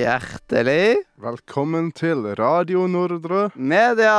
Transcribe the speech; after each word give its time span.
Hjertelig 0.00 1.02
Velkommen 1.20 1.90
til 1.92 2.22
Radio 2.38 2.86
Nordre. 2.88 3.50
media! 3.54 4.14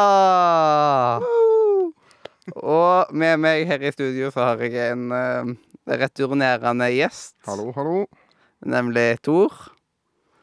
Og 2.53 3.09
med 3.17 3.39
meg 3.41 3.65
her 3.65 3.81
i 3.81 3.89
studio 3.95 4.29
så 4.29 4.43
har 4.51 4.61
jeg 4.61 4.91
en 4.91 5.07
eh, 5.15 5.49
returnerende 6.03 6.85
gjest. 6.93 7.33
Hallo, 7.47 7.71
hallo. 7.73 8.05
Nemlig 8.61 9.23
Tor. 9.25 9.55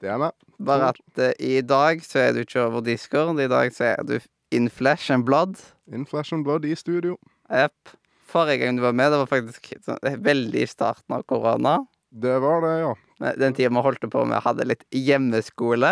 Det 0.02 0.10
er 0.10 0.18
meg. 0.24 0.34
Bare 0.58 0.90
at 0.96 1.22
eh, 1.22 1.36
i 1.38 1.60
dag 1.62 2.02
så 2.02 2.24
er 2.24 2.34
du 2.34 2.42
ikke 2.42 2.64
over 2.64 2.82
Discord. 2.82 3.38
I 3.38 3.46
dag 3.52 3.70
så 3.76 3.92
er 3.92 4.02
du 4.08 4.18
in 4.50 4.66
flesh 4.66 5.12
and 5.14 5.28
blood. 5.28 5.54
In 5.86 6.08
flesh 6.08 6.34
and 6.34 6.42
blood 6.48 6.66
i 6.66 6.74
studio. 6.74 7.14
Jepp. 7.46 7.94
Forrige 8.26 8.64
gang 8.64 8.80
du 8.80 8.82
var 8.82 8.96
med, 8.96 9.12
det 9.12 9.22
var 9.22 9.30
faktisk 9.30 9.70
sånn, 9.86 10.02
veldig 10.18 10.66
i 10.66 10.72
starten 10.72 11.14
av 11.14 11.22
korona. 11.30 11.84
Det 12.10 12.40
var 12.42 12.64
det, 12.66 12.80
ja. 12.82 12.96
Den 13.18 13.54
tida 13.56 13.68
vi 13.74 13.82
holdt 13.82 14.04
på 14.12 14.24
med, 14.30 14.40
hadde 14.44 14.66
litt 14.68 14.84
hjemmeskole 14.94 15.90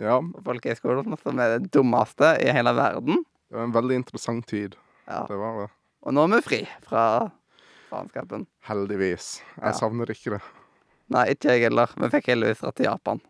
Ja, 0.00 0.16
på 0.18 0.42
folkehøyskolen, 0.48 1.14
som 1.22 1.38
er 1.38 1.58
det 1.58 1.70
dummeste 1.70 2.32
i 2.42 2.48
hele 2.50 2.72
verden. 2.74 3.20
det 3.50 3.56
var 3.60 3.68
en 3.68 3.74
veldig 3.76 3.94
interessant 4.00 4.46
tid. 4.50 4.74
Ja. 5.06 5.20
Det 5.28 5.36
var 5.38 5.60
det. 5.62 5.68
Og 6.02 6.12
nå 6.16 6.24
er 6.26 6.32
vi 6.34 6.40
fri 6.42 6.58
fra 6.82 7.04
faenskapen. 7.92 8.46
Heldigvis. 8.66 9.28
Ja. 9.58 9.68
Jeg 9.70 9.78
savner 9.78 10.10
ikke 10.10 10.34
det. 10.34 10.40
Nei, 11.14 11.26
ikke 11.36 11.52
jeg 11.54 11.66
heller. 11.68 11.92
Vi 12.00 12.08
fikk 12.16 12.30
heldigvis 12.32 12.62
dra 12.64 12.72
til 12.74 12.88
Japan. 12.90 13.20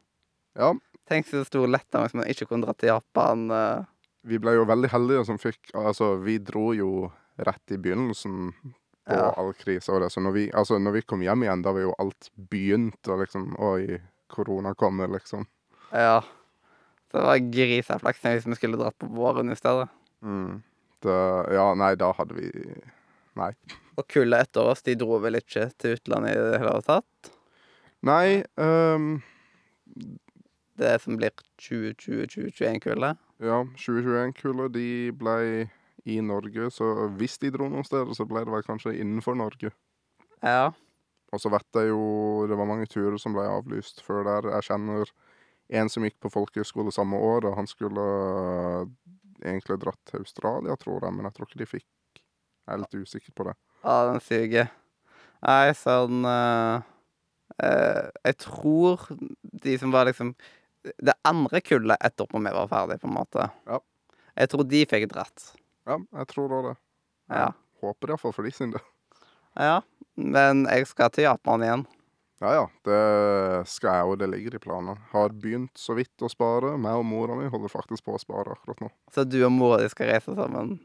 Ja, 0.57 0.73
Tenk 1.05 1.27
så 1.29 1.43
stor 1.45 1.67
lettelse 1.69 2.01
hvis 2.07 2.15
man 2.17 2.29
ikke 2.33 2.47
kunne 2.49 2.65
dra 2.65 2.73
til 2.81 2.89
Japan. 2.89 3.51
eh. 3.53 3.83
vi 4.25 4.39
ble 4.41 4.55
jo 4.57 4.63
veldig 4.65 4.89
heldige 4.89 5.25
som 5.29 5.37
fikk 5.37 5.75
Altså, 5.77 6.15
vi 6.25 6.39
dro 6.41 6.71
jo 6.73 7.11
rett 7.37 7.75
i 7.75 7.77
begynnelsen 7.77 8.55
på 9.05 9.17
Ja. 9.17 9.31
all 9.37 9.53
krise 9.55 9.93
og 9.93 10.01
det. 10.01 10.11
Så 10.13 10.21
når 10.21 10.33
vi, 10.33 10.51
altså, 10.53 10.79
når 10.79 10.93
vi 10.99 11.03
kom 11.03 11.21
hjem 11.21 11.43
igjen, 11.45 11.63
da 11.63 11.73
var 11.73 11.81
jo 11.81 11.95
alt 11.99 12.31
begynt, 12.51 13.09
og 13.09 13.21
liksom 13.25 13.55
Oi, 13.59 14.01
korona 14.33 14.75
kommer, 14.75 15.09
liksom. 15.13 15.47
Ja. 15.93 16.23
Så 17.11 17.19
det 17.21 17.27
var 17.29 17.43
griseflaks 17.53 18.23
hvis 18.25 18.47
vi 18.47 18.57
skulle 18.59 18.81
dratt 18.81 18.99
på 18.99 19.07
våren 19.07 19.53
i 19.53 19.57
stedet. 19.57 19.89
Mm. 20.23 20.63
Det, 21.05 21.19
ja, 21.55 21.75
nei, 21.75 21.95
da 22.01 22.13
hadde 22.17 22.35
vi 22.35 22.51
Nei. 23.35 23.51
Og 23.99 24.07
kullet 24.09 24.47
etter 24.47 24.63
oss, 24.71 24.83
de 24.87 24.95
dro 24.95 25.19
vel 25.23 25.41
ikke 25.41 25.67
til 25.79 25.97
utlandet 25.97 26.37
i 26.37 26.43
det 26.53 26.61
hele 26.63 26.83
tatt? 26.87 27.31
Nei 28.07 28.45
um... 28.57 29.17
Det 30.75 30.97
som 31.03 31.15
blir 31.19 31.31
2020-2021-kullet? 31.63 33.19
Ja, 33.43 33.61
2021-kullet, 33.79 34.73
de 34.75 34.87
ble 35.15 35.37
i 36.05 36.21
Norge, 36.21 36.69
så 36.75 37.09
hvis 37.19 37.39
de 37.41 37.51
dro 37.55 37.69
noen 37.71 37.87
steder, 37.87 38.13
så 38.17 38.27
ble 38.29 38.45
det 38.45 38.53
vel 38.53 38.65
kanskje 38.67 38.97
innenfor 39.01 39.37
Norge. 39.39 39.73
Ja. 40.45 40.73
Og 41.33 41.41
så 41.41 41.51
vet 41.51 41.79
jeg 41.81 41.91
jo 41.91 42.45
det 42.49 42.59
var 42.59 42.69
mange 42.69 42.87
turer 42.91 43.17
som 43.21 43.35
ble 43.35 43.47
avlyst 43.49 44.03
før 44.05 44.27
der. 44.29 44.51
Jeg 44.59 44.69
kjenner 44.69 45.11
en 45.81 45.91
som 45.91 46.05
gikk 46.05 46.19
på 46.23 46.31
folkehøyskole 46.33 46.93
samme 46.95 47.19
år, 47.19 47.49
og 47.49 47.57
han 47.59 47.69
skulle 47.71 48.05
egentlig 49.45 49.81
dratt 49.83 50.01
til 50.11 50.23
Australia, 50.23 50.77
tror 50.81 51.01
jeg, 51.01 51.17
men 51.17 51.29
jeg 51.29 51.37
tror 51.37 51.49
ikke 51.49 51.63
de 51.63 51.71
fikk. 51.73 51.91
Jeg 52.65 52.77
er 52.77 52.83
litt 52.85 52.97
usikker 52.97 53.37
på 53.37 53.49
det. 53.49 53.57
Ja, 53.85 53.97
den 54.09 54.23
suger. 54.25 54.71
Nei, 55.45 55.73
sånn 55.77 56.25
uh, 56.25 56.81
eh, 57.61 58.07
Jeg 58.25 58.37
tror 58.41 59.03
de 59.65 59.75
som 59.77 59.93
var 59.93 60.09
liksom 60.09 60.31
Det 60.81 61.13
andre 61.29 61.61
kullet 61.61 62.01
etterpå 62.01 62.41
vi 62.41 62.55
var 62.55 62.71
ferdig, 62.71 62.97
på 63.03 63.11
en 63.11 63.19
måte. 63.19 63.51
Ja. 63.69 63.83
Jeg 64.35 64.51
tror 64.53 64.65
de 64.71 64.81
fikk 64.89 65.11
dratt. 65.13 65.51
Ja, 65.85 65.99
jeg 66.01 66.31
tror 66.31 66.55
òg 66.59 66.71
det. 66.71 66.77
Ja. 67.33 67.51
Håper 67.85 68.15
iallfall 68.15 68.35
for 68.37 68.47
de 68.47 68.55
sin 68.55 68.73
del. 68.75 68.85
ja. 69.69 69.83
Men 70.15 70.63
jeg 70.71 70.87
skal 70.87 71.11
til 71.11 71.27
Japan 71.27 71.65
igjen. 71.67 71.87
Ja 72.43 72.51
ja, 72.53 72.65
det 72.85 72.99
skal 73.71 73.95
jeg, 73.97 74.09
òg. 74.11 74.19
det 74.21 74.29
ligger 74.31 74.57
i 74.57 74.61
planene. 74.63 74.99
Har 75.15 75.33
begynt 75.33 75.79
så 75.81 75.97
vidt 75.97 76.23
å 76.23 76.31
spare. 76.31 76.75
Meg 76.81 77.01
og 77.01 77.07
mora 77.09 77.39
mi 77.39 77.49
holder 77.51 77.73
faktisk 77.73 78.05
på 78.07 78.17
å 78.17 78.21
spare 78.21 78.55
akkurat 78.55 78.85
nå. 78.85 78.91
Så 79.15 79.25
du 79.27 79.39
og 79.47 79.53
mora 79.55 79.81
di 79.83 79.89
skal 79.93 80.13
reise 80.13 80.35
sammen? 80.37 80.77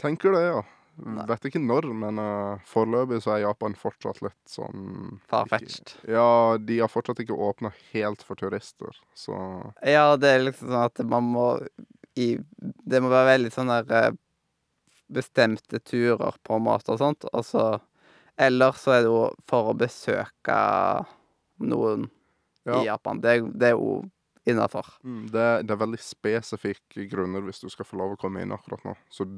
Tenker 0.00 0.36
det, 0.36 0.44
ja. 0.50 0.62
Nei. 1.00 1.24
Vet 1.30 1.46
ikke 1.48 1.62
når, 1.62 1.86
men 1.96 2.18
uh, 2.20 2.60
foreløpig 2.68 3.22
så 3.24 3.32
er 3.34 3.46
Japan 3.46 3.74
fortsatt 3.78 4.20
litt 4.24 4.50
sånn 4.50 5.22
Farfetched. 5.30 5.94
Ja, 6.10 6.58
de 6.60 6.82
har 6.82 6.92
fortsatt 6.92 7.22
ikke 7.24 7.38
åpna 7.48 7.70
helt 7.94 8.20
for 8.26 8.36
turister, 8.36 8.92
så 9.16 9.38
Ja, 9.80 10.18
det 10.20 10.28
er 10.34 10.44
liksom 10.44 10.68
sånn 10.68 10.84
at 10.90 11.00
man 11.08 11.30
må 11.32 11.46
i 12.20 12.34
Det 12.60 13.00
må 13.00 13.08
være 13.08 13.30
veldig 13.30 13.52
sånn 13.54 13.72
der 13.72 13.94
eh, 13.96 14.10
bestemte 15.12 15.80
turer, 15.84 16.38
på 16.42 16.58
en 16.58 16.66
måte, 16.66 16.94
og 16.94 17.00
sånt. 17.02 17.26
Og 17.32 17.46
så 17.46 17.66
Eller 18.40 18.72
så 18.72 18.94
er 18.94 19.02
det 19.04 19.10
jo 19.10 19.24
for 19.46 19.68
å 19.70 19.76
besøke 19.76 20.54
noen 21.60 22.06
ja. 22.64 22.78
i 22.80 22.86
Japan. 22.86 23.20
Det, 23.20 23.34
det 23.60 23.68
er 23.68 23.74
jo 23.76 23.98
innafor. 24.48 24.88
Mm, 25.04 25.26
det, 25.30 25.44
det 25.68 25.74
er 25.74 25.82
veldig 25.82 26.00
spesifikke 26.00 27.04
grunner 27.10 27.44
hvis 27.44 27.60
du 27.60 27.68
skal 27.70 27.86
få 27.86 28.00
lov 28.00 28.14
å 28.14 28.20
komme 28.20 28.42
inn 28.42 28.54
akkurat 28.56 28.82
nå. 28.88 28.96
Så 29.12 29.28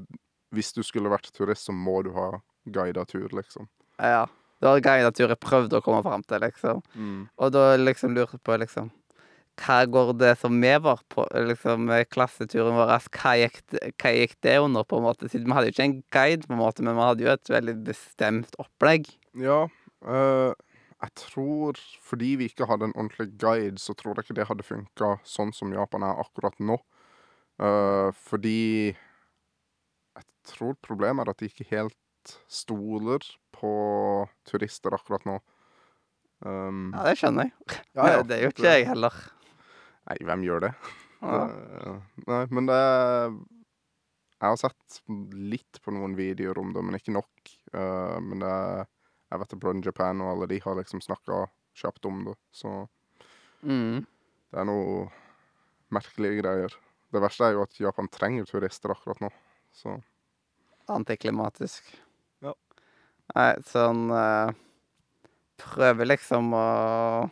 hvis 0.55 0.71
du 0.77 0.83
skulle 0.87 1.11
vært 1.13 1.33
turist, 1.35 1.67
så 1.67 1.75
må 1.75 2.01
du 2.07 2.13
ha 2.15 2.31
guida 2.65 3.05
tur, 3.05 3.29
liksom. 3.35 3.69
Ja. 3.99 4.29
Det 4.63 4.71
var 4.71 4.85
guida 4.87 5.11
tur 5.13 5.29
jeg 5.29 5.43
prøvde 5.43 5.81
å 5.81 5.85
komme 5.85 6.05
fram 6.07 6.23
til, 6.23 6.41
liksom. 6.47 6.85
Mm. 6.95 7.25
Og 7.37 7.51
da 7.53 7.75
liksom 7.77 8.15
lurte 8.15 8.39
jeg 8.39 8.47
på, 8.47 8.57
liksom 8.63 8.93
Hva 9.61 9.85
går 9.87 10.13
det 10.19 10.33
som 10.41 10.57
vi 10.59 10.73
var 10.83 11.03
på, 11.13 11.25
liksom 11.47 11.87
klasseturen 12.11 12.75
vår, 12.75 12.91
hva 13.15 13.35
gikk, 13.39 13.61
hva 14.03 14.13
gikk 14.17 14.35
det 14.43 14.57
under, 14.65 14.87
på 14.89 14.99
en 14.99 15.07
måte? 15.07 15.31
Siden 15.31 15.47
vi 15.47 15.57
hadde 15.57 15.71
jo 15.71 15.75
ikke 15.77 15.87
en 15.87 15.99
guide, 16.17 16.49
på 16.49 16.57
en 16.57 16.63
måte, 16.63 16.83
men 16.87 16.99
vi 16.99 17.07
hadde 17.07 17.27
jo 17.27 17.33
et 17.35 17.53
veldig 17.55 17.77
bestemt 17.87 18.59
opplegg. 18.63 19.13
Ja, 19.39 19.61
øh, 20.03 20.55
jeg 21.05 21.15
tror 21.21 21.79
Fordi 22.01 22.35
vi 22.41 22.49
ikke 22.49 22.67
hadde 22.71 22.89
en 22.89 22.97
ordentlig 22.97 23.35
guide, 23.39 23.79
så 23.79 23.95
tror 23.95 24.17
jeg 24.17 24.25
ikke 24.25 24.39
det 24.41 24.49
hadde 24.49 24.67
funka 24.67 25.17
sånn 25.29 25.53
som 25.55 25.73
Japan 25.75 26.07
er 26.07 26.23
akkurat 26.23 26.57
nå. 26.59 26.79
Uh, 27.61 28.11
fordi 28.27 28.91
jeg 28.91 30.25
tror 30.49 30.75
problemet 30.83 31.27
er 31.27 31.35
at 31.35 31.43
de 31.43 31.51
ikke 31.51 31.69
helt 31.71 32.35
stoler 32.51 33.23
på 33.55 33.75
turister 34.49 34.97
akkurat 34.97 35.27
nå. 35.29 35.39
Um, 36.45 36.91
Ja, 36.95 37.05
det 37.07 37.19
skjønner 37.21 37.49
jeg. 37.49 37.81
ja, 37.95 38.09
ja, 38.17 38.23
det 38.29 38.39
er 38.39 38.47
jo 38.49 38.55
ikke 38.55 38.67
jeg 38.73 38.89
heller. 38.91 39.21
Nei, 40.09 40.17
hvem 40.29 40.43
gjør 40.45 40.61
det? 40.67 40.73
Ja. 41.25 41.43
Eh, 41.49 42.01
nei, 42.29 42.43
men 42.53 42.67
det 42.69 42.81
Jeg 44.43 44.51
har 44.51 44.57
sett 44.61 44.99
litt 45.33 45.79
på 45.85 45.95
noen 45.95 46.17
videoer 46.19 46.59
om 46.61 46.73
det, 46.75 46.83
men 46.85 46.99
ikke 46.99 47.15
nok. 47.17 47.53
Eh, 47.73 48.19
men 48.21 48.43
det 48.45 48.55
Jeg 49.33 49.41
vet 49.41 49.55
at 49.57 49.61
Brun 49.63 49.81
Japan 49.83 50.21
og 50.21 50.33
alle 50.35 50.47
de 50.51 50.59
har 50.61 50.77
liksom 50.77 51.01
snakka 51.03 51.47
kjapt 51.75 52.05
om 52.07 52.25
det, 52.29 52.35
så 52.55 52.89
Mm. 53.65 54.05
det 54.53 54.59
er 54.61 54.65
noe 54.69 55.07
merkelige 55.91 56.43
greier. 56.43 56.75
Det 57.11 57.23
verste 57.23 57.47
er 57.49 57.53
jo 57.57 57.63
at 57.65 57.79
Japan 57.81 58.09
trenger 58.13 58.45
turister 58.45 58.93
akkurat 58.93 59.21
nå, 59.25 59.31
så 59.73 59.97
Antiklimatisk. 60.93 61.83
Ja. 62.45 62.53
Nei, 63.35 63.55
sånn 63.65 64.11
eh, 64.13 64.53
Prøver 65.57 66.05
liksom 66.11 66.53
å 66.53 67.31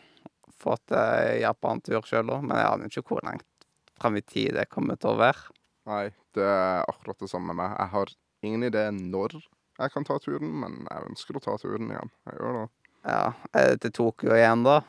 få 0.63 0.77
til 0.89 1.41
Japan-tur 1.43 2.07
sjøl 2.09 2.31
òg, 2.33 2.45
men 2.47 2.57
jeg 2.59 2.71
aner 2.71 2.91
ikke 2.93 3.05
hvor 3.11 3.25
langt 3.27 3.49
fram 4.01 4.17
i 4.19 4.23
tid 4.27 4.55
det 4.57 4.69
kommer 4.73 4.99
til 4.99 5.13
å 5.13 5.19
være. 5.21 5.51
Nei, 5.91 6.05
det 6.37 6.47
er 6.47 6.85
akkurat 6.91 7.19
det 7.23 7.29
samme 7.31 7.51
med 7.53 7.61
meg. 7.63 7.75
Jeg 7.79 7.93
har 7.97 8.15
ingen 8.47 8.65
idé 8.71 8.87
når 8.95 9.37
jeg 9.81 9.91
kan 9.95 10.05
ta 10.07 10.19
turen, 10.23 10.51
men 10.63 10.83
jeg 10.87 11.07
ønsker 11.11 11.39
å 11.39 11.43
ta 11.43 11.55
turen 11.59 11.91
igjen. 11.91 12.11
Jeg 12.29 12.39
gjør 12.39 12.59
det. 12.61 12.67
Ja, 13.09 13.23
Er 13.59 13.73
det 13.73 13.81
til 13.83 13.95
Tokyo 13.99 14.35
igjen, 14.37 14.63
da? 14.67 14.81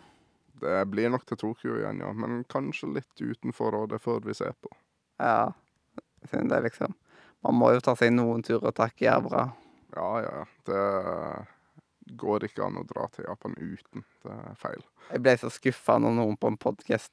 Det 0.63 0.83
blir 0.91 1.09
nok 1.09 1.23
til 1.27 1.39
Tokyo 1.41 1.77
igjen, 1.79 2.01
ja. 2.03 2.11
Men 2.13 2.43
kanskje 2.51 2.91
litt 2.99 3.21
utenfor, 3.23 3.73
og 3.79 3.89
det 3.93 3.99
får 4.03 4.21
vi 4.27 4.35
se 4.37 4.51
på. 4.61 4.69
Ja. 5.21 5.51
Siden 6.29 6.51
det 6.51 6.61
liksom 6.67 6.93
Man 7.43 7.57
må 7.59 7.73
jo 7.73 7.81
ta 7.83 7.91
seg 7.99 8.13
noen 8.15 8.43
turer 8.45 8.69
og 8.69 8.75
takke 8.77 9.03
jævla. 9.07 9.47
ja, 9.95 10.11
ja. 10.23 10.45
Det 10.67 10.83
går 12.19 12.43
ikke 12.47 12.63
an 12.65 12.77
å 12.81 12.83
dra 12.87 13.05
til 13.13 13.25
Japan 13.27 13.53
uten. 13.57 14.03
Det 14.23 14.31
er 14.33 14.55
feil. 14.59 14.81
Jeg 15.09 15.21
ble 15.23 15.33
så 15.39 15.49
skuffa 15.53 15.95
når 16.01 16.15
noen 16.17 16.37
på 16.39 16.49
en 16.51 16.57
podkast 16.59 17.11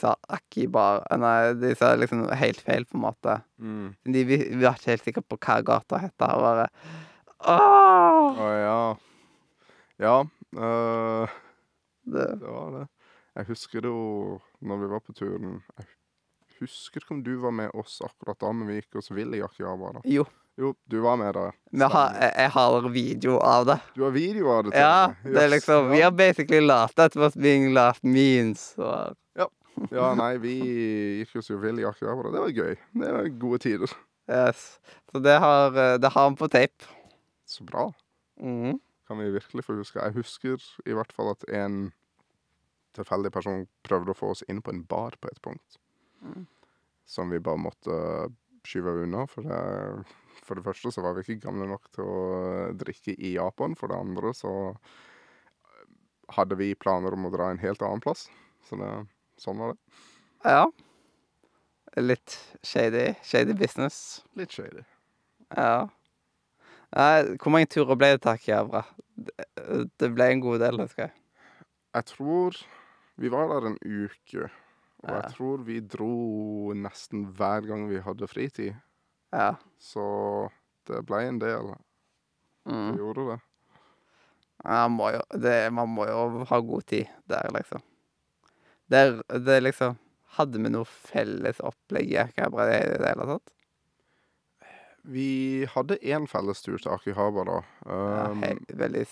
sa 0.00 0.14
Akibar 0.34 1.02
Nei, 1.18 1.54
de 1.58 1.72
sa 1.78 1.92
liksom 1.98 2.24
helt 2.38 2.60
feil, 2.66 2.86
på 2.86 2.98
en 2.98 3.04
måte. 3.06 3.36
De 4.04 4.24
vi, 4.26 4.38
vi 4.50 4.62
var 4.64 4.78
ikke 4.78 4.92
helt 4.94 5.06
sikre 5.08 5.22
på 5.26 5.38
hva 5.38 5.60
gata 5.66 6.00
het. 6.02 6.14
Og 6.26 6.44
bare 6.46 6.68
Åh! 7.46 8.38
Å 8.40 8.48
ja. 8.56 8.78
Ja, 10.00 10.16
øh, 10.56 11.36
Det, 12.06 12.26
det 12.40 12.48
var 12.48 12.72
det. 12.78 12.86
Jeg 13.36 13.48
husker 13.50 13.84
det 13.84 13.90
jo 13.92 14.40
når 14.64 14.78
vi 14.80 14.88
var 14.94 15.00
på 15.04 15.12
turen 15.16 15.58
Jeg 15.76 15.86
husker 16.60 17.02
ikke 17.02 17.14
om 17.18 17.22
du 17.26 17.34
var 17.42 17.52
med 17.52 17.70
oss 17.76 17.98
akkurat 18.04 18.38
da, 18.40 18.52
men 18.52 18.68
vi 18.70 18.78
gikk 18.80 18.96
oss 19.02 19.10
vill 19.12 19.34
i 19.36 19.42
Akihabara. 19.44 20.00
jo, 20.08 20.24
Jo, 20.56 20.72
du 20.88 21.00
var 21.04 21.18
med 21.20 21.34
da. 21.36 21.50
vi 21.70 21.88
har, 21.92 22.14
jeg, 22.16 22.50
har 22.54 22.88
video 22.88 23.36
av 23.44 23.66
det. 23.68 23.76
Du 23.94 24.06
har 24.06 24.14
video 24.14 24.48
av 24.54 24.64
det 24.64 24.72
til 24.72 24.80
Ja, 24.80 25.12
det 25.24 25.42
er 25.42 25.50
liksom 25.52 25.90
We 25.90 26.00
ja. 26.00 26.08
are 26.08 26.16
basically 26.16 26.64
laughed 26.64 26.98
at 26.98 27.16
what 27.16 27.36
being 27.36 27.74
laughed 27.76 28.04
means. 28.04 28.70
Og, 28.80 29.16
ja, 29.92 30.08
nei, 30.16 30.36
vi 30.40 30.54
gikk 31.20 31.36
jo 31.36 31.42
vill 31.60 31.82
akkurat 31.84 32.16
på 32.16 32.24
Det 32.24 32.32
Det 32.32 32.44
var 32.44 32.54
gøy. 32.56 32.76
Det 33.02 33.12
var 33.12 33.28
gode 33.42 33.58
tider. 33.58 33.92
yes. 34.30 34.80
Så 35.12 35.20
det 35.20 35.38
har, 35.38 35.70
han 35.70 36.00
det 36.00 36.10
har 36.12 36.30
vi 36.30 36.36
på 36.36 36.48
tape. 36.48 36.88
Så 37.44 37.64
bra. 37.64 37.92
Mm. 38.40 38.80
Kan 39.06 39.18
vi 39.18 39.30
virkelig 39.30 39.64
få 39.64 39.76
huske. 39.76 40.00
Jeg 40.00 40.16
husker 40.16 40.62
i 40.86 40.92
hvert 40.96 41.12
fall 41.12 41.30
at 41.30 41.44
en 41.52 41.92
tilfeldig 42.96 43.30
person 43.32 43.66
prøvde 43.84 44.10
å 44.10 44.16
få 44.16 44.32
oss 44.32 44.42
inn 44.48 44.62
på 44.62 44.72
en 44.72 44.84
bar 44.88 45.14
på 45.20 45.28
et 45.28 45.42
punkt. 45.42 45.78
Mm. 46.22 46.46
Som 47.06 47.30
vi 47.30 47.38
bare 47.38 47.60
måtte 47.60 47.98
skyve 48.66 48.96
unna. 49.04 49.26
For 49.30 49.46
det, 49.46 49.60
for 50.44 50.58
det 50.58 50.64
første 50.66 50.92
så 50.94 51.04
var 51.04 51.16
vi 51.16 51.24
ikke 51.24 51.46
gamle 51.46 51.68
nok 51.70 51.90
til 51.94 52.06
å 52.06 52.22
drikke 52.78 53.14
i 53.16 53.34
Japan. 53.36 53.76
For 53.78 53.92
det 53.92 53.98
andre 53.98 54.32
så 54.36 54.52
hadde 56.36 56.58
vi 56.58 56.74
planer 56.78 57.14
om 57.14 57.28
å 57.28 57.32
dra 57.34 57.50
en 57.52 57.62
helt 57.62 57.84
annen 57.86 58.02
plass. 58.04 58.26
Så 58.66 58.78
det, 58.80 58.90
sånn 59.40 59.60
var 59.62 59.74
det. 59.74 60.02
Ja. 60.46 60.64
Litt 62.02 62.36
shady, 62.66 63.14
shady 63.24 63.54
business. 63.56 64.24
Litt 64.36 64.52
shady. 64.52 64.84
Ja. 65.54 65.86
Nei, 66.96 67.36
hvor 67.40 67.52
mange 67.54 67.70
turer 67.70 67.98
ble 67.98 68.14
det 68.14 68.22
til 68.24 68.34
Akihabara? 68.34 68.84
Det, 69.16 69.46
det 70.00 70.10
ble 70.12 70.28
en 70.32 70.42
god 70.44 70.62
del, 70.64 70.82
husker 70.84 71.08
jeg. 71.08 71.16
Jeg 71.96 72.10
tror 72.12 72.58
Vi 73.16 73.30
var 73.32 73.48
der 73.48 73.70
en 73.70 73.78
uke. 73.80 74.50
Og 75.06 75.12
jeg 75.14 75.30
tror 75.36 75.62
vi 75.64 75.76
dro 75.80 76.12
nesten 76.76 77.26
hver 77.36 77.64
gang 77.68 77.86
vi 77.88 78.02
hadde 78.02 78.28
fritid. 78.28 78.74
Ja. 79.34 79.56
Så 79.78 80.06
det 80.86 81.02
ble 81.08 81.22
en 81.26 81.42
del. 81.42 81.74
Vi 82.66 82.72
Det 82.72 82.98
gjorde 82.98 83.26
det. 83.32 83.38
Ja, 84.64 84.86
må 84.88 85.10
jo, 85.14 85.20
det, 85.38 85.54
man 85.74 85.92
må 85.94 86.06
jo 86.08 86.44
ha 86.48 86.60
god 86.60 86.86
tid 86.90 87.10
der, 87.30 87.50
liksom. 87.54 87.82
Der, 88.90 89.20
det 89.38 89.60
liksom 89.62 89.98
Hadde 90.36 90.60
vi 90.60 90.68
noe 90.68 90.84
felles 90.84 91.62
opplegg 91.64 92.10
i 92.12 92.18
Akihabara 92.20 92.74
i 92.76 92.88
det 93.00 93.08
hele 93.08 93.24
tatt? 93.30 93.52
Vi 95.06 95.28
hadde 95.70 95.96
én 96.02 96.26
fellestur 96.28 96.76
til 96.76 96.92
Akihabara. 96.92 97.62
da. 97.86 97.96
Um, 98.28 98.42
hei, 98.42 98.52
veldig 98.68 99.04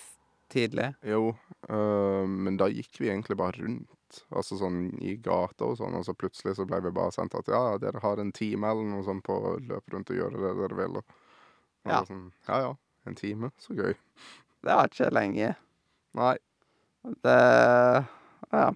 tidlig. 0.52 0.90
jo, 1.06 1.30
uh, 1.70 2.26
men 2.28 2.58
da 2.60 2.68
gikk 2.68 3.00
vi 3.00 3.08
egentlig 3.08 3.38
bare 3.40 3.56
rundt. 3.62 3.88
Altså 4.30 4.58
sånn 4.60 4.86
i 5.02 5.16
gata 5.22 5.66
og 5.70 5.78
sånn, 5.80 5.96
og 5.98 6.04
så 6.06 6.14
plutselig 6.18 6.56
så 6.58 6.66
ble 6.68 6.80
vi 6.84 6.92
bare 6.94 7.14
sendt 7.14 7.34
at 7.38 7.48
ja, 7.50 7.62
dere 7.82 8.02
har 8.02 8.20
en 8.22 8.32
time 8.34 8.70
eller 8.70 8.86
noe 8.90 9.04
sånt 9.06 9.24
på 9.26 9.34
å 9.34 9.54
løpe 9.58 9.94
rundt 9.94 10.12
og 10.12 10.20
gjøre 10.20 10.42
det 10.42 10.54
dere 10.60 10.80
vil. 10.82 10.98
Og, 11.00 11.20
og 11.84 11.92
Ja. 11.92 12.00
Sånn, 12.08 12.26
ja 12.48 12.60
ja, 12.66 12.72
en 13.08 13.18
time. 13.18 13.50
Så 13.60 13.76
gøy. 13.76 13.94
Det 14.64 14.76
var 14.80 14.88
ikke 14.90 15.10
lenge. 15.12 15.54
Nei. 16.20 16.36
Det 17.24 17.38
Ja. 18.52 18.70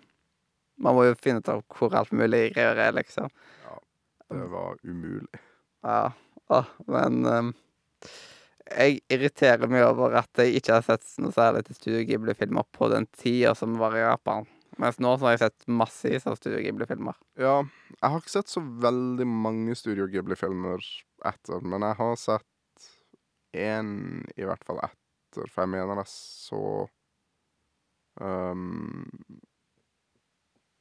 Man 0.79 0.95
må 0.95 1.09
jo 1.09 1.15
finne 1.19 1.43
ut 1.43 1.49
av 1.51 1.65
hvor 1.75 1.95
alt 1.99 2.13
mulig 2.15 2.53
greier 2.55 2.79
er, 2.79 2.93
liksom. 2.95 3.31
Ja. 3.65 3.79
Det 4.31 4.45
var 4.53 4.77
umulig. 4.87 5.41
Ja. 5.83 6.13
Åh, 6.49 6.69
men 6.87 7.27
um, 7.27 7.49
jeg 8.69 9.01
irriterer 9.13 9.69
meg 9.71 9.85
over 9.85 10.15
at 10.21 10.41
jeg 10.41 10.61
ikke 10.61 10.79
har 10.79 10.85
sett 10.87 11.05
noe 11.23 11.35
særlig 11.35 11.65
til 11.67 11.77
Studio 11.79 12.05
Ghibli-filmer 12.09 12.69
på 12.73 12.89
den 12.93 13.09
tida 13.19 13.55
som 13.59 13.75
var 13.81 13.97
i 13.97 14.05
Japan. 14.05 14.47
Mens 14.79 14.99
nå 15.03 15.11
så 15.19 15.27
har 15.27 15.33
jeg 15.35 15.41
sett 15.43 15.65
massevis 15.67 16.27
av 16.31 16.37
Studio 16.39 16.61
Ghibli-filmer. 16.63 17.17
Ja, 17.41 17.57
jeg 17.97 18.11
har 18.13 18.21
ikke 18.21 18.31
sett 18.37 18.53
så 18.53 18.63
veldig 18.63 19.27
mange 19.27 19.75
Studio 19.79 20.07
Ghibli-filmer 20.13 20.85
etter, 21.27 21.65
men 21.67 21.83
jeg 21.83 21.99
har 21.99 22.15
sett 22.21 22.87
én 23.59 23.91
i 24.39 24.45
hvert 24.47 24.63
fall 24.69 24.79
etter, 24.87 25.49
for 25.51 25.65
jeg 25.65 25.73
mener 25.73 25.99
jeg 26.03 26.11
så 26.13 26.61
um, 28.21 29.17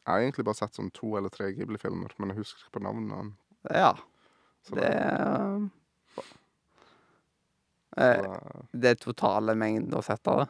Jeg 0.06 0.12
har 0.14 0.22
egentlig 0.24 0.46
bare 0.48 0.60
sett 0.62 0.78
sånn 0.78 0.92
to 0.96 1.16
eller 1.18 1.34
tre 1.34 1.50
Ghibli-filmer, 1.58 2.14
men 2.22 2.32
jeg 2.36 2.42
husker 2.44 2.62
ikke 2.68 2.78
på 2.78 2.84
navnene. 2.86 3.34
Ja, 3.74 3.96
Så 4.68 4.76
det 4.78 4.88
ehm, 4.94 5.66
så 6.16 6.24
eh, 7.98 8.22
det- 8.22 8.70
Det 8.82 8.90
er 8.94 8.96
totale 9.02 9.56
mengden 9.56 9.94
å 9.98 10.04
sette 10.06 10.28
av 10.32 10.46
det. 10.46 10.48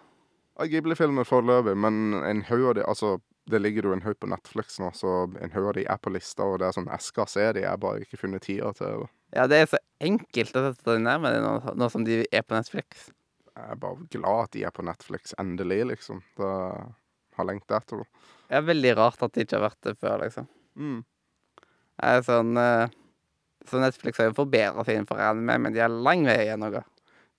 Ghibli-filmer 0.71 1.23
foreløpig, 1.25 1.77
men 1.77 2.13
en 2.25 2.41
haug 2.49 2.63
av 2.69 2.75
de 2.75 2.83
Altså, 2.83 3.19
det 3.47 3.59
ligger 3.61 3.87
jo 3.87 3.93
en 3.95 4.03
haug 4.03 4.17
på 4.19 4.27
Netflix 4.27 4.79
nå, 4.81 4.89
så 4.95 5.23
en 5.39 5.53
haug 5.53 5.69
av 5.69 5.75
de 5.77 5.85
er 5.87 5.99
på 6.03 6.11
lista, 6.11 6.43
og 6.43 6.59
det 6.59 6.67
er 6.67 6.75
sånn 6.75 6.89
jeg 6.91 7.05
skal 7.05 7.29
se 7.31 7.45
de, 7.55 7.63
jeg 7.63 7.71
har 7.71 7.79
bare 7.79 8.03
ikke 8.03 8.19
funnet 8.19 8.43
tida 8.43 8.73
til. 8.75 9.05
Ja, 9.35 9.47
det 9.47 9.61
er 9.61 9.69
så 9.71 9.79
enkelt 10.03 10.55
å 10.55 10.63
sette 10.67 10.83
seg 10.83 11.03
nærme 11.03 11.27
med 11.27 11.37
det 11.37 11.43
nå, 11.45 11.75
nå 11.79 11.89
som 11.93 12.03
de 12.07 12.21
er 12.25 12.43
på 12.43 12.57
Netflix. 12.57 13.09
Jeg 13.57 13.73
er 13.73 13.79
bare 13.81 14.07
glad 14.13 14.43
at 14.43 14.53
de 14.53 14.63
er 14.67 14.73
på 14.75 14.85
Netflix, 14.85 15.33
endelig, 15.41 15.79
liksom. 15.93 16.21
Det 16.37 16.51
har 17.37 17.47
lengta 17.47 17.79
etter 17.79 18.03
det. 18.03 18.07
Er 18.53 18.67
veldig 18.67 18.93
rart 18.99 19.23
at 19.25 19.33
de 19.35 19.45
ikke 19.45 19.57
har 19.57 19.65
vært 19.69 19.87
det 19.87 19.95
før, 19.97 20.19
liksom. 20.25 20.49
Mm. 20.77 20.99
Det 21.97 22.11
er 22.11 22.25
sånn 22.27 22.59
eh, 22.61 22.91
Så 23.67 23.79
Netflix 23.81 24.19
har 24.21 24.29
jo 24.29 24.37
forbedra 24.37 24.83
seg 24.85 24.99
innenfor 24.99 25.19
anime, 25.23 25.57
men 25.63 25.75
de 25.75 25.81
har 25.81 25.91
lang 25.91 26.27
vei 26.27 26.37
igjen 26.43 26.67
å 26.67 26.71
gå. 26.75 26.83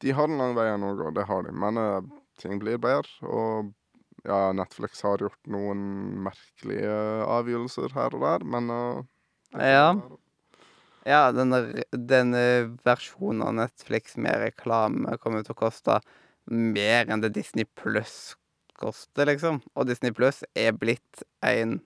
De 0.03 0.15
har 0.15 0.29
en 0.29 0.41
lang 0.41 0.57
vei 0.57 0.67
igjen 0.69 0.89
å 0.89 0.97
gå, 0.99 1.13
det 1.15 1.29
har 1.29 1.47
de, 1.47 1.55
men 1.55 1.81
eh, 1.81 2.01
ting 2.43 2.59
blir 2.61 2.81
bedre. 2.83 3.13
Og 3.29 3.71
ja, 4.27 4.53
Netflix 4.57 5.03
har 5.07 5.23
gjort 5.23 5.51
noen 5.51 5.83
merkelige 6.27 6.95
avgjørelser 7.29 7.95
her 7.97 8.17
og 8.17 8.25
der, 8.25 8.47
men 8.57 8.73
uh, 8.73 9.05
Ja. 9.55 9.93
Ja, 11.09 11.31
denne, 11.33 11.63
denne 11.93 12.43
versjonen 12.85 13.47
av 13.47 13.55
Netflix 13.57 14.19
med 14.21 14.43
reklame 14.43 15.17
kommer 15.23 15.47
til 15.47 15.55
å 15.55 15.63
koste 15.63 16.01
mer 16.51 17.09
enn 17.09 17.23
det 17.23 17.31
Disney 17.37 17.65
Pluss 17.79 18.35
koster, 18.79 19.31
liksom. 19.31 19.63
Og 19.73 19.89
Disney 19.89 20.13
Pluss 20.13 20.43
er 20.59 20.75
blitt 20.77 21.23
en 21.45 21.79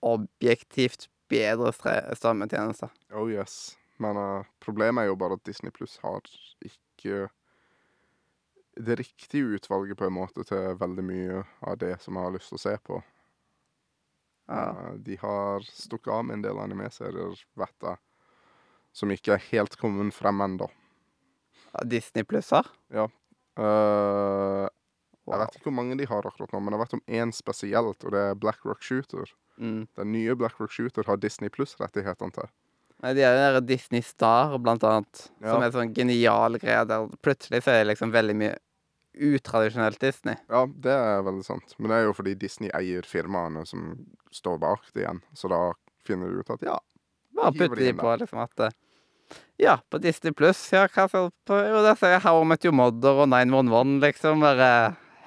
objektivt 0.00 1.10
bedre 1.30 1.74
strømmetjeneste. 2.16 2.88
Oh 3.12 3.28
yes. 3.30 3.76
Men 4.00 4.16
uh, 4.16 4.48
problemet 4.64 5.04
er 5.04 5.10
jo 5.10 5.18
bare 5.20 5.36
at 5.36 5.44
Disney 5.44 5.72
Pluss 5.74 5.98
har 6.04 6.24
ikke 6.64 7.28
det 8.86 8.96
riktige 9.00 9.56
utvalget 9.58 9.98
på 10.00 10.06
en 10.08 10.14
måte 10.16 10.44
til 10.48 10.74
veldig 10.80 11.04
mye 11.06 11.42
av 11.66 11.78
det 11.80 11.94
som 12.02 12.16
jeg 12.18 12.26
har 12.28 12.34
lyst 12.36 12.52
til 12.52 12.58
å 12.60 12.62
se 12.64 12.74
på. 12.86 13.00
Ja. 14.50 14.64
Eh, 14.70 14.92
De 15.06 15.16
har 15.22 15.60
stukket 15.68 16.12
av 16.12 16.24
med 16.26 16.38
en 16.40 16.42
del 16.48 16.58
anime-serier, 16.58 17.36
vet 17.60 17.86
jeg, 17.86 17.98
som 18.92 19.10
ikke 19.14 19.36
er 19.36 19.44
helt 19.52 19.76
kommet 19.78 20.14
frem 20.16 20.40
ennå. 20.46 20.70
Disney 21.86 22.24
Plusser? 22.26 22.66
Ja. 22.90 23.06
jeg 23.56 24.70
Wow. 25.28 25.38
vet 25.44 25.54
ikke 25.58 25.68
hvor 25.68 25.76
mange 25.76 25.94
de 26.00 26.06
har 26.08 26.26
akkurat 26.26 26.50
nå, 26.50 26.58
men 26.64 26.74
jeg 26.74 26.80
vet 26.80 26.94
om 26.96 27.02
én 27.06 27.30
spesielt, 27.36 28.04
og 28.04 28.10
det 28.14 28.18
er 28.30 28.34
Black 28.40 28.64
Rock 28.66 28.82
Shooter. 28.82 29.28
Mm. 29.60 29.84
Den 29.94 30.12
nye 30.12 30.34
Black 30.34 30.58
Rock 30.58 30.72
Shooter 30.74 31.04
har 31.06 31.20
Disney 31.22 31.48
Pluss-rettighetene 31.52 32.32
til. 32.34 32.48
De 33.00 33.14
der 33.14 33.60
Disney 33.60 34.02
Star, 34.02 34.56
blant 34.58 34.82
annet, 34.84 35.28
som 35.38 35.60
er 35.62 35.68
en 35.68 35.72
sånn 35.76 35.94
genial 35.94 36.58
greie 36.60 36.82
der 36.88 37.06
plutselig 37.22 37.62
så 37.64 37.70
er 37.76 37.84
det 37.84 37.92
liksom 37.94 38.10
veldig 38.12 38.34
mye 38.42 38.56
utradisjonelt 39.14 40.00
Disney. 40.00 40.36
Ja, 40.48 40.66
det 40.66 40.92
er 40.94 41.22
veldig 41.26 41.44
sant. 41.44 41.74
Men 41.78 41.90
det 41.90 41.96
er 41.98 42.04
jo 42.08 42.12
fordi 42.16 42.34
Disney 42.38 42.70
eier 42.76 43.06
firmaene 43.06 43.64
som 43.66 43.92
står 44.34 44.60
bak 44.62 44.86
det 44.94 45.04
igjen. 45.04 45.20
Så 45.34 45.50
da 45.50 45.72
finner 46.06 46.30
du 46.30 46.40
ut 46.40 46.50
at 46.54 46.62
ja, 46.66 46.78
Bare 47.36 47.52
putter 47.56 47.80
de 47.80 47.92
på 47.98 48.14
liksom 48.20 48.40
at 48.42 48.64
eh, 48.66 48.76
Ja, 49.62 49.78
på 49.90 49.98
Disney 50.02 50.32
Pluss. 50.36 50.60
Ja, 50.72 50.86
hva 50.88 51.08
skal 51.08 51.30
på 51.46 51.58
Jo, 51.58 51.82
der 51.84 51.98
ser 51.98 52.14
jeg 52.16 52.22
How 52.24 52.40
I 52.42 52.48
Met 52.52 52.64
Your 52.66 52.74
Mother 52.76 53.24
og 53.24 53.28
911, 53.30 53.98
liksom. 54.06 54.40
Bare 54.46 54.70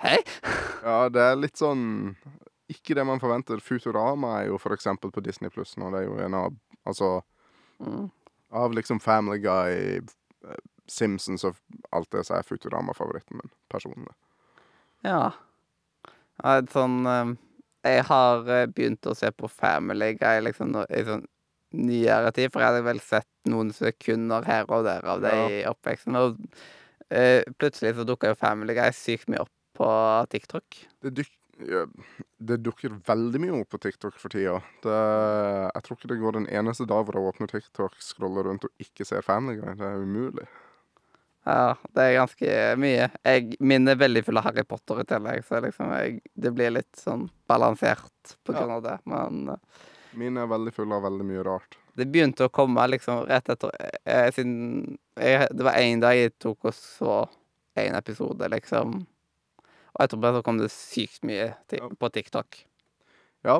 Hei! 0.03 0.17
ja, 0.87 0.97
det 1.13 1.21
er 1.23 1.37
litt 1.39 1.59
sånn 1.59 2.15
Ikke 2.71 2.95
det 2.97 3.05
man 3.07 3.21
forventer. 3.23 3.61
Futurama 3.63 4.39
er 4.41 4.49
jo 4.51 4.57
for 4.59 4.75
eksempel 4.75 5.11
på 5.15 5.23
Disney 5.23 5.51
Pluss 5.53 5.75
nå. 5.77 5.91
Det 5.93 6.03
er 6.03 6.09
jo 6.09 6.19
en 6.23 6.39
av 6.45 6.55
Altså 6.87 7.21
Mm. 7.83 8.05
av 8.53 8.71
liksom 8.77 8.99
Family 9.01 9.39
Guy, 9.41 9.97
eh, 9.97 10.59
Simpsons 10.89 11.45
og 11.47 11.57
alt 11.95 12.11
det, 12.11 12.25
så 12.27 12.37
er 12.37 12.47
Futurama 12.47 12.95
favoritten 12.97 13.39
min 13.39 13.51
personlig. 13.71 14.13
Ja. 15.03 15.33
ja 16.43 16.55
sånn 16.71 17.03
eh, 17.09 17.33
Jeg 17.83 18.05
har 18.07 18.47
eh, 18.47 18.67
begynt 18.71 19.07
å 19.07 19.15
se 19.17 19.31
på 19.35 19.49
Family 19.51 20.13
Guy 20.19 20.43
liksom 20.45 20.75
i 20.87 21.03
sånn 21.07 21.25
nyere 21.73 22.31
tid, 22.31 22.51
for 22.53 22.61
jeg 22.61 22.71
hadde 22.71 22.85
vel 22.85 23.01
sett 23.03 23.29
noen 23.49 23.71
sekunder 23.73 24.45
her 24.47 24.69
og 24.69 24.85
der 24.87 25.05
av 25.09 25.23
det 25.23 25.33
Ja. 25.33 25.45
i 25.49 25.61
oppveksten. 25.65 26.15
Og 26.15 26.37
uh, 27.09 27.41
plutselig 27.57 27.95
så 27.97 28.05
dukka 28.07 28.29
jo 28.31 28.39
Family 28.39 28.75
Guy 28.77 28.91
sykt 28.93 29.29
mye 29.31 29.41
opp 29.41 29.53
på 29.73 29.89
TikTok. 30.29 30.77
Det, 31.01 31.13
duk, 31.17 31.31
ja, 31.65 31.87
det 32.37 32.59
dukker 32.61 32.93
veldig 33.07 33.41
mye 33.41 33.55
opp 33.61 33.73
på 33.73 33.81
TikTok 33.81 34.19
for 34.21 34.29
tida. 34.29 34.59
Det, 34.85 34.99
jeg 35.73 35.85
tror 35.85 35.97
ikke 35.97 36.11
det 36.13 36.19
går 36.21 36.37
den 36.37 36.49
eneste 36.53 36.85
dag 36.89 37.07
hvor 37.07 37.17
jeg 37.17 37.33
åpner 37.33 37.49
TikTok, 37.49 37.97
scroller 38.01 38.49
rundt 38.49 38.69
og 38.69 38.85
ikke 38.85 39.07
ser 39.09 39.25
Family 39.25 39.57
Guy. 39.57 39.73
Det 39.79 39.89
er 39.89 40.05
umulig. 40.05 40.45
Ja, 41.45 41.75
det 41.93 42.03
er 42.07 42.13
ganske 42.21 42.51
mye. 42.79 43.09
Jeg, 43.27 43.57
min 43.59 43.87
er 43.91 43.97
veldig 43.99 44.21
full 44.23 44.37
av 44.39 44.45
Harry 44.47 44.63
Potter 44.63 45.01
i 45.01 45.07
tillegg, 45.09 45.41
så 45.43 45.59
liksom 45.63 45.89
jeg, 45.91 46.21
det 46.39 46.53
blir 46.55 46.71
litt 46.71 46.95
sånn 46.95 47.25
balansert 47.51 48.35
på 48.47 48.53
Ja. 48.55 48.61
grunn 48.61 48.71
av 48.77 48.83
det. 48.85 48.97
Men 49.05 49.49
eh, 49.49 49.57
Min 50.15 50.37
er 50.37 50.47
veldig 50.47 50.73
full 50.75 50.91
av 50.93 51.01
veldig 51.03 51.25
mye 51.25 51.43
rart. 51.43 51.75
det 51.95 52.05
begynte 52.09 52.45
å 52.47 52.49
komme 52.53 52.87
liksom 52.87 53.25
rett 53.27 53.49
etter 53.49 53.71
eh, 54.05 54.31
Siden 54.31 54.97
jeg, 55.19 55.47
Det 55.51 55.63
var 55.65 55.73
én 55.77 55.99
dag 56.01 56.15
jeg 56.15 56.31
tok 56.39 56.65
og 56.65 56.73
så 56.73 57.27
én 57.77 57.95
episode, 57.97 58.47
liksom. 58.49 59.01
Og 59.93 60.01
etterpå 60.05 60.31
så 60.37 60.43
kom 60.43 60.57
det 60.61 60.71
sykt 60.71 61.23
mye 61.27 61.55
Ja. 61.73 61.89
på 61.89 62.09
TikTok. 62.13 62.63
Ja, 63.43 63.59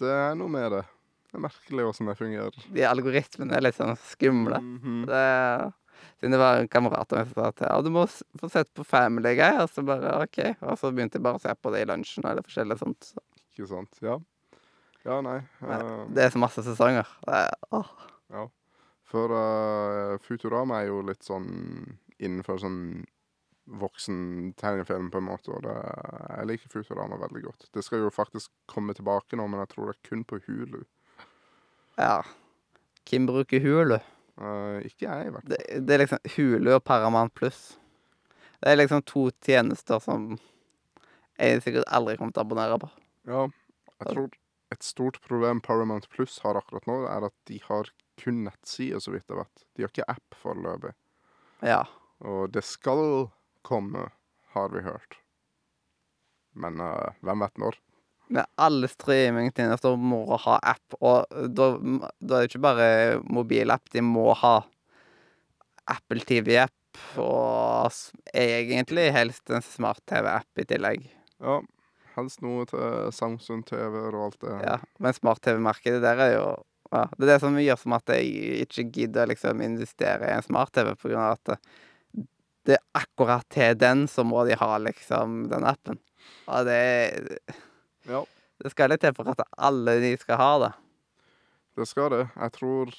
det 0.00 0.08
er 0.08 0.34
noe 0.34 0.48
med 0.48 0.70
det. 0.72 0.84
Det 1.28 1.36
er 1.36 1.44
merkelig 1.44 1.84
åssen 1.90 2.06
det 2.08 2.16
fungerer. 2.16 2.54
De 2.72 2.82
algoritmene 2.88 3.52
er 3.58 3.60
litt 3.60 3.76
sånn 3.76 3.98
skumle. 4.00 4.58
Mhm. 4.62 5.04
Det, 5.06 5.72
siden 6.18 6.34
det 6.34 6.40
var 6.40 6.60
en 6.60 6.70
kamerat 6.70 7.12
av 7.12 7.20
meg 7.20 7.30
som 7.30 7.38
sa 7.38 7.50
at 7.52 7.62
ja, 7.66 7.74
du 7.84 7.90
må 7.94 8.06
få 8.08 8.50
sett 8.52 8.70
på 8.76 8.86
Family 8.86 9.34
Guy, 9.38 9.60
og 9.62 9.70
så 9.72 9.84
bare 9.86 10.16
OK. 10.24 10.40
Og 10.60 10.78
så 10.80 10.92
begynte 10.94 11.20
jeg 11.20 11.26
bare 11.26 11.40
å 11.40 11.44
se 11.44 11.54
på 11.54 11.72
det 11.74 11.84
i 11.84 11.88
lunsjen 11.90 12.26
eller 12.28 12.46
forskjellig 12.46 12.78
sånt. 12.80 13.10
Så. 13.12 13.24
Ikke 13.52 13.70
sant. 13.70 14.02
Ja. 14.04 14.18
Ja, 15.06 15.20
nei. 15.24 15.38
Eh, 15.62 16.06
Det 16.14 16.24
er 16.24 16.34
så 16.34 16.40
masse 16.42 16.64
sesonger. 16.66 17.08
Er, 17.30 17.52
ja. 18.34 18.46
For 19.08 19.32
uh, 19.32 20.18
Futurama 20.20 20.82
er 20.82 20.90
jo 20.90 20.98
litt 21.06 21.24
sånn 21.24 21.48
innenfor 22.18 22.58
sånn 22.60 22.82
voksen 23.68 24.52
tegnefilm, 24.56 25.10
på 25.12 25.20
en 25.20 25.26
måte, 25.28 25.52
og 25.52 25.64
det, 25.66 25.74
jeg 26.32 26.48
liker 26.48 26.72
Futurama 26.72 27.18
veldig 27.20 27.42
godt. 27.44 27.66
Det 27.74 27.84
skal 27.84 28.04
jo 28.06 28.12
faktisk 28.12 28.50
komme 28.70 28.94
tilbake 28.96 29.36
nå, 29.36 29.44
men 29.48 29.60
jeg 29.60 29.72
tror 29.74 29.90
det 29.90 29.96
er 29.96 30.08
kun 30.08 30.24
på 30.28 30.40
Hulu. 30.46 30.80
Ja. 31.98 32.22
Hvem 33.08 33.26
bruker 33.28 33.60
Hulu? 33.64 33.98
Ikke 34.86 35.06
jeg, 35.06 35.28
i 35.28 35.32
hvert 35.34 35.44
fall. 35.44 35.54
Det, 35.54 35.80
det 35.86 35.94
er 35.94 36.02
liksom 36.04 36.32
Hulu 36.36 36.72
og 36.76 36.84
Paramount 36.86 37.34
Pluss. 37.34 37.62
Det 38.58 38.72
er 38.72 38.78
liksom 38.78 39.02
to 39.06 39.28
tjenester 39.44 40.02
som 40.02 40.32
jeg 41.38 41.62
sikkert 41.62 41.86
aldri 41.94 42.16
kommer 42.18 42.34
til 42.34 42.42
å 42.42 42.46
abonnere 42.46 42.78
på. 42.82 42.90
Ja, 43.30 43.46
jeg 43.98 44.12
tror 44.12 44.30
et 44.74 44.84
stort 44.84 45.20
problem 45.24 45.62
Paramount 45.64 46.08
Plus 46.12 46.38
har 46.44 46.58
akkurat 46.58 46.86
nå, 46.88 47.00
er 47.08 47.28
at 47.28 47.34
de 47.48 47.60
har 47.64 47.90
kun 48.20 48.42
nettsider, 48.44 49.00
så 49.00 49.14
vidt 49.14 49.30
jeg 49.30 49.38
vet. 49.38 49.64
De 49.74 49.84
har 49.84 49.92
ikke 49.92 50.08
app 50.12 50.38
foreløpig. 50.42 50.92
Ja. 51.64 51.82
Og 52.26 52.50
det 52.52 52.64
skal 52.66 53.30
komme, 53.66 54.08
har 54.54 54.72
vi 54.74 54.82
hørt. 54.84 55.20
Men 56.58 56.82
uh, 56.82 57.14
hvem 57.24 57.44
vet 57.46 57.62
når? 57.62 57.78
Men 58.28 58.44
alle 58.60 58.88
streamingtjenester 58.92 59.96
må 59.96 60.24
ha 60.44 60.58
app, 60.74 60.98
og 61.00 61.30
da, 61.48 61.70
da 62.20 62.40
er 62.40 62.44
det 62.44 62.50
ikke 62.50 62.64
bare 62.66 62.88
mobilapp. 63.24 63.88
De 63.94 64.02
må 64.04 64.26
ha 64.42 64.58
Apple 65.88 66.24
TV-app, 66.28 66.74
og 67.22 67.94
egentlig 68.36 69.08
helst 69.14 69.48
en 69.52 69.64
smart-TV-app 69.64 70.60
i 70.60 70.66
tillegg. 70.68 71.06
Ja, 71.40 71.60
helst 72.18 72.42
noe 72.44 72.66
til 72.68 73.12
Samsung 73.14 73.62
TV-er 73.68 74.12
og 74.12 74.26
alt 74.28 74.40
det. 74.44 74.56
Ja, 74.66 74.78
Men 75.00 75.16
smart-TV-markedet 75.16 76.02
der 76.04 76.24
er 76.26 76.34
jo 76.36 76.48
ja, 76.88 77.04
Det 77.16 77.26
er 77.26 77.34
det 77.34 77.40
som 77.42 77.56
gjør 77.60 77.80
som 77.80 77.94
at 77.98 78.10
jeg 78.14 78.64
ikke 78.64 78.86
gidder 78.94 79.28
liksom 79.28 79.60
investere 79.64 80.28
i 80.28 80.36
en 80.36 80.44
smart-TV, 80.44 80.94
på 80.96 81.10
grunn 81.12 81.24
av 81.24 81.36
at 81.36 81.58
det, 82.68 82.76
er 82.76 82.84
akkurat 83.00 83.44
til 83.52 83.76
den 83.80 84.06
så 84.08 84.24
må 84.28 84.44
de 84.48 84.56
ha 84.60 84.70
liksom 84.80 85.46
den 85.52 85.64
appen. 85.68 86.00
Og 86.48 86.68
det, 86.68 86.80
Ja, 88.08 88.24
det 88.62 88.72
skal 88.72 88.90
litt 88.92 89.04
til 89.04 89.14
for 89.16 89.30
at 89.30 89.44
alle 89.54 89.98
de 90.02 90.14
skal 90.18 90.40
ha 90.40 90.52
det. 90.64 90.72
det 91.78 91.86
skal 91.86 92.10
det. 92.14 92.24
Jeg 92.34 92.54
tror 92.56 92.94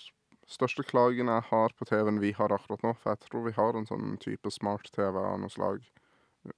største 0.50 0.86
klagen 0.88 1.30
jeg 1.30 1.46
har 1.50 1.76
på 1.78 1.86
TV-en 1.90 2.22
vi 2.22 2.32
har 2.38 2.54
akkurat 2.56 2.86
nå, 2.86 2.94
for 3.02 3.14
jeg 3.14 3.28
tror 3.28 3.46
vi 3.46 3.56
har 3.58 3.78
en 3.78 3.90
sånn 3.90 4.16
type 4.24 4.52
smart-TV 4.54 5.20
av 5.22 5.36
noe 5.42 5.54
slag. 5.54 5.84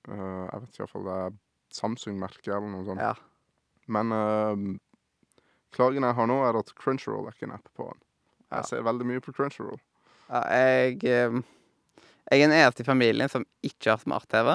Uh, 0.07 0.45
jeg 0.45 0.61
vet 0.63 0.79
iallfall 0.79 1.07
det 1.07 1.17
er 1.25 1.39
Samsung-merket 1.75 2.53
eller 2.53 2.71
noe 2.71 2.85
sånt. 2.87 3.01
Ja. 3.01 3.15
Men 3.91 4.13
uh, 4.15 4.77
klagen 5.75 6.05
jeg 6.07 6.17
har 6.17 6.29
nå, 6.29 6.37
er 6.45 6.59
at 6.59 6.71
Crunchyroll 6.77 7.27
er 7.27 7.35
ikke 7.35 7.49
en 7.49 7.57
app 7.57 7.71
på 7.75 7.87
den. 7.89 8.03
Ja. 8.51 8.59
Jeg 8.59 8.69
ser 8.69 8.85
veldig 8.87 9.07
mye 9.07 9.23
på 9.23 9.33
Crunchyroll. 9.35 9.79
Ja, 10.31 10.41
jeg, 10.55 11.01
eh, 11.03 11.39
jeg 12.31 12.37
er 12.37 12.47
den 12.47 12.55
eneste 12.55 12.83
i 12.83 12.87
familien 12.87 13.31
som 13.31 13.45
ikke 13.67 13.93
har 13.93 14.03
smart-TV. 14.03 14.53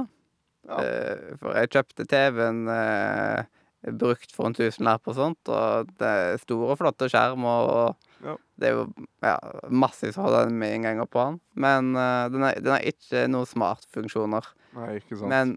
Ja. 0.67 0.79
Uh, 0.81 1.37
For 1.41 1.57
jeg 1.57 1.73
kjøpte 1.77 2.07
TV-en 2.11 2.65
eh, 2.73 3.49
brukt 3.95 4.33
for 4.35 4.49
en 4.49 4.55
tusenlapp 4.57 5.07
og 5.07 5.15
sånt, 5.19 5.49
og 5.53 5.91
det 6.01 6.09
er 6.09 6.41
store, 6.43 6.73
og 6.75 6.79
flott 6.81 7.05
skjerm, 7.11 7.45
og 7.47 7.97
Ja. 8.25 8.37
det 8.59 8.69
er 8.71 8.73
jo 8.79 8.87
ja, 9.23 9.37
massevis 9.71 10.17
av 10.19 10.31
HDMI-innganger 10.33 11.07
på 11.13 11.21
den. 11.27 11.41
Men 11.55 11.93
uh, 11.95 12.27
den, 12.33 12.43
er, 12.43 12.59
den 12.65 12.73
har 12.73 12.81
ikke 12.89 13.27
noen 13.29 13.47
smartfunksjoner. 13.47 14.49
Nei, 14.75 14.97
ikke 14.99 15.19
sant. 15.21 15.29
Men 15.31 15.53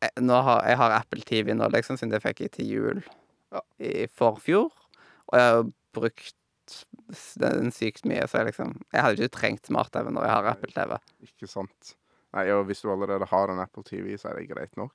jeg, 0.00 0.10
nå 0.22 0.38
har, 0.46 0.62
jeg 0.68 0.78
har 0.78 0.94
Apple 1.00 1.22
TV 1.26 1.52
nå, 1.54 1.68
liksom, 1.74 1.98
siden 1.98 2.14
det 2.14 2.22
fikk 2.24 2.40
jeg 2.46 2.54
til 2.56 2.70
jul 2.70 3.02
Ja. 3.52 3.60
i 3.78 4.06
forfjor. 4.10 4.70
Og 5.32 5.38
jeg 5.38 5.50
har 5.50 5.66
brukt 5.94 6.34
den 7.42 7.68
sykt 7.74 8.06
mye, 8.08 8.24
så 8.28 8.40
jeg 8.40 8.48
liksom 8.52 8.70
Jeg 8.92 9.02
hadde 9.04 9.18
ikke 9.20 9.36
trengt 9.36 9.66
smart-TV 9.68 10.08
når 10.14 10.24
jeg 10.24 10.32
har 10.36 10.48
Apple 10.54 10.72
TV. 10.72 10.96
Ikke 11.26 11.48
sant. 11.50 11.94
Nei, 12.34 12.46
og 12.50 12.64
hvis 12.66 12.80
du 12.82 12.88
allerede 12.90 13.26
har 13.30 13.50
en 13.52 13.60
Apple 13.62 13.84
TV, 13.86 14.14
så 14.18 14.30
er 14.32 14.40
det 14.40 14.48
greit 14.50 14.74
nok. 14.80 14.94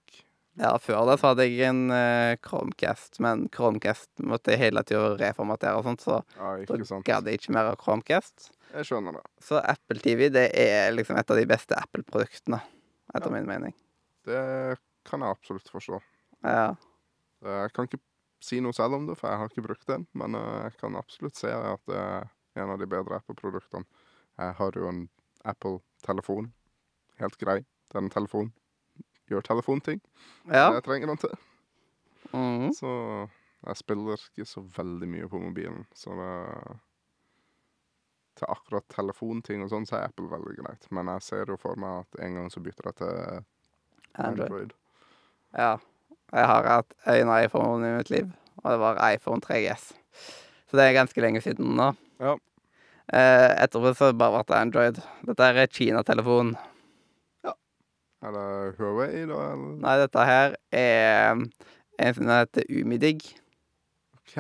Ja, 0.60 0.74
før 0.84 1.06
det 1.08 1.16
så 1.22 1.30
hadde 1.32 1.46
jeg 1.48 1.70
en 1.70 1.86
uh, 1.88 2.36
Chromecast, 2.44 3.20
men 3.24 3.46
Chromecast 3.56 4.10
måtte 4.28 4.52
jeg 4.52 4.60
hele 4.66 4.82
tida 4.84 5.14
reformatere 5.22 5.78
og 5.80 5.86
sånt, 5.88 6.04
så 6.04 6.18
Ja, 6.36 6.58
da 6.68 7.00
gadd 7.08 7.30
jeg 7.32 7.40
ikke 7.40 7.54
mer 7.56 7.70
av 7.72 7.78
Chromecast. 7.80 8.50
Jeg 8.74 8.90
skjønner 8.90 9.16
det. 9.16 9.24
Så 9.42 9.62
Apple 9.64 10.04
TV 10.04 10.28
det 10.36 10.50
er 10.60 10.92
liksom 10.94 11.18
et 11.18 11.32
av 11.32 11.40
de 11.40 11.46
beste 11.50 11.78
Apple-produktene, 11.80 12.60
etter 13.16 13.30
Ja. 13.32 13.36
min 13.38 13.48
mening. 13.48 13.74
Det 14.28 14.78
kan 15.08 15.24
jeg 15.24 15.32
absolutt 15.38 15.72
forstå. 15.72 16.02
Ja. 16.44 16.76
Eh, 17.46 17.62
Jeg 17.64 17.74
kan 17.74 17.88
ikke 17.88 18.02
si 18.44 18.60
noe 18.60 18.74
selv 18.76 18.94
om 19.00 19.08
det, 19.08 19.18
for 19.18 19.30
jeg 19.32 19.38
har 19.40 19.48
ikke 19.50 19.64
brukt 19.66 19.88
den, 19.88 20.06
men 20.14 20.36
eh, 20.36 20.64
jeg 20.68 20.78
kan 20.78 20.96
absolutt 21.00 21.36
se 21.40 21.48
at 21.56 21.80
det 21.88 21.96
er 21.96 22.28
en 22.60 22.70
av 22.76 22.80
de 22.80 22.86
bedre 22.86 23.16
Apple-produktene. 23.16 23.86
Jeg 24.38 24.54
har 24.60 24.72
jo 24.76 24.88
en 24.92 25.10
Apple-telefon. 25.46 26.52
Helt 27.20 27.38
grei. 27.40 27.60
Det 27.90 27.96
er 27.96 28.04
en 28.04 28.10
telefon. 28.14 28.52
Gjør 29.30 29.46
telefonting. 29.46 30.02
ja. 30.50 30.70
Det 30.70 30.80
jeg 30.80 30.86
trenger 30.88 31.12
den 31.12 31.22
til. 31.22 31.36
Mm. 32.34 32.70
Så 32.78 32.92
jeg 33.68 33.78
spiller 33.80 34.22
ikke 34.22 34.46
så 34.48 34.64
veldig 34.76 35.10
mye 35.10 35.30
på 35.30 35.42
mobilen, 35.42 35.86
så 35.94 36.16
det 36.20 36.78
Til 38.40 38.48
akkurat 38.48 38.86
telefonting 38.88 39.66
og 39.66 39.72
sånn, 39.74 39.84
så 39.84 39.98
er 39.98 40.06
Apple 40.08 40.30
veldig 40.32 40.54
greit. 40.62 40.86
Men 40.96 41.10
jeg 41.12 41.26
ser 41.26 41.50
jo 41.52 41.58
for 41.60 41.76
meg 41.76 42.06
at 42.06 42.22
en 42.24 42.38
gang 42.38 42.46
så 42.54 42.62
bytter 42.64 42.86
jeg 42.88 42.96
til 43.02 43.10
Android. 44.16 44.46
Android. 44.46 44.72
Ja. 45.58 45.74
Jeg 46.32 46.46
har 46.48 46.70
hatt 46.70 46.94
en 47.10 47.32
iPhone 47.36 47.84
i 47.84 47.98
mitt 47.98 48.12
liv, 48.14 48.30
og 48.62 48.72
det 48.72 48.80
var 48.80 49.02
iPhone 49.10 49.44
3GS. 49.44 49.90
Så 50.70 50.78
det 50.78 50.86
er 50.86 50.96
ganske 50.96 51.22
lenge 51.26 51.42
siden 51.44 51.74
nå. 51.76 51.90
Ja. 52.22 52.38
Eh, 53.12 53.64
etterpå 53.66 53.92
så 53.92 54.06
har 54.08 54.14
det 54.14 54.22
bare 54.22 54.38
vært 54.38 54.56
Android. 54.56 55.04
Dette 55.28 55.52
er 55.52 55.68
Kina-telefon. 55.68 56.54
Er 58.22 58.34
det 58.36 58.46
Huawei, 58.80 59.24
da? 59.30 59.38
Eller? 59.54 59.76
Nei, 59.80 59.96
dette 60.02 60.26
her 60.28 60.56
er 60.76 61.38
en 61.40 62.16
som 62.18 62.28
heter 62.32 62.66
Umidig. 62.70 63.22
OK. 64.20 64.36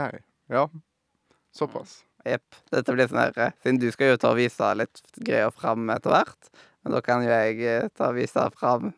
Ja. 0.51 0.65
Såpass. 1.55 2.01
Jepp. 2.27 2.57
Dette 2.73 2.93
blir 2.93 3.07
sånn 3.07 3.21
her 3.23 3.37
eh, 3.39 3.53
Siden 3.63 3.79
du 3.79 3.87
skal 3.95 4.11
jo 4.11 4.17
ta 4.19 4.33
og 4.33 4.37
vise 4.41 4.67
litt 4.75 4.99
greier 5.23 5.53
fram 5.55 5.87
etter 5.93 6.11
hvert, 6.11 6.49
men 6.83 6.93
da 6.97 6.99
kan 7.05 7.23
jo 7.23 7.31
jeg 7.31 7.61
eh, 7.63 7.87
ta 7.95 8.09
og 8.11 8.17
vise 8.19 8.43
fram 8.59 8.89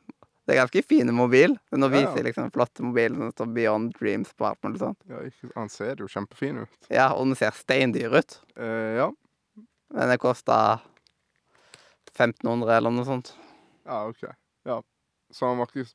Det 0.49 0.55
er 0.55 0.59
ganske 0.63 0.81
fin 0.83 1.11
mobil. 1.13 1.53
Nå 1.71 1.85
Ja, 1.85 1.91
ja. 1.91 1.93
viser 1.99 2.17
jeg 2.17 2.25
liksom 2.31 2.47
en 2.47 2.51
flott 2.55 2.81
mobil 2.81 3.13
som 3.15 3.29
står 3.31 3.51
Beyond 3.55 3.93
Dreams 3.99 4.33
på 4.33 4.47
alt 4.49 4.59
mulig 4.65 4.81
sånt. 4.81 4.97
Ja, 5.07 5.21
han 5.55 5.69
ser 5.69 6.01
jo 6.01 6.09
kjempefin 6.09 6.63
ut. 6.65 6.73
Ja, 6.89 7.11
og 7.13 7.29
den 7.29 7.37
ser 7.39 7.53
steindyr 7.55 8.17
ut. 8.17 8.39
Eh, 8.57 8.97
ja. 8.97 9.11
Men 9.93 10.09
det 10.09 10.17
kosta 10.23 10.57
1500 12.17 12.73
eller 12.79 12.91
noe 12.97 13.05
sånt. 13.07 13.35
Ja, 13.85 14.01
OK. 14.09 14.25
Ja. 14.67 14.81
Så 15.31 15.47
han 15.47 15.57
var 15.61 15.69
ikke 15.71 15.87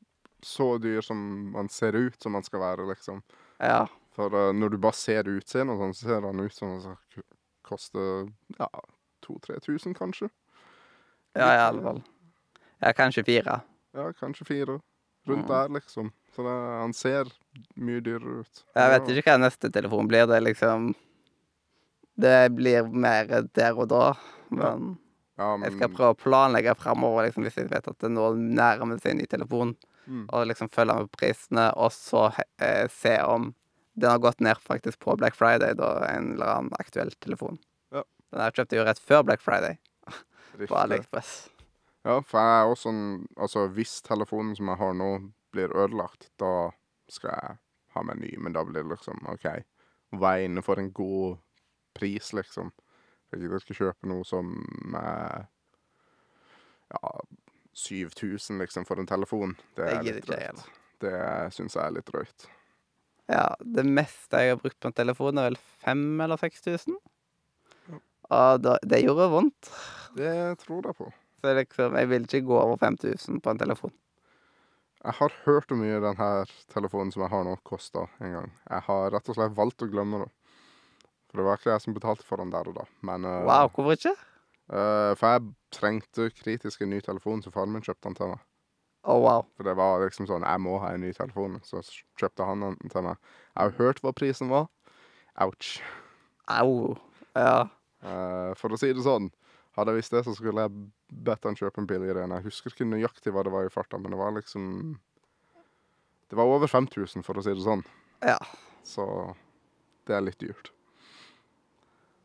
så 0.42 0.66
dyr 0.82 1.00
som 1.04 1.54
han 1.56 1.68
ser 1.72 1.96
ut 1.96 2.22
som 2.22 2.34
han 2.34 2.44
skal 2.46 2.60
være, 2.60 2.86
liksom. 2.90 3.22
Ja. 3.60 3.86
For 4.16 4.32
uh, 4.32 4.52
når 4.56 4.74
du 4.74 4.78
bare 4.80 4.96
ser 4.96 5.28
utseendet 5.28 5.76
og 5.76 5.82
sånn, 5.84 5.94
så 5.96 6.08
ser 6.10 6.26
han 6.28 6.40
ut 6.40 6.54
som 6.56 6.72
han 6.74 6.82
skal 6.84 7.24
koste 7.66 8.02
ja, 8.58 8.68
2000-3000, 9.26 9.94
kanskje. 9.98 10.28
Ja, 11.36 11.48
i 11.52 11.62
alle 11.66 11.82
fall. 11.84 12.02
Ja, 12.80 12.92
kanskje 12.96 13.24
fire. 13.26 13.60
Ja, 13.96 14.10
kanskje 14.16 14.44
fire. 14.48 14.78
Rundt 15.26 15.48
Mm. 15.48 15.48
der, 15.50 15.68
liksom. 15.74 16.12
Så 16.36 16.42
det, 16.46 16.52
han 16.80 16.92
ser 16.94 17.32
mye 17.74 18.00
dyrere 18.00 18.44
ut. 18.44 18.60
Jeg 18.76 18.90
vet 18.92 19.08
ikke 19.10 19.32
hva 19.32 19.40
neste 19.42 19.70
telefon 19.74 20.06
blir. 20.08 20.26
Det 20.30 20.38
liksom 20.44 20.92
Det 22.16 22.52
blir 22.54 22.86
mer 22.88 23.26
der 23.54 23.74
og 23.76 23.88
da. 23.90 24.14
Men 24.50 24.62
Ja, 24.94 25.05
jeg 25.36 25.60
men 25.60 25.74
skal 25.76 25.90
prøve 25.92 26.14
å 26.14 26.18
planlegge 26.18 26.74
framover, 26.80 27.26
liksom, 27.26 27.44
hvis 27.44 27.58
jeg 27.60 27.68
vet 27.70 27.88
at 27.90 27.98
det 28.00 28.10
nå 28.12 28.30
nærmer 28.40 28.98
seg 29.02 29.12
en 29.14 29.18
ny 29.20 29.26
telefon. 29.28 29.74
mm, 30.06 30.26
Og 30.32 30.46
liksom 30.48 30.70
følge 30.72 30.94
med 30.96 31.10
prisene, 31.12 31.66
og 31.76 31.92
så 31.92 32.30
eh, 32.58 32.86
se 32.88 33.18
om 33.22 33.50
den 33.96 34.10
har 34.10 34.18
gått 34.20 34.40
ned 34.44 34.56
faktisk 34.60 34.98
på 35.00 35.16
Black 35.16 35.34
Friday, 35.36 35.74
da 35.76 35.90
en 36.08 36.32
eller 36.34 36.46
annen 36.54 36.72
aktuell 36.80 37.10
telefon. 37.20 37.58
Ja. 37.92 38.02
Den 38.32 38.40
her 38.44 38.50
kjøpte 38.56 38.76
jeg 38.76 38.82
jo 38.82 38.88
rett 38.88 39.00
før 39.00 39.22
Black 39.28 39.40
Friday 39.44 39.78
på. 40.68 40.74
AliExpress. 40.76 41.34
Ja, 42.06 42.20
for 42.22 42.38
jeg 42.38 42.58
er 42.60 42.70
også 42.70 42.92
en 42.92 43.06
Altså, 43.36 43.66
hvis 43.74 43.96
telefonen 44.06 44.54
som 44.56 44.68
jeg 44.68 44.78
har 44.78 44.92
nå, 44.94 45.10
blir 45.52 45.72
ødelagt, 45.74 46.28
da 46.38 46.70
skal 47.10 47.32
jeg 47.32 47.56
ha 47.96 48.02
meg 48.04 48.20
ny. 48.20 48.34
Men 48.38 48.52
da 48.52 48.62
blir 48.64 48.84
det 48.84 48.92
liksom 48.92 49.24
OK. 49.32 49.48
Hva 50.16 50.36
er 50.36 50.44
inne 50.46 50.62
for 50.62 50.78
en 50.78 50.92
god 50.94 51.38
pris, 51.96 52.32
liksom? 52.36 52.70
Jeg 53.32 53.42
gidder 53.42 53.62
ikke 53.62 53.78
kjøpe 53.80 54.10
noe 54.10 54.26
som 54.26 54.52
er 54.96 55.46
Ja, 56.94 57.14
7000, 57.76 58.60
liksom, 58.62 58.86
for 58.88 59.02
en 59.02 59.08
telefon. 59.08 59.56
Det 59.76 59.88
er 59.90 60.04
litt 60.06 60.24
drøyt. 60.24 60.62
Det 61.02 61.16
syns 61.52 61.74
jeg 61.76 61.82
er 61.82 61.96
litt 61.98 62.06
drøyt. 62.08 62.46
Ja, 63.26 63.50
det 63.58 63.82
meste 63.84 64.40
jeg 64.40 64.54
har 64.54 64.62
brukt 64.62 64.78
på 64.80 64.88
en 64.88 64.96
telefon, 64.96 65.38
er 65.42 65.50
vel 65.50 65.58
5000 65.82 66.24
eller 66.24 66.40
6000. 66.40 66.96
Ja. 67.90 68.00
Og 68.38 68.62
da, 68.62 68.76
det 68.86 69.02
gjorde 69.02 69.28
vondt. 69.34 69.70
Det 70.16 70.32
tror 70.62 70.88
jeg 70.88 70.98
på. 71.02 71.10
Så 71.42 71.52
liksom, 71.58 71.98
jeg 72.00 72.10
vil 72.14 72.28
ikke 72.28 72.46
gå 72.48 72.56
over 72.62 72.78
5000 72.80 73.42
på 73.42 73.52
en 73.52 73.60
telefon. 73.60 73.92
Jeg 75.02 75.18
har 75.20 75.34
hørt 75.44 75.68
hvor 75.70 75.78
mye 75.78 76.00
denne 76.02 76.30
telefonen 76.72 77.12
som 77.14 77.26
jeg 77.26 77.32
har 77.34 77.44
nå, 77.46 77.58
kosta 77.66 78.06
en 78.22 78.38
gang. 78.38 78.54
Jeg 78.70 78.86
har 78.88 79.10
rett 79.14 79.28
og 79.30 79.36
slett 79.36 79.58
valgt 79.58 79.84
å 79.84 79.90
glemme 79.90 80.24
det. 80.24 80.30
For 81.30 81.38
det 81.40 81.46
var 81.46 81.58
ikke 81.58 81.72
jeg 81.74 81.82
som 81.84 81.94
betalte 81.96 82.24
for 82.26 82.40
den 82.42 82.50
der 82.54 82.68
og 82.70 82.76
da. 82.78 82.84
Men 83.06 83.24
eh, 83.24 83.44
Wow, 83.48 83.68
hvorfor 83.74 83.96
ikke? 83.98 84.12
eh, 84.70 85.12
For 85.18 85.26
jeg 85.34 85.48
trengte 85.74 86.28
kritisk 86.34 86.82
en 86.86 86.90
ny 86.94 87.00
telefon, 87.04 87.42
så 87.42 87.50
faren 87.54 87.72
min 87.74 87.82
kjøpte 87.82 88.08
den 88.08 88.14
til 88.18 88.30
meg. 88.34 88.44
Å, 89.06 89.16
wow. 89.22 89.44
For 89.56 89.62
det 89.68 89.76
var 89.78 90.00
liksom 90.02 90.26
sånn 90.26 90.42
Jeg 90.46 90.60
må 90.64 90.78
ha 90.82 90.92
en 90.94 91.00
ny 91.06 91.12
telefon. 91.14 91.60
Så 91.66 91.78
s- 91.82 92.02
kjøpte 92.18 92.46
han 92.48 92.60
den 92.64 92.78
til 92.90 93.02
meg. 93.06 93.18
Jeg 93.54 93.62
har 93.62 93.76
hørt 93.78 94.00
hva 94.02 94.12
prisen 94.16 94.48
var. 94.50 94.68
Ouch. 95.44 95.76
Au. 96.48 96.96
Ja. 97.36 97.68
Eh, 98.02 98.52
for 98.58 98.70
å 98.74 98.78
si 98.80 98.92
det 98.94 99.02
sånn, 99.04 99.28
hadde 99.76 99.92
jeg 99.92 100.00
visst 100.00 100.14
det, 100.14 100.22
så 100.24 100.32
skulle 100.34 100.62
jeg 100.64 100.86
bedt 101.26 101.44
han 101.44 101.54
kjøpe 101.58 101.82
en 101.82 101.86
billigere 101.90 102.22
en. 102.24 102.32
Jeg 102.38 102.46
husker 102.48 102.70
ikke 102.72 102.86
nøyaktig 102.88 103.32
hva 103.34 103.42
det 103.44 103.52
var 103.52 103.66
i 103.66 103.72
farta, 103.74 103.98
men 104.00 104.14
det 104.14 104.18
var 104.18 104.32
liksom 104.38 104.96
Det 106.30 106.34
var 106.38 106.48
over 106.50 106.66
5000, 106.66 107.22
for 107.22 107.38
å 107.38 107.42
si 107.44 107.52
det 107.54 107.62
sånn. 107.62 107.84
Ja. 108.26 108.38
Så 108.82 109.04
det 110.08 110.16
er 110.16 110.24
litt 110.26 110.40
dyrt. 110.42 110.72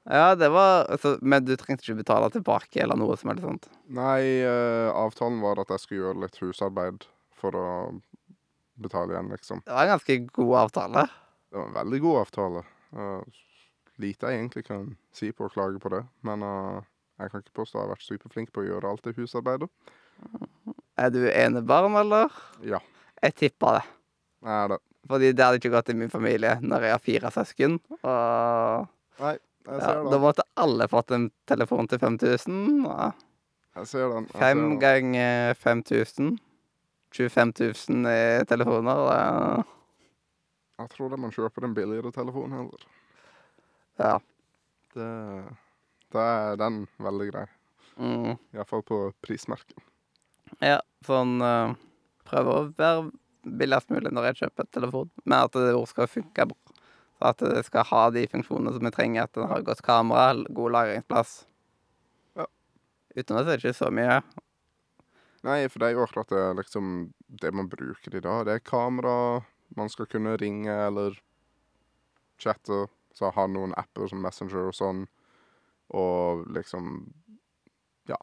Ja, 0.09 0.35
det 0.35 0.47
var 0.49 0.87
altså, 0.89 1.17
Men 1.21 1.45
du 1.45 1.53
trengte 1.59 1.85
ikke 1.85 1.99
betale 2.01 2.29
tilbake 2.33 2.81
eller 2.81 2.97
noe 2.97 3.13
som 3.19 3.29
helst 3.29 3.45
sånt? 3.45 3.67
Nei, 3.93 4.41
eh, 4.41 4.89
avtalen 4.97 5.41
var 5.43 5.61
at 5.61 5.69
jeg 5.75 5.83
skulle 5.83 6.01
gjøre 6.07 6.23
litt 6.23 6.39
husarbeid 6.41 7.05
for 7.37 7.57
å 7.57 7.67
betale 8.81 9.13
igjen, 9.13 9.29
liksom. 9.29 9.61
Det 9.65 9.73
var 9.75 9.85
en 9.85 9.93
ganske 9.95 10.17
god 10.33 10.55
avtale. 10.63 11.05
Det 11.51 11.59
var 11.59 11.67
en 11.67 11.75
veldig 11.77 11.99
god 12.01 12.19
avtale. 12.23 12.63
Uh, 12.95 13.21
lite 14.01 14.29
jeg 14.31 14.39
egentlig 14.39 14.63
kan 14.65 14.87
si 15.13 15.29
på 15.35 15.45
å 15.45 15.53
klage 15.53 15.77
på 15.83 15.91
det, 15.93 16.01
men 16.25 16.41
eh, 16.47 16.79
jeg 17.21 17.31
kan 17.33 17.43
ikke 17.43 17.59
påstå 17.61 17.77
jeg 17.77 17.83
har 17.85 17.91
vært 17.93 18.07
superflink 18.07 18.53
på 18.55 18.63
å 18.63 18.65
gjøre 18.65 18.89
alt 18.89 19.05
det 19.05 19.13
husarbeidet. 19.19 19.69
Er 21.01 21.11
du 21.13 21.21
enebarn, 21.29 21.93
eller? 22.01 22.33
Ja, 22.65 22.79
Jeg 23.21 23.35
tipper 23.37 23.77
det. 23.77 23.83
er 24.49 24.67
det. 24.73 24.79
Fordi 25.09 25.31
det 25.33 25.45
hadde 25.45 25.59
ikke 25.61 25.73
gått 25.73 25.89
i 25.93 25.97
min 25.97 26.09
familie 26.13 26.55
når 26.61 26.85
jeg 26.87 26.93
har 26.95 27.03
fire 27.05 27.31
søsken. 27.33 27.77
Og 28.01 28.87
Nei, 29.21 29.35
ja, 29.65 29.91
da 30.09 30.19
måtte 30.21 30.45
alle 30.59 30.87
fått 30.91 31.11
en 31.15 31.29
telefon 31.49 31.87
til 31.91 31.99
5000. 32.01 32.85
Ja. 32.87 33.11
Jeg 33.77 33.87
ser 33.87 34.09
den. 34.11 34.25
jeg 34.27 34.33
ser 34.33 34.39
Fem 34.43 34.63
den. 34.63 34.79
ganger 34.81 35.53
5000. 35.59 36.39
25 37.11 37.53
000 37.89 38.07
i 38.07 38.45
telefoner. 38.47 38.99
Ja. 39.11 39.63
Jeg 40.81 40.89
tror 40.93 41.11
det 41.11 41.19
man 41.19 41.33
kjøper 41.35 41.67
en 41.67 41.73
billigere 41.75 42.11
telefon 42.15 42.53
heller. 42.55 42.85
Ja. 43.99 44.13
Det, 44.95 45.09
da 46.15 46.27
er 46.51 46.59
den 46.59 46.85
veldig 47.03 47.27
grei. 47.31 47.45
Mm. 47.99 48.37
Iallfall 48.55 48.83
på 48.87 49.01
prismerken. 49.23 49.83
ja. 50.63 50.79
Sånn 51.05 51.39
uh, 51.41 51.73
Prøve 52.29 52.51
å 52.53 52.65
være 52.77 53.09
billigst 53.57 53.89
mulig 53.91 54.11
når 54.13 54.27
jeg 54.29 54.43
kjøper 54.43 54.67
telefon, 54.69 55.09
men 55.25 55.47
at 55.47 55.55
det 55.57 55.71
skal 55.89 56.07
funke 56.07 56.45
bra. 56.51 56.70
Så 57.21 57.29
at 57.29 57.41
det 57.45 57.61
skal 57.67 57.85
ha 57.85 58.05
de 58.09 58.23
funksjonene 58.25 58.71
som 58.73 58.87
vi 58.87 58.91
trenger. 58.95 59.27
At 59.27 59.37
den 59.37 59.45
har 59.45 59.61
godt 59.61 59.83
kamera, 59.85 60.31
god 60.49 60.73
lagringsplass. 60.73 61.33
Ja. 62.33 62.47
Utenom 63.13 63.45
det 63.45 63.53
er 63.53 63.59
det 63.59 63.61
ikke 63.61 63.77
så 63.77 63.89
mye. 63.93 64.15
Nei, 65.45 65.59
for 65.69 65.81
det 65.81 65.89
er 65.89 65.97
jo 65.97 66.05
akkurat 66.05 66.29
det 66.33 66.45
liksom 66.59 66.87
Det 67.41 67.51
man 67.53 67.69
bruker 67.69 68.15
i 68.15 68.21
dag. 68.25 68.45
Det 68.45 68.55
er 68.55 68.63
kamera. 68.65 69.43
Man 69.77 69.89
skal 69.89 70.09
kunne 70.09 70.33
ringe 70.41 70.73
eller 70.87 71.19
chatte. 72.41 72.87
Så 73.13 73.29
ha 73.29 73.45
noen 73.47 73.77
apper 73.77 74.09
som 74.09 74.25
Messenger 74.25 74.71
og 74.71 74.73
sånn. 74.79 75.05
Og 75.93 76.47
liksom 76.57 77.13
Ja. 78.09 78.17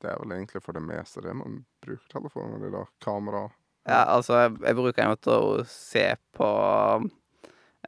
Det 0.00 0.08
er 0.08 0.18
vel 0.24 0.38
egentlig 0.38 0.64
for 0.64 0.72
det 0.72 0.86
meste 0.88 1.20
det 1.20 1.36
man 1.36 1.66
bruker 1.84 2.08
telefonen 2.16 2.64
i 2.64 2.72
dag. 2.72 2.88
Kamera. 3.04 3.50
Ja, 3.84 4.06
altså, 4.16 4.40
jeg, 4.40 4.56
jeg 4.64 4.80
bruker 4.80 5.02
den 5.02 5.12
måte 5.12 5.28
til 5.28 5.52
å 5.52 5.64
se 5.68 6.08
på 6.32 6.50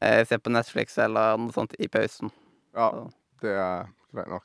Se 0.00 0.38
på 0.38 0.50
Netflix 0.54 0.98
eller 1.02 1.36
noe 1.42 1.52
sånt 1.52 1.74
i 1.78 1.88
pausen. 1.90 2.30
Ja, 2.76 2.90
det 3.42 3.54
er 3.58 3.88
greit 4.14 4.28
nok. 4.30 4.44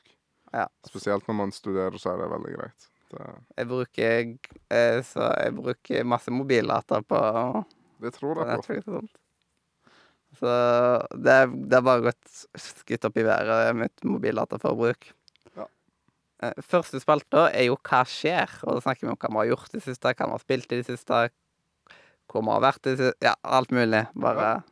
ja. 0.54 0.68
Spesielt 0.88 1.28
når 1.30 1.36
man 1.38 1.52
studerer, 1.54 1.98
så 2.02 2.14
er 2.14 2.24
det 2.24 2.30
veldig 2.32 2.54
greit. 2.58 2.88
Det, 3.14 3.26
Jeg 3.58 3.68
bruker 3.70 4.38
eh, 4.74 5.02
Så 5.06 5.28
jeg 5.38 5.54
bruker 5.56 6.04
masse 6.10 6.32
mobildata 6.34 7.02
på, 7.06 7.20
det 8.02 8.14
tror 8.16 8.40
jeg 8.42 8.48
på. 8.48 8.56
Netflix 8.56 8.88
og 8.88 8.96
sånt. 9.02 9.20
Så 10.40 10.50
det, 11.22 11.30
er- 11.44 11.54
det 11.70 11.78
har 11.78 11.86
bare 11.86 12.08
gått 12.10 12.46
skutt 12.58 13.06
opp 13.06 13.18
i 13.22 13.26
været, 13.28 13.76
mitt 13.78 14.04
mobildataforbruk. 14.04 15.12
Ja. 15.56 15.68
Eh, 16.42 16.58
Første 16.66 16.98
spalta 17.04 17.52
er 17.54 17.68
jo 17.70 17.78
Hva 17.78 18.02
skjer? 18.10 18.50
Og 18.66 18.80
da 18.80 18.82
snakker 18.88 19.06
vi 19.06 19.14
om 19.14 19.20
hva 19.22 19.30
vi 19.30 19.42
har 19.44 19.52
gjort 19.54 19.70
i 19.70 19.78
det 19.78 19.86
siste, 19.86 20.10
hva 20.18 20.26
vi 20.32 20.34
har 20.40 20.42
spilt 20.48 20.72
i 20.74 20.82
det 20.82 20.88
siste, 20.90 21.22
hvor 22.32 22.42
vi 22.42 22.50
har 22.56 22.66
vært 22.66 22.82
i 22.88 22.96
det 22.96 22.98
siste 23.04 23.28
Ja, 23.30 23.36
alt 23.46 23.70
mulig. 23.76 24.08
Bare 24.18 24.64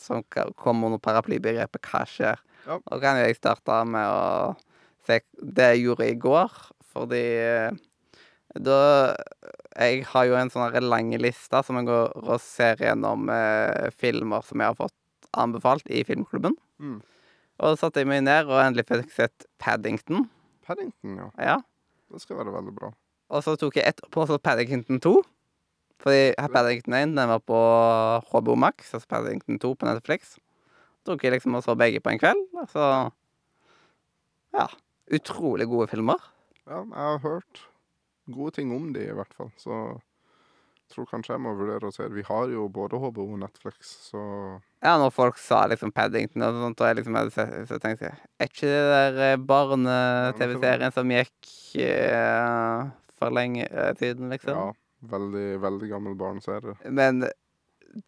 som 0.00 0.24
kommer 0.30 0.90
under 0.90 1.02
paraplybegrepet 1.02 1.86
Hva 1.86 2.02
skjer? 2.08 2.40
Ja. 2.66 2.78
Og 2.78 3.02
kan 3.02 3.20
jeg 3.20 3.38
starte 3.38 3.80
med 3.88 4.04
å 4.04 4.56
se 5.06 5.20
det 5.40 5.68
jeg 5.74 5.84
gjorde 5.86 6.08
i 6.10 6.18
går, 6.20 6.58
fordi 6.92 7.24
eh, 7.40 7.78
da 8.58 8.80
Jeg 9.78 10.02
har 10.10 10.24
jo 10.26 10.34
en 10.34 10.50
sånn 10.50 10.74
lang 10.82 11.12
liste 11.22 11.60
som 11.62 11.78
jeg 11.78 11.86
går 11.86 12.16
og 12.18 12.40
ser 12.42 12.82
gjennom 12.82 13.30
eh, 13.30 13.88
filmer 13.96 14.42
som 14.44 14.60
jeg 14.60 14.72
har 14.72 14.78
fått 14.78 14.96
anbefalt 15.38 15.86
i 15.86 16.02
filmklubben. 16.04 16.56
Mm. 16.82 16.98
Og 17.60 17.74
så 17.76 17.86
satte 17.86 18.02
jeg 18.02 18.08
meg 18.10 18.24
ned 18.26 18.50
og 18.50 18.58
endelig 18.58 18.88
fikk 18.88 19.12
sett 19.14 19.46
Paddington. 19.62 20.26
Paddington, 20.66 21.20
ja. 21.20 21.28
Ja. 21.38 21.56
Det 22.10 22.22
skal 22.24 22.40
være 22.40 22.56
veldig 22.56 22.74
bra. 22.74 22.90
Og 23.30 23.44
så 23.46 23.54
tok 23.58 23.78
jeg 23.78 23.86
ett 23.86 24.02
på 24.10 24.26
Paddington 24.42 24.98
2. 24.98 25.14
Fordi 26.00 26.32
Paddington 26.36 26.96
1 26.96 27.16
den 27.16 27.28
var 27.28 27.42
på 27.44 27.58
HBO 28.30 28.56
Max, 28.56 28.94
altså 28.94 29.08
Paddington 29.08 29.58
2 29.60 29.74
på 29.76 29.88
Netflix. 29.88 30.38
Tok 31.06 31.24
jeg 31.24 31.34
liksom 31.34 31.56
og 31.56 31.64
så 31.64 31.76
begge 31.76 32.00
på 32.00 32.12
en 32.12 32.20
kveld. 32.20 32.46
Så 32.72 32.84
Ja. 34.56 34.66
Utrolig 35.10 35.66
gode 35.66 35.88
filmer. 35.90 36.20
Ja, 36.68 36.84
jeg 36.84 36.94
har 36.94 37.18
hørt 37.18 37.66
gode 38.30 38.54
ting 38.54 38.70
om 38.74 38.92
de 38.94 39.08
i 39.08 39.14
hvert 39.14 39.32
fall, 39.34 39.50
så 39.58 39.74
jeg 40.90 40.94
tror 40.94 41.06
kanskje 41.10 41.34
jeg 41.34 41.42
må 41.42 41.54
vurdere 41.58 41.88
å 41.88 41.94
se. 41.94 42.06
Vi 42.10 42.22
har 42.26 42.50
jo 42.50 42.68
både 42.70 42.98
HBO 42.98 43.26
og 43.34 43.40
Netflix, 43.42 43.90
så 44.10 44.20
Ja, 44.82 44.96
når 44.98 45.10
folk 45.14 45.38
sa 45.38 45.66
liksom 45.70 45.92
Paddington 45.92 46.42
og 46.42 46.60
sånt, 46.62 46.80
og 46.80 46.86
jeg 46.86 47.00
liksom 47.00 47.18
hadde 47.18 47.34
sett, 47.34 47.68
så 47.68 47.78
tenkte 47.82 48.08
jeg 48.08 48.18
Er 48.38 48.50
ikke 48.50 48.70
det 48.70 48.84
der 48.90 49.20
eh, 49.32 49.42
barne-TV-serien 49.50 50.94
som 50.94 51.10
gikk 51.10 51.50
uh, 51.78 52.90
for 53.18 53.34
lenge 53.34 53.66
uh, 53.70 53.90
siden, 53.98 54.30
liksom? 54.30 54.56
ja. 54.56 54.79
Veldig, 55.00 55.46
veldig 55.62 55.88
gammel 55.90 56.14
barneserie. 56.20 56.74
Men 56.92 57.22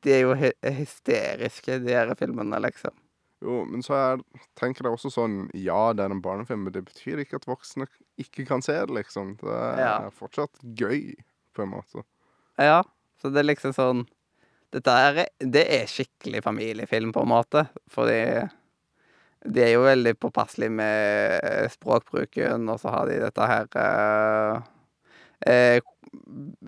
de 0.04 0.12
er 0.12 0.20
jo 0.26 0.34
hy 0.38 0.50
hysteriske, 0.76 1.78
de 1.82 1.94
her 1.96 2.12
filmene, 2.18 2.58
liksom. 2.62 2.94
Jo, 3.42 3.64
men 3.66 3.82
så 3.82 3.96
er, 3.98 4.20
tenker 4.54 4.86
jeg 4.86 4.94
også 4.94 5.10
sånn 5.10 5.48
Ja, 5.58 5.88
det 5.96 6.04
er 6.04 6.12
en 6.14 6.20
barnefilm, 6.22 6.60
men 6.68 6.74
det 6.76 6.84
betyr 6.86 7.24
ikke 7.24 7.40
at 7.40 7.48
voksne 7.50 7.88
ikke 8.22 8.44
kan 8.46 8.62
se 8.62 8.76
det, 8.78 8.92
liksom. 9.00 9.32
Det 9.40 9.50
er 9.50 9.80
Ja. 9.80 9.94
fortsatt 10.14 10.60
gøy, 10.78 11.14
på 11.56 11.62
en 11.64 11.72
måte. 11.72 12.04
Ja, 12.60 12.82
så 13.20 13.32
det 13.32 13.40
er 13.42 13.48
liksom 13.54 13.72
sånn 13.74 14.04
Dette 14.72 14.88
er, 14.88 15.26
det 15.38 15.66
er 15.68 15.90
skikkelig 15.90 16.40
familiefilm, 16.46 17.10
på 17.12 17.20
en 17.26 17.28
måte. 17.28 17.66
Fordi 17.92 18.48
de 19.44 19.60
er 19.60 19.72
jo 19.74 19.82
veldig 19.84 20.14
påpasselige 20.22 20.70
med 20.72 21.68
språkbruken, 21.74 22.68
og 22.72 22.78
så 22.80 22.88
har 22.94 23.10
de 23.10 23.18
dette 23.20 23.48
her 23.50 23.66
eh, 23.76 24.62
eh, 25.46 25.80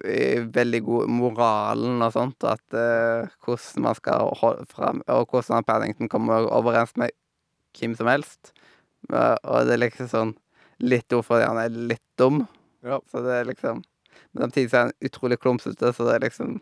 eh, 0.04 0.44
Veldig 0.54 0.80
god 0.86 1.10
moralen 1.12 2.02
og 2.04 2.12
sånt, 2.14 2.44
at 2.48 2.76
eh, 2.78 3.28
hvordan 3.44 3.84
man 3.86 3.94
skal 3.98 4.30
holde 4.40 4.66
fram 4.70 5.02
Og 5.08 5.26
hvordan 5.30 5.64
Paddington 5.66 6.08
kommer 6.12 6.48
overens 6.50 6.94
med 6.96 7.10
hvem 7.74 7.96
som 7.98 8.06
helst. 8.06 8.52
Og 9.10 9.66
det 9.66 9.74
er 9.74 9.82
liksom 9.82 10.08
sånn 10.08 10.36
Litt 10.82 11.12
ord 11.14 11.24
fordi 11.26 11.46
han 11.46 11.58
er 11.60 11.70
litt 11.70 12.02
dum. 12.18 12.44
Ja. 12.82 12.98
Så 13.10 13.22
det 13.24 13.34
er 13.40 13.50
liksom 13.50 13.82
Men 14.34 14.46
samtidig 14.46 14.70
så 14.70 14.76
er 14.76 14.86
han 14.88 14.96
utrolig 15.06 15.38
klumsete, 15.42 15.92
så 15.94 16.06
det 16.08 16.14
er 16.16 16.24
liksom 16.28 16.60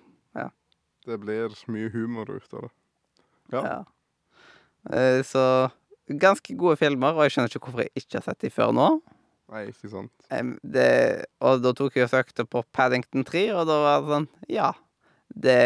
Det 1.03 1.17
blir 1.19 1.51
mye 1.67 1.89
humor 1.91 2.29
ut 2.31 2.53
av 2.55 2.63
det. 2.69 2.73
Ja. 3.53 3.63
Ja. 3.67 3.79
Eh, 4.91 5.23
Så 5.27 5.71
ganske 6.09 6.55
gode 6.59 6.77
filmer, 6.79 7.15
og 7.17 7.25
jeg 7.25 7.35
skjønner 7.35 7.51
ikke 7.51 7.67
hvorfor 7.67 7.83
jeg 7.83 7.91
ikke 7.97 8.21
har 8.21 8.27
sett 8.29 8.41
de 8.45 8.51
før 8.51 8.71
nå. 8.77 8.87
Nei, 9.53 9.67
ikke 9.69 9.91
sant. 9.93 10.13
Det, 10.65 10.91
og 11.45 11.61
da 11.61 11.73
tok 11.77 11.99
jeg 11.99 12.09
og 12.09 12.13
søkte 12.13 12.47
på 12.49 12.63
Paddington 12.73 13.27
3, 13.29 13.43
og 13.57 13.67
da 13.69 13.81
var 13.83 14.01
det 14.01 14.15
sånn 14.15 14.29
Ja, 14.49 14.71
det, 15.35 15.59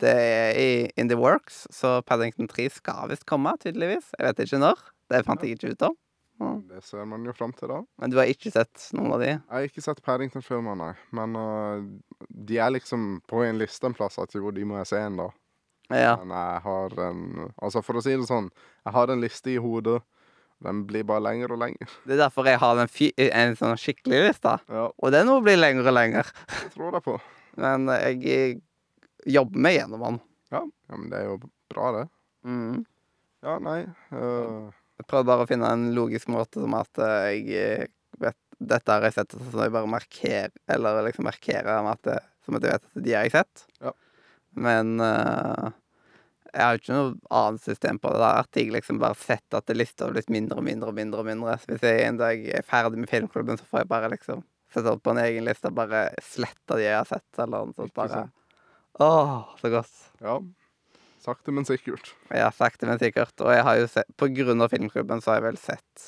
det 0.00 0.14
er 0.16 0.58
i 0.58 0.70
in 0.98 1.12
the 1.12 1.18
works, 1.18 1.64
så 1.74 2.00
Paddington 2.06 2.50
3 2.50 2.66
skal 2.80 3.12
visst 3.12 3.26
komme, 3.28 3.54
tydeligvis. 3.62 4.10
Jeg 4.18 4.26
vet 4.26 4.42
ikke 4.46 4.60
når. 4.62 4.82
Det 5.12 5.22
fant 5.26 5.46
jeg 5.46 5.54
ikke 5.54 5.76
ut 5.76 5.86
om. 5.92 5.96
Mm. 6.42 6.58
Det 6.68 6.82
ser 6.84 7.06
man 7.08 7.24
jo 7.24 7.32
fram 7.32 7.54
til 7.56 7.70
da. 7.70 7.78
Men 8.02 8.12
du 8.12 8.18
har 8.18 8.28
ikke 8.28 8.52
sett 8.52 8.90
noen 8.96 9.14
av 9.16 9.22
de? 9.22 9.30
Jeg 9.32 9.54
har 9.54 9.70
ikke 9.70 9.84
sett 9.84 10.02
Paddington-filmer, 10.04 10.76
nei. 10.76 10.92
Men 11.16 11.38
uh, 11.38 11.86
de 12.28 12.58
er 12.60 12.74
liksom 12.74 13.22
på 13.30 13.46
en 13.46 13.62
liste 13.62 13.88
en 13.88 13.96
plass 13.96 14.18
at 14.20 14.34
jo, 14.36 14.50
de 14.52 14.66
må 14.68 14.76
jeg 14.82 14.90
se 14.92 15.00
en 15.00 15.22
da. 15.22 15.30
Ja. 15.94 16.16
Men 16.18 16.34
jeg 16.34 16.62
har 16.64 16.96
en 17.06 17.24
Altså, 17.62 17.80
for 17.86 17.98
å 17.98 18.02
si 18.02 18.16
det 18.18 18.26
sånn, 18.28 18.50
jeg 18.82 18.96
har 18.96 19.12
en 19.12 19.22
liste 19.22 19.54
i 19.54 19.60
hodet. 19.62 20.00
Den 20.64 20.84
blir 20.88 21.04
bare 21.04 21.20
lenger 21.20 21.52
og 21.52 21.60
lenger. 21.60 21.90
Det 22.08 22.14
er 22.16 22.22
derfor 22.24 22.48
jeg 22.48 22.60
har 22.62 22.78
en, 22.80 22.88
en 23.26 23.58
sånn 23.58 23.76
skikkelig 23.80 24.22
liste. 24.30 24.54
Ja, 24.72 24.86
Og 24.96 25.12
den 25.12 25.28
òg 25.32 25.42
blir 25.44 25.58
lengre 25.60 25.90
og 25.90 25.96
lengre. 25.98 26.24
det 26.48 26.70
tror 26.72 26.96
jeg 26.96 27.04
på. 27.04 27.18
Men 27.62 27.90
jeg 27.92 28.62
jobber 29.26 29.66
meg 29.66 29.78
gjennom 29.78 30.06
den. 30.06 30.18
Ja, 30.54 30.62
ja, 30.62 30.96
men 30.96 31.08
det 31.10 31.18
er 31.18 31.30
jo 31.30 31.38
bra, 31.72 31.86
det. 31.96 32.02
Mm. 32.46 32.84
Ja, 33.42 33.56
nei 33.62 33.80
uh... 34.14 34.68
Jeg 34.96 35.08
prøvde 35.10 35.28
bare 35.28 35.44
å 35.44 35.48
finne 35.48 35.70
en 35.74 35.88
logisk 35.96 36.30
måte 36.32 36.62
som 36.62 36.76
at 36.78 37.00
eh, 37.02 37.32
jeg 37.34 37.56
eh, 37.60 37.88
vet 38.22 38.38
Dette 38.56 38.88
har 38.88 39.04
jeg 39.04 39.16
sett, 39.18 39.34
så 39.36 39.66
jeg 39.66 39.72
bare 39.74 39.90
markerer 39.90 40.54
Eller 40.72 41.02
liksom 41.04 41.26
markerer 41.28 41.90
at 41.90 42.00
det, 42.06 42.20
som 42.46 42.56
at 42.56 42.64
jeg 42.64 42.78
vet 42.78 42.86
at 42.86 43.02
de 43.04 43.12
har 43.12 43.26
jeg 43.26 43.34
sett. 43.34 43.66
Ja. 43.84 43.92
Men 44.56 44.94
eh, 45.04 45.74
jeg 46.56 46.64
har 46.64 46.76
jo 46.76 46.80
ikke 46.80 46.96
noe 46.96 47.38
annet 47.38 47.62
system 47.66 47.98
på 48.00 48.10
det. 48.14 48.20
der 48.22 48.38
At 48.40 48.58
jeg 48.58 48.72
liksom 48.72 49.00
bare 49.02 49.18
setter 49.20 49.60
at 49.60 49.72
lista 49.76 50.06
har 50.06 50.14
blitt 50.16 50.30
mindre 50.32 50.60
og 50.62 50.64
mindre 50.64 50.88
og 50.88 50.96
mindre. 50.96 51.20
og 51.20 51.28
mindre 51.28 51.56
Så 51.60 51.74
hvis 51.74 51.84
jeg 51.84 52.04
en 52.06 52.20
dag 52.20 52.44
er 52.48 52.64
ferdig 52.64 53.00
med 53.02 53.10
filmklubben, 53.10 53.60
så 53.60 53.68
får 53.68 53.82
jeg 53.82 53.90
bare 53.92 54.12
liksom 54.14 54.44
sette 54.72 54.92
opp 54.92 55.02
på 55.04 55.12
en 55.12 55.22
egen 55.22 55.44
liste 55.46 55.68
og 55.68 55.76
bare 55.76 56.08
slette 56.24 56.78
de 56.78 56.86
jeg 56.86 56.96
har 56.96 57.08
sett, 57.08 57.28
eller 57.38 57.68
noe 57.68 57.76
sånt. 57.76 57.94
Bare. 57.96 58.26
Åh, 59.04 59.34
så 59.60 59.72
godt. 59.72 59.98
Ja. 60.24 60.38
Sakte, 61.22 61.52
men 61.52 61.66
sikkert. 61.68 62.14
Ja, 62.30 62.48
sakte, 62.54 62.88
men 62.88 63.00
sikkert. 63.02 63.34
Og 63.42 63.52
jeg 63.52 63.66
har 63.66 63.80
jo 63.80 63.90
sett, 63.90 64.08
på 64.16 64.30
grunn 64.32 64.64
av 64.64 64.72
filmklubben 64.72 65.20
så 65.20 65.32
har 65.34 65.40
jeg 65.40 65.48
vel 65.50 65.60
sett 65.60 66.06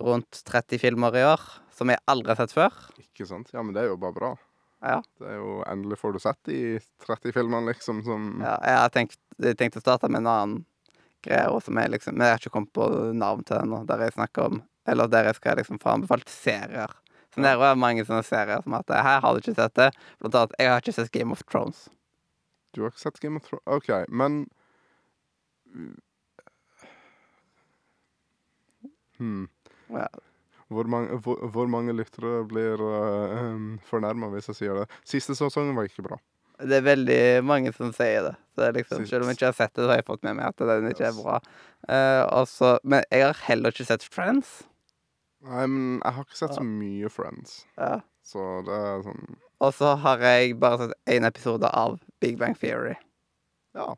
rundt 0.00 0.42
30 0.46 0.80
filmer 0.82 1.16
i 1.18 1.24
år, 1.26 1.42
som 1.74 1.90
jeg 1.90 2.02
aldri 2.10 2.34
har 2.34 2.40
sett 2.44 2.54
før. 2.54 2.76
Ikke 3.02 3.26
sant? 3.26 3.50
Ja, 3.54 3.64
men 3.64 3.74
det 3.74 3.84
er 3.84 3.90
jo 3.90 3.98
bare 4.00 4.16
bra. 4.16 4.30
Ja. 4.80 5.00
Det 5.20 5.28
er 5.28 5.40
jo 5.40 5.58
Endelig 5.68 5.98
får 6.00 6.14
du 6.14 6.20
sett 6.22 6.38
de 6.48 6.60
30 7.04 7.34
filmene, 7.36 7.68
liksom, 7.68 8.00
som 8.06 8.30
ja 8.40 8.54
jeg 8.64 8.78
har 8.80 8.92
tenkt, 8.94 9.18
jeg 9.40 9.58
tenkte 9.58 9.80
å 9.80 9.84
starte 9.84 10.10
med 10.10 10.22
en 10.22 10.30
annen 10.30 10.58
greie 11.24 11.48
også, 11.48 11.68
som 11.68 11.80
jeg, 11.80 11.92
liksom, 11.94 12.16
men 12.16 12.26
jeg 12.26 12.36
har 12.36 12.42
ikke 12.42 12.54
kommet 12.54 12.72
på 12.76 12.88
navn 13.16 13.44
til 13.46 13.60
den 13.60 13.88
der 13.88 14.04
jeg 14.06 14.16
snakker 14.16 14.50
om 14.50 14.62
Eller 14.88 15.10
der 15.12 15.28
jeg 15.28 15.36
skal 15.36 15.58
liksom 15.60 15.78
få 15.78 15.90
anbefalt 15.92 16.30
serier. 16.32 16.90
Så 17.30 17.42
det 17.44 17.50
er 17.52 17.76
mange 17.78 18.02
sånne 18.08 18.24
serier 18.26 18.62
som 18.64 18.74
at 18.78 18.88
her 18.90 19.20
har 19.22 19.34
du 19.36 19.42
ikke 19.42 19.54
sett 19.54 19.74
det. 19.76 19.90
Blant 20.18 20.38
annet, 20.38 20.54
jeg 20.58 20.70
har 20.72 20.80
ikke 20.82 20.94
sett 20.96 21.12
Game 21.14 21.36
of 21.36 21.44
Thrones. 21.46 21.84
Du 22.74 22.80
har 22.82 22.90
ikke 22.90 23.02
sett 23.04 23.20
Game 23.22 23.38
of 23.38 23.44
Thrones? 23.46 23.66
OK, 23.70 23.90
men 24.08 24.40
hmm. 29.20 29.46
well. 29.92 30.24
Hvor 30.70 30.86
mange, 30.86 31.20
hvor, 31.22 31.46
hvor 31.50 31.66
mange 31.66 31.94
lyttere 31.94 32.44
blir 32.46 32.82
uh, 32.82 33.38
um, 33.52 33.78
fornærma 33.84 34.30
hvis 34.34 34.50
jeg 34.52 34.58
sier 34.62 34.80
det? 34.80 34.88
Siste 35.04 35.34
sesongen 35.34 35.74
var 35.76 35.86
ikke 35.86 36.06
bra. 36.06 36.18
Det 36.60 36.76
er 36.76 36.84
veldig 36.84 37.20
mange 37.46 37.72
som 37.72 37.92
sier 37.96 38.26
det. 38.28 38.34
Så 38.54 38.60
det 38.64 38.72
liksom, 38.80 39.04
selv 39.08 39.24
om 39.24 39.30
jeg 39.30 39.38
ikke 39.38 39.48
har 39.48 39.56
sett 39.56 39.72
det, 39.74 39.84
så 39.84 39.88
har 39.92 40.00
jeg 40.00 40.08
fått 40.10 40.24
med 40.26 40.36
meg 40.36 40.50
at 40.50 40.64
den 40.68 40.90
ikke 40.90 41.06
er 41.08 41.16
bra. 41.16 41.38
Uh, 41.88 42.24
også, 42.42 42.74
men 42.84 43.06
jeg 43.08 43.24
har 43.24 43.40
heller 43.46 43.72
ikke 43.72 43.86
sett 43.88 44.04
Friends. 44.04 44.50
Nei, 45.46 45.64
men 45.72 45.86
jeg 46.02 46.16
har 46.18 46.26
ikke 46.26 46.40
sett 46.42 46.58
så 46.58 46.64
mye 46.66 47.08
Friends, 47.08 47.62
Ja. 47.80 48.00
så 48.22 48.60
det 48.66 48.76
er 48.76 49.06
sånn 49.06 49.38
Og 49.64 49.72
så 49.72 49.94
har 50.02 50.20
jeg 50.20 50.58
bare 50.60 50.82
sett 50.82 51.14
én 51.16 51.24
episode 51.24 51.68
av 51.72 51.98
Big 52.20 52.36
Bang 52.40 52.58
Theory. 52.60 52.94
Ja. 53.76 53.94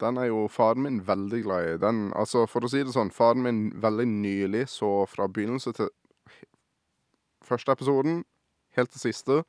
Den 0.00 0.16
er 0.18 0.30
jo 0.30 0.46
faren 0.48 0.82
min 0.82 1.02
veldig 1.06 1.42
glad 1.44 1.68
i. 1.68 1.76
Den, 1.78 2.12
altså, 2.16 2.46
for 2.48 2.64
å 2.64 2.70
si 2.72 2.80
det 2.82 2.94
sånn, 2.96 3.12
faren 3.12 3.44
min 3.44 3.60
veldig 3.80 4.06
nylig 4.08 4.64
så 4.72 5.04
fra 5.06 5.28
begynnelse 5.28 5.72
til 5.76 5.92
første 7.44 7.72
episoden, 7.76 8.22
helt 8.76 8.90
til 8.92 9.04
siste. 9.12 9.42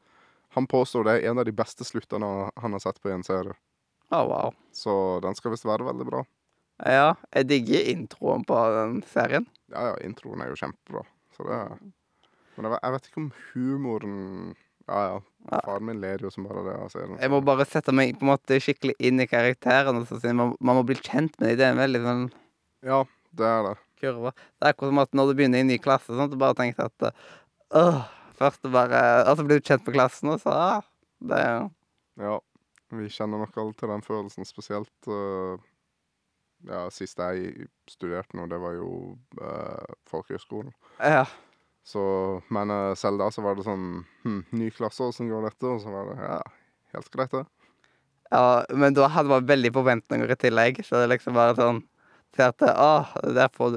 Han 0.56 0.68
påstår 0.70 1.04
det 1.08 1.14
er 1.24 1.30
en 1.32 1.40
av 1.42 1.46
de 1.48 1.52
beste 1.56 1.86
sluttene 1.88 2.28
han 2.62 2.76
har 2.76 2.80
sett 2.84 3.00
på 3.02 3.10
en 3.14 3.24
serie. 3.26 3.56
Å, 4.14 4.20
wow. 4.30 4.52
Så 4.76 4.94
den 5.24 5.34
skal 5.38 5.52
visst 5.56 5.66
være 5.66 5.86
veldig 5.88 6.06
bra. 6.06 6.24
Ja, 6.86 7.14
jeg 7.34 7.48
digger 7.50 7.88
introen 7.94 8.44
på 8.46 8.58
den 8.76 9.00
serien. 9.10 9.46
Ja, 9.72 9.92
ja, 9.92 9.96
introen 10.06 10.42
er 10.44 10.52
jo 10.52 10.58
kjempebra. 10.60 11.04
Så 11.38 11.46
det 11.48 11.56
er 11.58 11.78
Men 12.58 12.68
jeg, 12.70 12.92
vet- 12.94 13.08
ikke 13.10 13.22
om 13.24 13.32
humoren 13.54 14.56
Ja, 14.88 15.00
ja. 15.08 15.20
Ja. 15.50 15.60
Faren 15.66 15.86
min 15.88 16.02
ler 16.02 16.20
jo 16.22 16.30
som 16.30 16.44
bare 16.46 16.62
det 16.68 16.74
Altså. 16.84 17.06
Jeg 17.20 17.32
må 17.32 17.40
bare 17.46 17.66
sette 17.66 17.94
meg 17.96 18.18
på 18.20 18.26
en 18.28 18.34
måte 18.34 18.58
skikkelig 18.62 18.94
inn 19.00 19.20
i 19.24 19.26
karakteren. 19.28 19.96
og 20.02 20.08
så 20.10 20.20
si, 20.22 20.32
Man, 20.34 20.56
man 20.60 20.76
må 20.78 20.84
bli 20.86 20.96
kjent 21.00 21.40
med 21.40 21.54
dem. 21.54 21.58
Det 21.58 21.66
er 21.66 21.72
en 21.72 21.82
veldig 21.82 22.02
sånn 22.04 22.26
Ja, 22.84 23.04
det 23.34 23.46
er 23.48 23.64
det. 23.70 23.76
kurve. 24.04 24.34
Det 24.36 24.68
er 24.68 24.74
akkurat 24.74 24.92
som 24.92 25.00
at 25.00 25.14
når 25.16 25.28
du 25.32 25.34
begynner 25.40 25.58
i 25.58 25.62
en 25.64 25.68
ny 25.72 25.78
klasse, 25.80 26.12
sånn, 26.12 26.30
du 26.30 26.36
bare 26.38 26.54
tenker 26.60 26.90
at 26.92 27.14
øh, 27.74 28.02
åh, 28.44 28.58
og 28.68 28.74
bare 28.74 29.04
Og 29.28 29.38
så 29.38 29.46
blir 29.46 29.60
du 29.60 29.68
kjent 29.68 29.86
med 29.88 29.96
klassen, 29.98 30.34
og 30.34 30.42
så 30.44 30.54
ah, 30.54 30.90
Det 31.24 31.40
er 31.40 31.54
jo 31.56 31.70
Ja, 32.24 32.40
vi 32.94 33.10
kjenner 33.10 33.42
nok 33.42 33.56
alle 33.58 33.74
til 33.78 33.90
den 33.90 34.04
følelsen, 34.06 34.48
spesielt 34.48 35.10
uh, 35.10 35.56
Ja, 36.70 36.86
sist 36.94 37.20
jeg 37.20 37.68
studerte 37.90 38.38
nå, 38.38 38.48
det 38.52 38.60
var 38.62 38.78
jo 38.78 39.18
uh, 39.42 39.96
folkehøyskolen. 40.08 40.72
Ja. 41.02 41.26
Så, 41.84 42.04
men 42.54 42.72
uh, 42.72 42.94
selv 42.96 43.20
da 43.20 43.28
så 43.34 43.44
var 43.44 43.58
det 43.58 43.66
sånn 43.68 44.06
hm, 44.24 44.46
Ny 44.56 44.70
klasse, 44.72 45.04
åssen 45.04 45.28
går 45.32 45.50
dette? 45.50 45.68
Og 45.68 45.82
så 45.84 45.92
var 45.92 46.12
det 46.12 46.20
ja, 46.22 46.38
helt 46.96 47.10
greit, 47.12 47.34
det. 47.36 47.44
ja. 48.32 48.46
Men 48.72 48.96
da 48.96 49.10
hadde 49.12 49.34
man 49.34 49.50
veldig 49.50 49.74
forventninger 49.76 50.32
i 50.32 50.40
tillegg, 50.40 50.80
så 50.88 51.02
det 51.02 51.12
liksom 51.18 51.36
bare 51.36 51.58
sånn 51.60 51.84
Se 52.34 52.42
at 52.50 52.58
der 53.38 53.50
får 53.54 53.76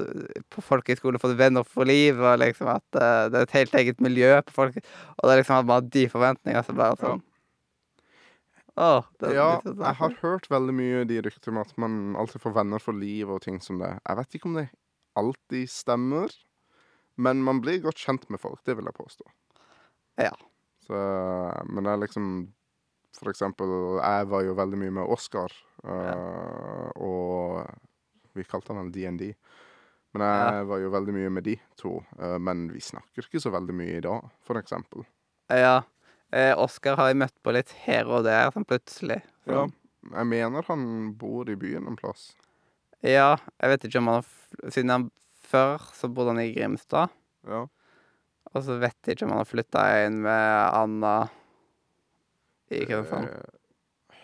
på 0.49 0.63
folkehøyskole 0.65 1.19
får 1.21 1.35
du 1.35 1.37
venner 1.37 1.65
for 1.67 1.85
liv, 1.85 2.17
og 2.17 2.39
liksom 2.41 2.71
at 2.73 2.85
uh, 2.97 3.27
det 3.29 3.37
er 3.37 3.45
et 3.45 3.57
helt 3.59 3.75
eget 3.77 4.01
miljø 4.01 4.31
på 4.47 4.55
folk 4.55 4.79
Og 4.81 5.27
det 5.27 5.33
er 5.35 5.41
liksom 5.43 5.59
at 5.59 5.67
man 5.69 5.75
har 5.77 5.89
de 5.93 6.05
forventningene, 6.09 6.63
så 6.65 6.73
bare 6.77 6.97
sånn 6.97 7.21
er 8.77 9.33
Ja, 9.33 9.59
sånn- 9.61 9.79
jeg 9.81 9.95
har 10.01 10.17
hørt 10.21 10.49
veldig 10.49 10.73
mye 10.77 11.05
de 11.09 11.21
ryktene 11.25 11.55
om 11.55 11.61
at 11.63 11.77
man 11.81 12.15
alltid 12.15 12.41
får 12.41 12.53
venner 12.59 12.81
for 12.81 12.93
liv 12.93 13.29
og 13.29 13.41
ting 13.41 13.59
som 13.61 13.79
det. 13.81 13.99
Jeg 14.05 14.17
vet 14.19 14.35
ikke 14.37 14.49
om 14.51 14.53
det 14.59 14.67
alltid 15.17 15.69
stemmer, 15.69 16.29
men 17.17 17.41
man 17.43 17.61
blir 17.61 17.81
godt 17.81 17.97
kjent 17.97 18.27
med 18.29 18.39
folk, 18.39 18.61
det 18.65 18.75
vil 18.77 18.85
jeg 18.85 18.93
påstå. 18.93 19.25
Ja. 20.21 20.33
Så, 20.85 20.93
men 21.69 21.83
det 21.83 21.91
er 21.93 22.03
liksom 22.05 22.29
For 23.17 23.31
eksempel, 23.31 23.67
jeg 23.97 24.27
var 24.29 24.43
jo 24.45 24.53
veldig 24.53 24.77
mye 24.77 24.93
med 24.93 25.09
Oskar, 25.09 25.49
øh, 25.89 26.89
og 27.01 27.65
vi 28.37 28.45
kalte 28.47 28.75
vel 28.77 28.91
DND. 28.93 29.33
Men 30.15 30.23
jeg 30.23 30.53
Ja. 30.55 30.63
var 30.69 30.79
jo 30.79 30.89
veldig 30.93 31.13
mye 31.13 31.29
med 31.29 31.43
de 31.43 31.57
to. 31.77 32.03
øh, 32.19 32.37
men 32.41 32.67
vi 32.71 32.79
snakker 32.79 33.25
ikke 33.25 33.41
så 33.43 33.51
veldig 33.51 33.73
mye 33.75 33.97
i 33.97 34.01
dag, 34.05 34.29
for 34.41 34.55
eksempel. 34.61 35.05
Ja. 35.49 35.81
Eh, 36.31 36.53
Oskar 36.57 36.95
har 36.97 37.07
jeg 37.11 37.17
møtt 37.17 37.35
på 37.43 37.53
litt 37.53 37.71
her 37.85 38.05
og 38.07 38.23
der, 38.25 38.49
sånn 38.51 38.65
plutselig. 38.67 39.21
Så. 39.45 39.51
Ja. 39.51 39.67
Jeg 40.17 40.27
mener 40.27 40.63
han 40.67 41.13
bor 41.19 41.49
i 41.49 41.55
byen 41.55 41.87
en 41.87 41.95
plass. 41.99 42.33
Ja, 43.03 43.35
jeg 43.61 43.69
vet 43.69 43.83
ikke 43.87 43.97
om 43.99 44.07
han 44.07 44.23
har 44.23 44.71
Siden 44.71 44.89
han 44.89 45.11
før 45.47 45.77
så 45.93 46.07
bodde 46.11 46.33
han 46.33 46.39
i 46.39 46.53
Grimstad. 46.53 47.09
Ja. 47.47 47.65
Og 48.55 48.63
så 48.63 48.79
vet 48.79 48.95
jeg 49.05 49.15
ikke 49.17 49.23
om 49.27 49.29
han 49.35 49.43
har 49.43 49.45
flytta 49.45 49.83
inn 50.05 50.21
med 50.23 50.73
Anna 50.73 51.29
i 52.71 52.79
Kristiansand. 52.85 53.27
Eh, 53.29 54.15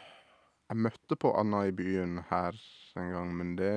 Jeg 0.70 0.78
møtte 0.78 1.16
på 1.20 1.34
Anna 1.38 1.66
i 1.68 1.72
byen 1.72 2.24
her 2.32 2.56
en 3.00 3.14
gang, 3.14 3.32
men 3.38 3.56
det 3.60 3.74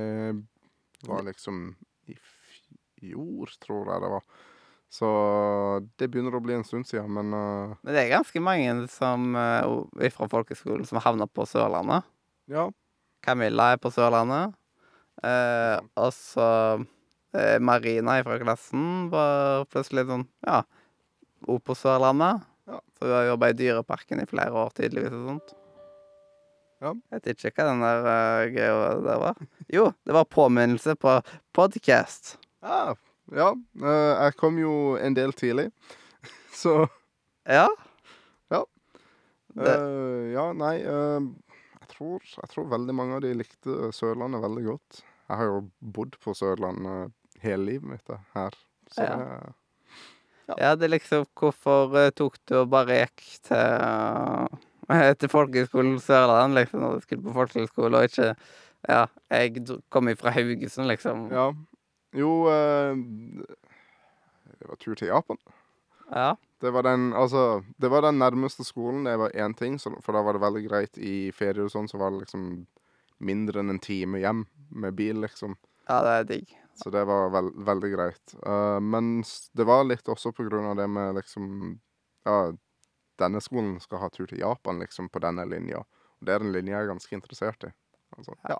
var 1.07 1.25
liksom 1.27 1.71
i 2.11 2.17
fjor, 2.17 3.53
tror 3.63 3.93
jeg 3.93 4.05
det 4.05 4.13
var. 4.17 4.25
Så 4.93 5.09
det 5.99 6.09
begynner 6.09 6.37
å 6.37 6.43
bli 6.45 6.55
en 6.57 6.65
stund 6.65 6.87
siden, 6.89 7.11
men 7.17 7.35
uh, 7.35 7.75
Men 7.83 7.93
det 7.97 8.05
er 8.05 8.15
ganske 8.15 8.43
mange 8.43 8.87
som 8.93 9.35
uh, 9.35 10.11
fra 10.15 10.29
folkeskolen 10.31 10.87
som 10.89 11.03
havner 11.03 11.31
på 11.31 11.47
Sørlandet. 11.49 12.07
ja. 12.51 12.71
Camilla 13.27 13.73
er 13.75 13.81
på 13.83 13.91
Sørlandet. 13.91 14.55
Uh, 15.25 15.81
og 15.99 16.13
så 16.15 16.49
uh, 16.79 17.59
Marina 17.65 18.19
fra 18.23 18.37
klassen 18.39 19.09
var 19.11 19.65
plutselig 19.73 20.05
sånn 20.11 20.27
Ja, 20.47 20.61
hun 21.49 21.63
på 21.65 21.75
Sørlandet. 21.75 22.45
Ja. 22.69 22.79
Så 22.95 23.09
hun 23.09 23.15
har 23.17 23.31
jobba 23.33 23.51
i 23.51 23.57
Dyreparken 23.59 24.23
i 24.23 24.29
flere 24.31 24.55
år, 24.55 24.71
tydeligvis, 24.77 25.17
og 25.17 25.33
sånt. 25.33 25.57
Ja. 26.85 26.93
Jeg 27.11 27.23
vet 27.25 27.45
ikke 27.49 27.63
hva 27.65 27.71
den 27.71 27.83
der 27.85 28.07
uh, 28.07 28.43
greia 28.53 28.89
der 29.07 29.21
var. 29.23 29.39
Jo, 29.73 29.87
det 30.05 30.13
var 30.17 30.27
påminnelse 30.29 30.95
på 31.01 31.15
podcast. 31.57 32.35
Ah, 32.61 32.93
ja. 33.33 33.53
Uh, 33.81 34.13
jeg 34.27 34.37
kom 34.37 34.59
jo 34.61 34.75
en 35.01 35.17
del 35.17 35.33
tidlig, 35.37 35.71
så 36.63 36.87
Ja. 37.47 37.69
Ja. 38.53 38.63
Eh, 39.57 40.33
Ja, 40.35 40.51
nei 40.53 40.75
jeg, 40.83 41.89
tror, 41.95 42.21
jeg 42.21 42.49
tror 42.53 42.67
veldig 42.75 42.95
mange 42.99 43.17
av 43.17 43.23
de 43.25 43.31
likte 43.39 43.93
Sørlandet 43.97 44.43
veldig 44.45 44.65
godt. 44.67 45.01
Jeg 45.31 45.39
har 45.41 45.49
jo 45.49 45.61
bodd 45.81 46.19
på 46.23 46.35
Sørlandet 46.37 47.15
hele 47.43 47.65
livet 47.71 47.89
mitt 47.95 48.13
her. 48.35 48.59
Så 48.93 49.03
Ja. 49.07 49.17
det 50.47 50.59
ja, 50.61 50.75
det 50.79 50.85
er 50.87 50.93
liksom 50.93 51.25
Hvorfor 51.35 51.97
tok 52.15 52.37
du 52.47 52.53
og 52.61 52.69
bare 52.71 53.01
gikk 53.01 53.23
til 53.49 53.57
uh, 53.59 54.47
til 55.21 55.33
folkehøgskolen 55.33 55.99
Sørland, 56.01 56.55
liksom, 56.55 56.81
når 56.81 56.95
du 56.95 57.05
skulle 57.07 57.27
på 57.27 57.37
folkehøgskole, 57.37 57.99
og 57.99 58.11
ikke 58.11 58.35
Ja, 58.87 59.07
jeg 59.31 59.65
kom 59.91 60.09
ifra 60.09 60.29
fra 60.29 60.35
Haugesund, 60.37 60.87
liksom. 60.87 61.27
Ja. 61.33 61.51
Jo 62.15 62.47
eh, 62.47 62.97
Det 64.61 64.69
var 64.69 64.77
tur 64.79 64.95
til 64.95 65.09
Japan. 65.09 65.39
Ja. 66.13 66.35
Det 66.61 66.71
var 66.73 66.83
den, 66.83 67.13
altså, 67.13 67.65
det 67.83 67.91
var 67.91 68.01
den 68.01 68.19
nærmeste 68.19 68.65
skolen. 68.65 69.05
Det 69.05 69.19
var 69.19 69.35
én 69.35 69.55
ting, 69.55 69.81
så, 69.81 69.91
for 70.01 70.13
da 70.13 70.23
var 70.23 70.33
det 70.33 70.41
veldig 70.41 70.69
greit 70.69 70.99
i 70.99 71.31
ferier 71.33 71.67
og 71.67 71.73
sånn, 71.75 71.89
så 71.89 71.99
var 71.99 72.15
det 72.15 72.23
liksom 72.25 72.67
mindre 73.19 73.61
enn 73.61 73.75
en 73.75 73.83
time 73.83 74.21
hjem 74.23 74.47
med 74.71 74.95
bil, 74.97 75.21
liksom. 75.21 75.57
Ja, 75.89 76.01
det 76.03 76.15
er 76.15 76.31
digg. 76.31 76.55
Så 76.77 76.91
det 76.93 77.05
var 77.09 77.31
veld, 77.33 77.53
veldig 77.67 77.91
greit. 77.93 78.37
Uh, 78.47 78.79
men 78.81 79.21
det 79.57 79.67
var 79.69 79.85
litt 79.89 80.09
også 80.09 80.33
på 80.37 80.47
grunn 80.49 80.71
av 80.73 80.81
det 80.81 80.89
med 80.93 81.17
liksom 81.21 81.77
Ja, 82.27 82.53
denne 83.21 83.41
skolen 83.45 83.77
skal 83.81 83.99
ha 84.03 84.09
tur 84.13 84.27
til 84.31 84.39
Japan, 84.43 84.79
liksom, 84.83 85.09
på 85.13 85.21
denne 85.25 85.45
linja. 85.49 85.79
Og 86.17 86.27
det 86.29 86.35
er 86.37 86.45
en 86.45 86.53
linje 86.55 86.73
jeg 86.75 86.83
er 86.85 86.91
ganske 86.93 87.17
interessert 87.17 87.69
i. 87.69 87.73
Altså, 88.17 88.35
Ja. 88.45 88.57
ja. 88.57 88.59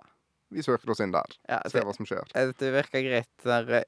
Vi 0.49 0.63
søker 0.63 0.89
oss 0.93 1.01
inn 1.03 1.11
der. 1.11 1.27
Ja, 1.49 1.57
Ser 1.67 1.83
hva 1.83 1.91
som 1.95 2.05
skjer. 2.07 2.23
det 2.31 2.69
virker 2.71 3.01
greit. 3.03 3.27
Der, 3.43 3.69
eh, 3.81 3.83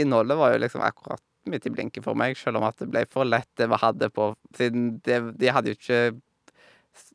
innholdet 0.00 0.38
var 0.38 0.54
jo 0.54 0.58
liksom 0.62 0.80
akkurat 0.80 1.20
midt 1.44 1.66
i 1.66 1.70
blinken 1.74 2.02
for 2.02 2.14
meg, 2.14 2.36
selv 2.36 2.56
om 2.56 2.64
at 2.64 2.78
det 2.80 2.88
ble 2.88 3.02
for 3.10 3.24
lett 3.28 3.48
det 3.56 3.66
vi 3.68 3.76
hadde 3.76 4.08
på 4.10 4.30
Siden 4.56 5.00
det, 5.04 5.18
de 5.38 5.50
hadde 5.52 5.68
jo 5.72 5.76
ikke 5.76 5.98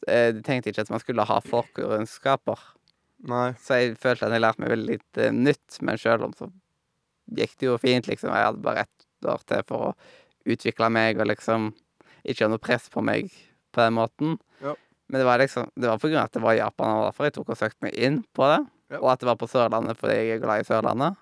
eh, 0.07 0.31
De 0.33 0.41
tenkte 0.45 0.69
ikke 0.69 0.81
at 0.85 0.89
man 0.93 0.99
skulle 1.01 1.25
ha 1.25 1.39
forkunnskaper. 1.41 2.59
Nei. 3.25 3.53
Så 3.61 3.79
jeg 3.81 3.97
følte 3.97 4.27
at 4.27 4.35
jeg 4.35 4.43
lærte 4.43 4.61
meg 4.61 4.69
veldig 4.75 4.93
lite 4.99 5.31
nytt, 5.33 5.79
men 5.81 5.97
selv 5.97 6.27
om 6.27 6.33
så 6.37 6.51
gikk 7.33 7.55
det 7.57 7.65
jo 7.71 7.77
fint, 7.81 8.05
liksom. 8.07 8.29
Jeg 8.29 8.45
hadde 8.51 8.61
bare 8.61 8.85
ett 8.85 9.25
år 9.25 9.41
til 9.49 9.63
for 9.65 9.87
å 9.89 9.95
utvikle 10.45 10.91
meg 10.93 11.17
og 11.17 11.31
liksom 11.31 11.71
ikke 12.31 12.49
noe 12.51 12.61
press 12.61 12.87
på 12.93 13.03
meg 13.05 13.29
på 13.75 13.83
den 13.83 13.95
måten. 13.97 14.37
Ja. 14.63 14.75
Men 15.11 15.21
det 15.21 15.27
var 15.27 15.41
liksom 15.41 15.69
Det 15.75 15.89
var 15.89 15.99
på 16.01 16.09
grunn 16.09 16.23
av 16.23 16.29
at 16.29 16.33
det 16.33 16.41
var 16.41 16.57
Japan, 16.57 16.97
og 16.97 17.05
derfor 17.09 17.27
jeg 17.27 17.35
tok 17.35 17.51
og 17.53 17.59
søkte 17.59 17.85
meg 17.85 17.95
inn 17.97 18.23
på 18.33 18.47
det. 18.49 18.61
Ja. 18.93 18.99
Og 19.01 19.11
at 19.13 19.21
det 19.21 19.29
var 19.29 19.39
på 19.41 19.49
Sørlandet 19.49 19.99
fordi 19.99 20.17
jeg 20.17 20.35
er 20.35 20.43
glad 20.43 20.61
i 20.61 20.67
Sørlandet. 20.67 21.21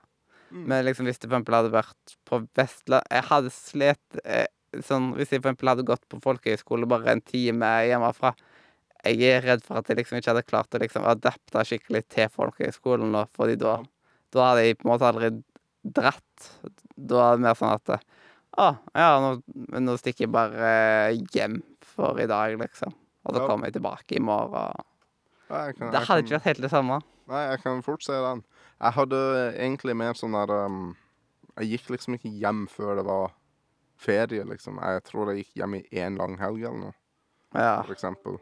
Mm. 0.54 0.66
Men 0.70 0.86
liksom 0.86 1.08
hvis 1.08 1.20
det 1.20 1.30
for 1.30 1.38
eksempel 1.38 1.58
hadde 1.58 1.74
vært 1.74 2.18
på 2.30 2.44
Vestland 2.58 3.08
Jeg 3.10 3.26
hadde 3.26 3.52
slet 3.56 4.20
eh, 4.22 4.46
sånn 4.86 5.08
Hvis 5.18 5.32
jeg 5.34 5.42
for 5.42 5.50
eksempel 5.50 5.72
hadde 5.72 5.86
gått 5.88 6.04
på 6.12 6.20
folkehøyskole 6.22 6.89
bare 6.89 7.16
en 7.16 7.24
time 7.26 7.72
hjemmefra 7.88 8.36
Jeg 9.08 9.32
er 9.32 9.48
redd 9.48 9.63
for 9.66 9.80
at 9.80 9.89
jeg 9.89 9.98
liksom 9.98 10.20
ikke 10.20 10.30
hadde 10.30 10.46
klart 10.46 10.78
å 10.78 10.84
liksom 10.84 11.08
adapte 11.10 11.66
skikkelig 11.66 12.04
til 12.13 12.30
folkehøyskolen 12.36 13.10
nå, 13.16 13.26
fordi 13.34 13.58
da 13.63 13.80
Da 14.34 14.52
hadde 14.52 14.68
jeg 14.68 14.78
på 14.78 14.88
en 14.88 14.94
måte 14.94 15.10
aldri 15.10 15.32
dratt. 15.84 16.46
Da 16.96 17.26
er 17.26 17.36
det 17.36 17.44
mer 17.44 17.58
sånn 17.60 17.74
at 17.76 18.06
Å, 18.58 18.68
ja, 18.94 19.08
nå, 19.24 19.30
men 19.74 19.86
nå 19.88 19.96
stikker 19.98 20.28
jeg 20.28 20.32
bare 20.34 20.68
hjem 21.34 21.62
for 21.96 22.20
i 22.22 22.28
dag, 22.30 22.54
liksom. 22.60 22.94
Og 23.26 23.34
så 23.36 23.42
Ja. 23.42 23.48
kommer 23.48 23.66
jeg 23.70 23.74
tilbake 23.80 24.18
i 24.18 24.20
morgen. 24.20 24.74
Ja, 25.50 25.66
jeg 25.68 25.78
kan- 25.78 25.92
Det 25.92 26.00
jeg 26.00 26.08
hadde 26.08 26.08
kan- 26.08 26.24
ikke 26.24 26.36
vært 26.39 26.44
helt 26.44 26.62
det 26.62 26.70
samme. 26.72 27.02
Nei, 27.28 27.50
jeg 27.50 27.62
kan 27.63 27.82
fort 27.82 28.04
se 28.04 28.12
den. 28.13 28.44
Jeg 28.82 28.92
hadde 28.94 29.54
egentlig 29.58 29.96
mer 29.96 30.13
sånn 30.13 30.34
der 30.48 30.66
um, 30.66 30.96
Jeg 31.58 31.70
gikk 31.80 31.89
liksom 31.92 32.16
ikke 32.18 32.32
hjem 32.39 32.68
før 32.68 32.96
det 32.98 33.06
var 33.06 33.32
ferie, 33.98 34.44
liksom. 34.44 34.80
Jeg 34.82 35.04
tror 35.04 35.28
jeg 35.34 35.46
gikk 35.46 35.54
hjem 35.62 35.76
i 35.76 35.84
én 35.92 36.18
lang 36.18 36.36
helg 36.38 36.63
eller 36.66 36.80
noe, 36.80 36.94
Ja. 37.54 37.82
for 37.84 37.94
eksempel. 37.94 38.39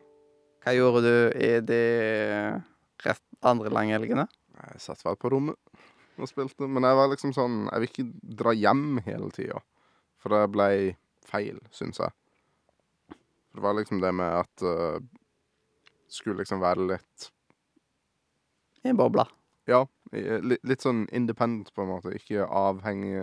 Hva 0.64 0.74
gjorde 0.74 1.02
du 1.02 1.32
i 1.38 1.60
de 1.60 2.64
rest 3.06 3.22
andre 3.44 3.70
langhelgene? 3.70 4.28
Jeg 4.72 4.80
satt 4.80 5.04
vel 5.04 5.16
på 5.18 5.30
rommet 5.30 5.56
og 6.18 6.28
spilte, 6.30 6.68
men 6.70 6.84
jeg 6.84 6.96
var 6.96 7.10
liksom 7.10 7.34
sånn 7.34 7.70
Jeg 7.72 7.80
vil 7.82 7.90
ikke 7.90 8.36
dra 8.38 8.52
hjem 8.54 9.02
hele 9.04 9.30
tida, 9.32 9.60
for 10.22 10.36
det 10.36 10.42
ble 10.54 10.70
feil, 11.28 11.60
syns 11.74 12.02
jeg. 12.02 12.14
For 13.52 13.60
det 13.60 13.66
var 13.66 13.78
liksom 13.78 14.02
det 14.04 14.14
med 14.16 14.38
at 14.42 14.64
uh, 14.64 15.02
Skulle 16.12 16.42
liksom 16.42 16.62
være 16.64 16.86
litt 16.94 17.26
I 18.84 18.92
en 18.92 19.00
boble. 19.00 19.26
Ja, 19.70 19.86
litt, 20.12 20.64
litt 20.68 20.84
sånn 20.84 21.06
independent, 21.16 21.70
på 21.76 21.84
en 21.84 21.92
måte. 21.92 22.14
Ikke 22.18 22.48
avhengig 22.48 23.20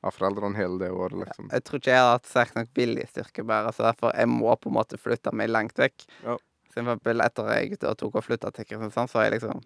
av 0.00 0.14
foreldrene 0.14 0.56
hele 0.58 0.78
det 0.80 0.90
året, 0.94 1.18
liksom. 1.24 1.48
Jeg 1.52 1.64
tror 1.66 1.80
ikke 1.80 1.92
jeg 1.92 2.04
har 2.04 2.14
hatt 2.14 2.30
sterk 2.30 2.54
nok 2.56 2.70
viljestyrke 2.78 3.44
bare, 3.46 3.72
så 3.74 3.88
derfor 3.88 4.14
jeg 4.14 4.30
må 4.30 4.54
på 4.56 4.70
en 4.70 4.76
måte 4.78 4.98
flytte 5.00 5.34
meg 5.36 5.50
langt 5.50 5.78
vekk. 5.78 6.06
Ja. 6.22 6.36
For 6.68 6.82
eksempel 6.82 7.24
etter 7.24 7.50
jeg 7.56 7.80
tok 7.82 8.18
og 8.20 8.24
flytta 8.24 8.52
til 8.54 8.68
Kristiansand, 8.68 9.10
så 9.10 9.20
har 9.20 9.28
jeg 9.28 9.38
liksom 9.38 9.62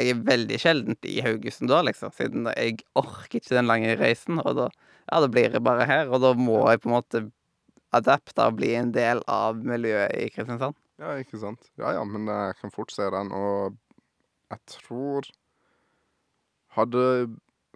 Jeg 0.00 0.14
er 0.14 0.22
veldig 0.24 0.58
sjelden 0.60 0.96
i 1.04 1.18
Haugesund 1.24 1.68
da, 1.70 1.82
liksom, 1.84 2.12
siden 2.16 2.48
jeg 2.54 2.78
orker 2.96 3.38
ikke 3.38 3.56
den 3.58 3.68
lange 3.68 3.92
reisen. 4.00 4.40
Og 4.40 4.56
da, 4.56 4.70
ja, 5.04 5.20
da 5.20 5.28
blir 5.28 5.52
jeg 5.52 5.64
bare 5.64 5.86
her, 5.88 6.08
og 6.08 6.22
da 6.24 6.32
må 6.38 6.62
jeg 6.70 6.80
på 6.82 6.88
en 6.90 6.96
måte 6.96 7.24
adapte 7.92 8.46
og 8.48 8.56
bli 8.60 8.72
en 8.78 8.92
del 8.94 9.20
av 9.30 9.60
miljøet 9.60 10.16
i 10.16 10.30
Kristiansand. 10.32 10.78
Ja, 11.02 11.16
ikke 11.20 11.40
sant. 11.40 11.68
Ja 11.80 11.92
ja, 11.96 12.02
men 12.08 12.28
jeg 12.30 12.56
kan 12.60 12.72
fort 12.72 12.92
se 12.94 13.08
den, 13.12 13.32
og 13.36 13.78
jeg 14.52 14.60
tror 14.78 15.30
Hadde 16.72 17.02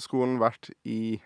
skolen 0.01 0.39
vært 0.41 0.71
i 0.89 1.19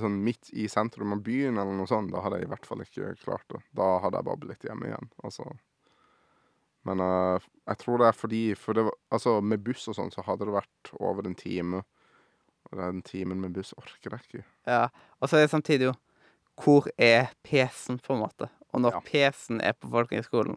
sånn 0.00 0.16
midt 0.24 0.48
i 0.56 0.64
sentrum 0.72 1.12
av 1.12 1.20
byen 1.26 1.58
eller 1.60 1.76
noe 1.76 1.88
sånt, 1.90 2.08
da 2.14 2.22
hadde 2.24 2.38
jeg 2.40 2.48
i 2.48 2.50
hvert 2.54 2.68
fall 2.68 2.80
ikke 2.80 3.10
klart 3.20 3.44
det. 3.52 3.60
Da 3.76 3.88
hadde 4.00 4.20
jeg 4.22 4.28
bare 4.30 4.40
blitt 4.40 4.64
hjemme 4.64 4.88
igjen, 4.88 5.10
altså. 5.20 5.44
Men 6.84 7.00
uh, 7.00 7.40
jeg 7.68 7.78
tror 7.80 7.98
det 8.02 8.06
er 8.10 8.16
fordi 8.16 8.40
For 8.60 8.76
det 8.76 8.82
var 8.84 8.92
Altså, 9.14 9.38
med 9.40 9.62
buss 9.64 9.86
og 9.88 9.96
sånn, 9.96 10.10
så 10.12 10.20
hadde 10.26 10.44
det 10.44 10.52
vært 10.52 10.90
over 11.00 11.24
en 11.26 11.34
time. 11.38 11.80
Og 12.70 12.76
den 12.80 13.02
timen 13.06 13.40
med 13.40 13.54
buss 13.56 13.72
orker 13.80 14.16
jeg 14.18 14.24
ikke. 14.28 14.44
Ja, 14.68 14.88
Og 15.20 15.28
så 15.30 15.38
er 15.38 15.46
det 15.46 15.52
samtidig 15.54 15.88
jo 15.90 15.94
Hvor 16.60 16.86
er 17.00 17.32
PC-en, 17.44 17.98
på 18.04 18.14
en 18.14 18.22
måte? 18.26 18.50
Og 18.74 18.80
når 18.84 18.98
Ja. 18.98 19.00
PC-en 19.06 19.60
er 19.64 19.72
på 19.78 19.88
folkehøgskolen, 19.90 20.56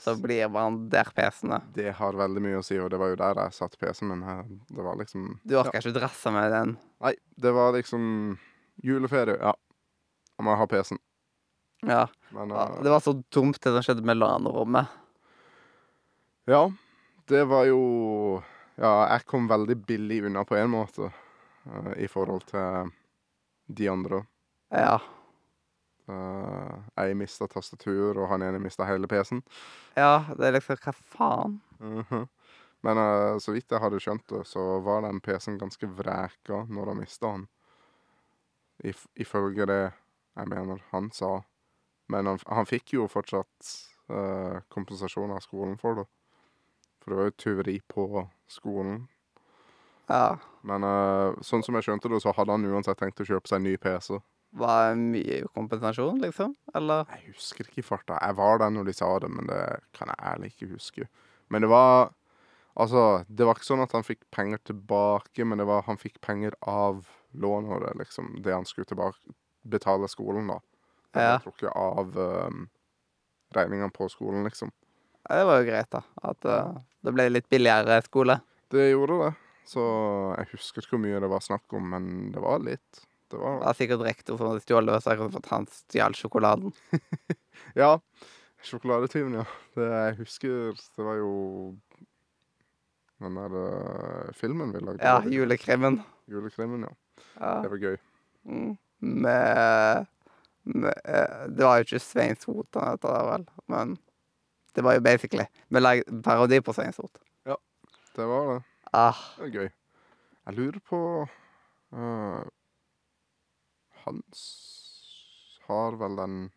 så 0.00 0.14
blir 0.20 0.48
man 0.52 0.88
der 0.92 1.04
PC-en 1.16 1.52
er. 1.58 1.62
Det 1.76 1.92
har 1.98 2.16
veldig 2.16 2.40
mye 2.44 2.58
å 2.60 2.64
si, 2.64 2.78
og 2.80 2.88
det 2.92 2.98
var 3.00 3.10
jo 3.12 3.16
der 3.20 3.34
jeg 3.42 3.52
satte 3.56 3.76
PC-en 3.80 4.08
min. 4.08 4.22
her. 4.24 4.42
Det 4.70 4.84
var 4.84 4.96
liksom 4.96 5.38
Du 5.44 5.54
orker 5.60 5.80
ikke 5.80 5.92
dresse 5.98 6.32
med 6.32 6.50
den. 6.52 6.74
Nei, 7.04 7.14
det 7.36 7.52
var 7.52 7.72
liksom 7.76 8.38
juleferie. 8.84 9.36
Ja, 9.40 9.52
da 10.36 10.44
må 10.44 10.54
jeg 10.54 10.62
ha 10.62 10.66
PC-en. 10.72 11.00
Ja. 11.88 12.06
Men 12.32 12.48
ja. 12.56 12.64
eh, 12.76 12.82
Det 12.82 12.90
var 12.94 13.00
så 13.04 13.16
dumt 13.32 13.60
det 13.60 13.72
som 13.76 13.82
skjedde 13.84 14.04
med 14.08 14.16
LAN-rommet. 14.16 14.88
Ja, 16.44 16.72
det 17.28 17.44
var 17.44 17.64
jo 17.64 18.42
Ja, 18.76 19.06
jeg 19.14 19.24
kom 19.30 19.46
veldig 19.48 19.76
billig 19.86 20.24
unna 20.26 20.42
på 20.44 20.56
en 20.58 20.72
måte 20.72 21.06
eh, 21.06 21.92
i 22.04 22.08
forhold 22.10 22.42
til 22.48 22.90
de 23.70 23.86
andre. 23.88 24.24
Ja. 24.74 24.98
Eh, 26.10 26.72
jeg 26.98 27.16
mista 27.16 27.46
tastatur, 27.46 28.18
og 28.18 28.28
han 28.32 28.42
ene 28.42 28.58
mista 28.58 28.84
hele 28.88 29.06
PC-en. 29.08 29.44
Ja, 29.94 30.24
det 30.34 30.48
er 30.48 30.56
liksom 30.58 30.80
Hva 30.82 30.94
faen? 31.14 31.60
Mhm. 31.78 32.26
Men 32.84 32.98
uh, 32.98 33.38
så 33.40 33.54
vidt 33.54 33.72
jeg 33.72 33.80
hadde 33.80 33.98
skjønt 34.02 34.26
det, 34.28 34.42
så 34.44 34.60
var 34.84 35.06
den 35.06 35.22
PC-en 35.24 35.56
ganske 35.56 35.88
vreka 35.88 36.58
når 36.68 36.90
han 36.90 36.98
mista 37.00 37.30
den. 37.30 37.46
If, 38.84 39.06
ifølge 39.16 39.64
det 39.70 39.78
jeg 39.86 40.50
mener 40.50 40.82
han 40.90 41.08
sa. 41.14 41.38
Men 42.12 42.28
han, 42.28 42.42
han 42.44 42.68
fikk 42.68 42.92
jo 42.98 43.06
fortsatt 43.08 43.70
uh, 44.12 44.60
kompensasjon 44.68 45.32
av 45.32 45.40
skolen 45.46 45.78
for 45.80 46.02
det. 46.02 46.04
For 47.04 47.12
det 47.12 47.18
var 47.20 47.28
jo 47.28 47.36
tyveri 47.44 47.78
på 47.92 48.06
skolen. 48.48 49.02
Ja. 50.08 50.38
Men 50.64 50.84
eh, 50.88 51.36
sånn 51.44 51.62
som 51.64 51.76
jeg 51.76 51.84
skjønte 51.86 52.08
det, 52.12 52.22
så 52.24 52.32
hadde 52.36 52.56
han 52.56 52.64
uansett 52.68 52.98
tenkt 53.00 53.20
å 53.20 53.26
kjøpe 53.28 53.48
seg 53.50 53.60
en 53.60 53.66
ny 53.68 53.76
PC. 53.80 54.18
Var 54.54 54.90
det 54.94 54.98
mye 55.02 55.38
kompensasjon, 55.56 56.20
liksom? 56.22 56.52
Eller? 56.78 57.04
Jeg 57.16 57.34
husker 57.34 57.66
ikke 57.68 57.82
i 57.82 57.86
farta. 57.86 58.16
Jeg 58.22 58.36
var 58.38 58.60
der 58.62 58.70
når 58.72 58.88
de 58.88 58.94
sa 58.96 59.08
det, 59.20 59.30
men 59.34 59.48
det 59.50 59.62
kan 59.96 60.12
jeg 60.12 60.20
ærlig 60.32 60.52
ikke 60.54 60.70
huske. 60.74 61.08
Men 61.52 61.66
det 61.66 61.72
var 61.72 62.12
Altså, 62.74 63.22
det 63.30 63.46
var 63.46 63.54
ikke 63.54 63.68
sånn 63.68 63.84
at 63.84 63.92
han 63.94 64.02
fikk 64.02 64.24
penger 64.34 64.58
tilbake, 64.66 65.44
men 65.46 65.60
det 65.60 65.66
var 65.68 65.84
han 65.86 65.94
fikk 65.94 66.16
penger 66.26 66.56
av 66.66 67.04
lånere, 67.30 67.92
liksom. 68.00 68.32
Det 68.42 68.50
han 68.50 68.66
skulle 68.66 68.88
tilbake 68.90 69.30
betale 69.62 70.08
skolen, 70.10 70.48
da. 70.50 70.56
Det 71.14 71.22
Ja. 71.22 71.36
var 71.36 71.44
trukket 71.44 71.70
av 71.70 72.18
um, 72.18 72.64
regningene 73.54 73.94
på 73.94 74.08
skolen, 74.10 74.42
liksom. 74.42 74.72
Det 75.24 75.44
var 75.48 75.60
jo 75.60 75.66
greit, 75.68 75.90
da. 75.92 76.02
At 76.30 76.46
uh, 76.48 76.76
det 77.04 77.14
ble 77.16 77.28
litt 77.32 77.48
billigere 77.52 78.00
skole. 78.04 78.38
Det 78.72 78.90
gjorde 78.90 79.18
det. 79.22 79.32
Så 79.68 79.82
jeg 80.36 80.50
husker 80.52 80.84
ikke 80.84 80.96
hvor 80.96 81.04
mye 81.06 81.20
det 81.24 81.30
var 81.32 81.44
snakk 81.44 81.76
om, 81.76 81.90
men 81.94 82.08
det 82.34 82.42
var 82.44 82.60
litt. 82.64 83.04
Det 83.32 83.38
Det 83.38 83.40
var 83.40 83.60
var 83.62 83.76
sikkert 83.78 84.04
rektor 84.04 84.36
som 84.38 84.50
hadde 84.50 84.64
stjålet, 84.66 85.02
så 85.02 85.14
jeg 85.14 85.30
at 85.40 85.50
han 85.52 85.68
stjal 85.72 86.16
sjokoladen. 86.18 86.74
Ja. 87.78 87.96
Sjokoladetyven, 88.64 89.36
ja. 89.40 89.44
Det 89.76 89.86
jeg 89.88 90.16
husker 90.18 90.74
Det 90.76 91.04
var 91.06 91.16
jo 91.20 91.32
den 93.22 93.36
der 93.38 93.54
eh, 93.60 94.32
filmen 94.36 94.72
vi 94.74 94.82
lagde. 94.82 95.00
Ja, 95.04 95.22
julekrimmen. 95.30 96.00
Julekrimmen, 96.30 96.84
ja. 96.84 96.92
Ja. 97.38 97.52
Det 97.62 97.70
var 97.72 97.78
gøy. 97.78 97.96
Mm. 98.44 98.76
Med, 98.98 100.06
med 100.64 100.92
eh, 101.04 101.46
Det 101.48 101.64
var 101.64 101.78
jo 101.78 101.86
ikke 101.88 102.02
Svein 102.02 102.36
Sotan, 102.40 102.90
dette 102.96 103.08
der, 103.08 103.30
vel, 103.30 103.46
men 103.72 103.96
det 104.74 104.84
var 104.84 104.96
jo 104.98 105.04
basically 105.04 105.46
Vi 105.70 105.80
lagde 105.80 106.22
parodi 106.22 106.60
på 106.60 106.72
Svein 106.72 106.92
Ja, 107.46 107.56
Det 108.16 108.26
var 108.26 108.54
det. 108.54 108.62
Ah, 108.92 109.14
Det 109.38 109.46
er 109.46 109.50
gøy. 109.50 109.70
Jeg 110.46 110.54
lurer 110.54 110.80
på 110.88 111.28
uh, 111.92 112.42
Hans 114.04 114.44
har 115.66 115.96
vel 115.96 116.16
den 116.16 116.50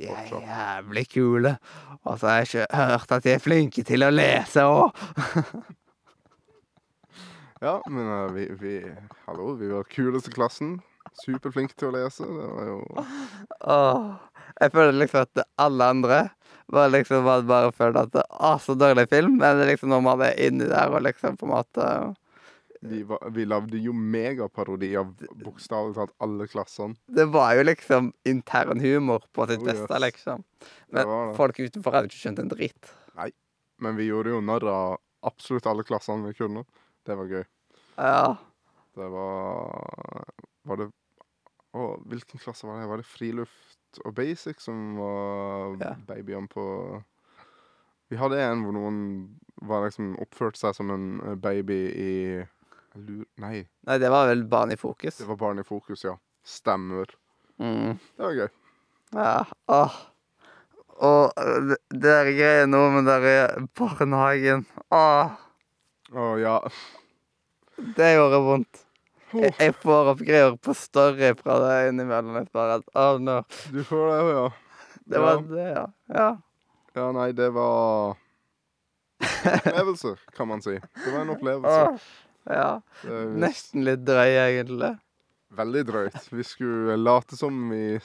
de 0.00 0.06
er 0.08 0.28
jævlig 0.32 1.08
kule. 1.12 1.58
Og 2.04 2.18
så 2.18 2.26
har 2.26 2.36
jeg 2.36 2.46
ikke 2.46 2.76
hørt 2.76 3.12
at 3.12 3.24
de 3.24 3.32
er 3.34 3.38
flinke 3.38 3.82
til 3.84 4.04
å 4.06 4.10
lese 4.10 4.64
òg. 4.64 4.96
Ja, 7.60 7.74
men 7.92 8.06
uh, 8.08 8.30
vi, 8.32 8.46
vi 8.56 8.78
Hallo, 9.26 9.50
vi 9.60 9.66
var 9.68 9.84
kuleste 9.92 10.32
klassen. 10.32 10.78
Superflinke 11.20 11.76
til 11.76 11.90
å 11.90 11.92
lese. 11.92 12.24
Det 12.24 12.46
var 12.54 12.68
jo 12.70 12.78
oh, 13.68 14.06
jeg 14.56 14.72
føler 14.72 14.96
liksom 14.96 15.26
at 15.26 15.42
alle 15.60 15.88
andre 15.92 16.20
var 16.72 16.90
liksom 16.92 17.26
hadde 17.28 17.48
bare 17.50 17.72
følt 17.76 17.98
at 18.00 18.16
Å, 18.22 18.54
så 18.62 18.74
dårlig 18.78 19.08
film. 19.10 19.36
Men 19.40 19.58
det 19.60 19.68
liksom 19.72 19.92
når 19.92 20.02
man 20.06 20.24
er 20.26 20.38
inni 20.46 20.68
der 20.70 20.92
og 20.94 21.02
liksom 21.06 21.38
på 21.40 21.48
en 21.48 21.52
måte 21.54 21.86
Vi, 22.80 23.02
var, 23.04 23.20
vi 23.36 23.44
lagde 23.44 23.76
jo 23.84 23.92
megaparodi 23.92 24.94
av 24.96 25.10
bokstavelig 25.44 25.98
talt 25.98 26.14
alle 26.24 26.46
klassene. 26.48 26.96
Det 27.12 27.26
var 27.28 27.52
jo 27.58 27.66
liksom 27.68 28.12
intern 28.24 28.80
humor 28.80 29.26
på 29.36 29.44
sitt 29.50 29.60
Oh, 29.60 29.66
beste, 29.68 29.90
yes. 29.92 30.04
liksom. 30.06 30.44
Men 30.88 31.04
det 31.04 31.18
det. 31.28 31.36
folk 31.36 31.60
utenfor 31.60 31.92
hadde 31.98 32.08
ikke 32.08 32.22
skjønt 32.22 32.40
en 32.44 32.52
dritt. 32.54 32.94
Men 33.80 33.96
vi 33.96 34.10
gjorde 34.10 34.32
jo 34.34 34.40
narr 34.44 34.64
av 34.68 34.98
absolutt 35.24 35.66
alle 35.68 35.84
klassene 35.88 36.28
vi 36.28 36.36
kunne. 36.36 36.64
Det 37.08 37.16
var 37.16 37.28
gøy. 37.32 37.44
Ja. 37.96 38.36
Det 38.96 39.06
var 39.12 40.24
Var 40.68 40.80
det 40.80 40.88
Å, 41.76 41.84
hvilken 42.10 42.40
klasse 42.42 42.66
var 42.66 42.80
det? 42.80 42.88
Var 42.90 43.00
det 43.00 43.06
friluft 43.08 43.76
og 44.04 44.14
basic 44.14 44.60
som 44.62 44.96
var 44.98 45.76
Ja. 45.80 45.94
babyene 46.06 46.48
på 46.48 46.64
Vi 48.10 48.16
hadde 48.18 48.40
en 48.42 48.62
hvor 48.64 48.72
noen 48.74 49.38
var 49.62 49.84
liksom 49.86 50.16
oppførte 50.18 50.58
seg 50.58 50.74
som 50.74 50.90
en 50.90 51.20
eh, 51.20 51.34
baby 51.36 51.80
i 51.94 52.46
Nei, 53.38 53.60
Nei, 53.86 53.98
det 54.02 54.08
var 54.10 54.26
vel 54.26 54.42
Barn 54.50 54.72
i 54.72 54.76
fokus. 54.76 55.18
det 55.18 55.26
var 55.28 55.36
Barn 55.36 55.60
i 55.60 55.62
fokus, 55.62 56.02
ja. 56.04 56.16
Stemmer. 56.42 57.06
Mm. 57.58 57.98
Det 58.16 58.24
var 58.24 58.32
gøy. 58.34 58.48
Ja. 59.14 59.44
Åh. 59.68 59.94
Og 61.00 61.32
det 61.94 62.10
er 62.12 62.32
greier 62.34 62.66
nå 62.66 62.80
med 62.90 63.06
den 63.06 63.68
barnehagen. 63.78 64.66
Åh. 64.90 65.30
Å 66.12 66.26
ja. 66.42 66.56
Det 67.96 68.10
gjorde 68.16 68.42
vondt. 68.44 68.82
Jeg, 69.30 69.52
jeg 69.60 69.74
får 69.78 70.12
opp 70.14 70.22
greier 70.26 70.56
på 70.58 70.74
story 70.74 71.30
fra 71.38 71.58
deg 71.62 71.90
innimellom. 71.92 72.38
Jeg 72.40 72.50
bare 72.54 72.80
at, 72.80 72.88
oh 72.98 73.20
no. 73.22 73.40
du 73.70 73.82
får 73.86 74.08
det, 74.10 74.18
ja. 74.34 74.46
Det 75.10 75.22
var 75.22 75.44
det, 75.50 75.68
ja. 75.74 75.84
Ja. 76.14 76.30
Ja, 76.98 77.06
nei, 77.14 77.30
det 77.38 77.52
var 77.54 78.18
Opplevelse, 79.20 80.16
kan 80.36 80.48
man 80.48 80.62
si. 80.64 80.78
Det 80.80 81.12
var 81.12 81.20
en 81.20 81.30
opplevelse. 81.36 81.84
Åh. 81.92 82.10
Ja. 82.50 82.70
Er 83.04 83.30
Nesten 83.38 83.84
litt 83.84 84.02
drøy, 84.06 84.32
egentlig. 84.32 84.94
veldig 85.54 85.82
drøyt. 85.86 86.18
Vi 86.32 86.44
skulle 86.46 86.96
late 86.96 87.36
som 87.36 87.68
vi 87.70 87.98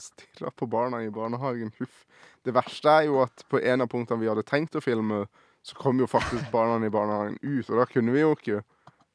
stirra 0.00 0.52
på 0.54 0.68
barna 0.70 1.02
i 1.04 1.10
barnehagen. 1.10 1.72
Huff. 1.80 2.04
Det 2.44 2.54
verste 2.54 2.92
er 2.92 3.08
jo 3.08 3.20
at 3.24 3.44
på 3.50 3.58
en 3.58 3.82
av 3.82 3.90
punktene 3.90 4.22
vi 4.22 4.28
hadde 4.30 4.46
tenkt 4.46 4.76
å 4.78 4.84
filme, 4.84 5.24
så 5.66 5.74
kom 5.80 5.98
jo 5.98 6.06
faktisk 6.06 6.46
barna 6.52 6.78
i 6.86 6.92
barnehagen 6.92 7.38
ut, 7.42 7.70
og 7.70 7.80
da 7.80 7.86
kunne 7.90 8.14
vi 8.14 8.22
jo 8.22 8.34
ikke. 8.36 8.60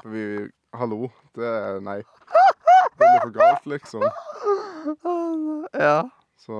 For 0.02 0.12
vi 0.12 0.26
Hallo, 0.72 1.10
det 1.36 1.44
er 1.48 1.82
Nei. 1.84 1.98
Det 2.00 3.00
blir 3.02 3.18
for 3.26 3.34
galt, 3.36 3.66
liksom. 3.68 4.06
Ja. 5.76 5.98
Så 6.40 6.60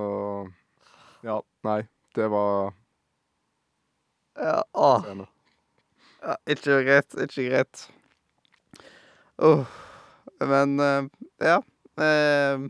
Ja, 1.24 1.38
nei. 1.64 1.82
Det 2.14 2.28
var 2.28 2.74
Ja. 4.36 4.62
Åh. 4.74 5.24
Ja, 6.22 6.36
ikke 6.46 6.82
greit, 6.84 7.16
ikke 7.24 7.48
greit. 7.48 7.86
Åh, 9.38 9.64
men 10.40 10.80
eh, 10.80 11.08
ja. 11.40 11.58
Uh, 11.98 12.68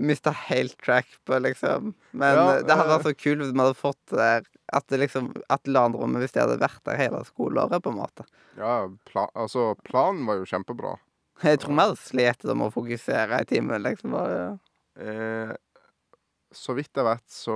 Mista 0.00 0.30
helt 0.30 0.78
track 0.80 1.06
på, 1.24 1.38
liksom. 1.38 1.94
Men 2.10 2.34
Ja, 2.34 2.56
eh, 2.56 2.64
det 2.64 2.74
hadde 2.74 2.88
eh. 2.88 2.96
vært 2.96 3.10
så 3.10 3.14
kult 3.14 3.44
hvis 3.44 3.52
vi 3.52 3.60
hadde 3.60 3.76
fått 3.76 4.00
det 4.08 4.18
der 4.24 4.48
At 4.74 4.90
liksom 4.92 5.30
At 5.48 5.66
landrommet, 5.66 6.20
hvis 6.20 6.34
det 6.34 6.42
hadde 6.44 6.60
vært 6.60 6.82
der 6.84 6.98
hele 7.00 7.22
skoleåret, 7.24 7.82
på 7.82 7.92
en 7.92 8.00
måte. 8.00 8.26
Ja, 8.58 8.88
pla 9.08 9.28
altså, 9.34 9.72
planen 9.86 10.26
var 10.28 10.40
jo 10.40 10.48
kjempebra. 10.48 10.96
Jeg 11.42 11.60
tror 11.62 11.74
vi 11.74 11.84
hadde 11.84 12.00
slitt 12.02 12.48
med 12.50 12.66
å 12.66 12.74
fokusere 12.74 13.38
i 13.40 13.46
timen, 13.46 13.82
liksom. 13.84 14.16
Bare, 14.16 14.58
Eh, 14.98 15.54
så 16.50 16.74
vidt 16.74 16.96
jeg 16.96 17.06
vet, 17.06 17.24
så 17.30 17.54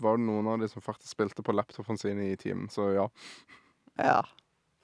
var 0.00 0.16
det 0.16 0.24
noen 0.24 0.48
av 0.48 0.60
de 0.62 0.68
som 0.70 0.84
faktisk 0.84 1.12
spilte 1.12 1.44
på 1.44 1.52
laptopen 1.52 1.98
sin 2.00 2.20
i 2.22 2.32
timen, 2.40 2.70
så 2.72 2.90
ja. 2.94 3.06
ja. 3.98 4.20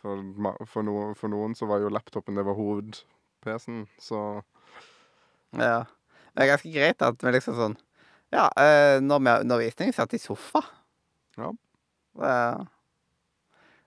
For, 0.02 0.20
for, 0.68 0.86
noen, 0.86 1.14
for 1.18 1.32
noen 1.32 1.54
så 1.56 1.68
var 1.70 1.80
jo 1.80 1.92
laptopen 1.92 2.36
det 2.36 2.44
var 2.46 2.58
hoved-PC-en, 2.58 3.86
så 4.02 4.22
Ja. 5.56 5.86
Det 6.36 6.44
er 6.44 6.50
ganske 6.50 6.68
greit 6.74 7.00
at 7.00 7.22
vi 7.24 7.32
liksom 7.32 7.54
sånn 7.56 7.78
Ja, 8.34 8.50
eh, 8.60 8.98
når 9.00 9.22
vi 9.22 9.30
har 9.30 9.44
undervisning, 9.46 9.94
satt 9.96 10.12
i 10.12 10.20
sofa. 10.20 10.60
Ja. 11.36 11.52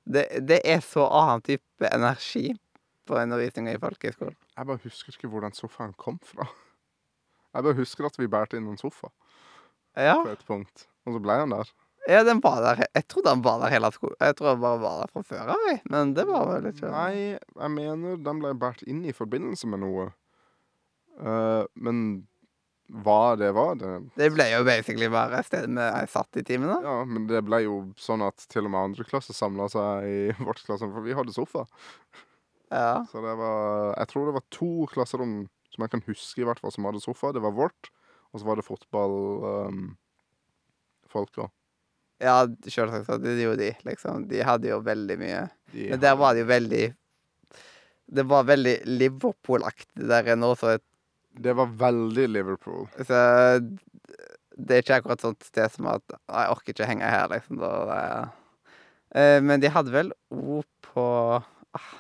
Det, 0.10 0.24
det, 0.48 0.60
er 0.66 0.82
så 0.86 1.06
annen 1.06 1.44
type 1.46 1.90
energi 1.94 2.54
på 3.10 3.18
undervisninga 3.18 3.74
i 3.74 3.82
folkehøyskolen. 3.82 4.38
Jeg 4.58 4.70
bare 4.70 4.82
husker 4.86 5.14
ikke 5.14 5.30
hvor 5.32 5.46
den 5.46 5.56
sofaen 5.58 5.94
kom 5.98 6.20
fra. 6.26 6.48
Jeg 7.54 7.66
bare 7.66 7.78
husker 7.80 8.06
at 8.06 8.18
vi 8.20 8.30
bærte 8.30 8.58
inn 8.60 8.70
en 8.70 8.78
sofa 8.78 9.10
Ja, 9.98 10.20
på 10.22 10.30
et 10.30 10.44
punkt, 10.46 10.86
og 11.06 11.16
så 11.16 11.22
ble 11.24 11.38
han 11.42 11.54
der. 11.54 11.72
ja, 12.08 12.24
den 12.24 12.42
var 12.44 12.62
der 12.62 12.84
Jeg 12.94 13.08
trodde 13.08 13.34
han 13.34 13.44
var 13.44 13.60
der 13.64 13.74
hele 13.74 13.92
skolen. 13.92 14.16
Jeg 14.22 14.36
tror 14.38 14.54
den 14.54 14.62
bare 14.62 14.82
var 14.82 15.00
der 15.02 15.14
fra 15.14 15.24
før 15.26 15.54
av, 15.56 15.70
men 15.90 16.14
det 16.14 16.28
var 16.30 16.46
vel 16.52 16.70
ikke 16.70 16.92
Nei, 16.94 17.38
jeg 17.38 17.72
mener 17.74 18.22
den 18.22 18.42
ble 18.44 18.54
båret 18.54 18.86
inn 18.86 19.02
i 19.06 19.16
forbindelse 19.16 19.68
med 19.68 19.82
noe. 19.82 20.12
Uh, 21.20 21.66
men 21.76 22.28
hva 22.90 23.36
det 23.38 23.52
var, 23.54 23.76
det 23.78 23.90
Det 24.18 24.32
ble 24.34 24.48
jo 24.50 24.64
basically 24.66 25.10
bare 25.14 25.44
stedet 25.46 25.70
vi 25.70 26.08
satt 26.10 26.40
i 26.42 26.44
timene. 26.46 26.80
Ja, 26.82 27.04
men 27.06 27.28
det 27.30 27.44
ble 27.46 27.62
jo 27.62 27.76
sånn 28.02 28.24
at 28.26 28.48
til 28.50 28.66
og 28.66 28.74
med 28.74 28.82
andre 28.90 29.06
klasse 29.06 29.36
samla 29.38 29.70
seg 29.70 30.10
i 30.10 30.18
vårt 30.48 30.64
klasserom, 30.66 30.96
for 30.96 31.06
vi 31.06 31.18
hadde 31.18 31.36
sofa. 31.36 31.68
Ja. 32.70 33.06
Så 33.10 33.22
det 33.26 33.36
var 33.38 33.96
Jeg 33.98 34.12
tror 34.12 34.28
det 34.30 34.36
var 34.40 34.46
to 34.54 34.72
klasserom 34.92 35.38
som 35.70 35.86
jeg 35.86 35.94
kan 35.94 36.06
huske, 36.08 36.42
i 36.42 36.48
hvert 36.50 36.62
fall, 36.62 36.74
som 36.74 36.90
hadde 36.90 37.02
sofa. 37.04 37.32
Det 37.36 37.44
var 37.46 37.54
vårt, 37.54 37.92
og 38.34 38.42
så 38.42 38.50
var 38.50 38.58
det 38.58 38.66
fotballfolk, 38.66 39.96
Um, 41.10 41.36
da. 41.38 41.50
Ja, 42.20 42.36
selvsagt. 42.66 43.06
så 43.06 43.18
Det 43.22 43.38
gjorde 43.40 43.62
de, 43.64 43.74
liksom. 43.86 44.28
De 44.28 44.42
hadde 44.44 44.70
jo 44.74 44.82
veldig 44.84 45.18
mye. 45.22 45.46
De 45.72 45.90
Men 45.94 46.02
der 46.02 46.18
var 46.20 46.34
det 46.34 46.44
jo 46.44 46.50
veldig 46.50 46.86
Det 48.10 48.26
var 48.26 48.44
veldig 48.50 48.76
Liverpool-aktig 48.86 50.08
der 50.10 50.34
inne 50.34 50.50
også. 50.50 50.80
Det 51.40 51.56
var 51.56 51.72
veldig 51.80 52.26
Liverpool. 52.30 52.88
Så 53.08 53.20
det 54.60 54.76
er 54.76 54.84
ikke 54.84 55.00
akkurat 55.00 55.24
sånt 55.24 55.46
sted 55.48 55.72
som 55.72 55.88
at 55.92 56.04
Jeg 56.12 56.52
orker 56.52 56.74
ikke 56.74 56.90
henge 56.90 57.08
her, 57.08 57.30
liksom. 57.32 57.62
Det, 57.62 58.04
eh, 59.16 59.40
men 59.44 59.64
de 59.64 59.72
hadde 59.72 59.94
vel 59.94 60.12
ord 60.30 60.68
på 60.90 61.06
ah, 61.40 61.92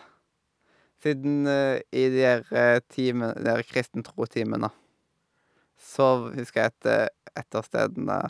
Siden 1.00 1.48
eh, 1.48 1.80
i 1.96 2.08
de 2.12 2.24
der 2.26 2.42
eh, 2.52 2.80
timene, 2.92 3.32
de 3.38 3.46
der 3.48 3.64
kristentro-timene, 3.64 4.68
så 5.80 6.10
husker 6.34 6.66
jeg 6.66 6.74
etter, 6.74 7.14
etter 7.40 7.64
stedene 7.64 8.26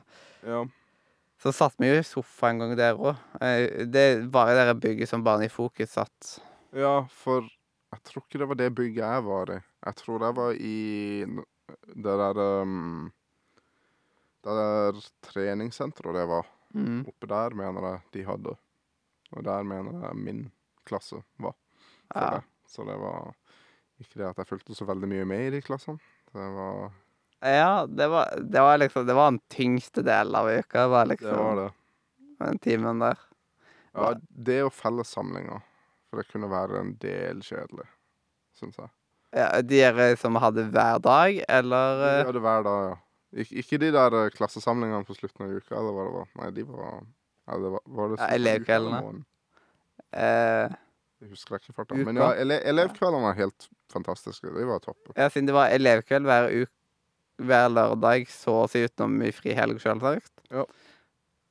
Ja. 0.46 0.68
Så 1.40 1.54
satt 1.56 1.80
vi 1.80 1.88
jo 1.88 1.98
i 1.98 2.04
sofa 2.04 2.52
en 2.52 2.60
gang 2.60 2.74
der 2.76 2.98
òg. 3.00 3.16
Det 3.88 4.04
var 4.28 4.52
i 4.52 4.58
det 4.58 4.74
bygget 4.84 5.08
som 5.08 5.24
Barn 5.24 5.46
i 5.46 5.48
fokus 5.50 5.96
satt. 5.96 6.34
ja, 6.76 7.08
for 7.08 7.48
jeg 7.90 8.04
tror 8.06 8.26
ikke 8.26 8.42
det 8.42 8.48
var 8.52 8.60
det 8.60 8.76
bygget 8.76 9.06
jeg 9.06 9.24
var 9.24 9.54
i. 9.56 9.60
Jeg 9.86 9.96
tror 9.96 10.26
jeg 10.26 10.36
var 10.36 10.58
i 10.60 11.26
det 11.96 12.16
der 12.22 12.40
um, 12.62 13.12
Det 14.44 14.56
der 14.56 15.02
treningssenteret 15.24 16.16
det 16.16 16.26
var. 16.30 16.48
Mm. 16.74 17.04
Oppe 17.08 17.28
der 17.28 17.56
mener 17.58 17.88
jeg 17.88 18.02
de 18.14 18.26
hadde. 18.28 18.56
Og 19.36 19.44
der 19.46 19.64
mener 19.64 20.08
jeg 20.08 20.16
min 20.16 20.42
klasse 20.88 21.22
var. 21.38 21.56
Ja. 22.16 22.30
det. 22.36 22.42
Så 22.68 22.86
det 22.88 22.98
var 22.98 23.34
ikke 24.00 24.22
det 24.22 24.30
at 24.30 24.42
jeg 24.42 24.50
fulgte 24.50 24.76
så 24.78 24.88
veldig 24.88 25.10
mye 25.12 25.28
med 25.28 25.48
i 25.48 25.54
de 25.58 25.62
klassene. 25.62 26.00
Det 26.34 26.50
var 26.56 26.92
Ja, 27.42 27.86
det 27.88 28.08
var, 28.12 28.36
det 28.40 28.62
var 28.62 28.78
liksom 28.78 29.06
Det 29.08 29.14
var 29.16 29.32
den 29.32 29.42
tyngste 29.50 30.04
delen 30.04 30.36
av 30.36 30.50
uka. 30.50 30.82
Det 30.82 30.88
var 30.88 31.06
det. 31.06 31.10
liksom 31.16 31.38
Var 31.38 31.56
det. 31.56 31.72
den 32.40 32.60
timen 32.60 33.00
der. 33.00 33.20
Ja, 33.94 34.14
det 34.30 34.62
og 34.64 34.74
fellessamlinger. 34.74 35.62
For 36.10 36.22
det 36.22 36.32
kunne 36.32 36.50
være 36.50 36.80
en 36.80 36.96
del 37.02 37.42
kjedelig, 37.46 37.86
syns 38.58 38.80
jeg. 38.80 38.90
Ja, 39.36 39.62
de 39.62 39.78
der 39.94 40.16
som 40.18 40.36
hadde 40.42 40.64
hver 40.74 40.98
dag, 41.06 41.44
eller 41.50 42.00
De 42.02 42.10
eh, 42.20 42.26
hadde 42.26 42.42
hver 42.42 42.64
dag, 42.66 42.84
ja. 42.90 42.96
Ik 43.44 43.52
ikke 43.62 43.78
de 43.78 43.92
der 43.94 44.16
eh, 44.24 44.30
klassesamlingene 44.34 45.06
på 45.06 45.14
slutten 45.14 45.46
av 45.46 45.52
uka, 45.60 45.76
eller 45.78 45.94
hva 45.94 46.06
det 46.08 46.14
var. 46.16 46.30
Nei, 46.40 46.50
de 46.56 46.64
var 46.66 46.80
ja, 47.50 47.58
det 47.62 47.72
var, 47.76 47.84
var 47.86 48.10
det 48.10 48.18
Ja, 48.20 48.30
elevkveldene. 48.40 49.24
eh, 50.14 50.74
Jeg 51.22 51.30
husker 51.30 51.60
ikke 51.60 51.74
farta. 51.76 51.96
Men 51.96 52.16
ja, 52.18 52.32
ele 52.42 52.58
elevkveldene 52.72 53.28
var 53.28 53.38
helt 53.38 53.70
fantastiske. 53.94 54.50
De 54.56 54.66
var 54.66 54.80
toppe. 54.80 55.14
Ja, 55.18 55.30
siden 55.30 55.48
det 55.50 55.54
var 55.58 55.70
elevkveld 55.76 56.26
hver 56.30 56.50
hver 57.40 57.70
lørdag, 57.72 58.26
så 58.28 58.64
å 58.66 58.68
si 58.68 58.82
utenom 58.84 59.22
i 59.24 59.30
frihelg, 59.32 59.78
selvsagt. 59.80 60.32
Ja. 60.52 60.66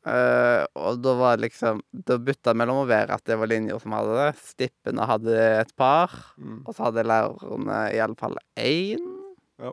Eh, 0.06 0.62
og 0.78 1.00
da 1.02 1.12
var 1.18 1.36
det 1.36 1.48
liksom 1.48 1.80
Da 2.06 2.16
bytta 2.22 2.52
det 2.52 2.56
mellom 2.60 2.84
å 2.84 2.88
være 2.88 3.16
at 3.18 3.24
det 3.28 3.34
var 3.36 3.50
linjer 3.50 3.80
som 3.82 3.92
hadde 3.96 4.14
det. 4.16 4.28
Stippene 4.46 5.06
hadde 5.10 5.34
et 5.60 5.72
par. 5.76 6.14
Mm. 6.38 6.60
Og 6.64 6.74
så 6.76 6.86
hadde 6.86 7.04
lærerne 7.08 8.16
fall 8.20 8.38
én. 8.56 9.02
Ja. 9.58 9.72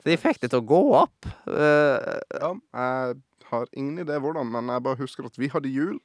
Så 0.00 0.08
de 0.08 0.16
fikk 0.16 0.40
det 0.40 0.50
til 0.54 0.62
å 0.62 0.66
gå 0.66 0.80
opp. 1.02 1.28
Eh, 1.46 2.20
Ja, 2.40 2.54
jeg 2.54 3.20
har 3.50 3.66
ingen 3.72 3.98
idé 4.04 4.18
hvordan, 4.20 4.50
men 4.52 4.68
jeg 4.72 4.82
bare 4.84 4.96
husker 5.00 5.26
at 5.28 5.36
vi 5.40 5.48
hadde 5.52 5.68
jul. 5.72 5.98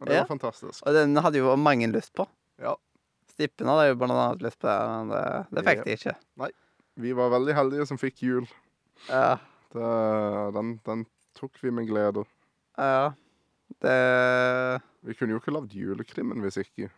Og 0.00 0.06
det 0.08 0.14
Ja. 0.16 0.22
var 0.24 0.36
fantastisk. 0.36 0.82
og 0.86 0.94
den 0.94 1.16
hadde 1.16 1.36
jo 1.42 1.56
mange 1.56 1.86
lyst 1.92 2.12
på. 2.14 2.26
Ja. 2.60 2.74
Stippene 3.32 3.68
hadde 3.68 3.88
jo 3.90 3.96
blant 3.96 4.12
annet 4.12 4.42
lyst 4.42 4.58
på 4.60 4.68
det, 4.68 4.78
men 4.88 5.08
det, 5.08 5.46
det 5.52 5.64
fikk 5.64 5.84
de 5.84 5.96
ikke. 5.96 6.50
Vi 7.00 7.12
var 7.12 7.30
veldig 7.30 7.54
heldige 7.54 7.86
som 7.86 7.98
fikk 7.98 8.22
jul. 8.22 8.46
Ja. 9.08 9.38
Det, 9.72 10.52
den, 10.54 10.80
den 10.84 11.06
tok 11.38 11.52
vi 11.62 11.70
med 11.70 11.86
glede. 11.88 12.24
Ja. 12.80 13.12
Det 13.80 13.96
Vi 15.06 15.14
kunne 15.16 15.36
jo 15.36 15.40
ikke 15.40 15.54
lagd 15.54 15.74
julekrimmen 15.76 16.42
hvis 16.44 16.58
ikke. 16.60 16.90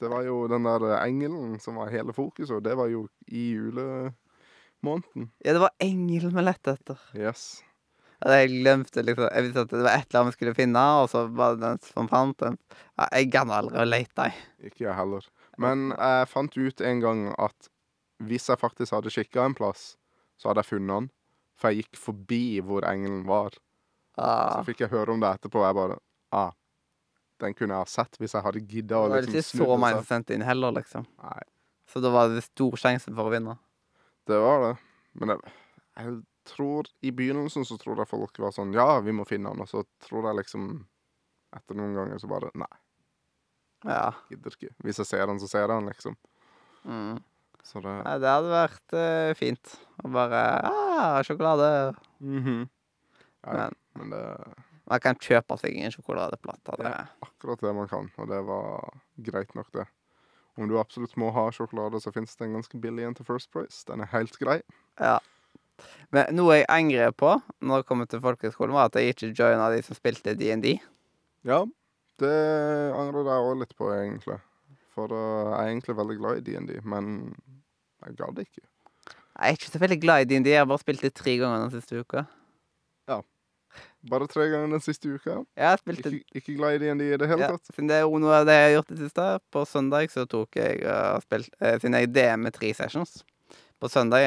Det 0.00 0.08
var 0.08 0.24
jo 0.24 0.46
den 0.48 0.64
der 0.64 0.94
engelen 1.02 1.58
som 1.60 1.76
var 1.76 1.90
hele 1.92 2.14
fokuset, 2.16 2.54
og 2.56 2.62
det 2.64 2.76
var 2.78 2.88
jo 2.88 3.02
i 3.28 3.50
julemåneden. 3.52 5.26
Ja, 5.44 5.52
det 5.52 5.60
var 5.60 5.74
engel 5.84 6.30
vi 6.32 6.44
lette 6.46 6.72
etter. 6.78 7.02
Yes. 7.12 7.60
Jeg 8.20 8.50
glemte 8.52 9.02
liksom 9.04 9.28
Jeg 9.32 9.44
visste 9.46 9.62
at 9.64 9.70
det 9.72 9.80
var 9.80 9.94
et 9.96 10.08
eller 10.08 10.20
annet 10.20 10.32
vi 10.32 10.36
skulle 10.36 10.56
finne, 10.56 10.80
og 11.02 11.08
så 11.12 11.24
var 11.28 11.56
det 11.56 11.64
den 11.64 11.78
som 11.84 12.08
fant 12.08 12.36
den. 12.40 12.58
Jeg 13.00 13.30
gadd 13.32 13.52
aldri 13.56 13.80
å 13.80 13.88
lete, 13.88 14.28
jeg. 14.28 14.70
Ikke 14.70 14.84
jeg 14.86 14.96
heller. 14.96 15.28
Men 15.60 15.90
jeg 15.92 16.28
fant 16.28 16.56
ut 16.56 16.84
en 16.84 17.00
gang 17.04 17.22
at 17.40 17.70
hvis 18.24 18.48
jeg 18.52 18.60
faktisk 18.60 18.92
hadde 18.96 19.12
kikka 19.12 19.44
en 19.44 19.56
plass, 19.56 19.94
så 20.36 20.50
hadde 20.50 20.64
jeg 20.64 20.72
funnet 20.74 20.94
den. 20.94 21.08
For 21.60 21.72
jeg 21.72 21.84
gikk 21.84 22.00
forbi 22.00 22.44
hvor 22.64 22.84
engelen 22.88 23.24
var. 23.28 23.56
Så 24.16 24.22
Ah. 24.26 24.62
fikk 24.66 24.80
jeg 24.84 24.90
høre 24.90 25.12
om 25.14 25.20
det 25.20 25.28
etterpå, 25.38 25.60
og 25.62 25.66
jeg 25.68 25.74
bare 25.74 25.98
Ah, 26.32 26.50
den 27.40 27.54
kunne 27.54 27.74
jeg 27.74 27.80
ha 27.80 27.84
sett 27.88 28.16
hvis 28.20 28.32
jeg 28.36 28.42
hadde 28.44 28.60
gidda 28.66 28.88
Det 28.88 28.96
å 28.96 29.08
var 29.08 29.22
liksom 29.22 29.34
ikke 29.34 29.66
så 29.66 29.78
mange 29.78 29.96
som 29.96 30.04
sendte 30.04 30.34
inn 30.34 30.42
heller, 30.46 30.72
liksom. 30.72 31.06
Nei, 31.22 31.42
Så 31.88 32.00
da 32.02 32.10
var 32.10 32.28
det 32.28 32.42
stor 32.44 32.72
sjanse 32.78 33.14
for 33.14 33.30
å 33.30 33.32
vinne. 33.32 33.58
det 34.26 34.38
var 34.38 34.60
det. 34.66 34.78
Men 35.14 35.28
jeg, 35.28 35.40
jeg 35.96 36.22
tror 36.44 36.86
I 37.02 37.10
begynnelsen 37.10 37.64
så 37.66 37.78
tror 37.78 37.96
jeg 37.98 38.08
folk 38.08 38.38
var 38.38 38.50
sånn 38.52 38.72
Ja, 38.74 39.00
vi 39.00 39.10
må 39.12 39.26
finne 39.26 39.48
han. 39.50 39.60
Og 39.60 39.68
så 39.68 39.84
tror 40.00 40.24
jeg 40.30 40.44
liksom 40.44 40.86
Etter 41.52 41.74
noen 41.74 41.94
ganger 41.96 42.18
så 42.20 42.28
bare 42.28 42.50
Nei, 42.54 42.66
Ja. 43.84 44.12
gidder 44.30 44.50
ikke. 44.54 44.74
Hvis 44.84 44.98
jeg 44.98 45.06
ser 45.06 45.26
han, 45.26 45.38
så 45.40 45.48
ser 45.48 45.66
jeg 45.66 45.70
han, 45.70 45.86
liksom. 45.88 46.16
Mm. 46.86 47.22
Så 47.64 47.80
det 47.82 48.04
Nei, 48.04 48.18
det 48.18 48.28
hadde 48.28 48.52
vært 48.52 48.92
uh, 48.94 49.34
fint. 49.34 49.72
Å 50.04 50.10
bare 50.12 50.42
ah, 50.64 51.22
sjokolade. 51.22 51.96
Mhm. 52.20 52.68
ja, 52.68 52.79
ja. 53.46 53.68
Men 53.68 53.78
Men 54.00 54.10
det 54.16 54.24
man 54.90 55.02
kan 55.02 55.18
kjøpe 55.22 55.54
seg 55.60 55.76
en 55.78 55.92
sjokoladeplate. 55.94 56.74
Det. 56.80 56.90
er 56.90 57.10
akkurat 57.22 57.60
det 57.62 57.72
man 57.76 57.88
kan, 57.90 58.08
og 58.18 58.30
det 58.30 58.40
var 58.48 58.88
greit 59.22 59.52
nok, 59.54 59.68
det. 59.76 59.86
Om 60.58 60.66
du 60.68 60.80
absolutt 60.80 61.14
må 61.20 61.28
ha 61.30 61.44
sjokolade, 61.54 62.00
så 62.02 62.10
finnes 62.12 62.34
det 62.36 62.48
en 62.48 62.56
ganske 62.58 62.80
billig 62.82 63.04
en 63.06 63.14
til 63.14 63.28
First 63.28 63.52
Price. 63.54 63.84
Den 63.86 64.02
er 64.02 64.10
helt 64.10 64.34
grei. 64.40 64.58
Ja. 64.98 65.20
Men 66.12 66.34
noe 66.34 66.58
jeg 66.58 66.66
angrer 66.68 67.14
på 67.14 67.36
når 67.62 67.84
det 67.84 67.88
kommer 67.88 68.10
til 68.10 68.20
folkehøyskolen, 68.24 68.74
var 68.74 68.90
at 68.90 68.98
jeg 68.98 69.14
ikke 69.14 69.30
joina 69.30 69.70
de 69.72 69.78
som 69.86 69.96
spilte 69.96 70.34
DND. 70.36 70.74
Ja, 71.46 71.62
det 72.20 72.34
angrer 72.98 73.30
jeg 73.30 73.46
òg 73.46 73.62
litt 73.62 73.78
på, 73.78 73.92
egentlig. 73.94 74.40
For 74.90 75.14
uh, 75.14 75.54
jeg 75.54 75.54
er 75.54 75.70
egentlig 75.70 75.96
veldig 76.02 76.18
glad 76.18 76.42
i 76.42 76.44
DND, 76.50 76.74
men 76.82 77.14
jeg 78.02 78.18
gadd 78.18 78.42
ikke. 78.42 78.66
Jeg 79.06 79.46
er 79.46 79.56
ikke 79.56 79.70
så 79.70 79.80
veldig 79.86 80.02
glad 80.02 80.26
i 80.26 80.28
DND. 80.34 80.50
Jeg 80.50 80.64
har 80.64 80.68
bare 80.68 80.82
spilt 80.82 81.06
det 81.06 81.14
tre 81.14 81.38
ganger 81.38 81.62
den 81.62 81.74
siste 81.78 82.02
uka. 82.02 82.26
Bare 84.10 84.26
tre 84.30 84.46
ganger 84.48 84.70
den 84.72 84.82
siste 84.82 85.10
uka. 85.12 85.42
Jeg 85.58 85.80
spilte, 85.82 86.12
Ikke, 86.16 86.40
ikke 86.40 86.54
glad 86.56 86.78
i 86.78 86.80
DND 86.82 87.04
i 87.04 87.18
det 87.20 87.28
hele 87.28 87.44
ja, 87.44 87.50
tatt. 87.52 87.68
Siden 87.74 87.90
det 87.90 87.98
er 87.98 88.06
jo 88.06 88.20
noe 88.22 88.40
av 88.40 88.48
det 88.48 88.56
jeg 88.56 88.66
har 88.66 88.74
gjort 88.78 88.92
det 88.94 89.00
siste. 89.02 89.26
På 89.52 89.64
søndag 89.68 90.12
så 90.14 90.24
tok 90.30 90.56
jeg 90.58 90.80
og 90.88 91.26
spilt 91.26 91.52
uh, 91.60 91.76
Siden 91.76 91.98
jeg 91.98 92.10
DM 92.16 92.46
med 92.48 92.56
tre 92.56 92.72
sessions. 92.76 93.20
På 93.80 93.88
søndag 93.92 94.24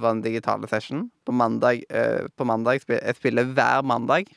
var 0.00 0.10
en 0.14 0.24
digitale 0.24 0.68
session. 0.72 1.06
På 1.28 1.36
mandag, 1.36 1.84
uh, 1.92 2.26
på 2.32 2.48
mandag 2.48 2.82
spil, 2.84 2.98
Jeg 2.98 3.20
spiller 3.20 3.52
hver 3.52 3.84
mandag. 3.84 4.32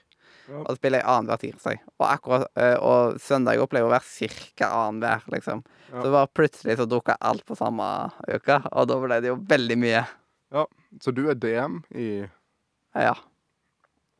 Ja. 0.51 0.65
Og 0.65 0.75
spiller 0.75 0.99
jeg 0.99 1.07
annenhver 1.07 1.39
tirsdag. 1.39 1.81
Og, 1.95 2.05
akkurat, 2.09 2.47
uh, 2.59 2.77
og 2.83 3.19
søndag 3.23 3.61
opplever 3.63 3.87
å 3.87 3.95
være 3.95 4.29
ca. 4.59 4.67
annenhver, 4.83 5.23
liksom. 5.31 5.63
Ja. 5.91 6.03
Så 6.03 6.11
var 6.11 6.31
plutselig 6.35 6.75
så 6.79 6.87
dukka 6.89 7.15
alt 7.23 7.45
på 7.47 7.55
samme 7.55 7.87
uke, 8.27 8.59
og 8.71 8.91
da 8.91 8.99
ble 8.99 9.23
det 9.23 9.31
jo 9.31 9.39
veldig 9.47 9.79
mye. 9.79 10.05
Ja, 10.51 10.67
Så 10.99 11.15
du 11.15 11.29
er 11.31 11.39
DM 11.39 11.83
i 11.95 12.27
Ja. 12.91 13.15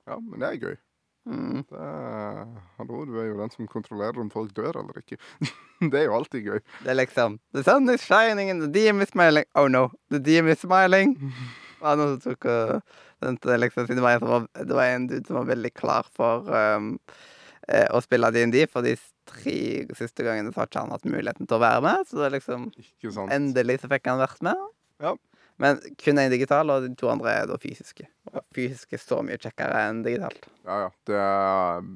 Ja, 0.10 0.18
men 0.18 0.41
det 0.41 0.47
er 0.49 0.62
gøy. 0.62 0.80
Mm. 1.30 1.62
Det 1.70 1.88
hallo, 2.80 3.04
du 3.06 3.20
er 3.22 3.28
jo 3.28 3.38
den 3.38 3.52
som 3.54 3.68
kontrollerer 3.70 4.18
om 4.24 4.32
folk 4.34 4.56
dør 4.58 4.80
eller 4.82 5.04
ikke. 5.04 5.20
det 5.91 5.99
er 5.99 6.08
jo 6.08 6.16
alltid 6.18 6.47
gøy. 6.47 6.62
Det 6.82 6.93
er 6.93 6.97
liksom 6.97 7.38
The 7.54 7.64
sun 7.68 7.89
is 7.93 8.06
shining 8.06 8.49
and 8.49 8.66
the 8.66 8.72
DM 8.74 9.04
is 9.06 9.14
smiling. 9.14 9.45
Oh 9.54 9.68
no, 9.68 9.89
the 10.10 10.20
DM 10.20 10.49
is 10.54 10.64
smiling. 10.66 11.18
Det 11.82 11.88
var 11.88 11.97
noen 11.97 12.20
som 12.22 12.36
tok 12.38 12.45
og 12.45 13.45
liksom, 13.58 13.88
det, 13.89 14.02
var 14.02 14.20
var, 14.22 14.43
det 14.54 14.76
var 14.78 14.86
en 14.86 15.08
dude 15.10 15.26
som 15.26 15.39
var 15.39 15.47
veldig 15.49 15.72
klar 15.74 16.06
for 16.14 16.45
um, 16.49 16.91
eh, 17.68 17.88
å 17.89 18.02
spille 18.06 18.30
DND, 18.34 18.68
for 18.70 18.86
de 18.86 18.93
tre 19.30 19.56
siste 19.97 20.26
gangene 20.26 20.54
så 20.54 20.62
har 20.62 20.70
ikke 20.70 20.84
han 20.84 20.93
hatt 20.93 21.10
muligheten 21.10 21.49
til 21.49 21.58
å 21.58 21.62
være 21.64 21.82
med. 21.86 22.06
Så 22.06 22.20
det 22.20 22.28
er 22.28 22.36
liksom 22.36 22.70
endelig 23.34 23.80
så 23.82 23.89
fikk 23.89 24.12
han 24.12 24.22
vært 24.22 24.45
med. 24.45 24.62
Ja. 25.02 25.16
Men 25.62 25.82
kun 26.01 26.20
én 26.22 26.32
digital, 26.34 26.72
og 26.74 26.86
de 26.88 26.95
to 26.97 27.09
andre 27.12 27.34
er 27.43 27.49
da 27.49 27.57
fysiske. 27.62 28.07
Og 28.34 28.41
fysiske 28.55 28.97
er 28.97 29.03
så 29.03 29.20
mye 29.26 29.38
kjekkere 29.41 29.84
enn 29.88 30.01
digitalt. 30.05 30.47
Ja, 30.66 30.88
ja. 30.88 30.91
Det 31.07 31.20
er 31.22 31.89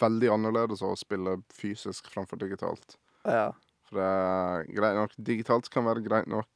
veldig 0.00 0.30
annerledes 0.34 0.84
å 0.84 0.94
spille 0.98 1.38
fysisk 1.54 2.08
framfor 2.12 2.40
digitalt. 2.40 2.96
Ja. 3.28 3.50
For 3.88 4.00
det 4.00 4.06
er 4.06 4.66
greit 4.76 4.96
nok 4.98 5.14
Digitalt 5.24 5.68
kan 5.72 5.86
være 5.88 6.04
greit 6.04 6.28
nok 6.28 6.48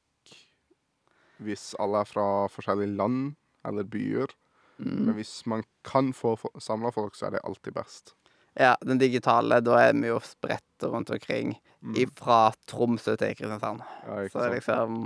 hvis 1.43 1.73
alle 1.83 2.05
er 2.05 2.07
fra 2.07 2.25
forskjellige 2.53 2.95
land 2.95 3.33
eller 3.67 3.87
byer. 3.89 4.31
Mm. 4.79 4.99
Men 5.09 5.17
hvis 5.17 5.33
man 5.51 5.65
kan 5.87 6.13
få 6.15 6.37
samla 6.61 6.93
folk, 6.95 7.17
så 7.19 7.27
er 7.29 7.37
det 7.37 7.45
alltid 7.49 7.75
best. 7.75 8.15
ja, 8.55 8.77
den 8.85 9.01
digitale, 9.01 9.61
da 9.65 9.79
er 9.81 9.95
vi 9.97 10.11
jo 10.11 10.21
spredt 10.23 10.85
rundt 10.85 11.11
omkring. 11.11 11.57
Mm. 11.83 11.97
Fra 12.15 12.53
Tromsø 12.69 13.17
til 13.17 13.35
Kristiansand. 13.35 13.83
Ja, 14.07 14.21
ikke 14.23 14.39
Så 14.39 14.49
liksom 14.53 14.99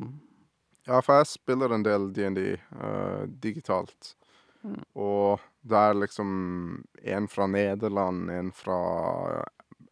Ja, 0.87 1.01
for 1.03 1.18
jeg 1.18 1.26
spiller 1.32 1.72
en 1.74 1.82
del 1.87 2.09
DND 2.14 2.41
uh, 2.78 3.24
digitalt. 3.43 4.12
Mm. 4.62 4.80
Og 4.99 5.43
det 5.66 5.78
er 5.78 5.99
liksom 5.99 6.30
en 7.03 7.26
fra 7.30 7.47
Nederland, 7.51 8.30
en 8.30 8.53
fra 8.55 8.78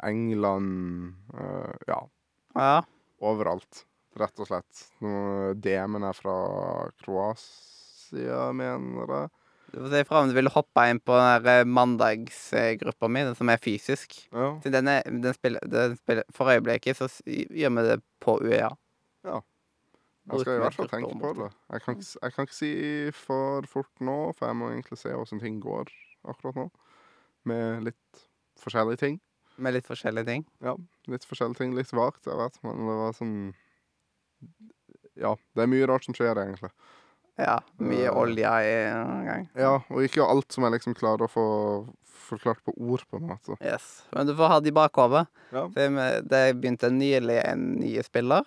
England 0.07 1.15
uh, 1.35 1.75
Ja, 1.91 2.01
Ja. 2.55 2.77
overalt. 3.21 3.85
Rett 4.15 4.39
og 4.39 4.47
slett. 4.47 4.85
DM-en 5.59 6.05
er 6.07 6.15
fra 6.15 6.35
Kroatia, 7.03 8.53
mener 8.55 9.11
jeg. 9.11 9.31
Du 9.75 9.81
får 9.81 9.91
si 9.91 10.03
fra 10.07 10.21
om 10.23 10.29
du 10.31 10.37
vil 10.37 10.51
hoppe 10.55 10.85
inn 10.87 11.01
på 11.03 11.17
den 11.19 11.49
eh, 11.51 11.65
mandagsgruppa 11.67 13.09
mi, 13.11 13.25
den 13.27 13.35
som 13.35 13.51
er 13.51 13.59
fysisk. 13.59 14.15
Ja. 14.31 14.53
Den 14.63 14.87
er, 14.93 15.03
den 15.11 15.35
spiller, 15.35 15.65
den 15.67 15.97
spiller, 15.99 16.23
for 16.31 16.53
øyeblikket 16.53 17.01
så 17.01 17.09
gjør 17.27 17.75
vi 17.75 17.87
det 17.89 17.97
på 18.23 18.37
UiA. 18.45 18.71
Jeg 20.25 20.41
skal 20.41 20.57
i 20.57 20.63
hvert 20.63 20.77
fall 20.79 20.89
tenke 20.89 21.19
på 21.21 21.33
det. 21.37 21.51
Jeg 21.75 21.85
kan, 21.85 21.99
ikke, 21.99 22.19
jeg 22.23 22.35
kan 22.35 22.49
ikke 22.49 22.57
si 22.57 22.73
for 23.19 23.69
fort 23.69 24.01
nå, 24.01 24.17
for 24.39 24.49
jeg 24.49 24.57
må 24.57 24.71
egentlig 24.73 24.99
se 25.01 25.13
åssen 25.13 25.43
ting 25.43 25.59
går 25.61 25.93
akkurat 26.33 26.57
nå. 26.63 26.67
Med 27.51 27.85
litt 27.91 28.25
forskjellige 28.63 29.03
ting. 29.03 29.21
Med 29.61 29.77
litt 29.77 29.89
forskjellige 29.89 30.31
ting. 30.31 30.47
Litt 31.13 31.29
forskjellige 31.29 31.61
ting. 31.61 31.77
Litt 31.77 31.93
vagt, 31.93 32.25
jeg 32.27 32.41
vet, 32.41 32.57
men 32.65 32.89
det 32.89 32.99
var 33.03 33.17
sånn 33.19 33.37
Ja, 35.21 35.35
det 35.55 35.67
er 35.67 35.71
mye 35.71 35.91
rart 35.91 36.09
som 36.09 36.17
skjer, 36.17 36.41
egentlig. 36.41 36.73
Ja. 37.39 37.59
Mye 37.83 38.09
uh, 38.09 38.19
olje 38.23 38.51
i 38.65 38.75
en 38.89 39.29
gang. 39.29 39.47
Ja, 39.59 39.77
og 39.91 40.07
ikke 40.07 40.25
alt 40.25 40.55
som 40.55 40.67
jeg 40.67 40.77
liksom 40.77 40.97
klarer 40.97 41.27
å 41.27 41.31
få 41.31 41.47
forklart 42.25 42.63
på 42.65 42.73
ord, 42.79 43.03
på 43.11 43.19
en 43.19 43.29
måte. 43.29 43.57
Yes. 43.61 44.07
Men 44.15 44.31
du 44.31 44.33
får 44.39 44.53
ha 44.53 44.61
det 44.63 44.71
i 44.71 44.75
bakhodet. 44.75 45.27
Ja. 45.53 45.67
Det 45.69 46.45
begynte 46.57 46.89
nylig 46.95 47.41
en 47.43 47.67
ny 47.83 47.99
spiller. 48.07 48.47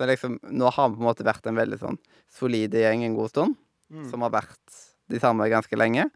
Så 0.00 0.06
liksom, 0.08 0.38
nå 0.48 0.70
har 0.72 0.88
vi 0.88 0.96
på 0.96 1.04
en 1.04 1.10
måte 1.10 1.26
vært 1.28 1.44
en 1.50 1.58
veldig 1.60 1.76
sånn 1.76 1.98
solid 2.32 2.72
gjeng 2.72 3.04
en 3.04 3.18
god 3.18 3.34
stund. 3.34 3.58
Mm. 3.90 4.06
som 4.10 4.22
har 4.22 4.30
vært 4.30 4.82
de 5.10 5.18
samme 5.18 5.48
ganske 5.50 5.78
lenge. 5.78 6.06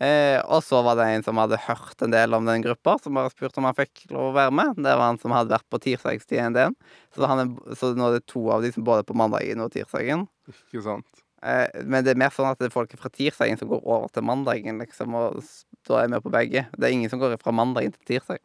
Eh, 0.00 0.38
og 0.46 0.62
så 0.62 0.78
var 0.86 0.94
det 0.96 1.08
en 1.10 1.24
som 1.26 1.38
hadde 1.40 1.58
hørt 1.64 2.04
en 2.04 2.12
del 2.14 2.36
om 2.36 2.46
den 2.46 2.62
gruppa, 2.62 2.94
som 3.02 3.18
bare 3.18 3.32
spurte 3.32 3.58
om 3.58 3.66
han 3.66 3.76
fikk 3.76 4.04
lov 4.12 4.30
å 4.30 4.36
være 4.36 4.54
med. 4.54 4.78
Det 4.78 4.92
var 4.92 5.08
han 5.08 5.18
som 5.18 5.34
hadde 5.34 5.52
vært 5.56 5.66
på 5.72 5.80
tirsdagstiden. 5.82 6.76
Så, 7.16 7.26
han 7.26 7.42
er, 7.42 7.74
så 7.76 7.90
nå 7.98 8.06
er 8.06 8.20
det 8.20 8.28
to 8.30 8.44
av 8.54 8.62
de 8.62 8.70
som 8.74 8.86
både 8.86 9.04
på 9.08 9.18
mandagen 9.18 9.64
og 9.64 9.74
tirsdagen. 9.74 10.24
Ikke 10.52 10.84
sant? 10.86 11.24
Eh, 11.42 11.66
men 11.82 12.06
det 12.06 12.14
er 12.14 12.22
mer 12.22 12.32
sånn 12.36 12.52
at 12.52 12.62
det 12.62 12.70
er 12.70 12.76
folk 12.76 12.94
fra 13.00 13.10
tirsdagen 13.12 13.58
som 13.58 13.72
går 13.72 13.82
over 13.82 14.08
til 14.14 14.28
mandagen, 14.30 14.78
liksom, 14.84 15.18
og 15.18 15.42
da 15.90 16.04
er 16.04 16.14
med 16.14 16.22
på 16.22 16.32
begge. 16.32 16.68
Det 16.76 16.86
er 16.86 16.94
ingen 16.94 17.10
som 17.10 17.20
går 17.20 17.34
fra 17.42 17.54
mandagen 17.56 17.96
til 17.98 18.14
tirsdag. 18.14 18.44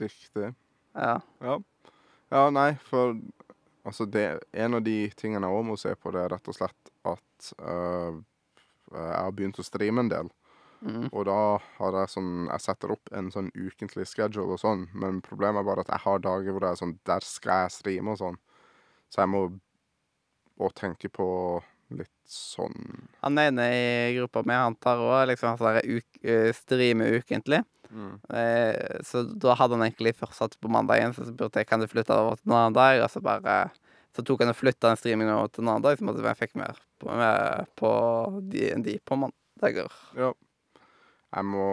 Riktig. 0.00 0.54
Ja. 0.96 1.18
Ja. 1.44 1.60
ja, 2.32 2.48
nei, 2.56 2.70
for 2.88 3.18
altså 3.86 4.06
det, 4.10 4.26
En 4.52 4.78
av 4.78 4.82
de 4.84 4.96
tingene 5.18 5.46
jeg 5.46 5.58
òg 5.58 5.68
må 5.68 5.76
se 5.80 5.94
på, 5.94 6.12
det 6.14 6.24
er 6.24 6.34
rett 6.34 6.50
og 6.50 6.56
slett 6.56 6.90
at 7.06 7.52
uh, 7.62 8.18
jeg 8.92 9.14
har 9.14 9.32
begynt 9.34 9.60
å 9.62 9.66
streame 9.66 10.04
en 10.04 10.10
del. 10.12 10.32
Mm. 10.84 11.06
Og 11.08 11.22
da 11.24 11.56
har 11.78 11.94
jeg 11.96 12.10
sånn 12.12 12.32
Jeg 12.50 12.60
setter 12.60 12.90
opp 12.92 13.08
en 13.16 13.30
sånn 13.32 13.46
ukentlig 13.56 14.04
schedule 14.10 14.58
og 14.58 14.60
sånn, 14.60 14.84
men 14.92 15.22
problemet 15.24 15.62
er 15.62 15.68
bare 15.70 15.86
at 15.86 15.92
jeg 15.94 16.04
har 16.04 16.20
dager 16.20 16.52
hvor 16.52 16.66
det 16.66 16.72
er 16.74 16.80
sånn 16.82 16.92
Der 17.08 17.24
skal 17.24 17.64
jeg 17.64 17.76
streame 17.78 18.12
og 18.12 18.20
sånn. 18.20 18.36
Så 19.08 19.22
jeg 19.22 19.32
må 19.32 19.40
òg 20.60 20.74
tenke 20.76 21.08
på 21.12 21.26
litt 21.96 22.12
sånn 22.28 23.08
Han 23.22 23.38
ene 23.40 23.66
i 23.72 24.14
gruppa 24.18 24.42
mi, 24.46 24.54
han 24.56 24.76
tar 24.82 25.00
òg 25.00 25.30
liksom 25.30 25.58
sånn 25.60 25.78
der 25.78 25.96
uk, 25.96 26.20
Eh, 28.34 29.00
så 29.06 29.22
da 29.26 29.56
hadde 29.58 29.78
han 29.78 29.86
egentlig 29.86 30.16
først 30.18 30.40
satt 30.40 30.56
på 30.60 30.70
mandagen, 30.72 31.14
så 31.16 31.26
spurte 31.28 31.62
jeg 31.62 31.68
kan 31.70 31.82
du 31.82 31.88
flytte 31.90 32.12
det 32.12 32.22
over 32.22 32.40
til 32.40 32.50
en 32.50 32.58
annen 32.58 32.78
dag. 32.78 33.02
Og 33.04 33.12
så 33.12 33.22
bare 33.24 33.58
Så 34.16 34.24
tok 34.24 34.40
han 34.40 34.48
og 34.48 34.56
flytta 34.56 34.88
den 34.88 34.96
streamingen 34.96 35.34
over 35.34 35.50
til 35.52 35.60
en 35.60 35.74
annen 35.74 35.84
dag, 35.84 35.98
så 35.98 36.04
måtte 36.08 36.22
jeg 36.24 36.38
fikk 36.38 36.54
mer 36.56 36.78
på, 37.02 37.10
med, 37.12 37.66
på 37.76 37.90
DND 38.48 38.94
på 39.04 39.18
mandager. 39.20 39.92
Ja. 40.16 40.30
Jeg 41.36 41.44
må 41.44 41.66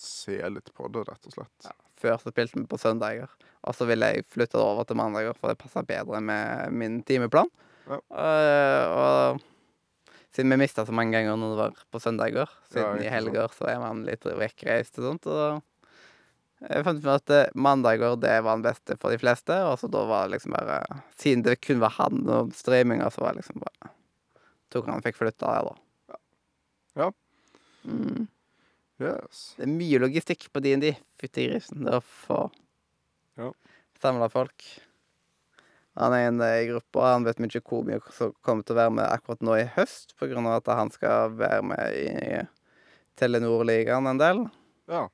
se 0.00 0.38
litt 0.48 0.70
på 0.72 0.88
det, 0.88 1.02
rett 1.04 1.28
og 1.28 1.36
slett. 1.36 1.68
Før 2.00 2.16
så 2.22 2.32
spilte 2.32 2.56
vi 2.56 2.64
på 2.70 2.80
søndager, 2.80 3.28
og 3.68 3.76
så 3.76 3.84
ville 3.88 4.08
jeg 4.14 4.24
flytte 4.32 4.56
det 4.56 4.64
over 4.64 4.88
til 4.88 4.96
mandager, 4.96 5.36
for 5.36 5.52
det 5.52 5.60
passa 5.60 5.84
bedre 5.84 6.22
med 6.24 6.72
min 6.72 7.02
timeplan. 7.04 7.52
Ja. 7.84 8.00
Uh, 8.08 8.84
og 8.88 9.44
siden 10.34 10.50
vi 10.54 10.58
mista 10.64 10.84
så 10.86 10.94
mange 10.94 11.14
ganger 11.16 11.36
når 11.38 11.52
det 11.54 11.60
var 11.60 11.84
på 11.94 12.00
søndager, 12.02 12.50
siden 12.72 12.98
ja, 13.00 13.06
i 13.06 13.12
helger 13.12 13.52
så 13.54 13.68
er 13.70 13.78
man 13.82 14.02
litt 14.06 14.26
vekkreist 14.26 14.98
og 15.00 15.06
sånt, 15.08 15.28
og 15.30 15.62
jeg 16.64 16.84
fant 16.86 17.02
ut 17.02 17.10
at 17.12 17.32
eh, 17.34 17.50
mandager 17.54 18.14
det 18.20 18.36
var 18.46 18.56
den 18.56 18.64
beste 18.64 18.96
for 19.00 19.12
de 19.12 19.18
fleste, 19.20 19.56
og 19.68 19.76
så 19.80 19.90
da 19.92 20.04
var 20.08 20.26
det 20.26 20.36
liksom 20.38 20.54
bare 20.56 20.78
Siden 21.20 21.42
det 21.44 21.58
kun 21.60 21.82
var 21.82 21.92
han 21.98 22.22
og 22.30 22.54
streaminga, 22.56 23.10
så 23.12 23.24
var 23.24 23.34
det 23.34 23.42
liksom 23.42 23.60
bare 23.62 23.90
Tok 24.72 24.88
han 24.88 24.98
og 24.98 25.04
fikk 25.06 25.20
flytta 25.20 25.50
det, 25.54 25.68
da. 25.68 26.16
Ja. 26.98 27.10
Mm. 27.86 28.24
Yes. 29.02 29.42
Det 29.58 29.66
er 29.66 29.70
mye 29.70 30.00
logistikk 30.02 30.48
på 30.54 30.62
DND. 30.64 30.88
Fytti 31.20 31.44
grisen. 31.50 31.84
Det 31.86 31.98
å 31.98 32.02
få 32.02 32.38
Ja. 33.38 33.52
samla 34.02 34.28
folk. 34.32 34.64
Han 35.94 36.14
er 36.14 36.28
inne 36.28 36.46
i 36.58 36.66
gruppa. 36.68 37.12
Han 37.12 37.26
vet 37.26 37.40
mye 37.42 37.62
hvor 37.62 37.84
mye 37.86 38.00
som 38.14 38.32
kommer 38.42 38.66
til 38.66 38.74
å 38.74 38.80
være 38.80 38.94
med 38.98 39.06
akkurat 39.06 39.44
nå 39.46 39.58
i 39.60 39.68
høst, 39.76 40.16
på 40.18 40.28
grunn 40.30 40.48
av 40.50 40.58
at 40.58 40.72
han 40.74 40.90
skal 40.94 41.36
være 41.38 41.62
med 41.70 41.98
i 41.98 42.40
Telenor-ligaen 43.20 44.10
en 44.10 44.18
del. 44.18 44.42
Ja. 44.90 45.06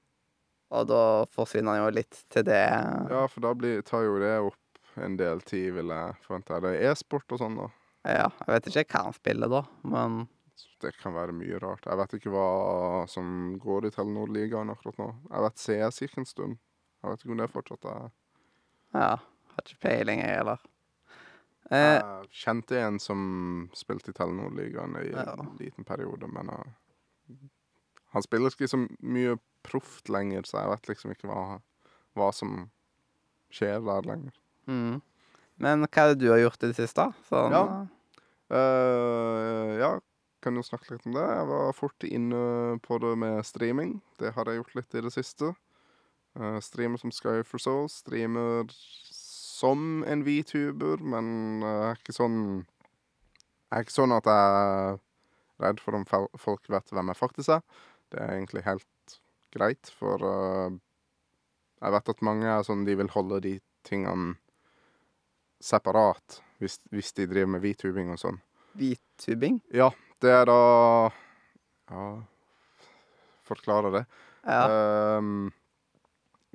Og 0.71 0.87
da 0.89 1.03
forsvinner 1.35 1.77
han 1.77 1.85
jo 1.85 1.95
litt 1.99 2.23
til 2.33 2.47
det. 2.49 2.65
ja, 3.11 3.27
for 3.29 3.45
da 3.45 3.53
blir, 3.59 3.83
tar 3.85 4.07
jo 4.07 4.17
det 4.23 4.37
opp 4.47 4.97
en 5.05 5.17
del 5.21 5.43
tid, 5.47 5.73
vil 5.77 5.93
jeg 5.93 6.17
forvente. 6.25 6.57
Er 6.57 6.65
det 6.65 6.91
e-sport 6.91 7.35
og 7.35 7.43
sånn, 7.43 7.59
da? 7.61 7.69
Ja, 8.09 8.29
jeg 8.47 8.55
vet 8.55 8.71
ikke 8.71 8.85
hva 8.95 9.03
han 9.11 9.17
spiller 9.17 9.51
da, 9.53 9.65
men 9.85 10.23
Det 10.81 10.95
kan 10.97 11.13
være 11.13 11.35
mye 11.37 11.59
rart. 11.61 11.85
Jeg 11.85 11.97
vet 12.01 12.15
ikke 12.17 12.33
hva 12.33 13.05
som 13.09 13.59
går 13.61 13.89
i 13.89 13.93
Telenor-ligaen 13.93 14.73
akkurat 14.73 14.97
nå. 15.01 15.11
Jeg 15.29 15.45
vet 15.45 15.61
CS 15.61 16.01
gikk 16.05 16.17
en 16.21 16.29
stund. 16.29 16.57
Jeg 17.01 17.13
vet 17.13 17.25
ikke 17.25 17.35
om 17.35 17.43
det 17.43 17.51
fortsatt 17.53 17.87
er 17.89 18.09
ja. 18.97 19.13
Har 19.55 19.65
ikke 19.67 19.81
peiling, 19.83 20.21
jeg 20.25 20.37
heller. 20.41 20.59
Eh, 21.71 22.01
Jeg 22.01 22.29
kjente 22.43 22.79
en 22.83 22.99
som 22.99 23.71
spilte 23.79 24.11
i 24.11 24.17
Telenor-ligaen 24.17 24.97
i 25.05 25.11
Ja. 25.13 25.35
en 25.39 25.57
liten 25.61 25.85
periode, 25.85 26.27
men 26.33 26.49
uh, 26.51 27.37
han 28.13 28.23
spiller 28.23 28.51
ikke 28.51 28.69
så 28.69 28.81
mye 29.03 29.37
proft 29.63 30.09
lenger, 30.09 30.43
så 30.49 30.59
jeg 30.63 30.71
vet 30.73 30.89
liksom 30.89 31.11
ikke 31.15 31.29
hva, 31.31 31.61
hva 32.17 32.33
som 32.35 32.71
skjer 33.53 33.81
der 33.85 34.03
lenger. 34.09 34.33
mm. 34.67 35.01
Men 35.61 35.83
hva 35.85 36.03
er 36.07 36.15
det 36.15 36.23
du 36.25 36.31
har 36.33 36.39
gjort 36.41 36.63
i 36.65 36.71
det 36.73 36.77
siste? 36.77 37.05
Sånn, 37.29 37.53
Ja. 37.53 37.87
Eh, 38.51 39.79
ja, 39.79 39.91
kan 40.43 40.57
jo 40.57 40.63
snakke 40.65 40.91
litt 40.95 41.05
om 41.07 41.13
det. 41.13 41.23
Jeg 41.23 41.47
var 41.51 41.73
fort 41.77 42.07
inne 42.09 42.79
på 42.83 42.99
det 42.99 43.13
med 43.21 43.45
streaming. 43.45 44.01
Det 44.19 44.33
har 44.35 44.45
jeg 44.49 44.57
gjort 44.63 44.75
litt 44.75 44.95
i 44.95 45.03
det 45.05 45.13
siste. 45.13 45.53
Uh, 46.39 46.59
streamer 46.65 46.97
som 46.99 47.11
Sky 47.13 47.43
for 47.45 47.59
Souls. 47.59 48.01
Streamer 48.01 48.65
som 49.61 50.03
en 50.09 50.25
VTuber, 50.25 51.03
men 51.05 51.63
eh, 51.63 51.87
er 51.91 51.99
ikke 52.01 52.17
sånn 52.17 52.37
Jeg 53.71 53.77
er 53.77 53.87
ikke 53.87 53.99
sånn 53.99 54.15
at 54.17 54.29
jeg 54.29 54.61
er 54.61 55.01
redd 55.61 55.81
for 55.85 55.99
om 55.99 56.07
folk 56.09 56.71
vet 56.73 56.95
hvem 56.95 57.13
jeg 57.13 57.21
faktisk 57.21 57.53
er. 57.59 57.65
Det 58.11 58.19
er 58.19 58.33
egentlig 58.35 58.65
helt 58.65 59.19
greit, 59.55 59.91
for 59.99 60.23
uh, 60.25 60.71
jeg 61.81 61.95
vet 61.95 62.11
at 62.13 62.23
mange 62.27 62.49
er 62.49 62.65
sånn 62.67 62.87
de 62.87 62.97
vil 62.99 63.13
holde 63.13 63.41
de 63.45 63.53
tingene 63.87 64.35
separat 65.61 66.41
hvis, 66.61 66.79
hvis 66.93 67.13
de 67.17 67.29
driver 67.29 67.55
med 67.55 67.63
VTubing 67.65 68.11
og 68.15 68.21
sånn. 68.21 68.41
VTubing? 68.81 69.61
Ja, 69.77 69.91
det 70.25 70.35
er 70.43 70.49
da 70.51 70.61
Ja, 71.91 72.05
forklare 73.47 73.91
det. 73.95 74.05
Ja. 74.45 74.61
Ehm, 74.71 75.51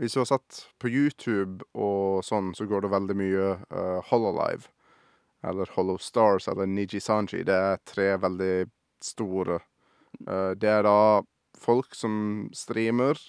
hvis 0.01 0.15
du 0.15 0.21
har 0.21 0.27
sett 0.29 0.65
på 0.81 0.89
YouTube 0.91 1.63
og 1.73 2.23
sånn, 2.25 2.51
så 2.55 2.67
går 2.67 2.85
det 2.85 2.91
veldig 2.93 3.15
mye 3.19 3.51
uh, 3.71 3.99
Hololive. 4.09 4.67
Eller 5.45 5.69
Hollow 5.75 5.99
Stars 6.01 6.47
eller 6.49 6.67
Niji 6.67 6.99
Sanji. 7.03 7.43
Det 7.45 7.55
er 7.55 7.81
tre 7.85 8.07
veldig 8.19 8.65
store. 9.03 9.61
Uh, 10.27 10.51
det 10.57 10.71
er 10.71 10.83
da 10.87 11.23
folk 11.59 11.95
som 11.95 12.49
streamer 12.55 13.19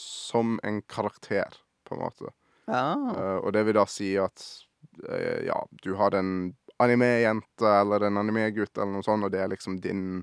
som 0.00 0.58
en 0.66 0.80
karakter, 0.82 1.54
på 1.86 1.94
en 1.94 2.02
måte. 2.02 2.34
ja. 2.70 2.94
Uh, 2.96 3.38
og 3.44 3.52
det 3.54 3.66
vil 3.68 3.78
da 3.78 3.86
si 3.90 4.14
at 4.18 4.46
uh, 5.06 5.38
ja, 5.46 5.62
du 5.82 5.94
har 6.00 6.16
en 6.16 6.52
anime-jente 6.80 7.70
eller 7.80 8.06
en 8.08 8.18
anime-gutt 8.22 8.78
eller 8.78 8.96
noe 8.96 9.06
sånt, 9.06 9.26
og 9.26 9.34
det 9.34 9.42
er 9.44 9.52
liksom 9.52 9.78
din 9.84 10.22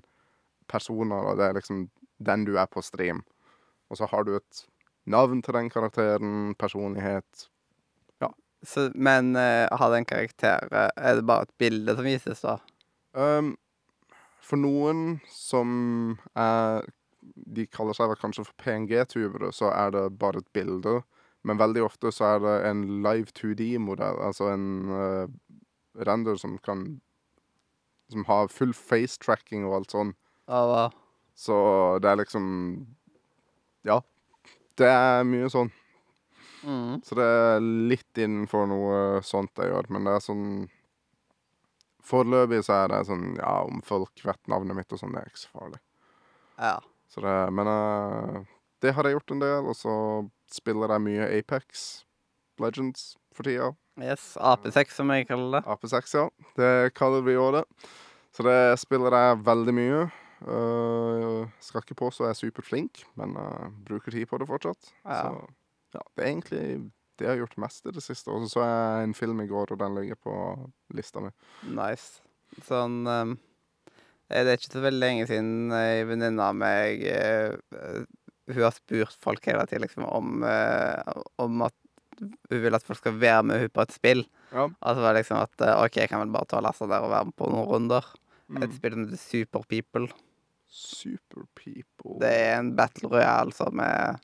personer, 0.67 1.31
og 1.31 1.37
det 1.39 1.47
er 1.47 1.59
liksom 1.59 1.85
den 2.17 2.47
du 2.47 2.57
er 2.57 2.67
på 2.71 2.81
stream. 2.83 3.21
Og 3.87 3.99
så 3.99 4.09
har 4.11 4.25
du 4.25 4.35
et 4.35 4.65
navn 5.07 5.41
til 5.41 5.55
den 5.55 5.69
karakteren, 5.73 6.55
personlighet. 6.59 7.47
Så, 8.65 8.91
men 8.95 9.35
uh, 9.35 9.67
har 9.71 9.91
den 9.93 10.05
karakter 10.05 10.67
eh, 10.71 10.89
Er 10.97 11.15
det 11.15 11.25
bare 11.29 11.45
et 11.45 11.53
bilde 11.61 11.93
som 11.95 12.05
vises, 12.07 12.41
da? 12.41 12.57
Um, 13.13 13.53
for 14.41 14.57
noen 14.57 15.19
som 15.29 16.17
er 16.35 16.87
De 17.53 17.67
kaller 17.69 17.97
seg 17.97 18.09
vel 18.09 18.19
kanskje 18.21 18.47
for 18.47 18.57
PNG-tubere, 18.63 19.51
så 19.53 19.69
er 19.73 19.91
det 19.93 20.03
bare 20.19 20.41
et 20.41 20.49
bilde. 20.55 21.01
Men 21.43 21.59
veldig 21.59 21.83
ofte 21.85 22.11
så 22.11 22.33
er 22.33 22.43
det 22.43 22.55
en 22.69 22.83
live 23.03 23.33
2D-modell, 23.35 24.21
altså 24.23 24.49
en 24.53 24.67
uh, 24.89 25.27
render 26.07 26.39
som 26.39 26.57
kan 26.57 27.01
Som 28.09 28.25
har 28.25 28.47
full 28.47 28.73
face-tracking 28.73 29.67
og 29.67 29.81
alt 29.81 29.91
sånn. 29.91 30.13
Ah, 30.47 30.63
wow. 30.65 30.93
Så 31.35 31.55
det 32.01 32.09
er 32.09 32.23
liksom 32.23 32.45
Ja. 33.85 34.01
Det 34.77 34.89
er 34.89 35.27
mye 35.27 35.49
sånn. 35.51 35.71
Mm. 36.67 36.97
Så 37.05 37.15
det 37.17 37.25
er 37.25 37.61
litt 37.61 38.19
innenfor 38.19 38.67
noe 38.69 39.21
sånt 39.25 39.57
jeg 39.57 39.71
gjør, 39.71 39.89
men 39.93 40.07
det 40.07 40.17
er 40.17 40.25
sånn 40.25 40.47
Foreløpig 42.07 42.61
så 42.63 42.81
er 42.81 42.91
det 42.93 43.01
sånn 43.09 43.25
Ja, 43.35 43.61
om 43.67 43.81
folk 43.85 44.23
vet 44.25 44.49
navnet 44.51 44.77
mitt 44.77 44.93
og 44.95 45.01
sånn, 45.01 45.13
det 45.15 45.21
er 45.21 45.31
ikke 45.31 45.43
så 45.43 45.53
farlig. 45.53 45.79
Ja. 46.57 46.77
Så 47.11 47.23
det 47.23 47.35
Men 47.55 47.69
uh, 47.71 48.41
det 48.83 48.93
har 48.95 49.07
jeg 49.07 49.17
gjort 49.17 49.33
en 49.33 49.41
del, 49.43 49.69
og 49.69 49.75
så 49.77 49.93
spiller 50.53 50.93
jeg 50.93 51.05
mye 51.07 51.29
Apex 51.39 51.87
Legends 52.61 53.15
for 53.33 53.47
tida. 53.47 53.71
Yes. 53.97 54.35
AP6, 54.37 54.93
som 54.99 55.09
jeg 55.13 55.25
kaller 55.29 55.57
det. 55.57 55.63
AP6, 55.65 56.13
ja. 56.13 56.27
Det 56.57 56.93
kaller 56.97 57.25
vi 57.25 57.37
òg 57.41 57.55
det. 57.57 57.63
Så 58.37 58.45
det 58.45 58.59
spiller 58.81 59.13
jeg 59.17 59.39
veldig 59.45 59.73
mye. 59.73 60.01
Eh, 60.45 61.47
skal 61.65 61.81
ikke 61.81 61.97
påstå 61.97 62.27
jeg 62.27 62.35
er 62.35 62.41
superflink, 62.41 63.01
men 63.17 63.33
jeg 63.39 63.71
bruker 63.87 64.13
tid 64.13 64.29
på 64.29 64.37
det 64.41 64.49
fortsatt. 64.49 64.91
Ja. 65.05 65.21
Så 65.23 65.97
ja, 65.97 66.03
det 66.13 66.23
er 66.23 66.29
egentlig 66.29 66.63
det 67.17 67.25
jeg 67.25 67.31
har 67.31 67.41
gjort 67.41 67.57
mest 67.63 67.89
i 67.89 67.95
det 67.95 68.03
siste. 68.05 68.31
Og 68.31 68.45
så 68.45 68.57
så 68.57 68.67
jeg 68.67 69.07
en 69.07 69.17
film 69.17 69.41
i 69.41 69.49
går, 69.49 69.73
og 69.73 69.81
den 69.81 69.97
ligger 69.97 70.19
på 70.21 70.35
lista 70.97 71.23
mi. 71.23 71.33
Nice. 71.73 72.21
Sånn 72.67 73.01
um, 73.07 73.33
eh, 74.29 74.43
Det 74.43 74.53
er 74.53 74.59
ikke 74.59 74.75
så 74.77 74.85
veldig 74.85 75.03
lenge 75.03 75.25
siden 75.29 75.73
ei 75.75 76.05
venninne 76.07 76.45
av 76.45 76.55
meg 76.55 77.01
eh, 77.03 77.57
eh, 77.75 78.05
Hun 78.47 78.63
har 78.63 78.71
spurt 78.71 79.17
folk 79.19 79.49
hele 79.49 79.65
tiden 79.67 79.83
liksom, 79.83 80.05
om, 80.07 80.45
uh, 80.47 81.25
om 81.43 81.65
at 81.65 81.75
hun 82.17 82.61
vil 82.63 82.77
at 82.77 82.85
folk 82.85 83.01
skal 83.01 83.17
være 83.19 83.43
med 83.45 83.59
henne 83.61 83.73
på 83.73 83.83
et 83.83 83.93
spill. 83.93 84.23
Ja. 84.51 84.69
Altså 84.81 85.03
var 85.03 85.13
det 85.13 85.23
liksom 85.23 85.41
at 85.41 85.65
eh, 85.65 85.83
OK, 85.83 85.99
jeg 85.99 86.09
kan 86.09 86.23
vel 86.23 86.31
bare 86.33 86.49
ta 86.49 86.61
og 86.61 86.65
laste 86.65 86.87
der 86.89 87.03
og 87.05 87.11
være 87.13 87.29
med 87.29 87.37
på 87.37 87.49
noen 87.51 87.67
runder. 87.69 88.07
Mm. 88.47 88.63
Et 88.63 88.77
spill 88.77 88.95
som 88.95 89.03
heter 89.05 89.21
Super 89.21 89.67
People. 89.69 90.07
Super 90.77 91.47
people. 91.57 92.19
Det 92.21 92.29
er 92.29 92.59
en 92.59 92.75
battle 92.77 93.09
royale 93.09 93.53
som 93.55 93.81
er 93.81 94.19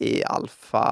i 0.00 0.20
alfa 0.24 0.84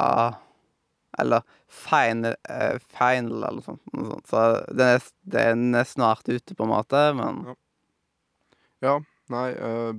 Eller 1.19 1.43
final, 1.69 2.35
uh, 2.51 2.77
final 2.95 3.45
eller 3.49 3.63
sånt, 3.65 3.83
noe 3.95 4.11
sånt. 4.11 4.27
Så 4.29 4.43
den 4.77 4.91
er, 4.99 5.07
den 5.23 5.63
er 5.75 5.87
snart 5.89 6.29
ute, 6.29 6.55
på 6.55 6.67
en 6.67 6.73
måte, 6.75 7.01
men 7.19 7.45
Ja. 7.49 7.55
Ja, 8.85 8.93
nei 9.33 9.49
uh, 9.59 9.97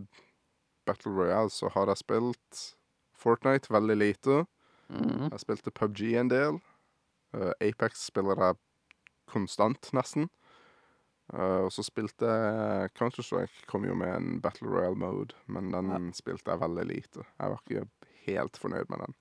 Battle 0.88 1.12
Royale 1.12 1.52
så 1.52 1.68
har 1.74 1.92
jeg 1.92 2.00
spilt 2.00 2.62
Fortnite 3.20 3.74
veldig 3.74 3.98
lite. 4.00 4.46
mm. 4.88 5.30
Jeg 5.34 5.42
spilte 5.44 5.74
PubG 5.76 6.14
en 6.22 6.32
del. 6.32 6.62
Uh, 7.36 7.52
Apex 7.60 8.06
spiller 8.08 8.40
jeg 8.40 8.56
konstant, 9.28 9.92
nesten. 9.94 10.30
Eh, 11.34 11.62
og 11.66 11.72
så 11.74 11.86
spilte 11.86 12.30
jeg 12.30 12.94
Counter-Strike 12.98 13.68
kom 13.70 13.86
jo 13.86 13.98
med 13.98 14.14
en 14.16 14.38
Battle 14.44 14.70
Royale-mode, 14.72 15.38
men 15.54 15.70
den 15.74 16.10
spilte 16.18 16.54
jeg 16.54 16.64
veldig 16.64 16.86
lite. 16.90 17.26
Jeg 17.38 17.54
var 17.54 17.62
ikke 17.66 17.86
helt 18.30 18.58
fornøyd 18.62 18.90
med 18.90 19.06
den. 19.06 19.20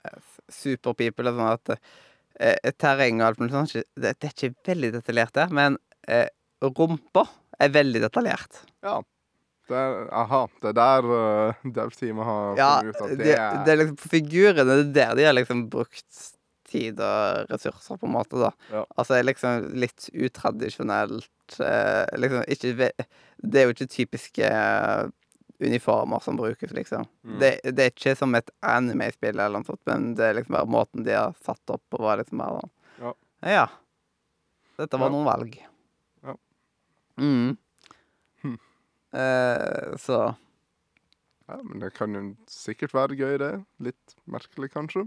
Super 0.52 0.96
People 0.98 1.28
er 1.28 1.36
sånn 1.36 1.52
at 1.52 1.74
eh, 1.74 2.72
terreng 2.80 3.20
og 3.20 3.28
alt 3.28 3.42
mulig 3.42 3.54
sånt 3.56 3.76
det, 3.76 4.16
det 4.16 4.30
er 4.30 4.34
ikke 4.34 4.72
veldig 4.72 4.94
detaljert 4.96 5.36
der, 5.36 5.54
men 5.54 5.78
eh, 6.08 6.26
rumpa 6.64 7.26
er 7.58 7.72
veldig 7.74 8.04
detaljert. 8.06 8.64
Ja. 8.86 8.98
Det 9.68 9.76
er, 9.76 10.06
aha, 10.16 10.46
det 10.62 10.70
er 10.70 10.76
der 10.78 11.06
uh, 11.12 11.64
dev-teamet 11.76 12.24
har 12.24 12.54
Ja, 12.56 12.68
funnet 12.78 12.94
ut 12.94 13.02
at 13.02 13.10
det, 13.10 13.18
det, 13.20 13.34
er 13.36 13.58
det 13.66 13.72
er 13.74 13.78
liksom 13.82 14.12
figurene, 14.14 14.76
det 14.78 14.86
er 14.86 14.94
der 14.94 15.18
de 15.18 15.26
har 15.26 15.34
liksom 15.36 15.66
brukt 15.68 16.20
tid 16.68 17.00
og 17.04 17.48
ressurser, 17.50 17.96
på 18.00 18.06
en 18.08 18.14
måte, 18.14 18.38
da. 18.40 18.50
Ja. 18.72 18.82
Altså 19.00 19.18
liksom 19.24 19.70
litt 19.80 20.08
utradisjonelt 20.12 21.58
eh, 21.64 22.04
Liksom 22.20 22.44
ikke 22.52 22.90
Det 23.38 23.60
er 23.60 23.66
jo 23.68 23.74
ikke 23.74 23.88
typiske 23.92 24.48
eh, 24.52 25.08
uniformer 25.64 26.20
som 26.22 26.36
brukes, 26.38 26.70
liksom. 26.76 27.06
Mm. 27.26 27.38
Det, 27.42 27.50
det 27.74 27.84
er 27.88 27.90
ikke 27.94 28.12
som 28.18 28.34
et 28.38 28.50
anime-spill 28.62 29.34
eller 29.40 29.58
noe 29.58 29.66
sånt, 29.66 29.80
men 29.90 30.12
det 30.18 30.28
er 30.28 30.36
liksom 30.38 30.54
bare 30.54 30.70
måten 30.70 31.02
de 31.06 31.16
har 31.16 31.34
satt 31.42 31.72
opp 31.74 31.82
på, 31.90 31.98
var 32.04 32.20
liksom 32.20 32.44
sånn. 32.44 32.70
Ja. 33.02 33.14
Ja. 33.56 33.64
Dette 34.78 35.00
var 35.00 35.10
Ja. 35.10 35.14
noen 35.16 35.26
valg. 35.26 35.56
Ja. 36.22 36.36
Mm. 37.18 37.56
Hm. 38.44 38.58
Eh, 39.18 39.96
så 39.98 40.20
Ja, 41.48 41.56
men 41.64 41.80
det 41.80 41.94
kan 41.96 42.12
jo 42.14 42.22
sikkert 42.46 42.92
være 42.94 43.16
gøy, 43.16 43.38
det. 43.40 43.52
Litt 43.80 44.14
merkelig, 44.28 44.68
kanskje. 44.74 45.06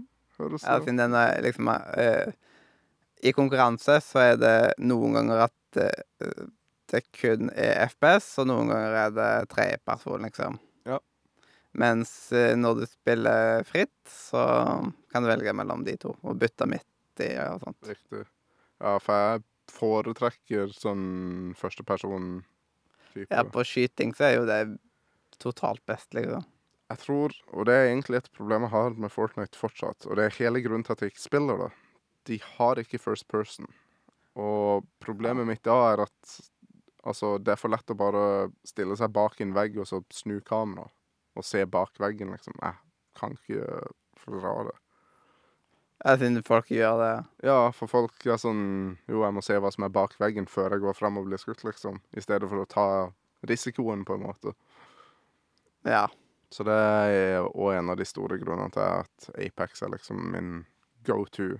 Ja, 0.50 0.78
siden 0.82 1.00
den 1.00 1.14
er 1.18 1.38
liksom 1.44 1.70
uh, 1.70 2.32
I 3.22 3.32
konkurranse 3.36 4.00
så 4.04 4.24
er 4.32 4.36
det 4.40 4.56
noen 4.82 5.16
ganger 5.18 5.46
at 5.46 5.80
uh, 5.80 6.44
det 6.92 7.04
kun 7.16 7.48
er 7.56 7.86
FPS, 7.88 8.34
og 8.42 8.50
noen 8.50 8.72
ganger 8.72 8.98
er 9.06 9.14
det 9.16 9.30
tredjeperson, 9.54 10.26
liksom. 10.26 10.58
Ja. 10.88 10.98
Mens 11.78 12.12
uh, 12.36 12.52
når 12.58 12.82
du 12.82 12.86
spiller 12.90 13.64
fritt, 13.68 13.96
så 14.10 14.44
kan 15.12 15.24
du 15.24 15.30
velge 15.30 15.54
mellom 15.56 15.86
de 15.86 15.96
to, 16.00 16.16
og 16.20 16.38
bytte 16.40 16.68
midt 16.68 17.24
i 17.24 17.32
og 17.46 17.64
sånt. 17.64 17.80
Riktig. 17.88 18.26
Ja, 18.82 18.96
for 19.00 19.24
jeg 19.24 19.44
foretrekker 19.72 20.72
sånn 20.76 21.52
førsteperson-type. 21.56 23.28
Ja, 23.30 23.44
på 23.46 23.64
skyting 23.66 24.12
så 24.16 24.28
er 24.28 24.34
jo 24.36 24.48
det 24.48 24.62
totalt 25.42 25.82
best, 25.88 26.10
liksom. 26.16 26.44
Jeg 26.92 27.00
tror, 27.00 27.32
og 27.56 27.64
det 27.64 27.74
er 27.74 27.86
egentlig 27.88 28.18
et 28.20 28.32
problem 28.36 28.66
jeg 28.66 28.74
har 28.74 28.96
med 29.00 29.12
Fortnite 29.12 29.56
fortsatt, 29.56 30.04
og 30.04 30.18
det 30.18 30.26
er 30.26 30.34
hele 30.42 30.60
grunnen 30.60 30.84
til 30.84 30.92
at 30.92 31.04
jeg 31.04 31.14
ikke 31.14 31.24
spiller 31.24 31.62
det. 31.64 31.70
De 32.28 32.36
har 32.58 32.80
ikke 32.82 33.00
first 33.00 33.24
person. 33.32 33.68
Og 34.36 34.84
problemet 35.00 35.48
mitt 35.48 35.62
da 35.64 35.78
er 35.92 36.04
at 36.04 36.34
altså, 37.04 37.38
det 37.38 37.54
er 37.54 37.60
for 37.60 37.72
lett 37.72 37.92
å 37.92 37.96
bare 37.96 38.24
stille 38.68 38.96
seg 39.00 39.14
bak 39.14 39.40
en 39.40 39.54
vegg 39.56 39.78
og 39.80 39.88
så 39.88 40.02
snu 40.12 40.38
kamera 40.44 40.84
og 41.32 41.46
se 41.48 41.64
bak 41.64 41.96
veggen, 42.00 42.34
liksom. 42.34 42.58
Jeg 42.60 42.76
kan 43.16 43.38
ikke 43.38 43.88
fordra 44.20 44.68
det. 44.68 44.76
Jeg 46.02 46.18
synes 46.18 46.46
folk 46.46 46.70
gjør 46.74 46.98
det. 47.00 47.12
Ja, 47.46 47.58
for 47.72 47.88
folk 47.88 48.26
er 48.26 48.40
sånn 48.42 48.64
Jo, 49.06 49.22
jeg 49.22 49.36
må 49.36 49.42
se 49.44 49.54
hva 49.62 49.70
som 49.72 49.86
er 49.86 49.94
bak 49.94 50.16
veggen 50.20 50.48
før 50.50 50.74
jeg 50.74 50.82
går 50.82 50.98
frem 50.98 51.20
og 51.20 51.30
blir 51.30 51.40
skutt, 51.40 51.64
liksom. 51.64 52.02
I 52.12 52.24
stedet 52.24 52.50
for 52.50 52.60
å 52.60 52.68
ta 52.68 52.86
risikoen, 53.48 54.04
på 54.04 54.18
en 54.18 54.26
måte. 54.26 54.52
Ja. 55.88 56.04
Så 56.52 56.66
det 56.68 56.74
er 56.76 57.46
òg 57.48 57.78
en 57.78 57.92
av 57.92 57.96
de 57.96 58.06
store 58.06 58.36
grunnene 58.40 58.72
til 58.74 58.84
at 58.84 59.30
Apex 59.40 59.84
er 59.84 59.94
liksom 59.94 60.20
min 60.34 60.50
go 61.06 61.22
to. 61.32 61.54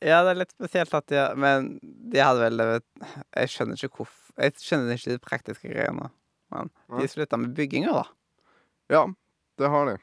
Ja, 0.00 0.22
det 0.24 0.32
er 0.32 0.38
litt 0.40 0.54
spesielt 0.54 0.94
at 0.96 1.10
de 1.12 1.20
Men 1.36 1.74
de 1.82 2.22
hadde 2.24 2.40
vel 2.40 2.56
det 2.56 2.78
Jeg 3.36 3.50
skjønner 3.52 3.76
ikke 3.76 3.98
hvorfor 3.98 4.38
Jeg 4.40 4.54
skjønner 4.56 4.96
ikke 4.96 5.12
de 5.12 5.20
praktiske 5.26 5.68
greiene. 5.68 6.08
Men 6.50 6.70
de 6.96 7.08
slutta 7.10 7.36
med 7.36 7.52
bygginga, 7.54 7.92
da. 7.92 8.06
Ja, 8.90 9.02
det 9.60 9.68
har 9.70 9.90
de. 9.90 9.98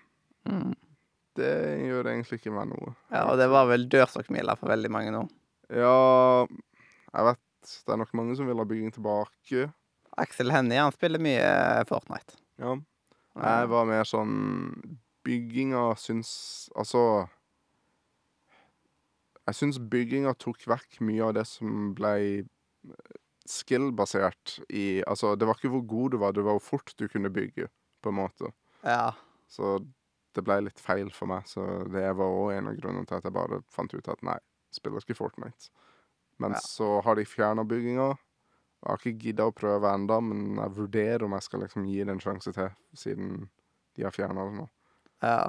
Mm. 0.47 0.75
Det 1.37 1.49
gjør 1.83 2.11
egentlig 2.13 2.39
ikke 2.39 2.53
meg 2.55 2.69
noe. 2.69 2.93
Ja, 3.11 3.25
og 3.31 3.35
det 3.41 3.49
var 3.51 3.67
vel 3.67 3.83
dørstokkmila 3.91 4.55
for 4.59 4.71
veldig 4.71 4.91
mange 4.93 5.11
nå. 5.13 5.25
Ja, 5.73 6.45
jeg 7.11 7.27
vet 7.27 7.73
det 7.87 7.93
er 7.93 7.99
nok 7.99 8.13
mange 8.15 8.37
som 8.39 8.47
vil 8.47 8.61
ha 8.61 8.65
bygging 8.69 8.93
tilbake. 8.95 9.65
Aksel 10.17 10.53
Hennie, 10.53 10.79
han 10.79 10.95
spiller 10.95 11.21
mye 11.21 11.49
Fortnite. 11.89 12.37
Ja. 12.61 12.77
Jeg 13.37 13.69
var 13.69 13.85
mer 13.85 14.03
sånn 14.07 14.33
Bygginga 15.27 15.81
syns 15.99 16.29
Altså 16.75 17.01
Jeg 19.47 19.55
syns 19.59 19.79
bygginga 19.79 20.33
tok 20.39 20.63
vekk 20.67 20.99
mye 21.07 21.23
av 21.27 21.35
det 21.37 21.45
som 21.47 21.93
ble 21.97 22.45
skill-basert 23.47 24.57
i 24.75 25.01
Altså, 25.07 25.35
det 25.39 25.47
var 25.47 25.55
ikke 25.59 25.71
hvor 25.71 25.85
god 25.87 26.11
du 26.15 26.17
var, 26.19 26.33
det 26.35 26.43
var 26.43 26.57
hvor 26.57 26.65
fort 26.65 26.91
du 26.99 27.05
kunne 27.07 27.31
bygge, 27.31 27.69
på 28.03 28.11
en 28.11 28.17
måte. 28.19 28.51
Ja. 28.83 29.13
Så 29.47 29.77
det 30.35 30.43
ble 30.45 30.59
litt 30.67 30.79
feil 30.83 31.09
for 31.15 31.31
meg, 31.31 31.47
så 31.47 31.63
det 31.87 32.03
var 32.19 32.27
òg 32.27 32.51
en 32.57 32.67
av 32.73 32.75
grunnene 32.77 33.07
til 33.07 33.17
at 33.17 33.23
jeg 33.27 33.35
bare 33.37 33.61
fant 33.73 33.93
ut 33.95 34.09
at 34.11 34.21
nei, 34.27 34.35
spiller 34.75 34.99
ikke 35.01 35.15
Fortnite. 35.17 35.71
Men 36.43 36.51
Ja. 36.53 36.59
så 36.61 36.99
har 37.01 37.15
de 37.15 37.25
fjerna 37.25 37.63
bygginga. 37.65 38.17
Jeg 38.77 38.89
har 38.91 38.99
ikke 39.01 39.23
gidda 39.25 39.47
å 39.49 39.55
prøve 39.55 39.91
enda, 39.91 40.19
men 40.21 40.59
jeg 40.61 40.75
vurderer 40.75 41.25
om 41.25 41.33
jeg 41.35 41.45
skal 41.47 41.63
liksom 41.65 41.87
gi 41.89 42.03
det 42.03 42.13
en 42.13 42.21
sjanse 42.23 42.53
til, 42.55 42.69
siden 42.95 43.47
de 43.97 44.05
har 44.05 44.13
fjerna 44.15 44.45
det 44.47 44.59
nå. 44.59 44.67
ja. 45.25 45.47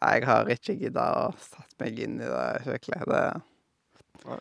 Jeg 0.00 0.24
har 0.24 0.48
ikke 0.48 0.74
gidda 0.80 1.02
å 1.20 1.24
satt 1.36 1.74
meg 1.82 1.98
inn 2.00 2.14
i 2.22 2.28
det 2.28 2.44
skikkelig. 2.64 3.02
Det 3.10 3.24
Nei. 4.24 4.38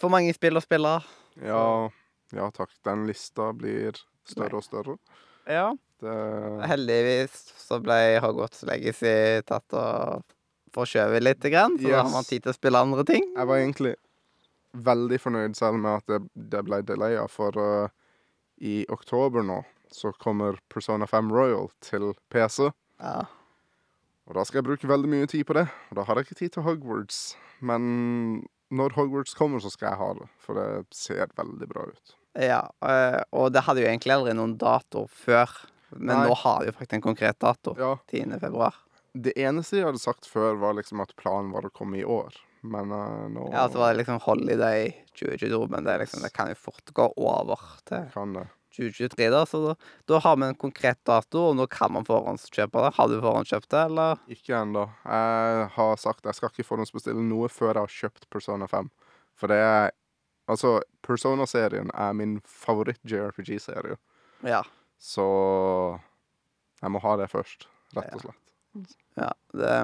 For 0.00 0.12
mange 0.12 0.32
spill 0.36 0.60
å 0.60 0.62
spille. 0.64 0.92
Ja, 1.40 1.88
ja 2.36 2.48
takk. 2.52 2.72
Den 2.84 3.06
lista 3.08 3.50
blir 3.56 3.96
større 4.28 4.60
og 4.60 4.66
større. 4.66 4.98
Ja. 5.48 5.70
Det 6.02 6.14
Heldigvis 6.68 7.36
så 7.62 7.78
ble 7.82 7.96
Hogwarts 8.20 8.64
Legacy 8.68 9.40
tatt 9.48 9.76
og 9.78 10.24
forskjøvet 10.76 11.24
lite 11.24 11.52
grann, 11.52 11.76
så 11.78 11.88
da 11.88 12.00
har 12.02 12.12
man 12.12 12.26
tid 12.26 12.44
til 12.44 12.52
å 12.52 12.56
spille 12.56 12.80
andre 12.80 13.04
ting. 13.08 13.28
Jeg 13.36 13.48
var 13.48 13.60
egentlig 13.60 13.94
veldig 14.72 15.18
fornøyd 15.20 15.56
selv 15.58 15.78
med 15.82 16.00
at 16.00 16.06
det, 16.10 16.20
det 16.54 16.62
ble 16.66 16.80
delaya, 16.86 17.26
for 17.30 17.56
uh, 17.58 17.92
i 18.62 18.82
oktober 18.92 19.44
nå 19.46 19.60
så 19.92 20.12
kommer 20.16 20.56
Persona 20.72 21.06
5 21.06 21.32
Royal 21.34 21.68
til 21.84 22.14
PC. 22.32 22.70
Ja. 23.02 23.26
Og 24.28 24.36
da 24.38 24.44
skal 24.46 24.62
jeg 24.62 24.68
bruke 24.70 24.88
veldig 24.88 25.10
mye 25.12 25.28
tid 25.28 25.44
på 25.48 25.56
det. 25.58 25.66
Og 25.90 25.98
da 25.98 26.06
har 26.08 26.16
jeg 26.16 26.28
ikke 26.28 26.38
tid 26.38 26.54
til 26.54 26.64
Hogwarts. 26.64 27.18
Men 27.60 27.82
når 28.72 28.94
Hogwarts 28.96 29.34
kommer, 29.36 29.60
så 29.60 29.68
skal 29.72 29.90
jeg 29.90 30.00
ha 30.00 30.08
det. 30.16 30.28
For 30.40 30.56
det 30.56 30.96
ser 30.96 31.34
veldig 31.36 31.68
bra 31.68 31.84
ut. 31.90 32.14
ja. 32.40 32.62
eh, 32.88 33.18
Og 33.36 33.50
det 33.52 33.66
hadde 33.66 33.82
jo 33.84 33.90
egentlig 33.90 34.14
aldri 34.14 34.32
noen 34.38 34.54
dato 34.56 35.04
før, 35.12 35.52
men 35.98 36.14
Nei. 36.16 36.28
nå 36.30 36.38
har 36.46 36.64
jo 36.64 36.72
faktisk 36.78 36.96
en 36.96 37.04
konkret 37.10 37.38
dato. 37.42 37.74
Ja, 37.76 37.98
10. 38.08 38.38
februar. 38.40 38.78
Det 39.12 39.34
eneste 39.36 39.76
de 39.76 39.84
hadde 39.84 40.00
sagt 40.00 40.24
før, 40.24 40.56
var 40.56 40.78
liksom 40.78 41.02
at 41.04 41.12
planen 41.20 41.52
var 41.52 41.68
å 41.68 41.74
komme 41.74 42.00
i 42.00 42.06
år. 42.08 42.32
Men 42.62 42.92
uh, 42.94 43.28
nå 43.32 43.48
Ja, 43.52 43.66
så 43.68 43.82
var 43.82 43.92
det 43.92 44.02
liksom 44.02 44.20
Holiday 44.22 44.92
2022, 45.18 45.66
men 45.72 45.86
det, 45.86 45.94
er 45.94 46.04
liksom, 46.04 46.22
det 46.22 46.32
kan 46.34 46.50
jo 46.52 46.58
fort 46.58 46.92
gå 46.94 47.08
over 47.18 47.62
til 47.88 48.04
kan 48.14 48.36
det. 48.38 48.48
2023, 48.72 49.30
da. 49.34 49.42
Så 49.46 49.60
da, 49.66 49.74
da 50.08 50.20
har 50.24 50.36
vi 50.40 50.46
en 50.48 50.58
konkret 50.58 51.00
dato, 51.04 51.48
og 51.50 51.56
nå 51.58 51.66
kan 51.70 51.92
man 51.92 52.06
forhåndskjøpe 52.08 52.84
det. 52.86 52.92
Har 52.96 53.10
du 53.10 53.18
forhåndskjøpt 53.20 53.68
det, 53.74 53.82
eller? 53.90 54.22
Ikke 54.32 54.54
ennå. 54.56 54.86
Jeg 55.04 55.66
har 55.74 55.98
sagt 56.00 56.28
jeg 56.28 56.38
skal 56.38 56.52
ikke 56.52 56.68
forhåndsbestille 56.70 57.26
noe 57.26 57.50
før 57.52 57.74
jeg 57.74 57.82
har 57.82 57.98
kjøpt 57.98 58.30
Persona 58.32 58.70
5. 58.70 58.88
For 59.38 59.52
det 59.52 59.60
er 59.64 59.90
Altså, 60.50 60.80
Persona-serien 61.06 61.92
er 61.94 62.14
min 62.18 62.40
favoritt-JRPG-serie. 62.50 63.94
Ja. 64.42 64.62
Så 64.98 65.26
jeg 66.82 66.90
må 66.90 67.02
ha 67.04 67.14
det 67.20 67.28
først, 67.30 67.68
rett 67.96 68.16
og 68.16 68.24
slett. 68.24 68.96
ja 69.20 69.28
det, 69.54 69.76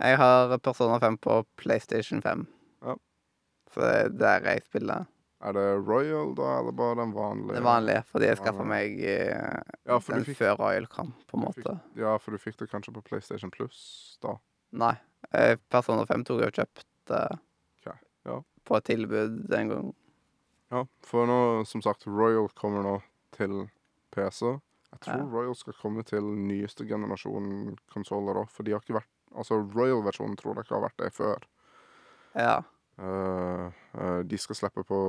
jeg 0.00 0.16
har 0.18 0.58
Persona 0.58 0.98
5 1.02 1.18
på 1.22 1.40
PlayStation 1.60 2.22
5. 2.22 2.46
Ja. 2.82 2.94
Så 3.74 3.80
det 3.80 3.92
er 3.98 4.08
der 4.18 4.48
jeg 4.54 4.62
spiller. 4.66 5.06
Er 5.44 5.52
det 5.52 5.64
Royal, 5.86 6.30
da, 6.38 6.58
eller 6.60 6.72
bare 6.72 6.96
den 7.02 7.10
vanlige? 7.12 7.54
Den 7.58 7.64
vanlige, 7.66 8.02
fordi 8.08 8.26
jeg 8.30 8.38
skaffa 8.40 8.64
meg 8.64 8.94
eh, 9.04 9.58
Ja, 9.84 9.98
for 10.00 10.14
den 10.16 10.24
fikk, 10.24 10.38
før 10.38 10.54
Royal 10.62 10.86
kom, 10.88 11.10
på 11.28 11.36
en 11.36 11.42
måte. 11.44 11.60
fikk, 11.60 11.98
ja, 12.00 12.14
for 12.16 12.32
du 12.32 12.38
fikk 12.40 12.56
det 12.62 12.70
kanskje 12.70 12.94
på 12.96 13.02
PlayStation 13.04 13.50
Plus, 13.52 13.82
da. 14.24 14.38
Nei. 14.72 14.94
eh, 15.36 15.56
Persona 15.70 16.06
5 16.08 16.24
tok 16.24 16.40
jeg 16.40 16.48
og 16.54 16.56
kjøpte 16.62 17.18
Ok, 17.36 17.90
ja. 18.30 18.38
på 18.64 18.78
et 18.80 18.84
tilbud 18.88 19.36
den 19.52 19.68
gang. 19.74 19.90
Ja, 20.72 20.86
for 21.04 21.28
nå, 21.28 21.36
som 21.68 21.82
sagt, 21.84 22.06
Royal 22.08 22.48
kommer 22.56 22.82
nå 22.82 22.94
til 23.36 23.66
PC. 24.16 24.54
Jeg 24.94 25.00
tror 25.04 25.18
Ja. 25.20 25.28
Royal 25.28 25.54
skal 25.58 25.76
komme 25.76 26.02
til 26.08 26.22
nyeste 26.24 26.86
generasjon 26.88 27.76
konsoller 27.92 28.40
òg, 28.46 28.48
for 28.48 28.62
de 28.64 28.72
har 28.72 28.80
ikke 28.80 28.96
vært 28.96 29.10
Altså, 29.34 29.58
Royal-versjonen 29.74 30.36
tror 30.40 30.54
jeg 30.54 30.66
ikke 30.66 30.76
har 30.78 30.84
vært 30.86 31.02
det 31.02 31.12
før. 31.16 31.46
Ja. 32.38 32.56
Uh, 32.98 33.70
uh, 33.98 34.20
de 34.26 34.38
skal 34.38 34.58
slippe 34.58 34.84
på 34.86 35.00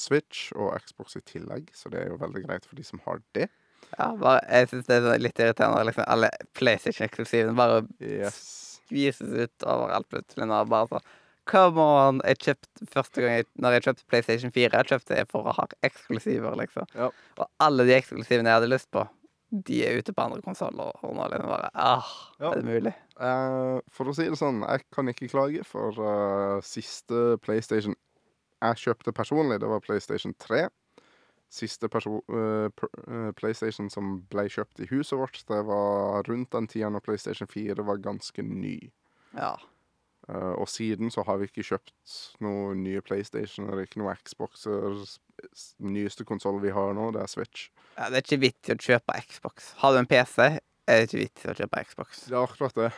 Switch 0.00 0.48
og 0.56 0.72
Xbox 0.80 1.16
i 1.16 1.22
tillegg, 1.28 1.68
så 1.76 1.90
det 1.92 2.00
er 2.02 2.08
jo 2.10 2.20
veldig 2.22 2.44
greit 2.46 2.64
for 2.66 2.78
de 2.78 2.84
som 2.86 3.00
har 3.04 3.20
det. 3.36 3.50
ja 3.98 4.06
bare, 4.16 4.40
jeg 4.48 4.70
syns 4.70 4.86
det 4.88 4.96
er 4.96 5.04
sånn 5.04 5.20
litt 5.22 5.38
irriterende 5.44 5.84
liksom 5.86 6.06
alle 6.10 6.30
PlayStation-eksklusivene 6.58 7.54
bare 7.58 7.82
Yes. 8.00 8.40
skvises 8.80 9.30
ut 9.44 9.66
overalt 9.68 10.08
plutselig. 10.10 10.48
Nå, 10.48 10.64
bare 10.72 10.88
så 10.90 11.02
Come 11.44 11.76
on! 11.84 12.22
Jeg 12.24 12.38
kjøpte 12.40 12.86
første 12.88 13.20
gang 13.20 13.34
jeg, 13.36 13.46
når 13.60 13.74
jeg 13.76 13.82
kjøpte 13.84 14.06
PlayStation 14.08 14.52
4, 14.54 14.70
jeg 14.78 14.88
kjøpte 14.88 15.18
det 15.18 15.24
for 15.28 15.44
å 15.44 15.52
ha 15.52 15.66
eksklusiver, 15.84 16.54
liksom. 16.56 16.86
Ja. 16.96 17.10
Og 17.36 17.50
alle 17.60 17.84
de 17.84 17.92
eksklusivene 17.98 18.48
jeg 18.48 18.56
hadde 18.62 18.70
lyst 18.72 18.88
på, 18.96 19.02
de 19.66 19.80
er 19.86 20.00
ute 20.00 20.14
på 20.14 20.24
andre 20.24 20.42
konsoller. 20.44 20.94
Og 21.06 21.14
nå 21.16 21.28
liksom 21.32 21.50
bare 21.52 21.70
ah, 21.74 22.14
Ja. 22.40 22.50
Er 22.52 22.60
det 22.60 22.68
mulig? 22.68 22.94
Uh, 23.14 23.78
for 23.94 24.10
å 24.10 24.16
si 24.16 24.26
det 24.26 24.40
sånn, 24.40 24.64
jeg 24.66 24.86
kan 24.94 25.10
ikke 25.12 25.30
klage, 25.30 25.62
for 25.68 26.00
uh, 26.00 26.58
siste 26.66 27.36
PlayStation 27.44 27.94
jeg 28.64 28.80
kjøpte 28.80 29.12
personlig, 29.12 29.60
det 29.60 29.68
var 29.68 29.82
PlayStation 29.84 30.34
3. 30.40 30.66
Siste 31.54 31.86
eh, 31.86 33.30
PlayStation 33.38 33.90
som 33.92 34.16
ble 34.32 34.46
kjøpt 34.50 34.80
i 34.82 34.88
huset 34.90 35.18
vårt, 35.20 35.42
det 35.50 35.60
var 35.68 36.24
rundt 36.28 36.50
den 36.54 36.66
tida 36.70 36.90
når 36.90 37.04
PlayStation 37.04 37.50
4 37.50 37.84
var 37.86 38.02
ganske 38.02 38.42
ny. 38.42 38.78
Ja. 39.36 39.54
Eh, 40.28 40.52
og 40.56 40.68
siden 40.72 41.10
så 41.12 41.24
har 41.28 41.36
vi 41.40 41.48
ikke 41.50 41.64
kjøpt 41.68 42.14
noen 42.44 42.82
nye 42.84 43.02
PlayStationer, 43.04 43.82
ikke 43.84 44.00
noen 44.00 44.16
Xboxer 44.24 44.94
nyeste 45.84 46.24
konsoll 46.28 46.60
vi 46.62 46.72
har 46.74 46.94
nå, 46.96 47.10
det 47.14 47.24
er 47.24 47.30
Switch. 47.32 47.66
Ja, 47.98 48.08
det 48.10 48.20
er 48.20 48.24
ikke 48.26 48.40
vits 48.46 48.70
i 48.70 48.76
å 48.76 48.78
kjøpe 48.80 49.18
Xbox. 49.28 49.72
Har 49.82 49.92
du 49.94 50.00
en 50.00 50.08
PC, 50.10 50.38
er 50.88 51.00
det 51.02 51.08
ikke 51.10 51.22
vits 51.24 51.44
i 51.44 51.50
å 51.52 51.56
kjøpe 51.60 51.84
Xbox. 51.90 52.24
Det 52.30 52.36
er 52.38 52.42
akkurat 52.46 52.74
det. 52.80 52.90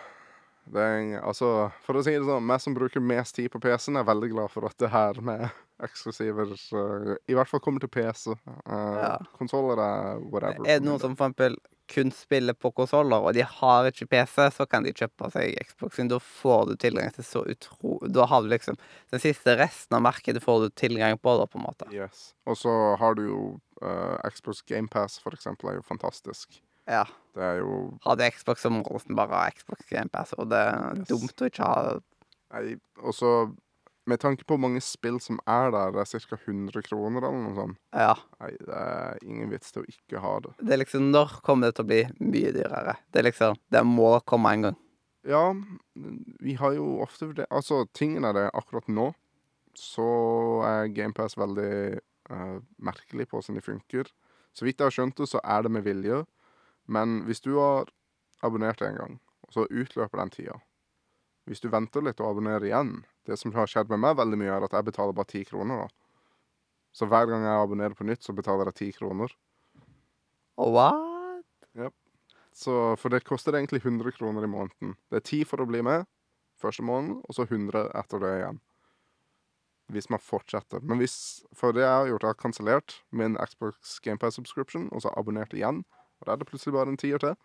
det 0.73 0.83
er, 0.83 0.97
en- 1.01 1.21
altså, 1.23 1.51
for 1.87 1.99
å 1.99 2.03
si 2.07 2.15
det 2.17 2.25
sånn, 2.27 2.47
vi 2.51 2.59
som 2.63 2.75
bruker 2.75 3.01
mest 3.03 3.37
tid 3.39 3.51
på 3.51 3.61
PC-en, 3.63 3.97
er 4.01 4.07
veldig 4.09 4.31
glad 4.33 4.51
for 4.55 4.67
at 4.67 4.77
det 4.83 4.91
her 4.95 5.21
med 5.23 5.49
eksklusiver 5.83 6.55
uh, 6.73 7.15
I 7.29 7.35
hvert 7.37 7.51
fall 7.51 7.61
kommer 7.61 7.83
til 7.85 7.91
PC. 7.93 8.33
Uh, 8.65 8.97
Ja. 8.97 9.17
Konsoller 9.37 9.79
er 9.83 10.23
whatever. 10.31 10.65
Er 10.67 10.79
det 10.81 10.87
noen 10.89 11.01
som 11.03 11.15
for 11.19 11.27
eksempel 11.29 11.59
kun 11.93 12.11
spiller 12.15 12.55
på 12.59 12.71
konsoller, 12.75 13.23
og 13.23 13.35
de 13.37 13.45
har 13.47 13.89
ikke 13.91 14.09
PC, 14.11 14.49
så 14.57 14.67
kan 14.69 14.85
de 14.87 14.93
kjøpe 14.97 15.29
seg 15.35 15.55
Xboxen. 15.69 16.09
Da 16.11 16.19
får 16.23 16.67
du 16.71 16.75
tilgang 16.83 17.13
til 17.15 17.25
så 17.27 17.45
utro... 17.47 17.97
Da 18.11 18.27
har 18.31 18.43
du 18.43 18.51
liksom 18.51 18.79
Den 19.15 19.23
siste 19.23 19.55
resten 19.61 19.97
av 19.99 20.03
markedet 20.07 20.43
får 20.45 20.67
du 20.67 20.69
tilgang 20.79 21.19
på, 21.19 21.37
da, 21.41 21.47
på 21.51 21.61
en 21.61 21.67
måte. 21.69 21.89
Yes. 21.95 22.33
Og 22.47 22.59
så 22.59 22.73
har 23.01 23.15
du 23.19 23.23
jo 23.29 23.41
uh, 23.83 24.17
Xbox 24.31 24.63
GamePass, 24.67 25.19
for 25.23 25.37
eksempel, 25.37 25.71
er 25.71 25.79
jo 25.81 25.87
fantastisk. 25.87 26.61
Ja. 26.87 27.05
Det 27.35 27.43
er 27.43 27.57
jo 27.61 27.79
Hadde 28.07 28.29
Xbox 28.33 28.63
som 28.63 28.79
nesten 28.81 29.17
bare 29.19 29.47
Xbox 29.57 29.87
Game 29.91 30.09
Pass, 30.13 30.33
og 30.39 30.51
det 30.53 30.61
er 30.71 31.01
Yes. 31.01 31.09
dumt 31.11 31.43
å 31.43 31.49
ikke 31.51 31.67
ha 31.67 31.97
Nei, 32.55 32.77
og 33.03 33.11
så 33.13 33.31
med 34.07 34.21
tanke 34.23 34.47
på 34.47 34.55
hvor 34.55 34.63
mange 34.63 34.81
spill 34.85 35.19
som 35.23 35.39
er 35.51 35.73
der, 35.75 35.93
det 35.95 36.05
er 36.05 36.25
ca. 36.31 36.39
100 36.39 36.85
kroner 36.87 37.27
eller 37.27 37.43
noe 37.43 37.55
sånt. 37.57 37.79
Ja. 37.91 38.15
Nei, 38.41 38.53
det 38.63 38.81
er 38.81 39.23
ingen 39.27 39.51
vits 39.51 39.75
til 39.75 39.83
å 39.83 39.91
ikke 39.91 40.23
ha 40.23 40.35
det. 40.45 40.55
Det 40.63 40.77
er 40.77 40.83
liksom 40.85 41.11
Når 41.11 41.39
kommer 41.47 41.71
det 41.71 41.79
til 41.79 41.87
å 41.87 41.91
bli 41.91 42.03
mye 42.23 42.53
dyrere? 42.55 42.97
Det 43.11 43.23
er 43.23 43.29
liksom 43.29 43.59
Det 43.73 43.83
må 43.87 44.13
komme 44.29 44.53
en 44.55 44.69
gang. 44.69 44.79
Ja, 45.27 45.47
vi 46.39 46.55
har 46.55 46.77
jo 46.77 47.01
ofte 47.03 47.27
vurdert 47.33 47.51
Altså, 47.51 47.83
tingen 47.99 48.25
er 48.29 48.37
det 48.37 48.45
akkurat 48.55 48.87
nå, 48.87 49.09
så 49.77 50.07
er 50.69 50.93
GamePass 50.95 51.35
veldig 51.37 51.99
uh, 52.31 52.63
merkelig 52.79 53.27
på 53.27 53.41
hvordan 53.41 53.59
de 53.59 53.65
funker. 53.65 54.13
Så 54.57 54.65
vidt 54.65 54.79
jeg 54.79 54.87
har 54.87 54.95
skjønt 54.95 55.19
det, 55.19 55.27
så 55.29 55.43
er 55.43 55.67
det 55.67 55.75
med 55.75 55.85
vilje. 55.85 56.23
Men 56.87 57.25
hvis 57.27 57.43
du 57.45 57.57
har 57.59 57.91
abonnert 58.47 58.81
en 58.87 58.97
gang, 58.97 59.19
og 59.47 59.53
så 59.53 59.67
utløper 59.67 60.23
den 60.23 60.31
tida 60.31 60.57
Hvis 61.47 61.61
du 61.63 61.69
venter 61.71 62.03
litt 62.03 62.21
og 62.23 62.33
abonnerer 62.33 62.65
igjen 62.67 62.95
Det 63.27 63.39
som 63.41 63.55
har 63.57 63.71
skjedd 63.71 63.91
med 63.91 64.03
meg 64.05 64.19
veldig 64.21 64.39
mye, 64.39 64.53
er 64.55 64.67
at 64.67 64.77
jeg 64.77 64.87
betaler 64.87 65.17
bare 65.17 65.31
ti 65.33 65.43
kroner. 65.49 65.87
da. 65.87 65.89
Så 66.97 67.09
hver 67.11 67.27
gang 67.29 67.45
jeg 67.45 67.63
abonnerer 67.63 67.97
på 67.99 68.07
nytt, 68.09 68.23
så 68.25 68.33
betaler 68.33 68.71
jeg 68.71 68.79
ti 68.79 68.91
kroner. 68.97 69.33
What? 70.57 71.03
Så, 72.57 72.73
for 72.97 73.13
det 73.13 73.27
koster 73.27 73.53
egentlig 73.59 73.83
100 73.83 74.15
kroner 74.17 74.47
i 74.47 74.49
måneden. 74.49 74.95
Det 75.11 75.21
er 75.21 75.27
ti 75.29 75.43
for 75.45 75.61
å 75.61 75.69
bli 75.69 75.83
med 75.85 76.07
første 76.57 76.85
måneden, 76.87 77.19
og 77.29 77.37
så 77.37 77.45
100 77.45 77.91
etter 78.01 78.23
det 78.23 78.33
igjen. 78.39 78.61
Hvis 79.93 80.09
man 80.11 80.23
fortsetter. 80.25 80.81
Men 80.83 80.99
hvis 80.99 81.45
For 81.55 81.77
det 81.77 81.85
jeg 81.85 81.93
har 81.93 82.09
gjort, 82.09 82.25
jeg 82.25 82.33
har 82.33 82.41
kansellert 82.41 82.95
min 83.13 83.37
Xbox 83.37 84.01
Gamepad 84.03 84.35
subscription, 84.35 84.89
og 84.91 85.05
så 85.05 85.13
abonnert 85.15 85.53
igjen. 85.55 85.85
Og 86.17 86.27
da 86.27 86.33
er 86.33 86.41
det 86.41 86.49
plutselig 86.49 86.75
bare 86.75 86.95
en 86.95 86.99
tier 86.99 87.21
til. 87.23 87.37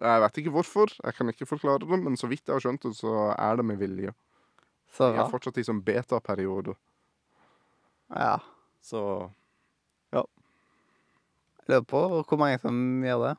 Jeg 0.00 0.22
vet 0.22 0.42
ikke 0.42 0.52
hvorfor, 0.54 0.92
jeg 1.04 1.14
kan 1.14 1.30
ikke 1.30 1.48
forklare 1.48 1.84
det, 1.84 2.02
men 2.02 2.18
så 2.18 2.28
vidt 2.30 2.46
jeg 2.46 2.56
har 2.56 2.62
skjønt 2.62 2.82
det, 2.82 2.92
så 2.98 3.30
er 3.38 3.56
det 3.56 3.64
med 3.70 3.78
vilje. 3.80 4.12
Så 4.90 5.12
Jeg 5.14 5.20
er 5.22 5.30
fortsatt 5.30 5.58
i 5.58 5.62
sånn 5.66 5.82
beta-periode, 5.86 6.74
Ja. 8.10 8.38
så 8.82 9.30
Jeg 10.12 10.24
lurer 11.68 11.84
på 11.86 12.00
hvor 12.26 12.38
mange 12.40 12.58
som 12.58 12.74
gjør 13.04 13.20
det. 13.28 13.36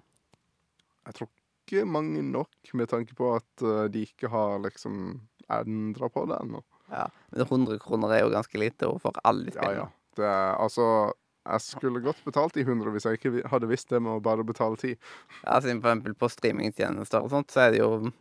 jeg 1.08 1.14
tror 1.18 1.28
ikke 1.68 1.86
mange 1.88 2.22
nok, 2.24 2.50
med 2.74 2.88
tanke 2.88 3.16
på 3.18 3.36
at 3.36 3.64
eh, 3.66 3.88
de 3.92 4.06
ikke 4.06 4.30
har 4.32 4.60
liksom 4.64 5.20
endra 5.52 6.08
på 6.10 6.24
det 6.30 6.38
ennå. 6.40 6.62
Ja. 6.92 7.08
Men 7.32 7.46
100 7.46 7.80
kroner 7.84 8.12
er 8.16 8.22
jo 8.24 8.30
ganske 8.32 8.58
lite 8.60 8.88
overfor 8.88 9.12
for 9.16 9.22
alle 9.26 9.52
Ja, 9.52 9.58
spillene. 9.58 9.76
ja. 9.76 9.88
Det 10.16 10.26
er, 10.26 10.56
altså 10.60 11.14
Jeg 11.46 11.62
skulle 11.62 12.02
godt 12.04 12.24
betalt 12.24 12.54
de 12.54 12.62
100 12.64 12.92
hvis 12.94 13.04
jeg 13.06 13.18
ikke 13.20 13.48
hadde 13.50 13.68
visst 13.68 13.90
det 13.90 14.00
med 14.02 14.12
å 14.14 14.22
bare 14.22 14.44
betale 14.46 14.78
10. 14.78 14.96
Ja, 15.44 15.60
siden 15.60 15.82
for 15.82 15.90
eksempel 15.90 16.14
på 16.14 16.30
streamingtjenester 16.30 17.24
og 17.24 17.32
sånt, 17.32 17.48
så 17.52 17.62
er 17.68 17.72
det 17.72 17.80
jo 17.80 18.12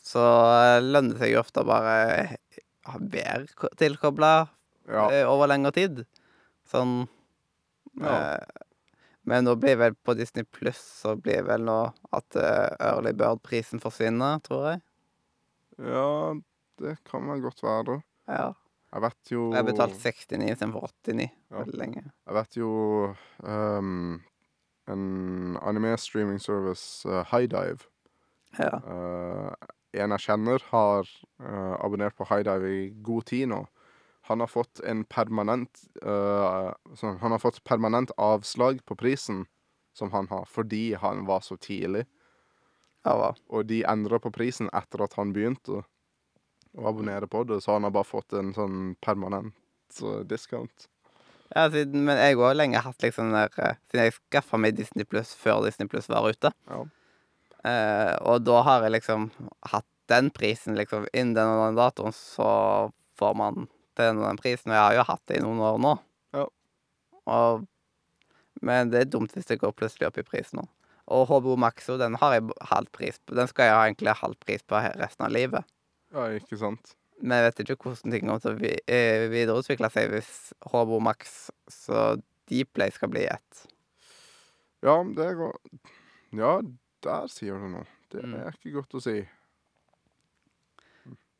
Så 0.00 0.20
eh, 0.22 0.80
lønner 0.82 1.14
det 1.16 1.20
seg 1.24 1.34
jo 1.34 1.40
ofte 1.42 1.60
å 1.62 1.68
bare 1.68 2.36
ha- 2.88 2.98
bedre 2.98 3.46
ko- 3.54 3.72
tilkobla 3.76 4.48
Ja, 4.88 5.04
eh, 5.12 5.26
over 5.28 5.46
lengre 5.50 5.72
tid. 5.76 6.04
Sånn 6.70 7.06
Ja. 8.00 8.36
eh, 8.38 8.46
Men 9.28 9.44
nå 9.44 9.52
blir 9.60 9.76
vel 9.76 9.92
på 9.94 10.14
Disney 10.16 10.44
Pluss 10.48 10.80
så 11.02 11.12
blir 11.20 11.42
vel 11.44 11.60
nå 11.68 11.92
at 12.16 12.36
uh, 12.40 12.70
Early 12.80 13.12
Bird-prisen 13.12 13.78
forsvinner, 13.82 14.40
tror 14.42 14.64
jeg. 14.70 14.80
ja 15.84 16.34
det 16.80 16.94
kan 17.04 17.28
vel 17.28 17.42
godt 17.44 17.60
være. 17.62 17.98
Ja. 18.26 18.54
Jeg 18.94 19.02
vet 19.04 19.30
jo 19.30 19.42
Jeg 19.52 19.60
har 19.60 19.68
betalt 19.68 19.94
69 20.00 20.48
istedenfor 20.54 20.88
89 21.04 21.28
Ja. 21.50 21.58
veldig 21.60 21.78
lenge. 21.78 22.02
Jeg 22.26 22.34
vet 22.34 22.56
jo 22.56 22.70
um, 23.44 24.22
en 24.88 25.04
anime-streaming 25.62 26.40
service, 26.40 27.04
uh, 27.06 27.22
Highdive 27.30 27.84
Ja. 28.58 28.80
Eh, 28.80 29.54
En 29.92 30.14
jeg 30.14 30.26
kjenner, 30.28 30.62
har 30.70 31.08
eh, 31.42 31.76
abonnert 31.82 32.16
på 32.18 32.28
Highdive 32.30 32.70
i 32.70 32.82
god 33.02 33.26
tid 33.32 33.50
nå. 33.50 33.64
Han 34.30 34.44
har 34.44 34.50
fått 34.52 34.82
en 34.86 35.00
permanent 35.10 35.80
sånn, 35.98 37.16
Han 37.18 37.32
har 37.32 37.40
fått 37.42 37.64
permanent 37.66 38.12
avslag 38.20 38.84
på 38.86 38.94
prisen 38.94 39.46
som 39.96 40.12
han 40.12 40.28
har, 40.28 40.44
fordi 40.44 40.94
han 40.94 41.24
var 41.26 41.40
så 41.40 41.56
tidlig. 41.56 42.04
ja? 43.04 43.34
Og 43.48 43.66
de 43.66 43.82
endra 43.88 44.20
på 44.22 44.30
prisen 44.30 44.70
etter 44.76 45.02
at 45.04 45.16
han 45.18 45.32
begynte 45.34 45.82
å 46.76 46.86
abonnere 46.86 47.26
på 47.26 47.42
det, 47.44 47.60
så 47.64 47.76
han 47.76 47.88
har 47.88 47.94
bare 47.94 48.08
fått 48.08 48.36
en 48.38 48.52
sånn 48.54 48.94
permanent 49.02 49.56
uh, 50.04 50.20
discount. 50.28 50.86
Ja, 51.50 51.66
siden, 51.72 52.04
men 52.06 52.20
jeg 52.20 52.38
har 52.38 52.54
lenge 52.54 52.82
hatt 52.84 53.02
liksom 53.02 53.32
den 53.32 53.40
der 53.40 53.74
Siden 53.90 54.04
jeg 54.06 54.14
skaffa 54.20 54.58
meg 54.60 54.76
Disney 54.78 55.02
Pluss 55.02 55.32
før 55.34 55.64
Disney 55.64 55.90
Pluss 55.90 56.06
var 56.08 56.28
ute. 56.30 56.52
Ja. 56.70 56.84
Eh, 57.66 58.14
og 58.24 58.44
da 58.46 58.60
har 58.66 58.86
jeg 58.86 58.96
liksom 58.96 59.28
hatt 59.72 59.88
den 60.10 60.30
prisen, 60.34 60.76
liksom. 60.78 61.06
Innen 61.12 61.36
den 61.36 61.50
og 61.52 61.64
den 61.68 61.78
datoen 61.78 62.14
så 62.16 62.50
får 63.20 63.36
man 63.38 63.68
den 64.00 64.20
og 64.20 64.28
den 64.28 64.40
prisen. 64.40 64.72
Og 64.72 64.76
jeg 64.78 64.84
har 64.86 64.98
jo 64.98 65.08
hatt 65.12 65.24
det 65.30 65.40
i 65.40 65.44
noen 65.44 65.62
år 65.64 65.80
nå. 65.82 65.94
Ja. 66.36 66.46
Og, 67.30 67.66
men 68.64 68.92
det 68.92 69.04
er 69.04 69.10
dumt 69.12 69.34
hvis 69.36 69.48
det 69.50 69.60
går 69.62 69.76
plutselig 69.76 70.08
opp 70.08 70.20
i 70.20 70.26
pris 70.26 70.54
nå. 70.56 70.66
Og 71.10 71.26
HBO 71.26 71.56
Maxo, 71.58 71.96
den 71.98 72.16
har 72.20 72.36
jeg 72.36 72.46
halv 72.70 72.90
pris 72.94 73.18
på. 73.24 73.34
Den 73.38 73.50
skal 73.50 73.70
jeg 73.70 73.90
egentlig 73.90 74.12
ha 74.12 74.22
halv 74.22 74.38
pris 74.42 74.62
på 74.62 74.78
resten 75.00 75.26
av 75.26 75.34
livet. 75.34 75.66
ja, 76.14 76.26
ikke 76.38 76.58
sant? 76.58 76.94
Men 77.20 77.36
jeg 77.36 77.46
vet 77.46 77.62
ikke 77.62 77.90
hvordan 77.90 78.14
ting 78.14 78.22
kommer 78.24 78.40
til 78.40 78.54
å 78.54 78.68
eh, 78.88 79.26
videreutvikle 79.28 79.90
seg 79.92 80.12
hvis 80.14 80.30
HBO 80.72 81.00
Max 81.04 81.50
så 81.68 82.14
Dplay 82.50 82.90
skal 82.94 83.10
bli 83.12 83.26
ett. 83.30 83.64
Ja, 84.82 84.96
det 85.04 85.26
går 85.38 85.58
Ja, 86.34 86.54
der 87.06 87.28
sier 87.32 87.58
du 87.60 87.68
noe. 87.72 87.86
Det 88.10 88.24
Mm. 88.24 88.34
er 88.34 88.52
ikke 88.56 88.72
godt 88.80 88.96
å 88.98 89.02
si. 89.04 89.20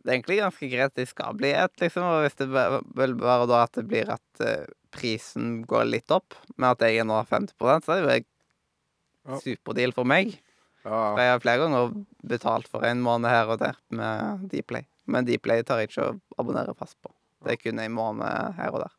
Det 0.00 0.08
er 0.08 0.16
egentlig 0.16 0.38
ganske 0.40 0.68
greit 0.72 0.88
at 0.88 0.94
de 0.96 1.04
skal 1.06 1.34
bli 1.36 1.50
et 1.52 1.82
liksom. 1.82 2.02
Og 2.08 2.22
hvis 2.24 2.36
det 2.38 2.46
vil 2.48 3.14
være 3.20 3.48
da 3.50 3.62
at 3.66 3.72
det 3.76 3.86
blir 3.90 4.08
at 4.14 4.40
eh, 4.40 4.66
prisen 4.94 5.60
går 5.68 5.84
litt 5.90 6.10
opp, 6.14 6.34
med 6.56 6.70
at 6.72 6.86
jeg 6.86 7.02
er 7.02 7.08
nå 7.08 7.18
50 7.28 7.84
så 7.84 7.96
er 7.98 8.06
det 8.06 8.06
jo 8.06 9.34
en 9.34 9.40
superdeal 9.44 9.92
for 9.92 10.08
meg. 10.08 10.38
For 10.82 10.88
Ja, 10.88 11.16
jeg 11.20 11.32
har 11.34 11.42
flere 11.44 11.60
ganger 11.60 11.92
betalt 12.24 12.66
for 12.70 12.86
en 12.88 13.02
måned 13.04 13.28
her 13.28 13.50
og 13.52 13.58
der 13.60 13.76
med 13.92 14.48
Dplay. 14.48 14.86
Men 15.06 15.26
Dplay 15.28 15.62
tar 15.62 15.82
jeg 15.82 15.90
ikke 15.90 16.06
å 16.08 16.20
abonnere 16.40 16.72
fast 16.78 16.96
på. 17.04 17.12
Det 17.44 17.52
er 17.52 17.60
kun 17.60 17.78
en 17.82 17.92
måned 17.92 18.56
her 18.56 18.72
og 18.72 18.86
der. 18.86 18.94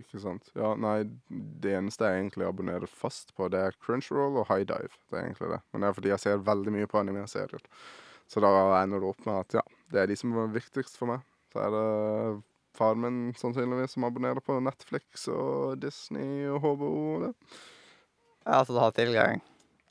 Ikke 0.00 0.20
sant. 0.22 0.50
Ja, 0.58 0.72
nei, 0.78 1.04
det 1.28 1.74
eneste 1.78 2.08
jeg 2.08 2.24
egentlig 2.24 2.48
abonnerer 2.48 2.90
fast 2.90 3.32
på, 3.36 3.48
det 3.52 3.60
er 3.62 3.78
Crunchyroll 3.84 4.40
og 4.42 4.48
High 4.50 4.66
Dive. 4.68 4.92
Det 5.10 5.18
er 5.18 5.28
egentlig 5.28 5.52
det. 5.54 5.60
Men 5.72 5.82
det 5.82 5.88
er 5.88 5.96
fordi 5.98 6.12
jeg 6.12 6.24
ser 6.24 6.44
veldig 6.46 6.74
mye 6.74 6.90
på 6.90 7.00
anime-serier. 7.00 7.64
Så 8.26 8.42
da 8.42 8.50
ender 8.80 9.02
det 9.02 9.10
opp 9.12 9.26
med 9.26 9.40
at 9.40 9.58
ja, 9.60 9.64
det 9.94 10.02
er 10.02 10.10
de 10.10 10.18
som 10.18 10.34
er 10.42 10.54
viktigst 10.54 10.98
for 10.98 11.12
meg. 11.12 11.26
Så 11.54 11.62
er 11.62 11.74
det 11.74 11.86
faren 12.76 13.02
min 13.02 13.18
sannsynligvis 13.38 13.96
som 13.96 14.06
abonnerer 14.08 14.42
på 14.44 14.58
Netflix 14.60 15.28
og 15.32 15.78
Disney 15.80 16.44
og 16.50 16.60
HBO 16.64 16.90
og 17.16 17.28
det. 17.28 17.34
Ja, 18.46 18.64
så 18.64 18.74
du 18.74 18.80
har 18.82 18.92
tilgang. 18.94 19.40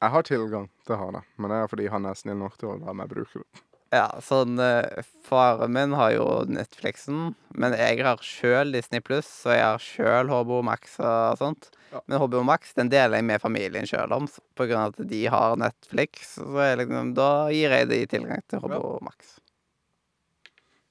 Jeg 0.01 0.11
har 0.11 0.27
tilgang, 0.27 0.69
det 0.87 0.97
har 0.99 1.15
jeg. 1.17 1.27
Men 1.39 1.51
det 1.51 1.57
er 1.57 1.71
fordi 1.71 1.87
han 1.91 2.05
er 2.05 2.19
snill 2.19 2.37
nok 2.39 2.59
til 2.59 2.73
å 2.73 2.79
la 2.83 2.93
meg 2.95 3.09
bruke 3.11 3.41
det. 3.41 3.64
Ja, 3.93 4.07
sånn 4.25 4.57
eh, 4.59 5.03
Faren 5.23 5.71
min 5.71 5.93
har 5.95 6.11
jo 6.15 6.25
Netflixen, 6.49 7.35
men 7.55 7.75
jeg 7.77 8.01
har 8.03 8.17
sjøl 8.25 8.73
Disney 8.73 8.99
Pluss, 9.05 9.29
og 9.45 9.53
jeg 9.53 9.63
har 9.63 9.79
sjøl 9.83 10.31
HBO 10.33 10.61
Max 10.65 10.97
og 10.99 11.37
sånt. 11.39 11.69
Ja. 11.93 12.01
Men 12.09 12.19
HBO 12.19 12.41
Max 12.43 12.73
den 12.75 12.89
deler 12.91 13.19
jeg 13.21 13.27
med 13.29 13.41
familien 13.43 13.87
sjøl 13.87 14.11
om, 14.17 14.27
på 14.57 14.67
grunn 14.67 14.81
av 14.89 14.95
at 14.97 15.07
de 15.09 15.21
har 15.31 15.55
Netflix. 15.61 16.33
Så 16.41 16.65
liksom, 16.81 17.13
da 17.15 17.29
gir 17.53 17.71
jeg 17.77 17.87
de 17.93 18.01
tilgang 18.17 18.41
til 18.51 18.59
HBO 18.65 18.97
Max. 19.05 19.37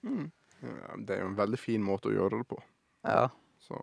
Ja, 0.05 0.97
det 0.97 1.17
er 1.19 1.23
jo 1.25 1.31
en 1.33 1.39
veldig 1.39 1.59
fin 1.61 1.83
måte 1.85 2.09
å 2.11 2.15
gjøre 2.15 2.41
det 2.43 2.49
på. 2.55 2.61
Ja. 3.05 3.27
Så 3.65 3.83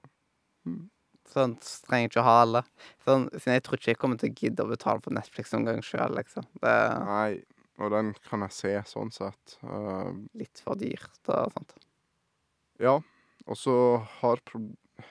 Sånn 1.32 1.54
s- 1.64 1.80
trenger 1.86 2.10
ikke 2.10 2.20
å 2.24 2.26
ha 2.28 2.34
alle. 2.44 2.62
Sånn, 3.06 3.30
jeg 3.40 3.62
tror 3.64 3.78
ikke 3.80 3.92
jeg 3.94 3.98
kommer 4.02 4.18
til 4.20 4.32
å 4.32 4.36
gidde 4.36 4.66
å 4.66 4.70
betale 4.72 5.00
for 5.06 5.14
Netflix 5.16 5.54
noen 5.54 5.68
gang 5.70 5.84
sjøl, 5.86 6.12
liksom. 6.18 6.44
Det 6.60 6.74
nei, 7.06 7.42
og 7.80 7.94
den 7.94 8.12
kan 8.28 8.44
jeg 8.48 8.58
se 8.58 8.74
sånn 8.92 9.12
sett. 9.16 9.58
Uh, 9.64 10.12
litt 10.38 10.62
for 10.64 10.80
dyrt 10.80 11.32
og 11.32 11.56
sånt. 11.56 11.76
Ja, 12.82 12.98
og 13.48 13.58
så 13.58 13.76
har 14.20 14.42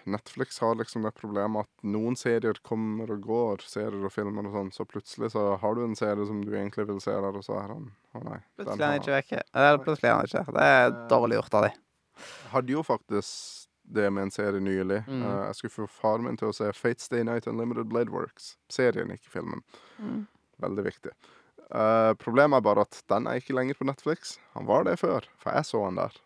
Netflix 0.05 0.59
har 0.59 0.75
liksom 0.75 1.03
det 1.03 1.13
problemet 1.19 1.67
at 1.67 1.87
noen 1.87 2.17
serier 2.19 2.59
kommer 2.67 3.11
og 3.11 3.25
går, 3.27 3.65
serier 3.67 4.05
og 4.07 4.13
filmer 4.15 4.47
og 4.47 4.55
sånn, 4.55 4.73
så 4.75 4.87
plutselig 4.89 5.33
så 5.35 5.47
har 5.61 5.75
du 5.77 5.83
en 5.85 5.97
serie 5.99 6.27
som 6.27 6.43
du 6.45 6.53
egentlig 6.55 6.87
vil 6.91 7.01
se 7.03 7.15
der, 7.15 7.39
og 7.41 7.47
så 7.47 7.57
er 7.59 7.75
han 7.75 7.89
Å 8.11 8.21
nei. 8.27 8.39
Plutselig 8.59 8.83
er 8.83 8.89
han 8.91 9.01
ikke 9.03 9.17
vekke. 9.17 9.41
Eller 9.55 9.83
plutselig 9.85 10.11
er 10.11 10.17
han 10.17 10.31
ikke. 10.31 10.55
Det 10.57 10.69
er 10.77 10.95
dårlig 11.11 11.41
gjort 11.41 11.57
av 11.59 11.67
de. 11.67 11.73
hadde 12.55 12.75
jo 12.75 12.83
faktisk 12.87 13.69
det 13.91 14.11
med 14.11 14.29
en 14.29 14.33
serie 14.35 14.63
nylig. 14.63 15.03
Mm. 15.07 15.23
Uh, 15.23 15.45
jeg 15.49 15.59
skulle 15.59 15.75
få 15.75 15.87
faren 16.01 16.27
min 16.27 16.39
til 16.39 16.51
å 16.51 16.55
se 16.55 16.71
Fate 16.77 17.03
Stay 17.03 17.27
Night 17.27 17.47
Unlimited 17.51 17.91
Blade 17.91 18.11
Works. 18.15 18.55
Serien, 18.71 19.11
ikke 19.15 19.33
filmen. 19.33 19.63
Mm. 19.99 20.25
Veldig 20.63 20.87
viktig. 20.87 21.15
Eh, 21.71 22.13
problemet 22.19 22.59
er 22.59 22.67
bare 22.67 22.85
at 22.87 22.99
den 23.13 23.29
er 23.31 23.39
ikke 23.39 23.55
lenger 23.55 23.79
på 23.79 23.87
Netflix. 23.87 24.39
Han 24.57 24.67
var 24.67 24.89
det 24.89 24.99
før, 25.01 25.27
for 25.39 25.55
jeg 25.55 25.69
så 25.69 25.85
han 25.87 26.01
der. 26.01 26.17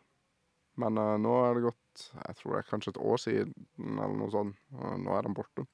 Men 0.80 0.98
uh, 0.98 1.14
nå 1.20 1.34
er 1.46 1.54
det 1.54 1.68
gått 1.68 1.80
jeg 2.02 2.36
tror 2.40 2.56
det 2.56 2.60
er 2.64 2.66
kanskje 2.66 2.90
et 2.90 2.96
år 2.98 3.20
siden, 3.22 3.66
eller 3.78 4.16
noe 4.18 4.32
sånt. 4.32 4.56
Uh, 4.74 4.96
nå 4.98 5.12
er 5.14 5.28
han 5.28 5.36
borte. 5.36 5.66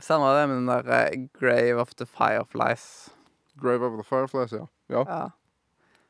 Samme 0.00 0.30
det 0.36 0.46
med 0.48 0.62
den 0.62 0.70
der 0.70 1.26
Grave 1.36 1.82
of 1.82 1.92
the 2.00 2.06
Fireflies. 2.08 3.10
Grave 3.60 3.84
of 3.84 3.98
the 3.98 4.06
Fireflies, 4.06 4.54
ja. 4.56 4.66
ja. 4.88 5.02
Ja. 5.04 5.20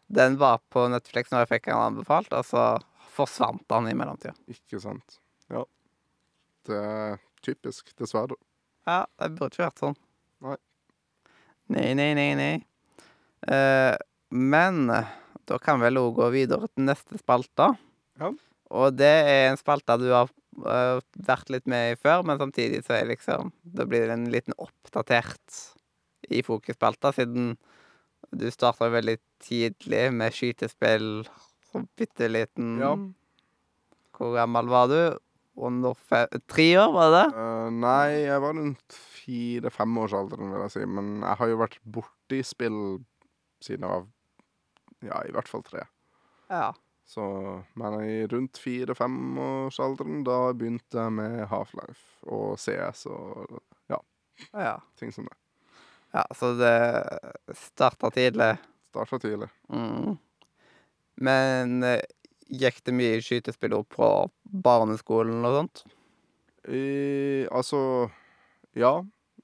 Den 0.06 0.38
var 0.38 0.60
på 0.70 0.86
Netflix 0.88 1.32
når 1.32 1.44
jeg 1.44 1.52
fikk 1.54 1.68
den 1.70 1.80
anbefalt, 1.80 2.32
og 2.32 2.46
så 2.46 2.68
forsvant 3.12 3.66
han 3.72 3.88
i 3.90 3.96
mellomtida. 3.98 4.36
Ikke 4.52 4.80
sant. 4.82 5.18
Ja. 5.52 5.64
Det 6.68 6.78
er 6.78 7.18
typisk, 7.44 7.90
dessverre. 7.98 8.38
Ja, 8.88 9.04
det 9.18 9.34
burde 9.36 9.52
ikke 9.52 9.66
vært 9.66 9.82
sånn. 9.82 9.98
Nei. 10.44 10.56
Nei, 11.74 11.90
nei, 11.98 12.12
nei, 12.16 12.30
nei. 12.38 12.54
Eh, 13.46 13.94
men 14.34 14.88
da 15.48 15.58
kan 15.62 15.80
vel 15.80 16.00
òg 16.00 16.18
gå 16.18 16.28
videre 16.34 16.68
til 16.72 16.88
neste 16.88 17.20
spalte. 17.20 17.70
Ja. 18.20 18.32
Og 18.74 18.98
det 18.98 19.14
er 19.24 19.48
en 19.48 19.60
spalte 19.60 19.96
du 20.00 20.10
har 20.12 20.28
eh, 20.28 20.98
vært 21.28 21.52
litt 21.54 21.68
med 21.70 21.94
i 21.94 21.98
før, 22.00 22.24
men 22.26 22.40
samtidig 22.40 22.82
så 22.86 22.98
er 22.98 23.12
liksom 23.12 23.52
Da 23.62 23.86
blir 23.88 24.08
det 24.08 24.16
en 24.16 24.28
liten 24.32 24.56
oppdatert 24.58 25.62
i 26.28 26.42
fokusspalta, 26.44 27.14
siden 27.16 27.54
du 28.34 28.48
starta 28.52 28.90
veldig 28.92 29.16
tidlig 29.40 30.08
med 30.12 30.34
skytespill 30.34 31.22
som 31.70 31.86
bitte 31.96 32.28
liten. 32.28 32.76
Ja. 32.82 32.92
Hvor 34.18 34.34
gammel 34.36 34.68
var 34.68 34.90
du? 34.90 35.00
Under 35.58 35.94
fe 35.94 36.20
tre 36.46 36.68
år, 36.78 36.92
var 36.94 37.08
det 37.10 37.20
det? 37.22 37.42
Eh, 37.42 37.70
nei, 37.82 38.10
jeg 38.26 38.42
var 38.44 38.54
rundt 38.54 38.98
fire-femårsalderen, 39.22 40.52
vil 40.52 40.64
jeg 40.66 40.74
si. 40.74 40.84
Men 40.86 41.08
jeg 41.24 41.40
har 41.40 41.50
jo 41.50 41.62
vært 41.62 41.80
borti 41.96 42.42
spill 42.46 42.78
siden 43.64 43.88
var 43.88 44.06
Ja, 45.04 45.20
i 45.28 45.30
hvert 45.34 45.48
fall 45.48 45.62
tre. 45.62 45.84
Ja. 46.50 46.72
Så, 47.08 47.22
men 47.78 47.94
i 48.04 48.26
rundt 48.28 48.58
fire-femårsalderen, 48.60 50.24
da 50.26 50.52
begynte 50.52 50.98
jeg 50.98 51.12
med 51.14 51.44
Half-Life 51.48 52.26
og 52.28 52.58
CS 52.60 53.06
og 53.08 53.60
ja. 53.88 54.74
ting 54.98 55.12
som 55.14 55.24
det. 55.28 55.36
Ja, 56.14 56.24
så 56.36 56.50
det 56.58 56.74
starta 57.56 58.10
tidlig. 58.14 58.50
Starta 58.90 59.18
tidlig. 59.22 59.48
Mm. 59.72 60.16
Men 61.20 61.82
eh, 61.84 62.02
gikk 62.48 62.78
det 62.86 62.94
mye 62.96 63.18
skytespill 63.24 63.74
opp 63.76 63.90
på 63.96 64.08
barneskolen 64.66 65.44
og 65.48 65.56
sånt? 65.58 65.82
I, 66.68 67.46
altså 67.50 67.80
Ja. 68.76 68.98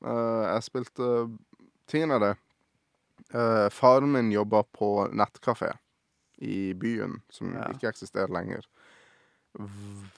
eh, 0.04 0.42
jeg 0.54 0.66
spilte 0.68 1.10
Tingen 1.90 2.14
er 2.16 2.20
det. 2.22 2.32
Uh, 3.32 3.70
faren 3.72 4.10
min 4.12 4.28
jobba 4.34 4.62
på 4.76 5.08
nettkafé 5.14 5.72
i 6.44 6.74
byen, 6.74 7.20
som 7.32 7.54
Ja. 7.54 7.70
ikke 7.72 7.88
eksisterer 7.88 8.28
lenger. 8.34 8.66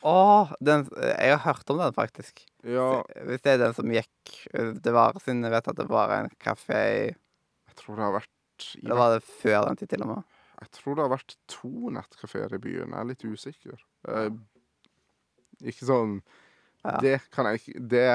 Å, 0.06 0.48
den 0.64 0.86
Jeg 0.96 1.34
har 1.36 1.42
hørt 1.44 1.68
om 1.70 1.76
den, 1.82 1.92
faktisk. 1.92 2.40
Ja, 2.64 3.02
Hvis 3.28 3.42
det 3.44 3.52
er 3.52 3.58
den 3.66 3.74
som 3.76 3.90
gikk 3.92 4.30
eh, 4.56 4.70
Det 4.80 4.94
var 4.96 5.12
siden 5.20 5.44
jeg 5.44 5.52
vet 5.52 5.68
at 5.68 5.76
det 5.76 5.84
var 5.90 6.14
en 6.14 6.30
kafé 6.40 6.78
i 6.94 7.02
jeg 7.10 7.76
tror 7.82 7.98
det 7.98 8.06
har 8.06 8.14
vært 8.16 8.68
i 8.78 8.80
Eller 8.86 8.96
var 8.96 9.10
det 9.12 9.20
før 9.28 9.66
den 9.68 9.76
tid, 9.76 9.90
til 9.92 10.06
og 10.06 10.08
med? 10.14 10.22
Jeg 10.62 10.70
tror 10.78 10.96
det 10.96 11.04
har 11.04 11.12
vært 11.12 11.34
to 11.52 11.90
nettkafeer 11.92 12.54
i 12.56 12.60
byen. 12.64 12.94
Jeg 12.94 13.02
er 13.02 13.10
litt 13.10 13.24
usikker. 13.28 13.82
Eh, 14.08 14.30
ikke 15.68 15.84
sånn 15.92 16.22
Ja. 16.86 16.96
Det 17.02 17.16
kan 17.34 17.44
jeg 17.50 17.60
ikke 17.60 17.80
Det 17.92 18.06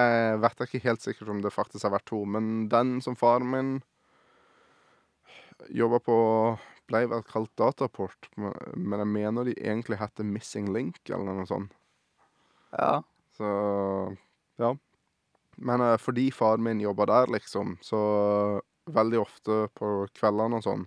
vet 0.41 0.57
jeg 0.63 0.67
ikke 0.71 0.83
helt 0.89 1.01
sikkert 1.05 1.29
om 1.29 1.41
det 1.45 1.53
faktisk 1.53 1.83
har 1.85 1.91
vært 1.99 2.09
to, 2.09 2.23
men 2.25 2.67
den 2.71 2.97
som 3.05 3.15
faren 3.19 3.49
min 3.51 3.71
jobba 5.70 5.99
på, 6.03 6.16
ble 6.89 7.05
vel 7.12 7.24
kalt 7.28 7.51
Dataport, 7.59 8.30
men 8.36 9.03
jeg 9.03 9.12
mener 9.12 9.47
de 9.47 9.55
egentlig 9.59 9.99
heter 10.01 10.28
Missing 10.28 10.72
Link, 10.74 11.01
eller 11.09 11.36
noe 11.38 11.47
sånt. 11.49 11.76
Ja. 12.72 13.01
Så 13.36 13.47
ja. 14.62 14.76
Men 15.62 15.82
eh, 15.82 15.97
fordi 15.97 16.32
faren 16.32 16.64
min 16.64 16.82
jobba 16.82 17.05
der, 17.05 17.32
liksom, 17.36 17.78
så 17.82 17.99
veldig 18.91 19.20
ofte 19.22 19.66
på 19.78 19.93
kveldene 20.18 20.59
og 20.59 20.66
sånn, 20.66 20.86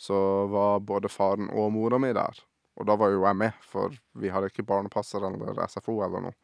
så 0.00 0.16
var 0.50 0.80
både 0.84 1.10
faren 1.12 1.50
og 1.52 1.72
mora 1.74 1.98
mi 2.00 2.12
der. 2.16 2.40
Og 2.80 2.86
da 2.88 2.96
var 2.96 3.12
jo 3.12 3.24
jeg 3.26 3.36
med, 3.36 3.56
for 3.64 3.94
vi 4.16 4.30
hadde 4.32 4.48
ikke 4.48 4.64
barnepasser 4.68 5.24
eller 5.26 5.60
SFO 5.68 5.98
eller 6.06 6.28
noe. 6.28 6.36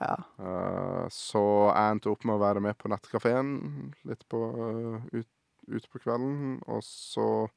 ja. 0.00 0.16
Eh, 0.38 1.06
så 1.12 1.42
jeg 1.70 1.96
endte 1.96 2.12
opp 2.12 2.24
med 2.24 2.38
å 2.38 2.42
være 2.44 2.62
med 2.64 2.78
på 2.78 2.90
nettkafeen 2.92 3.50
litt 4.08 4.26
på, 4.30 4.42
eh, 4.66 5.20
ut, 5.20 5.28
ut 5.68 5.88
på 5.90 6.00
kvelden. 6.02 6.60
Og 6.68 6.82
så 6.86 7.48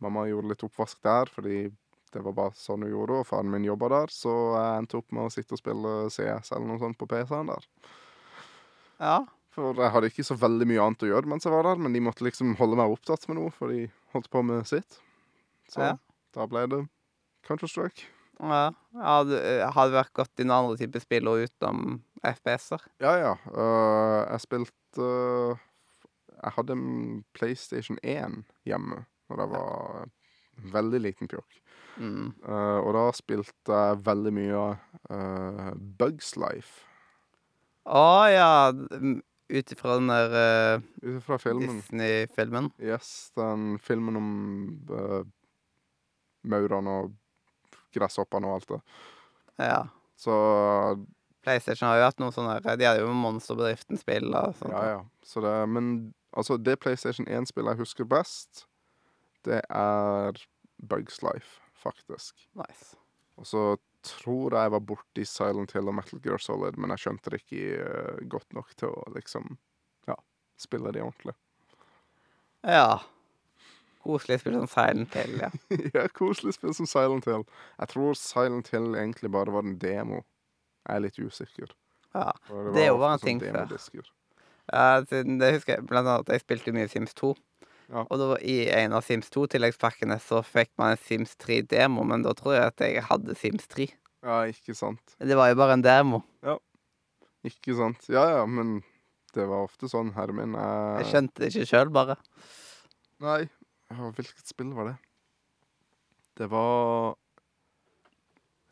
Mamma 0.00 0.28
gjorde 0.28 0.52
litt 0.52 0.62
oppvask 0.62 1.00
der, 1.02 1.26
fordi 1.34 1.72
det 2.14 2.20
var 2.22 2.32
bare 2.36 2.54
sånn 2.56 2.84
hun 2.86 2.92
gjorde, 2.92 3.16
og 3.18 3.26
faren 3.26 3.50
min 3.50 3.66
jobba 3.66 3.88
der. 3.90 4.12
Så 4.14 4.30
jeg 4.54 4.82
endte 4.84 5.00
opp 5.00 5.10
med 5.12 5.26
å 5.26 5.32
sitte 5.34 5.56
og 5.56 5.60
spille 5.60 5.94
CS 6.14 6.52
eller 6.54 6.68
noe 6.70 6.78
sånt 6.78 6.98
på 7.00 7.08
PC-en 7.10 7.50
der. 7.50 7.66
ja. 9.00 9.18
For 9.58 9.74
jeg 9.74 9.90
hadde 9.90 10.06
ikke 10.12 10.22
så 10.22 10.36
veldig 10.38 10.66
mye 10.70 10.82
annet 10.84 11.02
å 11.02 11.08
gjøre 11.08 11.26
mens 11.32 11.42
jeg 11.42 11.50
var 11.50 11.66
der, 11.66 11.80
men 11.82 11.90
de 11.96 12.02
måtte 12.04 12.22
liksom 12.22 12.52
holde 12.60 12.76
meg 12.78 12.92
opptatt 12.92 13.24
med 13.26 13.40
noe, 13.40 13.50
for 13.50 13.72
de 13.72 13.88
holdt 14.12 14.28
på 14.30 14.42
med 14.46 14.68
sitt. 14.70 15.00
Så 15.66 15.80
Ja. 15.82 15.96
da 16.32 16.46
ble 16.46 16.62
det 16.68 16.88
Counter-Strike. 17.42 18.04
ja. 18.38 18.70
Hadde, 18.94 19.40
eh, 19.42 19.66
hadde 19.72 19.96
vært 19.98 20.12
godt 20.14 20.38
i 20.38 20.44
noen 20.44 20.68
andre 20.68 20.76
typer 20.78 21.00
spill 21.00 21.26
og 21.26 21.42
utenom 21.48 22.02
FPS-er. 22.22 22.84
Ja, 23.00 23.16
ja. 23.18 23.32
Uh, 23.50 24.30
jeg 24.30 24.40
spilte 24.46 25.58
Jeg 26.38 26.54
hadde 26.56 26.76
en 26.76 27.24
PlayStation 27.36 27.98
1 28.02 28.42
hjemme 28.68 29.04
når 29.28 29.42
jeg 29.42 29.52
var 29.52 30.10
veldig 30.74 31.00
liten 31.04 31.30
pjokk. 31.30 31.58
Mm. 31.98 32.28
Uh, 32.46 32.78
og 32.82 32.92
da 32.96 33.04
spilte 33.16 33.80
jeg 33.80 34.02
veldig 34.06 34.32
mye 34.34 34.62
uh, 35.10 35.72
Bugs 35.98 36.34
Life. 36.40 36.84
Å 37.88 38.04
ja. 38.30 38.52
d- 38.72 39.20
Ut 39.48 39.70
ifra 39.72 39.94
den 39.96 40.10
der 40.12 40.82
filmen. 41.40 41.78
Disney-filmen. 41.78 42.66
Yes, 42.84 43.30
den 43.38 43.78
filmen 43.80 44.18
om 44.20 44.26
uh, 44.92 45.22
maurene 46.44 46.96
og 46.98 47.14
gresshoppene 47.96 48.50
og 48.50 48.58
alt 48.58 48.74
det. 48.74 48.80
Ja. 49.70 49.78
Så 50.20 50.34
PlayStation 51.46 51.88
har 51.88 51.96
jo 51.96 52.06
hatt 52.10 52.20
noe 52.20 52.34
sånn 52.34 52.50
De 52.66 52.84
hadde 52.84 53.00
jo 53.00 53.08
Monsterbedriften-spill 53.16 54.28
og 54.34 54.56
sånt. 54.58 54.74
Ja, 54.74 54.98
ja. 54.98 55.00
Så 55.24 55.40
det, 55.44 55.54
men 55.72 56.12
altså, 56.38 56.56
det 56.56 56.78
PlayStation 56.82 57.28
1-spillet 57.28 57.74
jeg 57.74 57.82
husker 57.82 58.08
best, 58.08 58.64
det 59.46 59.60
er 59.70 60.38
Bugs 60.88 61.20
Life, 61.22 61.60
faktisk. 61.74 62.48
Nice. 62.58 62.96
Og 63.38 63.46
så 63.46 63.62
tror 64.06 64.54
jeg 64.54 64.62
jeg 64.62 64.72
var 64.72 64.84
borti 64.86 65.24
Silent 65.26 65.72
Hill 65.74 65.90
og 65.90 65.96
Metal 65.98 66.22
Gear 66.22 66.40
Solid, 66.42 66.78
men 66.78 66.94
jeg 66.94 67.04
skjønte 67.04 67.32
det 67.32 67.42
ikke 67.42 67.82
eh, 67.82 68.24
godt 68.30 68.56
nok 68.56 68.74
til 68.78 68.94
å 68.94 69.04
liksom 69.16 69.56
Ja, 70.08 70.16
spille 70.60 70.92
de 70.94 71.02
ordentlig. 71.04 71.34
Ja. 72.62 73.00
Koselig 74.02 74.40
spill 74.40 74.54
som 74.56 74.70
Silent 74.70 75.14
Hill, 75.18 75.34
ja. 75.42 75.50
ja, 75.96 76.06
koselig 76.14 76.54
spill 76.56 76.74
som 76.74 76.88
Silent 76.88 77.26
Hill. 77.28 77.44
Jeg 77.78 77.92
tror 77.92 78.14
Silent 78.18 78.70
Hill 78.72 78.94
egentlig 78.94 79.30
bare 79.34 79.52
var 79.52 79.66
en 79.66 79.78
demo. 79.82 80.22
Jeg 80.86 80.94
er 80.94 81.04
litt 81.04 81.18
usikker. 81.18 81.74
ja. 82.14 82.30
for 82.46 82.70
Det 82.72 82.86
er 82.86 82.92
jo 82.92 83.02
bare 83.02 83.18
en 83.18 83.26
ting 83.26 83.42
sånn 83.42 83.74
før. 83.74 84.12
Ja, 84.68 85.02
siden 85.08 85.38
det 85.40 85.54
husker 85.56 85.76
jeg 85.78 85.86
blant 85.88 86.08
annet 86.08 86.28
at 86.28 86.34
jeg 86.36 86.44
spilte 86.44 86.74
mye 86.76 86.88
Sims 86.92 87.14
2. 87.18 87.32
Ja. 87.88 88.02
Og 88.04 88.18
da 88.20 88.34
i 88.44 88.58
en 88.76 88.92
av 88.96 89.04
Sims 89.06 89.30
2-tilleggspakkene 89.32 90.18
så 90.20 90.42
fikk 90.44 90.74
man 90.80 90.92
en 90.92 91.00
Sims 91.00 91.32
3-demo, 91.40 92.04
men 92.04 92.24
da 92.26 92.34
tror 92.36 92.58
jeg 92.58 92.66
at 92.68 92.84
jeg 92.84 93.04
hadde 93.08 93.36
Sims 93.40 93.68
3. 93.72 93.88
Ja, 94.26 94.42
ikke 94.50 94.74
sant. 94.76 95.14
Det 95.22 95.36
var 95.38 95.48
jo 95.52 95.56
bare 95.60 95.78
en 95.78 95.84
demo. 95.86 96.20
Ja. 96.44 96.58
Ikke 97.48 97.76
sant. 97.78 98.04
Ja 98.12 98.26
ja, 98.34 98.42
men 98.50 98.82
det 99.36 99.46
var 99.48 99.64
ofte 99.68 99.88
sånn, 99.88 100.10
herre 100.16 100.34
min. 100.36 100.56
Jeg 100.58 101.04
Jeg 101.04 101.10
skjønte 101.12 101.40
det 101.44 101.50
ikke 101.54 101.68
sjøl, 101.70 101.92
bare. 101.94 102.18
Nei. 103.24 103.40
Hvilket 103.88 104.50
spill 104.50 104.74
var 104.76 104.90
det? 104.90 104.96
Det 106.38 106.50
var 106.52 107.16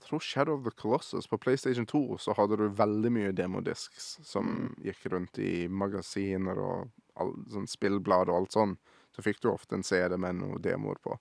Jeg 0.07 0.13
tror 0.13 0.23
Shadow 0.23 0.55
of 0.55 0.63
the 0.63 0.71
Colossus. 0.71 1.27
På 1.27 1.39
PlayStation 1.43 1.87
2 1.87 2.19
så 2.23 2.35
hadde 2.39 2.61
du 2.61 2.69
veldig 2.79 3.11
mye 3.11 3.33
demodisks 3.35 4.21
som 4.23 4.69
gikk 4.79 5.09
rundt 5.11 5.41
i 5.43 5.67
magasiner 5.67 6.61
og 6.63 6.93
all, 7.19 7.33
sånn 7.51 7.67
spillblad 7.67 8.31
og 8.31 8.37
alt 8.37 8.55
sånn. 8.55 8.77
Så 9.17 9.25
fikk 9.27 9.43
du 9.43 9.49
ofte 9.51 9.75
en 9.75 9.83
CD 9.83 10.15
med 10.15 10.39
noen 10.39 10.63
demoer 10.63 11.01
på. 11.03 11.17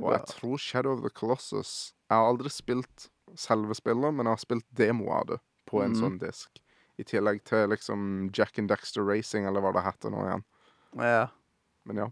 Og 0.00 0.10
jeg 0.10 0.26
tror 0.32 0.58
Shadow 0.58 0.96
of 0.96 1.04
the 1.04 1.10
Colossus 1.14 1.92
Jeg 2.08 2.18
har 2.18 2.26
aldri 2.26 2.50
spilt 2.50 3.06
selve 3.38 3.78
spillet, 3.78 4.10
men 4.10 4.26
jeg 4.26 4.34
har 4.34 4.42
spilt 4.42 4.66
demo 4.74 5.12
av 5.14 5.30
det 5.30 5.38
på 5.70 5.84
en 5.84 5.94
mm. 5.94 6.00
sånn 6.02 6.18
disk. 6.18 6.58
I 6.98 7.06
tillegg 7.06 7.44
til 7.46 7.70
liksom 7.70 8.02
Jack 8.34 8.58
and 8.58 8.74
Dexter 8.74 9.06
Racing, 9.06 9.46
eller 9.46 9.62
hva 9.62 9.70
det 9.76 9.86
heter 9.86 10.10
nå 10.10 10.26
igjen. 10.26 10.46
Ja. 10.98 11.28
Men 11.86 12.02
ja. 12.02 12.10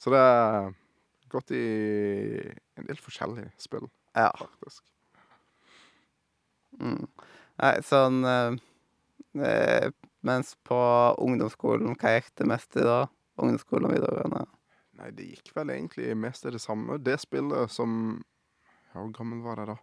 Så 0.00 0.16
det 0.16 0.24
er 0.24 0.72
gått 1.28 1.52
i 1.52 1.66
en 2.80 2.88
del 2.88 3.04
forskjellige 3.04 3.52
spill, 3.60 3.90
ja. 4.16 4.30
faktisk. 4.40 4.86
Mm. 6.80 7.06
Nei, 7.62 7.72
sånn 7.86 8.24
eh, 8.28 8.56
eh, 9.40 9.88
Mens 10.26 10.56
på 10.66 10.76
ungdomsskolen, 11.22 11.94
hva 12.00 12.16
gikk 12.16 12.32
det 12.40 12.48
mest 12.50 12.74
i 12.74 12.82
da? 12.82 13.04
Ungdomsskolen 13.38 13.86
og 13.86 13.92
videregående? 13.94 14.40
Nei, 14.98 15.10
det 15.14 15.26
gikk 15.28 15.52
vel 15.54 15.70
egentlig 15.70 16.16
mest 16.18 16.48
i 16.48 16.52
det 16.54 16.62
samme. 16.64 16.96
Det 16.98 17.18
spillet 17.22 17.70
som 17.70 18.24
Ja, 18.90 19.02
hvor 19.02 19.12
gammel 19.14 19.44
var 19.44 19.60
jeg 19.60 19.70
da? 19.70 19.76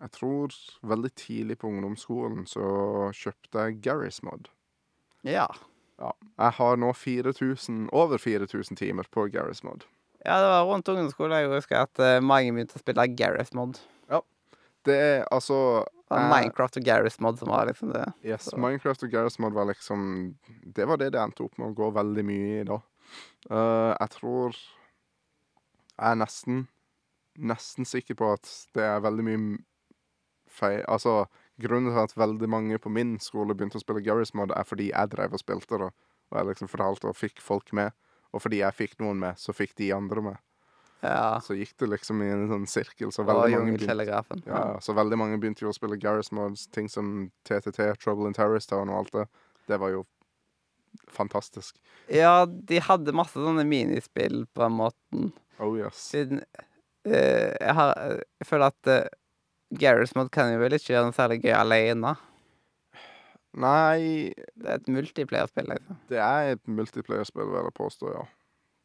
Jeg 0.00 0.12
tror 0.16 0.56
veldig 0.88 1.10
tidlig 1.20 1.58
på 1.60 1.68
ungdomsskolen 1.68 2.46
så 2.48 2.64
kjøpte 3.14 3.66
jeg 3.66 3.80
Garry's 3.84 4.22
Mod. 4.24 4.48
Ja. 5.22 5.46
Ja. 6.00 6.14
Jeg 6.40 6.56
har 6.56 6.80
nå 6.80 6.94
4000, 6.96 7.90
over 7.92 8.18
4000 8.18 8.80
timer 8.80 9.06
på 9.12 9.28
Garry's 9.28 9.60
Mod. 9.62 9.84
Ja, 10.24 10.40
det 10.40 10.48
var 10.48 10.66
rundt 10.68 10.88
ungdomsskolen 10.88 11.36
jeg 11.36 11.52
husker 11.52 11.84
at 11.84 12.00
eh, 12.02 12.18
mange 12.24 12.52
begynte 12.52 12.76
å 12.76 12.82
spille 12.82 13.06
Gareth 13.16 13.56
Mod. 13.56 13.78
Det 14.84 14.96
er 14.96 15.24
altså 15.30 15.84
Det 16.10 16.18
Minecraft 16.30 16.76
og 16.80 16.84
Gareth 16.84 17.20
Mod 17.22 17.38
som 17.38 17.48
var 17.52 17.66
liksom 17.68 17.92
det. 17.92 18.04
Yes, 18.24 18.48
Så- 18.48 18.56
Minecraft 18.58 19.02
og 19.04 19.10
Garry's 19.12 19.38
Mod 19.40 19.52
var 19.52 19.66
liksom 19.68 20.34
Det 20.74 20.86
var 20.88 20.96
det 20.96 21.12
det 21.12 21.20
endte 21.20 21.44
opp 21.44 21.58
med 21.58 21.68
å 21.70 21.74
gå 21.76 21.90
veldig 21.94 22.24
mye 22.24 22.60
i 22.60 22.64
da. 22.64 22.80
Uh, 23.50 23.94
jeg 24.00 24.10
tror 24.10 24.50
Jeg 25.98 26.10
er 26.10 26.14
nesten 26.16 26.68
Nesten 27.38 27.86
sikker 27.86 28.14
på 28.18 28.32
at 28.32 28.48
det 28.74 28.82
er 28.82 29.00
veldig 29.00 29.24
mye 29.24 29.58
feil 30.50 30.82
Altså, 30.88 31.26
grunnen 31.62 31.92
til 31.94 32.02
at 32.02 32.16
veldig 32.18 32.48
mange 32.48 32.78
på 32.78 32.90
min 32.90 33.18
skole 33.22 33.54
begynte 33.54 33.78
å 33.78 33.84
spille 33.84 34.02
Garry's 34.02 34.34
Mod, 34.34 34.50
er 34.56 34.64
fordi 34.66 34.90
jeg 34.90 35.10
drev 35.12 35.32
og 35.32 35.40
spilte 35.40 35.78
det, 35.78 35.90
og 36.30 36.36
jeg 36.38 36.46
liksom 36.50 36.68
fortalte 36.68 37.06
og 37.08 37.16
fikk 37.16 37.40
folk 37.40 37.72
med. 37.72 37.92
Og 38.32 38.42
fordi 38.42 38.58
jeg 38.60 38.74
fikk 38.74 38.98
noen 39.00 39.18
med, 39.22 39.38
så 39.38 39.54
fikk 39.54 39.76
de 39.78 39.92
andre 39.94 40.22
med. 40.22 40.36
Ja. 41.00 41.40
Så 41.40 41.56
gikk 41.56 41.72
det 41.80 41.88
liksom 41.94 42.20
i 42.22 42.28
en 42.28 42.46
sånn 42.50 42.66
sirkel. 42.68 43.12
Så 43.12 43.24
veldig 43.24 43.56
mange 43.56 43.76
begynte 43.78 44.46
ja, 44.46 44.64
så 44.84 44.94
veldig 44.96 45.18
mange 45.20 45.38
begynte 45.40 45.64
jo 45.64 45.72
å 45.72 45.76
spille 45.76 45.98
Garry's 46.00 46.32
Mods, 46.36 46.66
ting 46.74 46.90
som 46.92 47.30
TTT, 47.48 47.94
Trouble 48.02 48.28
in 48.28 48.36
Terrorist 48.36 48.72
Town 48.72 48.92
og 48.92 49.02
alt 49.02 49.14
det. 49.16 49.26
Det 49.70 49.78
var 49.80 49.94
jo 49.94 50.04
fantastisk. 51.08 51.78
ja, 52.10 52.44
de 52.46 52.80
hadde 52.82 53.14
masse 53.16 53.38
sånne 53.38 53.64
minispill 53.64 54.44
på 54.52 54.64
den 54.64 54.76
måten. 54.76 55.30
Oh 55.62 55.76
yes. 55.78 56.00
Siden 56.10 56.42
uh, 56.42 57.12
jeg, 57.12 57.74
har, 57.78 57.94
jeg 58.40 58.48
føler 58.48 58.72
at 58.74 58.90
uh, 58.90 59.06
Gareth 59.80 60.16
Mod 60.18 60.32
kan 60.34 60.50
jo 60.52 60.58
vel 60.60 60.74
ikke 60.76 60.92
gjøre 60.94 61.08
noe 61.08 61.16
særlig 61.16 61.40
gøy 61.44 61.54
alene. 61.54 62.16
Nei, 63.60 64.30
Det 64.54 64.68
er 64.68 64.76
et 64.76 64.90
multiplayerspill, 64.90 65.72
liksom. 65.72 65.96
det 66.10 66.20
er 66.22 66.52
et 66.54 66.68
multiplayer-spill, 66.70 67.48
vil 67.50 67.64
jeg 67.66 67.74
påstå, 67.74 68.12
ja. 68.14 68.26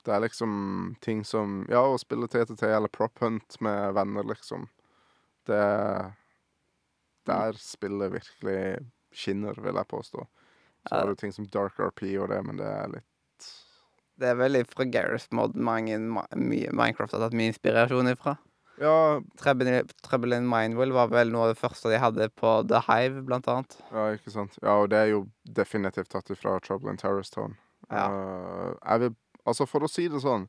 Det 0.05 0.13
er 0.13 0.21
liksom 0.21 0.95
ting 1.01 1.23
som 1.25 1.63
Ja, 1.69 1.81
å 1.81 1.97
spille 1.99 2.27
TTT 2.29 2.63
eller 2.69 2.87
Prop 2.93 3.17
Hunt 3.19 3.57
med 3.61 3.93
venner, 3.97 4.23
liksom. 4.23 4.67
Det 5.49 6.13
Der 7.25 7.53
spillet 7.57 8.11
virkelig 8.13 8.85
skinner, 9.15 9.55
vil 9.57 9.73
jeg 9.79 9.87
påstå. 9.89 10.25
Så 10.85 10.91
Ja. 10.91 11.01
er 11.01 11.07
det 11.07 11.17
ting 11.17 11.31
som 11.31 11.45
Dark 11.45 11.79
RP 11.79 12.17
og 12.21 12.29
det, 12.29 12.43
men 12.45 12.57
det 12.57 12.65
er 12.67 12.87
litt 12.87 13.03
Det 14.17 14.27
er 14.29 14.35
vel 14.35 14.63
fra 14.63 14.85
Gareth 14.85 15.27
Mod 15.33 15.55
mange, 15.55 15.97
mye 15.99 16.71
Minecraft 16.71 17.11
har 17.11 17.19
tatt 17.19 17.33
mye 17.33 17.51
inspirasjon 17.51 18.07
ifra. 18.15 18.37
Ja, 18.79 19.19
Trouble 19.37 20.35
in- 20.37 20.47
Mindwell 20.49 20.91
var 20.91 21.07
vel 21.07 21.31
noe 21.31 21.47
av 21.49 21.55
det 21.55 21.59
første 21.61 21.89
de 21.89 21.97
hadde 21.99 22.29
på 22.35 22.65
The 22.67 22.79
Hive, 22.81 23.25
blant 23.25 23.45
annet. 23.47 23.75
Ja, 23.91 24.11
ikke 24.15 24.31
sant. 24.31 24.57
Ja, 24.61 24.81
og 24.83 24.89
det 24.89 24.97
er 24.97 25.09
jo 25.11 25.29
definitivt 25.47 26.09
tatt 26.09 26.29
ifra 26.29 26.61
Trouble 26.61 26.89
in 26.91 26.97
Terrorist 26.97 27.33
Town. 27.33 27.57
Ja. 27.89 28.07
Uh, 28.09 28.75
jeg 28.85 28.99
vil 28.99 29.15
Altså, 29.45 29.67
for 29.69 29.85
å 29.85 29.89
si 29.91 30.07
det 30.09 30.21
sånn 30.23 30.47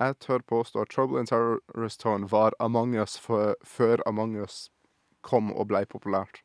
Jeg 0.00 0.18
tør 0.22 0.42
påstå 0.46 0.82
at 0.84 0.92
Trouble 0.92 1.18
in 1.20 1.26
Terrorist 1.26 2.00
Town 2.00 2.26
var 2.30 2.54
Among 2.60 2.94
us 3.00 3.16
før 3.18 4.02
Among 4.06 4.36
us 4.44 4.68
kom 5.26 5.50
og 5.52 5.66
ble 5.68 5.82
populært. 5.90 6.40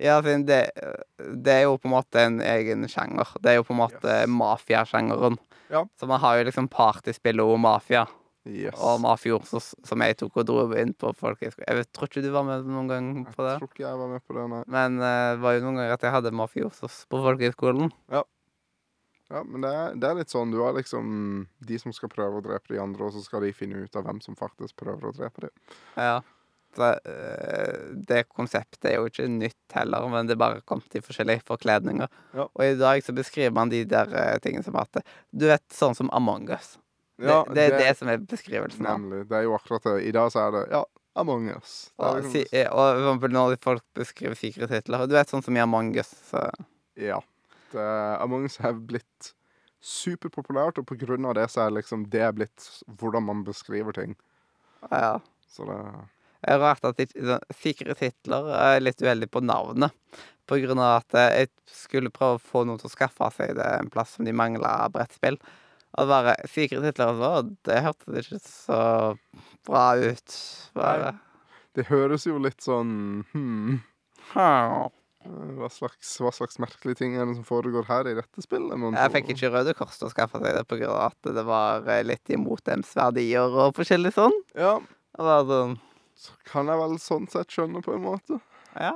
Ja, 0.00 0.16
for 0.22 0.40
det, 0.48 0.60
det 1.44 1.52
er 1.52 1.64
jo 1.66 1.74
på 1.78 1.86
en 1.90 1.92
måte 1.96 2.22
en 2.22 2.38
egen 2.40 2.86
sjanger. 2.88 3.28
Det 3.42 3.50
er 3.52 3.58
jo 3.60 3.66
på 3.68 3.74
en 3.74 3.82
måte 3.82 4.14
Yes. 4.22 4.30
mafiasjangeren. 4.32 5.36
Ja. 5.70 5.84
Så 6.00 6.08
man 6.08 6.20
har 6.22 6.38
jo 6.38 6.46
liksom 6.48 6.68
partyspill 6.72 7.42
og 7.44 7.58
mafia. 7.60 8.06
Yes. 8.48 8.74
Og 8.82 8.98
Mafjord, 9.04 9.44
som 9.46 10.02
jeg 10.02 10.16
tok 10.18 10.40
og 10.40 10.46
dro 10.48 10.62
inn 10.74 10.90
på 10.98 11.12
folk 11.14 11.44
Jeg 11.44 11.52
jeg 11.62 11.84
tror 11.94 12.08
ikke 12.08 12.22
du 12.24 12.32
var 12.34 12.42
med 12.42 12.64
noen 12.66 12.88
gang 12.90 13.10
på 13.28 13.44
det. 13.44 13.52
Jeg 13.52 13.60
tror 13.60 13.70
ikke 13.70 13.84
jeg 13.84 13.98
var 14.00 14.08
med 14.10 14.24
på 14.26 14.34
det, 14.34 14.46
nei. 14.50 14.62
Men 14.66 14.96
eh, 14.98 15.28
det 15.36 15.42
var 15.44 15.54
jo 15.54 15.60
noen 15.62 15.76
ganger 15.78 15.92
at 15.94 16.02
jeg 16.08 16.14
hadde 16.16 16.32
mafiosos 16.34 16.96
på 17.06 17.20
folkehøyskolen. 17.22 17.92
Ja, 18.10 18.24
men 19.46 19.64
det 19.64 19.72
er, 19.72 19.96
det 19.96 20.08
er 20.10 20.18
litt 20.18 20.32
sånn, 20.32 20.52
du 20.52 20.58
har 20.60 20.74
liksom 20.76 21.46
de 21.64 21.78
som 21.80 21.94
skal 21.96 22.10
prøve 22.12 22.40
å 22.40 22.44
drepe 22.44 22.74
de 22.74 22.80
andre, 22.82 23.06
og 23.08 23.14
så 23.16 23.22
skal 23.24 23.46
de 23.46 23.54
finne 23.56 23.80
ut 23.80 23.96
av 23.96 24.04
hvem 24.04 24.20
som 24.24 24.36
faktisk 24.36 24.76
prøver 24.82 25.08
å 25.08 25.14
drepe 25.16 25.46
dem. 25.46 25.54
Ja. 25.96 26.20
Så, 26.76 26.88
eh, 27.04 27.80
det 28.08 28.22
konseptet 28.32 28.86
er 28.88 28.94
jo 28.96 29.08
ikke 29.10 29.26
nytt 29.28 29.74
heller, 29.76 30.06
men 30.12 30.28
det 30.28 30.38
bare 30.40 30.62
kommet 30.64 30.94
i 30.96 31.02
forskjellige 31.04 31.44
forkledninger. 31.48 32.08
Ja. 32.36 32.46
Og 32.48 32.62
i 32.64 32.78
dag 32.80 33.02
så 33.04 33.12
beskriver 33.16 33.52
man 33.56 33.72
de 33.72 33.82
der 33.88 34.12
eh, 34.16 34.38
tingene 34.44 34.64
som 34.64 34.78
at 34.80 35.02
Du 35.30 35.46
vet, 35.50 35.64
sånn 35.72 35.96
som 35.98 36.10
Among 36.16 36.48
us. 36.52 36.78
Det, 37.20 37.34
det 37.54 37.66
er 37.68 37.78
det 37.78 37.90
som 37.98 38.08
er 38.08 38.22
beskrivelsen. 38.24 38.86
Nemlig. 38.88 39.26
Det 39.28 39.36
er 39.36 39.44
jo 39.46 39.54
akkurat 39.58 39.84
det. 39.84 39.98
I 40.08 40.14
dag 40.16 40.32
så 40.32 40.46
er 40.46 40.54
det 40.56 40.62
ja, 40.72 40.80
Among 41.20 41.50
us. 41.52 41.92
Og, 41.98 42.22
liksom- 42.22 42.32
si, 42.32 42.46
eh, 42.56 42.72
og 42.72 43.28
når 43.30 43.58
folk 43.62 43.84
beskriver 43.94 44.34
sikkerhetstitler 44.34 45.06
Du 45.06 45.14
vet, 45.14 45.28
sånn 45.28 45.44
som 45.44 45.56
i 45.56 45.60
Among 45.60 45.92
us. 46.00 46.08
Så. 46.30 46.40
Ja. 46.96 47.20
Det, 47.72 47.88
Among 48.22 48.46
us 48.48 48.58
har 48.62 48.76
blitt 48.78 49.32
superpopulært, 49.82 50.78
og 50.78 50.86
på 50.86 50.96
grunn 51.00 51.26
av 51.26 51.34
det 51.38 51.48
så 51.50 51.64
er 51.66 51.76
liksom 51.78 52.06
det 52.12 52.28
blitt 52.38 52.66
hvordan 53.00 53.26
man 53.26 53.42
beskriver 53.46 53.96
ting. 53.96 54.14
Ja. 54.90 55.18
Så 55.48 55.66
det 55.68 55.78
Det 56.42 56.50
er 56.54 56.58
rart 56.58 56.84
at 56.84 57.00
sikre 57.54 57.94
titler 57.94 58.48
er 58.56 58.80
litt 58.80 59.02
uheldig 59.02 59.28
på 59.30 59.42
navnet. 59.44 59.92
På 60.46 60.58
grunn 60.58 60.80
av 60.82 60.96
at 61.02 61.14
eh, 61.14 61.36
jeg 61.42 61.50
skulle 61.70 62.10
prøve 62.10 62.40
å 62.40 62.42
få 62.42 62.64
noen 62.66 62.80
til 62.80 62.90
å 62.90 62.94
skaffe 62.96 63.28
seg 63.36 63.54
det 63.54 63.68
en 63.78 63.90
plass 63.92 64.16
som 64.16 64.26
de 64.26 64.34
mangla 64.34 64.88
brettspill. 64.90 65.38
Og 66.00 66.08
bare 66.08 66.34
titler, 66.50 66.90
og 67.12 67.20
så, 67.20 67.30
det 67.68 67.82
hørtes 67.84 68.32
ikke 68.32 68.40
så 68.42 68.80
bra 69.68 69.86
ut. 70.00 70.36
Bare 70.74 71.14
Det 71.76 71.86
høres 71.88 72.26
jo 72.26 72.40
litt 72.42 72.60
sånn 72.64 73.22
Hm. 73.32 73.80
Hva 75.22 75.68
slags, 75.70 76.16
hva 76.18 76.32
slags 76.34 76.58
merkelige 76.62 76.98
ting 76.98 77.14
er 77.14 77.28
det 77.28 77.36
som 77.36 77.46
foregår 77.46 77.86
her 77.86 78.08
i 78.10 78.16
dette 78.18 78.42
spillet? 78.42 78.74
Jeg 78.96 79.12
fikk 79.14 79.30
ikke 79.36 79.52
Røde 79.54 79.74
Kors 79.78 80.00
til 80.00 80.08
å 80.08 80.12
skaffe 80.12 80.40
seg 80.42 80.58
det 80.58 80.88
av 80.88 80.98
at 81.06 81.30
det 81.36 81.44
var 81.46 81.86
eh, 81.86 82.02
litt 82.06 82.32
imot 82.34 82.64
dems 82.66 82.90
verdier 82.98 83.46
og 83.46 83.76
forskjellig 83.78 84.14
sånn. 84.16 84.34
Ja, 84.58 84.76
sånn 85.14 85.78
så 86.22 86.34
kan 86.46 86.68
jeg 86.70 86.78
vel 86.78 86.98
sånn 87.02 87.26
sett 87.30 87.50
skjønne 87.50 87.82
på 87.82 87.96
en 87.96 88.04
måte. 88.04 88.38
Ja. 88.76 88.94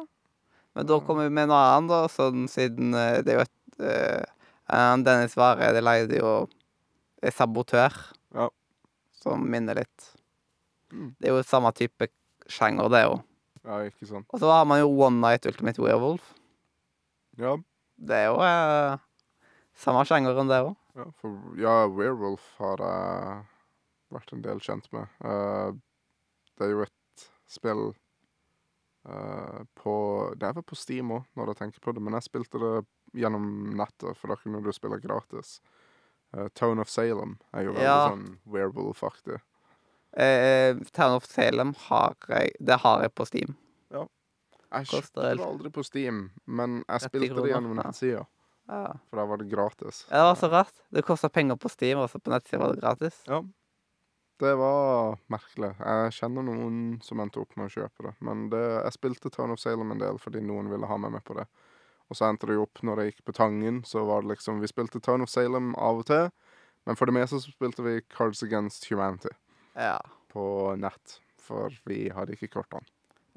Men 0.77 0.89
da 0.89 0.99
kommer 1.03 1.27
vi 1.27 1.35
med 1.35 1.51
noe 1.51 1.62
annet, 1.72 1.91
da, 1.91 2.03
sånn 2.12 2.47
siden 2.51 2.95
eh, 2.95 3.22
det 3.27 3.35
er 3.35 3.41
jo 3.41 3.47
et 3.47 3.81
uh, 4.70 4.99
Dennis 5.07 5.35
det 5.37 5.83
leide 5.83 6.20
jo 6.20 6.35
Sabotør. 7.33 7.95
Ja. 8.37 8.51
Som 9.16 9.47
minner 9.51 9.81
litt. 9.81 10.11
Mm. 10.93 11.14
Det 11.18 11.31
er 11.31 11.35
jo 11.35 11.47
samme 11.47 11.72
type 11.74 12.11
sjanger, 12.47 12.91
det 12.93 13.07
òg. 13.09 13.24
Ja, 13.67 13.81
ikke 13.89 14.07
sant. 14.07 14.29
Og 14.31 14.39
så 14.43 14.51
har 14.53 14.64
man 14.69 14.79
jo 14.81 14.89
One 14.95 15.19
Night 15.21 15.47
Ultimate 15.49 15.83
Werewolf. 15.83 16.33
Ja, 17.41 17.57
Det 17.99 18.14
er 18.17 18.27
jo 18.31 18.39
eh, 18.45 18.99
samme 19.77 20.05
sjangeren, 20.09 20.49
det 20.49 20.61
òg. 20.62 20.75
ja, 20.97 21.07
for 21.21 21.57
ja, 21.61 21.75
Werewolf 21.89 22.45
har 22.61 22.81
jeg 22.85 23.45
vært 24.14 24.33
en 24.37 24.43
del 24.45 24.61
kjent 24.64 24.87
med. 24.95 25.09
Eh, 25.25 25.73
det 26.57 26.67
er 26.69 26.71
jo 26.77 26.85
et 26.87 27.27
spill 27.51 27.83
eh, 29.09 29.64
på 29.83 29.97
Det 30.39 30.47
er 30.49 30.57
vel 30.57 30.67
på 30.67 30.77
Steam 30.79 31.11
òg, 31.17 31.27
når 31.37 31.53
jeg 31.53 31.61
tenker 31.64 31.81
på 31.85 31.95
det, 31.97 32.03
men 32.07 32.17
jeg 32.17 32.29
spilte 32.29 32.61
det 32.62 32.75
gjennom 33.17 33.51
nettet, 33.79 34.17
for 34.19 34.29
da 34.33 34.37
kunne 34.41 34.62
du 34.64 34.71
spille 34.77 35.01
gratis. 35.03 35.59
Eh, 36.37 36.49
Tone 36.55 36.81
of 36.85 36.89
Salem 36.93 37.37
er 37.53 37.64
jo 37.69 37.73
veldig 37.77 37.85
Ja. 37.85 38.09
sånn 38.12 38.39
werewolf-aktig. 38.47 39.41
Eh, 40.17 40.77
Town 40.97 41.19
of 41.19 41.27
Salem 41.29 41.75
har 41.89 42.14
jeg 42.29 42.55
Det 42.59 42.79
har 42.81 43.03
jeg 43.05 43.12
på 43.14 43.27
Steam. 43.29 43.57
Jeg 44.77 44.89
kjøpte 44.91 45.23
det 45.23 45.45
aldri 45.47 45.71
på 45.71 45.83
Steam, 45.87 46.17
men 46.45 46.81
jeg 46.89 47.05
30 47.05 47.09
spilte 47.09 47.43
det 47.45 47.51
gjennom 47.53 47.77
ja. 47.77 47.83
nettsida, 47.85 48.25
Ja. 48.67 48.81
for 49.09 49.21
da 49.21 49.25
var 49.31 49.39
det 49.39 49.47
gratis. 49.49 50.01
ja, 50.11 50.17
det 50.17 50.25
var 50.27 50.35
så 50.41 50.49
rart. 50.51 50.81
Det 50.93 51.05
kosta 51.07 51.29
penger 51.29 51.57
på 51.57 51.71
Steam, 51.71 51.99
og 52.03 52.11
så 52.11 52.19
på 52.19 52.33
nettsida 52.35 52.59
var 52.59 52.75
det 52.75 52.83
gratis. 52.83 53.21
Ja. 53.27 53.43
Det 54.41 54.57
var 54.59 55.17
merkelig. 55.33 55.71
Jeg 55.79 56.12
kjenner 56.19 56.43
noen 56.45 57.01
som 57.01 57.21
endte 57.23 57.41
opp 57.41 57.55
med 57.57 57.71
å 57.71 57.75
kjøpe 57.77 58.09
det. 58.09 58.14
Men 58.21 58.51
det, 58.51 58.64
jeg 58.85 58.93
spilte 58.99 59.31
Town 59.31 59.55
of 59.55 59.62
Salem 59.62 59.95
en 59.95 60.03
del 60.03 60.19
fordi 60.19 60.43
noen 60.45 60.69
ville 60.69 60.87
ha 60.91 60.97
meg 60.99 61.14
med 61.14 61.25
på 61.25 61.39
det. 61.39 61.47
Og 62.11 62.17
så 62.19 62.27
endte 62.29 62.47
det 62.51 62.59
jo 62.59 62.67
opp 62.67 62.83
når 62.83 63.01
jeg 63.01 63.12
gikk 63.14 63.25
på 63.31 63.33
Tangen, 63.39 63.85
så 63.87 64.05
var 64.05 64.23
det 64.23 64.35
liksom 64.35 64.61
Vi 64.61 64.67
spilte 64.69 65.01
Town 65.01 65.23
of 65.23 65.31
Salem 65.31 65.75
av 65.79 66.03
og 66.03 66.07
til, 66.11 66.29
men 66.85 66.97
for 66.97 67.07
det 67.07 67.14
meste 67.14 67.39
så 67.41 67.55
spilte 67.55 67.83
vi 67.87 68.01
Cards 68.11 68.43
Against 68.43 68.91
Humanity 68.91 69.31
Ja. 69.77 69.99
på 70.33 70.74
nett. 70.81 71.20
For 71.47 71.70
vi 71.87 72.09
hadde 72.11 72.35
ikke 72.35 72.49
kortene. 72.57 72.83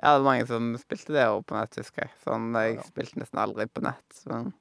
Ja, 0.02 0.14
det 0.16 0.24
var 0.24 0.30
mange 0.32 0.48
som 0.48 0.72
spilte 0.80 1.14
det 1.14 1.26
over 1.28 1.44
på 1.44 1.56
nett, 1.60 1.76
husker 1.76 2.06
jeg. 2.08 2.12
Sånn, 2.24 2.50
jeg 2.56 2.76
Ja. 2.78 2.84
spilte 2.88 3.20
nesten 3.20 3.40
aldri 3.44 3.68
på 3.68 3.82
nett. 3.84 4.22
Men 4.26 4.54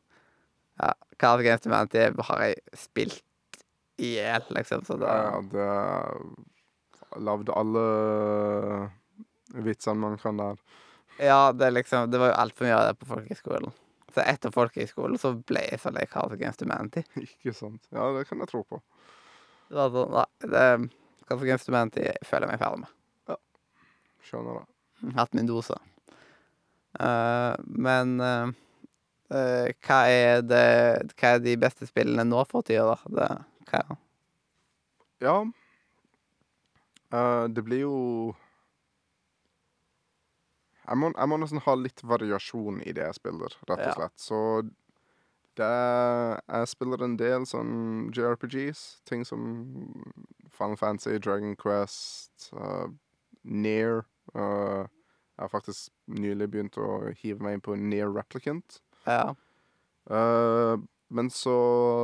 ja, 0.81 0.93
Card 1.19 1.43
Games 1.47 1.65
Humanity 1.65 2.11
har 2.29 2.41
jeg 2.43 2.57
spilt 2.75 3.23
i 3.99 4.17
hjel, 4.19 4.43
liksom. 4.51 4.85
Så 4.85 4.99
det 4.99 5.07
Ja, 5.09 5.41
det 5.41 7.19
Lagde 7.25 7.55
alle 7.57 8.91
vitsene 9.65 9.97
man 10.03 10.19
kan 10.21 10.37
der. 10.37 10.59
Ja, 11.19 11.53
det 11.53 11.71
liksom 11.73 12.11
Det 12.11 12.19
var 12.21 12.29
jo 12.33 12.35
altfor 12.43 12.67
mye 12.69 12.77
av 12.77 12.87
det 12.91 12.99
på 13.01 13.09
folkehøyskolen. 13.09 13.73
Så 14.15 14.23
etter 14.25 14.51
folkehøyskolen 14.55 15.19
så 15.21 15.33
ble 15.47 15.61
jeg 15.71 15.81
så 15.81 15.91
lei 15.95 16.05
Card 16.07 16.31
Humanity. 16.37 17.05
Ikke 17.17 17.55
sant? 17.55 17.81
Ja, 17.93 18.13
det 18.17 18.27
kan 18.29 18.39
jeg 18.41 18.49
tro 18.49 18.63
på. 18.65 18.81
Det 19.69 19.77
var 19.77 19.91
sånn, 19.91 20.13
nei, 20.13 20.27
det 20.53 20.91
Card 21.29 21.45
Games 21.45 21.67
Humanity 21.69 22.07
føler 22.27 22.47
jeg 22.49 22.55
meg 22.55 22.63
ferdig 22.63 22.81
med. 22.85 22.95
Skjønner 24.29 24.59
det. 24.61 25.13
Hatt 25.17 25.37
min 25.37 25.49
dose. 25.49 25.77
Uh, 26.99 27.55
men 27.69 28.17
uh, 28.19 28.51
uh, 29.31 29.69
hva 29.87 29.99
er 30.11 30.41
det 30.43 31.13
Hva 31.21 31.35
er 31.37 31.43
de 31.45 31.53
beste 31.61 31.87
spillene 31.87 32.25
nå 32.27 32.41
for 32.49 32.65
tida, 32.67 32.97
da? 32.97 32.97
Det, 33.13 33.29
hva, 33.71 33.83
er 33.83 33.93
det? 33.93 33.99
Ja. 35.29 35.39
Det 37.49 37.63
blir 37.65 37.81
jo 37.87 37.95
jeg 40.89 40.97
må, 41.01 41.09
jeg 41.13 41.29
må 41.29 41.37
nesten 41.41 41.61
ha 41.65 41.75
litt 41.77 42.01
variasjon 42.05 42.81
i 42.85 42.93
det 42.97 43.05
jeg 43.05 43.17
spiller, 43.19 43.53
rett 43.69 43.81
og 43.81 43.87
Ja. 43.91 43.95
slett. 43.97 44.17
Så 44.21 44.39
det 45.59 46.41
Jeg 46.49 46.69
spiller 46.71 47.03
en 47.05 47.17
del 47.21 47.47
sånn 47.51 47.73
JRPGs. 48.15 49.01
Ting 49.09 49.25
som 49.27 49.43
Final 50.55 50.77
Fantasy, 50.81 51.19
Dragon 51.23 51.57
Quest, 51.59 52.51
uh, 52.57 52.87
Near. 53.45 54.05
Uh, 54.35 54.87
jeg 55.39 55.45
har 55.45 55.53
faktisk 55.53 55.91
nylig 56.11 56.49
begynt 56.51 56.79
å 56.83 57.13
hive 57.21 57.43
meg 57.45 57.59
inn 57.59 57.65
på 57.65 57.77
Near 57.79 58.11
Replicant. 58.15 58.81
ja. 59.07 59.35
Uh, 60.09 60.79
men 61.11 61.31
så, 61.33 61.53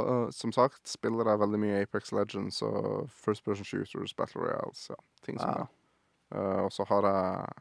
eh, 0.08 0.30
som 0.32 0.52
sagt, 0.52 0.86
spiller 0.88 1.28
jeg 1.28 1.40
veldig 1.42 1.58
mye 1.60 1.82
Apex 1.82 2.12
Legends 2.16 2.62
og 2.64 3.10
First 3.12 3.44
Person 3.44 3.64
Shooters, 3.68 4.14
Battle 4.16 4.40
Royals, 4.40 4.86
ja, 4.88 4.96
ting 5.26 5.36
som 5.38 5.48
Ja. 5.50 5.54
det. 5.58 6.38
Eh, 6.38 6.60
og 6.64 6.70
så 6.72 6.86
har 6.88 7.02
jeg 7.02 7.52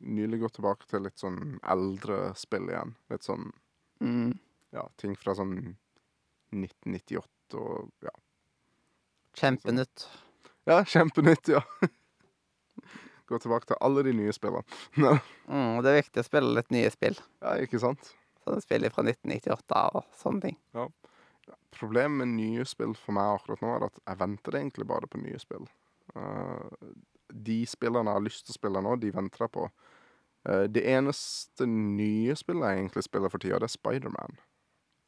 nylig 0.00 0.40
gått 0.40 0.54
tilbake 0.58 0.86
til 0.88 1.04
litt 1.04 1.20
sånn 1.20 1.58
eldre 1.62 2.34
spill 2.34 2.68
igjen. 2.70 2.94
Litt 3.12 3.22
sånn, 3.28 3.52
Mm. 4.02 4.34
ja, 4.74 4.84
ting 5.00 5.14
fra 5.18 5.36
sånn 5.38 5.54
1998 6.54 7.60
og 7.60 7.90
ja. 8.04 8.14
Kjempenytt. 9.34 10.06
Ja, 10.68 10.80
kjempenytt, 10.86 11.50
ja. 11.50 11.62
Gå 13.28 13.38
tilbake 13.40 13.66
til 13.70 13.80
alle 13.80 14.04
de 14.06 14.12
nye 14.16 14.34
spillene. 14.34 14.64
Mm, 15.44 15.82
det 15.84 15.90
er 15.90 15.98
viktig 15.98 16.22
å 16.22 16.24
spille 16.24 16.54
litt 16.56 16.70
nye 16.72 16.88
spill. 16.88 17.18
ja, 17.44 17.58
ikke 17.60 17.76
sant? 17.82 18.14
Sånne 18.40 18.62
spill 18.64 18.86
fra 18.88 19.02
1998 19.04 19.82
og 19.98 20.06
sånne 20.16 20.40
ting. 20.46 20.56
Problemet 21.76 22.22
med 22.22 22.32
nye 22.38 22.64
spill 22.64 22.94
for 22.96 23.12
meg 23.16 23.34
akkurat 23.34 23.60
nå 23.60 23.72
er 23.74 23.84
at 23.90 23.98
jeg 24.00 24.20
venter 24.22 24.56
egentlig 24.56 24.86
bare 24.88 25.10
på 25.10 25.20
nye 25.20 25.40
spill. 25.42 25.66
Uh, 26.16 26.64
de 27.28 27.58
spillene 27.68 28.08
jeg 28.08 28.20
har 28.20 28.24
lyst 28.24 28.46
til 28.46 28.54
å 28.54 28.58
spille 28.58 28.82
nå, 28.84 28.96
de 29.02 29.12
venter 29.12 29.44
jeg 29.44 29.52
på. 29.52 29.66
Eh, 30.48 30.64
det 30.68 30.82
eneste 30.92 31.66
nye 31.68 32.34
spillet 32.36 32.68
jeg 32.68 32.82
egentlig 32.82 33.04
spiller 33.06 33.32
for 33.32 33.42
tida, 33.42 33.60
det 33.62 33.70
er 33.70 33.76
Spiderman 33.76 34.36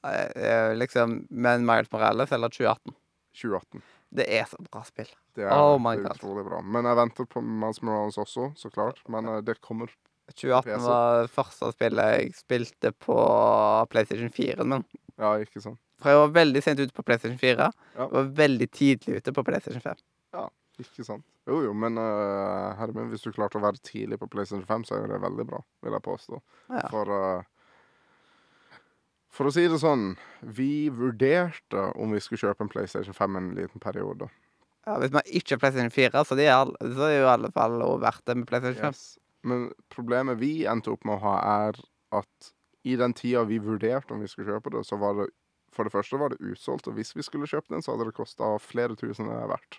Eh, 0.06 0.30
eh, 0.38 0.72
liksom, 0.78 1.26
men 1.30 1.64
Miles 1.66 1.88
Morales 1.90 2.30
eller 2.32 2.52
2018. 2.52 2.92
2018. 3.34 3.80
Det 4.16 4.26
er 4.38 4.44
så 4.46 4.60
bra 4.70 4.84
spill. 4.86 5.08
Det 5.34 5.42
er, 5.44 5.50
Oh 5.50 5.80
my 5.82 5.96
det 5.96 6.04
er 6.04 6.08
God. 6.12 6.20
utrolig 6.20 6.44
bra. 6.46 6.60
Men 6.62 6.86
jeg 6.86 6.96
venter 7.00 7.26
på 7.26 7.42
Miles 7.42 7.82
Morales 7.82 8.18
også, 8.22 8.52
så 8.56 8.70
klart. 8.70 9.00
Men 9.10 9.26
det 9.44 9.56
kommer 9.60 9.90
2018 10.30 10.84
var 10.84 11.22
det 11.24 11.30
første 11.34 11.72
spillet 11.74 12.12
jeg 12.12 12.36
spilte 12.38 12.92
på 13.02 13.16
PlayStation 13.90 14.30
4 14.30 14.64
min. 14.64 14.84
Ja, 15.18 15.34
ikke 15.42 15.60
sant? 15.64 15.80
for 15.98 16.12
jeg 16.12 16.18
var 16.20 16.32
veldig 16.36 16.62
sent 16.62 16.80
ute 16.80 16.92
på 16.92 17.02
PlayStation 17.02 17.38
4. 17.40 17.68
Ja. 17.96 18.06
Var 18.12 18.32
veldig 18.36 18.66
tidlig 18.70 19.16
ute 19.22 19.32
på 19.32 19.42
PlayStation 19.46 19.80
5. 19.80 19.96
Ikke 20.82 21.04
sant? 21.06 21.24
Jo, 21.48 21.60
jo, 21.64 21.74
men 21.78 21.96
uh, 22.00 22.74
herre 22.76 22.92
min, 22.96 23.10
hvis 23.12 23.24
du 23.24 23.30
klarte 23.32 23.56
å 23.60 23.64
være 23.64 23.80
tidlig 23.86 24.18
på 24.20 24.28
PlayStation 24.32 24.66
5, 24.66 24.86
så 24.88 24.96
er 24.96 25.04
jo 25.04 25.12
det 25.14 25.20
veldig 25.22 25.46
bra, 25.48 25.60
vil 25.86 25.94
jeg 25.96 26.04
påstå. 26.04 26.40
Ja. 26.74 26.82
For 26.92 27.12
uh, 27.12 27.44
For 29.36 29.48
å 29.48 29.52
si 29.52 29.66
det 29.68 29.78
sånn, 29.82 30.10
vi 30.40 30.88
vurderte 30.92 31.90
om 32.00 32.12
vi 32.16 32.22
skulle 32.24 32.42
kjøpe 32.48 32.66
en 32.66 32.72
PlayStation 32.72 33.16
5 33.16 33.38
en 33.40 33.54
liten 33.56 33.82
periode. 33.82 34.28
Ja, 34.86 34.98
hvis 35.02 35.14
man 35.14 35.26
ikke 35.26 35.56
har 35.56 35.62
PlayStation 35.64 35.92
4, 35.92 36.24
så, 36.24 36.38
de 36.38 36.46
er, 36.48 36.74
så 36.94 37.08
er 37.08 37.16
jo 37.16 37.24
i 37.24 37.32
alle 37.32 37.50
fall 37.54 37.80
verdt 38.02 38.24
det 38.28 38.36
med 38.38 38.48
PlayStation 38.48 38.92
5. 38.92 38.94
Yes. 38.94 39.06
Men 39.46 39.68
problemet 39.92 40.40
vi 40.40 40.52
endte 40.68 40.92
opp 40.92 41.06
med 41.06 41.18
å 41.18 41.24
ha, 41.24 41.36
er 41.68 41.80
at 42.16 42.52
i 42.86 42.94
den 42.98 43.14
tida 43.18 43.42
vi 43.46 43.58
vurderte 43.62 44.14
om 44.14 44.22
vi 44.22 44.30
skulle 44.30 44.54
kjøpe 44.54 44.72
det, 44.76 44.84
så 44.86 44.98
var 45.00 45.18
det 45.20 45.32
For 45.76 45.84
det 45.84 45.92
første 45.92 46.16
var 46.16 46.32
det 46.32 46.40
utsolgt, 46.40 46.86
og 46.88 46.94
hvis 46.96 47.10
vi 47.12 47.20
skulle 47.26 47.48
kjøpt 47.50 47.68
den, 47.68 47.82
så 47.84 47.92
hadde 47.92 48.06
det 48.08 48.16
kosta 48.16 48.54
flere 48.62 48.94
tusen 48.96 49.26
det 49.28 49.34
er 49.36 49.50
verdt. 49.50 49.76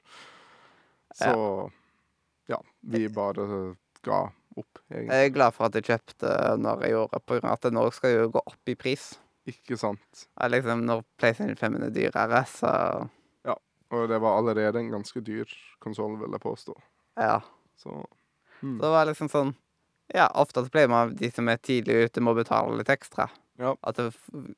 Så 1.16 1.70
ja, 2.48 2.60
vi 2.82 3.08
bare 3.14 3.48
ga 4.06 4.20
opp, 4.58 4.82
egentlig. 4.90 5.14
Jeg 5.14 5.30
er 5.30 5.36
glad 5.36 5.56
for 5.56 5.68
at 5.68 5.78
jeg 5.78 5.88
kjøpte 5.92 6.34
når 6.62 6.84
jeg 6.86 6.96
gjorde, 6.96 7.22
på 7.24 7.38
grunn 7.38 7.50
av 7.52 7.58
at 7.58 7.68
det 7.68 7.74
nå 7.76 7.86
skal 7.96 8.16
jo 8.16 8.28
gå 8.36 8.44
opp 8.44 8.72
i 8.72 8.78
pris. 8.80 9.12
Ikke 9.48 9.78
sant? 9.80 10.26
Ja, 10.36 10.50
liksom 10.52 10.82
Når 10.84 11.06
PlayStation 11.20 11.56
5 11.56 11.78
er 11.88 11.94
dyrere, 11.96 12.42
så 12.52 12.72
Og 13.96 14.10
det 14.12 14.18
var 14.20 14.38
allerede 14.38 14.80
en 14.80 14.92
ganske 14.92 15.22
dyr 15.24 15.48
konsoll, 15.80 16.18
vil 16.20 16.34
jeg 16.36 16.44
påstå. 16.44 16.74
ja. 17.16 17.40
Så 17.78 17.90
hmm. 18.60 18.80
Så 18.80 18.84
det 18.84 18.90
var 18.92 19.06
liksom 19.06 19.30
sånn 19.30 19.56
Ja, 20.14 20.28
ofte 20.34 20.64
så 20.64 20.72
pleier 20.72 20.90
man 20.90 21.16
de 21.16 21.30
som 21.32 21.48
er 21.48 21.60
tidlig 21.62 22.08
ute, 22.08 22.22
må 22.24 22.34
betale 22.34 22.78
litt 22.78 22.90
ekstra. 22.90 23.30
Ja. 23.60 23.76
At 23.84 23.98
det 24.00 24.14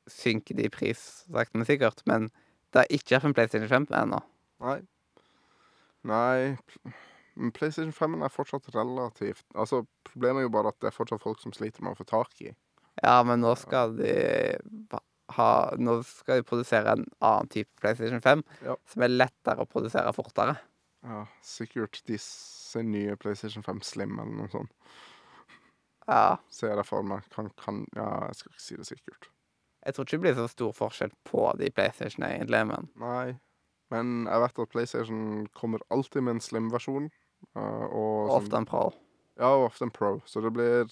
synker 0.07 0.55
de 0.55 0.67
i 0.67 0.69
pris 0.69 1.25
sakte, 1.25 1.57
men 1.57 1.65
sikkert. 1.65 2.03
Men 2.05 2.29
det 2.73 2.83
er 2.83 2.93
ikke 2.93 3.21
en 3.23 3.33
PlayStation 3.33 3.69
5 3.69 3.87
ennå. 3.97 4.19
Nei. 4.61 4.79
Nei 6.07 6.57
men 7.39 7.51
PlayStation 7.55 7.93
5 7.95 8.17
er 8.25 8.31
fortsatt 8.33 8.65
relativt 8.75 9.45
Altså, 9.55 9.85
Problemet 10.07 10.41
er 10.41 10.47
jo 10.47 10.51
bare 10.53 10.71
at 10.73 10.79
det 10.83 10.89
er 10.89 10.95
fortsatt 10.95 11.21
folk 11.23 11.39
som 11.39 11.53
sliter 11.55 11.85
med 11.85 11.93
å 11.95 11.99
få 11.99 12.07
tak 12.09 12.33
i. 12.43 12.51
Ja, 13.03 13.21
men 13.23 13.39
nå 13.43 13.53
skal 13.59 13.93
de 13.95 14.11
ha 15.37 15.49
Nå 15.79 15.99
skal 16.07 16.41
de 16.41 16.47
produsere 16.49 16.95
en 16.97 17.05
annen 17.23 17.47
type 17.53 17.69
PlayStation 17.79 18.19
5 18.25 18.43
Ja. 18.65 18.75
som 18.89 19.05
er 19.05 19.13
lettere 19.13 19.63
å 19.63 19.69
produsere 19.69 20.11
fortere. 20.15 20.57
Ja, 21.05 21.25
Sikkert 21.45 22.01
disse 22.09 22.81
nye 22.83 23.15
PlayStation 23.15 23.63
5 23.63 23.81
Slim 23.87 24.17
eller 24.19 24.35
noe 24.41 24.51
sånt. 24.51 24.73
Ja. 26.09 26.37
Ser 26.51 26.75
jeg 26.75 26.87
for 26.89 27.05
meg. 27.05 27.23
Kan, 27.31 27.51
kan 27.61 27.85
Ja, 27.95 28.25
jeg 28.27 28.35
skal 28.41 28.51
ikke 28.51 28.65
si 28.65 28.75
det 28.81 28.87
sikkert. 28.89 29.29
Jeg 29.85 29.95
tror 29.95 30.03
ikke 30.05 30.17
det 30.17 30.23
blir 30.25 30.35
så 30.41 30.47
stor 30.51 30.73
forskjell 30.75 31.13
på 31.29 31.45
de 31.61 31.69
PlayStation 31.71 32.25
egentlig, 32.27 32.65
men 32.67 32.89
Nei. 32.99 33.37
Men 33.91 34.27
jeg 34.27 34.41
vet 34.41 34.59
at 34.59 34.69
PlayStation 34.69 35.47
kommer 35.57 35.79
alltid 35.89 36.21
med 36.23 36.37
en 36.37 36.41
Slim-versjon. 36.45 37.09
eh, 37.55 37.85
og 37.89 38.29
ofte 38.29 38.51
sånn- 38.51 38.57
en 38.57 38.65
Pro. 38.65 38.93
Ja, 39.39 39.53
og 39.55 39.69
ofte 39.71 39.83
en 39.87 39.91
Pro. 39.91 40.21
Så 40.25 40.41
det 40.41 40.53
blir 40.53 40.89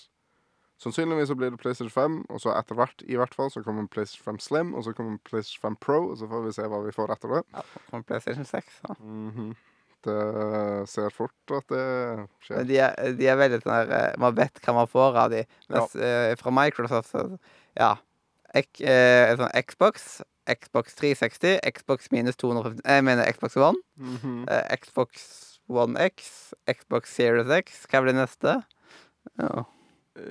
Sannsynligvis 0.78 1.28
så 1.32 1.36
blir 1.36 1.50
det 1.50 1.58
PlayStation 1.58 1.90
5, 1.90 2.26
og 2.30 2.40
så 2.40 2.52
etter 2.54 2.78
hvert 2.78 3.02
i 3.10 3.16
hvert 3.18 3.34
fall 3.34 3.50
så 3.50 3.64
kommer 3.66 3.88
PlayStation 3.90 4.38
5 4.38 4.40
Slim, 4.40 4.74
og 4.78 4.84
så 4.86 4.94
kommer 4.94 5.18
PlayStation 5.26 5.62
5 5.72 5.78
Pro, 5.82 6.12
og 6.12 6.18
så 6.20 6.28
får 6.30 6.44
vi 6.46 6.52
se 6.54 6.68
hva 6.70 6.82
vi 6.86 6.94
får 6.94 7.14
etter 7.16 7.34
det. 7.34 7.40
Ja, 7.56 7.64
kommer 7.90 8.06
PlayStation 8.06 8.46
6. 8.46 8.82
da. 8.88 8.94
Mm 9.00 9.32
-hmm. 9.32 9.56
Det 10.06 10.90
ser 10.90 11.10
fort 11.10 11.52
at 11.52 11.68
det 11.68 12.28
skjer. 12.46 12.58
Men 12.58 12.68
de 12.68 12.78
er, 12.78 13.14
de 13.18 13.28
er 13.28 13.36
veldig 13.40 13.62
sånn 13.64 13.74
der 13.74 13.96
eh, 13.98 14.20
Man 14.22 14.36
vet 14.36 14.62
hva 14.62 14.74
man 14.74 14.88
får 14.88 15.18
av 15.24 15.30
de. 15.34 15.44
Mens 15.70 15.96
Uh, 15.96 16.36
fra 16.36 16.52
Microsoft 16.52 17.12
så 17.12 17.40
Ja. 17.76 17.96
Ek, 18.54 18.70
uh, 18.82 19.36
sånn 19.36 19.52
Xbox, 19.66 20.22
Xbox 20.48 20.96
360, 20.96 21.60
Xbox 21.76 22.08
minus 22.12 22.38
250 22.38 22.82
Jeg 22.86 23.04
mener 23.04 23.32
Xbox 23.32 23.58
One. 23.58 23.78
Mhm. 23.98 24.48
eh, 24.50 24.76
Xbox 24.78 25.60
One 25.70 25.98
X, 26.00 26.54
Xbox 26.70 27.12
Series 27.14 27.50
X. 27.50 27.86
Hva 27.92 28.02
blir 28.06 28.14
neste? 28.16 28.64
Ja. 29.40 29.66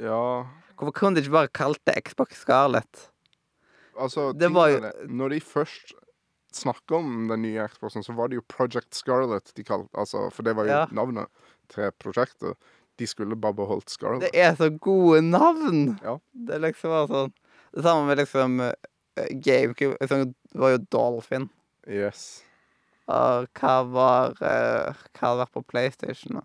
Ja 0.03 0.23
Hvorfor 0.77 0.93
kunne 0.93 1.17
de 1.17 1.23
ikke 1.23 1.33
bare 1.37 1.49
kalt 1.53 1.81
det 1.87 1.95
Xbox 2.09 2.41
Scarlett? 2.43 3.11
Altså, 3.99 4.33
Det 4.39 4.51
var 4.53 4.69
jo- 4.69 4.93
Når 5.09 5.29
de 5.31 5.41
først 5.41 5.93
snakker 6.53 6.97
om 6.97 7.29
den 7.29 7.43
nye 7.43 7.69
Xboxen, 7.69 8.03
så 8.03 8.15
var 8.17 8.29
det 8.29 8.37
jo 8.37 8.43
Project 8.49 8.95
Scarlett 8.95 9.53
de 9.55 9.63
kalte 9.65 9.89
altså, 9.95 10.31
For 10.33 10.43
det 10.43 10.57
var 10.57 10.65
jo 10.65 10.71
Ja. 10.71 10.87
navnet 10.93 11.29
til 11.69 11.91
prosjektet. 12.01 12.57
De 12.99 13.07
skulle 13.07 13.37
bare 13.37 13.53
beholdt 13.55 13.91
Scarlett. 13.91 14.33
Det 14.33 14.35
er 14.35 14.55
så 14.57 14.71
gode 14.81 15.21
navn! 15.23 15.99
Ja. 16.03 16.19
Det 16.35 16.61
liksom 16.61 16.91
var 16.91 17.07
sånn 17.09 17.33
Det 17.75 17.83
samme 17.85 18.07
med 18.07 18.19
liksom 18.19 18.61
eh, 18.61 18.73
GameCube. 19.43 19.97
jeg 20.01 20.35
var 20.55 20.75
jo 20.75 20.83
Dolphin. 20.93 21.49
Yes. 21.89 22.43
Og 23.07 23.47
hva 23.55 23.75
var 23.87 24.33
uh, 24.41 25.05
Hva 25.15 25.23
hadde 25.23 25.43
vært 25.45 25.55
på 25.55 25.67
PlayStation? 25.71 26.41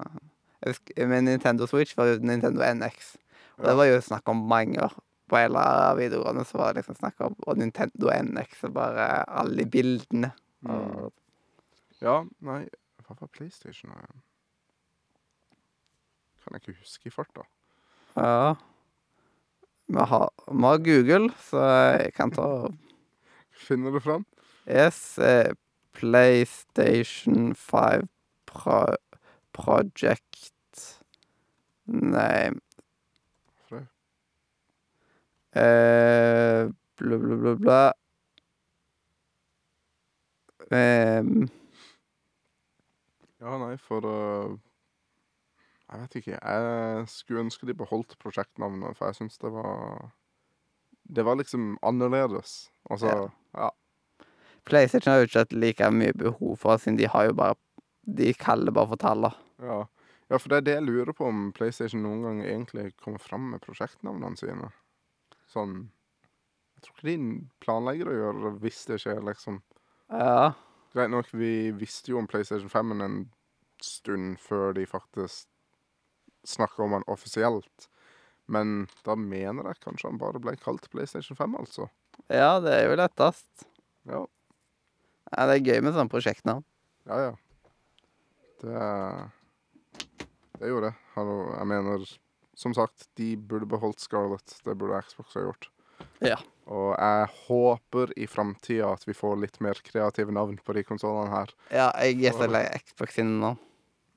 med 0.98 1.24
Nintendo 1.26 1.66
Switch 1.66 1.98
var 1.98 2.12
jo 2.12 2.20
Nintendo 2.22 2.62
NX. 2.62 3.16
Og 3.58 3.66
det 3.66 3.78
var 3.78 3.88
jo 3.90 4.02
snakk 4.02 4.30
om 4.30 4.44
mange 4.50 4.78
år. 4.84 4.94
På 5.32 5.40
hele 5.40 5.64
videoene 5.98 6.44
så 6.46 6.60
var 6.60 6.74
det 6.74 6.82
liksom 6.84 7.00
snakk 7.00 7.24
om 7.26 7.36
Og 7.48 7.58
Nintendo 7.58 8.12
NX 8.14 8.68
og 8.68 8.76
bare 8.78 9.08
alle 9.26 9.66
bildene. 9.66 10.34
Mm. 10.62 11.10
Ja, 12.02 12.22
nei 12.46 12.66
Hva 13.08 13.18
var 13.18 13.32
PlayStation 13.34 13.96
kan 16.52 16.60
jeg 16.60 16.74
ikke 16.74 16.82
huske 16.82 17.08
i 17.08 17.14
farta. 17.14 17.46
Ja. 18.18 18.54
Vi 19.92 20.00
har, 20.08 20.30
vi 20.48 20.62
har 20.64 20.78
Google, 20.78 21.34
så 21.44 21.60
jeg 21.60 22.14
kan 22.16 22.32
ta 22.32 22.46
Finner 23.52 23.92
det 23.92 24.02
fram? 24.04 24.24
Yes, 24.64 25.18
eh, 25.20 25.52
PlayStation 25.92 27.52
5 27.56 28.08
Pro 28.48 28.96
Project 29.52 31.02
Nei 31.86 32.52
eh, 35.52 36.70
Bla, 36.98 37.18
bla, 37.18 37.36
bla, 37.36 37.56
bla. 37.56 37.94
Em, 40.72 41.50
Ja, 43.42 43.58
nei, 43.58 43.76
for 43.78 44.06
øh, 44.06 44.58
Jeg 45.92 46.00
vet 46.00 46.16
ikke. 46.16 46.38
Jeg 46.40 47.08
skulle 47.12 47.44
ønske 47.44 47.68
de 47.68 47.76
beholdt 47.76 48.16
prosjektnavnet, 48.22 48.96
for 48.98 49.10
jeg 49.12 49.20
syns 49.20 49.38
det 49.42 49.52
var 49.52 50.12
Det 51.04 51.26
var 51.26 51.36
liksom 51.36 51.78
annerledes. 51.84 52.72
Altså 52.90 53.08
Ja. 53.08 53.30
ja. 53.58 53.70
PlayStation 54.66 55.12
har 55.12 55.20
jo 55.20 55.28
ikke 55.28 55.40
hatt 55.40 55.54
like 55.54 55.92
mye 55.92 56.14
behov 56.14 56.58
for 56.58 56.78
siden 56.78 56.98
de 56.98 57.08
har 57.08 57.26
jo 57.26 57.34
bare 57.34 57.56
De 58.06 58.34
kaller 58.34 58.72
bare 58.72 58.88
for 58.88 58.96
tallene. 58.96 59.34
Ja. 59.60 59.86
ja, 60.30 60.38
for 60.38 60.50
det 60.50 60.58
er 60.58 60.62
det 60.62 60.74
jeg 60.74 60.84
lurer 60.84 61.14
på, 61.14 61.26
om 61.26 61.52
PlayStation 61.54 62.02
noen 62.02 62.24
gang 62.24 62.40
egentlig 62.42 62.96
kommer 62.98 63.20
fram 63.20 63.52
med 63.52 63.62
prosjektnavnene 63.62 64.38
sine. 64.38 64.72
Sånn 65.48 65.92
Jeg 66.76 66.82
tror 66.88 66.96
ikke 66.96 67.12
de 67.12 67.50
planlegger 67.62 68.10
å 68.10 68.16
gjøre 68.16 68.44
det 68.46 68.54
hvis 68.64 68.86
det 68.86 69.02
skjer, 69.04 69.22
liksom. 69.22 69.62
Ja. 70.10 70.54
Greit 70.94 71.12
nok, 71.12 71.30
vi 71.34 71.72
visste 71.72 72.12
jo 72.12 72.18
om 72.18 72.28
PlayStation 72.28 72.70
5 72.70 73.02
en 73.02 73.20
stund 73.82 74.40
før 74.40 74.74
de 74.74 74.86
faktisk 74.86 75.51
snakka 76.48 76.84
om 76.84 76.96
den 76.98 77.08
offisielt. 77.12 77.88
Men 78.52 78.88
da 79.06 79.16
mener 79.16 79.70
jeg 79.70 79.84
kanskje 79.86 80.10
han 80.10 80.20
bare 80.22 80.42
ble 80.44 80.56
kalt 80.60 80.90
PlayStation 80.92 81.38
5, 81.38 81.56
altså. 81.62 81.88
ja, 82.28 82.60
det 82.64 82.74
er 82.76 82.90
jo 82.90 82.98
lettest. 83.00 83.68
Ja, 84.10 84.26
Ja, 85.32 85.46
det 85.48 85.54
er 85.56 85.64
gøy 85.64 85.78
med 85.86 85.94
sånne 85.96 86.12
prosjektnavn. 86.12 86.66
ja. 87.08 87.30
ja. 87.30 87.38
Det 88.62 88.74
er 88.78 89.30
Det 90.60 90.68
er 90.68 90.70
jo 90.70 90.82
det. 90.84 90.92
Jeg 91.18 91.68
mener 91.68 92.04
Som 92.54 92.74
sagt, 92.78 93.08
de 93.18 93.36
burde 93.38 93.66
beholdt 93.66 94.00
Scarlett. 94.04 94.60
Det 94.62 94.76
burde 94.78 95.00
Xbox 95.02 95.34
ha 95.34 95.42
gjort. 95.48 95.70
Ja. 96.22 96.36
Og 96.70 96.92
jeg 96.94 97.30
håper 97.48 98.12
i 98.20 98.28
framtida 98.30 98.92
at 98.94 99.08
vi 99.08 99.16
får 99.18 99.40
litt 99.42 99.58
mer 99.64 99.80
kreative 99.82 100.32
navn 100.36 100.60
på 100.62 100.76
de 100.78 100.84
konsollene 100.86 101.32
her. 101.34 101.54
Ja, 101.74 101.88
jeg 102.04 102.22
er 102.30 102.38
så 102.38 102.46
lei 102.52 102.68
Xbox 102.84 103.18
sine 103.18 103.40
nå. 103.42 103.56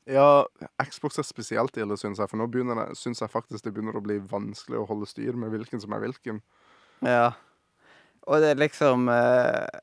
Ja, 0.05 0.45
Xbox 0.85 1.17
er 1.19 1.25
spesielt 1.25 1.77
ille, 1.81 1.97
syns 1.97 2.21
jeg. 2.21 2.29
For 2.29 2.41
nå 2.41 2.47
begynner 2.53 2.77
det, 2.77 2.99
synes 3.01 3.23
jeg 3.23 3.33
faktisk 3.33 3.65
det 3.65 3.73
begynner 3.73 3.97
å 3.97 4.05
bli 4.05 4.19
vanskelig 4.21 4.83
å 4.83 4.89
holde 4.89 5.09
styr 5.09 5.37
med 5.41 5.55
hvilken 5.55 5.81
som 5.81 5.95
er 5.97 6.03
hvilken. 6.05 6.43
Ja. 7.05 7.31
Og 8.29 8.45
det 8.45 8.53
er 8.53 8.61
liksom 8.61 9.09
eh, 9.13 9.81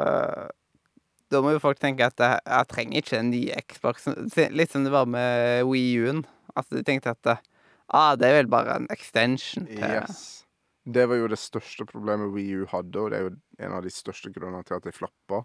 eh, 0.00 0.44
Da 1.32 1.40
må 1.44 1.52
jo 1.52 1.60
folk 1.60 1.80
tenke 1.80 2.06
at 2.08 2.20
jeg, 2.20 2.40
jeg 2.44 2.68
trenger 2.70 3.00
ikke 3.00 3.18
en 3.18 3.32
ny 3.32 3.42
Xbox. 3.72 4.06
Litt 4.52 4.72
som 4.72 4.84
det 4.84 4.92
var 4.92 5.08
med 5.08 5.64
Wii 5.68 6.04
U-en. 6.04 6.22
Altså, 6.52 6.76
de 6.76 6.84
tenkte 6.84 7.16
at 7.16 7.32
ah, 7.32 8.12
det 8.16 8.28
er 8.28 8.38
vel 8.42 8.52
bare 8.52 8.76
en 8.76 8.88
extension 8.92 9.68
til 9.68 9.80
Yes. 9.88 10.42
Det 10.82 11.04
var 11.06 11.14
jo 11.14 11.28
det 11.30 11.38
største 11.38 11.86
problemet 11.86 12.32
Wii 12.34 12.62
U 12.62 12.66
hadde, 12.66 12.98
og 12.98 13.12
det 13.12 13.18
er 13.18 13.26
jo 13.28 13.34
en 13.62 13.74
av 13.76 13.84
de 13.84 13.90
største 13.94 14.32
grunnene 14.34 14.66
til 14.66 14.76
at 14.80 14.84
de 14.84 14.92
flappa. 14.92 15.44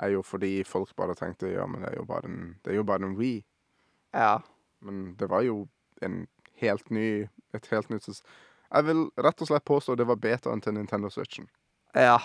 Er 0.00 0.14
jo 0.14 0.22
fordi 0.24 0.62
folk 0.64 0.94
bare 0.96 1.14
tenkte 1.18 1.50
ja, 1.52 1.66
men 1.68 1.84
det 1.84 1.90
er 1.92 1.98
jo 2.00 2.06
bare 2.08 2.30
en, 2.30 2.54
det 2.64 2.72
er 2.72 2.80
jo 2.80 2.86
bare 2.88 3.04
en 3.04 3.18
Wii. 3.18 3.42
Ja. 4.16 4.40
Men 4.84 5.14
det 5.20 5.28
var 5.30 5.44
jo 5.46 5.64
en 6.04 6.24
helt 6.60 6.90
ny 6.90 7.28
et 7.54 7.66
helt 7.72 7.88
nytt 7.90 8.06
Jeg 8.08 8.86
vil 8.86 9.08
rett 9.18 9.42
og 9.42 9.48
slett 9.50 9.66
påstå 9.66 9.96
det 9.98 10.06
var 10.06 10.20
betaen 10.22 10.60
til 10.62 10.76
Nintendo 10.76 11.10
Switchen. 11.10 11.48
Ja. 11.94 12.20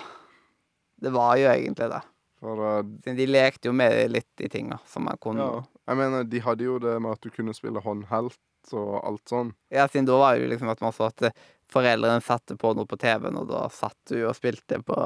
Det 1.02 1.12
var 1.12 1.36
jo 1.42 1.50
egentlig 1.50 1.90
det. 1.92 2.02
For 2.40 2.62
uh, 2.62 2.84
de 2.86 3.26
lekte 3.28 3.70
jo 3.70 3.74
med 3.74 4.12
litt 4.12 4.44
i 4.44 4.50
tinga 4.52 4.78
som 4.86 5.08
man 5.08 5.18
kunne. 5.22 5.42
ja, 5.42 5.64
jeg 5.90 6.00
mener, 6.00 6.28
de 6.30 6.42
hadde 6.46 6.68
jo 6.68 6.78
det 6.82 7.00
med 7.02 7.16
at 7.16 7.24
du 7.26 7.34
kunne 7.34 7.56
spille 7.58 7.82
håndhelt 7.82 8.40
og 8.74 8.94
alt 9.06 9.30
sånn. 9.30 9.52
Ja, 9.74 9.88
siden 9.90 10.08
da 10.10 10.18
var 10.20 10.36
det 10.36 10.46
jo 10.46 10.52
liksom 10.54 10.70
at 10.74 10.82
man 10.82 10.94
så 10.96 11.10
at 11.10 11.26
eh, 11.28 11.36
foreldrene 11.72 12.24
satte 12.26 12.58
på 12.58 12.74
noe 12.78 12.90
på 12.90 12.98
TV-en, 13.02 13.38
og 13.42 13.50
da 13.52 13.66
satt 13.74 13.98
du 14.10 14.20
og 14.24 14.36
spilte 14.38 14.82
på 14.86 14.98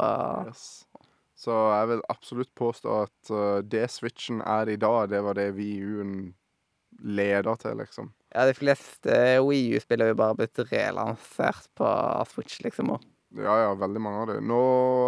Yes. 0.48 0.86
Så 1.40 1.56
jeg 1.56 1.88
vil 1.88 2.02
absolutt 2.12 2.52
påstå 2.60 2.96
at 3.06 3.32
uh, 3.32 3.60
det 3.64 3.86
Switchen 3.94 4.42
er 4.44 4.72
i 4.72 4.80
dag, 4.80 5.08
det 5.12 5.22
var 5.24 5.38
det 5.40 5.54
Wii 5.56 5.78
U-en 7.04 7.62
til, 7.62 7.78
liksom. 7.80 8.12
Ja, 8.34 8.46
de 8.46 8.54
fleste 8.58 9.14
Wii 9.46 9.78
U-spill 9.78 10.04
er 10.06 10.12
jo 10.12 10.20
bare 10.20 10.38
blitt 10.38 10.60
relansert 10.70 11.70
på 11.80 11.88
Switch, 12.30 12.60
liksom. 12.66 12.94
Og. 12.96 13.08
Ja, 13.38 13.56
ja, 13.62 13.74
veldig 13.78 14.02
mange 14.02 14.22
av 14.24 14.30
det. 14.32 14.40
Nå 14.50 14.62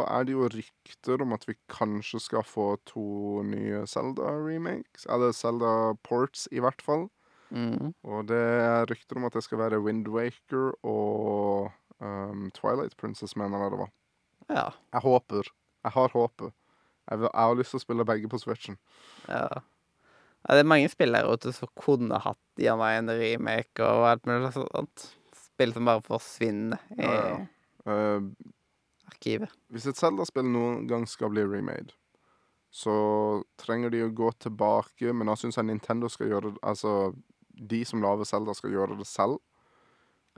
er 0.05 0.25
det 0.25 0.35
jo 0.35 0.49
rykter 0.53 1.23
om 1.25 1.33
at 1.33 1.47
vi 1.49 1.55
kanskje 1.73 2.21
skal 2.21 2.45
få 2.45 2.75
to 2.89 3.41
nye 3.47 3.81
Zelda-remakes. 3.89 5.07
Eller 5.09 5.33
Zelda-ports, 5.33 6.47
i 6.53 6.61
hvert 6.61 6.85
fall. 6.85 7.07
Mm. 7.49 7.91
Og 8.07 8.27
det 8.29 8.41
er 8.41 8.85
rykter 8.89 9.17
om 9.19 9.25
at 9.27 9.35
det 9.35 9.43
skal 9.45 9.59
være 9.63 9.81
Wind 9.83 10.07
Waker 10.13 10.71
og 10.87 11.71
um, 11.99 12.47
Twilight 12.55 12.95
Princess, 12.97 13.35
mener 13.35 13.65
jeg 13.65 13.73
det 13.73 13.81
var. 13.81 13.91
Ja. 14.49 14.67
Jeg 14.93 15.05
håper. 15.07 15.51
Jeg 15.81 15.97
har 15.97 16.13
håpet. 16.13 16.53
Jeg, 17.09 17.19
jeg 17.25 17.31
har 17.33 17.57
lyst 17.57 17.73
til 17.73 17.81
å 17.81 17.85
spille 17.85 18.07
begge 18.07 18.29
på 18.29 18.39
Switchen. 18.41 18.77
ja. 19.27 19.61
Ja, 20.47 20.55
det 20.57 20.63
er 20.63 20.69
mange 20.71 20.89
spill 20.89 21.13
der 21.13 21.27
ute 21.29 21.51
som 21.53 21.69
kunne 21.77 22.17
hatt 22.23 22.39
gjerne 22.57 22.87
en 22.97 23.09
remake 23.13 23.83
og 23.85 24.07
alt 24.09 24.25
mulig 24.25 24.49
sånt. 24.55 25.07
Spill 25.37 25.73
som 25.75 25.85
bare 25.85 26.01
forsvinner 26.05 26.81
i 26.97 27.05
Ja, 27.05 27.17
ja. 27.27 27.39
Uh, 27.85 28.27
arkivet. 29.09 29.49
hvis 29.73 29.87
et 29.89 29.97
Zelda-spill 29.97 30.45
noen 30.45 30.83
gang 30.89 31.05
skal 31.09 31.29
bli 31.33 31.41
remade, 31.45 31.93
så 32.71 32.93
trenger 33.59 33.89
de 33.91 34.03
å 34.05 34.11
gå 34.15 34.29
tilbake, 34.39 35.11
men 35.13 35.27
da 35.27 35.33
syns 35.35 35.57
jeg 35.57 35.65
Nintendo 35.67 36.07
skal 36.09 36.29
gjøre 36.31 36.51
det 36.53 36.61
Altså, 36.63 37.13
de 37.51 37.81
som 37.85 38.01
lager 38.01 38.23
Zelda, 38.25 38.53
skal 38.55 38.71
gjøre 38.71 38.97
det 38.97 39.07
selv. 39.09 39.39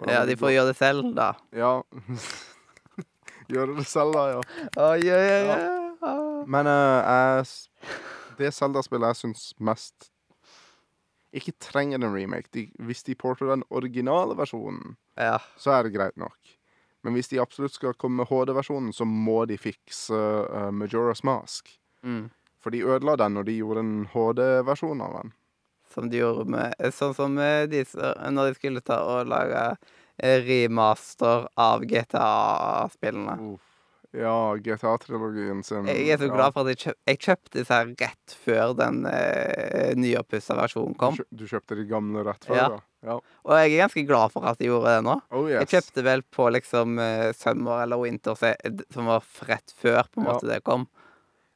Ja, 0.08 0.24
de 0.26 0.36
får 0.36 0.48
gå- 0.50 0.54
gjøre 0.56 0.72
det 0.72 0.78
selv, 0.80 1.12
da. 1.16 1.28
Ja. 1.54 1.74
gjøre 3.54 3.76
det 3.78 3.86
selv, 3.88 4.14
da, 4.16 4.24
ja. 4.34 4.42
Oi, 4.88 5.00
yeah, 5.06 5.28
yeah, 5.28 5.64
Ja. 6.04 6.14
Men 6.50 6.68
uh, 6.68 7.00
jeg 7.00 7.46
Det 8.38 8.52
Zelda-spillet 8.56 9.14
jeg 9.14 9.22
syns 9.24 9.46
mest 9.60 10.10
ikke 11.34 11.56
trenger 11.64 11.98
en 11.98 12.14
remake. 12.14 12.52
De, 12.54 12.68
hvis 12.86 13.02
de 13.08 13.16
porter 13.18 13.50
den 13.50 13.64
originale 13.74 14.36
versjonen, 14.38 14.96
Ja. 15.18 15.40
så 15.58 15.72
er 15.74 15.84
det 15.84 15.96
greit 15.96 16.18
nok. 16.18 16.38
Men 17.04 17.14
hvis 17.18 17.28
de 17.32 17.40
absolutt 17.42 17.74
skal 17.74 17.96
komme 18.00 18.22
med 18.22 18.30
HD-versjonen, 18.30 18.94
så 18.94 19.04
må 19.06 19.46
de 19.50 19.58
fikse 19.58 20.14
uh, 20.14 20.70
Majora's 20.72 21.24
Mask. 21.26 21.74
Mm. 22.04 22.30
For 22.62 22.70
de 22.72 22.84
ødela 22.86 23.18
den 23.20 23.34
når 23.36 23.44
de 23.50 23.58
gjorde 23.58 23.82
en 23.84 24.06
HD-versjon 24.14 25.02
av 25.04 25.18
den. 25.18 25.34
Som 25.94 26.08
de 26.10 26.22
gjorde 26.22 26.46
med 26.50 26.74
Sånn 26.96 27.14
som 27.18 27.36
de, 27.36 27.84
når 28.32 28.54
de 28.54 28.56
skulle 28.56 28.82
ta 28.86 29.02
og 29.04 29.28
lage 29.28 29.66
eh, 30.18 30.40
remaster 30.46 31.50
av 31.60 31.84
GTA-spillene. 31.90 33.36
Uff. 33.54 33.73
Ja, 34.14 34.54
GTA-trilogien 34.62 35.64
sin. 35.66 35.88
Jeg 35.90 36.10
er 36.14 36.20
så 36.22 36.28
glad 36.30 36.54
for 36.54 36.68
at 36.68 36.76
jeg, 36.76 36.78
kjøp, 36.84 36.98
jeg 37.10 37.20
kjøpte 37.26 37.54
disse 37.58 37.74
her 37.80 37.88
rett 37.98 38.36
før 38.44 38.74
den 38.78 39.00
eh, 39.10 39.94
nyoppussa 39.98 40.54
versjonen 40.60 40.94
kom. 41.02 41.16
Du, 41.18 41.24
kjø 41.24 41.40
du 41.40 41.46
kjøpte 41.50 41.78
de 41.80 41.86
gamle 41.90 42.22
rett 42.28 42.46
før, 42.46 42.60
Ja. 42.60 42.82
ja? 43.10 43.16
Og 43.42 43.56
jeg 43.58 43.72
er 43.74 43.82
ganske 43.88 44.04
glad 44.06 44.34
for 44.36 44.46
at 44.46 44.60
de 44.62 44.68
gjorde 44.70 44.94
det 45.00 45.06
nå. 45.08 45.16
Oh 45.34 45.48
yes. 45.50 45.64
Jeg 45.64 45.72
kjøpte 45.74 46.04
vel 46.06 46.22
på 46.30 46.46
liksom 46.54 47.00
eh, 47.02 47.32
Summer 47.34 47.82
eller 47.88 48.04
Winter, 48.04 48.38
som 48.94 49.10
var 49.10 49.26
rett 49.50 49.74
før 49.82 50.04
på 50.12 50.22
en 50.22 50.28
Ja. 50.28 50.36
måte 50.36 50.52
det 50.52 50.60
kom. 50.64 50.86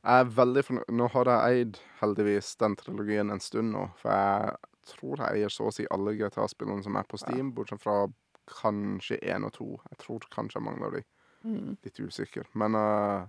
Jeg 0.07 0.23
er 0.23 0.33
veldig 0.39 0.63
fornøyd. 0.65 0.89
Nå 0.97 1.07
har 1.13 1.29
jeg 1.35 1.61
eid 1.61 1.77
heldigvis 2.01 2.55
den 2.57 2.75
trilogien 2.79 3.29
en 3.33 3.39
stund 3.43 3.73
nå. 3.75 3.89
For 4.01 4.09
jeg 4.17 4.55
tror 4.95 5.17
jeg 5.21 5.41
eier 5.43 5.53
så 5.53 5.67
å 5.69 5.73
si 5.75 5.85
alle 5.91 6.15
GTA-spillene 6.17 6.81
som 6.85 6.95
er 6.97 7.03
på 7.05 7.19
Steam, 7.21 7.51
bortsett 7.53 7.81
fra 7.83 8.07
kanskje 8.47 9.19
én 9.27 9.43
og 9.45 9.53
to. 9.53 9.69
Jeg 9.91 9.97
tror 10.05 10.25
kanskje 10.33 10.57
jeg 10.61 10.65
mangler 10.71 10.97
de. 10.97 11.03
Mm. 11.47 11.75
Litt 11.85 11.99
usikker. 12.03 12.47
Men 12.57 12.75
uh, 12.75 13.27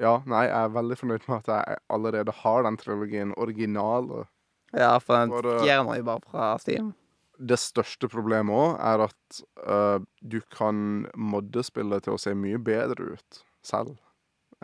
ja, 0.00 0.18
nei, 0.28 0.46
jeg 0.48 0.56
er 0.58 0.76
veldig 0.76 0.98
fornøyd 1.00 1.26
med 1.28 1.36
at 1.42 1.50
jeg 1.52 1.80
allerede 1.92 2.34
har 2.42 2.64
den 2.66 2.78
trilogien 2.80 3.34
originale. 3.36 4.24
Ja, 4.76 4.96
for 5.00 5.20
den 5.20 5.34
fjerner 5.62 6.00
jo 6.00 6.06
bare 6.08 6.24
fra 6.24 6.48
Steam. 6.60 6.94
Det 7.36 7.58
største 7.60 8.08
problemet 8.08 8.56
òg 8.56 8.78
er 8.80 9.04
at 9.06 9.40
uh, 9.68 9.98
du 10.24 10.40
kan 10.52 11.04
modde 11.16 11.64
spillet 11.64 12.06
til 12.06 12.16
å 12.16 12.20
se 12.20 12.32
mye 12.36 12.60
bedre 12.60 13.16
ut 13.16 13.42
selv 13.66 13.96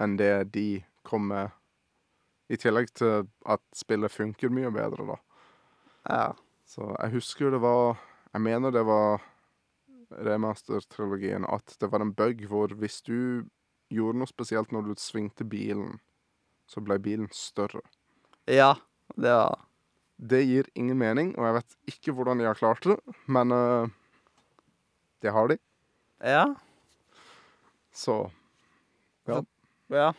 enn 0.01 0.17
det 0.17 0.53
de 0.55 0.83
kom 1.05 1.29
med. 1.29 1.53
I 2.53 2.59
tillegg 2.61 2.91
til 2.97 3.27
at 3.49 3.63
spillet 3.77 4.13
funker 4.13 4.53
mye 4.53 4.73
bedre, 4.73 5.05
da. 5.15 5.19
Ja. 6.09 6.25
Så 6.69 6.89
jeg 6.97 7.13
husker 7.19 7.53
det 7.53 7.61
var 7.63 8.01
Jeg 8.33 8.41
mener 8.41 8.73
det 8.73 8.83
var 8.89 9.21
remaster-trilogien 10.27 11.47
at 11.49 11.77
det 11.81 11.91
var 11.93 12.05
en 12.05 12.15
bug 12.17 12.45
hvor 12.51 12.75
hvis 12.79 13.01
du 13.07 13.45
gjorde 13.93 14.21
noe 14.21 14.31
spesielt 14.31 14.73
når 14.73 14.89
du 14.89 14.95
svingte 15.01 15.45
bilen, 15.45 15.99
så 16.67 16.81
ble 16.85 16.99
bilen 17.03 17.29
større. 17.35 17.83
ja, 18.47 18.75
det 19.17 19.33
var 19.33 19.67
Det 20.17 20.43
gir 20.47 20.69
ingen 20.75 20.99
mening, 20.99 21.33
og 21.39 21.47
jeg 21.47 21.55
vet 21.55 21.77
ikke 21.91 22.13
hvordan 22.15 22.39
de 22.39 22.47
har 22.47 22.55
klart 22.55 22.85
det, 22.85 22.99
men 23.27 23.51
uh, 23.53 23.89
det 25.23 25.33
har 25.35 25.49
de. 25.49 25.59
Ja. 26.23 26.55
Så 27.93 28.31
ja. 29.27 30.13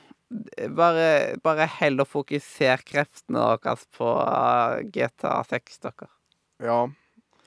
Bare, 0.75 1.37
bare 1.43 1.65
heller 1.79 2.05
fokuser 2.05 2.81
kreftene 2.85 3.45
deres 3.63 3.85
på 3.93 4.07
eh, 4.21 4.83
GTA 4.93 5.39
6, 5.49 5.79
dere. 5.85 6.09
ja. 6.59 6.81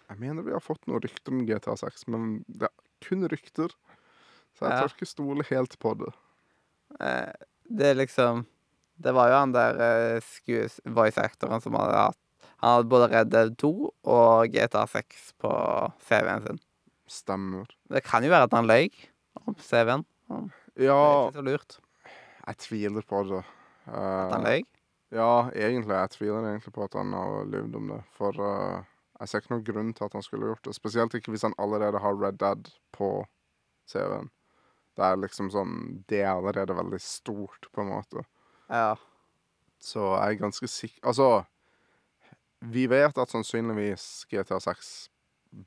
Jeg 0.08 0.18
mener 0.22 0.42
vi 0.46 0.52
har 0.54 0.62
fått 0.62 0.86
noen 0.86 1.02
rykter 1.02 1.32
om 1.34 1.46
GTA 1.48 1.74
6, 1.80 2.06
men 2.12 2.44
det 2.48 2.68
er 2.68 2.74
kun 3.08 3.26
rykter. 3.28 3.72
Så 4.56 4.64
jeg 4.68 4.72
Ja. 4.72 4.80
tør 4.86 4.94
ikke 4.94 5.06
stole 5.10 5.44
helt 5.50 5.78
på 5.82 5.94
det. 5.98 6.12
Eh, 7.00 7.32
det 7.68 7.86
er 7.86 7.94
liksom 7.98 8.46
Det 8.98 9.12
var 9.12 9.28
jo 9.28 9.34
han 9.36 9.52
der 9.52 9.74
eh, 10.16 10.20
skues- 10.20 10.80
voice-actoren 10.86 11.60
som 11.60 11.74
hadde 11.74 11.92
hatt 11.92 12.16
Han 12.62 12.70
hadde 12.76 12.88
både 12.88 13.10
Red 13.10 13.28
Dead 13.30 13.56
2 13.58 13.92
og 14.04 14.48
GTA 14.48 14.86
6 14.86 15.32
på 15.38 15.50
CV-en 16.00 16.46
sin. 16.46 16.58
Stemmer. 17.06 17.66
Det 17.90 18.02
kan 18.04 18.22
jo 18.24 18.30
være 18.30 18.44
at 18.48 18.52
han 18.56 18.66
løy 18.66 18.88
om 19.46 19.54
CV-en. 19.60 20.06
Det 20.30 20.38
er 20.80 20.86
Ja, 20.86 21.28
ikke 21.28 21.34
så 21.36 21.44
lurt 21.44 21.78
jeg 22.46 22.56
tviler 22.58 23.02
på 23.02 23.22
det. 23.28 23.44
at 23.88 24.32
han 24.32 24.40
Eh, 24.46 24.48
løy. 24.48 24.62
ja, 25.12 25.50
egentlig. 25.50 25.92
Jeg 26.00 26.10
tviler 26.10 26.40
egentlig 26.48 26.72
på 26.72 26.84
at 26.84 26.94
han 26.94 27.12
har 27.12 27.44
løyet 27.44 27.74
om 27.76 27.88
det. 27.88 28.02
For 28.16 28.30
eh, 28.32 28.82
jeg 29.20 29.28
ser 29.28 29.40
ikke 29.42 29.54
noen 29.54 29.64
grunn 29.64 29.92
til 29.96 30.04
at 30.06 30.12
han 30.18 30.22
skulle 30.22 30.46
gjort 30.50 30.62
det. 30.68 30.74
Spesielt 30.76 31.14
ikke 31.14 31.30
hvis 31.34 31.42
han 31.46 31.54
allerede 31.58 32.00
har 32.02 32.16
Red 32.20 32.38
Dead 32.42 32.70
på 32.92 33.10
CV-en. 33.88 34.30
Det 34.96 35.04
er 35.04 35.18
liksom 35.20 35.50
sånn 35.52 35.74
Det 36.08 36.22
er 36.22 36.30
allerede 36.34 36.74
veldig 36.76 37.00
stort, 37.04 37.68
på 37.72 37.82
en 37.84 37.90
måte. 37.92 38.24
Ja. 38.70 38.94
Så 39.78 40.00
jeg 40.16 40.36
er 40.36 40.40
ganske 40.40 40.68
sikker 40.72 41.04
Altså, 41.12 41.44
vi 42.64 42.86
vet 42.88 43.18
at 43.20 43.30
sannsynligvis 43.30 44.24
GTA 44.32 44.58
6 44.64 44.88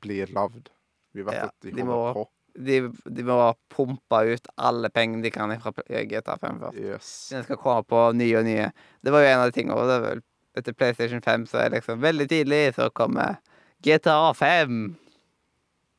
blir 0.02 0.26
lagd. 0.34 0.68
Vi 1.14 1.22
vet 1.26 1.34
Ja, 1.38 1.44
at 1.46 1.54
de 1.62 1.70
de 1.70 1.82
holder 1.82 1.92
må- 1.94 2.14
på. 2.14 2.28
De, 2.60 2.80
de 3.14 3.22
må 3.22 3.36
pumpe 3.70 4.18
ut 4.34 4.48
alle 4.58 4.88
pengene 4.90 5.22
de 5.22 5.30
kan 5.30 5.52
fra 5.62 5.70
GTA 5.86 6.34
5 6.36 6.58
først. 6.60 6.78
Yes. 6.82 7.10
De 7.30 7.42
skal 7.46 7.56
komme 7.62 7.84
på 7.86 8.00
nye 8.18 8.36
og 8.40 8.44
nye. 8.44 8.72
Det 9.02 9.12
var 9.14 9.22
jo 9.22 9.28
en 9.30 9.38
av 9.44 9.46
de 9.52 9.54
tingene. 9.60 9.86
Det 9.86 9.94
er 9.96 10.02
vel 10.08 10.22
etter 10.58 10.74
PlayStation 10.74 11.22
5 11.22 11.46
så 11.50 11.58
er 11.62 11.70
det 11.70 11.80
liksom 11.80 12.00
veldig 12.02 12.26
tidlig 12.30 12.60
så 12.74 12.88
kommer 12.90 13.38
GTA 13.84 14.32
5. 14.34 14.78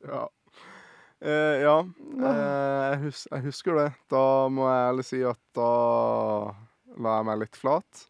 Ja. 0.08 0.24
Eh, 1.22 1.58
ja. 1.62 1.76
Eh, 2.18 2.86
jeg, 2.92 3.02
hus 3.06 3.28
jeg 3.32 3.46
husker 3.46 3.78
det. 3.78 3.90
Da 4.12 4.24
må 4.54 4.66
jeg 4.70 4.88
ærlig 4.90 5.06
si 5.08 5.22
at 5.28 5.40
da 5.58 5.70
la 7.02 7.18
jeg 7.20 7.28
meg 7.30 7.44
litt 7.44 7.60
flat. 7.60 8.08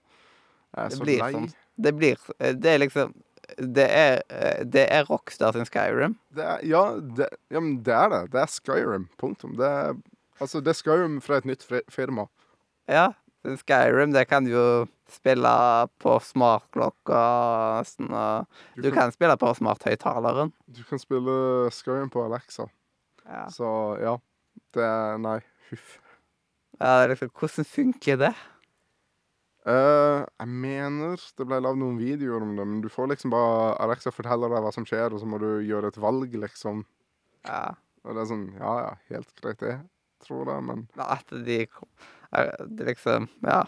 Jeg 0.72 0.86
er 0.86 0.90
Det 0.94 0.98
så 0.98 1.04
blir 1.06 1.20
lei. 1.26 1.32
sånn. 1.36 1.52
Det 1.82 1.92
blir 1.98 2.18
Det 2.62 2.72
er 2.72 2.80
liksom 2.80 3.14
Det 3.58 3.84
er, 3.90 4.22
eh, 4.30 4.64
det 4.64 4.86
er 4.90 5.04
Rockstar 5.10 5.52
sin 5.54 5.66
Skyrim. 5.68 6.16
Det 6.34 6.44
er, 6.44 6.62
ja, 6.64 6.84
det, 7.00 7.28
ja, 7.52 7.60
men 7.60 7.82
det 7.84 7.94
er 7.94 8.10
det. 8.10 8.22
Det 8.32 8.40
er 8.40 8.48
Skyrim. 8.48 9.10
Punktum. 9.20 9.58
Det 9.60 9.68
er, 9.68 9.98
altså, 10.40 10.62
det 10.64 10.72
er 10.72 10.80
Skyrim 10.80 11.20
fra 11.22 11.42
et 11.42 11.46
nytt 11.46 11.66
firma. 11.92 12.28
Ja. 12.88 13.10
Skyrim, 13.44 14.14
det 14.14 14.28
kan 14.30 14.48
jo 14.48 14.88
spille 15.12 15.52
på 16.02 16.16
smartklokka 16.24 17.22
sånn, 17.88 18.12
Du, 18.76 18.86
du 18.86 18.92
kan, 18.96 19.12
spille 19.14 19.36
på 19.40 19.52
smarthøyttaleren. 19.58 20.54
du 20.68 20.84
kan 20.88 21.02
spille 21.02 21.36
Skyrim 21.76 22.10
på 22.14 22.24
Alexa. 22.26 22.68
Ja. 23.26 23.46
Så 23.54 23.68
ja. 24.02 24.18
Det 24.76 24.84
er 24.84 25.18
Nei, 25.22 25.40
huff. 25.70 26.00
ja, 26.80 27.06
liksom 27.12 27.30
Hvordan 27.36 27.68
funker 27.68 28.18
det? 28.20 28.34
Uh, 29.62 30.26
jeg 30.42 30.48
mener 30.50 31.22
det 31.38 31.46
ble 31.46 31.60
lagd 31.62 31.78
noen 31.78 32.00
videoer 32.02 32.42
om 32.42 32.56
det, 32.58 32.64
men 32.66 32.80
du 32.82 32.88
får 32.90 33.12
liksom 33.12 33.30
bare 33.34 33.76
Alexa 33.84 34.10
forteller 34.14 34.50
deg 34.50 34.64
hva 34.66 34.72
som 34.74 34.88
skjer, 34.90 35.14
og 35.14 35.22
så 35.22 35.28
må 35.30 35.38
du 35.44 35.62
gjøre 35.68 35.92
et 35.92 36.00
valg, 36.02 36.34
liksom. 36.34 36.82
Ja. 37.46 37.76
Og 38.02 38.16
det 38.18 38.24
er 38.24 38.30
sånn 38.32 38.48
Ja, 38.58 38.72
ja, 38.82 38.94
helt 39.12 39.30
greit, 39.38 39.60
det, 39.62 39.76
tror 40.26 40.50
jeg, 40.50 40.64
men 40.66 40.88
At 40.98 41.30
de 41.30 41.60
Det 42.74 42.88
liksom 42.88 43.30
Ja. 43.46 43.62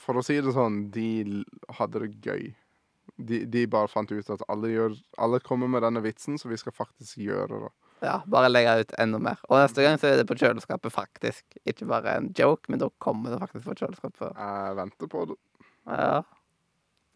For 0.00 0.18
å 0.18 0.24
si 0.24 0.38
det 0.40 0.54
sånn, 0.56 0.86
de 0.94 1.42
hadde 1.78 2.04
det 2.04 2.10
gøy. 2.24 2.50
De, 3.22 3.42
de 3.50 3.64
bare 3.70 3.90
fant 3.90 4.10
ut 4.10 4.30
at 4.32 4.42
alle, 4.50 4.70
gjør, 4.72 4.96
alle 5.20 5.40
kommer 5.44 5.70
med 5.70 5.84
denne 5.84 6.02
vitsen, 6.04 6.38
så 6.40 6.48
vi 6.50 6.58
skal 6.60 6.74
faktisk 6.74 7.20
gjøre 7.20 7.64
det. 7.66 7.72
Ja, 8.02 8.16
bare 8.26 8.50
legge 8.50 8.80
ut 8.80 8.94
enda 8.98 9.20
mer. 9.22 9.42
Og 9.46 9.60
neste 9.60 9.84
gang 9.84 9.98
så 10.00 10.08
er 10.10 10.18
det 10.18 10.26
på 10.26 10.38
kjøleskapet, 10.40 10.94
faktisk. 10.94 11.44
Ikke 11.68 11.86
bare 11.90 12.16
en 12.18 12.32
joke, 12.38 12.72
men 12.72 12.82
da 12.82 12.88
kommer 13.02 13.34
det 13.34 13.42
faktisk 13.44 13.68
på 13.68 13.76
kjøleskapet. 13.78 14.32
Jeg 14.32 14.78
venter 14.80 15.12
på 15.12 15.26
det. 15.30 15.38
Ja. 15.86 16.22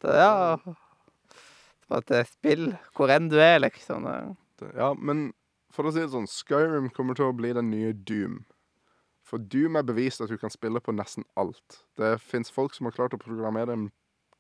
Så 0.03 0.13
ja 0.15 0.35
det 1.87 2.19
er 2.19 2.29
spill 2.29 2.67
hvor 2.97 3.11
enn 3.15 3.31
du 3.31 3.39
er, 3.41 3.61
liksom. 3.63 4.07
Ja, 4.75 4.93
men 4.99 5.31
for 5.75 5.87
å 5.87 5.93
si 5.95 6.03
det 6.03 6.13
sånn, 6.13 6.29
Skyrim 6.31 6.91
kommer 6.95 7.19
til 7.19 7.31
å 7.31 7.37
bli 7.37 7.53
den 7.57 7.71
nye 7.71 7.93
Doom. 7.95 8.41
For 9.27 9.43
Doom 9.43 9.79
er 9.79 9.87
bevist 9.87 10.23
at 10.23 10.31
du 10.31 10.37
kan 10.39 10.53
spille 10.55 10.81
på 10.83 10.95
nesten 10.95 11.27
alt. 11.39 11.81
Det 11.99 12.17
fins 12.23 12.53
folk 12.55 12.77
som 12.77 12.87
har 12.87 12.95
klart 12.95 13.17
å 13.17 13.21
programmere 13.21 13.75
en 13.75 13.89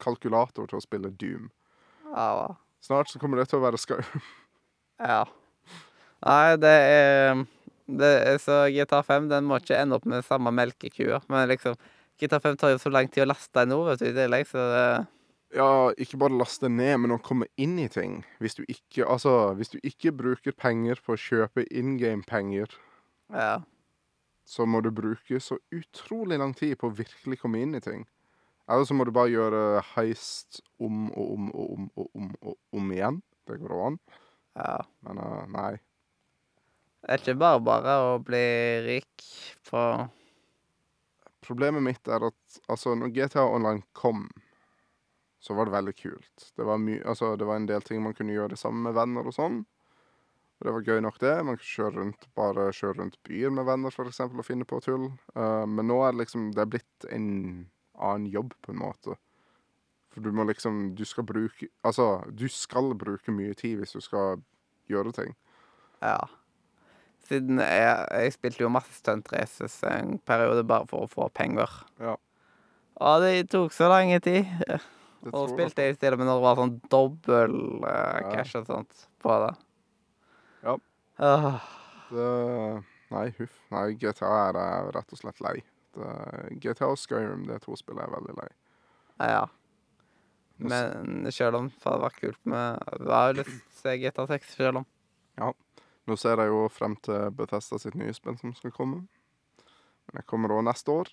kalkulator 0.02 0.68
til 0.70 0.78
å 0.78 0.84
spille 0.84 1.10
Doom. 1.10 1.48
Ja. 2.12 2.54
Snart 2.84 3.10
så 3.10 3.18
kommer 3.18 3.40
det 3.40 3.48
til 3.50 3.58
å 3.58 3.64
være 3.64 3.80
Skyrim. 3.82 4.22
ja. 5.12 5.24
Nei, 6.26 6.56
det 6.62 6.76
er 6.86 7.44
det 7.86 8.08
er 8.26 8.38
Så 8.42 8.64
GTA 8.74 9.02
5 9.06 9.28
den 9.30 9.46
må 9.46 9.60
ikke 9.60 9.78
ende 9.78 9.98
opp 9.98 10.06
med 10.10 10.24
samme 10.26 10.50
melkekua. 10.54 11.20
Men 11.30 11.46
liksom 11.50 11.76
GTA 12.20 12.40
5 12.42 12.56
tar 12.58 12.72
jo 12.74 12.80
så 12.82 12.90
lang 12.90 13.10
tid 13.10 13.26
å 13.26 13.30
laste 13.30 13.66
nå, 13.68 13.82
vet 13.86 14.02
du, 14.02 14.08
i 14.10 14.16
tillegg, 14.16 14.48
så 14.50 14.70
det 14.72 14.88
Ja, 15.54 15.68
ikke 16.02 16.18
bare 16.20 16.36
laste 16.36 16.68
ned, 16.68 16.96
men 17.02 17.14
å 17.14 17.22
komme 17.22 17.46
inn 17.60 17.78
i 17.78 17.86
ting. 17.90 18.20
Hvis 18.42 18.58
du 18.58 18.64
ikke, 18.66 19.06
altså, 19.06 19.54
hvis 19.58 19.70
du 19.74 19.78
ikke 19.86 20.12
bruker 20.12 20.56
penger 20.56 20.98
på 21.04 21.14
å 21.14 21.20
kjøpe 21.20 21.66
in 21.70 21.96
game-penger, 22.00 22.74
Ja. 23.34 23.62
Så 24.46 24.66
må 24.66 24.80
du 24.80 24.92
bruke 24.94 25.40
så 25.42 25.58
utrolig 25.74 26.38
lang 26.38 26.54
tid 26.54 26.76
på 26.78 26.86
å 26.86 26.94
virkelig 26.94 27.40
komme 27.40 27.64
inn 27.64 27.74
i 27.74 27.82
ting. 27.82 28.04
Eller 28.70 28.86
så 28.86 28.94
må 28.94 29.06
du 29.06 29.12
bare 29.14 29.32
gjøre 29.32 29.82
heist 29.94 30.60
om 30.82 31.08
og 31.10 31.32
om 31.34 31.50
og 31.50 31.72
om 31.74 31.88
og 31.94 32.08
om 32.14 32.30
og 32.40 32.78
om 32.78 32.92
igjen. 32.94 33.20
Det 33.46 33.58
går 33.62 33.74
an. 33.88 33.98
ja. 34.58 34.78
Men 35.06 35.22
uh, 35.22 35.42
nei. 35.50 35.72
Det 37.02 37.14
er 37.14 37.22
ikke 37.22 37.38
bare 37.38 37.62
bare 37.62 37.96
å 38.02 38.14
bli 38.22 38.46
rik 38.86 39.26
på 39.68 39.82
Problemet 41.46 41.84
mitt 41.84 42.08
er 42.10 42.24
at 42.26 42.56
altså, 42.66 42.96
når 42.98 43.12
GTA 43.14 43.44
Online 43.46 43.84
kom, 43.94 44.24
så 45.38 45.54
var 45.54 45.68
det 45.68 45.76
veldig 45.76 45.92
kult. 45.94 46.48
Det 46.58 46.64
var, 46.66 46.80
altså, 47.06 47.36
det 47.38 47.46
var 47.46 47.60
en 47.60 47.68
del 47.70 47.84
ting 47.86 48.00
man 48.02 48.16
kunne 48.18 48.34
gjøre 48.34 48.58
sammen 48.58 48.82
med 48.88 48.96
venner 48.96 49.28
og 49.30 49.36
sånn. 49.36 49.60
Og 50.56 50.66
det 50.66 50.72
var 50.72 50.86
gøy 50.88 51.00
nok, 51.04 51.18
det. 51.20 51.34
Man 51.44 51.58
kan 51.58 51.68
kjøre 51.68 51.94
rundt, 51.98 52.26
bare 52.38 52.70
kjøre 52.72 53.02
rundt 53.02 53.18
byer 53.28 53.52
med 53.52 53.66
venner, 53.68 53.92
for 53.92 54.08
eksempel, 54.08 54.40
og 54.40 54.48
finne 54.48 54.64
på 54.68 54.80
tull. 54.84 55.10
Uh, 55.36 55.66
men 55.68 55.88
nå 55.90 56.00
er 56.06 56.14
det 56.14 56.22
liksom 56.24 56.50
Det 56.56 56.62
er 56.64 56.70
blitt 56.72 57.08
en 57.12 57.28
annen 57.92 58.26
jobb, 58.32 58.54
på 58.64 58.72
en 58.72 58.80
måte. 58.80 59.18
For 60.14 60.24
du 60.24 60.32
må 60.32 60.46
liksom 60.48 60.94
Du 60.96 61.04
skal 61.04 61.26
bruke 61.28 61.68
Altså, 61.84 62.22
du 62.32 62.48
skal 62.48 62.94
bruke 62.96 63.34
mye 63.34 63.54
tid 63.54 63.76
hvis 63.82 63.92
du 63.92 64.00
skal 64.00 64.40
gjøre 64.88 65.12
ting. 65.12 65.34
Ja. 66.00 66.20
Siden 67.26 67.58
jeg, 67.58 68.06
jeg 68.14 68.32
spilte 68.36 68.62
jo 68.62 68.70
masse 68.70 68.94
stunt 68.94 69.28
races 69.34 69.80
en 69.84 70.20
periode 70.24 70.62
bare 70.64 70.86
for 70.88 71.04
å 71.04 71.10
få 71.10 71.26
penger. 71.34 71.68
Ja. 72.00 72.14
Og 73.02 73.24
det 73.24 73.50
tok 73.52 73.74
så 73.74 73.90
lang 73.90 74.14
tid. 74.24 74.46
Og 75.34 75.50
spilte 75.50 75.82
jeg 75.82 75.96
i 75.96 75.98
stedet 75.98 76.18
med 76.20 76.28
når 76.28 76.38
det 76.38 76.46
var 76.46 76.60
sånn 76.60 76.76
dobbel 76.92 77.56
Ja. 77.82 78.30
cash 78.30 78.56
og 78.60 78.68
sånt 78.70 79.08
på 79.20 79.36
det. 79.42 79.54
Ja. 81.18 81.32
Åh, 81.36 81.60
Det, 82.10 82.26
nei, 83.10 83.26
huff. 83.38 83.54
Nei, 83.74 83.86
GTA 83.98 84.28
er 84.48 84.58
jeg 84.60 84.90
rett 84.94 85.12
og 85.14 85.18
slett 85.20 85.40
lei. 85.42 85.56
Det, 85.96 86.10
GTA 86.62 86.90
og 86.92 86.98
Skyrim 87.00 87.46
det 87.48 87.56
er 87.56 87.64
to 87.64 87.76
spillet, 87.78 88.04
er 88.04 88.12
veldig 88.14 88.36
lei. 88.40 88.48
ja. 89.32 89.46
Men 90.56 91.26
selv 91.28 91.58
om 91.58 91.66
det 91.68 91.84
hadde 91.84 92.00
vært 92.00 92.16
kult 92.16 92.38
med 92.48 92.78
Jeg 92.96 93.10
har 93.12 93.34
jo 93.36 93.42
se 93.76 93.92
GTA 94.00 94.24
6 94.30 94.54
selv 94.56 94.80
om. 94.80 94.86
Ja. 95.36 95.50
Nå 96.08 96.16
ser 96.16 96.40
jeg 96.40 96.48
jo 96.48 96.62
frem 96.72 96.94
til 97.04 97.30
Bethesda 97.36 97.76
sitt 97.82 97.96
nye 97.98 98.14
spill 98.16 98.38
som 98.40 98.54
skal 98.56 98.72
komme. 98.72 99.02
Men 100.06 100.20
det 100.20 100.24
kommer 100.30 100.54
òg 100.54 100.64
neste 100.64 100.94
år. 100.94 101.10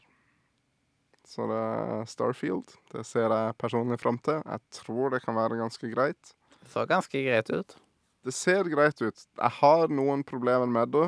Så 1.28 1.48
det 1.50 1.58
er 1.60 2.06
Starfield. 2.08 2.72
Det 2.94 3.04
ser 3.08 3.32
jeg 3.34 3.58
personlig 3.60 3.98
frem 4.00 4.20
til. 4.24 4.40
Jeg 4.46 4.64
tror 4.80 5.12
det 5.12 5.24
kan 5.26 5.36
være 5.36 5.60
ganske 5.60 5.92
greit. 5.92 6.34
Det 6.62 6.72
så 6.72 6.86
ganske 6.88 7.24
greit 7.26 7.50
ut. 7.52 7.76
Det 8.24 8.32
ser 8.36 8.68
greit 8.72 9.02
ut. 9.02 9.26
Jeg 9.38 9.56
har 9.60 9.92
noen 9.92 10.24
problemer 10.24 10.70
med 10.70 10.94
det. 10.96 11.08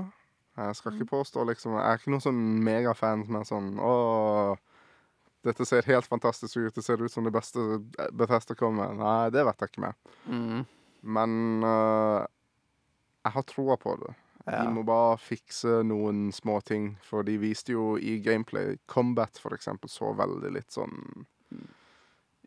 Jeg 0.55 0.75
skal 0.77 0.95
ikke 0.95 1.09
påstå 1.11 1.43
liksom 1.49 1.73
Jeg 1.75 1.83
er 1.83 1.97
ikke 1.99 2.11
noen 2.13 2.23
sånn 2.23 2.43
megafan 2.63 3.25
som 3.27 3.35
er 3.35 3.47
sånn 3.49 3.65
Å, 3.83 3.89
dette 5.43 5.67
ser 5.67 5.87
helt 5.89 6.07
fantastisk 6.07 6.57
ut. 6.57 6.75
Det 6.75 6.83
ser 6.83 7.01
ut 7.03 7.11
som 7.11 7.27
det 7.27 7.33
beste 7.35 7.81
Bethesda 8.15 8.55
kommer 8.57 8.87
med. 8.87 9.01
Nei, 9.03 9.33
det 9.35 9.43
vet 9.45 9.61
jeg 9.61 9.73
ikke 9.73 9.83
med. 9.83 10.13
Mm. 10.31 10.63
Men 11.15 11.35
uh, 11.61 12.23
jeg 13.25 13.35
har 13.35 13.45
troa 13.51 13.77
på 13.77 13.93
det. 14.01 14.15
Ja. 14.45 14.63
De 14.63 14.73
må 14.73 14.83
bare 14.85 15.17
fikse 15.21 15.79
noen 15.85 16.29
små 16.33 16.59
ting, 16.65 16.91
for 17.01 17.25
de 17.25 17.37
viste 17.41 17.73
jo 17.73 17.95
i 17.97 18.19
gameplay 18.21 18.75
Combat, 18.89 19.39
for 19.41 19.55
eksempel, 19.57 19.89
så 19.89 20.13
veldig 20.17 20.51
litt 20.53 20.73
sånn 20.73 21.25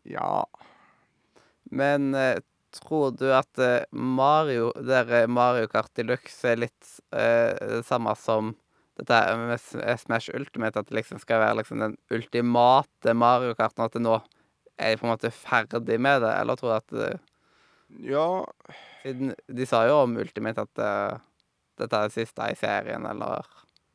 Ja. 0.06 0.46
Men 1.74 2.14
eh, 2.14 2.38
tror 2.74 3.12
du 3.16 3.26
at 3.34 3.58
eh, 3.62 3.84
Mario 3.92 4.70
der 4.84 5.10
eh, 5.22 5.26
Mario 5.30 5.68
Kart 5.72 5.90
Deluxe 5.96 6.50
er 6.52 6.60
litt 6.64 6.90
eh, 7.14 7.54
det 7.58 7.84
samme 7.88 8.14
som 8.18 8.54
dette 8.98 9.14
her 9.14 9.36
med 9.38 9.54
S- 9.56 9.76
eh, 9.78 9.96
Smash 10.00 10.32
Ultimate, 10.34 10.80
at 10.82 10.88
det 10.90 10.98
liksom 10.98 11.20
skal 11.22 11.40
være 11.44 11.60
liksom 11.60 11.78
den 11.84 11.96
ultimate 12.10 13.14
Mario 13.14 13.54
Karten, 13.58 13.84
at 13.86 13.94
det 13.94 14.02
nå 14.04 14.16
er 14.78 14.92
de 14.94 14.98
på 15.00 15.06
en 15.08 15.12
måte 15.14 15.30
ferdig 15.34 15.98
med 16.02 16.22
det, 16.22 16.32
eller 16.40 16.58
tror 16.58 16.74
du 16.74 16.76
at 16.76 16.98
eh, 17.12 17.18
Ja, 18.10 18.26
Siden 19.02 19.32
de 19.48 19.64
sa 19.66 19.84
jo 19.88 20.02
om 20.02 20.16
Ultimate 20.20 20.66
at 20.66 20.82
eh, 20.84 21.18
dette 21.78 21.94
er 22.02 22.10
det 22.10 22.16
siste 22.18 22.50
i 22.52 22.58
serien, 22.58 23.06
eller 23.06 23.46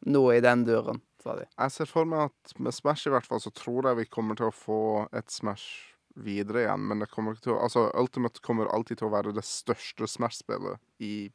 noe 0.08 0.38
i 0.38 0.41
den 0.44 0.64
duren, 0.68 1.02
sa 1.24 1.36
de. 1.38 1.45
jeg 1.52 1.72
ser 1.72 1.88
for 1.88 2.08
meg 2.10 2.32
at 2.32 2.56
med 2.60 2.76
Smash 2.76 3.08
i 3.08 3.12
hvert 3.14 3.28
fall, 3.28 3.40
så 3.44 3.52
tror 3.56 3.88
jeg 3.91 4.02
vi 4.02 4.10
kommer 4.12 4.40
til 4.40 4.50
å 4.50 4.56
få 4.56 4.80
et 5.16 5.30
Smash 5.32 5.93
videre 6.15 6.64
igjen. 6.65 6.84
Men 6.90 6.99
det 7.03 7.10
kommer 7.11 7.34
ikke 7.34 7.48
til 7.49 7.56
å 7.56 7.61
Altså, 7.65 7.88
Ultimate 7.98 8.41
kommer 8.45 8.69
alltid 8.73 8.99
til 9.02 9.07
å 9.10 9.14
være 9.14 9.34
det 9.34 9.44
største 9.48 10.07
Smash-spillet 10.10 10.80
i 11.02 11.31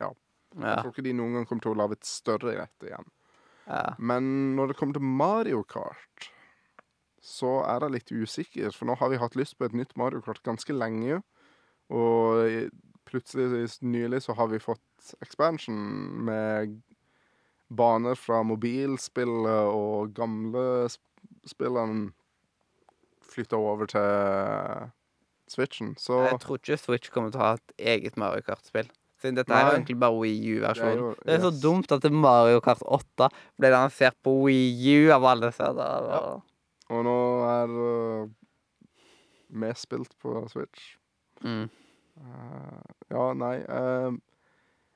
Ja. 0.00 0.10
Jeg 0.54 0.82
tror 0.82 0.92
ikke 0.92 1.02
de 1.06 1.12
noen 1.18 1.34
gang 1.34 1.46
kommer 1.46 1.62
til 1.62 1.72
å 1.74 1.78
lage 1.78 1.96
et 1.98 2.06
større 2.06 2.54
rett 2.60 2.86
igjen. 2.86 3.06
ja. 3.66 3.94
Men 3.98 4.54
når 4.56 4.68
det 4.68 4.76
kommer 4.78 4.94
til 4.94 5.02
Mario 5.02 5.62
Kart, 5.64 6.30
så 7.24 7.64
er 7.66 7.80
jeg 7.80 7.90
litt 7.94 8.12
usikker. 8.12 8.70
For 8.76 8.84
nå 8.86 8.94
har 9.00 9.08
vi 9.10 9.16
hatt 9.18 9.34
lyst 9.34 9.56
på 9.58 9.64
et 9.64 9.72
nytt 9.72 9.96
Mario 9.96 10.20
Kart 10.20 10.42
ganske 10.44 10.72
lenge. 10.76 11.22
Og 11.90 12.70
plutselig 13.08 13.78
nylig 13.82 14.22
så 14.22 14.34
har 14.36 14.48
vi 14.48 14.58
fått 14.58 15.14
expansion 15.22 16.24
med 16.24 16.82
baner 17.74 18.14
fra 18.14 18.42
mobilspillet 18.44 19.72
og 19.74 20.12
gamle 20.14 20.86
sp- 20.86 21.48
spillene 21.48 22.12
flytta 23.34 23.58
over 23.58 23.86
til 23.90 24.90
Switchen. 25.50 25.94
Så 26.00 26.20
Jeg 26.30 26.40
tror 26.40 26.56
ikke 26.60 26.78
Switch 26.80 27.10
kommer 27.12 27.30
til 27.34 27.40
å 27.40 27.44
ha 27.50 27.54
et 27.58 27.74
eget 27.94 28.16
Mario 28.20 28.42
Kart-spill. 28.46 28.88
Siden 29.20 29.36
dette 29.38 29.52
er 29.56 29.64
jo 29.70 29.74
egentlig 29.76 29.98
bare 30.00 30.18
Wii 30.20 30.56
U-versjonen. 30.58 30.98
jo- 31.00 31.14
Det 31.24 31.34
er 31.34 31.44
så 31.44 31.50
dumt 31.62 31.92
at 31.92 32.02
Mario 32.12 32.60
Kart 32.60 32.82
8 32.84 33.28
ble 33.58 33.70
lansert 33.72 34.16
på 34.24 34.34
Wii 34.44 35.06
U 35.06 35.12
av 35.12 35.24
alle 35.24 35.50
steder. 35.52 36.10
og- 36.12 36.42
Og 36.90 37.04
nå 37.04 37.18
er 37.48 37.68
uh, 38.24 38.28
medspilt 39.52 40.12
på 40.22 40.34
Switch. 40.50 40.96
Mm. 41.44 41.70
Uh, 42.20 42.82
ja, 43.10 43.32
nei 43.34 43.56
uh, 43.68 44.12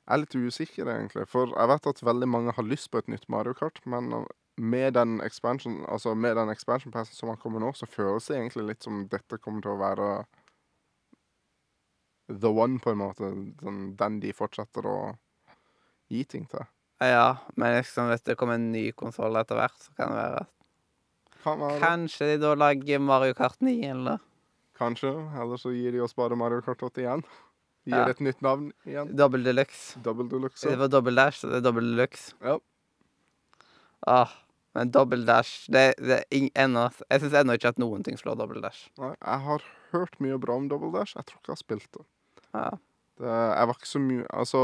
Jeg 0.09 0.15
er 0.15 0.21
litt 0.23 0.37
usikker, 0.37 0.87
egentlig. 0.89 1.27
For 1.29 1.47
jeg 1.53 1.69
vet 1.69 1.87
at 1.87 2.01
veldig 2.07 2.29
mange 2.29 2.53
har 2.57 2.65
lyst 2.65 2.91
på 2.91 2.99
et 3.03 3.09
nytt 3.13 3.27
Mario 3.29 3.53
Kart, 3.55 3.81
men 3.87 4.13
uh, 4.13 4.25
med 4.59 4.95
den 4.95 5.21
expansion 5.23 5.85
Altså 5.89 6.15
med 6.19 6.37
den 6.37 6.51
expansion 6.51 6.93
passen 6.93 7.15
som 7.15 7.31
har 7.31 7.37
kommet 7.41 7.63
nå, 7.63 7.71
så 7.79 7.87
føles 7.87 8.27
det 8.29 8.37
egentlig 8.37 8.65
litt 8.73 8.83
som 8.87 9.05
dette 9.09 9.39
kommer 9.39 9.63
til 9.65 9.73
å 9.77 9.81
være 9.81 10.09
the 12.29 12.51
one, 12.51 12.79
på 12.79 12.91
en 12.93 12.99
måte. 13.01 13.31
Den, 13.63 13.95
den 13.97 14.19
de 14.21 14.33
fortsetter 14.37 14.85
å 14.89 14.97
gi 16.13 16.25
ting 16.29 16.45
til. 16.51 16.67
Ja, 17.01 17.37
men 17.57 17.77
liksom 17.79 18.11
hvis 18.11 18.25
det 18.27 18.37
kommer 18.41 18.59
en 18.59 18.71
ny 18.73 18.91
konsoll 18.99 19.39
etter 19.41 19.57
hvert, 19.61 19.77
så 19.81 19.95
kan 19.97 20.13
det 20.13 20.23
være 20.23 20.41
at 20.45 20.55
Kan 21.45 21.61
være. 21.63 21.79
Kanskje 21.79 22.27
de 22.33 22.39
da 22.43 22.55
lager 22.59 22.99
Mario 23.01 23.35
Kart 23.39 23.61
9, 23.63 23.77
eller 23.93 24.19
Kanskje. 24.79 25.13
Eller 25.39 25.59
så 25.59 25.71
gir 25.75 25.95
de 25.95 26.01
oss 26.05 26.15
bare 26.19 26.37
Mario 26.39 26.61
Kart 26.67 26.83
8 26.83 27.01
igjen. 27.05 27.23
Gir 27.89 27.97
Ja. 27.97 28.09
et 28.11 28.21
nytt 28.21 28.43
navn 28.43 28.73
igjen. 28.87 29.15
Double 29.17 29.41
Deluxe. 29.43 29.99
Double 30.03 30.27
Deluxe. 30.29 30.67
Det 30.69 30.77
var 30.79 30.89
Double 30.93 31.15
Dash, 31.15 31.39
så 31.41 31.49
det 31.49 31.57
er 31.63 31.65
Double 31.65 31.87
Deluxe. 31.87 32.35
Ja. 32.43 32.59
Ah, 34.07 34.35
men 34.77 34.93
Double 34.95 35.25
Dash 35.27 35.67
det, 35.73 35.95
det 35.99 36.21
ennå 36.31 36.89
Jeg 37.09 37.23
syns 37.23 37.37
ennå 37.41 37.57
ikke 37.59 37.73
at 37.73 37.81
noen 37.81 38.05
ting 38.07 38.19
slår 38.21 38.37
Double 38.41 38.61
Dash. 38.65 38.89
Nei, 39.01 39.15
jeg 39.17 39.45
har 39.47 39.65
hørt 39.95 40.19
mye 40.23 40.39
bra 40.41 40.59
om 40.61 40.69
Double 40.71 40.93
Dash. 40.95 41.17
Jeg 41.17 41.29
tror 41.29 41.41
ikke 41.41 41.53
jeg 41.53 41.57
har 41.57 41.63
spilt 41.63 41.91
det. 41.97 42.05
Ja. 42.53 42.69
det. 43.21 43.33
Jeg 43.33 43.71
var 43.71 43.79
ikke 43.79 43.91
så 43.91 44.03
mye 44.05 44.27
Altså, 44.43 44.63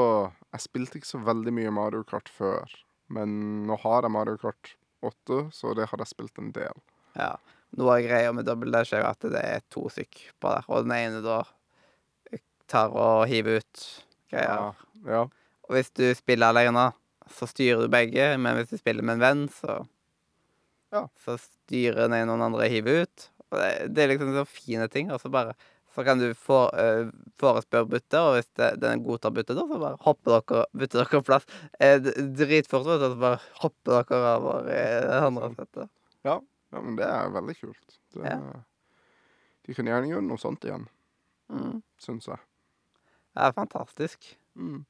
jeg 0.55 0.65
spilte 0.67 1.01
ikke 1.01 1.11
så 1.11 1.23
veldig 1.25 1.55
mye 1.57 1.75
Mario 1.75 2.05
Kart 2.09 2.31
før. 2.33 2.77
Men 3.13 3.65
nå 3.69 3.79
har 3.83 4.07
jeg 4.07 4.15
Mario 4.15 4.41
Kart 4.41 4.75
8, 5.05 5.41
så 5.53 5.75
det 5.77 5.89
har 5.91 6.01
jeg 6.01 6.13
spilt 6.13 6.41
en 6.41 6.55
del. 6.57 6.85
ja. 7.19 7.35
Noe 7.75 7.97
av 7.97 8.05
greia 8.05 8.31
med 8.31 8.47
Double 8.47 8.71
Dash 8.71 8.95
er 8.95 9.01
jo 9.03 9.09
at 9.09 9.25
det 9.35 9.41
er 9.43 9.63
to 9.75 9.89
stykk 9.91 10.21
på 10.39 10.51
der, 10.53 10.67
og 10.71 10.85
den 10.85 10.93
ene 10.95 11.19
da 11.25 11.41
tar 12.71 12.93
og 12.95 13.25
hiver 13.27 13.59
ut 13.59 13.81
greier. 14.31 14.77
Ja. 15.03 15.25
Og 15.67 15.75
hvis 15.75 15.91
du 15.97 16.05
spiller 16.15 16.53
alene, 16.53 16.93
så 17.35 17.49
styrer 17.51 17.83
du 17.83 17.91
begge, 17.91 18.29
men 18.39 18.61
hvis 18.61 18.71
du 18.71 18.79
spiller 18.79 19.03
med 19.03 19.19
en 19.19 19.25
venn, 19.25 19.43
så 19.51 19.81
Ja. 20.95 21.05
Så 21.25 21.35
styrer 21.43 22.05
den 22.05 22.15
ene 22.17 22.31
og 22.33 22.39
den 22.39 22.47
andre 22.49 22.69
hiver 22.71 23.03
ut. 23.05 23.29
Og 23.51 23.59
det, 23.61 23.71
det 23.95 24.03
er 24.05 24.13
liksom 24.15 24.31
så 24.37 24.45
fine 24.49 24.87
ting, 24.93 25.11
og 25.15 25.21
så 25.23 25.31
bare 25.35 25.57
Så 25.95 26.03
kan 26.03 26.19
du 26.19 26.33
få, 26.35 26.57
uh, 26.75 27.11
forespørre 27.39 27.87
bytte, 27.87 28.19
og 28.19 28.33
hvis 28.35 28.49
det, 28.59 28.73
den 28.83 29.05
godtar 29.07 29.31
bytte, 29.31 29.55
da, 29.55 29.63
så 29.71 29.77
bare 29.79 29.99
hopper 30.03 30.41
dere 30.41 30.65
bytter 30.75 31.05
dere 31.07 31.21
plass. 31.23 31.45
Eh, 31.79 32.01
dritfort, 32.35 32.83
vet 32.89 32.99
du, 32.99 33.05
så 33.13 33.19
bare 33.21 33.39
hopper 33.61 34.01
dere 34.11 34.33
over 34.41 34.67
i 34.75 34.81
det 35.07 35.21
andre 35.29 35.51
settet. 35.55 35.93
ja, 36.27 36.41
men 36.75 36.97
det 36.99 37.07
er 37.07 37.31
veldig 37.37 37.55
kult. 37.61 37.99
Det, 38.11 38.25
Ja. 38.27 38.41
De 39.69 39.77
kan 39.79 39.87
gjerne 39.87 40.11
gjøre 40.11 40.27
noe 40.27 40.43
sånt 40.43 40.67
igjen, 40.67 40.89
Mm. 41.55 41.79
syns 42.03 42.27
jeg. 42.27 42.43
Det 43.37 43.47
er 43.47 43.55
fantastisk. 43.55 44.27
Mm. 44.59 44.83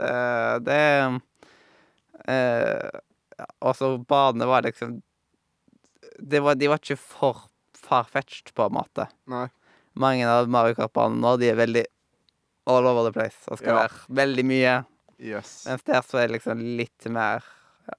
Det, 0.00 0.64
det 0.64 0.80
eh, 2.28 3.00
ja, 3.38 3.46
Også 3.60 3.98
banene 4.08 4.48
var 4.48 4.64
liksom 4.64 5.02
det 6.18 6.40
var, 6.42 6.54
De 6.58 6.68
var 6.68 6.78
ikke 6.82 6.96
for 6.98 7.44
farfetched, 7.78 8.52
på 8.54 8.66
en 8.66 8.74
måte. 8.74 9.06
Nei. 9.30 9.46
Mange 9.98 10.26
av 10.28 10.48
Mario 10.50 10.74
Kart-banene 10.78 11.20
nå, 11.22 11.36
de 11.40 11.48
er 11.50 11.56
veldig 11.58 11.84
all 12.68 12.86
over 12.86 13.08
the 13.08 13.12
place. 13.14 13.38
Og 13.48 13.58
skal 13.58 13.68
Ja. 13.74 13.86
være 13.86 14.16
veldig 14.20 14.44
mye. 14.46 14.74
Yes. 15.18 15.64
Mens 15.66 15.82
der 15.82 16.02
så 16.02 16.18
er 16.22 16.28
det 16.28 16.36
liksom 16.40 16.60
litt 16.78 17.06
mer 17.10 17.42
ja. 17.88 17.96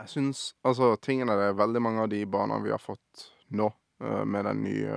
Jeg 0.00 0.08
syns 0.08 0.54
Altså, 0.64 0.94
tingen 1.00 1.28
er 1.28 1.36
det 1.36 1.56
veldig 1.58 1.82
mange 1.82 2.00
av 2.00 2.08
de 2.08 2.24
banene 2.24 2.62
vi 2.64 2.70
har 2.70 2.78
fått 2.80 3.26
nå, 3.52 3.66
eh, 4.00 4.24
med 4.24 4.44
den 4.46 4.62
nye 4.64 4.96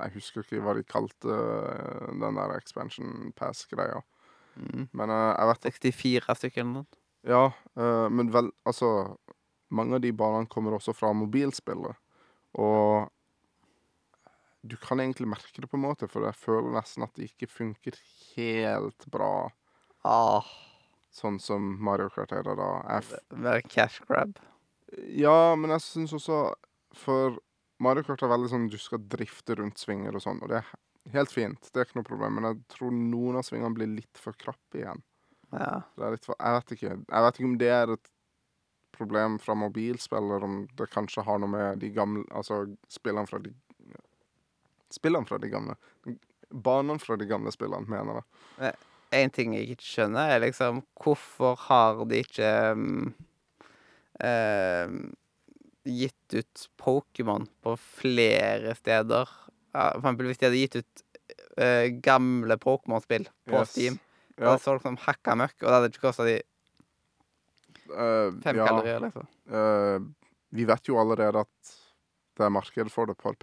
Jeg 0.00 0.12
husker 0.14 0.42
ikke 0.42 0.62
hva 0.64 0.74
de 0.74 0.82
kalte 0.82 1.30
eh, 1.30 2.10
den 2.18 2.34
der 2.34 2.56
expansion 2.56 3.32
pass-greia. 3.36 4.02
mm, 4.56 4.88
Men 4.92 5.10
eh, 5.10 5.36
jeg 5.38 5.46
vet 5.46 5.62
64 5.94 6.34
stykker 6.40 6.60
eller 6.64 6.72
noe. 6.72 6.86
Ja, 7.28 7.44
eh, 7.78 8.08
men 8.08 8.30
vel 8.32 8.50
Altså, 8.66 9.16
mange 9.70 9.98
av 9.98 10.04
de 10.04 10.12
banene 10.16 10.50
kommer 10.50 10.76
også 10.76 10.94
fra 10.96 11.12
mobilspillet. 11.16 11.96
Og 12.58 13.08
du 14.62 14.76
kan 14.76 15.00
egentlig 15.00 15.28
merke 15.30 15.62
det 15.62 15.70
på 15.70 15.78
en 15.78 15.86
måte, 15.86 16.08
for 16.10 16.26
jeg 16.26 16.36
føler 16.36 16.74
nesten 16.74 17.04
at 17.06 17.14
det 17.16 17.30
ikke 17.30 17.48
funker 17.50 17.96
helt 18.36 19.06
bra 19.12 19.48
Ah, 20.04 20.46
sånn 21.12 21.36
som 21.42 21.64
Mario 21.84 22.08
Kart 22.14 22.30
er 22.32 22.44
det 22.46 22.54
da. 22.56 22.68
Jeg 22.88 23.18
mer 23.36 23.60
cash 23.68 24.00
grab. 24.08 24.38
ja, 25.12 25.54
men 25.60 25.70
jeg 25.74 25.82
syns 25.84 26.14
også 26.16 26.38
For 26.96 27.36
Mario 27.84 28.02
Kart 28.06 28.22
er 28.24 28.32
veldig 28.32 28.48
sånn 28.52 28.68
du 28.72 28.78
skal 28.80 29.02
drifte 29.12 29.58
rundt 29.60 29.78
svinger 29.80 30.16
og 30.16 30.24
sånn, 30.24 30.40
og 30.40 30.48
det 30.52 30.62
er 30.62 30.70
helt 31.12 31.32
fint. 31.32 31.68
Det 31.68 31.80
er 31.82 31.86
ikke 31.88 32.00
noe 32.00 32.08
problem, 32.08 32.38
men 32.38 32.48
jeg 32.48 32.58
tror 32.74 32.96
noen 32.96 33.38
av 33.40 33.44
svingene 33.46 33.76
blir 33.76 33.92
litt 33.92 34.20
for 34.20 34.36
krappe 34.40 34.80
igjen. 34.80 35.04
Ja. 35.52 35.82
Det 35.96 36.06
er 36.06 36.16
litt 36.16 36.26
for, 36.28 36.36
jeg 36.40 36.56
vet 36.56 36.74
ikke. 36.76 36.96
Jeg 36.96 37.24
vet 37.26 37.38
ikke 37.40 37.48
om 37.50 37.58
det 37.60 37.70
er 37.76 37.94
et 37.96 38.10
problem 39.00 39.38
fra 39.42 39.56
mobilspill, 39.58 40.28
eller 40.30 40.44
om 40.46 40.60
det 40.78 40.90
kanskje 40.92 41.24
har 41.26 41.40
noe 41.42 41.50
med 41.50 41.80
de 41.82 41.90
gamle 41.96 42.22
Altså 42.36 42.62
spillene 42.92 43.26
fra 43.30 43.40
de 43.42 43.54
Spillene 44.90 45.26
fra 45.28 45.38
de 45.38 45.48
gamle. 45.52 45.76
Banene 46.50 46.98
fra 46.98 47.14
de 47.16 47.28
gamle 47.30 47.52
spillene, 47.54 47.86
mener 47.86 48.20
jeg. 48.58 48.74
En 49.14 49.30
ting 49.34 49.52
jeg 49.54 49.68
ikke 49.74 49.86
skjønner, 49.86 50.32
er 50.34 50.42
liksom 50.42 50.80
Hvorfor 50.98 51.58
har 51.68 52.00
de 52.10 52.18
ikke 52.24 52.50
um, 52.74 53.12
uh, 54.22 54.90
gitt 55.86 56.34
ut 56.34 56.66
Pokémon 56.82 57.46
på 57.62 57.76
flere 58.00 58.74
steder? 58.78 59.30
Ja, 59.70 59.92
for 59.94 60.02
eksempel 60.02 60.30
hvis 60.30 60.42
de 60.42 60.48
hadde 60.48 60.62
gitt 60.64 60.80
ut 60.82 61.04
uh, 61.62 61.86
gamle 62.02 62.58
Pokémon-spill 62.58 63.28
på 63.46 63.60
Yes. 63.62 63.74
Steam. 63.76 64.00
Ja. 64.40 64.54
hadde 64.54 64.64
folk 64.64 64.82
som 64.82 64.98
hakka 65.06 65.34
møkk, 65.38 65.58
og 65.60 65.68
det 65.68 65.76
hadde 65.76 65.92
ikke 65.92 66.06
kosta 66.08 66.26
de 66.26 66.38
eh, 67.92 68.32
fem 68.44 68.60
ja, 68.60 68.66
kalorier, 68.70 69.04
liksom. 69.06 69.28
Uh, 69.50 70.00
vi 70.50 70.66
vet 70.66 70.88
jo 70.90 70.98
allerede 71.00 71.44
at 71.46 71.76
det 72.38 72.46
er 72.46 72.54
marked 72.54 72.90
for 72.92 73.10
det 73.10 73.16
på, 73.20 73.34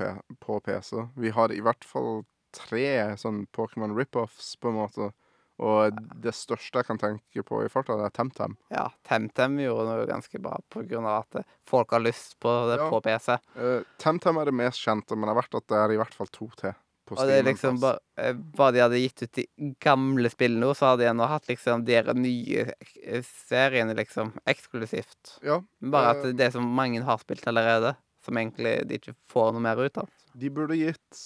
på 0.42 0.60
PC. 0.66 1.06
Vi 1.16 1.32
har 1.36 1.54
i 1.54 1.62
hvert 1.64 1.86
fall 1.88 2.26
tre 2.56 3.16
sånn 3.20 3.46
Pokémon 3.54 3.96
rip-offs, 3.98 4.56
på 4.60 4.72
en 4.72 4.80
måte. 4.82 5.12
Og 5.58 5.96
det 6.22 6.36
største 6.38 6.82
jeg 6.82 6.86
kan 6.86 7.00
tenke 7.02 7.44
på 7.46 7.64
i 7.66 7.70
farta, 7.72 7.96
det 7.98 8.10
er 8.12 8.14
TemTem. 8.14 8.54
Ja, 8.74 8.86
TemTem 9.08 9.58
gjorde 9.64 9.88
noe 9.90 10.10
ganske 10.10 10.42
bra 10.42 10.58
av 10.60 11.08
at 11.16 11.40
eh, 11.40 11.48
folk 11.66 11.96
har 11.96 12.04
lyst 12.06 12.38
på 12.44 12.52
det 12.70 12.78
Ja. 12.78 12.90
på 12.92 13.02
PC. 13.02 13.40
Uh, 13.58 13.82
TemTem 13.98 14.38
er 14.38 14.46
det 14.46 14.54
mest 14.54 14.84
kjente, 14.84 15.18
men 15.18 15.32
jeg 15.32 15.40
vet 15.40 15.58
at 15.62 15.68
det 15.74 15.80
er 15.82 15.96
i 15.96 15.98
hvert 15.98 16.14
fall 16.14 16.30
to 16.30 16.50
til. 16.62 16.78
Og 17.16 17.28
det 17.30 17.38
er 17.40 17.46
liksom 17.48 17.78
plass. 17.80 18.00
bare 18.18 18.34
Bare 18.58 18.74
de 18.76 18.82
hadde 18.84 19.00
gitt 19.00 19.24
ut 19.24 19.38
de 19.38 19.46
gamle 19.80 20.30
spillene 20.30 20.68
Og 20.68 20.76
så 20.76 20.90
hadde 20.90 21.06
de 21.06 21.10
ennå 21.12 21.28
hatt 21.32 21.48
liksom 21.48 21.86
de 21.88 22.02
nye 22.20 22.66
eh, 23.04 23.24
seriene, 23.48 23.96
liksom, 23.98 24.34
eksklusivt. 24.46 25.38
Ja, 25.46 25.62
Bare 25.80 26.16
at 26.16 26.26
eh, 26.26 26.36
det 26.36 26.52
som 26.56 26.68
mange 26.68 27.02
har 27.06 27.22
spilt 27.24 27.48
allerede, 27.48 27.96
som 28.26 28.38
egentlig 28.38 28.76
de 28.90 29.00
ikke 29.00 29.16
får 29.32 29.54
noe 29.56 29.64
mer 29.64 29.80
ut 29.80 30.02
av. 30.04 30.10
De 30.36 30.50
burde 30.54 30.76
gitt 30.80 31.24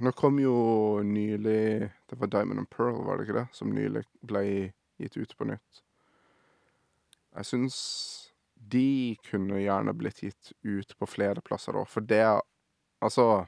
Nå 0.00 0.12
kom 0.16 0.38
jo 0.40 1.02
nylig 1.04 1.90
Det 2.08 2.16
var 2.16 2.30
Diamond 2.32 2.62
and 2.62 2.70
Pearl, 2.70 3.02
var 3.04 3.18
det 3.18 3.26
ikke 3.26 3.40
det? 3.42 3.48
Som 3.52 3.72
nylig 3.76 4.04
ble 4.24 4.44
gitt 5.00 5.16
ut 5.16 5.36
på 5.36 5.48
nytt. 5.48 5.82
Jeg 7.32 7.48
syns 7.48 7.76
de 8.72 9.16
kunne 9.26 9.58
gjerne 9.58 9.94
blitt 9.96 10.22
gitt 10.22 10.52
ut 10.62 10.92
på 10.98 11.08
flere 11.10 11.42
plasser 11.44 11.74
da. 11.74 11.84
for 11.88 12.04
det 12.06 12.24
Altså, 13.02 13.46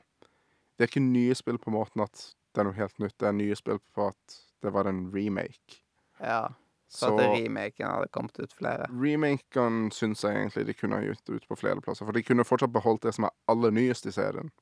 det 0.77 0.85
er 0.87 0.91
ikke 0.91 1.05
nye 1.05 1.35
spill 1.39 1.59
på 1.63 1.71
måten 1.75 2.03
at 2.05 2.25
det 2.55 2.63
er 2.63 2.69
noe 2.69 2.77
helt 2.79 2.99
nytt. 3.03 3.17
Det 3.19 3.29
er 3.29 3.35
nye 3.37 3.57
spill 3.59 3.81
på 3.95 4.09
at 4.13 4.37
det 4.63 4.73
var 4.75 4.87
en 4.91 5.07
remake. 5.15 5.81
Ja. 6.21 6.49
Så 6.89 7.09
Så 7.09 7.19
at 7.19 7.33
remaken 7.35 7.89
hadde 7.91 8.09
kommet 8.15 8.39
ut 8.39 8.53
flere. 8.55 8.87
remaken 8.93 9.89
syns 9.91 10.23
jeg 10.23 10.37
egentlig 10.37 10.67
de 10.69 10.75
kunne 10.79 11.01
ha 11.01 11.03
gitt 11.09 11.31
ut 11.31 11.49
på 11.49 11.57
flere 11.59 11.81
plasser. 11.83 12.07
For 12.07 12.13
de 12.15 12.23
kunne 12.23 12.45
fortsatt 12.47 12.73
beholdt 12.73 13.03
det 13.03 13.15
som 13.17 13.25
er 13.27 13.35
aller 13.51 13.71
nyest 13.75 14.07
i 14.07 14.13
serien. 14.15 14.53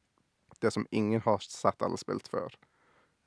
Det 0.63 0.71
som 0.73 0.87
ingen 0.91 1.21
har 1.21 1.39
sett 1.45 1.83
eller 1.83 1.97
spilt 2.01 2.29
før. 2.33 2.55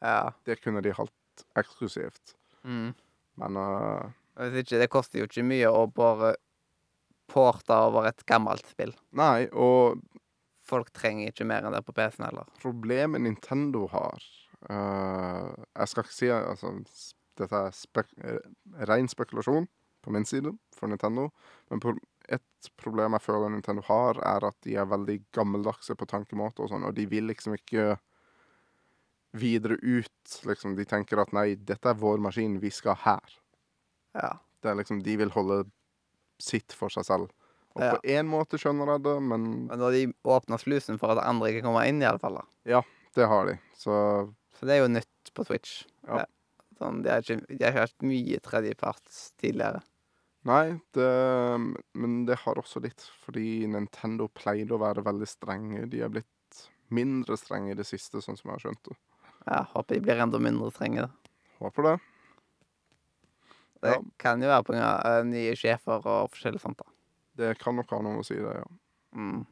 Ja. 0.02 0.32
Det 0.46 0.62
kunne 0.64 0.82
de 0.82 0.94
holdt 0.96 1.46
eksklusivt. 1.60 2.34
Mm. 2.64 2.94
Men 3.38 3.58
øh, 3.58 4.10
Hvis 4.40 4.64
ikke, 4.64 4.80
det 4.80 4.90
koster 4.90 5.20
jo 5.20 5.28
ikke 5.30 5.44
mye 5.44 5.70
å 5.70 5.86
bare 5.92 6.36
porte 7.28 7.74
over 7.76 8.08
et 8.10 8.26
gammelt 8.26 8.66
spill. 8.70 8.94
Nei, 9.18 9.48
og 9.52 10.00
Folk 10.66 10.90
trenger 10.98 11.30
ikke 11.30 11.48
mer 11.48 11.66
enn 11.66 11.76
det 11.76 11.84
på 11.86 11.94
PC-en 11.96 12.28
heller. 12.28 12.50
problemet 12.62 13.22
Nintendo 13.22 13.86
har 13.92 14.24
uh, 14.70 15.54
Jeg 15.76 15.92
skal 15.92 16.06
ikke 16.06 16.18
si 16.18 16.32
altså, 16.34 16.74
Dette 17.38 17.62
er 17.68 17.76
spek 17.76 18.14
eh, 18.24 18.40
ren 18.90 19.10
spekulasjon 19.12 19.68
på 20.06 20.14
min 20.14 20.26
side 20.26 20.54
for 20.74 20.88
Nintendo. 20.88 21.28
Men 21.70 21.82
et 22.32 22.70
problem 22.80 23.18
jeg 23.18 23.26
føler 23.26 23.52
Nintendo 23.52 23.84
har, 23.90 24.20
er 24.24 24.46
at 24.48 24.58
de 24.64 24.78
er 24.80 24.88
veldig 24.88 25.18
gammeldagse 25.36 25.98
på 26.00 26.08
tankemåte 26.10 26.64
og 26.64 26.72
sånn, 26.72 26.86
og 26.88 26.96
de 26.96 27.06
vil 27.10 27.28
liksom 27.28 27.58
ikke 27.58 27.98
videre 29.36 29.78
ut. 29.84 30.38
Liksom, 30.48 30.78
de 30.78 30.86
tenker 30.88 31.20
at 31.22 31.34
nei, 31.36 31.56
dette 31.60 31.92
er 31.92 32.00
vår 32.00 32.24
maskin, 32.24 32.60
vi 32.64 32.72
skal 32.74 32.98
her. 33.04 33.40
Ja. 34.16 34.38
Det 34.64 34.72
er 34.72 34.80
liksom, 34.80 35.04
De 35.04 35.18
vil 35.20 35.34
holde 35.36 35.66
sitt 36.42 36.74
for 36.74 36.94
seg 36.94 37.06
selv. 37.06 37.34
Og 37.76 37.82
Ja. 37.84 37.96
på 37.96 38.02
én 38.08 38.28
måte 38.28 38.58
skjønner 38.58 38.88
jeg 38.94 39.04
det, 39.04 39.22
men 39.22 39.68
Men 39.68 39.80
da 39.80 39.90
de 39.92 40.14
åpner 40.24 40.58
slusen 40.62 40.98
for 41.00 41.12
at 41.12 41.24
andre 41.26 41.52
ikke 41.52 41.64
kommer 41.64 41.88
inn, 41.88 42.02
i 42.02 42.06
alle 42.06 42.20
fall, 42.20 42.36
da. 42.66 42.82
det 43.16 43.28
har 43.28 43.46
de. 43.46 43.58
Så 43.76 44.34
Så 44.54 44.66
det 44.66 44.76
er 44.78 44.82
jo 44.88 44.88
nytt 44.94 45.34
på 45.34 45.44
Twitch. 45.46 45.84
Ja. 46.08 46.26
Sånn, 46.80 47.02
de 47.04 47.10
har 47.10 47.22
ikke 47.22 47.46
de 47.48 47.64
har 47.64 47.72
ikke 47.72 47.86
hatt 47.88 48.02
mye 48.04 48.40
tredjeparts 48.40 49.32
tidligere. 49.38 49.82
Nei, 50.46 50.80
det 50.94 51.76
Men 51.96 52.26
det 52.26 52.38
har 52.40 52.56
også 52.56 52.82
litt 52.82 53.02
fordi 53.26 53.66
Nintendo 53.68 54.28
pleide 54.30 54.72
å 54.72 54.80
være 54.80 55.04
veldig 55.04 55.28
strenge. 55.28 55.90
De 55.90 56.02
er 56.02 56.10
blitt 56.10 56.26
mindre 56.90 57.36
strenge 57.38 57.72
i 57.72 57.74
det 57.76 57.86
siste, 57.86 58.22
sånn 58.22 58.38
som 58.38 58.52
jeg 58.52 58.60
har 58.60 58.60
skjønt 58.72 58.84
det. 58.84 58.98
Ja, 59.48 59.64
Håper 59.74 59.96
de 59.96 60.02
blir 60.02 60.22
enda 60.22 60.40
mindre 60.40 60.72
strenge. 60.72 61.02
da. 61.02 61.10
Håper 61.60 61.84
det. 61.84 62.00
Det 63.82 63.92
Ja. 63.92 64.02
kan 64.18 64.42
jo 64.42 64.48
være 64.48 64.82
av 64.82 65.06
eh, 65.06 65.24
nye 65.24 65.56
sjefer 65.56 66.06
og 66.06 66.32
forskjellig 66.32 66.60
sånt. 66.62 66.78
da. 66.78 66.86
Det 67.36 67.54
kan 67.60 67.76
nok 67.76 67.92
ha 67.92 68.00
noe 68.04 68.22
å 68.22 68.26
si, 68.26 68.38
det, 68.40 68.54
ja. 68.56 68.66
Mm. 69.16 69.46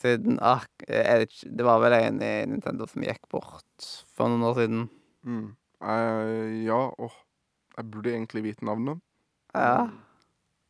Siden 0.00 0.38
ah, 0.40 0.62
er 0.88 1.26
det, 1.26 1.42
det 1.44 1.64
var 1.66 1.80
vel 1.82 1.92
en 1.98 2.22
i 2.24 2.30
Nintendo 2.48 2.86
som 2.88 3.04
gikk 3.04 3.26
bort 3.32 3.88
for 4.16 4.32
noen 4.32 4.46
år 4.48 4.56
siden. 4.62 4.86
Mm. 5.28 5.50
Eh, 5.84 6.54
ja, 6.64 6.80
åh. 6.96 7.18
Jeg 7.76 7.86
burde 7.92 8.12
egentlig 8.12 8.42
vite 8.44 8.64
navnet. 8.66 8.98
Ja. 9.54 9.88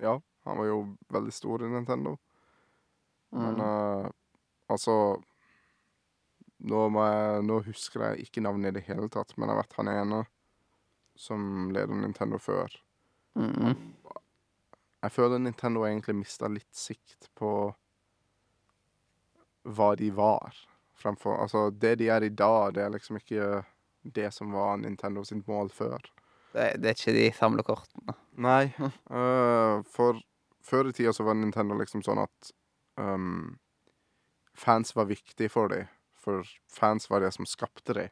Ja, 0.02 0.16
han 0.47 0.59
var 0.60 0.66
jo 0.68 0.80
veldig 1.10 1.32
stor 1.34 1.62
i 1.66 1.70
Nintendo. 1.70 2.16
Men 3.30 3.55
Mm. 3.55 3.62
eh, 3.62 4.10
altså 4.70 4.94
nå, 6.60 6.80
jeg, 6.90 7.42
nå 7.47 7.59
husker 7.64 8.05
jeg 8.05 8.26
ikke 8.26 8.42
navnet 8.42 8.72
i 8.74 8.78
det 8.80 8.86
hele 8.88 9.09
tatt, 9.09 9.36
men 9.38 9.48
jeg 9.48 9.60
vet 9.62 9.76
han 9.78 9.90
ene 9.94 10.20
som 11.16 11.70
leder 11.74 11.94
Nintendo 11.94 12.38
før. 12.42 12.74
Mm. 13.38 13.76
Jeg 15.01 15.12
føler 15.14 15.40
Nintendo 15.40 15.86
egentlig 15.89 16.18
mista 16.18 16.48
litt 16.51 16.77
sikt 16.77 17.31
på 17.39 17.52
hva 19.70 19.90
de 19.97 20.10
var, 20.16 20.56
fremfor 21.01 21.39
Altså, 21.40 21.68
det 21.70 21.98
de 22.01 22.09
er 22.12 22.24
i 22.24 22.32
dag, 22.32 22.74
det 22.74 22.85
er 22.85 22.93
liksom 22.93 23.20
ikke 23.20 23.62
det 24.02 24.31
som 24.35 24.52
var 24.52 24.77
Nintendo 24.81 25.24
sitt 25.24 25.47
mål 25.48 25.70
før. 25.72 26.01
Det, 26.52 26.66
det 26.82 26.90
er 26.90 26.97
ikke 26.97 27.16
de 27.16 27.27
samlekortene. 27.36 28.16
Nei. 28.40 28.72
Uh, 29.12 29.81
for 29.94 30.20
før 30.64 30.90
i 30.90 30.94
tida 30.97 31.12
så 31.16 31.24
var 31.27 31.39
Nintendo 31.39 31.77
liksom 31.78 32.02
sånn 32.05 32.22
at 32.22 32.52
um, 33.01 33.59
fans 34.56 34.97
var 34.97 35.09
viktig 35.10 35.51
for 35.52 35.72
dem. 35.72 35.89
For 36.20 36.44
fans 36.68 37.09
var 37.10 37.24
det 37.24 37.32
som 37.36 37.48
skapte 37.48 37.97
dem. 37.97 38.10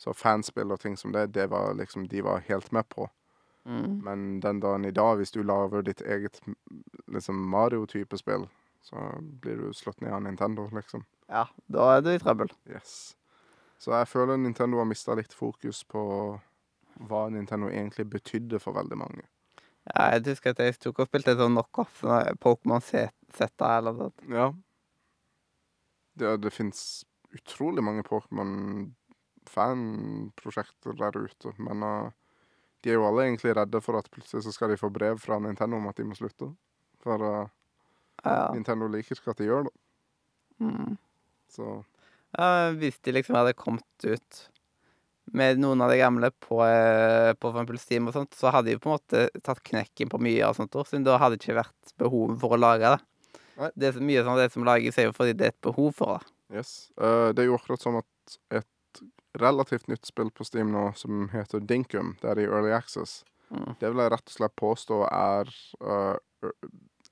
Så 0.00 0.14
fanspill 0.16 0.70
og 0.72 0.80
ting 0.80 0.94
som 0.96 1.12
det, 1.12 1.26
det 1.34 1.50
var 1.52 1.74
liksom 1.76 2.06
de 2.08 2.22
var 2.24 2.46
helt 2.46 2.70
med 2.72 2.88
på. 2.88 3.10
Mm. 3.68 3.98
Men 4.04 4.40
den 4.40 4.60
dagen 4.62 4.84
i 4.88 4.94
dag, 4.96 5.16
hvis 5.20 5.32
du 5.34 5.42
lager 5.44 5.82
ditt 5.84 6.00
eget 6.00 6.40
liksom 7.12 7.36
Mario-type 7.52 8.16
spill, 8.18 8.44
så 8.82 8.96
blir 9.42 9.56
du 9.60 9.72
slått 9.76 10.00
ned 10.00 10.12
av 10.16 10.22
Nintendo, 10.24 10.62
liksom. 10.72 11.02
Ja, 11.28 11.44
da 11.68 11.90
er 11.96 12.00
du 12.04 12.10
i 12.14 12.22
trøbbel. 12.22 12.50
Yes. 12.70 12.90
Så 13.80 13.88
jeg 13.92 14.08
føler 14.08 14.36
Nintendo 14.40 14.76
har 14.80 14.88
mista 14.88 15.14
litt 15.16 15.34
fokus 15.36 15.84
på 15.88 16.00
hva 17.08 17.20
Nintendo 17.32 17.66
egentlig 17.72 18.04
betydde 18.12 18.58
for 18.60 18.72
veldig 18.76 18.98
mange. 19.00 19.24
Ja, 19.90 20.00
jeg 20.14 20.24
husker 20.26 20.50
at 20.52 20.60
jeg 20.60 20.78
tok 20.80 20.98
og 21.00 21.08
spilte 21.08 21.30
et 21.32 21.40
sånn 21.40 21.54
knockoff, 21.56 21.94
sånn 22.04 22.38
Pokémon 22.42 22.82
Z- 22.84 23.14
Z 23.36 23.40
eller 23.64 23.92
noe 23.92 23.98
sånt. 24.08 24.20
Ja. 24.28 24.46
Det, 26.20 26.28
det 26.44 26.52
fins 26.52 26.78
utrolig 27.32 27.82
mange 27.86 28.02
Pokémon-fanprosjekter 28.04 30.92
der 30.98 31.12
ute, 31.24 31.48
men 31.62 31.78
uh, 31.86 32.10
de 32.84 32.92
er 32.92 32.98
jo 32.98 33.06
alle 33.08 33.26
egentlig 33.28 33.54
redde 33.56 33.80
for 33.84 33.98
at 33.98 34.10
plutselig 34.12 34.44
så 34.46 34.54
skal 34.54 34.72
de 34.72 34.80
få 34.80 34.90
brev 34.92 35.20
fra 35.20 35.38
Nintendo 35.42 35.78
om 35.80 35.88
at 35.90 35.98
de 36.00 36.06
må 36.08 36.18
slutte. 36.18 36.52
For 37.04 37.24
uh, 37.24 37.48
Ja. 38.24 38.50
Nintendo 38.52 38.84
liker 38.92 39.16
ikke 39.16 39.32
at 39.32 39.38
de 39.40 39.48
gjør 39.48 39.68
det. 39.68 39.74
Mm. 40.60 40.96
Så 41.48 41.82
Ja, 42.36 42.70
hvis 42.76 43.00
de 43.02 43.14
liksom 43.16 43.34
hadde 43.34 43.56
kommet 43.58 44.04
ut 44.04 44.40
med 45.32 45.60
noen 45.62 45.80
av 45.82 45.90
de 45.90 45.98
gamle 45.98 46.30
på, 46.42 46.58
eh, 46.66 47.32
på 47.38 47.78
Steam 47.78 48.08
og 48.08 48.14
sånt, 48.14 48.34
så 48.34 48.50
hadde 48.50 48.70
de 48.70 48.78
på 48.78 48.90
en 48.90 48.96
måte 48.96 49.42
tatt 49.42 49.62
knekken 49.62 50.10
på 50.10 50.18
mye 50.22 50.42
av 50.46 50.56
sånt, 50.58 50.74
siden 50.86 51.06
da 51.06 51.18
hadde 51.18 51.38
det 51.38 51.44
ikke 51.44 51.60
vært 51.62 51.94
behov 52.02 52.36
for 52.40 52.56
å 52.56 52.60
lage 52.60 52.90
det. 52.96 53.00
Nei. 53.60 53.70
Det 53.76 53.88
er 53.88 53.96
så 53.96 54.02
mye 54.02 54.24
sånn 54.26 54.40
det 54.40 54.50
som 54.54 54.66
lages, 54.66 54.98
er 54.98 55.08
jo 55.08 55.14
fordi 55.16 55.36
det 55.38 55.46
er 55.46 55.54
et 55.54 55.62
behov 55.62 55.94
for 55.94 56.18
det. 56.18 56.32
yes. 56.58 56.90
Uh, 56.98 57.30
det 57.32 57.44
er 57.44 57.50
jo 57.50 57.58
akkurat 57.58 57.82
som 57.82 58.00
at 58.00 58.38
et 58.50 58.66
relativt 59.38 59.86
nytt 59.88 60.04
spill 60.06 60.30
på 60.30 60.44
Steam 60.44 60.72
nå 60.72 60.92
som 60.96 61.28
heter 61.32 61.60
Dinkum, 61.60 62.16
det 62.22 62.30
er 62.30 62.38
i 62.42 62.48
Early 62.48 62.72
Access, 62.72 63.24
Mm. 63.50 63.74
det 63.80 63.88
vil 63.90 63.98
jeg 63.98 64.10
rett 64.12 64.28
og 64.28 64.30
slett 64.32 64.52
påstå 64.56 64.96
er 65.10 65.48
uh, 65.82 66.16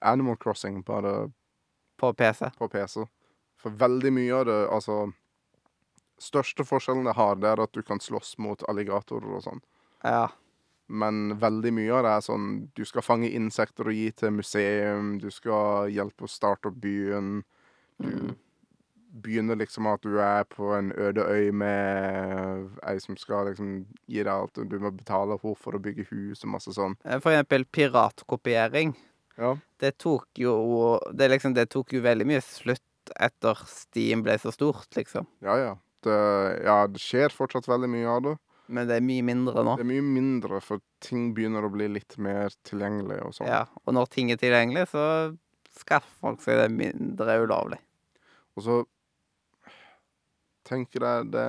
Animal 0.01 0.37
Crossing, 0.37 0.85
bare 0.87 1.33
På 1.99 2.13
PC. 2.15 2.51
på 2.59 2.69
PC. 2.69 3.07
For 3.59 3.71
veldig 3.71 4.13
mye 4.13 4.35
av 4.37 4.45
det, 4.47 4.59
altså 4.71 5.13
Største 6.19 6.65
forskjellen 6.67 7.05
det 7.07 7.15
har, 7.15 7.35
det 7.39 7.47
er 7.49 7.61
at 7.63 7.73
du 7.75 7.83
kan 7.83 7.99
slåss 8.03 8.37
mot 8.39 8.63
alligatorer 8.71 9.35
og 9.37 9.43
sånn. 9.43 9.61
Ja. 10.05 10.29
Men 10.89 11.37
veldig 11.39 11.73
mye 11.77 11.93
av 11.99 12.03
det 12.07 12.13
er 12.17 12.21
sånn 12.25 12.47
Du 12.75 12.85
skal 12.85 13.03
fange 13.03 13.29
insekter 13.35 13.87
og 13.91 13.95
gi 13.99 14.11
til 14.13 14.31
museum, 14.31 15.19
du 15.19 15.31
skal 15.31 15.91
hjelpe 15.91 16.25
å 16.27 16.31
starte 16.31 16.71
opp 16.71 16.79
byen. 16.83 17.43
Du 17.99 18.07
Mm. 18.09 18.37
Begynner 19.23 19.59
liksom 19.61 19.87
at 19.91 20.03
du 20.07 20.19
er 20.23 20.45
på 20.51 20.71
en 20.77 20.91
øde 20.97 21.25
øy 21.27 21.51
med 21.53 22.69
ei 22.87 22.97
som 23.03 23.17
skal 23.21 23.51
liksom 23.51 23.73
gi 24.07 24.23
deg 24.23 24.33
alt, 24.33 24.59
og 24.59 24.71
du 24.71 24.79
må 24.83 24.93
betale 24.95 25.39
henne 25.39 25.59
for 25.59 25.77
å 25.79 25.83
bygge 25.83 26.09
hus 26.13 26.45
og 26.45 26.53
masse 26.55 26.75
sånn. 26.77 26.97
Eh, 27.05 27.19
For 27.23 27.35
eksempel 27.35 27.67
piratkopiering. 27.75 28.95
Ja. 29.39 29.55
Det 29.79 29.95
tok 30.03 30.27
jo 30.43 30.99
det, 31.15 31.31
liksom, 31.35 31.55
det 31.55 31.69
tok 31.71 31.95
jo 31.95 32.03
veldig 32.03 32.27
mye 32.27 32.43
slutt 32.43 32.83
etter 33.19 33.61
Steam 33.71 34.25
ble 34.27 34.35
så 34.43 34.53
stort, 34.53 34.91
liksom. 34.99 35.27
Ja, 35.45 35.57
ja. 35.61 35.75
Det, 36.05 36.19
ja, 36.67 36.83
det 36.91 37.01
skjer 37.03 37.35
fortsatt 37.35 37.67
veldig 37.71 37.89
mye 37.91 38.11
av 38.11 38.23
det. 38.27 38.35
Men 38.69 38.89
det 38.91 38.99
er 38.99 39.05
mye 39.05 39.25
mindre 39.25 39.63
nå. 39.65 39.75
Det 39.79 39.85
er 39.87 39.89
mye 39.89 40.05
mindre, 40.05 40.61
for 40.61 40.83
ting 41.03 41.31
begynner 41.35 41.65
å 41.65 41.71
bli 41.73 41.87
litt 41.89 42.19
mer 42.21 42.53
tilgjengelig 42.69 43.23
og 43.25 43.33
sånn. 43.39 43.49
Ja, 43.49 43.63
og 43.87 43.97
når 43.97 44.11
ting 44.13 44.31
er 44.35 44.41
tilgjengelig, 44.41 44.91
så 44.93 45.05
skaffer 45.79 46.13
folk 46.21 46.43
seg 46.45 46.61
det 46.61 46.69
mindre 46.75 47.39
ulovlig. 47.47 47.79
Og 48.59 48.65
så 48.67 48.79
tenker 50.69 51.05
jeg 51.07 51.31
det 51.33 51.49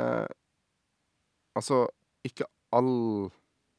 Altså, 1.58 1.88
ikke 2.24 2.46
all 2.72 3.30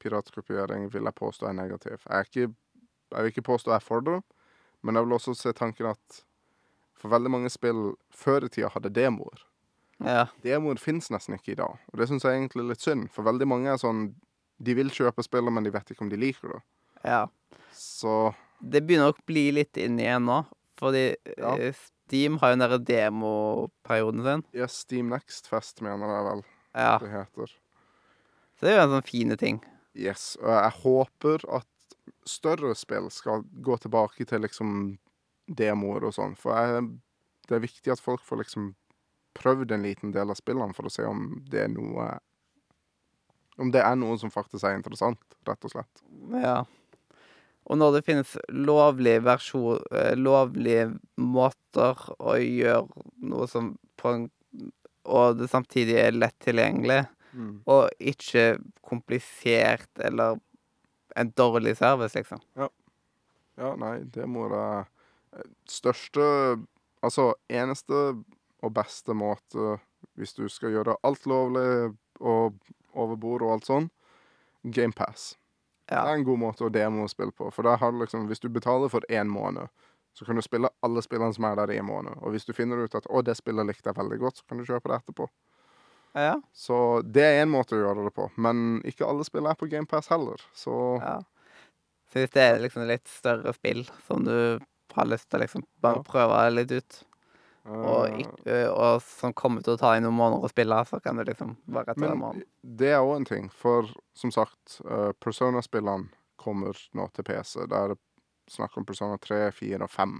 piratkopiering 0.03 0.89
vil 0.93 1.07
jeg 1.07 1.17
påstå 1.17 1.47
er 1.49 1.55
negativ. 1.57 2.03
Jeg, 2.03 2.17
er 2.19 2.27
ikke, 2.27 2.49
jeg 3.15 3.23
vil 3.25 3.31
ikke 3.33 3.45
påstå 3.47 3.71
jeg 3.73 3.79
er 3.81 3.85
for 3.85 4.05
det, 4.05 4.17
men 4.83 4.97
jeg 4.99 5.07
vil 5.07 5.17
også 5.17 5.35
se 5.39 5.53
tanken 5.57 5.87
at 5.93 6.19
for 7.01 7.13
veldig 7.15 7.31
mange 7.33 7.51
spill 7.53 7.95
før 8.13 8.45
i 8.45 8.51
tida 8.53 8.69
hadde 8.75 8.93
demoer. 8.93 9.45
Ja. 10.05 10.27
Demoer 10.45 10.81
fins 10.81 11.09
nesten 11.13 11.37
ikke 11.37 11.55
i 11.55 11.59
dag, 11.61 11.79
og 11.93 12.01
det 12.01 12.09
syns 12.11 12.25
jeg 12.27 12.37
egentlig 12.37 12.65
er 12.65 12.71
litt 12.73 12.85
synd. 12.85 13.09
For 13.15 13.25
veldig 13.29 13.49
mange 13.49 13.73
er 13.73 13.81
sånn 13.81 14.11
De 14.61 14.75
vil 14.77 14.91
kjøpe 14.93 15.23
spillet, 15.25 15.53
men 15.57 15.65
de 15.65 15.71
vet 15.73 15.89
ikke 15.95 16.05
om 16.05 16.11
de 16.13 16.19
liker 16.21 16.53
det. 16.53 16.63
ja. 17.05 17.23
Så 17.73 18.35
Det 18.61 18.83
begynner 18.85 19.15
å 19.15 19.17
bli 19.25 19.47
litt 19.57 19.79
inn 19.81 19.97
igjen 20.03 20.27
nå, 20.29 20.43
fordi 20.77 21.15
Ja. 21.39 21.55
Steam 22.11 22.39
har 22.43 22.51
jo 22.51 22.57
den 22.59 22.65
derre 22.65 22.79
demoperioden 22.83 24.25
sin. 24.27 24.43
Ja, 24.59 24.67
Steam 24.67 25.11
Next 25.13 25.47
Fest, 25.47 25.79
mener 25.81 26.11
jeg 26.11 26.25
vel 26.27 26.41
Ja. 26.75 26.99
det 26.99 27.11
heter. 27.13 27.53
Så 28.59 28.67
det 28.67 28.73
er 28.73 28.81
jo 28.81 28.83
en 28.89 28.97
sånn 28.97 29.07
fine 29.07 29.37
ting. 29.39 29.61
Yes, 29.95 30.37
og 30.43 30.51
jeg 30.51 30.73
håper 30.83 31.45
at 31.57 31.67
større 32.27 32.75
spill 32.75 33.09
skal 33.11 33.43
gå 33.63 33.77
tilbake 33.79 34.27
til 34.27 34.43
liksom 34.43 34.99
demoer 35.51 36.05
og 36.05 36.15
sånn, 36.15 36.37
for 36.39 36.55
jeg, 36.55 36.91
det 37.49 37.57
er 37.57 37.63
viktig 37.65 37.93
at 37.95 38.03
folk 38.03 38.23
får 38.27 38.43
liksom 38.43 38.75
prøvd 39.39 39.73
en 39.73 39.83
liten 39.87 40.13
del 40.13 40.31
av 40.31 40.39
spillene 40.39 40.75
for 40.75 40.87
å 40.87 40.91
se 40.93 41.07
om 41.07 41.45
det 41.51 41.65
er 41.65 41.69
noe 41.71 42.19
Om 43.61 43.71
det 43.71 43.83
er 43.85 43.95
noe 43.99 44.17
som 44.19 44.31
faktisk 44.33 44.65
er 44.65 44.75
interessant, 44.79 45.21
rett 45.47 45.65
og 45.65 45.71
slett. 45.71 46.03
Ja. 46.33 46.65
Og 47.67 47.79
når 47.79 47.93
det 47.99 48.05
finnes 48.07 48.37
lovlige 48.49 49.23
versjon, 49.23 49.81
eh, 49.93 50.15
lovlige 50.17 50.99
måter 51.17 51.99
å 52.19 52.37
gjøre 52.41 52.87
noe 53.23 53.47
som 53.49 53.79
på 53.97 54.15
en 54.15 54.29
Og 55.11 55.39
det 55.39 55.49
samtidig 55.49 55.95
er 55.97 56.13
lett 56.13 56.37
tilgjengelig, 56.45 57.07
og 57.67 57.89
ikke 57.99 58.59
komplisert 58.85 59.89
eller 59.99 60.37
en 61.17 61.31
dårlig 61.33 61.77
service, 61.79 62.15
liksom. 62.15 62.39
Ja, 63.57 63.77
nei, 63.77 64.05
det 64.05 64.27
må 64.29 64.49
da 64.53 64.85
Største 65.67 66.61
Altså, 67.03 67.33
eneste 67.49 67.95
og 68.61 68.75
beste 68.77 69.15
måte 69.17 69.79
hvis 70.21 70.35
du 70.37 70.49
skal 70.53 70.71
gjøre 70.75 70.99
alt 71.03 71.25
lovlig 71.27 71.95
og 72.21 72.59
over 72.93 73.17
bordet 73.17 73.47
og 73.47 73.53
alt 73.55 73.65
sånn, 73.71 73.91
GamePass. 74.65 75.39
Det 75.91 76.11
er 76.13 76.19
en 76.21 76.25
god 76.25 76.39
måte 76.39 76.65
å 76.67 76.71
demospille 76.73 77.33
på. 77.35 77.51
For 77.53 77.67
da 77.67 77.77
har 77.77 77.93
du 77.93 77.99
liksom, 77.99 78.27
hvis 78.31 78.41
du 78.41 78.49
betaler 78.49 78.89
for 78.93 79.01
én 79.11 79.29
måned, 79.29 79.69
så 80.15 80.25
kan 80.27 80.37
du 80.39 80.43
spille 80.43 80.69
alle 80.83 81.03
spillene 81.03 81.35
som 81.35 81.45
er 81.45 81.57
der 81.57 81.71
i 81.75 81.79
en 81.79 81.87
måned. 81.87 82.15
Og 82.23 82.31
hvis 82.35 82.45
du 82.47 82.53
finner 82.53 82.77
ut 82.85 82.95
at 82.95 83.07
'å, 83.07 83.23
det 83.25 83.37
spillet 83.37 83.67
likte 83.67 83.91
jeg 83.91 83.97
veldig 83.99 84.19
godt', 84.19 84.39
så 84.39 84.47
kan 84.49 84.59
du 84.59 84.65
kjøpe 84.65 84.89
det 84.91 85.01
etterpå. 85.03 85.29
Ja. 86.15 86.41
Så 86.53 87.03
det 87.03 87.23
er 87.23 87.43
én 87.45 87.51
måte 87.51 87.77
å 87.77 87.83
gjøre 87.83 88.05
det 88.05 88.15
på. 88.15 88.31
Men 88.37 88.83
ikke 88.85 89.07
alle 89.07 89.25
spill 89.25 89.47
er 89.47 89.55
på 89.55 89.69
GamePass 89.71 90.09
heller. 90.11 90.41
Så 90.55 91.01
ja. 91.03 91.21
Så 92.11 92.19
hvis 92.19 92.31
det 92.35 92.43
er 92.43 92.59
liksom 92.59 92.87
litt 92.89 93.07
større 93.07 93.53
spill 93.55 93.85
som 94.09 94.25
du 94.25 94.59
har 94.95 95.07
lyst 95.07 95.29
til 95.31 95.39
å 95.39 95.43
liksom 95.45 95.63
bare 95.81 95.97
Ja. 95.97 96.03
prøve 96.03 96.41
litt 96.55 96.73
ut, 96.73 97.05
og, 97.71 98.21
eh, 98.49 98.69
og 98.69 99.03
som 99.05 99.35
kommer 99.37 99.63
til 99.63 99.77
å 99.77 99.81
ta 99.81 99.93
i 99.97 100.03
noen 100.03 100.17
måneder 100.17 100.47
å 100.47 100.51
spille, 100.51 100.79
så 100.89 101.01
kan 101.03 101.21
du 101.21 101.25
liksom 101.29 101.55
bare 101.71 101.95
etter 101.95 102.11
en 102.11 102.23
måned. 102.23 102.47
det 102.63 102.93
er 102.95 103.03
òg 103.03 103.17
en 103.17 103.29
ting, 103.29 103.51
for 103.55 103.89
som 104.17 104.33
sagt, 104.35 104.81
uh, 104.89 105.13
Persona-spillene 105.23 106.11
kommer 106.41 106.79
nå 106.97 107.07
til 107.15 107.27
PC. 107.29 107.67
Det 107.69 107.77
er 107.77 107.95
snakk 108.51 108.77
om 108.81 108.87
Persona 108.89 109.19
3, 109.21 109.51
4 109.55 109.85
og 109.87 109.93
5. 109.93 110.17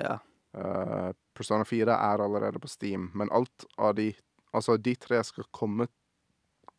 Ja. 0.00 0.18
Eh, 0.56 1.10
Persona 1.36 1.64
4 1.68 1.92
er 1.92 2.22
allerede 2.24 2.58
på 2.58 2.68
Steam, 2.68 3.10
men 3.14 3.30
alt 3.30 3.68
av 3.76 3.94
de 3.94 4.14
Altså, 4.48 4.78
de 4.80 4.94
tre 4.96 5.18
skal 5.28 5.44
komme 5.52 5.84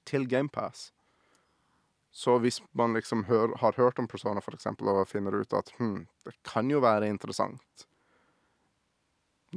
til 0.10 0.24
GamePass. 0.26 0.88
Så 2.10 2.40
hvis 2.42 2.58
man 2.74 2.96
liksom 2.98 3.28
hør, 3.28 3.54
har 3.62 3.78
hørt 3.78 4.00
om 4.02 4.08
Persona, 4.10 4.42
for 4.42 4.58
eksempel, 4.58 4.90
og 4.90 5.06
finner 5.08 5.38
ut 5.38 5.54
at 5.54 5.70
hm, 5.78 6.08
det 6.26 6.34
kan 6.42 6.72
jo 6.74 6.82
være 6.82 7.12
interessant 7.14 7.86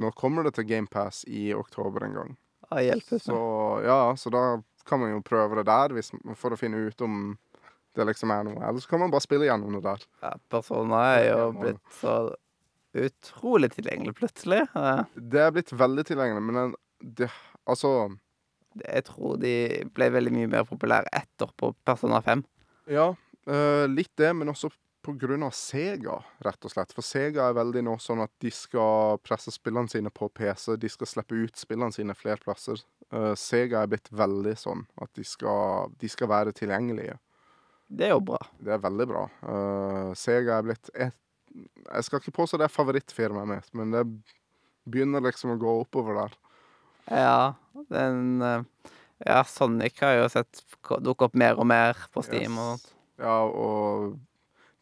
Nå 0.01 0.11
kommer 0.17 0.47
det 0.47 0.55
til 0.57 0.67
GamePass 0.69 1.23
i 1.29 1.51
oktober 1.53 2.07
en 2.07 2.17
gang. 2.17 2.35
Ja, 2.69 2.81
hjelpes 2.81 3.27
Så 3.27 3.37
ja, 3.85 3.99
så 4.17 4.31
da 4.33 4.43
kan 4.87 4.99
man 4.99 5.13
jo 5.13 5.23
prøve 5.25 5.59
det 5.59 5.67
der 5.69 5.93
hvis, 5.95 6.11
for 6.39 6.55
å 6.55 6.59
finne 6.59 6.81
ut 6.87 7.03
om 7.05 7.35
det 7.93 8.07
liksom 8.09 8.31
er 8.33 8.47
noe. 8.47 8.57
Eller 8.65 8.81
så 8.81 8.89
kan 8.89 9.03
man 9.03 9.13
bare 9.13 9.23
spille 9.25 9.47
gjennom 9.47 9.77
det 9.77 9.83
der. 9.85 10.05
Ja, 10.25 10.33
Persona 10.51 11.03
er 11.13 11.27
jo 11.29 11.51
blitt 11.59 11.99
så 11.99 12.15
utrolig 12.93 13.71
tilgjengelig 13.73 14.15
plutselig. 14.17 14.63
Ja. 14.73 15.05
Det 15.15 15.41
er 15.45 15.53
blitt 15.53 15.73
veldig 15.77 16.05
tilgjengelig, 16.09 16.45
men 16.49 16.77
det 17.03 17.31
Altså 17.63 18.11
Jeg 18.75 19.05
tror 19.07 19.37
de 19.39 19.53
ble 19.95 20.09
veldig 20.11 20.31
mye 20.35 20.49
mer 20.51 20.65
populære 20.67 21.07
etter 21.15 21.51
på 21.55 21.69
Persona 21.85 22.19
5. 22.25 22.41
Ja, 22.91 23.13
eh, 23.47 23.85
litt 23.87 24.11
det, 24.19 24.33
men 24.35 24.49
også 24.51 24.71
av 25.03 25.51
Sega, 25.51 26.17
rett 26.39 26.65
og 26.65 26.71
slett. 26.71 26.93
For 26.93 27.03
Sega 27.05 27.47
er 27.49 27.57
veldig 27.57 27.83
nå 27.83 27.97
sånn 27.99 28.23
at 28.23 28.31
de 28.39 28.51
skal 28.51 29.19
presse 29.23 29.51
spillene 29.51 29.89
sine 29.91 30.09
på 30.09 30.29
PC. 30.29 30.77
De 30.77 30.89
skal 30.89 31.07
slippe 31.07 31.35
ut 31.35 31.55
spillene 31.59 31.91
sine 31.91 32.15
flere 32.15 32.39
plasser. 32.43 32.79
Uh, 33.13 33.33
Sega 33.35 33.83
er 33.83 33.91
blitt 33.91 34.09
veldig 34.11 34.55
sånn 34.57 34.85
at 35.01 35.11
de 35.15 35.25
skal, 35.27 35.91
de 35.99 36.09
skal 36.09 36.31
være 36.31 36.55
tilgjengelige. 36.55 37.17
Det 37.87 38.07
er 38.07 38.15
jo 38.15 38.23
bra. 38.25 38.39
Det 38.57 38.73
er 38.73 38.81
veldig 38.81 39.09
bra. 39.11 39.25
Uh, 39.43 40.13
Sega 40.17 40.57
er 40.57 40.69
blitt 40.69 40.89
et 40.95 41.19
Jeg 41.53 42.03
skal 42.07 42.19
ikke 42.19 42.33
påstå 42.33 42.57
det 42.57 42.65
er 42.65 42.73
favorittfirmaet 42.73 43.45
mitt, 43.45 43.67
men 43.77 43.91
det 43.93 44.07
begynner 44.89 45.21
liksom 45.21 45.53
å 45.53 45.59
gå 45.61 45.75
oppover 45.83 46.17
der. 46.17 46.37
Ja, 47.11 47.53
den 47.91 48.41
eh, 48.41 48.63
Ja, 49.23 49.43
Sonic 49.47 49.99
har 50.01 50.15
jo 50.17 50.29
sett 50.31 50.63
dukke 51.03 51.27
opp 51.27 51.35
mer 51.37 51.59
og 51.59 51.67
mer 51.69 51.99
på 52.11 52.23
Steam 52.25 52.57
og 52.57 52.73
sånt. 52.73 52.89
Ja, 53.21 53.37
og 53.45 54.17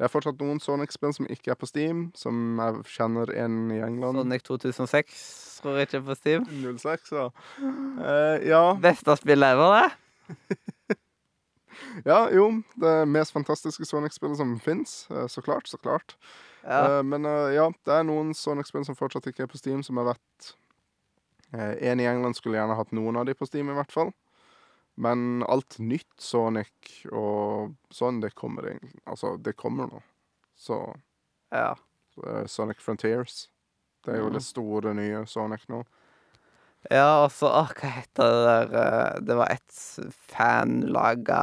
det 0.02 0.07
er 0.07 0.10
fortsatt 0.10 0.40
noen 0.41 0.57
Sonic-spill 0.57 1.11
som 1.14 1.28
ikke 1.30 1.52
er 1.53 1.57
på 1.61 1.68
Steam, 1.69 2.07
som 2.18 2.57
jeg 2.57 2.80
kjenner 2.90 3.30
en 3.38 3.57
i 3.69 3.76
England. 3.86 4.18
Sonic 4.18 4.41
2006 4.48 5.19
tror 5.61 5.78
jeg 5.78 5.86
ikke 5.86 5.99
er 5.99 6.07
på 6.07 6.15
Steam. 6.18 6.48
06, 6.80 7.11
ja. 7.14 7.28
Uh, 7.61 8.38
ja. 8.41 8.61
Beste 8.82 9.14
spillet 9.22 9.53
ever, 9.53 9.78
det. 9.78 10.57
Ja, 12.06 12.23
jo. 12.34 12.48
Det 12.82 12.95
mest 13.14 13.34
fantastiske 13.36 13.86
Sonic-spillet 13.86 14.41
som 14.41 14.56
fins. 14.60 15.06
Så 15.30 15.45
klart, 15.45 15.69
så 15.69 15.78
klart. 15.78 16.15
Ja. 16.64 16.98
Uh, 16.98 17.06
men 17.06 17.30
uh, 17.30 17.53
ja, 17.53 17.69
det 17.86 17.94
er 17.99 18.10
noen 18.10 18.34
Sonic-spill 18.34 18.90
som 18.90 18.98
fortsatt 18.98 19.30
ikke 19.30 19.45
er 19.45 19.53
på 19.53 19.61
Steam, 19.61 19.86
som 19.86 20.02
jeg 20.02 20.10
vet 20.10 20.52
eh, 21.53 21.91
En 21.91 22.02
i 22.02 22.10
England 22.10 22.41
skulle 22.41 22.57
gjerne 22.57 22.78
hatt 22.82 22.98
noen 22.98 23.22
av 23.22 23.30
de 23.30 23.38
på 23.38 23.45
Steam, 23.45 23.69
i 23.69 23.78
hvert 23.78 23.94
fall. 23.94 24.10
Men 24.95 25.43
alt 25.47 25.80
nytt 25.80 26.19
Sonic 26.19 27.05
og 27.11 27.76
sånn, 27.93 28.19
det 28.22 28.34
kommer 28.35 28.68
egentlig 28.73 28.99
Altså, 29.07 29.38
det 29.38 29.55
kommer 29.59 29.88
nå. 29.89 30.01
Så 30.57 30.77
ja. 31.53 31.73
eh, 32.27 32.45
Sonic 32.51 32.84
Frontiers. 32.84 33.47
Det 34.05 34.15
er 34.15 34.23
jo 34.23 34.31
det 34.34 34.43
store 34.43 34.93
nye 34.97 35.23
Sonic 35.30 35.68
nå. 35.72 35.84
Ja, 36.89 37.23
og 37.23 37.30
så 37.30 37.45
Åh, 37.45 37.73
hva 37.77 37.89
heter 37.93 38.31
det 38.31 38.45
der 38.47 38.72
eh, 38.80 39.19
Det 39.22 39.35
var 39.38 39.51
et 39.53 39.76
fanlaga 40.31 41.41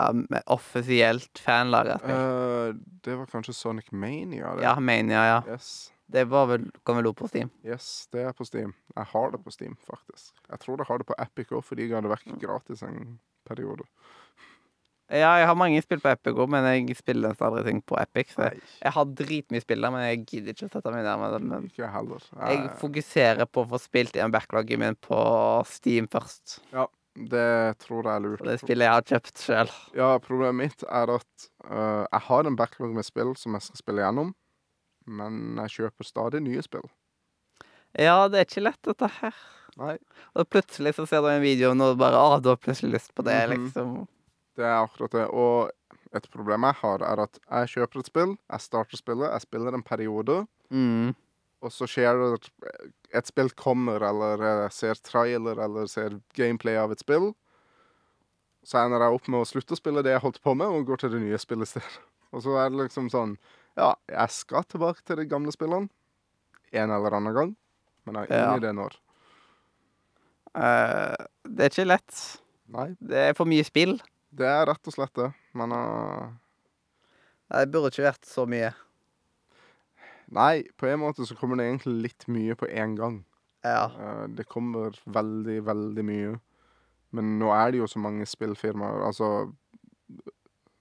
Offisielt 0.50 1.38
fanlaga 1.38 1.98
spill. 2.00 2.16
Eh, 2.16 2.72
det 3.06 3.14
var 3.20 3.30
kanskje 3.30 3.54
Sonic 3.54 3.92
Mania? 3.92 4.56
Det. 4.56 4.66
Ja, 4.66 4.74
Mania, 4.82 5.22
ja. 5.28 5.38
Yes. 5.46 5.92
Det 6.08 6.24
var 6.32 6.48
vel 6.48 6.66
kom 6.82 6.98
vel 6.98 7.10
opp 7.10 7.20
på 7.20 7.28
Steam. 7.28 7.50
yes, 7.62 8.08
det 8.12 8.22
er 8.24 8.32
på 8.32 8.46
Steam. 8.48 8.72
Jeg 8.96 9.10
har 9.10 9.30
det 9.30 9.42
på 9.44 9.52
Steam, 9.52 9.76
faktisk. 9.84 10.32
Jeg 10.48 10.58
tror 10.62 10.80
jeg 10.80 10.88
har 10.88 11.02
det 11.02 11.06
på 11.10 11.16
Epic 11.20 11.52
òg, 11.52 11.60
fordi 11.68 11.84
jeg 11.84 11.98
hadde 11.98 12.10
vært 12.10 12.30
gratis 12.40 12.82
en 12.86 13.18
periode. 13.48 13.86
Ja, 15.08 15.30
jeg 15.40 15.46
har 15.48 15.56
mange 15.56 15.80
spill 15.80 16.02
på 16.04 16.10
Epic 16.10 16.36
òg, 16.36 16.50
men 16.52 16.66
jeg 16.68 16.98
spiller 16.98 17.30
nesten 17.30 17.46
aldri 17.46 17.62
ting 17.64 17.78
på 17.88 17.96
Epic. 17.96 18.34
Så 18.34 18.50
jeg, 18.50 18.60
jeg 18.82 18.92
har 18.92 19.14
dritmye 19.16 19.64
spill 19.64 19.86
der, 19.86 19.92
men 19.94 20.04
jeg 20.04 20.20
gidder 20.26 20.52
ikke 20.52 20.68
å 20.68 20.72
sette 20.74 20.92
meg 20.92 21.06
ned 21.06 21.22
med 21.22 21.32
det. 21.32 21.40
Men 21.48 21.68
ikke 21.70 21.88
heller. 21.94 22.26
jeg 22.42 22.66
fokuserer 22.82 23.48
på 23.48 23.64
å 23.64 23.70
få 23.70 23.80
spilt 23.80 24.18
igjen 24.18 24.34
backloggen 24.34 24.82
min 24.82 24.98
på 25.08 25.20
Steam 25.70 26.10
først. 26.12 26.58
Ja, 26.74 26.84
det 27.32 27.48
tror 27.86 28.04
jeg 28.04 28.12
er 28.12 28.24
lurt. 28.26 28.44
Og 28.44 28.50
det 28.50 28.58
spillet 28.60 28.84
jeg 28.84 28.98
har 28.98 29.08
kjøpt 29.14 29.44
sjøl. 29.46 29.72
Ja, 29.96 30.10
problemet 30.20 30.60
mitt 30.60 30.84
er 30.84 31.14
at 31.16 31.48
uh, 31.64 32.04
jeg 32.04 32.22
har 32.28 32.50
en 32.50 32.60
backlog 32.60 32.92
med 33.00 33.08
spill 33.08 33.32
som 33.40 33.56
jeg 33.56 33.64
skal 33.64 33.80
spille 33.80 34.04
gjennom, 34.04 34.34
men 35.08 35.56
jeg 35.64 35.78
kjøper 35.78 36.10
stadig 36.12 36.44
nye 36.44 36.66
spill. 36.66 36.84
Ja, 37.96 38.28
det 38.28 38.42
er 38.42 38.50
ikke 38.50 38.66
lett, 38.68 38.82
dette 38.84 39.08
her. 39.22 39.40
Nei. 39.78 39.96
Og 40.34 40.48
plutselig 40.50 40.94
så 40.96 41.06
ser 41.06 41.22
du 41.22 41.28
en 41.30 41.42
video, 41.42 41.70
og 41.72 41.98
bare 42.00 42.18
Å, 42.18 42.40
du 42.42 42.48
har 42.50 42.56
plutselig 42.59 42.96
lyst 42.96 43.14
på 43.14 43.22
det, 43.24 43.36
Mhm. 43.48 43.50
liksom. 43.64 44.09
Det 44.56 44.64
er 44.64 44.82
akkurat 44.84 45.10
det. 45.12 45.28
Og 45.30 45.70
et 46.12 46.30
problem 46.32 46.62
jeg 46.66 46.74
har, 46.74 47.02
er 47.02 47.20
at 47.22 47.38
jeg 47.50 47.68
kjøper 47.76 48.00
et 48.00 48.06
spill, 48.06 48.38
jeg 48.50 48.60
starter 48.60 48.96
spillet, 48.96 49.30
jeg 49.32 49.40
spiller 49.46 49.74
en 49.74 49.82
periode, 49.82 50.46
Mm. 50.72 51.14
og 51.62 51.70
så 51.70 51.86
skjer 51.86 52.18
det 52.40 52.50
Et 53.14 53.26
spill 53.26 53.48
kommer, 53.56 54.02
eller 54.02 54.36
jeg 54.36 54.70
ser 54.72 54.94
trailer, 54.96 55.59
eller 55.64 55.86
ser 55.86 56.20
gameplay 56.34 56.76
av 56.76 56.90
et 56.92 56.98
spill. 57.00 57.34
Så 58.62 58.76
ender 58.84 59.00
jeg 59.00 59.14
opp 59.14 59.28
med 59.28 59.40
å 59.40 59.46
slutte 59.48 59.72
å 59.72 59.78
spille 59.80 60.02
det 60.05 60.12
jeg 60.12 60.20
holdt 60.20 60.42
på 60.44 60.55
med, 60.55 60.66
og 60.66 60.84
går 60.86 60.98
til 60.98 61.10
det 61.10 61.22
nye 61.22 61.38
spillet 61.40 61.62
i 61.62 61.70
stedet. 61.72 61.98
Og 62.34 62.42
så 62.42 62.59
er 62.60 62.68
det 62.68 62.76
liksom 62.82 63.09
sånn 63.10 63.38
Ja, 63.78 63.94
jeg 64.10 64.28
skal 64.30 64.64
tilbake 64.64 65.02
til 65.06 65.16
de 65.16 65.24
gamle 65.24 65.52
spillene 65.55 65.88
en 66.74 66.90
eller 66.90 67.14
annen 67.16 67.32
gang, 67.34 67.56
men 68.05 68.14
jeg 68.16 68.30
er 68.30 68.34
inne 68.44 68.52
Ja. 68.52 68.59
det 68.59 68.74
når. 68.76 68.96
Eh, 70.54 71.26
det 71.48 71.64
er 71.64 71.72
ikke 71.72 71.88
lett. 71.88 72.20
Nei, 72.68 72.90
Det 73.00 73.16
er 73.30 73.36
for 73.36 73.48
mye 73.48 73.64
spill. 73.64 73.96
det 74.30 74.46
er 74.46 74.66
rett 74.68 74.86
og 74.90 74.94
slett 74.94 75.14
det. 75.16 75.30
Men 75.56 75.72
uh, 75.72 76.28
Nei, 77.48 77.64
Det 77.64 77.70
burde 77.72 77.90
ikke 77.92 78.08
vært 78.10 78.28
så 78.28 78.44
mye. 78.46 78.72
Nei, 80.28 80.64
på 80.76 80.86
en 80.86 81.00
måte 81.00 81.24
så 81.24 81.36
kommer 81.38 81.56
det 81.56 81.64
egentlig 81.70 81.94
litt 82.08 82.26
mye 82.28 82.54
på 82.54 82.68
én 82.68 82.96
gang. 82.98 83.22
Ja. 83.64 83.88
Uh, 83.88 84.26
det 84.28 84.44
kommer 84.48 84.92
veldig, 85.06 85.62
veldig 85.64 86.04
mye. 86.04 86.34
Men 87.16 87.38
nå 87.40 87.48
er 87.56 87.72
det 87.72 87.80
jo 87.80 87.88
så 87.88 87.98
mange 88.04 88.26
spillfirmaer. 88.28 89.00
Altså 89.08 89.48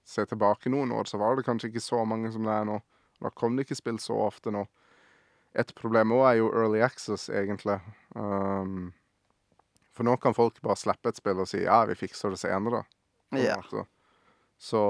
Se 0.08 0.24
tilbake 0.24 0.70
noen 0.72 0.92
år, 0.96 1.04
så 1.04 1.18
var 1.20 1.36
det 1.36 1.44
kanskje 1.44 1.68
ikke 1.68 1.84
så 1.84 1.98
mange 2.08 2.30
som 2.32 2.44
det 2.46 2.52
er 2.52 2.64
nå. 2.64 2.78
Da 3.20 3.28
kom 3.28 3.56
det 3.56 3.66
ikke 3.66 3.76
spill 3.76 3.98
så 4.00 4.14
ofte 4.24 4.48
nå. 4.54 4.62
Et 5.52 5.72
problem 5.76 6.14
òg 6.16 6.22
er 6.30 6.38
jo 6.38 6.46
early 6.48 6.80
access, 6.80 7.26
egentlig. 7.28 7.76
Um, 8.16 8.94
for 9.98 10.06
nå 10.06 10.14
kan 10.22 10.36
folk 10.36 10.60
bare 10.62 10.78
slippe 10.78 11.10
et 11.10 11.18
spill 11.18 11.42
og 11.42 11.50
si 11.50 11.64
'ja, 11.64 11.82
vi 11.90 11.98
fikser 11.98 12.30
det 12.30 12.38
senere'. 12.38 12.84
Ja. 13.34 13.58
måte. 13.58 13.84
Så 14.58 14.80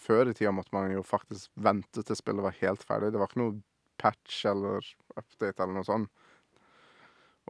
før 0.00 0.28
i 0.28 0.34
tida 0.34 0.52
måtte 0.52 0.74
man 0.74 0.90
jo 0.92 1.04
faktisk 1.06 1.50
vente 1.54 2.02
til 2.02 2.16
spillet 2.18 2.44
var 2.44 2.56
helt 2.60 2.82
ferdig. 2.84 3.12
Det 3.12 3.20
var 3.20 3.30
ikke 3.30 3.42
noe 3.42 3.60
patch 4.00 4.44
eller 4.50 4.84
update 5.16 5.62
eller 5.62 5.76
noe 5.78 5.86
sånt. 5.86 6.10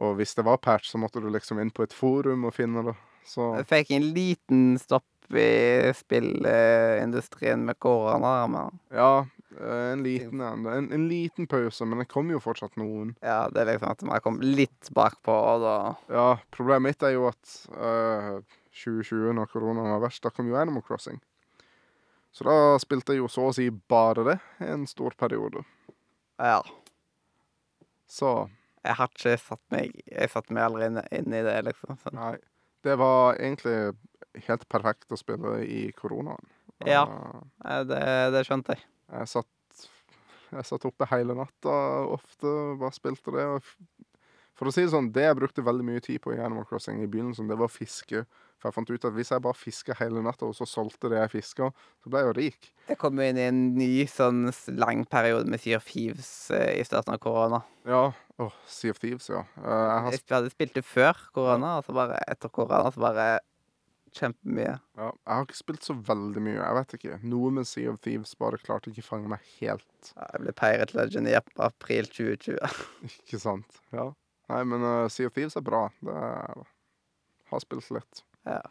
Og 0.03 0.17
hvis 0.19 0.35
det 0.35 0.45
var 0.45 0.61
patch, 0.61 0.91
så 0.91 0.99
måtte 0.99 1.23
du 1.23 1.29
liksom 1.31 1.59
inn 1.59 1.71
på 1.71 1.83
et 1.87 1.95
forum 1.95 2.45
og 2.45 2.53
finne 2.53 2.83
det. 2.89 2.95
Så 3.25 3.55
Jeg 3.57 3.67
fikk 3.71 3.91
en 3.95 4.09
liten 4.13 4.63
stopp 4.77 5.33
i 5.33 5.91
spillindustrien 5.95 7.63
med 7.65 7.79
korona, 7.81 8.45
men 8.51 8.79
ja, 8.93 9.25
en 9.61 10.01
liten 10.03 10.41
en. 10.41 10.65
En, 10.67 10.87
en 10.93 11.07
liten 11.09 11.47
pause, 11.47 11.85
men 11.87 11.99
det 12.01 12.07
kom 12.11 12.29
jo 12.33 12.39
fortsatt 12.43 12.75
noen. 12.81 13.15
ja, 13.23 13.45
det 13.53 13.61
er 13.63 13.71
liksom 13.73 13.91
at 13.91 14.03
man 14.07 14.21
kom 14.25 14.39
litt 14.43 14.89
bakpå, 14.95 15.31
og 15.31 15.61
da 15.63 15.75
Ja, 16.11 16.27
problemet 16.51 16.89
mitt 16.91 17.03
er 17.07 17.13
jo 17.15 17.27
at 17.29 17.53
uh, 17.71 18.41
2020, 18.75 19.31
når 19.37 19.47
koronaen 19.53 19.93
var 19.95 20.03
verst, 20.07 20.23
da 20.25 20.29
kom 20.35 20.49
jo 20.51 20.57
Animal 20.59 20.83
Crossing. 20.83 21.21
Så 22.35 22.43
da 22.43 22.55
spilte 22.83 23.13
jeg 23.15 23.21
jo 23.23 23.29
så 23.31 23.45
å 23.47 23.53
si 23.55 23.69
bare 23.71 24.25
det 24.27 24.37
en 24.67 24.83
stor 24.91 25.13
periode. 25.15 25.61
Ja. 26.39 26.59
Så 28.11 28.49
Jeg 28.85 28.95
har 28.99 29.07
ikke 29.09 29.37
satt 29.39 29.61
meg 29.73 29.95
Jeg 30.11 30.29
satte 30.29 30.53
meg 30.53 30.65
aldri 30.67 30.89
inn, 30.89 30.99
inn 31.15 31.33
i 31.33 31.39
det, 31.45 31.55
liksom. 31.69 31.95
Så. 32.03 32.11
nei. 32.13 32.35
Det 32.85 32.97
var 33.01 33.39
egentlig 33.39 33.95
helt 34.45 34.67
perfekt 34.69 35.09
å 35.15 35.17
spille 35.17 35.61
i 35.63 35.87
koronaen. 35.97 36.43
Ja. 36.85 37.05
Eh, 37.07 37.39
Eh, 37.71 37.83
Det, 37.87 38.01
det 38.35 38.43
skjønte 38.45 38.75
jeg. 38.75 38.83
Jeg 39.11 39.29
satt, 39.29 39.85
jeg 40.51 40.65
satt 40.69 40.87
oppe 40.89 41.07
hele 41.11 41.35
natta 41.37 41.75
ofte 42.15 42.49
og 42.49 42.79
bare 42.81 42.95
spilte 42.95 43.33
det. 43.35 43.45
For 44.55 44.69
å 44.69 44.71
si 44.71 44.85
det 44.85 44.93
sånn, 44.93 45.09
det 45.11 45.25
jeg 45.25 45.35
brukte 45.35 45.63
veldig 45.67 45.83
mye 45.83 46.01
tid 46.03 46.21
på 46.23 46.31
i 46.31 46.39
Animal 46.39 46.63
Crossing 46.69 47.01
i 47.03 47.09
begynnelsen, 47.11 47.49
det 47.51 47.57
var 47.59 47.67
å 47.67 47.73
fiske. 47.73 48.21
For 48.55 48.69
jeg 48.69 48.75
fant 48.77 48.91
ut 48.93 49.07
at 49.09 49.15
hvis 49.17 49.31
jeg 49.33 49.43
bare 49.43 49.57
fiska 49.59 49.97
hele 49.99 50.21
natta, 50.23 50.47
og 50.47 50.55
så 50.55 50.63
solgte 50.69 51.09
det 51.11 51.19
jeg 51.19 51.33
fiska, 51.33 51.67
så 52.01 52.11
ble 52.11 52.21
jeg 52.21 52.29
jo 52.29 52.35
rik. 52.37 52.69
Det 52.87 52.95
kom 53.01 53.19
jo 53.19 53.27
inn 53.27 53.39
i 53.41 53.49
en 53.49 53.59
ny 53.75 53.89
sånn 54.07 54.45
lang 54.79 55.03
periode 55.11 55.51
med 55.51 55.59
Sea 55.59 55.81
of 55.81 55.89
Thieves 55.89 56.29
eh, 56.55 56.77
i 56.79 56.85
starten 56.87 57.17
av 57.17 57.19
korona. 57.25 57.59
Ja. 57.83 58.05
Åh, 58.39 58.55
Sea 58.67 58.95
of 58.95 59.03
Thieves, 59.03 59.27
ja. 59.31 59.43
Eh, 59.59 59.67
jeg 59.67 60.05
har, 60.07 60.15
Jeg 60.15 60.35
hadde 60.37 60.53
spilt 60.55 60.79
det 60.79 60.85
før 60.87 61.19
korona, 61.35 61.75
og 61.81 61.89
så 61.89 61.97
bare 61.99 62.23
etter 62.31 62.51
korona 62.55 62.95
så 62.95 63.03
bare 63.03 63.27
kjempemye. 64.15 64.75
ja, 64.97 65.07
jeg 65.11 65.31
har 65.31 65.45
ikke 65.45 65.57
spilt 65.57 65.85
så 65.87 65.95
veldig 66.07 66.41
mye. 66.43 66.57
Jeg 66.57 66.77
vet 66.79 66.95
ikke. 66.97 67.17
Noe 67.27 67.51
med 67.57 67.67
Sea 67.69 67.91
of 67.91 67.99
Thieves 68.05 68.35
bare 68.39 68.59
klarte 68.61 68.91
ikke 68.91 69.05
fange 69.05 69.31
meg 69.31 69.43
helt. 69.59 70.11
Ja, 70.15 70.29
Jeg 70.33 70.43
ble 70.45 70.53
Pirate 70.61 70.97
Legend 70.97 71.31
i 71.31 71.35
april 71.39 72.07
2020. 72.11 72.59
Ikke 73.25 73.39
sant? 73.41 73.79
Ja. 73.95 74.09
Nei, 74.51 74.61
men 74.69 74.83
uh, 74.85 75.07
Sea 75.09 75.27
of 75.29 75.35
Thieves 75.37 75.57
er 75.57 75.65
bra. 75.65 75.87
Det 76.05 76.15
er, 76.29 76.65
har 77.51 77.63
spilt 77.63 77.89
litt. 77.95 78.23
Ja. 78.45 78.61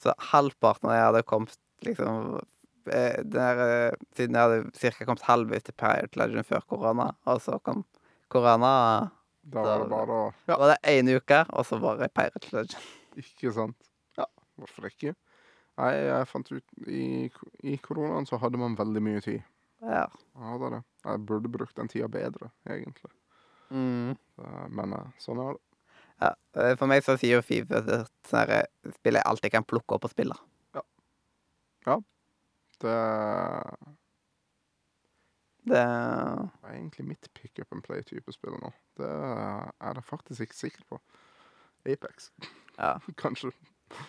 Så 0.00 0.14
halvparten 0.30 0.88
av 0.88 0.96
jeg 0.96 1.06
hadde 1.10 1.26
kommet 1.28 1.58
liksom 1.84 2.38
eh, 2.88 3.18
der, 3.24 3.60
eh, 3.64 3.98
Siden 4.16 4.36
jeg 4.38 4.46
hadde 4.46 4.78
cirka 4.80 5.04
kommet 5.08 5.26
halvveis 5.28 5.66
til 5.66 5.76
Pirate 5.76 6.16
Legend 6.20 6.48
før 6.48 6.64
korona, 6.72 7.10
og 7.28 7.42
så 7.44 7.58
kom 7.64 7.82
korona 8.32 8.72
Da 9.42 9.64
var 9.66 9.84
det 9.84 9.90
bare 9.92 10.16
å 10.16 10.24
Ja, 10.48 10.56
var 10.56 10.72
det 10.72 10.78
én 10.88 11.12
uke, 11.12 11.42
og 11.52 11.68
så 11.68 11.76
var 11.82 12.00
det 12.00 12.10
Pirate 12.16 12.48
Legend. 12.56 12.88
ikke 13.20 13.52
sant? 13.52 13.89
Ja, 14.60 14.66
hvorfor 14.66 14.86
ikke? 14.90 15.14
Nei, 15.80 15.92
jeg 15.96 16.26
fant 16.28 16.50
ut 16.52 16.74
i, 16.92 17.30
I 17.64 17.76
koronaen 17.80 18.26
så 18.28 18.36
hadde 18.42 18.58
man 18.60 18.74
veldig 18.76 19.00
mye 19.02 19.20
tid. 19.24 19.40
Ja. 19.80 20.02
Jeg 20.36 20.42
hadde 20.44 20.70
det. 20.74 20.80
Jeg 21.06 21.22
burde 21.30 21.48
brukt 21.48 21.76
den 21.78 21.88
tida 21.88 22.08
bedre, 22.12 22.50
egentlig. 22.68 23.08
Mm. 23.70 24.16
Så, 24.36 24.50
Men 24.76 24.92
eh, 24.92 25.06
sånn 25.22 25.40
er 25.40 25.54
det. 25.56 25.62
ja. 26.20 26.30
eh, 26.60 26.74
For 26.76 26.90
meg 26.90 27.04
så 27.06 27.14
sier 27.16 27.38
jo 27.38 27.44
Fifa 27.46 27.80
sånn 27.86 28.52
eh, 28.58 28.66
spill 28.98 29.16
jeg 29.16 29.24
alltid 29.30 29.54
kan 29.54 29.64
plukke 29.64 29.96
opp 29.96 30.04
og 30.04 30.12
spille. 30.12 30.36
Det 32.80 32.92
Det 35.70 35.76
er 35.76 36.72
egentlig 36.72 37.04
mitt 37.06 37.28
pick 37.36 37.58
up 37.60 37.72
and 37.72 37.82
play-type 37.84 38.32
spill 38.32 38.56
nå. 38.62 38.70
Det 38.96 39.08
er 39.10 39.94
jeg 39.94 40.04
faktisk 40.04 40.40
ikke 40.46 40.56
sikker 40.56 40.84
på. 40.88 41.00
Apex, 41.86 42.30
Ja. 42.78 42.98
kanskje. 43.22 43.52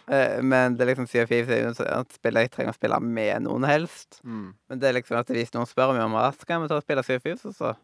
Eh, 0.07 0.41
Men 0.41 0.75
det 0.77 0.85
er 0.85 0.91
liksom 0.93 1.07
Sea 1.09 1.23
of 1.23 1.29
Thieves 1.29 1.49
er 1.49 1.63
jo 1.63 2.01
et 2.01 2.13
spill 2.13 2.33
jeg 2.39 2.51
trenger 2.51 2.73
å 2.73 2.77
spille 2.77 2.99
med 3.01 3.41
noen 3.43 3.63
helst. 3.65 4.19
Mm. 4.23 4.53
Men 4.69 4.79
det 4.79 4.89
er 4.89 4.97
liksom 4.99 5.17
at 5.19 5.27
hvis 5.33 5.53
noen 5.55 5.67
spør 5.69 5.93
meg 5.95 6.03
om 6.05 6.13
hva 6.17 6.27
skal 6.37 6.61
vi 6.61 6.67
ta 6.71 6.77
og 6.77 6.83
spille 6.85 7.03
Sea 7.03 7.17
of 7.17 7.23
Thieves, 7.23 7.45
og 7.45 7.55
så 7.57 7.75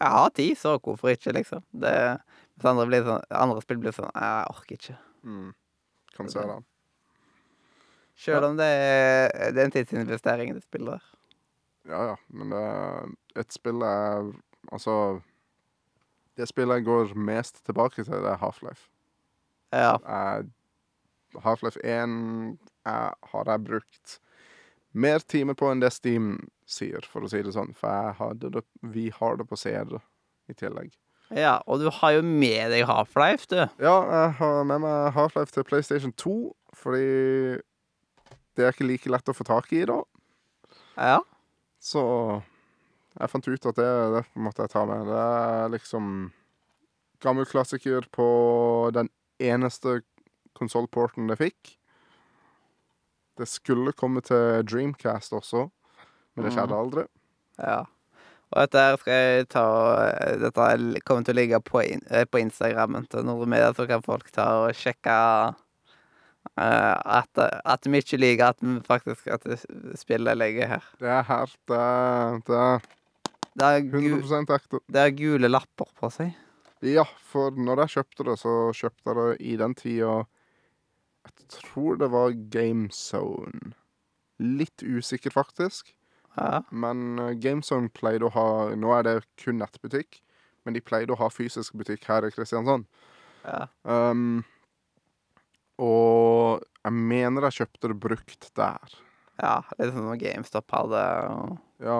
Jeg 0.00 0.12
har 0.12 0.30
tid, 0.36 0.56
så 0.60 0.74
hvorfor 0.78 1.08
ikke, 1.08 1.32
liksom. 1.32 1.62
Det, 1.72 1.92
hvis 2.56 2.66
andre, 2.68 2.84
blir 2.86 3.04
sånn, 3.06 3.22
andre 3.32 3.62
spill 3.64 3.78
blir 3.80 3.94
sånn 3.96 4.10
Jeg 4.12 4.50
orker 4.50 4.76
ikke. 4.76 4.96
Mm. 5.24 5.54
Kan 6.16 6.28
se 6.28 6.40
det. 6.44 6.58
Selv 8.16 8.44
om 8.50 8.56
det 8.56 8.64
er, 8.66 9.52
det 9.52 9.60
er 9.60 9.64
en 9.68 9.72
tidsinvestering, 9.74 10.54
det 10.56 10.62
spillet 10.64 10.96
der. 10.98 11.06
Ja, 11.86 12.02
ja, 12.10 12.14
men 12.34 12.50
det 12.50 13.40
et 13.44 13.52
spill 13.54 13.82
er 13.86 14.32
Altså 14.72 15.20
Det 16.36 16.48
spillet 16.50 16.80
jeg 16.80 16.86
går 16.88 17.12
mest 17.14 17.60
tilbake 17.64 18.02
til, 18.02 18.08
det 18.10 18.32
er 18.32 18.40
Half-Life. 18.40 18.88
Ja. 19.72 19.96
Jeg- 20.02 20.50
Half-Life 21.44 21.80
1 21.82 22.14
jeg, 22.86 23.14
har 23.32 23.50
jeg 23.50 23.64
brukt 23.66 24.18
mer 24.96 25.24
timer 25.28 25.56
på 25.58 25.68
enn 25.70 25.82
det 25.82 25.92
Steam 25.94 26.36
sier, 26.66 27.04
for 27.10 27.26
å 27.26 27.30
si 27.30 27.42
det 27.44 27.52
sånn. 27.54 27.74
For 27.76 28.36
det, 28.40 28.62
vi 28.94 29.10
har 29.14 29.36
det 29.38 29.46
på 29.48 29.58
CD 29.60 29.98
i 30.48 30.56
tillegg. 30.56 30.94
ja. 31.34 31.58
Og 31.66 31.82
du 31.82 31.90
har 31.92 32.16
jo 32.16 32.24
med 32.26 32.72
deg 32.72 32.86
Half-Life, 32.88 33.48
du. 33.50 33.60
Ja, 33.82 33.96
jeg 34.14 34.34
har 34.40 34.64
med 34.64 34.84
meg 34.86 35.14
Half-Life 35.16 35.54
til 35.54 35.66
PlayStation 35.68 36.14
2, 36.16 36.36
fordi 36.76 37.60
det 38.56 38.64
er 38.64 38.72
ikke 38.72 38.88
like 38.88 39.12
lett 39.12 39.28
å 39.28 39.36
få 39.36 39.44
tak 39.46 39.72
i 39.76 39.84
da. 39.88 40.00
Ja. 40.96 41.20
Så 41.82 42.02
jeg 43.16 43.32
fant 43.32 43.48
ut 43.48 43.68
at 43.68 43.78
det, 43.78 43.92
det 44.14 44.24
måtte 44.40 44.64
jeg 44.64 44.72
ta 44.72 44.84
med. 44.88 45.06
Det 45.08 45.20
er 45.20 45.72
liksom 45.74 46.10
gammel 47.24 47.46
klassiker 47.48 48.06
på 48.12 48.28
den 48.96 49.08
eneste 49.42 50.00
konsollporten 50.56 51.28
det 51.30 51.38
fikk. 51.40 51.74
Det 53.36 53.46
skulle 53.48 53.92
komme 53.92 54.22
til 54.24 54.62
Dreamcast 54.64 55.34
også, 55.36 55.66
men 56.36 56.46
det 56.48 56.54
skjedde 56.56 56.78
aldri. 56.80 57.06
ja. 57.60 57.84
Og 58.54 58.60
dette 58.62 58.78
her 58.78 58.96
skal 59.00 59.16
jeg 59.16 59.46
ta 59.50 59.62
Dette 60.38 60.66
er- 60.70 61.00
kommer 61.04 61.24
til 61.26 61.34
å 61.34 61.36
ligge 61.40 61.58
på, 61.66 61.80
in, 61.82 62.00
eh, 62.08 62.24
på 62.24 62.38
Instagrammen 62.38 63.08
til 63.10 63.24
Nordmedia, 63.26 63.72
så 63.74 63.88
kan 63.88 64.02
folk 64.06 64.30
ta 64.30 64.66
og 64.66 64.74
sjekke 64.74 65.54
Uh, 66.56 66.94
at, 67.04 67.28
at 67.66 67.84
vi 67.90 67.98
ikke 67.98 68.16
liker 68.16 68.46
at 68.52 68.60
vi 68.62 68.76
faktisk 68.86 69.26
at 69.34 69.42
spillet 69.98 70.38
ligger 70.38 70.68
her. 70.70 70.84
Det 71.02 71.08
er 71.10 71.24
helt 71.26 71.56
Det 71.66 71.80
det 72.46 72.56
er 72.56 72.78
Det 73.56 73.66
er, 73.66 73.80
100 73.82 74.54
ekte. 74.54 74.78
det 74.88 74.96
er 75.02 75.10
gule 75.10 75.48
lapper 75.50 75.90
på 75.98 76.08
seg. 76.14 76.30
Ja, 76.86 77.02
for 77.26 77.50
når 77.50 77.82
jeg 77.82 77.96
kjøpte 77.96 78.24
det, 78.30 78.38
så 78.38 78.54
kjøpte 78.72 79.14
det 79.18 79.40
i 79.42 79.56
den 79.56 79.74
tida 79.74 80.24
Jeg 81.26 81.60
tror 81.60 81.98
det 82.00 82.08
var 82.12 82.34
GameZone. 82.52 83.74
Litt 84.42 84.82
usikker, 84.84 85.32
faktisk. 85.34 85.94
Ja. 86.36 86.62
Men 86.70 87.18
eh, 87.22 87.34
GameZone 87.40 87.92
pleide 87.96 88.28
å 88.28 88.34
ha 88.34 88.48
Nå 88.76 88.92
er 88.98 89.06
det 89.06 89.14
kun 89.40 89.60
nettbutikk, 89.62 90.20
men 90.66 90.76
de 90.76 90.82
pleide 90.84 91.14
å 91.14 91.20
ha 91.20 91.30
fysisk 91.32 91.76
butikk 91.78 92.04
her 92.10 92.26
i 92.26 92.32
Kristiansand. 92.34 92.88
ja. 93.46 93.66
Um, 93.84 94.44
og 95.76 96.62
jeg 96.86 96.96
mener 96.96 97.44
jeg 97.44 97.58
kjøpte 97.58 97.90
det 97.92 97.98
brukt 98.00 98.46
der. 98.56 98.94
Ja, 99.36 99.58
litt 99.76 99.92
sånn 99.92 100.06
som 100.08 100.20
GameStop 100.20 100.72
hadde. 100.72 101.02
Ja, 101.84 101.98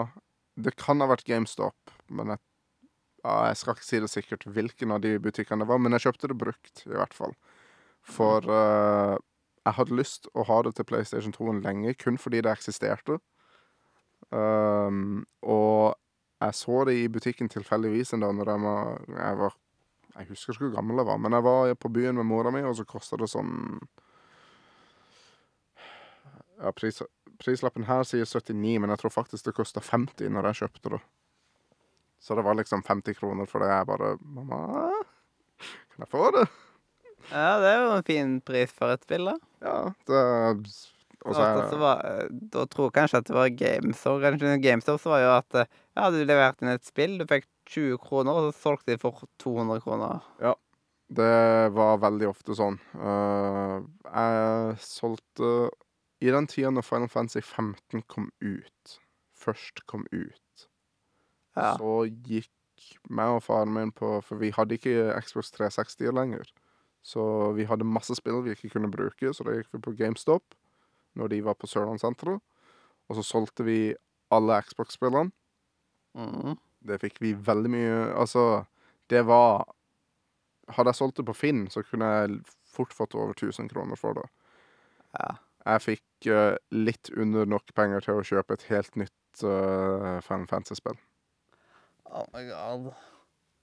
det 0.57 0.73
kan 0.81 1.03
ha 1.05 1.09
vært 1.11 1.27
GameStop, 1.29 1.93
men 2.09 2.33
jeg, 2.33 2.41
ja, 3.21 3.35
jeg 3.51 3.59
skal 3.61 3.77
ikke 3.77 3.89
si 3.89 4.01
det 4.01 4.09
sikkert 4.13 4.47
hvilken 4.49 4.95
av 4.97 5.03
de 5.05 5.13
butikkene 5.21 5.65
det 5.65 5.69
var, 5.69 5.83
men 5.83 5.97
jeg 5.97 6.07
kjøpte 6.07 6.33
det 6.33 6.39
brukt, 6.41 6.87
i 6.87 6.95
hvert 6.95 7.17
fall. 7.17 7.37
For 8.07 8.47
uh, 8.47 9.17
jeg 9.67 9.75
hadde 9.81 9.99
lyst 9.99 10.29
å 10.35 10.45
ha 10.47 10.61
det 10.63 10.77
til 10.79 10.87
PlayStation 10.87 11.35
2 11.35 11.59
lenge, 11.59 11.95
kun 11.99 12.19
fordi 12.23 12.43
det 12.45 12.53
eksisterte. 12.53 13.19
Um, 14.31 15.25
og 15.43 15.97
jeg 16.41 16.55
så 16.55 16.85
det 16.87 16.97
i 17.01 17.09
butikken 17.09 17.51
tilfeldigvis 17.51 18.13
en 18.15 18.25
dag 18.25 18.35
når 18.35 18.51
jeg 18.51 18.63
var, 18.63 19.01
jeg 19.17 19.39
var 19.39 19.55
Jeg 20.17 20.27
husker 20.31 20.53
ikke 20.53 20.65
hvor 20.65 20.77
gammel 20.77 20.97
jeg 20.97 21.07
var, 21.07 21.19
men 21.21 21.33
jeg 21.33 21.45
var 21.45 21.75
på 21.75 21.89
byen 21.93 22.17
med 22.17 22.25
mora 22.25 22.51
mi, 22.51 22.63
og 22.65 22.77
så 22.77 22.85
kosta 22.89 23.19
det 23.21 23.29
sånn 23.29 23.81
Ja, 26.57 26.73
pris, 26.73 27.03
prislappen 27.39 27.85
her 27.85 28.03
sier 28.09 28.25
79, 28.25 28.79
men 28.81 28.91
jeg 28.91 29.03
tror 29.03 29.13
faktisk 29.13 29.45
det 29.45 29.57
kosta 29.59 29.83
50 29.85 30.33
når 30.33 30.51
jeg 30.51 30.63
kjøpte 30.63 30.95
det. 30.95 31.03
Så 32.21 32.35
det 32.35 32.47
var 32.47 32.57
liksom 32.57 32.83
50 32.83 33.19
kroner 33.19 33.47
for 33.51 33.61
det. 33.61 33.69
Jeg 33.69 33.87
bare 33.87 34.17
Mamma, 34.23 34.63
kan 35.93 36.07
jeg 36.07 36.09
få 36.09 36.31
det? 36.33 36.47
Ja, 37.33 37.59
det 37.63 37.71
er 37.73 37.81
jo 37.83 37.95
en 37.97 38.07
fin 38.07 38.35
pris 38.47 38.71
for 38.75 38.93
et 38.95 39.03
spill, 39.07 39.27
da. 39.33 39.37
Ja, 39.65 39.79
det 40.07 40.21
Og 41.27 41.35
Så 41.35 41.43
så 41.43 41.47
det 41.57 41.71
det 41.73 41.79
var, 41.81 42.03
eh, 42.07 42.29
da 42.55 42.65
tror 42.71 42.87
jeg 42.87 42.93
kanskje 43.01 43.19
at 43.19 43.27
det 43.27 43.35
var 43.35 43.49
GameStore. 43.51 44.61
GameStore 44.63 44.99
så 45.03 45.11
var 45.11 45.21
jo 45.25 45.31
at 45.35 45.55
eh, 45.59 45.67
ja, 45.97 46.11
du 46.15 46.21
leverte 46.23 46.63
inn 46.63 46.71
et 46.71 46.85
spill, 46.87 47.17
du 47.19 47.25
fikk 47.27 47.49
20 47.67 47.99
kroner, 47.99 48.31
og 48.37 48.53
så 48.53 48.61
solgte 48.63 48.93
de 48.95 48.99
for 49.03 49.25
200 49.43 49.81
kroner. 49.83 50.21
Ja, 50.41 50.55
Det 51.09 51.73
var 51.75 51.99
veldig 52.03 52.29
ofte 52.31 52.55
sånn. 52.59 52.79
Eh, 52.95 53.81
jeg 54.13 54.79
solgte 54.83 55.71
I 56.23 56.31
den 56.31 56.47
tida 56.47 56.71
når 56.71 56.83
Final 56.87 57.09
Fantasy 57.09 57.41
15 57.43 58.03
kom 58.09 58.31
ut, 58.41 58.99
først 59.37 59.83
kom 59.87 60.07
ut, 60.13 60.69
Ja. 61.57 61.77
så 61.77 62.07
gikk 62.07 62.51
meg 63.11 63.29
og 63.35 63.43
faren 63.43 63.73
min 63.73 63.91
på 63.91 64.23
For 64.23 64.37
vi 64.37 64.51
hadde 64.53 64.77
ikke 64.79 65.21
Xbox 65.25 65.51
360 65.51 66.13
lenger. 66.13 66.45
Så 67.07 67.23
vi 67.55 67.69
hadde 67.71 67.87
masse 67.87 68.17
spill 68.19 68.41
vi 68.43 68.57
ikke 68.57 68.73
kunne 68.75 68.91
bruke, 68.91 69.31
så 69.31 69.47
da 69.47 69.55
gikk 69.55 69.71
vi 69.77 69.83
på 69.85 69.95
GameStop 69.99 70.57
når 71.17 71.31
de 71.33 71.41
var 71.47 71.55
på 71.55 71.69
Sørlandssenteret. 71.71 72.43
Og 73.07 73.19
så 73.19 73.23
solgte 73.23 73.65
vi 73.67 73.95
alle 74.35 74.59
Xbox-spillene. 74.67 75.31
Mm. 76.19 76.57
Det 76.87 76.99
fikk 77.03 77.21
vi 77.21 77.35
veldig 77.47 77.71
mye 77.71 77.97
Altså, 78.17 78.65
det 79.11 79.27
var 79.29 79.67
Hadde 80.73 80.91
jeg 80.91 80.99
solgt 80.99 81.21
det 81.21 81.27
på 81.29 81.35
Finn, 81.37 81.67
så 81.71 81.85
kunne 81.87 82.07
jeg 82.11 82.39
fort 82.67 82.95
fått 82.97 83.15
over 83.15 83.37
1000 83.37 83.69
kroner 83.71 83.97
for 84.01 84.19
det. 84.19 84.25
ja. 85.15 85.37
Jeg 85.67 85.83
fikk 85.83 86.27
uh, 86.31 86.57
litt 86.71 87.11
under 87.15 87.47
nok 87.47 87.71
penger 87.75 88.03
til 88.03 88.19
å 88.19 88.25
kjøpe 88.27 88.55
et 88.55 88.65
helt 88.71 88.99
nytt 88.99 89.45
uh, 89.47 90.19
Final 90.27 90.47
Fantasy-spill. 90.51 90.99
Oh 92.11 92.27
my 92.35 92.43
god. 92.47 92.91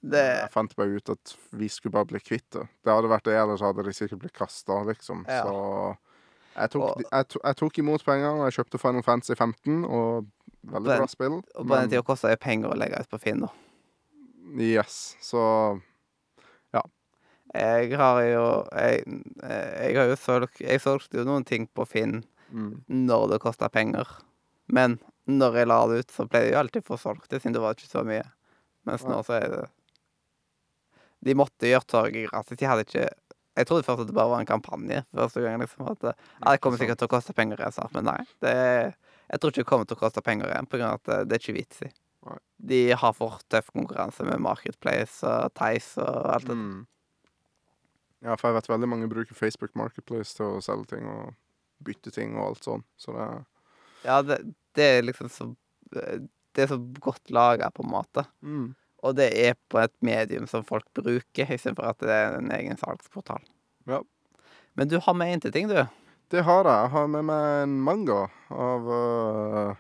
Det 0.04 0.24
Jeg 0.42 0.52
fant 0.52 0.74
bare 0.76 0.98
ut 1.00 1.10
at 1.14 1.36
vi 1.56 1.70
skulle 1.72 1.94
bare 1.96 2.10
bli 2.10 2.20
kvitt 2.20 2.50
det. 2.52 2.66
Det 2.84 2.92
hadde 2.92 3.08
vært 3.12 3.24
det, 3.30 3.38
ellers 3.40 3.62
hadde 3.64 3.86
de 3.88 3.94
sikkert 3.96 4.20
blitt 4.20 4.34
kasta, 4.36 4.82
liksom. 4.84 5.22
Ja. 5.30 5.44
Så 5.46 5.98
jeg 6.58 6.70
tok, 6.76 6.84
Og- 6.84 7.04
jeg, 7.10 7.28
to, 7.30 7.40
jeg 7.44 7.56
tok 7.56 7.78
imot 7.80 8.04
penger, 8.06 8.30
og 8.36 8.44
jeg 8.52 8.58
kjøpte 8.60 8.80
Final 8.82 9.02
Fantasy 9.04 9.34
15, 9.40 9.86
og 9.86 10.28
veldig 10.68 10.90
Den- 10.92 11.00
bra 11.00 11.08
spill. 11.08 11.38
Og 11.56 11.68
på 11.68 11.80
den 11.80 11.90
tida 11.90 12.04
kosta 12.04 12.28
det 12.30 12.40
penger 12.44 12.70
å 12.74 12.78
legge 12.78 13.00
ut 13.00 13.10
på 13.10 13.20
Finn, 13.20 13.40
da. 13.40 13.50
Yes, 14.60 15.16
så 15.22 15.82
Jeg 17.54 17.92
har 17.98 18.22
jo 18.24 18.46
Jeg, 18.74 19.04
jeg 19.44 19.96
har 19.98 20.08
jo 20.10 20.16
solgt 20.18 20.60
Jeg 20.64 20.80
solgte 20.82 21.20
jo 21.20 21.24
noen 21.28 21.46
ting 21.46 21.68
på 21.68 21.86
Finn 21.88 22.24
mm, 22.52 22.84
når 22.90 23.28
det 23.30 23.40
kosta 23.44 23.70
penger. 23.70 24.08
Men 24.68 25.00
når 25.28 25.54
jeg 25.60 25.68
la 25.68 25.88
det 25.88 26.00
ut, 26.04 26.12
så 26.12 26.26
ble 26.30 26.40
det 26.44 26.52
jo 26.54 26.60
alltid 26.60 26.84
for 26.86 26.98
solgt, 26.98 27.30
siden 27.30 27.54
det 27.54 27.62
var 27.62 27.74
ikke 27.76 27.90
så 27.90 28.04
mye. 28.06 28.26
Mens 28.86 29.04
nå 29.08 29.22
så 29.26 29.38
er 29.42 29.48
det 29.54 29.62
De 31.24 31.36
måtte 31.38 31.70
gjøre 31.70 31.88
torget 31.88 32.30
gratis. 32.30 32.60
De 32.60 32.68
hadde 32.70 32.86
ikke 32.88 33.08
Jeg 33.54 33.68
trodde 33.70 33.86
først 33.86 34.02
at 34.02 34.10
det 34.10 34.16
bare 34.18 34.32
var 34.32 34.42
en 34.42 34.50
kampanje. 34.50 35.04
Første 35.14 35.42
gang 35.44 35.60
liksom 35.62 35.86
at 35.92 36.00
det, 36.02 36.14
ja, 36.18 36.54
det 36.56 36.62
kommer 36.64 36.82
sikkert 36.82 36.98
til 37.04 37.06
å 37.06 37.14
koste 37.14 37.36
penger 37.38 37.62
snart, 37.70 37.94
men 37.94 38.08
nei. 38.10 38.22
Det, 38.42 38.54
jeg 39.30 39.40
tror 39.42 39.54
ikke 39.54 39.62
det 39.62 39.70
kommer 39.70 39.86
til 39.90 39.98
å 40.00 40.02
koste 40.02 40.24
penger 40.26 40.50
igjen, 40.50 40.70
av 40.80 40.96
at 40.96 41.06
det, 41.06 41.20
det 41.30 41.38
er 41.38 41.44
ikke 41.44 41.60
vits 41.60 41.84
i. 41.86 41.92
De 42.64 42.80
har 42.96 43.14
for 43.14 43.42
tøff 43.52 43.70
konkurranse 43.76 44.24
med 44.26 44.42
Marketplace 44.42 45.28
og 45.28 45.54
Theis 45.60 45.94
og 46.00 46.30
alt 46.34 46.48
det 46.48 46.58
mm. 46.58 46.82
Ja, 48.24 48.38
for 48.40 48.50
jeg 48.50 48.56
vet 48.56 48.70
veldig 48.72 48.88
mange 48.88 49.10
bruker 49.12 49.36
Facebook 49.36 49.74
Marketplace 49.76 50.38
til 50.38 50.56
å 50.58 50.62
selge 50.64 50.94
ting 50.94 51.10
og 51.12 51.34
bytte 51.84 52.14
ting 52.16 52.38
og 52.38 52.54
alt 52.54 52.70
sånn. 52.70 52.86
Så 52.96 53.16
det 53.18 53.26
Ja, 54.06 54.22
det, 54.24 54.40
det 54.76 54.86
er 54.98 55.04
liksom 55.04 55.30
så 55.32 55.50
Det 55.92 56.64
er 56.64 56.70
så 56.72 56.78
godt 57.04 57.32
laga, 57.34 57.70
på 57.72 57.84
en 57.84 57.92
måte. 57.92 58.26
mm. 58.42 58.72
Og 59.04 59.18
det 59.18 59.30
er 59.36 59.58
på 59.70 59.82
et 59.84 59.94
medium 60.06 60.48
som 60.48 60.64
folk 60.64 60.86
bruker, 60.96 61.50
istedenfor 61.52 61.92
at 61.92 62.00
det 62.00 62.14
er 62.16 62.38
en 62.38 62.52
egen 62.56 62.80
salgsportal. 62.80 63.44
Ja. 63.90 64.00
Men 64.80 64.90
du 64.90 65.00
har 65.04 65.14
med 65.14 65.34
én 65.34 65.44
til 65.44 65.52
ting, 65.52 65.68
du. 65.70 65.84
Det 66.32 66.44
har 66.44 66.64
jeg. 66.64 66.78
Jeg 66.86 66.90
har 66.96 67.08
med 67.08 67.28
meg 67.28 67.64
en 67.64 67.76
manga 67.84 68.22
av 68.50 68.88
uh, 68.88 69.76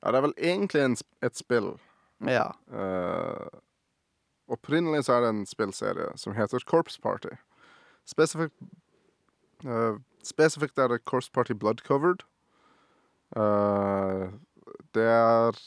Ja, 0.00 0.12
det 0.12 0.18
er 0.18 0.24
vel 0.28 0.36
egentlig 0.38 0.84
en, 0.84 0.96
et 1.26 1.36
spill. 1.36 1.72
Ja. 2.24 2.52
Uh, 2.70 3.50
opprinnelig 4.48 5.04
så 5.04 5.16
er 5.16 5.26
det 5.26 5.32
en 5.34 5.46
spillserie 5.46 6.12
som 6.16 6.36
heter 6.38 6.62
Corpse 6.64 7.00
Party. 7.02 7.34
Spesifikt 8.06 8.54
uh, 9.66 9.98
Spesifikt 10.24 10.78
er 10.78 10.88
det 10.94 11.04
Corpse 11.04 11.30
Party 11.30 11.52
Blood 11.52 11.82
Covered. 11.86 12.24
Det 14.94 15.04
er 15.06 15.58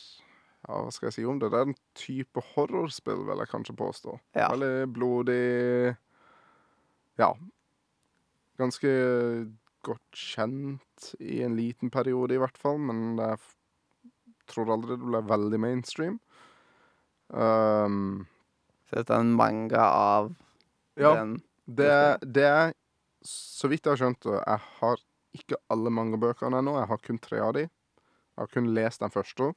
Ja, 0.69 0.83
hva 0.85 0.91
skal 0.93 1.07
jeg 1.09 1.15
si 1.15 1.23
om 1.25 1.39
det? 1.41 1.49
Det 1.49 1.57
er 1.57 1.69
en 1.71 1.79
type 1.97 2.41
horrorspill, 2.51 3.23
vil 3.25 3.41
jeg 3.41 3.49
kanskje 3.49 3.73
påstå. 3.77 4.19
Ja. 4.37 4.51
Veldig 4.53 4.89
blodig 4.93 5.95
Ja. 7.17 7.33
Ganske 8.59 8.91
godt 9.83 10.19
kjent 10.19 11.13
i 11.19 11.41
en 11.41 11.55
liten 11.57 11.89
periode, 11.89 12.35
i 12.35 12.41
hvert 12.41 12.57
fall, 12.59 12.77
men 12.77 13.17
jeg 13.17 13.39
tror 14.51 14.73
aldri 14.75 14.97
det 14.99 15.07
ble 15.07 15.23
veldig 15.25 15.59
mainstream. 15.63 16.19
Um, 17.29 18.27
Så 18.89 18.99
dette 19.01 19.13
er 19.15 19.25
en 19.25 19.35
manga 19.37 19.83
av 19.85 20.31
ja, 20.97 21.13
den 21.19 21.35
det, 21.69 21.91
det 22.25 22.45
er 22.49 22.71
Så 23.21 23.69
vidt 23.69 23.85
jeg 23.85 23.93
har 23.93 23.99
skjønt 24.01 24.25
det, 24.25 24.39
jeg 24.39 24.63
har 24.79 25.03
ikke 25.37 25.59
alle 25.69 25.91
mangabøkene 25.93 26.57
ennå. 26.57 26.73
Jeg 26.79 26.89
har 26.89 27.01
kun 27.05 27.19
tre 27.21 27.41
av 27.45 27.53
de. 27.53 27.67
Jeg 27.67 28.41
har 28.41 28.49
kun 28.49 28.71
lest 28.73 29.03
den 29.03 29.13
første. 29.13 29.51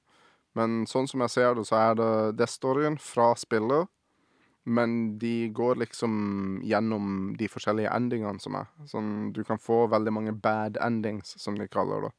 Men 0.58 0.84
sånn 0.88 1.08
som 1.08 1.24
jeg 1.24 1.32
ser 1.32 1.54
det, 1.56 1.66
så 1.68 1.78
er 1.80 1.98
det 1.98 2.12
det 2.40 2.48
storyen 2.52 2.98
fra 3.00 3.32
spillet. 3.40 3.88
Men 4.62 5.18
de 5.18 5.48
går 5.48 5.80
liksom 5.80 6.60
gjennom 6.62 7.32
de 7.38 7.48
forskjellige 7.50 7.90
endingene 7.90 8.38
som 8.42 8.60
er. 8.60 8.68
Sånn, 8.86 9.32
du 9.34 9.42
kan 9.44 9.58
få 9.58 9.86
veldig 9.90 10.12
mange 10.14 10.34
bad 10.38 10.78
endings, 10.78 11.34
som 11.42 11.56
de 11.58 11.66
kaller 11.70 12.06
det. 12.06 12.12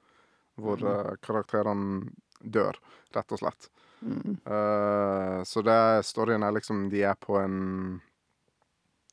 Hvor 0.59 0.81
mm. 0.83 0.89
eh, 0.91 1.13
karakterene 1.23 2.11
dør, 2.43 2.79
rett 3.15 3.31
og 3.31 3.39
slett. 3.39 3.69
mm, 4.01 4.39
Uh, 4.43 5.39
så 5.47 5.61
det 5.63 6.03
storyen 6.03 6.43
er 6.43 6.51
liksom 6.51 6.89
De 6.91 7.05
er 7.07 7.15
på 7.15 7.37
en 7.39 8.01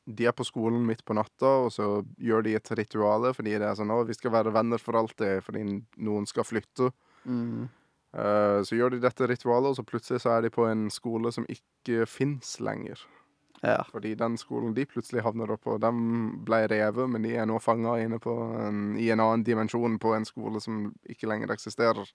De 0.03 0.25
er 0.27 0.33
på 0.35 0.43
skolen 0.43 0.83
midt 0.83 1.05
på 1.07 1.15
natta, 1.15 1.47
og 1.63 1.71
så 1.71 1.85
gjør 2.19 2.43
de 2.43 2.57
et 2.57 2.71
rituale 2.75 3.31
fordi 3.37 3.53
det 3.55 3.69
er 3.69 3.77
sånn 3.79 3.93
'Å, 3.93 4.03
vi 4.09 4.17
skal 4.17 4.33
være 4.35 4.51
venner 4.51 4.81
for 4.81 4.99
alltid', 4.99 5.45
fordi 5.45 5.63
noen 6.03 6.27
skal 6.27 6.43
flytte. 6.43 6.91
mm, 7.23 7.69
så 8.13 8.75
gjør 8.75 8.91
de 8.95 8.99
dette 8.99 9.27
ritualet, 9.27 9.71
og 9.71 9.75
så 9.79 9.83
plutselig 9.87 10.21
så 10.21 10.33
er 10.37 10.41
de 10.41 10.49
på 10.51 10.65
en 10.67 10.89
skole 10.91 11.31
som 11.31 11.45
ikke 11.47 12.05
fins 12.07 12.57
lenger. 12.59 12.99
Ja. 13.63 13.83
Fordi 13.91 14.15
den 14.17 14.37
skolen 14.41 14.73
de 14.73 14.85
plutselig 14.89 15.21
havner 15.23 15.51
opp 15.53 15.61
på, 15.67 15.75
den 15.79 16.43
ble 16.47 16.63
revet, 16.67 17.07
men 17.09 17.21
de 17.23 17.35
er 17.37 17.45
nå 17.45 17.59
fanga 17.61 17.93
inne 18.01 18.17
på 18.19 18.33
en, 18.57 18.97
i 18.97 19.11
en 19.13 19.19
annen 19.21 19.43
dimensjon 19.45 19.99
på 20.01 20.15
en 20.17 20.25
skole 20.25 20.59
som 20.63 20.87
ikke 21.07 21.29
lenger 21.29 21.53
eksisterer. 21.53 22.09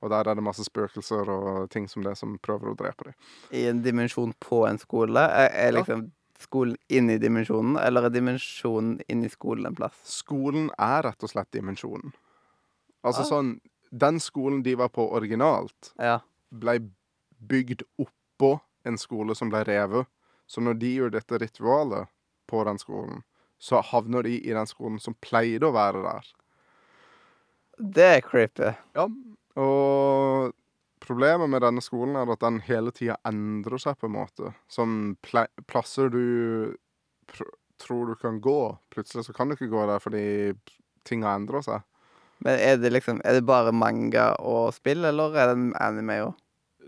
Og 0.00 0.10
der 0.12 0.28
er 0.30 0.34
det 0.38 0.44
masse 0.44 0.64
spøkelser 0.64 1.28
og 1.32 1.70
ting 1.72 1.88
som 1.88 2.04
det 2.04 2.14
som 2.16 2.38
prøver 2.44 2.70
å 2.70 2.76
drepe 2.76 3.04
dem. 3.10 3.14
I 3.56 3.66
en 3.72 3.82
dimensjon 3.84 4.32
på 4.40 4.62
en 4.68 4.78
skole. 4.80 5.20
Er, 5.20 5.48
er 5.50 5.72
Ja. 5.72 5.78
liksom 5.80 6.10
skolen 6.40 6.76
inni 6.88 7.18
dimensjonen, 7.20 7.76
eller 7.76 8.04
er 8.08 8.10
dimensjonen 8.14 9.00
inni 9.12 9.28
skolen 9.28 9.66
en 9.66 9.74
plass? 9.76 9.98
Skolen 10.04 10.70
er 10.78 11.02
rett 11.08 11.22
og 11.22 11.28
slett 11.34 11.50
dimensjonen. 11.52 12.12
Altså 13.04 13.22
Ah. 13.24 13.28
sånn 13.32 13.60
Den 13.90 14.20
skolen 14.22 14.62
de 14.62 14.74
var 14.78 14.88
på 14.88 15.08
originalt, 15.12 15.92
Ja. 15.98 16.20
ble 16.52 16.78
bygd 17.40 17.82
oppå 17.98 18.60
en 18.84 18.98
skole 18.98 19.34
som 19.34 19.50
ble 19.50 19.64
revet. 19.64 20.06
Så 20.46 20.60
når 20.62 20.78
de 20.78 20.94
gjør 20.96 21.10
dette 21.14 21.38
ritualet 21.38 22.08
på 22.46 22.64
den 22.64 22.78
skolen, 22.78 23.22
så 23.58 23.82
havner 23.82 24.22
de 24.22 24.38
i 24.40 24.52
den 24.54 24.66
skolen 24.66 24.98
som 25.00 25.14
pleide 25.20 25.66
å 25.68 25.72
være 25.74 26.02
der. 26.02 26.30
Det 27.80 28.08
er 28.16 28.20
creepy. 28.20 28.74
Ja, 28.94 29.06
og 29.56 30.52
problemet 31.00 31.48
med 31.50 31.62
denne 31.62 31.80
skolen 31.84 32.16
er 32.16 32.30
at 32.32 32.40
den 32.40 32.60
hele 32.66 32.90
tida 32.92 33.16
endrer 33.24 33.78
seg, 33.80 33.98
på 33.98 34.06
en 34.06 34.16
måte. 34.16 34.54
Som 34.68 35.16
plasser 35.22 36.10
du 36.12 36.76
tror 37.80 38.06
du 38.06 38.14
kan 38.20 38.40
gå, 38.40 38.58
plutselig 38.92 39.24
så 39.24 39.32
kan 39.34 39.48
du 39.48 39.54
ikke 39.56 39.70
gå 39.72 39.86
der 39.88 39.98
fordi 40.02 40.24
ting 41.08 41.22
har 41.24 41.38
endra 41.38 41.62
seg. 41.64 41.80
Men 42.44 42.58
er 42.58 42.78
det 42.80 42.92
liksom 42.92 43.20
Er 43.24 43.38
det 43.38 43.46
bare 43.48 43.72
manga 43.72 44.32
og 44.38 44.74
spill, 44.74 45.04
eller 45.04 45.36
er 45.36 45.50
det 45.50 45.58
en 45.58 45.74
anime 45.80 46.20
òg? 46.28 46.36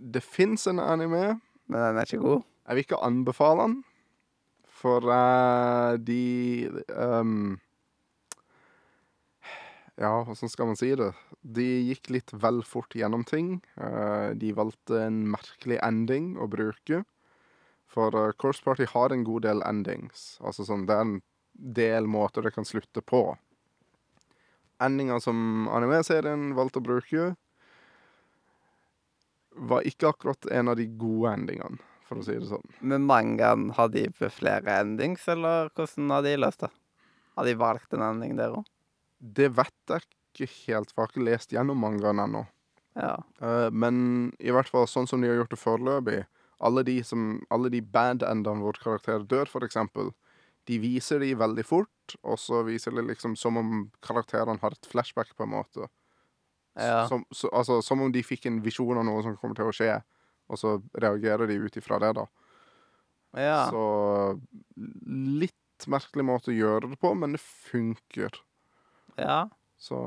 Det 0.02 0.22
fins 0.24 0.66
en 0.66 0.80
anime. 0.80 1.40
Men 1.68 1.80
den 1.80 1.98
er 1.98 2.08
ikke 2.08 2.22
god? 2.22 2.46
Jeg 2.66 2.76
vil 2.76 2.84
ikke 2.86 3.02
anbefale 3.04 3.66
den, 3.66 3.76
for 4.82 5.06
uh, 5.06 5.98
de 5.98 6.70
um, 6.88 7.60
Ja, 10.00 10.22
åssen 10.24 10.50
skal 10.50 10.70
man 10.70 10.78
si 10.78 10.90
det? 10.98 11.12
De 11.42 11.66
gikk 11.88 12.10
litt 12.14 12.32
vel 12.32 12.62
fort 12.66 12.94
gjennom 12.96 13.26
ting. 13.28 13.58
Uh, 13.76 14.32
de 14.38 14.54
valgte 14.56 15.02
en 15.04 15.24
merkelig 15.34 15.78
ending 15.84 16.32
å 16.40 16.48
bruke. 16.50 17.02
For 17.92 18.16
uh, 18.16 18.32
Course 18.40 18.64
Party 18.64 18.88
har 18.88 19.12
en 19.12 19.26
god 19.28 19.44
del 19.46 19.62
endings. 19.68 20.38
Altså 20.40 20.66
sånn, 20.66 20.86
Det 20.88 20.96
er 20.96 21.06
en 21.06 21.18
del 21.52 22.08
måter 22.08 22.46
det 22.46 22.54
kan 22.56 22.66
slutte 22.66 23.04
på. 23.04 23.36
Endinga 24.82 25.18
som 25.22 25.68
anime-serien 25.70 26.52
valgte 26.59 26.82
å 26.82 26.86
bruke, 26.86 27.32
var 29.56 29.86
ikke 29.88 30.12
akkurat 30.12 30.48
en 30.50 30.72
av 30.72 30.78
de 30.80 30.86
gode 30.98 31.34
endingene, 31.36 31.80
for 32.09 32.20
å 32.20 32.24
si 32.26 32.36
det 32.38 32.48
sånn. 32.48 32.64
Men 32.80 33.04
mangaen, 33.09 33.68
har 33.76 33.92
de 33.92 34.06
flere 34.16 34.78
endings, 34.80 35.26
eller 35.28 35.70
hvordan 35.76 36.14
har 36.16 36.24
de 36.26 36.38
løst 36.40 36.64
det? 36.64 36.72
Har 37.36 37.48
de 37.48 37.54
valgt 37.60 37.94
en 37.96 38.04
ending 38.06 38.36
der 38.40 38.56
òg? 38.56 38.66
Det 39.22 39.52
vet 39.56 39.92
jeg 39.92 40.09
ikke 40.32 40.50
helt, 40.66 40.90
for 40.92 41.02
jeg 41.02 41.06
har 41.06 41.12
ikke 41.12 41.28
lest 41.28 41.54
gjennom 41.54 41.80
mangaen 41.80 42.20
ennå. 42.24 42.46
Ja. 42.98 43.14
Eh, 43.40 43.68
men 43.70 44.32
i 44.40 44.52
hvert 44.52 44.68
fall 44.68 44.88
sånn 44.90 45.09
som 45.09 45.22
de 45.22 45.30
har 45.30 45.38
gjort 45.38 45.54
det 45.54 45.56
foreløpig 45.56 46.18
Alle 46.62 46.82
de, 46.84 46.98
som, 47.02 47.40
alle 47.50 47.70
de 47.72 47.80
bad-endene 47.80 48.62
hvor 48.62 48.76
karakterer 48.78 49.24
dør, 49.26 49.48
for 49.50 49.64
eksempel, 49.66 50.12
de 50.68 50.78
viser 50.82 51.22
de 51.22 51.32
veldig 51.39 51.64
fort, 51.66 52.16
og 52.22 52.39
så 52.39 52.62
viser 52.66 52.94
det 52.94 53.06
liksom 53.09 53.34
som 53.39 53.59
om 53.59 53.72
karakterene 54.05 54.60
har 54.62 54.76
et 54.76 54.89
flashback, 54.90 55.34
på 55.36 55.47
en 55.47 55.55
måte. 55.55 55.89
Ja. 56.78 57.06
Som, 57.09 57.24
så, 57.34 57.51
altså, 57.52 57.80
som 57.84 58.01
om 58.05 58.12
de 58.12 58.22
fikk 58.24 58.47
en 58.48 58.62
visjon 58.64 58.98
av 59.01 59.05
noe 59.09 59.24
som 59.24 59.36
kommer 59.40 59.59
til 59.59 59.68
å 59.68 59.74
skje, 59.76 59.97
og 60.52 60.60
så 60.60 60.76
reagerer 61.02 61.51
de 61.51 61.59
ut 61.62 61.76
ifra 61.80 61.98
det, 62.02 62.12
da. 62.20 62.26
ja. 63.40 63.59
Så 63.72 63.82
litt 65.43 65.89
merkelig 65.90 66.24
måte 66.26 66.52
å 66.52 66.56
gjøre 66.56 66.93
det 66.93 66.98
på, 67.02 67.12
men 67.18 67.36
det 67.36 67.43
funker. 67.43 68.39
ja. 69.18 69.44
Så 69.82 69.98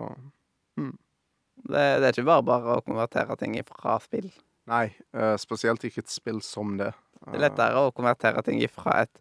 Det, 0.76 1.82
det 2.00 2.06
er 2.08 2.14
ikke 2.14 2.28
bare 2.28 2.44
bare 2.48 2.76
å 2.78 2.84
konvertere 2.86 3.36
ting 3.40 3.58
fra 3.68 3.98
spill. 4.04 4.30
Nei, 4.70 4.86
eh, 5.16 5.36
spesielt 5.40 5.84
ikke 5.84 6.04
et 6.04 6.12
spill 6.12 6.40
som 6.44 6.78
det. 6.80 6.94
Det 7.26 7.36
er 7.36 7.44
lettere 7.44 7.82
å 7.84 7.92
konvertere 7.96 8.44
ting 8.46 8.62
fra 8.72 9.02
et 9.04 9.20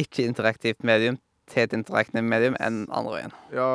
ikke-interaktivt 0.00 0.86
medium 0.86 1.18
til 1.50 1.66
et 1.66 1.76
interaktivt 1.76 2.26
medium 2.26 2.56
enn 2.62 2.82
andre 2.88 3.14
veien. 3.16 3.36
Ja, 3.54 3.68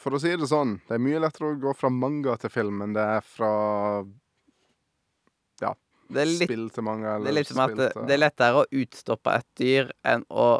for 0.00 0.16
å 0.16 0.20
si 0.20 0.34
det 0.36 0.48
sånn, 0.50 0.76
det 0.88 0.98
er 0.98 1.02
mye 1.02 1.22
lettere 1.22 1.54
å 1.54 1.58
gå 1.60 1.72
fra 1.76 1.90
manga 1.92 2.36
til 2.40 2.52
film 2.52 2.82
enn 2.84 2.94
det 2.96 3.04
er 3.16 3.24
fra 3.24 3.50
ja, 5.62 5.72
er 6.12 6.28
litt, 6.28 6.44
spill 6.44 6.68
til 6.74 6.86
manga. 6.86 7.16
det 7.22 7.32
er 7.32 7.38
litt 7.40 7.50
som 7.50 7.64
at 7.64 7.76
det, 7.78 7.90
det 7.96 8.16
er 8.18 8.22
lettere 8.22 8.62
å 8.62 8.68
utstoppe 8.82 9.38
et 9.40 9.48
dyr 9.58 9.90
enn 10.06 10.26
å 10.28 10.50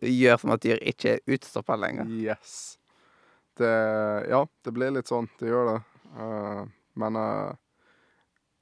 gjøre 0.00 0.40
som 0.42 0.54
at 0.56 0.64
dyr 0.64 0.82
ikke 0.92 1.16
er 1.18 1.36
utstoppa 1.36 1.76
lenger. 1.78 2.10
Yes. 2.10 2.76
Det 3.60 3.72
Ja, 4.30 4.44
det 4.64 4.72
blir 4.72 4.92
litt 4.94 5.10
sånn. 5.10 5.28
Det 5.38 5.50
gjør 5.50 5.74
det. 5.74 5.80
Uh, 6.16 6.62
men 6.98 7.16
eh, 7.16 7.50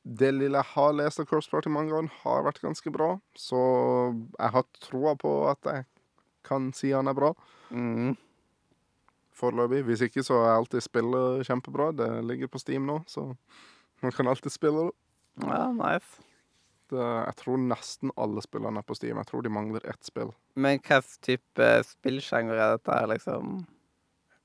det 0.09 0.31
lille 0.33 0.57
jeg 0.57 0.73
har 0.73 0.95
lest 0.97 1.21
av 1.21 1.27
Cross 1.29 1.51
Party-mangaen, 1.53 2.09
har 2.23 2.47
vært 2.47 2.63
ganske 2.65 2.93
bra. 2.93 3.11
Så 3.37 3.59
jeg 4.39 4.55
har 4.55 4.65
troa 4.81 5.13
på 5.21 5.33
at 5.51 5.69
jeg 5.69 5.85
kan 6.49 6.71
si 6.77 6.95
han 6.95 7.11
er 7.11 7.17
bra. 7.19 7.35
Mm. 7.69 8.15
Foreløpig. 9.37 9.83
Hvis 9.87 10.07
ikke 10.09 10.25
så 10.27 10.41
er 10.47 10.55
alltid 10.55 10.87
spillet 10.87 11.45
kjempebra. 11.47 11.91
Det 11.97 12.09
ligger 12.25 12.51
på 12.51 12.61
Steam 12.63 12.89
nå, 12.89 13.03
så 13.11 13.29
man 14.03 14.15
kan 14.15 14.31
alltid 14.31 14.55
spille 14.55 14.89
det. 14.89 14.97
Ja, 15.45 15.69
nice. 15.77 16.25
det. 16.91 17.05
Jeg 17.05 17.37
tror 17.43 17.61
nesten 17.61 18.13
alle 18.17 18.43
spillene 18.43 18.81
er 18.81 18.89
på 18.89 18.97
Steam. 18.97 19.21
Jeg 19.21 19.29
tror 19.29 19.45
de 19.45 19.53
mangler 19.53 19.85
ett 19.87 20.09
spill. 20.09 20.33
Men 20.57 20.81
hva 20.89 21.03
type 21.23 21.69
spillsjanger 21.87 22.57
er 22.57 22.79
dette 22.79 22.97
her, 22.97 23.11
liksom? 23.13 23.67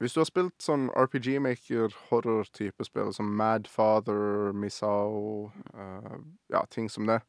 Hvis 0.03 0.17
du 0.17 0.19
har 0.19 0.27
spilt 0.27 0.59
sånn 0.59 0.89
RPG 0.99 1.38
Maker 1.39 1.93
horror-type 2.09 2.84
spill, 2.84 3.13
som 3.15 3.30
Madfather, 3.39 4.51
Misao 4.51 5.47
uh, 5.71 6.19
Ja, 6.51 6.67
ting 6.67 6.91
som 6.91 7.07
det. 7.07 7.23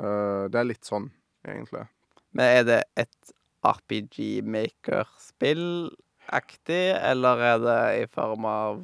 Uh, 0.00 0.48
det 0.48 0.56
er 0.62 0.64
litt 0.70 0.88
sånn, 0.88 1.10
egentlig. 1.44 1.84
Men 2.32 2.44
er 2.46 2.64
det 2.64 2.88
et 3.02 3.34
RPG 3.68 4.40
Maker-spill-aktig, 4.48 6.96
eller 6.96 7.36
er 7.50 7.60
det 7.66 7.76
i 7.98 8.08
form 8.16 8.48
av 8.48 8.80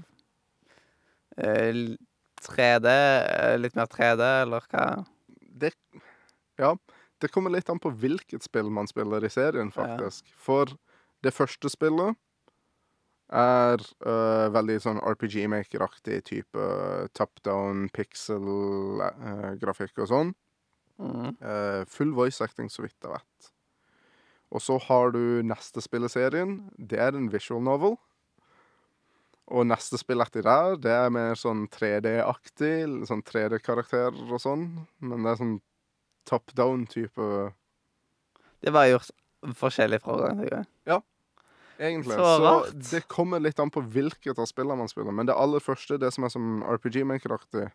uh, 1.40 1.96
3D? 2.44 2.86
eh, 2.92 3.56
Litt 3.56 3.72
mer 3.80 3.88
3D, 3.96 4.20
eller 4.42 4.60
hva? 4.68 5.08
Det 5.56 5.72
Ja, 6.60 6.76
det 7.24 7.32
kommer 7.32 7.48
litt 7.56 7.72
an 7.72 7.80
på 7.80 7.96
hvilket 7.96 8.44
spill 8.44 8.68
man 8.68 8.84
spiller 8.92 9.24
i 9.24 9.32
serien, 9.32 9.72
faktisk. 9.72 10.28
For 10.36 10.68
det 11.24 11.32
første 11.32 11.72
spillet 11.72 12.20
er 13.26 13.82
uh, 14.06 14.46
veldig 14.54 14.78
sånn 14.82 15.02
RPG 15.02 15.48
Maker-aktig 15.50 16.20
type 16.28 16.66
top 17.18 17.42
down, 17.46 17.88
pixel-grafikk 17.96 20.04
og 20.04 20.10
sånn. 20.12 20.32
Mm. 21.02 21.34
Uh, 21.42 21.82
full 21.90 22.14
voice 22.16 22.44
acting, 22.44 22.70
så 22.72 22.86
vidt 22.86 22.96
jeg 23.02 23.12
vet. 23.12 23.50
Og 24.54 24.62
så 24.62 24.78
har 24.86 25.10
du 25.16 25.42
neste 25.44 25.82
spill 25.82 26.06
i 26.06 26.12
serien. 26.12 26.60
Det 26.78 27.00
er 27.02 27.18
en 27.18 27.30
visual 27.32 27.64
novel. 27.66 27.98
Og 29.46 29.66
neste 29.66 29.98
spill 29.98 30.22
etter 30.22 30.46
der, 30.46 30.78
det 30.82 30.94
er 30.94 31.12
mer 31.14 31.38
sånn 31.38 31.66
3D-aktig. 31.74 32.78
Sånn 33.10 33.26
3D-karakterer 33.26 34.30
og 34.30 34.42
sånn. 34.42 34.70
Men 35.02 35.26
det 35.26 35.34
er 35.34 35.42
sånn 35.42 35.58
top 36.26 36.50
down-type 36.58 37.26
Det 38.62 38.72
var 38.74 38.88
gjort 38.90 39.12
forskjellig 39.54 40.00
fra 40.02 40.32
til 40.32 40.50
gang. 40.50 40.66
Egentlig. 41.78 42.14
Så 42.14 42.24
Så, 42.36 42.52
det 42.90 43.02
kommer 43.08 43.40
litt 43.40 43.58
an 43.60 43.70
på 43.70 43.80
hvilket 43.80 44.38
av 44.38 44.48
spillene 44.48 44.78
man 44.78 44.88
spiller. 44.88 45.12
Men 45.12 45.28
det 45.28 45.36
aller 45.36 45.60
første, 45.60 45.98
det 46.00 46.12
som 46.14 46.24
er 46.24 46.32
som 46.32 46.62
RPG 46.64 47.04
Maker-aktig 47.04 47.66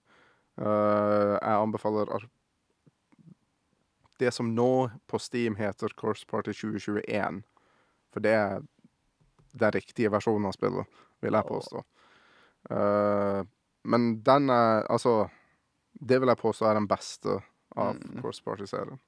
uh, 0.62 1.38
Jeg 1.38 1.58
anbefaler 1.58 2.28
det 4.22 4.32
som 4.34 4.52
nå 4.56 4.90
på 5.10 5.20
Steam 5.20 5.56
heter 5.58 5.94
Course 5.98 6.26
Party 6.30 6.54
2021. 6.54 7.42
For 8.14 8.22
det 8.22 8.34
er 8.38 8.60
den 9.58 9.74
riktige 9.74 10.12
versjonen 10.14 10.46
av 10.50 10.54
spillet, 10.56 11.00
vil 11.22 11.38
jeg 11.38 11.48
påstå. 11.48 11.82
Uh, 12.70 13.42
men 13.84 14.12
den 14.22 14.50
er 14.54 14.86
Altså, 14.86 15.30
det 15.94 16.22
vil 16.22 16.30
jeg 16.30 16.38
påstå 16.38 16.70
er 16.70 16.78
den 16.78 16.88
beste 16.88 17.42
av 17.76 17.96
Mm. 17.96 18.22
Course 18.22 18.44
Party-serien. 18.44 19.00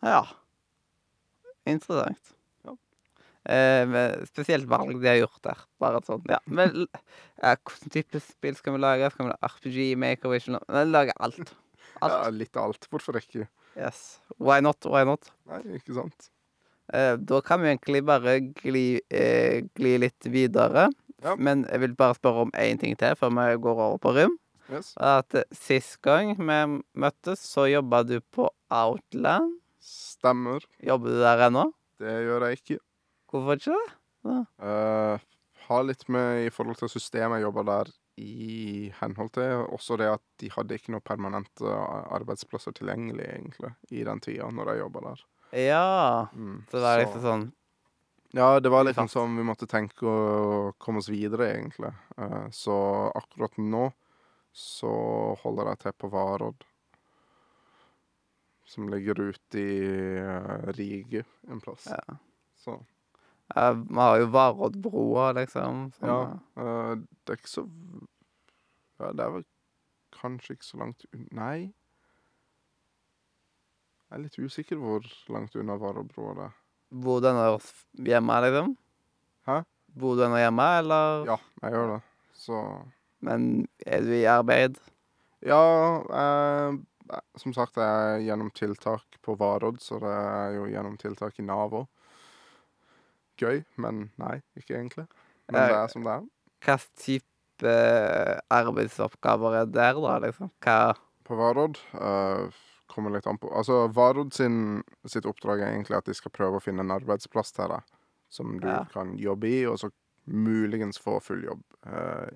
Ja. 0.00 0.26
Interessant. 1.66 2.34
Eh, 3.44 3.96
spesielt 4.30 4.68
valg 4.70 4.96
de 5.02 5.10
har 5.10 5.18
gjort 5.20 5.42
der. 5.44 5.64
Bare 5.82 6.00
et 6.00 6.08
sånt, 6.08 6.28
ja. 6.30 6.38
Men 6.58 6.86
ja, 6.86 7.54
hvilken 7.56 7.92
type 7.92 8.22
spill 8.24 8.56
skal 8.56 8.76
vi 8.76 8.84
lage? 8.84 9.10
Skal 9.12 9.28
vi 9.28 9.34
lage 9.34 9.50
RPG, 9.52 10.30
Vision 10.32 10.60
Vi 10.68 10.84
lager 10.88 11.16
alt. 11.24 11.54
Ja, 12.00 12.28
litt 12.32 12.56
av 12.56 12.72
alt. 12.72 12.88
Hvorfor 12.90 13.20
ikke? 13.20 13.48
Yes. 13.76 14.20
Why 14.38 14.60
not? 14.64 14.84
Why 14.88 15.04
not? 15.08 15.30
Nei, 15.50 15.60
ikke 15.78 15.96
sant? 15.96 16.30
Eh, 16.92 17.14
da 17.16 17.40
kan 17.44 17.62
vi 17.62 17.70
egentlig 17.72 18.04
bare 18.04 18.38
gli, 18.62 19.00
eh, 19.10 19.64
gli 19.76 19.96
litt 20.00 20.28
videre. 20.28 20.88
Ja. 21.24 21.36
Men 21.36 21.64
jeg 21.70 21.80
vil 21.80 21.94
bare 21.96 22.16
spørre 22.18 22.44
om 22.44 22.52
én 22.60 22.80
ting 22.80 22.96
til 23.00 23.16
før 23.16 23.32
vi 23.32 23.46
går 23.64 23.84
over 23.88 24.00
på 24.02 24.12
Rym. 24.16 24.34
Yes. 24.72 24.92
At 25.00 25.34
eh, 25.36 25.46
Sist 25.52 26.00
gang 26.04 26.34
vi 26.36 26.58
møttes, 26.96 27.44
så 27.44 27.68
jobba 27.70 28.02
du 28.08 28.18
på 28.34 28.48
Outland. 28.72 29.58
Stemmer. 29.84 30.64
Jobber 30.84 31.12
du 31.12 31.20
der 31.20 31.46
ennå? 31.48 31.68
Det 32.00 32.12
gjør 32.26 32.48
jeg 32.48 32.60
ikke. 32.60 32.78
Hvorfor 33.34 33.58
ikke 33.58 33.74
det? 33.74 34.38
Uh, 34.62 35.18
har 35.66 35.84
litt 35.88 36.04
med 36.12 36.46
i 36.46 36.50
forhold 36.54 36.78
til 36.80 36.92
systemet 36.92 37.40
jeg 37.40 37.48
jobber 37.48 37.66
der 37.68 37.90
i 38.20 38.92
henhold 39.00 39.32
til. 39.34 39.64
Også 39.74 39.96
det 39.98 40.06
at 40.12 40.22
de 40.40 40.50
hadde 40.54 40.76
ikke 40.78 40.94
noen 40.94 41.04
permanente 41.04 41.66
arbeidsplasser 42.14 42.76
tilgjengelig, 42.76 43.26
egentlig, 43.26 43.72
i 43.90 44.04
den 44.06 44.22
tida 44.22 44.46
når 44.54 44.70
jeg 44.72 44.82
jobba 44.84 45.02
der. 45.08 45.24
Ja. 45.64 46.28
Mm, 46.34 46.62
Så 46.70 46.78
det 46.78 46.84
var 46.86 47.02
liksom 47.02 47.24
sånn 47.24 47.44
Ja, 48.34 48.48
det 48.58 48.70
var 48.70 48.82
litt 48.82 48.94
liksom 48.94 49.06
fast. 49.10 49.18
sånn 49.18 49.36
vi 49.38 49.46
måtte 49.46 49.68
tenke 49.70 50.06
å 50.10 50.72
komme 50.82 51.02
oss 51.02 51.10
videre, 51.10 51.50
egentlig. 51.56 51.92
Uh, 52.18 52.46
så 52.54 52.76
akkurat 53.14 53.58
nå 53.58 53.88
så 54.54 54.90
holder 55.42 55.72
jeg 55.72 55.82
til 55.82 55.94
på 55.98 56.10
Varodd. 56.12 56.64
Som 58.70 58.88
ligger 58.90 59.18
ute 59.20 59.58
i 59.60 59.78
uh, 60.22 60.70
Rige 60.78 61.24
en 61.50 61.60
plass. 61.62 61.88
Ja. 61.90 62.18
Så 62.62 62.78
eh, 63.56 63.72
Vi 63.74 64.00
har 64.00 64.18
jo 64.20 64.26
Varoddbrua, 64.34 65.32
liksom. 65.38 65.92
som 65.98 66.08
Ja, 66.08 66.18
eh, 66.56 66.94
det 67.24 67.36
er 67.36 67.40
ikke 67.40 67.54
så 67.54 67.66
Ja, 69.00 69.12
det 69.12 69.24
er 69.24 69.30
vel 69.38 69.44
kanskje 70.14 70.54
ikke 70.56 70.68
så 70.70 70.78
langt 70.80 71.04
unna 71.12 71.40
Nei. 71.40 71.58
Jeg 74.08 74.18
er 74.18 74.22
litt 74.22 74.38
usikker 74.38 74.78
hvor 74.78 75.06
langt 75.34 75.56
unna 75.58 75.74
Varoddbrua 75.80 76.34
det 76.38 76.48
er. 76.48 76.56
Bor 76.94 77.20
du 77.20 77.26
ennå 77.26 77.58
hjemme, 78.06 78.34
liksom? 78.44 78.74
Hæ? 79.48 79.56
Bor 79.98 80.16
du 80.16 80.22
ennå 80.26 80.38
hjemme, 80.38 80.66
eller? 80.78 81.24
Ja, 81.26 81.38
jeg 81.64 81.74
gjør 81.74 81.88
det. 81.96 82.00
Så 82.38 82.60
Men 83.24 83.66
er 83.86 84.04
du 84.04 84.12
i 84.14 84.26
arbeid? 84.30 84.78
Ja, 85.44 85.64
eh, 86.20 87.18
som 87.36 87.52
sagt, 87.56 87.76
jeg 87.76 88.14
er 88.14 88.22
gjennom 88.24 88.52
tiltak 88.54 89.18
på 89.24 89.34
Varodd, 89.40 89.80
så 89.82 89.98
det 90.00 90.12
er 90.14 90.54
jo 90.58 90.68
gjennom 90.70 90.96
tiltak 91.00 91.40
i 91.40 91.46
Nav 91.46 91.74
òg. 91.82 91.88
Gøy, 93.40 93.62
men 93.82 94.08
nei, 94.20 94.38
ikke 94.58 94.76
egentlig. 94.78 95.06
Men 95.48 95.60
Eh, 95.60 95.68
det 95.70 95.78
er 95.78 95.88
som 95.92 96.04
det 96.06 96.12
er. 96.12 96.28
Hva 96.64 96.76
type 97.00 97.70
eh, 97.70 98.38
arbeidsoppgaver 98.54 99.58
er 99.62 99.66
der, 99.66 99.98
da, 100.00 100.18
liksom? 100.26 100.52
Hva 100.64 100.94
På 101.24 101.36
Vardod 101.40 101.78
uh, 101.96 102.52
kommer 102.92 103.14
litt 103.14 103.26
an 103.26 103.38
på 103.40 103.48
Altså, 103.56 103.86
Vardod 103.96 104.34
sin, 104.36 104.82
sitt 105.08 105.24
oppdrag 105.24 105.62
er 105.62 105.70
egentlig 105.72 105.96
at 105.96 106.08
de 106.08 106.14
skal 106.16 106.34
prøve 106.36 106.60
å 106.60 106.64
finne 106.64 106.84
en 106.84 106.92
arbeidsplass 106.92 107.54
til 107.56 107.72
deg 107.72 107.94
som 108.28 108.58
du 108.60 108.66
Ja. 108.68 108.82
kan 108.92 109.14
jobbe 109.16 109.48
i, 109.48 109.62
og 109.66 109.78
så 109.78 109.88
muligens 110.26 110.98
få 110.98 111.20
full 111.22 111.44
jobb 111.44 111.62
uh, 111.86 112.28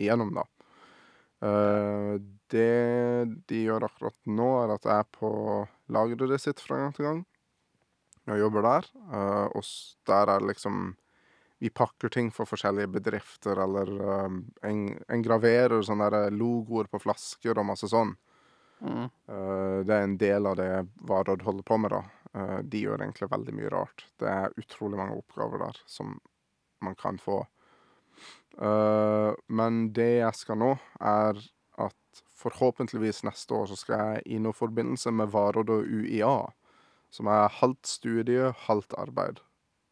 igjennom, 0.00 0.32
da. 0.36 0.44
Uh, 1.40 2.20
det 2.52 3.44
de 3.48 3.62
gjør 3.64 3.86
akkurat 3.88 4.16
nå, 4.28 4.48
er 4.64 4.74
at 4.76 4.84
jeg 4.88 5.04
er 5.04 5.08
på 5.16 5.30
lageret 5.88 6.40
sitt 6.40 6.60
fra 6.60 6.76
gang 6.80 6.94
til 6.96 7.08
gang. 7.08 7.20
Jeg 8.28 8.42
jobber 8.42 8.66
der, 8.66 8.90
eh, 9.12 9.46
og 9.56 9.64
der 10.06 10.34
er 10.36 10.50
liksom 10.50 10.90
vi 11.60 11.68
pakker 11.68 12.08
ting 12.08 12.30
for 12.32 12.48
forskjellige 12.48 12.88
bedrifter, 12.88 13.58
eller 13.60 13.90
engraverer 13.92 14.70
en, 14.70 14.84
en 15.12 15.22
graverer 15.24 15.82
sånne 15.84 16.06
der 16.14 16.32
logoer 16.32 16.88
på 16.88 17.02
flasker 17.02 17.58
og 17.60 17.66
masse 17.68 17.90
sånn. 17.92 18.14
Mm. 18.80 19.04
Eh, 19.04 19.78
det 19.84 19.94
er 19.94 20.06
en 20.06 20.16
del 20.16 20.48
av 20.48 20.56
det 20.56 20.70
Varodd 21.08 21.44
holder 21.44 21.66
på 21.68 21.78
med, 21.82 21.92
da. 21.92 22.02
Eh, 22.34 22.58
de 22.64 22.84
gjør 22.86 23.04
egentlig 23.04 23.28
veldig 23.30 23.56
mye 23.58 23.72
rart. 23.74 24.06
Det 24.20 24.28
er 24.30 24.60
utrolig 24.60 25.00
mange 25.00 25.18
oppgaver 25.20 25.60
der 25.66 25.80
som 25.86 26.16
man 26.80 26.96
kan 26.96 27.20
få. 27.20 27.42
Eh, 28.58 29.30
men 29.48 29.82
det 29.96 30.12
jeg 30.20 30.38
skal 30.38 30.60
nå, 30.60 30.70
er 31.00 31.40
at 31.80 32.24
forhåpentligvis 32.40 33.24
neste 33.28 33.54
år 33.56 33.68
så 33.70 33.76
skal 33.78 34.00
jeg 34.00 34.24
i 34.36 34.40
noe 34.42 34.56
forbindelse 34.56 35.12
med 35.12 35.32
Varodd 35.34 35.72
og 35.76 35.84
UiA, 35.84 36.34
som 37.10 37.30
er 37.30 37.50
halvt 37.60 37.86
studie, 37.86 38.52
halvt 38.66 38.94
arbeid. 38.98 39.40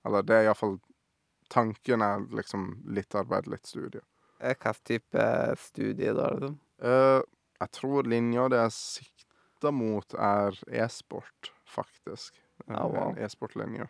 Eller 0.07 0.27
det 0.27 0.37
er 0.37 0.51
iallfall 0.51 0.79
Tanken 1.49 2.03
er 2.05 2.27
liksom 2.37 2.83
litt 2.93 3.15
arbeid, 3.17 3.47
litt 3.49 3.65
studie. 3.65 4.03
Eh, 4.37 4.53
Hva 4.61 4.75
type 4.85 5.23
studie 5.57 6.13
da, 6.13 6.27
liksom? 6.35 6.59
Uh, 6.85 7.23
jeg 7.59 7.73
tror 7.73 8.05
linja 8.05 8.51
det 8.53 8.59
jeg 8.61 8.75
sikta 8.77 9.73
mot, 9.73 10.13
er 10.13 10.59
e-sport, 10.69 11.49
faktisk. 11.65 12.37
Oh, 12.67 12.85
wow. 12.93 13.09
En 13.09 13.23
e-sportlinje. 13.25 13.89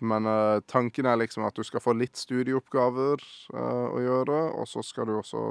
Men 0.00 0.26
uh, 0.26 0.60
tanken 0.66 1.06
er 1.06 1.20
liksom 1.20 1.44
at 1.46 1.60
du 1.60 1.62
skal 1.68 1.84
få 1.84 1.94
litt 1.96 2.16
studieoppgaver 2.16 3.22
uh, 3.54 3.86
å 3.92 4.00
gjøre, 4.02 4.40
og 4.56 4.66
så 4.72 4.82
skal 4.84 5.08
du 5.08 5.18
også 5.18 5.44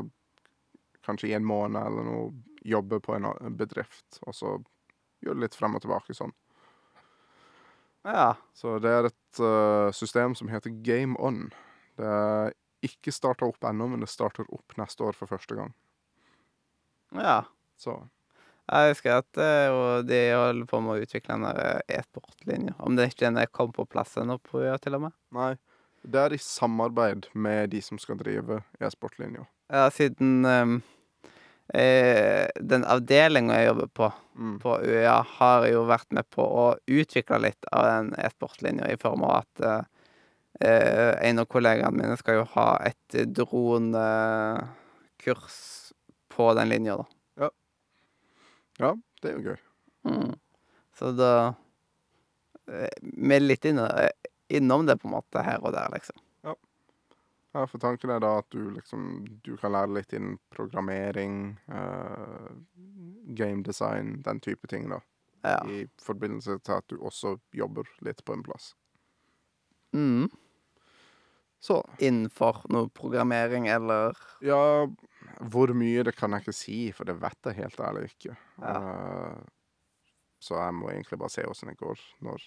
kanskje 1.06 1.32
i 1.32 1.38
en 1.38 1.46
måned 1.48 1.80
eller 1.80 2.10
noe 2.10 2.28
jobbe 2.68 3.00
på 3.00 3.16
en 3.16 3.30
bedrift, 3.56 4.20
og 4.26 4.36
så 4.36 4.58
gjøre 5.24 5.46
litt 5.46 5.56
frem 5.56 5.78
og 5.78 5.86
tilbake 5.86 6.18
sånn. 6.18 6.34
Ja. 8.08 8.36
Så 8.56 8.78
det 8.80 8.92
er 8.92 9.10
et 9.10 9.42
uh, 9.44 9.92
system 9.96 10.36
som 10.38 10.50
heter 10.52 10.72
Game 10.86 11.18
On. 11.20 11.46
Det 11.98 12.08
er 12.08 12.54
ikke 12.86 13.12
starta 13.12 13.48
opp 13.48 13.68
ennå, 13.68 13.90
men 13.92 14.04
det 14.04 14.10
starter 14.12 14.48
opp 14.54 14.78
neste 14.80 15.04
år 15.04 15.18
for 15.18 15.30
første 15.30 15.58
gang. 15.58 15.74
ja. 17.18 17.44
Så 17.78 17.94
Jeg 18.68 18.92
husker 18.92 19.20
at 19.22 19.38
uh, 19.38 20.02
de 20.04 20.18
holder 20.34 20.66
på 20.68 20.80
med 20.82 20.96
å 20.98 21.04
utvikle 21.06 21.36
den 21.38 21.46
eh, 21.52 22.00
e-sportlinja. 22.00 22.74
Om 22.84 22.98
det 22.98 23.12
ikke 23.12 23.28
den 23.28 23.38
er 23.40 23.52
kommet 23.54 23.78
på 23.78 23.86
plass 23.86 24.18
ennå, 24.18 24.40
til 24.82 24.98
og 24.98 25.04
med. 25.06 25.14
Nei, 25.32 25.54
det 26.04 26.20
er 26.20 26.34
i 26.36 26.40
samarbeid 26.42 27.30
med 27.34 27.70
de 27.72 27.84
som 27.86 28.02
skal 28.02 28.18
drive 28.20 28.64
e-sportlinja. 28.82 29.46
Ja, 29.72 29.86
siden 29.94 30.44
eh, 30.44 30.66
den 31.74 32.86
avdelinga 32.88 33.58
jeg 33.60 33.68
jobber 33.72 33.90
på, 34.00 34.08
Mm. 34.38 34.60
på 34.62 34.76
UiA, 34.86 35.26
har 35.40 35.66
jo 35.68 35.86
vært 35.90 36.12
med 36.14 36.30
på 36.30 36.44
å 36.46 36.78
utvikle 36.86 37.40
litt 37.42 37.66
av 37.74 37.84
den 37.90 38.12
e-sportlinja, 38.22 38.86
i 38.94 38.98
form 39.02 39.24
av 39.26 39.32
at 39.40 39.62
eh, 39.66 39.82
eh, 40.62 41.14
en 41.30 41.40
av 41.42 41.48
kollegaene 41.50 41.98
mine 41.98 42.18
skal 42.20 42.36
jo 42.42 42.44
ha 42.54 42.78
et 42.86 43.18
dronekurs 43.34 44.78
på 46.30 46.54
den 46.54 46.70
linja, 46.70 46.98
da. 47.02 47.06
Ja, 48.78 48.92
det 49.24 49.32
er 49.32 49.36
jo 49.40 49.46
gøy. 49.50 49.60
Mm. 50.06 50.36
Så 50.94 51.12
da 51.18 51.32
eh, 52.70 52.94
Vi 53.02 53.34
er 53.36 53.42
litt 53.42 53.66
inne, 53.66 53.88
eh, 54.04 54.14
innom 54.54 54.86
det, 54.86 55.00
på 55.02 55.10
en 55.10 55.16
måte, 55.18 55.42
her 55.42 55.58
og 55.66 55.74
der, 55.74 55.90
liksom. 55.98 56.18
Ja, 57.56 57.64
for 57.68 57.80
tanken 57.82 58.12
er 58.12 58.20
da 58.22 58.38
at 58.42 58.50
du 58.54 58.70
liksom 58.70 59.26
Du 59.44 59.56
kan 59.58 59.72
lære 59.74 59.94
litt 59.96 60.14
innen 60.14 60.38
programmering, 60.54 61.58
uh, 61.72 62.52
game 63.38 63.64
design, 63.64 64.22
den 64.26 64.42
type 64.44 64.68
ting, 64.68 64.90
da. 64.92 65.00
Ja. 65.46 65.62
I 65.70 65.88
forbindelse 66.02 66.60
til 66.60 66.76
at 66.76 66.88
du 66.90 66.98
også 67.00 67.38
jobber 67.56 67.88
litt 68.06 68.24
på 68.26 68.36
en 68.36 68.44
plass. 68.44 68.74
Mm. 69.96 70.28
Så 71.60 71.82
Innenfor 72.04 72.66
noe 72.70 72.90
programmering 72.94 73.68
eller 73.72 74.18
Ja, 74.46 74.86
hvor 75.42 75.74
mye 75.74 76.04
det 76.06 76.14
kan 76.18 76.36
jeg 76.36 76.46
ikke 76.46 76.56
si, 76.56 76.80
for 76.94 77.10
det 77.10 77.18
vet 77.22 77.50
jeg 77.50 77.62
helt 77.64 77.80
ærlig 77.82 78.10
ikke. 78.12 78.36
Ja. 78.62 78.78
Uh, 78.78 79.46
så 80.40 80.60
jeg 80.60 80.76
må 80.78 80.92
egentlig 80.92 81.18
bare 81.20 81.34
se 81.34 81.46
åssen 81.50 81.72
det 81.72 81.80
går 81.80 82.02
når 82.22 82.44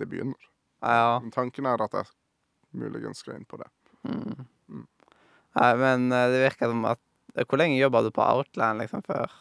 det 0.00 0.08
begynner. 0.08 0.50
Ja. 0.80 1.18
Men 1.20 1.32
tanken 1.34 1.68
er 1.68 1.82
at 1.84 1.96
jeg 1.96 2.08
muligens 2.74 3.20
skal 3.22 3.38
inn 3.38 3.48
på 3.48 3.60
det. 3.60 3.68
Mm. 4.04 4.46
Mm. 4.68 4.86
Nei, 5.58 5.72
men 5.80 6.06
eh, 6.12 6.30
det 6.32 6.42
virker 6.44 6.72
som 6.72 6.84
at 6.88 7.00
eh, 7.34 7.44
Hvor 7.48 7.60
lenge 7.60 7.80
jobba 7.80 8.02
du 8.04 8.10
på 8.14 8.24
Outland 8.24 8.82
liksom 8.82 9.04
før? 9.06 9.32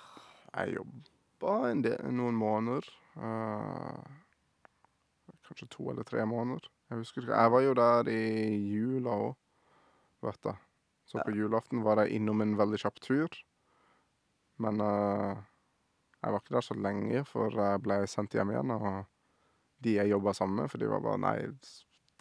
Jeg 0.54 0.78
jobba 0.78 1.56
en 1.70 1.82
del, 1.84 2.12
noen 2.14 2.36
måneder. 2.38 2.86
Uh, 3.18 4.04
kanskje 5.48 5.70
to 5.74 5.90
eller 5.92 6.06
tre 6.08 6.26
måneder. 6.30 6.68
Jeg 6.90 7.02
husker 7.02 7.24
ikke. 7.24 7.40
Jeg 7.40 7.54
var 7.56 7.64
jo 7.66 7.74
der 7.78 8.12
i 8.14 8.22
jula 8.70 9.16
òg, 9.30 9.34
vet 10.26 10.46
du. 10.46 10.54
Så 11.10 11.22
på 11.22 11.34
julaften 11.36 11.82
var 11.86 12.04
jeg 12.04 12.20
innom 12.20 12.42
en 12.42 12.54
veldig 12.58 12.80
kjapp 12.86 13.02
tur. 13.04 13.40
Men 14.62 14.82
uh, 14.82 15.42
jeg 16.22 16.32
var 16.32 16.40
ikke 16.40 16.56
der 16.56 16.68
så 16.70 16.78
lenge, 16.78 17.26
for 17.28 17.58
jeg 17.58 17.82
ble 17.84 18.00
sendt 18.08 18.38
hjem 18.38 18.54
igjen. 18.54 18.76
Og 18.78 19.02
de 19.84 19.98
jeg 19.98 20.14
jobba 20.14 20.34
sammen 20.38 20.62
med, 20.62 20.72
for 20.72 20.80
de 20.80 20.94
var 20.94 21.04
bare 21.04 21.22
Nei, 21.26 21.36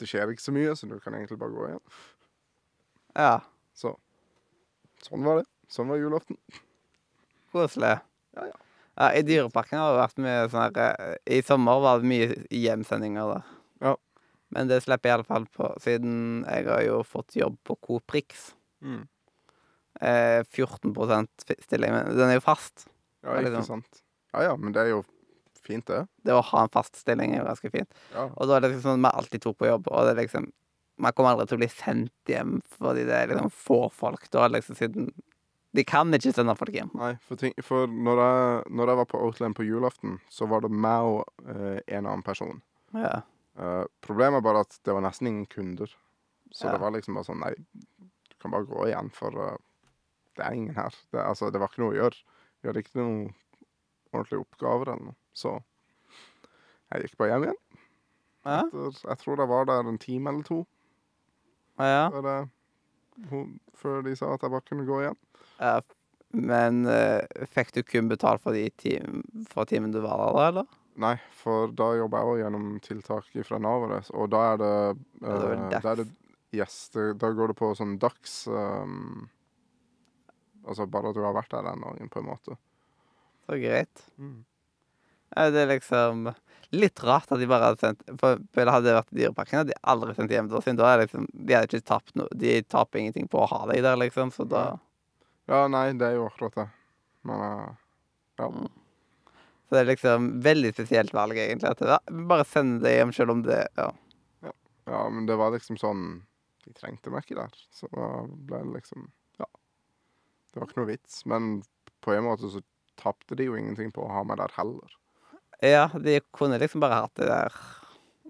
det 0.01 0.09
skjer 0.09 0.32
ikke 0.32 0.43
så 0.48 0.56
mye, 0.56 0.74
så 0.77 0.89
du 0.90 0.98
kan 1.01 1.14
egentlig 1.14 1.39
bare 1.39 1.55
gå 1.55 1.69
igjen. 1.69 1.85
Ja, 3.16 3.40
Så 3.74 3.94
sånn 5.02 5.24
var 5.26 5.40
det. 5.43 5.47
Sånn 5.72 5.89
var 5.89 5.97
julaften. 6.01 6.36
koselig. 7.52 7.98
Ja, 8.36 8.47
ja. 8.48 8.59
Ja, 8.97 9.06
I 9.16 9.22
Dyreparken 9.24 9.78
har 9.80 9.94
det 9.94 10.02
vært 10.02 10.20
mye 10.20 10.48
sånn 10.52 10.66
her 10.66 10.97
eh, 11.01 11.14
I 11.39 11.39
sommer 11.47 11.78
var 11.80 12.01
det 12.02 12.09
mye 12.10 12.26
hjemsendinger 12.52 13.30
der. 13.34 13.47
Ja. 13.80 13.94
Men 14.52 14.68
det 14.68 14.82
slipper 14.84 15.09
jeg 15.09 15.16
iallfall 15.22 15.47
på, 15.56 15.70
siden 15.80 16.43
jeg 16.44 16.66
har 16.68 16.82
jo 16.84 16.98
fått 17.09 17.36
jobb 17.40 17.56
på 17.64 17.76
Coop 17.80 18.12
Rix. 18.12 18.51
Mm. 18.84 19.06
Eh, 20.02 20.43
14 20.52 20.93
fi- 21.47 21.56
stilling, 21.64 21.93
men 21.94 22.12
den 22.16 22.28
er 22.28 22.36
jo 22.36 22.44
fast. 22.44 22.86
Ja, 23.24 23.39
ikke 23.39 23.48
liksom. 23.55 23.64
sant. 23.64 24.02
Ja 24.34 24.43
ja, 24.51 24.56
men 24.56 24.72
det 24.76 24.82
er 24.84 24.90
jo 24.93 25.02
fint, 25.62 25.86
det. 25.86 26.02
Det 26.24 26.34
å 26.36 26.43
ha 26.44 26.62
en 26.66 26.72
fast 26.72 26.97
stilling 27.01 27.32
er 27.34 27.40
jo 27.44 27.48
ganske 27.48 27.70
fint. 27.72 27.89
Ja. 28.12 28.28
Og 28.36 28.48
da 28.48 28.56
er 28.59 28.64
det 28.66 28.72
liksom 28.74 28.84
sånn 28.90 29.05
at 29.06 29.14
vi 29.14 29.18
alltid 29.22 29.44
tok 29.44 29.59
på 29.62 29.68
jobb, 29.70 29.89
og 29.89 30.05
det 30.09 30.12
er 30.16 30.20
liksom 30.26 30.51
Man 31.01 31.12
kommer 31.16 31.32
aldri 31.32 31.47
til 31.48 31.56
å 31.56 31.62
bli 31.62 31.69
sendt 31.73 32.28
hjem 32.31 32.59
fordi 32.77 33.06
det 33.09 33.14
er 33.16 33.31
liksom 33.32 33.51
få 33.55 33.78
folk 33.94 34.27
da, 34.35 34.48
liksom, 34.52 34.77
siden 34.78 35.09
De 35.73 35.85
kan 35.89 36.12
ikke 36.12 36.35
sende 36.36 36.52
folk 36.59 36.74
hjem. 36.77 36.90
Nei, 37.01 37.14
for, 37.24 37.40
ting, 37.40 37.55
for 37.64 37.89
når, 37.89 38.19
jeg, 38.20 38.62
når 38.77 38.90
jeg 38.93 38.98
var 39.01 39.06
på 39.09 39.20
Outland 39.24 39.56
på 39.56 39.64
julaften, 39.64 40.19
så 40.28 40.44
var 40.51 40.60
det 40.66 40.69
meg 40.70 41.09
og 41.09 41.48
eh, 41.48 41.78
en 41.97 42.05
annen 42.05 42.23
person. 42.27 42.60
Ja. 42.93 43.23
Eh, 43.56 43.85
problemet 44.05 44.43
er 44.43 44.44
bare 44.44 44.66
at 44.66 44.77
det 44.85 44.93
var 44.93 45.01
nesten 45.06 45.31
ingen 45.31 45.47
kunder. 45.48 45.89
Så 46.52 46.66
Ja. 46.69 46.74
det 46.74 46.82
var 46.85 46.93
liksom 46.93 47.16
bare 47.16 47.24
sånn 47.24 47.40
Nei, 47.40 47.55
du 48.05 48.36
kan 48.44 48.52
bare 48.52 48.69
gå 48.69 48.85
igjen, 48.90 49.09
for 49.16 49.32
uh, 49.40 49.56
det 50.36 50.44
er 50.44 50.59
ingen 50.59 50.77
her. 50.77 50.93
Det, 51.09 51.23
altså, 51.24 51.48
det 51.48 51.60
var 51.62 51.73
ikke 51.73 51.81
noe 51.86 51.94
å 51.94 51.98
gjøre. 52.02 52.20
Vi 52.60 52.69
hadde 52.69 52.82
ikke 52.85 53.01
noen 53.01 53.19
ordentlige 54.12 54.44
oppgaver 54.44 54.93
eller 54.93 55.06
noe. 55.09 55.16
Så 55.32 55.55
jeg 56.93 57.06
gikk 57.06 57.16
bare 57.23 57.32
hjem 57.32 57.48
igjen. 57.48 57.60
Etter, 58.43 59.01
jeg 59.09 59.19
tror 59.23 59.40
jeg 59.40 59.48
var 59.55 59.69
der 59.73 59.89
en 59.89 60.01
time 60.02 60.28
eller 60.35 60.44
to 60.44 60.60
ja. 61.88 62.04
før, 62.12 62.28
det, 62.28 63.26
hun, 63.30 63.50
før 63.78 64.06
de 64.06 64.14
sa 64.18 64.32
at 64.34 64.44
jeg 64.44 64.54
bare 64.54 64.68
kunne 64.68 64.86
gå 64.88 65.02
igjen. 65.04 65.18
ja. 65.59 65.80
Men 66.32 66.86
eh, 66.88 67.44
fikk 67.52 67.74
du 67.76 67.82
kun 67.84 68.06
betalt 68.09 68.40
for 68.40 68.56
de 68.56 68.70
tim 68.80 69.20
for 69.50 69.68
timen 69.68 69.92
du 69.92 69.98
var 70.00 70.30
der, 70.32 70.46
eller? 70.46 70.78
Nei, 71.02 71.14
for 71.36 71.68
da 71.76 71.90
jobber 71.96 72.22
jeg 72.22 72.28
også 72.30 72.40
gjennom 72.40 72.70
tiltak 72.84 73.28
fra 73.48 73.59
Nav, 73.60 73.84
og 73.84 74.30
da 74.32 74.40
er 74.54 74.62
det, 74.62 74.72
Ja, 75.20 75.36
det 75.36 75.36
er 75.36 75.52
det 75.52 75.60
eh, 75.60 75.76
da 75.76 75.92
er 75.92 76.00
det 76.00 76.09
Yes, 76.52 76.90
det, 76.92 77.04
da 77.20 77.30
går 77.32 77.52
det 77.52 77.56
på 77.56 77.70
sånn 77.72 77.94
dags 78.00 78.42
um, 78.52 79.28
Altså 80.68 80.84
bare 80.84 81.09
at 81.09 81.16
du 81.16 81.22
har 81.24 81.32
vært 81.32 81.52
der 81.54 81.64
den 81.64 81.80
dagen, 81.80 82.10
på 82.12 82.20
en 82.20 82.26
måte. 82.28 82.56
Så 83.48 83.56
greit. 83.59 84.02
Det 85.32 85.62
er 85.62 85.70
liksom 85.72 86.28
litt 86.73 87.03
rart 87.05 87.32
at 87.32 87.40
de 87.40 87.47
bare 87.51 87.70
hadde 87.70 87.82
sendt 87.82 88.03
For 88.20 88.40
det 88.40 88.73
hadde 88.73 88.86
det 88.89 88.94
vært 88.97 89.11
Dyreparken, 89.16 89.59
hadde 89.61 89.74
de 89.74 89.81
aldri 89.93 90.15
sendt 90.16 90.32
hjem 90.32 90.49
da, 90.51 90.61
siden 90.65 90.78
da 90.81 90.89
er 90.93 91.03
liksom 91.05 91.27
De 91.32 91.57
hadde 91.57 91.69
ikke 91.69 91.89
tapt 91.90 92.15
noe 92.19 92.39
De 92.39 92.55
taper 92.65 93.03
ingenting 93.03 93.28
på 93.32 93.43
å 93.43 93.49
ha 93.51 93.61
deg 93.70 93.82
der, 93.85 93.99
liksom, 94.01 94.32
så 94.35 94.47
da 94.49 94.62
Ja, 95.51 95.66
nei, 95.69 95.90
det 95.99 96.07
er 96.09 96.16
jo 96.16 96.28
akkurat 96.31 96.55
det. 96.57 96.69
Men 97.28 97.43
ja. 98.39 98.49
Så 99.73 99.77
det 99.77 99.81
er 99.82 99.90
liksom 99.90 100.28
veldig 100.44 100.70
spesielt 100.74 101.12
valg, 101.16 101.39
egentlig. 101.39 101.70
At 101.70 101.81
det, 101.82 101.99
bare 102.28 102.44
send 102.49 102.81
det 102.85 102.94
hjem, 102.97 103.12
selv 103.16 103.35
om 103.36 103.43
det 103.47 103.62
Ja. 103.78 103.90
ja, 104.86 105.03
men 105.09 105.27
det 105.27 105.36
var 105.40 105.55
liksom 105.55 105.78
sånn 105.81 106.23
De 106.62 106.73
trengte 106.78 107.11
meg 107.11 107.24
ikke 107.27 107.40
der. 107.40 107.55
Så 107.74 107.90
da 107.93 108.09
ble 108.28 108.62
det 108.65 108.77
liksom 108.78 109.11
Ja. 109.43 109.49
Det 110.53 110.61
var 110.61 110.69
ikke 110.69 110.82
noe 110.82 110.93
vits. 110.93 111.23
Men 111.27 111.53
på 112.05 112.15
en 112.15 112.27
måte 112.27 112.51
så 112.51 112.62
tapte 113.01 113.35
de 113.39 113.49
jo 113.49 113.57
ingenting 113.59 113.90
på 113.93 114.05
å 114.05 114.12
ha 114.12 114.23
meg 114.24 114.39
der 114.39 114.53
heller. 114.57 114.99
Ja, 115.62 115.84
de 115.94 116.16
kunne 116.34 116.59
liksom 116.59 116.82
bare 116.82 117.01
hatt 117.05 117.14
det 117.20 117.28
der. 117.30 117.55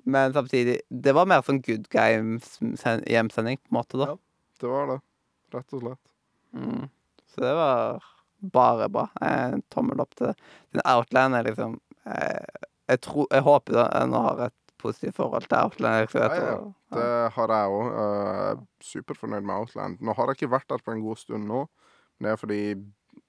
Men 0.04 0.32
samtidig 0.34 0.80
Det 0.90 1.12
var 1.14 1.26
mer 1.30 1.42
sånn 1.46 1.60
good 1.62 1.86
guy-hjemsending, 1.92 3.58
på 3.62 3.70
en 3.72 3.76
måte, 3.78 3.98
da. 4.00 4.06
Ja. 4.12 4.16
Det 4.62 4.70
var 4.70 4.86
det. 4.92 4.98
Rett 5.52 5.72
og 5.76 5.82
slett. 5.82 6.02
Mm. 6.54 6.88
Så 7.32 7.40
det 7.42 7.52
var 7.56 8.04
bare 8.52 8.88
bra. 8.92 9.06
Eh, 9.24 9.56
tommel 9.72 10.00
opp 10.02 10.14
til 10.18 10.30
det. 10.30 10.36
Den 10.74 10.84
Outland 10.88 11.34
er 11.38 11.46
liksom 11.48 11.78
eh, 12.06 12.60
jeg, 12.90 13.00
tror, 13.06 13.26
jeg 13.32 13.42
håper 13.46 14.06
nå 14.10 14.22
har 14.28 14.44
et 14.48 14.56
positivt 14.82 15.16
forhold 15.18 15.46
til 15.48 15.58
Outland. 15.58 16.08
Vet, 16.12 16.36
Ja, 16.36 16.52
ja. 16.52 16.56
Det 16.92 17.08
har 17.36 17.52
jeg 17.56 17.76
òg. 17.76 17.92
Er 18.02 18.58
superfornøyd 18.84 19.46
med 19.46 19.54
Outland. 19.56 20.00
Nå 20.04 20.14
har 20.18 20.26
jeg 20.32 20.40
ikke 20.42 20.52
vært 20.58 20.68
der 20.74 20.82
på 20.84 20.92
en 20.92 21.04
god 21.04 21.20
stund 21.22 21.46
nå. 21.48 21.62
Men 22.18 22.28
det 22.28 22.32
er 22.36 22.42
fordi 22.42 22.62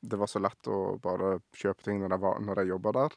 det 0.03 0.19
var 0.19 0.27
så 0.31 0.41
lett 0.43 0.67
å 0.71 0.97
bare 1.03 1.37
kjøpe 1.55 1.83
ting 1.85 2.01
når 2.01 2.09
jeg, 2.17 2.21
var- 2.23 2.41
når 2.43 2.61
jeg 2.63 2.73
jobba 2.73 2.91
der. 2.97 3.15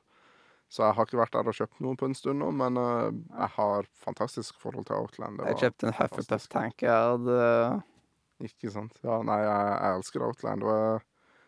Så 0.69 0.83
jeg 0.83 0.97
har 0.99 1.07
ikke 1.07 1.21
vært 1.21 1.35
der 1.37 1.49
og 1.51 1.57
kjøpt 1.57 1.83
noe 1.85 1.99
på 1.99 2.09
en 2.09 2.17
stund 2.19 2.43
nå, 2.43 2.53
men 2.59 2.79
uh, 2.81 3.11
jeg 3.13 3.51
har 3.57 3.91
fantastisk 4.03 4.57
forhold 4.61 4.89
til 4.89 4.99
Outland. 4.99 5.43
Jeg 5.47 5.61
kjøpte 5.63 5.91
en 5.91 5.99
Hufflepuff-tank. 6.01 6.87
Det, 7.27 8.49
ikke 8.51 8.73
sant? 8.75 8.97
Ja, 9.07 9.21
nei, 9.25 9.39
jeg, 9.45 9.69
jeg 9.77 10.01
elsker 10.01 10.27
Outland, 10.27 10.67
og 10.67 10.81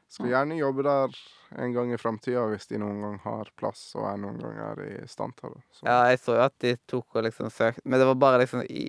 jeg 0.09 0.15
skal 0.15 0.31
gjerne 0.33 0.57
jobbe 0.57 0.85
der 0.87 1.17
en 1.61 1.73
gang 1.75 1.91
i 1.93 1.99
framtida 2.01 2.47
hvis 2.49 2.71
de 2.71 2.79
noen 2.81 3.03
gang 3.03 3.17
har 3.27 3.51
plass, 3.61 3.83
og 3.99 4.07
jeg 4.07 4.21
noen 4.23 4.39
gang 4.41 4.61
er 4.65 4.81
i 4.87 4.93
stand 5.11 5.37
til 5.37 5.53
det. 5.53 5.61
Så, 5.69 5.83
ja, 5.85 5.99
jeg 6.09 6.21
så 6.23 6.37
jo 6.39 6.45
at 6.47 6.55
de 6.65 6.73
tok 6.89 7.19
og 7.19 7.27
liksom 7.27 7.51
søkte 7.53 7.85
Men 7.85 8.01
det 8.01 8.07
var 8.09 8.17
bare 8.23 8.41
liksom 8.41 8.63
i 8.65 8.87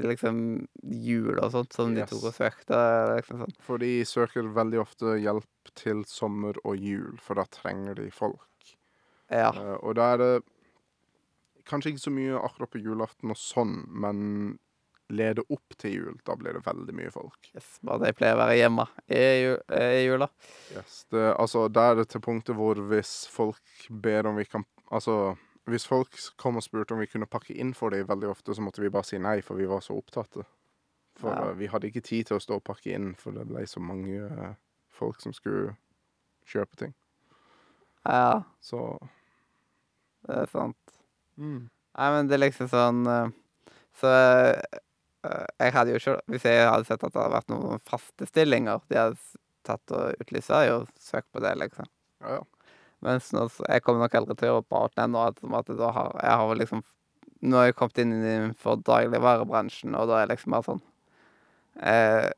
liksom 0.00 0.38
jul 0.80 1.36
og 1.36 1.52
sånt 1.52 1.76
som 1.76 1.92
de 1.92 2.06
tok 2.08 2.30
og 2.30 2.36
søkte. 2.38 2.80
Liksom 3.18 3.42
sånn. 3.44 3.58
For 3.66 3.82
de 3.82 3.92
søker 4.08 4.48
veldig 4.56 4.80
ofte 4.80 5.18
hjelp 5.20 5.74
til 5.76 6.06
sommer 6.08 6.56
og 6.64 6.80
jul, 6.80 7.20
for 7.20 7.36
da 7.36 7.44
trenger 7.52 8.00
de 8.00 8.08
folk. 8.14 8.46
Ja. 9.30 9.50
Eh, 9.54 9.76
og 9.80 9.94
da 9.98 10.12
er 10.14 10.18
det 10.22 10.32
kanskje 11.70 11.92
ikke 11.94 12.02
så 12.06 12.10
mye 12.14 12.40
akkurat 12.40 12.70
på 12.72 12.80
julaften 12.82 13.30
og 13.30 13.38
sånn, 13.38 13.76
men 13.88 14.58
leder 15.10 15.42
opp 15.50 15.74
til 15.78 15.92
jul, 15.96 16.16
da 16.26 16.36
blir 16.38 16.54
det 16.54 16.62
veldig 16.66 16.94
mye 16.94 17.10
folk. 17.10 17.48
Yes, 17.54 17.72
bare 17.82 18.06
de 18.06 18.12
pleier 18.14 18.36
å 18.36 18.40
være 18.44 18.56
hjemme 18.60 18.84
i, 19.10 19.22
jula. 20.06 20.28
Yes, 20.74 21.00
det, 21.10 21.24
altså, 21.34 21.64
da 21.70 21.88
er 21.90 21.98
det 21.98 22.08
til 22.12 22.22
punktet 22.22 22.54
hvor 22.58 22.78
hvis 22.92 23.24
folk 23.30 23.88
ber 23.90 24.28
om 24.30 24.38
vi 24.38 24.46
kan 24.50 24.66
Altså, 24.90 25.36
hvis 25.70 25.84
folk 25.86 26.16
kom 26.38 26.56
og 26.58 26.64
spurte 26.66 26.96
om 26.96 26.98
vi 27.02 27.06
kunne 27.06 27.28
pakke 27.30 27.54
inn 27.54 27.68
for 27.78 27.94
dem 27.94 28.08
veldig 28.08 28.26
ofte, 28.32 28.54
så 28.54 28.62
måtte 28.62 28.82
vi 28.82 28.90
bare 28.90 29.06
si 29.06 29.20
nei, 29.22 29.36
for 29.46 29.54
vi 29.54 29.68
var 29.70 29.84
så 29.86 29.94
opptatte. 29.94 30.42
For 31.20 31.30
Ja. 31.30 31.44
eh, 31.50 31.54
vi 31.60 31.68
hadde 31.70 31.86
ikke 31.86 32.02
tid 32.02 32.26
til 32.26 32.38
å 32.38 32.42
stå 32.42 32.56
og 32.58 32.64
pakke 32.66 32.90
inn, 32.96 33.12
for 33.14 33.30
det 33.30 33.44
ble 33.46 33.62
så 33.70 33.78
mange 33.78 34.16
eh, 34.26 34.54
folk 34.90 35.20
som 35.22 35.32
skulle 35.32 35.76
kjøpe 36.46 36.76
ting. 36.76 36.94
Ja, 38.06 38.42
Så 38.60 38.98
det 40.28 40.36
er 40.42 40.50
sant. 40.52 40.96
mm. 41.40 41.60
Nei, 41.98 42.08
men 42.14 42.28
det 42.30 42.36
er 42.36 42.42
liksom 42.44 42.68
sånn 42.70 43.00
eh, 43.10 43.30
Så 43.98 44.10
eh, 44.12 45.46
jeg 45.58 45.72
hadde 45.74 45.90
jo 45.90 45.98
ikke 45.98 46.12
Hvis 46.30 46.44
jeg 46.46 46.68
hadde 46.70 46.86
sett 46.86 47.02
at 47.02 47.12
det 47.12 47.18
hadde 47.20 47.34
vært 47.34 47.50
noen 47.50 47.80
faste 47.88 48.28
stillinger 48.30 48.80
de 48.88 48.98
hadde 49.00 49.18
s- 49.18 49.36
tatt 49.66 49.92
og 49.92 50.14
utlyst, 50.22 50.48
hadde 50.54 50.68
jeg 50.68 50.70
jo 50.72 50.84
søkt 51.02 51.26
på 51.34 51.42
det, 51.44 51.50
liksom. 51.60 51.88
Ja, 52.24 52.38
ja. 52.38 52.70
Mens 53.04 53.26
nå 53.32 53.42
så 53.52 53.64
Jeg 53.68 53.82
kommer 53.84 54.04
nok 54.06 54.14
aldri 54.20 54.36
til 54.40 54.48
å 54.48 54.54
jobbe 54.54 54.68
på 54.72 54.78
Outland 54.84 55.12
nå, 55.16 55.24
at, 55.32 55.40
som 55.42 55.54
at 55.58 55.68
da 55.80 55.90
har 55.96 56.14
jeg 56.22 56.38
har 56.40 56.48
vel 56.52 56.62
liksom 56.62 56.84
Nå 57.42 57.56
har 57.56 57.66
jeg 57.70 57.76
kommet 57.80 57.98
inn 58.02 58.14
innenfor 58.20 58.80
dagligvarebransjen, 58.84 59.94
og 59.96 60.08
da 60.10 60.18
er 60.20 60.26
det 60.28 60.34
liksom 60.36 60.52
bare 60.56 60.66
sånn 60.70 60.80
eh, 61.80 62.30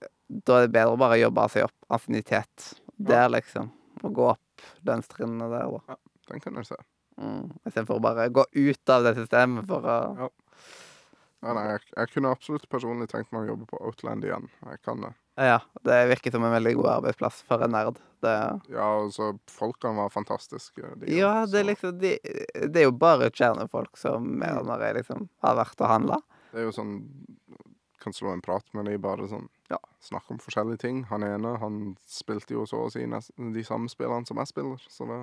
Da 0.48 0.58
er 0.60 0.66
det 0.66 0.72
bedre 0.74 0.94
å 0.96 1.00
bare 1.00 1.18
jobbe 1.20 1.46
seg 1.52 1.66
opp 1.68 1.88
affinitet 1.98 2.68
der, 2.96 3.28
liksom. 3.34 3.68
Og 4.06 4.14
gå 4.14 4.28
opp 4.32 4.66
lønnstrinnene 4.86 5.48
der, 5.50 5.66
da. 5.74 5.96
Den 6.30 6.40
kan 6.40 6.54
du 6.54 6.62
se. 6.64 6.76
Mm. 7.22 7.50
Istedenfor 7.68 8.00
å 8.00 8.02
bare 8.04 8.28
gå 8.34 8.44
ut 8.52 8.90
av 8.94 9.04
det 9.06 9.14
systemet 9.20 9.68
for 9.70 9.86
å 9.86 9.98
Ja. 10.24 10.30
Ja, 11.42 11.52
nei, 11.56 11.62
jeg, 11.72 11.80
jeg 11.96 12.10
kunne 12.12 12.30
absolutt 12.30 12.68
personlig 12.70 13.08
tenkt 13.10 13.32
meg 13.34 13.42
å 13.48 13.48
jobbe 13.56 13.64
på 13.66 13.78
Outland 13.82 14.22
igjen. 14.22 14.44
Jeg 14.62 14.78
kan 14.86 15.00
det. 15.02 15.08
Ja, 15.42 15.56
det 15.82 15.96
virker 16.12 16.30
som 16.30 16.44
en 16.46 16.52
veldig 16.54 16.74
god 16.78 16.88
arbeidsplass 16.92 17.40
for 17.48 17.64
en 17.66 17.72
nerd. 17.74 17.98
Det, 18.22 18.34
Ja, 18.70 18.84
altså, 19.00 19.32
folkene 19.50 19.96
var 19.98 20.12
fantastiske. 20.14 20.92
de 21.00 21.16
ja, 21.16 21.32
det 21.50 21.58
er 21.58 21.66
liksom 21.72 21.98
de, 21.98 22.12
Det 22.68 22.84
er 22.84 22.86
jo 22.86 22.92
bare 22.94 23.32
kjernefolk 23.34 23.98
som 23.98 24.28
mer 24.38 24.60
og 24.60 24.68
når 24.70 24.84
jeg 24.86 24.98
liksom 25.00 25.26
har 25.42 25.58
vært 25.58 25.82
og 25.82 25.90
handla. 25.90 26.20
Det 26.52 26.62
er 26.62 26.68
jo 26.68 26.76
sånn 26.78 26.94
Kan 28.02 28.14
slå 28.14 28.32
en 28.36 28.42
prat 28.42 28.66
med 28.74 28.86
de 28.86 28.98
bare 29.02 29.26
sånn 29.30 29.48
Ja, 29.70 29.78
snakke 29.98 30.36
om 30.36 30.38
forskjellige 30.38 30.78
ting. 30.84 31.02
Han 31.10 31.24
ene, 31.26 31.56
han 31.58 31.96
spilte 32.06 32.54
jo 32.54 32.66
så 32.70 32.86
å 32.86 32.90
si 32.92 33.02
de 33.02 33.64
samme 33.66 33.90
spillene 33.90 34.26
som 34.28 34.38
jeg 34.38 34.46
spiller, 34.52 34.78
så 34.90 35.10
det 35.10 35.20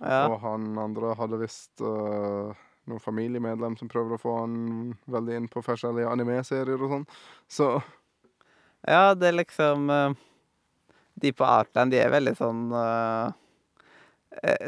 Ja. 0.00 0.26
Og 0.28 0.40
han 0.42 0.76
andre 0.78 1.14
hadde 1.16 1.40
visst 1.40 1.80
uh, 1.80 2.52
noen 2.86 3.02
familiemedlem 3.02 3.76
som 3.78 3.90
prøvde 3.90 4.18
å 4.18 4.22
få 4.22 4.34
han 4.42 4.58
veldig 5.10 5.38
inn 5.40 5.48
på 5.52 5.62
forskjellige 5.64 6.10
anime-serier 6.12 6.82
og 6.82 6.92
sånn. 6.92 7.06
Så 7.48 7.70
ja, 8.86 9.14
det 9.18 9.30
er 9.30 9.40
liksom 9.40 9.90
uh, 9.90 10.12
De 11.18 11.32
på 11.32 11.46
Artland, 11.48 11.90
de 11.90 11.98
er 11.98 12.12
veldig 12.12 12.34
sånn 12.38 12.60
eh, 12.76 13.32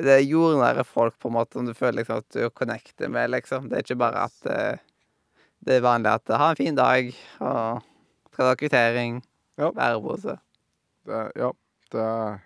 Det 0.01 0.15
er 0.15 0.25
jordnære 0.25 0.83
folk, 0.89 1.19
på 1.21 1.29
en 1.29 1.37
måte, 1.37 1.59
som 1.59 1.69
du 1.69 1.75
føler 1.77 2.01
liksom 2.01 2.23
at 2.23 2.35
du 2.35 2.49
connecter 2.57 3.13
med, 3.13 3.31
liksom. 3.35 3.69
Det 3.69 3.77
er 3.79 3.85
ikke 3.85 4.01
bare 4.01 4.25
at 4.31 4.49
uh, 4.49 4.81
det 5.61 5.77
er 5.77 5.85
vanlig 5.85 6.15
at 6.15 6.35
ha 6.41 6.51
en 6.51 6.59
fin 6.59 6.77
dag, 6.79 7.13
og 7.45 7.85
skal 8.33 8.45
du 8.45 8.49
ha 8.49 8.59
kvittering, 8.59 9.23
Ja. 9.59 9.71
bærepose. 9.75 10.39
det, 11.05 11.23
ja, 11.37 11.53
det 11.93 12.01
er 12.01 12.39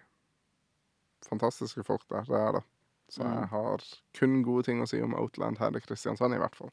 fantastiske 1.28 1.84
folk 1.84 2.02
der. 2.10 2.24
Det 2.28 2.40
er 2.40 2.52
det. 2.58 2.62
Så 3.12 3.20
Mm. 3.26 3.32
jeg 3.38 3.48
har 3.52 3.82
kun 4.16 4.38
gode 4.42 4.64
ting 4.64 4.80
å 4.80 4.86
si 4.88 5.00
om 5.04 5.12
Outland 5.14 5.58
her 5.60 5.74
i 5.76 5.80
Kristiansand, 5.84 6.32
i 6.34 6.38
hvert 6.40 6.54
fall. 6.56 6.70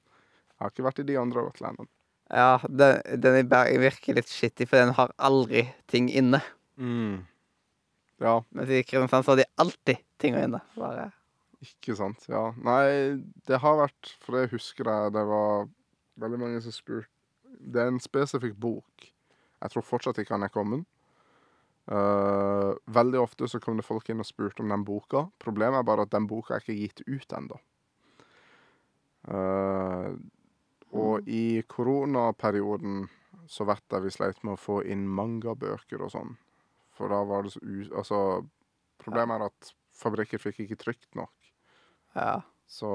Jeg 0.55 0.59
har 0.63 0.69
ikke 0.71 0.85
vært 0.87 0.99
i 1.03 1.07
de 1.09 1.17
andre 1.19 1.41
Outlandene. 1.43 1.87
Ja, 2.31 2.59
den, 2.63 3.01
den 3.19 3.49
virker 3.81 4.15
litt 4.15 4.29
shitty, 4.31 4.65
for 4.69 4.77
den 4.79 4.93
har 4.95 5.11
aldri 5.19 5.65
ting 5.87 6.07
inne. 6.09 6.39
Ja, 8.19 8.41
Mens 8.51 8.69
i 8.69 8.83
Kristiansand 8.83 9.25
så 9.25 9.31
har 9.33 9.41
de 9.41 9.47
alltid 9.59 9.97
ting 10.19 10.35
inne. 10.35 10.61
Bare 10.77 11.09
ikke 11.63 11.95
sant. 11.99 12.23
Ja. 12.31 12.53
Nei, 12.63 13.19
det 13.47 13.59
har 13.59 13.75
vært 13.81 14.13
For 14.23 14.37
det 14.37 14.51
husker 14.53 14.87
jeg 14.87 15.13
det 15.15 15.25
var 15.27 15.67
veldig 16.23 16.39
mange 16.39 16.61
som 16.63 16.71
spurte 16.71 17.09
Det 17.59 17.81
er 17.81 17.89
en 17.91 17.99
spesifikk 17.99 18.55
bok. 18.55 19.09
Jeg 19.59 19.71
tror 19.73 19.83
fortsatt 19.83 20.21
ikke 20.21 20.37
han 20.37 20.43
er 20.47 20.53
kommet. 20.53 20.85
Eh, 21.89 22.73
veldig 22.85 23.19
ofte 23.19 23.47
så 23.49 23.59
kom 23.59 23.79
det 23.79 23.87
folk 23.87 24.09
inn 24.11 24.21
og 24.21 24.27
spurte 24.27 24.61
om 24.61 24.69
den 24.69 24.85
boka. 24.85 25.25
Problemet 25.41 25.81
er 25.81 25.87
bare 25.87 26.05
at 26.05 26.13
den 26.13 26.27
boka 26.29 26.55
er 26.55 26.61
ikke 26.61 26.77
gitt 26.77 27.01
ut 27.07 27.37
ennå. 27.37 27.57
Uh, 29.29 30.15
og 30.95 31.27
i 31.27 31.59
koronaperioden 31.69 33.03
så 33.51 33.65
vet 33.67 33.83
jeg 33.91 34.05
vi 34.05 34.13
sleit 34.13 34.39
med 34.47 34.55
å 34.55 34.61
få 34.61 34.79
inn 34.87 35.03
mangabøker 35.11 36.05
og 36.05 36.13
sånn. 36.13 36.31
For 36.95 37.11
da 37.11 37.19
var 37.27 37.45
det 37.45 37.51
så 37.53 37.61
u... 37.61 37.81
Altså, 37.89 38.21
problemet 39.01 39.35
er 39.35 39.49
at 39.49 39.73
fabrikker 39.99 40.41
fikk 40.41 40.63
ikke 40.63 40.79
trykt 40.79 41.19
nok. 41.19 41.51
Ja. 42.15 42.39
Så 42.69 42.89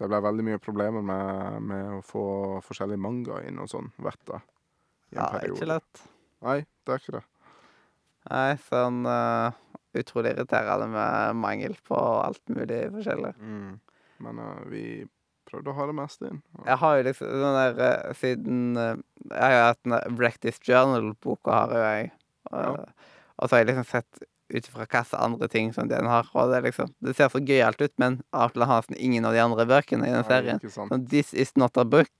det 0.00 0.08
ble 0.10 0.20
veldig 0.24 0.46
mye 0.48 0.60
problemer 0.62 1.04
med, 1.04 1.62
med 1.70 1.96
å 1.98 2.04
få 2.04 2.26
forskjellig 2.66 2.98
manga 3.00 3.40
inn 3.46 3.60
og 3.62 3.70
sånn, 3.70 3.92
vet 4.04 4.34
jeg. 4.34 4.44
I 5.12 5.18
en 5.18 5.22
ja 5.22 5.32
periode. 5.32 5.58
ikke 5.60 5.72
lett. 5.76 6.06
Nei, 6.44 6.60
det 6.86 6.94
er 6.94 7.02
ikke 7.02 7.16
det. 7.18 7.24
Nei, 8.30 8.56
sånn 8.68 9.04
uh, 9.08 9.52
utrolig 9.96 10.34
irriterende 10.36 10.88
med 10.92 11.36
mangel 11.40 11.76
på 11.88 11.96
alt 11.96 12.42
mulig 12.52 12.82
forskjellig. 12.92 13.34
Men 14.20 14.38
uh, 14.42 14.64
vi 14.68 15.06
prøvde 15.48 15.72
å 15.72 15.76
ha 15.78 15.86
det 15.88 15.96
meste 15.96 16.28
inn. 16.28 16.42
og- 16.58 16.66
Jeg 16.68 16.78
har 16.82 16.96
jo 16.98 17.04
liksom 17.08 17.30
den 17.32 17.56
der 17.56 17.78
uh, 18.08 18.12
Siden 18.14 18.58
Jeg 18.76 19.40
har 19.40 19.54
jo 19.54 19.62
hatt 19.70 19.82
den 19.84 20.16
Breakfast 20.16 20.62
Journal-boka, 20.68 21.50
har 21.62 21.72
jo 21.72 21.84
jeg. 21.86 22.10
Og, 22.52 22.58
Ja. 22.58 22.84
og 23.38 23.48
så 23.48 23.56
har 23.56 23.64
jeg 23.64 23.70
liksom 23.74 23.86
sett 23.86 24.22
ut 24.50 24.64
ifra 24.64 24.86
hvilke 24.86 25.18
andre 25.20 25.48
ting 25.48 25.72
som 25.72 25.88
den 25.88 26.06
har. 26.08 26.28
Og 26.34 26.50
det 26.52 26.62
liksom 26.64 26.92
Det 27.04 27.16
ser 27.16 27.28
så 27.28 27.40
gøyalt 27.44 27.80
ut, 27.80 27.92
men 27.98 28.22
Artland 28.32 28.68
har 28.70 28.84
ingen 28.96 29.24
av 29.24 29.32
de 29.32 29.40
andre 29.40 29.64
bøkene 29.68 30.06
i 30.08 30.12
den 30.12 30.22
Nei, 30.24 30.28
serien. 30.28 30.60
Sånn 30.60 31.08
This 31.08 31.32
is 31.34 31.56
not 31.56 31.76
a 31.76 31.84
book, 31.84 32.12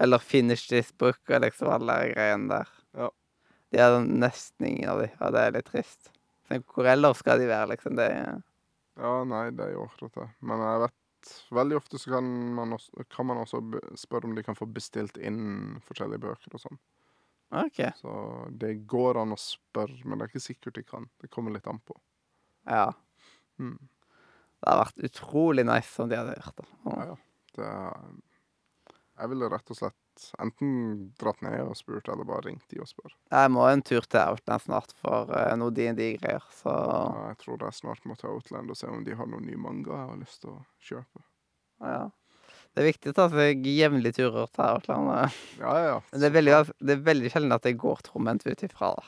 eller 0.00 0.18
Finish 0.18 0.68
this 0.68 0.92
book, 0.92 1.18
og 1.28 1.40
liksom 1.42 1.68
alle 1.68 2.12
greiene 2.14 2.48
der. 2.48 2.68
Ja. 2.96 3.10
De 3.76 3.82
har 3.84 3.96
nesten 4.00 4.70
ingen 4.70 4.88
av 4.88 5.02
de, 5.02 5.10
og 5.20 5.34
det 5.36 5.40
er 5.42 5.56
litt 5.58 5.66
trist. 5.68 6.08
Så 6.48 6.60
hvor 6.64 6.86
ellers 6.88 7.20
skal 7.20 7.42
de 7.42 7.48
være, 7.50 7.74
liksom? 7.74 7.96
Det 7.98 8.06
ja. 8.08 8.36
Ja, 8.96 9.16
nei, 9.28 9.50
det 9.52 9.66
er 9.66 9.74
jo 9.74 9.84
akkurat 9.84 10.14
det. 10.16 10.30
Men 10.48 10.62
jeg 10.64 10.86
vet 10.86 11.02
Veldig 11.50 11.74
ofte 11.80 11.98
så 11.98 12.12
kan 12.12 12.26
man 12.54 12.76
også, 12.76 13.02
kan 13.10 13.26
man 13.26 13.40
også 13.40 13.58
spørre 13.98 14.28
om 14.28 14.36
de 14.36 14.44
kan 14.46 14.54
få 14.54 14.68
bestilt 14.70 15.16
inn 15.18 15.74
forskjellige 15.82 16.22
bøker 16.22 16.54
og 16.54 16.62
sånn. 16.62 16.78
Okay. 17.50 17.90
Så 17.98 18.12
det 18.54 18.84
går 18.86 19.18
an 19.18 19.34
å 19.34 19.38
spørre, 19.40 19.96
men 20.04 20.20
det 20.20 20.26
er 20.26 20.30
ikke 20.30 20.44
sikkert 20.44 20.78
de 20.78 20.84
kan. 20.86 21.08
Det 21.18 21.30
kommer 21.32 21.54
litt 21.56 21.66
an 21.66 21.80
på. 21.82 21.96
Ja. 22.70 22.92
Mm. 23.58 23.74
Det 23.74 24.70
hadde 24.70 24.84
vært 24.84 25.04
utrolig 25.10 25.66
nice 25.66 26.02
om 26.02 26.12
de 26.12 26.20
hadde 26.20 26.38
gjort 26.38 26.62
det. 26.62 26.68
Ja, 26.86 26.96
ja. 27.10 27.18
Det 27.56 27.66
er 27.72 28.06
Jeg 29.16 29.32
ville 29.32 29.50
rett 29.50 29.70
og 29.72 29.80
slett 29.80 29.98
enten 30.42 31.12
dratt 31.20 31.40
ned 31.44 31.60
og 31.66 31.76
spurt, 31.78 32.08
eller 32.12 32.26
bare 32.28 32.46
ringt 32.48 32.66
de 32.72 32.80
og 32.82 32.88
spør. 32.90 33.14
Jeg 33.32 33.52
må 33.54 33.64
en 33.70 33.82
tur 33.86 34.06
til 34.06 34.20
Outland 34.22 34.62
snart 34.64 34.92
for 35.00 35.30
uh, 35.32 35.54
noe 35.60 35.74
DND-greier, 35.76 36.44
så 36.62 36.72
Ja, 36.74 37.26
Jeg 37.32 37.40
tror 37.44 37.64
jeg 37.66 37.78
snart 37.80 38.04
må 38.08 38.16
til 38.20 38.30
Outland 38.32 38.70
og 38.70 38.76
se 38.78 38.86
om 38.90 39.04
de 39.06 39.16
har 39.18 39.26
noen 39.30 39.46
ny 39.46 39.56
manga 39.60 39.92
jeg 39.96 40.10
har 40.12 40.22
lyst 40.22 40.40
til 40.44 40.54
å 40.56 40.60
kjøpe. 40.90 41.24
ja. 41.84 42.06
Det 42.76 42.82
er 42.82 42.90
viktig 42.90 43.08
å 43.08 43.14
ta 43.16 43.24
seg 43.32 43.64
jevnlige 43.64 44.18
turer 44.18 44.50
til 44.52 44.64
Outland. 44.68 45.06
eh. 45.24 45.36
Ja, 45.62 45.70
ja, 45.80 45.84
ja. 45.94 46.00
Men 46.12 46.20
det 46.20 46.26
er 46.28 46.34
veldig, 46.34 46.56
det 46.84 46.92
er 46.98 47.04
veldig 47.06 47.30
sjelden 47.32 47.54
at 47.56 47.64
jeg 47.64 47.78
går 47.80 48.02
tomhendt 48.04 48.44
ut 48.44 48.64
ifra 48.66 48.90
der. 48.98 49.06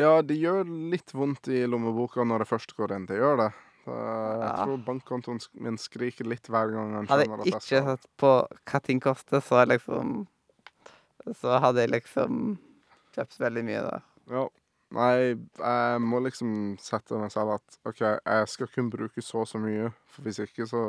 Ja, 0.00 0.12
det 0.24 0.38
gjør 0.40 0.64
litt 0.92 1.12
vondt 1.16 1.48
i 1.52 1.66
lommeboka 1.68 2.24
når 2.24 2.44
det 2.44 2.48
først 2.48 2.72
går 2.76 2.94
inn. 2.96 3.04
Det 3.10 3.18
gjør 3.20 3.36
det. 3.42 3.50
Så 3.88 3.98
jeg 4.42 4.54
tror 4.58 4.80
bankkontoen 4.84 5.38
min 5.64 5.78
skriker 5.80 6.28
litt 6.28 6.48
hver 6.50 6.72
gang 6.74 6.94
han 6.96 7.06
skjønner 7.08 7.24
jeg 7.24 7.32
Hadde 7.32 7.48
jeg 7.48 7.62
ikke 7.62 7.82
sett 7.94 8.08
på 8.20 8.32
hva 8.68 8.80
ting 8.84 9.00
koster, 9.02 9.44
så 9.44 9.64
liksom 9.68 10.26
Så 11.36 11.60
hadde 11.62 11.84
jeg 11.84 11.92
liksom 11.94 12.58
kjøpt 13.16 13.38
veldig 13.40 13.64
mye 13.66 13.84
der. 13.86 14.04
Ja. 14.32 14.44
Nei, 14.96 15.36
jeg 15.36 16.00
må 16.00 16.20
liksom 16.24 16.50
sette 16.80 17.18
meg 17.20 17.32
selv 17.34 17.58
at 17.58 17.78
OK, 17.88 18.00
jeg 18.00 18.48
skal 18.48 18.70
kun 18.72 18.88
bruke 18.92 19.24
så 19.24 19.42
og 19.42 19.50
så 19.50 19.60
mye, 19.60 19.90
for 20.08 20.24
hvis 20.24 20.40
ikke 20.46 20.64
så 20.68 20.84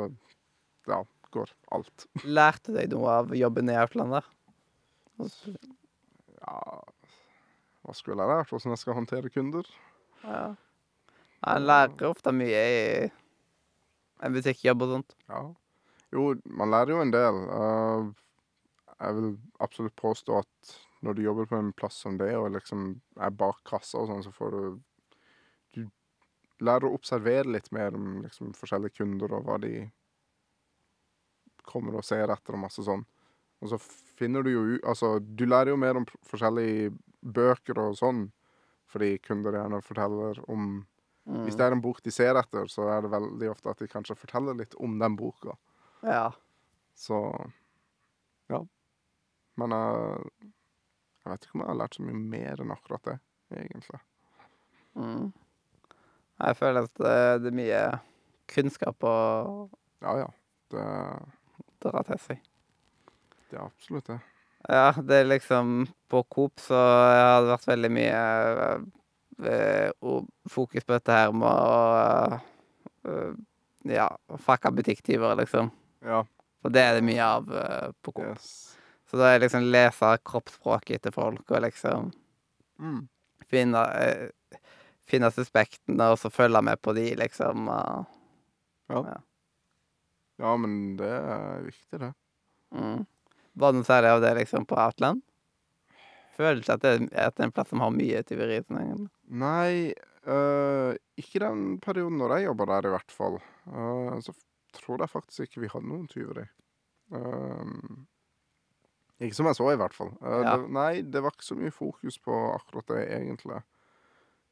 ja, 0.88 1.02
går 1.34 1.52
alt. 1.76 2.06
Lærte 2.38 2.72
du 2.72 2.78
deg 2.78 2.94
noe 2.94 3.18
av 3.20 3.34
jobben 3.36 3.68
i 3.68 3.76
Outlander? 3.76 4.24
Ja 5.20 6.56
Hva 7.84 7.96
skulle 7.96 8.24
jeg 8.24 8.32
lært? 8.32 8.48
Hvordan 8.48 8.72
jeg 8.72 8.80
skal 8.80 8.96
håndtere 8.96 9.32
kunder? 9.32 9.68
Ja. 10.24 10.54
Jeg 11.40 11.64
lærer 11.64 12.10
ofte 12.10 12.32
mye 12.36 12.62
i 12.68 12.84
en 14.20 14.34
butikkjobb 14.36 14.84
og 14.84 14.94
sånt. 14.94 15.16
Ja. 15.30 15.42
Jo, 16.12 16.34
man 16.44 16.72
lærer 16.72 16.94
jo 16.94 17.02
en 17.04 17.12
del. 17.14 17.38
Uh, 17.48 18.10
jeg 19.00 19.16
vil 19.16 19.30
absolutt 19.64 19.96
påstå 19.96 20.40
at 20.42 20.74
når 21.00 21.16
du 21.16 21.22
jobber 21.24 21.48
på 21.48 21.56
en 21.56 21.72
plass 21.72 22.02
som 22.04 22.18
det, 22.20 22.32
og 22.36 22.50
liksom 22.52 22.90
er 23.16 23.32
bak 23.32 23.62
kassa 23.68 24.02
og 24.02 24.10
sånn, 24.10 24.24
så 24.26 24.32
får 24.34 24.56
du 24.56 24.80
Du 25.72 25.86
lærer 26.66 26.88
å 26.88 26.96
observere 26.98 27.48
litt 27.48 27.70
mer 27.72 27.94
om 27.96 28.20
liksom 28.24 28.52
forskjellige 28.58 28.98
kunder 28.98 29.32
og 29.32 29.46
hva 29.46 29.56
de 29.62 29.86
kommer 31.64 31.96
og 31.96 32.04
ser 32.04 32.28
etter 32.28 32.58
og 32.58 32.64
masse 32.66 32.84
sånn. 32.84 33.06
Og 33.60 33.72
så 33.72 33.78
finner 34.18 34.42
du 34.42 34.50
jo 34.50 34.64
ut 34.74 34.84
Altså, 34.84 35.18
du 35.20 35.46
lærer 35.46 35.72
jo 35.72 35.80
mer 35.80 35.96
om 35.96 36.06
forskjellige 36.28 36.90
bøker 37.20 37.80
og 37.80 37.96
sånn, 37.96 38.26
fordi 38.90 39.14
kunder 39.24 39.56
gjerne 39.56 39.80
forteller 39.84 40.40
om 40.50 40.82
Mm. 41.28 41.42
Hvis 41.44 41.56
det 41.58 41.66
er 41.66 41.76
en 41.76 41.82
bok 41.84 42.00
de 42.04 42.12
ser 42.14 42.38
etter, 42.40 42.68
så 42.70 42.88
er 42.90 43.04
det 43.04 43.12
veldig 43.12 43.50
ofte 43.52 43.72
at 43.72 43.82
de 43.82 43.88
kanskje 43.90 44.16
forteller 44.18 44.56
litt 44.58 44.74
om 44.80 44.96
den 45.00 45.16
boka. 45.18 45.56
Ja. 46.06 46.30
Så 46.96 47.18
ja. 48.50 48.62
Men 49.60 49.74
jeg, 49.76 50.22
jeg 51.20 51.32
vet 51.32 51.44
ikke 51.44 51.58
om 51.58 51.64
jeg 51.64 51.70
har 51.70 51.80
lært 51.82 51.98
så 51.98 52.06
mye 52.06 52.22
mer 52.34 52.62
enn 52.64 52.74
akkurat 52.74 53.10
det, 53.10 53.18
egentlig. 53.60 54.00
Mm. 54.98 55.28
Jeg 56.40 56.56
føler 56.56 56.88
at 56.88 56.96
det, 56.96 57.16
det 57.44 57.52
er 57.52 57.58
mye 57.60 57.82
kunnskap 58.50 59.06
å 59.06 59.14
Ja 60.00 60.16
ja. 60.24 60.28
Det, 60.70 60.82
dra 61.82 62.02
til 62.06 62.20
seg. 62.22 62.42
det 63.50 63.58
er 63.58 63.64
absolutt 63.64 64.06
det. 64.06 64.20
Ja, 64.68 64.92
det 64.92 65.22
er 65.22 65.28
liksom 65.30 65.86
På 66.10 66.22
Coop 66.28 66.60
så 66.60 66.76
har 66.76 67.40
det 67.42 67.52
vært 67.54 67.68
veldig 67.70 67.90
mye 67.96 68.20
eh, 69.46 69.90
o- 70.02 70.26
fokus 70.48 70.84
på 70.84 70.92
dette 70.96 71.12
her 71.12 71.32
med 71.32 71.48
å 71.48 72.40
eh, 73.06 73.32
Ja, 73.84 74.08
fucke 74.36 74.70
butikktyver, 74.76 75.36
liksom. 75.40 75.70
Ja. 76.04 76.24
For 76.60 76.68
det 76.74 76.82
er 76.84 76.94
det 76.98 77.04
mye 77.06 77.24
av 77.24 77.46
eh, 77.56 77.92
på 78.04 78.12
Coop. 78.12 78.26
Yes. 78.34 78.76
Så 79.08 79.16
da 79.16 79.30
er 79.34 79.40
liksom 79.40 79.64
lese 79.72 80.10
kroppsspråket 80.24 81.02
til 81.02 81.12
folk 81.16 81.50
og 81.50 81.62
liksom 81.64 82.12
Mm. 82.80 83.08
finne 83.48 83.80
Finne 85.10 85.26
suspektene 85.34 86.06
og 86.12 86.18
så 86.22 86.30
følge 86.30 86.60
med 86.62 86.78
på 86.80 86.92
de, 86.94 87.14
liksom. 87.16 87.68
og- 87.68 88.06
Ja. 88.90 89.02
Ja. 89.02 89.16
ja, 90.38 90.56
men 90.56 90.96
det 90.96 91.08
er 91.10 91.62
viktig, 91.66 91.98
det. 91.98 92.12
Mm. 92.74 93.06
Var 93.56 93.72
det 93.72 93.76
noe 93.80 93.84
særlig 93.88 94.10
av 94.14 94.20
det 94.22 94.34
liksom 94.38 94.66
på 94.66 94.76
Outland? 94.78 95.22
Føler 96.36 96.60
ikke 96.62 96.76
at 96.78 96.84
det, 96.84 96.92
at 97.12 97.36
det 97.36 97.44
er 97.44 97.48
en 97.48 97.54
plass 97.54 97.72
som 97.72 97.82
har 97.84 97.92
mye 97.94 98.22
tyveri. 98.26 98.60
Nei, 99.40 99.92
øh, 100.26 100.92
ikke 101.20 101.42
den 101.42 101.64
perioden 101.82 102.20
når 102.20 102.36
jeg 102.36 102.48
jobba 102.50 102.68
der, 102.74 102.88
i 102.88 102.94
hvert 102.94 103.14
fall. 103.14 103.40
Uh, 103.66 104.16
så 104.24 104.34
tror 104.76 105.02
jeg 105.02 105.12
faktisk 105.12 105.48
ikke 105.48 105.64
vi 105.64 105.72
hadde 105.72 105.90
noen 105.90 106.06
tyveri. 106.10 106.46
Uh, 107.10 107.66
ikke 109.20 109.36
som 109.36 109.50
jeg 109.50 109.58
så, 109.58 109.68
i 109.72 109.80
hvert 109.80 109.96
fall. 109.96 110.14
Uh, 110.22 110.40
Ja. 110.40 110.56
det, 110.56 110.70
nei, 110.72 111.02
det 111.02 111.22
var 111.22 111.34
ikke 111.34 111.50
så 111.50 111.58
mye 111.58 111.74
fokus 111.74 112.18
på 112.18 112.38
akkurat 112.54 112.88
det, 112.94 113.04
egentlig. 113.18 113.60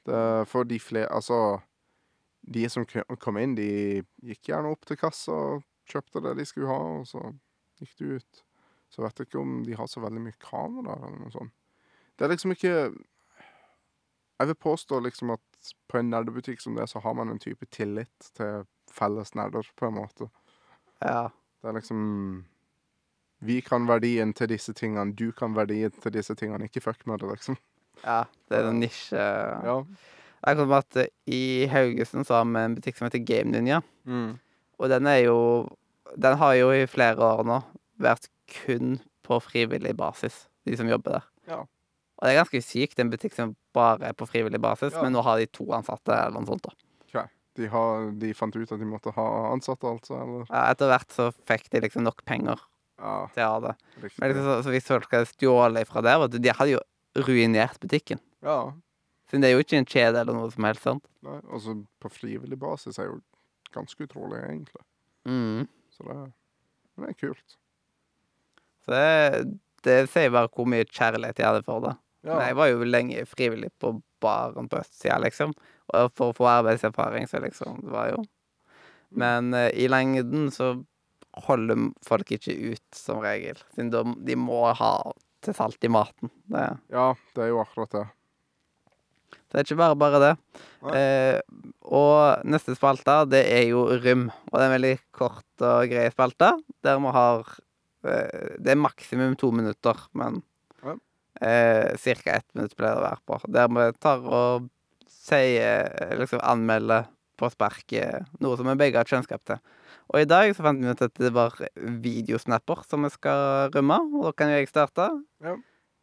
Det, 0.09 0.49
for 0.49 0.65
de 0.65 0.81
flere 0.81 1.09
Altså, 1.13 1.61
de 2.43 2.69
som 2.69 2.87
kom 3.21 3.39
inn, 3.39 3.55
de 3.55 4.03
gikk 4.25 4.51
gjerne 4.51 4.73
opp 4.73 4.87
til 4.89 4.97
kassa 4.97 5.33
og 5.33 5.65
kjøpte 5.89 6.23
det 6.25 6.37
de 6.39 6.47
skulle 6.49 6.69
ha, 6.71 7.01
og 7.01 7.07
så 7.09 7.23
gikk 7.81 7.97
de 7.99 8.19
ut. 8.19 8.45
Så 8.89 9.05
vet 9.05 9.21
jeg 9.21 9.29
ikke 9.29 9.41
om 9.43 9.63
de 9.67 9.77
har 9.77 9.89
så 9.91 10.01
veldig 10.01 10.23
mye 10.25 10.39
kamera 10.41 10.97
eller 10.97 11.19
noe 11.21 11.33
sånt. 11.33 11.53
Det 12.19 12.27
er 12.27 12.35
liksom 12.35 12.53
ikke 12.55 12.75
jeg 14.39 14.47
vil 14.47 14.55
påstå 14.55 15.01
liksom 15.03 15.33
at 15.35 15.73
på 15.91 15.99
en 15.99 16.11
nerdebutikk 16.13 16.61
som 16.63 16.77
det, 16.79 16.87
så 16.91 17.03
har 17.03 17.15
man 17.19 17.33
en 17.33 17.41
type 17.43 17.67
tillit 17.75 18.31
til 18.39 18.63
felles 18.95 19.35
nerder, 19.35 19.67
på 19.77 19.89
en 19.89 19.97
måte. 19.97 20.29
Ja. 21.03 21.29
Det 21.59 21.69
er 21.69 21.75
liksom 21.81 22.45
Vi 23.41 23.61
kan 23.63 23.87
verdien 23.87 24.33
til 24.35 24.49
disse 24.51 24.73
tingene, 24.75 25.15
du 25.15 25.31
kan 25.33 25.55
verdien 25.55 25.91
til 25.91 26.13
disse 26.13 26.35
tingene. 26.35 26.67
Ikke 26.67 26.81
fuck 26.83 27.07
med 27.07 27.19
det, 27.23 27.31
liksom. 27.31 27.59
ja. 28.05 28.25
Det 28.49 28.59
er 28.59 28.71
en 28.71 28.81
nisje. 28.81 29.27
Ja. 29.65 29.83
Jeg 30.47 30.57
kom 30.57 30.69
på 30.71 30.79
at 30.79 30.97
eh, 30.97 31.11
I 31.27 31.67
Haugesund 31.71 32.27
så 32.27 32.39
har 32.39 32.45
vi 32.45 32.63
en 32.63 32.75
butikk 32.75 32.99
som 32.99 33.07
heter 33.07 33.23
Game 33.27 33.51
Ninja. 33.51 33.81
Mm. 34.05 34.39
Og 34.79 34.91
den 34.91 35.07
er 35.07 35.17
jo 35.27 35.69
Den 36.17 36.39
har 36.39 36.55
jo 36.55 36.71
i 36.73 36.87
flere 36.87 37.21
år 37.21 37.43
nå 37.45 37.61
vært 38.01 38.31
kun 38.49 39.01
på 39.23 39.41
frivillig 39.45 39.97
basis, 39.97 40.49
de 40.65 40.77
som 40.77 40.89
jobber 40.89 41.19
der. 41.19 41.27
Ja. 41.51 41.59
Og 42.19 42.27
det 42.27 42.33
er 42.35 42.41
ganske 42.43 42.61
sykt, 42.67 42.99
en 42.99 43.11
butikk 43.13 43.35
som 43.37 43.53
bare 43.77 44.09
er 44.11 44.15
på 44.19 44.27
frivillig 44.27 44.59
basis, 44.61 44.93
Ja. 44.93 45.03
men 45.05 45.13
nå 45.15 45.23
har 45.23 45.39
de 45.39 45.47
to 45.47 45.67
ansatte 45.77 46.11
eller 46.11 46.41
noe 46.41 46.47
sånt. 46.51 46.63
da. 46.67 46.73
Ok. 47.07 47.29
De, 47.59 47.67
har, 47.71 48.11
de 48.19 48.33
fant 48.35 48.55
ut 48.57 48.73
at 48.73 48.79
de 48.79 48.87
måtte 48.87 49.13
ha 49.15 49.27
ansatte, 49.53 49.87
altså, 49.87 50.15
eller? 50.19 50.45
Ja, 50.51 50.65
etter 50.73 50.91
hvert 50.91 51.15
så 51.15 51.29
fikk 51.47 51.71
de 51.71 51.81
liksom 51.87 52.03
nok 52.07 52.25
penger 52.27 52.59
Ja, 52.99 53.29
til 53.35 53.43
å 53.45 53.49
ha 53.53 53.61
det. 53.69 53.77
riktig. 54.03 54.19
Men 54.19 54.33
liksom, 54.33 54.45
så, 54.51 54.57
så 54.67 54.75
hvis 54.75 54.87
folk 54.91 55.11
hadde 55.15 55.31
stjålet 55.31 55.87
fra 55.91 56.03
der, 56.03 56.27
de 56.39 56.49
hadde 56.55 56.75
jo 56.77 56.81
ruinert 57.23 57.79
butikken. 57.83 58.19
Ja. 58.43 58.73
Siden 59.31 59.43
det 59.43 59.51
er 59.51 59.57
jo 59.59 59.63
ikke 59.63 59.79
en 59.79 59.87
kjede 59.91 60.21
eller 60.23 60.35
noe 60.35 60.51
som 60.51 60.65
helst, 60.65 60.83
sant? 60.87 61.05
Nei, 61.23 61.39
altså, 61.53 61.75
på 62.03 62.11
frivillig 62.11 62.59
basis 62.59 62.99
er 62.99 63.11
jo 63.13 63.21
ganske 63.75 64.07
utrolig, 64.07 64.39
egentlig. 64.43 64.83
Mm. 65.29 65.67
Så 65.95 66.07
det, 66.09 66.19
det 66.99 67.09
er 67.11 67.19
kult. 67.23 67.57
Så 68.87 68.95
det, 68.95 69.59
det 69.85 69.97
sier 70.11 70.31
bare 70.35 70.49
hvor 70.55 70.67
mye 70.71 70.87
kjærlighet 70.89 71.37
de 71.39 71.45
hadde 71.47 71.65
for 71.67 71.85
det. 71.85 71.95
Ja. 72.27 72.35
Men 72.35 72.45
jeg 72.49 72.59
var 72.59 72.71
jo 72.71 72.87
lenge 72.87 73.25
frivillig 73.31 73.71
på 73.79 73.95
baren 74.23 74.69
på 74.71 74.81
østsida, 74.81 75.21
liksom. 75.23 75.55
Og 75.95 76.13
for 76.19 76.33
å 76.33 76.37
få 76.37 76.49
arbeidserfaring, 76.51 77.29
så 77.31 77.41
liksom 77.41 77.79
Det 77.85 77.93
var 77.95 78.11
jo 78.11 78.19
Men 79.09 79.55
uh, 79.55 79.71
i 79.73 79.87
lengden 79.89 80.51
så 80.53 80.75
holder 81.47 81.89
folk 82.07 82.33
ikke 82.35 82.55
ut, 82.75 82.85
som 82.95 83.23
regel. 83.23 83.59
Siden 83.75 83.93
de, 83.93 84.03
de 84.27 84.37
må 84.39 84.67
ha 84.75 84.93
til 85.45 85.57
salt 85.57 85.85
i 85.87 85.91
maten. 85.93 86.33
Det, 86.51 86.65
ja, 86.93 87.11
det 87.37 87.45
er 87.45 87.53
jo 87.53 87.61
akkurat 87.63 87.95
det. 87.95 88.05
det 89.49 89.61
er 89.61 89.67
ikke 89.67 89.79
bare 89.81 89.99
bare 90.01 90.21
det. 90.25 90.33
Eh, 90.95 91.39
og 91.87 92.45
neste 92.49 92.75
spalte, 92.79 93.21
det 93.31 93.45
er 93.53 93.69
jo 93.71 93.87
Rym. 94.03 94.29
Og 94.51 94.57
det 94.57 94.65
er 94.65 94.69
en 94.69 94.77
veldig 94.77 94.95
kort 95.15 95.65
og 95.65 95.93
grei 95.93 96.09
spalte, 96.15 96.53
der 96.85 97.01
vi 97.03 97.15
har 97.17 97.55
eh, 98.05 98.55
Det 98.59 98.75
er 98.75 98.83
maksimum 98.83 99.39
to 99.39 99.53
minutter, 99.55 100.09
men. 100.19 100.43
Eh, 101.41 101.95
Cirka 102.01 102.39
ett 102.39 102.49
minutt 102.55 102.77
pleier 102.77 102.99
det 102.99 103.03
å 103.03 103.07
være 103.07 103.25
på. 103.29 103.41
Der 103.55 103.71
vi 103.73 103.87
tar 104.03 104.27
og 104.27 104.69
sier 105.09 106.17
Liksom 106.19 106.41
anmelder 106.43 107.09
på 107.39 107.49
sparket 107.53 108.27
noe 108.43 108.59
som 108.59 108.67
vi 108.67 108.77
begge 108.81 108.99
har 108.99 109.09
kjennskap 109.09 109.45
til. 109.47 109.61
Og 110.09 110.23
i 110.23 110.29
dag 110.29 110.51
så 110.57 110.65
fant 110.65 110.81
vi 110.83 110.91
ut 110.91 111.03
at 111.05 111.21
det 111.21 111.31
var 111.37 111.55
videosnapper 112.03 112.83
som 112.89 113.05
vi 113.05 113.11
skal 113.13 113.69
rømme, 113.75 113.99
og 114.17 114.31
da 114.31 114.33
kan 114.35 114.53
jo 114.53 114.57
jeg 114.59 114.71
starte. 114.71 115.11
Ja. 115.45 115.55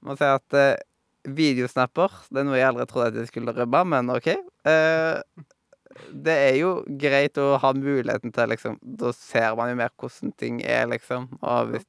Må 0.05 0.15
si 0.19 0.27
at 0.29 0.55
eh, 0.59 0.77
videosnapper 1.25 2.13
Det 2.29 2.43
er 2.43 2.45
noe 2.45 2.59
jeg 2.59 2.67
aldri 2.69 2.85
trodde 2.89 3.07
at 3.09 3.19
jeg 3.23 3.31
skulle 3.31 3.55
rømme, 3.55 3.81
men 3.95 4.13
OK. 4.13 4.29
Eh, 4.29 5.45
det 6.11 6.35
er 6.49 6.57
jo 6.59 6.71
greit 7.01 7.39
å 7.39 7.55
ha 7.61 7.71
muligheten 7.75 8.33
til 8.35 8.49
liksom 8.51 8.75
Da 8.99 9.13
ser 9.15 9.55
man 9.55 9.71
jo 9.71 9.79
mer 9.79 9.93
hvordan 9.95 10.33
ting 10.37 10.61
er, 10.61 10.85
liksom. 10.91 11.29
Og 11.41 11.73
hvis, 11.73 11.87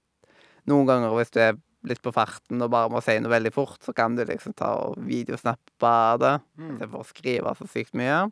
noen 0.70 0.88
ganger 0.88 1.14
hvis 1.18 1.34
du 1.34 1.40
er 1.42 1.58
litt 1.88 2.02
på 2.04 2.12
farten 2.14 2.62
og 2.64 2.70
bare 2.72 2.90
må 2.92 3.02
si 3.04 3.16
noe 3.22 3.32
veldig 3.32 3.52
fort, 3.54 3.80
så 3.84 3.94
kan 3.96 4.16
du 4.16 4.24
liksom 4.26 4.56
ta 4.58 4.72
og 4.86 5.00
videosnappe 5.06 5.92
det. 6.22 6.36
Mm. 6.58 6.70
Istedenfor 6.70 7.02
å 7.02 7.10
skrive 7.10 7.54
så 7.58 7.68
sykt 7.70 7.96
mye. 7.98 8.22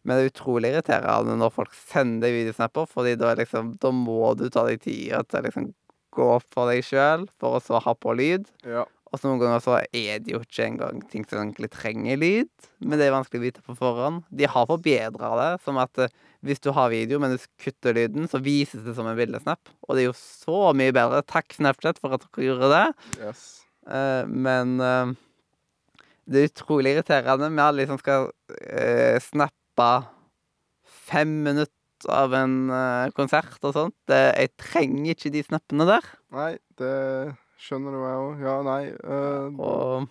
Men 0.00 0.16
det 0.16 0.22
er 0.22 0.30
utrolig 0.32 0.70
irriterende 0.72 1.36
når 1.40 1.52
folk 1.52 1.74
sender 1.76 2.32
videosnapper, 2.32 2.88
fordi 2.88 3.16
da, 3.20 3.34
liksom, 3.36 3.74
da 3.82 3.92
må 3.92 4.32
du 4.38 4.46
ta 4.48 4.64
deg 4.68 4.80
tida 4.84 5.20
til 5.28 5.42
å 5.42 5.46
liksom 5.48 5.68
gå 6.16 6.30
opp 6.38 6.46
for 6.50 6.70
deg 6.72 6.82
sjøl, 6.86 7.28
for 7.40 7.58
å 7.58 7.62
så 7.62 7.80
ha 7.84 7.94
på 7.94 8.14
lyd. 8.18 8.48
Ja. 8.66 8.86
Og 9.10 9.18
så 9.18 9.26
noen 9.26 9.40
ganger 9.42 9.62
så 9.64 9.76
er 9.82 10.20
det 10.22 10.30
jo 10.30 10.40
ikke 10.44 10.66
engang 10.68 11.00
ting 11.10 11.24
som 11.26 11.40
egentlig 11.40 11.70
trenger 11.74 12.18
lyd. 12.20 12.50
Men 12.78 13.00
det 13.00 13.08
er 13.08 13.14
vanskelig 13.16 13.40
å 13.40 13.44
vite 13.48 13.64
på 13.66 13.74
forhånd. 13.78 14.20
De 14.30 14.46
har 14.46 14.68
forbedra 14.70 15.30
det, 15.40 15.48
som 15.64 15.80
at 15.82 15.98
eh, 16.04 16.12
hvis 16.46 16.62
du 16.62 16.70
har 16.76 16.92
video, 16.92 17.18
men 17.22 17.34
du 17.34 17.48
kutter 17.60 17.96
lyden, 17.96 18.28
så 18.30 18.38
vises 18.42 18.84
det 18.86 18.94
som 18.94 19.08
en 19.10 19.18
bildesnap. 19.18 19.72
Og 19.88 19.96
det 19.96 20.04
er 20.04 20.08
jo 20.12 20.20
så 20.20 20.70
mye 20.78 20.94
bedre. 20.94 21.24
Takk, 21.26 21.50
Snapchat, 21.58 21.98
for 22.02 22.14
at 22.14 22.28
dere 22.28 22.46
gjorde 22.46 22.70
det. 22.70 22.84
Yes. 23.18 23.42
Eh, 23.90 24.30
men 24.30 24.78
eh, 24.86 25.18
det 26.30 26.38
er 26.44 26.52
utrolig 26.52 26.94
irriterende 26.94 27.50
med 27.50 27.64
alle 27.64 27.82
de 27.82 27.90
som 27.90 27.98
skal 27.98 28.28
uh, 28.30 29.16
snappe 29.24 29.90
fem 31.10 31.32
minutter 31.42 31.74
av 32.06 32.32
en 32.38 32.52
konsert 33.12 33.58
og 33.66 33.74
sånt. 33.74 33.96
Jeg 34.08 34.52
trenger 34.56 35.10
ikke 35.10 35.32
de 35.34 35.42
snappene 35.44 35.84
der. 35.88 36.06
Nei, 36.32 36.52
det 36.78 36.92
skjønner 37.60 37.94
du 37.94 38.00
hva 38.00 38.10
jeg 38.10 38.26
òg. 38.26 38.44
Ja, 38.46 38.56
nei 38.66 38.82
eh, 38.90 39.60
Og 39.60 40.08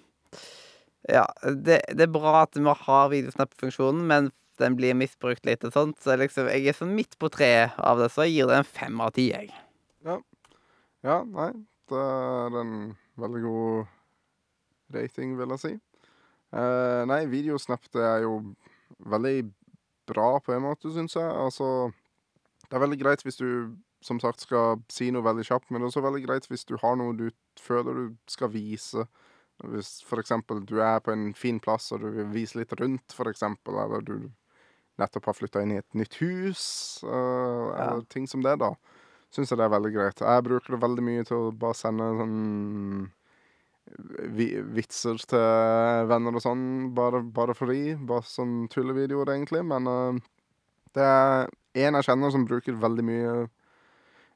ja, 1.09 1.25
det, 1.43 1.79
det 1.95 2.05
er 2.05 2.13
bra 2.13 2.43
at 2.43 2.57
vi 2.57 2.75
har 2.83 3.09
videosnap-funksjonen, 3.13 4.03
men 4.09 4.29
den 4.59 4.75
blir 4.77 4.97
misbrukt 4.97 5.47
litt 5.47 5.63
og 5.65 5.73
sånt. 5.73 5.99
Så 6.03 6.17
liksom, 6.19 6.49
jeg 6.51 6.67
er 6.69 6.77
sånn 6.77 6.93
midt 6.95 7.15
på 7.21 7.31
treet 7.33 7.77
av 7.79 8.01
det, 8.01 8.11
så 8.13 8.27
jeg 8.27 8.35
gir 8.35 8.51
det 8.51 8.59
en 8.59 8.67
fem 8.67 9.01
av 9.01 9.13
ti, 9.15 9.29
jeg. 9.31 9.53
Ja, 10.05 11.21
nei, 11.23 11.53
det 11.87 11.99
er 12.03 12.57
en 12.59 12.73
veldig 13.19 13.41
god 13.45 13.87
rating, 14.95 15.37
vil 15.39 15.55
jeg 15.55 15.63
si. 15.63 15.71
Uh, 16.49 17.05
nei, 17.07 17.21
videosnap 17.29 17.85
det 17.93 18.03
er 18.03 18.25
jo 18.25 18.39
veldig 19.07 19.47
bra 20.09 20.31
på 20.43 20.55
en 20.55 20.65
måte, 20.65 20.91
syns 20.91 21.15
jeg. 21.15 21.29
Altså, 21.29 21.89
det 22.67 22.75
er 22.75 22.83
veldig 22.83 22.99
greit 22.99 23.23
hvis 23.23 23.39
du 23.39 23.47
som 24.05 24.19
sagt 24.23 24.45
skal 24.45 24.79
si 24.91 25.09
noe 25.11 25.25
veldig 25.25 25.45
kjapt, 25.47 25.69
men 25.69 25.81
det 25.81 25.87
er 25.87 25.91
også 25.91 26.05
veldig 26.05 26.21
greit 26.25 26.47
hvis 26.49 26.67
du 26.69 26.77
har 26.81 26.95
noe 26.99 27.15
du 27.17 27.29
føler 27.59 27.97
du 27.97 28.05
skal 28.31 28.51
vise. 28.53 29.05
Hvis 29.59 29.97
eksempel 30.15 30.61
du 30.63 30.77
er 30.79 31.01
på 31.03 31.11
en 31.11 31.33
fin 31.35 31.59
plass 31.59 31.91
og 31.91 32.05
du 32.05 32.13
vil 32.15 32.29
vise 32.31 32.59
litt 32.61 32.71
rundt, 32.79 33.15
eksempel, 33.27 33.75
eller 33.83 34.05
du 34.07 34.31
nettopp 34.99 35.29
har 35.29 35.35
flytta 35.35 35.63
inn 35.63 35.75
i 35.75 35.81
et 35.81 35.99
nytt 35.99 36.15
hus, 36.21 36.63
eh, 37.03 37.67
eller 37.75 38.07
ting 38.11 38.27
som 38.27 38.43
det, 38.43 38.55
da 38.63 38.73
syns 39.33 39.51
jeg 39.51 39.59
det 39.59 39.67
er 39.67 39.75
veldig 39.75 39.93
greit. 39.93 40.23
Jeg 40.25 40.45
bruker 40.45 40.75
det 40.75 40.81
veldig 40.83 41.05
mye 41.05 41.25
til 41.27 41.37
å 41.37 41.55
bare 41.55 41.77
sende 41.77 42.09
sånn 42.17 43.09
vitser 44.75 45.21
til 45.29 46.09
venner 46.09 46.37
og 46.37 46.43
sånn, 46.43 46.65
bare, 46.97 47.21
bare 47.23 47.55
for 47.57 47.73
de. 47.73 47.95
Bare 48.09 48.25
sånn 48.25 48.67
tullevideoer, 48.73 49.33
egentlig. 49.33 49.63
Men 49.65 49.89
uh, 49.89 50.19
det 50.97 51.05
er 51.05 51.49
en 51.85 51.99
jeg 51.99 52.09
kjenner 52.09 52.33
som 52.33 52.45
bruker 52.49 52.77
veldig 52.77 53.05
mye 53.05 53.33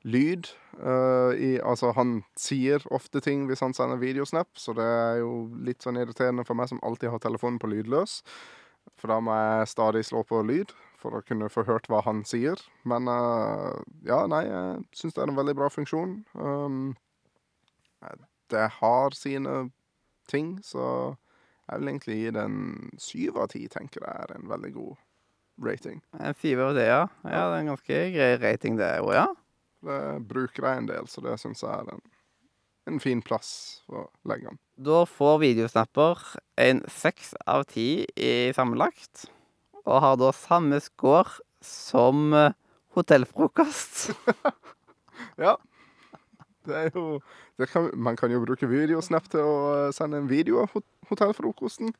lyd. 0.03 0.49
Uh, 0.73 1.31
i, 1.37 1.51
altså, 1.63 1.91
han 1.95 2.21
sier 2.39 2.83
ofte 2.91 3.21
ting 3.23 3.45
hvis 3.49 3.63
han 3.63 3.75
sender 3.77 4.01
videosnap, 4.01 4.49
så 4.59 4.75
det 4.77 4.85
er 4.85 5.21
jo 5.21 5.47
litt 5.63 5.85
sånn 5.85 5.99
irriterende 6.01 6.45
for 6.47 6.57
meg 6.59 6.71
som 6.71 6.81
alltid 6.83 7.13
har 7.13 7.23
telefonen 7.23 7.61
på 7.61 7.69
lydløs. 7.71 8.21
For 8.99 9.11
da 9.11 9.19
må 9.23 9.35
jeg 9.35 9.69
stadig 9.71 10.03
slå 10.07 10.25
på 10.27 10.41
lyd 10.43 10.73
for 10.99 11.17
å 11.17 11.23
kunne 11.25 11.51
få 11.51 11.65
hørt 11.67 11.87
hva 11.91 12.01
han 12.05 12.23
sier. 12.27 12.59
Men 12.87 13.07
uh, 13.11 13.79
ja, 14.07 14.23
nei, 14.31 14.43
jeg 14.47 14.83
syns 14.95 15.15
det 15.15 15.23
er 15.23 15.31
en 15.31 15.39
veldig 15.39 15.55
bra 15.59 15.69
funksjon. 15.71 16.17
Um, 16.35 16.93
eh, 18.03 18.19
det 18.51 18.67
har 18.79 19.15
sine 19.17 19.67
ting, 20.31 20.57
så 20.63 21.15
jeg 21.69 21.79
vil 21.79 21.93
egentlig 21.93 22.19
gi 22.19 22.35
den 22.35 22.59
en 22.59 22.99
syv 22.99 23.39
av 23.43 23.49
ti, 23.53 23.65
tenker 23.71 24.03
jeg 24.03 24.25
er 24.25 24.35
en 24.35 24.49
veldig 24.51 24.73
god 24.75 24.93
rating. 25.63 26.01
En 26.19 26.35
syver 26.39 26.71
av 26.71 26.75
det, 26.77 26.87
ja. 26.89 27.03
Ja, 27.23 27.47
det 27.47 27.55
er 27.55 27.61
en 27.61 27.71
ganske 27.71 28.03
grei 28.15 28.29
rating, 28.41 28.77
det 28.79 28.91
òg, 29.03 29.13
ja. 29.15 29.27
Det 29.83 30.01
bruker 30.29 30.67
jeg 30.67 30.81
en 30.81 30.89
del, 30.89 31.07
så 31.11 31.23
det 31.25 31.35
syns 31.41 31.63
jeg 31.63 31.71
er 31.71 31.93
en, 31.93 32.01
en 32.87 32.99
fin 33.03 33.21
plass 33.25 33.51
å 33.91 34.05
legge 34.29 34.47
den. 34.49 34.59
Da 34.87 35.03
får 35.09 35.41
videosnapper 35.43 36.21
en 36.63 36.81
seks 36.91 37.33
av 37.49 37.65
ti 37.71 38.05
i 38.15 38.33
sammenlagt, 38.55 39.27
og 39.83 39.99
har 40.05 40.19
da 40.21 40.31
samme 40.35 40.79
score 40.83 41.41
som 41.63 42.31
eh, 42.37 42.55
hotellfrokost. 42.97 44.11
Ja. 45.39 45.55
Det 46.65 46.75
er 46.75 46.89
jo 46.95 47.19
det 47.57 47.67
kan, 47.71 47.89
Man 47.97 48.15
kan 48.17 48.31
jo 48.31 48.41
bruke 48.43 48.67
videosnap 48.69 49.25
til 49.31 49.45
å 49.45 49.53
eh, 49.87 49.91
sende 49.95 50.19
en 50.21 50.29
video 50.29 50.59
av 50.63 50.73
hot 50.73 50.85
hotellfrokosten. 51.09 51.93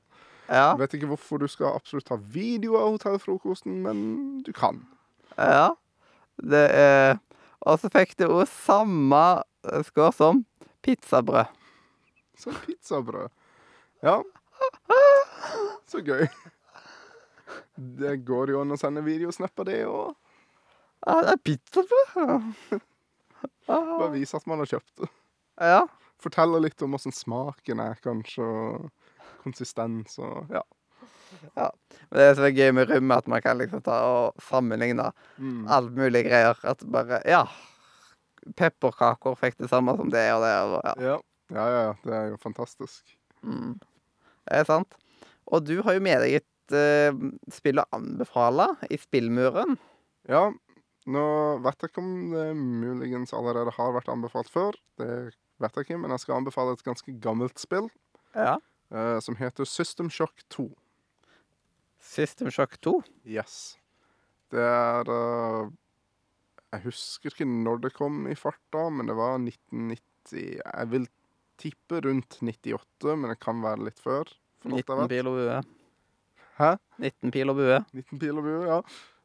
Ja. 0.49 0.73
Vet 0.80 0.95
ikke 0.97 1.10
hvorfor 1.11 1.41
du 1.41 1.47
skal 1.51 1.76
absolutt 1.76 2.07
ta 2.10 2.18
video 2.18 2.76
av 2.80 2.95
hotellfrokosten, 2.97 3.81
men 3.85 4.03
du 4.45 4.51
kan. 4.55 4.84
ja. 5.38 5.73
Det 6.41 6.64
er 6.73 7.19
Og 7.64 7.80
så 7.80 7.90
fikk 7.94 8.18
det 8.19 8.27
òg 8.31 8.44
samme 8.52 9.23
skår 9.88 10.11
som 10.15 10.41
pizzabrød. 10.84 11.52
Som 12.40 12.57
pizzabrød. 12.65 13.31
Ja. 14.03 14.18
Så 15.88 16.02
gøy. 16.03 16.27
Det 17.76 18.18
går 18.27 18.53
jo 18.53 18.61
an 18.64 18.76
å 18.76 18.80
sende 18.80 19.03
videosnap 19.06 19.64
av 19.64 19.69
det 19.69 19.80
òg. 19.88 20.14
Ja, 21.03 21.19
det 21.23 21.35
er 21.35 21.44
pizzabrød. 21.48 22.80
Bare 23.68 24.11
vise 24.14 24.40
at 24.40 24.48
man 24.49 24.64
har 24.64 24.72
kjøpt 24.76 25.03
det. 25.03 25.10
Ja. 25.64 25.84
Fortelle 26.23 26.61
litt 26.64 26.81
om 26.84 26.95
åssen 26.95 27.15
smaken 27.15 27.81
er, 27.84 27.98
kanskje, 28.03 28.44
og 28.44 28.90
konsistens 29.44 30.15
og 30.23 30.52
ja. 30.53 30.64
Men 31.55 32.19
det 32.19 32.26
er 32.30 32.35
så 32.38 32.49
gøy 32.53 32.72
med 32.77 32.89
rømme, 32.89 33.18
at 33.18 33.27
man 33.31 33.41
kan 33.41 33.57
liksom 33.57 33.81
ta 33.85 33.99
og 34.07 34.41
sammenligne 34.41 35.11
Mm. 35.39 35.68
alt 35.68 35.91
mulig 35.97 36.26
greier. 36.27 36.57
At 36.64 36.84
bare 36.91 37.22
Ja, 37.26 37.45
pepperkaker 38.60 39.35
fikk 39.39 39.57
det 39.61 39.69
samme 39.72 39.95
som 39.97 40.10
det 40.14 40.26
og 40.34 40.43
det. 40.43 40.53
Og, 40.64 40.76
ja. 40.84 40.93
Ja. 40.99 41.18
ja, 41.53 41.65
ja, 41.69 41.81
ja. 41.89 41.93
Det 42.03 42.14
er 42.18 42.27
jo 42.34 42.39
fantastisk. 42.41 43.15
Mm. 43.43 43.77
Det 43.80 44.60
er 44.60 44.68
sant. 44.68 44.97
Og 45.51 45.64
du 45.68 45.81
har 45.84 45.97
jo 45.97 46.03
med 46.03 46.22
deg 46.23 46.41
et 46.41 46.76
uh, 46.76 47.23
spill 47.51 47.81
å 47.81 47.88
anbefale 47.95 48.69
i 48.91 48.97
spillmuren. 48.99 49.77
Ja, 50.30 50.49
nå 51.05 51.23
vet 51.64 51.81
jeg 51.84 51.91
ikke 51.91 52.03
om 52.03 52.14
det 52.31 52.45
muligens 52.55 53.34
allerede 53.35 53.73
har 53.76 53.91
vært 53.95 54.11
anbefalt 54.11 54.51
før. 54.51 54.77
Det 54.99 55.10
vet 55.60 55.76
jeg 55.80 55.88
ikke, 55.89 55.99
men 55.99 56.14
jeg 56.15 56.23
skal 56.23 56.39
anbefale 56.39 56.76
et 56.77 56.85
ganske 56.85 57.18
gammelt 57.23 57.60
spill 57.61 57.89
Ja. 58.35 58.57
Uh, 58.93 59.18
som 59.23 59.35
heter 59.39 59.65
System 59.65 60.10
Shock 60.14 60.43
2. 60.53 60.68
System 62.03 62.51
Shock 62.51 62.77
2. 62.84 62.97
Yes. 63.25 63.77
Det 64.53 64.61
er 64.61 65.09
uh, 65.09 65.71
Jeg 66.73 66.85
husker 66.88 67.31
ikke 67.31 67.47
når 67.47 67.85
det 67.85 67.93
kom 67.95 68.25
i 68.30 68.35
farta, 68.38 68.89
men 68.91 69.09
det 69.09 69.15
var 69.17 69.39
1990 69.39 70.59
Jeg 70.59 70.89
vil 70.91 71.07
tippe 71.61 72.01
rundt 72.03 72.39
98, 72.41 73.15
men 73.15 73.31
det 73.31 73.39
kan 73.41 73.61
være 73.63 73.88
litt 73.88 74.01
før. 74.01 74.30
For 74.61 74.73
alt 74.73 74.84
jeg 74.84 74.99
19 74.99 75.01
vet. 75.01 75.13
pil 75.13 75.30
og 75.31 75.39
bue. 75.39 75.57
Hæ? 76.59 76.69
19 76.99 77.34
pil 77.34 77.53
og 77.53 77.59
bue. 77.59 77.80
19 77.93 78.21
pil 78.21 78.41
og 78.41 78.47
bue, 78.47 78.63
ja. 78.67 78.80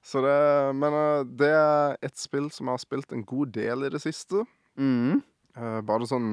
Så 0.09 0.23
det, 0.25 0.37
men 0.79 0.95
uh, 0.95 1.25
det 1.27 1.51
er 1.53 1.99
et 2.07 2.17
spill 2.17 2.53
som 2.55 2.69
jeg 2.69 2.79
har 2.79 2.85
spilt 2.85 3.13
en 3.13 3.27
god 3.27 3.53
del 3.59 3.89
i 3.89 3.93
det 3.93 4.01
siste. 4.05 4.45
Mm. 4.79 5.19
Uh, 5.59 5.81
bare 5.83 6.07
sånn 6.07 6.29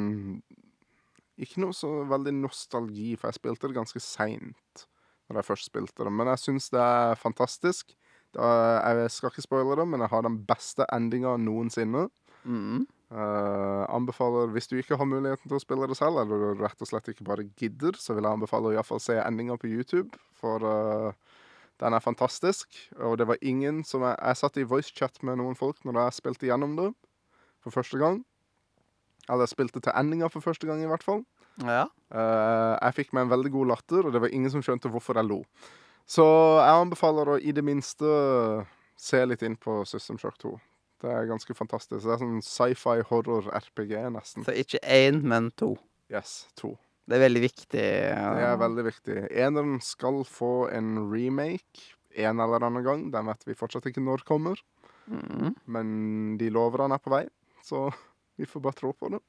Ikke 1.41 1.63
noe 1.63 1.73
så 1.73 1.89
veldig 2.07 2.35
nostalgi, 2.37 3.15
for 3.17 3.31
jeg 3.31 3.41
spilte 3.41 3.71
det 3.71 3.79
ganske 3.79 3.99
seint 4.03 4.85
når 5.29 5.39
jeg 5.39 5.49
først 5.49 5.69
spilte 5.69 6.05
det. 6.05 6.13
Men 6.13 6.31
jeg 6.33 6.43
syns 6.43 6.69
det 6.73 6.81
er 6.81 7.19
fantastisk. 7.19 7.95
Jeg 8.35 9.11
skal 9.15 9.31
ikke 9.31 9.45
spoile 9.45 9.77
det, 9.79 9.87
men 9.87 10.03
jeg 10.03 10.11
har 10.11 10.25
den 10.25 10.37
beste 10.47 10.85
endinga 10.93 11.37
noensinne. 11.39 12.09
Mm. 12.43 12.85
Uh, 13.11 13.85
anbefaler, 13.95 14.47
Hvis 14.47 14.67
du 14.67 14.75
ikke 14.77 14.97
har 14.97 15.05
muligheten 15.05 15.47
til 15.47 15.55
å 15.55 15.61
spille 15.61 15.87
det 15.87 15.97
selv, 15.97 16.17
eller 16.19 16.41
du 16.57 16.61
rett 16.63 16.81
og 16.81 16.89
slett 16.89 17.07
ikke 17.11 17.27
bare 17.27 17.45
gidder, 17.57 17.97
så 18.01 18.15
vil 18.15 18.25
jeg 18.25 18.37
anbefale 18.37 18.71
å 18.71 18.73
i 18.73 18.83
fall 18.83 18.99
se 18.99 19.15
endinga 19.21 19.57
på 19.61 19.69
YouTube, 19.69 20.17
for 20.35 20.65
uh, 20.65 21.13
den 21.79 21.93
er 21.93 22.03
fantastisk. 22.03 22.75
Og 22.97 23.17
det 23.21 23.27
var 23.29 23.41
ingen 23.41 23.83
som 23.85 24.03
Jeg, 24.03 24.17
jeg 24.19 24.41
satt 24.41 24.57
i 24.57 24.67
voicechat 24.67 25.21
med 25.23 25.37
noen 25.41 25.55
folk 25.55 25.85
når 25.85 26.01
jeg 26.01 26.19
spilte 26.19 26.49
gjennom 26.49 26.75
det 26.79 26.89
for 27.63 27.77
første 27.77 28.01
gang. 28.01 28.23
Eller 29.29 29.45
jeg 29.45 29.55
spilte 29.55 29.81
til 29.81 29.95
endinga 29.95 30.29
for 30.29 30.41
første 30.41 30.67
gang, 30.67 30.83
i 30.83 30.89
hvert 30.89 31.05
fall. 31.05 31.23
Ja. 31.63 31.85
Uh, 32.11 32.75
jeg 32.81 32.95
fikk 32.99 33.13
meg 33.15 33.25
en 33.25 33.33
veldig 33.33 33.51
god 33.53 33.71
latter, 33.73 34.05
og 34.07 34.13
det 34.15 34.21
var 34.23 34.33
ingen 34.35 34.51
som 34.53 34.63
skjønte 34.65 34.91
hvorfor 34.91 35.19
jeg 35.19 35.29
lo. 35.29 35.41
Så 36.05 36.25
jeg 36.61 36.81
anbefaler 36.83 37.31
å 37.33 37.39
i 37.41 37.53
det 37.55 37.63
minste 37.65 38.05
se 38.99 39.21
litt 39.25 39.43
inn 39.45 39.55
på 39.57 39.79
System 39.89 40.19
Shock 40.21 40.37
2. 40.43 40.53
Det 41.01 41.11
er 41.11 41.27
ganske 41.29 41.53
fantastisk. 41.57 42.05
Det 42.05 42.13
er 42.13 42.21
sånn 42.21 42.41
sci-fi 42.45 43.01
horror-RPG, 43.09 43.95
nesten. 44.13 44.45
Så 44.47 44.53
ikke 44.55 44.79
én, 44.83 45.21
men 45.27 45.49
to. 45.59 45.73
Yes, 46.13 46.45
to. 46.57 46.75
Det 47.05 47.17
er 47.17 47.25
veldig 47.27 47.41
viktig. 47.43 47.81
Det 47.81 48.45
er 48.47 48.55
veldig 48.57 48.85
viktig. 48.87 49.17
Eneren 49.29 49.75
skal 49.83 50.23
få 50.25 50.53
en 50.73 50.95
remake 51.11 51.91
en 52.15 52.39
eller 52.39 52.63
annen 52.63 52.85
gang. 52.85 53.03
Den 53.13 53.27
vet 53.29 53.43
vi 53.45 53.57
fortsatt 53.57 53.85
ikke 53.91 54.03
når 54.03 54.25
kommer, 54.27 54.61
Mm. 55.05 55.51
men 55.69 55.89
de 56.39 56.47
lover 56.49 56.81
han 56.81 56.91
er 56.95 56.97
på 56.97 57.11
vei, 57.13 57.27
så 57.61 57.91
vi 58.39 58.47
får 58.49 58.61
bare 58.65 58.73
tro 58.79 58.89
på 58.97 59.11
det. 59.13 59.19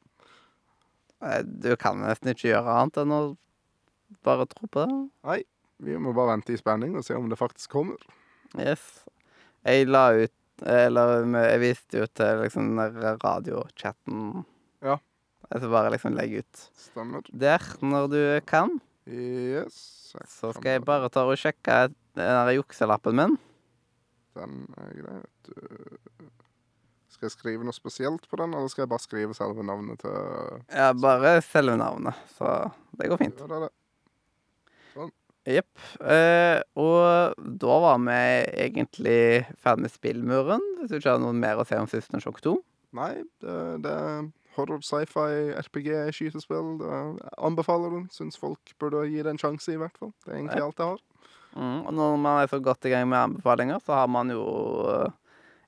Du 1.46 1.70
kan 1.80 2.00
nesten 2.04 2.32
ikke 2.34 2.50
gjøre 2.52 2.74
annet 2.80 2.98
enn 3.02 3.12
å 3.16 3.20
bare 4.26 4.46
tro 4.50 4.68
på 4.68 4.84
det. 4.84 4.96
Nei, 5.26 5.38
Vi 5.82 5.96
må 6.00 6.12
bare 6.16 6.34
vente 6.36 6.54
i 6.54 6.58
spenning 6.60 6.94
og 6.96 7.04
se 7.04 7.16
om 7.16 7.28
det 7.28 7.36
faktisk 7.40 7.70
kommer. 7.72 8.00
Yes. 8.56 9.04
Jeg 9.66 9.88
la 9.90 10.06
ut 10.16 10.32
Eller 10.64 11.26
jeg 11.50 11.60
viste 11.60 11.98
jo 12.00 12.06
til 12.16 12.38
liksom 12.40 12.78
radiochatten. 13.20 14.44
Ja. 14.80 14.94
Skal 15.50 15.68
bare 15.68 15.90
liksom 15.92 16.14
legge 16.16 16.40
ut 16.44 16.62
Stemmer. 16.80 17.26
der 17.28 17.60
når 17.84 18.06
du 18.08 18.20
kan. 18.48 18.72
Yes. 19.06 20.14
Så 20.32 20.54
skal 20.56 20.78
jeg 20.78 20.84
bare 20.88 21.10
ta 21.12 21.26
og 21.28 21.36
sjekke 21.36 21.90
den 22.16 22.24
der 22.24 22.54
jukselappen 22.56 23.18
min. 23.18 23.36
Den 24.36 24.64
er 24.80 24.94
grei, 24.96 25.18
vet 25.20 25.50
du. 25.50 25.98
Skal 27.16 27.30
jeg 27.30 27.32
skrive 27.32 27.64
noe 27.64 27.72
spesielt 27.72 28.26
på 28.28 28.36
den, 28.36 28.52
eller 28.52 28.68
skal 28.68 28.84
jeg 28.84 28.92
bare 28.92 29.00
skrive 29.06 29.34
selve 29.36 29.64
navnet 29.64 30.02
til 30.04 30.62
Ja, 30.68 30.90
bare 30.92 31.38
selve 31.46 31.78
navnet. 31.80 32.14
Så 32.36 32.50
det 33.00 33.08
går 33.08 33.22
fint. 33.24 33.40
Ja, 33.40 33.48
det 33.48 33.56
er 33.56 33.66
det. 33.66 33.72
Jepp. 35.46 35.78
Eh, 36.02 36.58
og 36.82 37.36
da 37.62 37.74
var 37.84 38.00
vi 38.02 38.16
egentlig 38.66 39.18
ferdig 39.62 39.84
med 39.84 39.92
spillmuren, 39.94 40.64
hvis 40.80 40.90
du 40.90 40.96
ikke 40.98 41.12
har 41.14 41.20
noe 41.22 41.36
mer 41.38 41.60
å 41.62 41.66
se 41.68 41.78
om 41.78 41.86
System 41.86 42.18
Shock 42.24 42.40
2. 42.42 42.56
Nei, 42.98 43.12
det, 43.44 43.54
det 43.84 43.92
er 43.94 44.24
horror, 44.56 44.80
sci-fi, 44.82 45.52
RPG, 45.62 45.90
skytespill. 46.16 46.72
Anbefaler 47.46 47.94
den. 47.94 48.08
Syns 48.10 48.40
folk 48.42 48.74
burde 48.82 49.04
gi 49.06 49.22
det 49.22 49.36
en 49.36 49.38
sjanse, 49.38 49.70
i 49.70 49.78
hvert 49.78 49.94
fall. 50.00 50.10
Det 50.24 50.32
er 50.34 50.40
egentlig 50.40 50.58
Ja. 50.64 50.66
alt 50.66 50.82
jeg 50.82 50.90
har. 50.96 51.04
Mm, 51.56 51.78
og 51.86 51.92
når 51.96 52.18
man 52.26 52.42
er 52.42 52.50
så 52.50 52.58
godt 52.60 52.84
i 52.90 52.90
gang 52.96 53.06
med 53.08 53.22
anbefalinger, 53.22 53.78
så 53.86 54.00
har 54.02 54.10
man 54.12 54.34
jo 54.34 54.42
eh, 54.96 55.14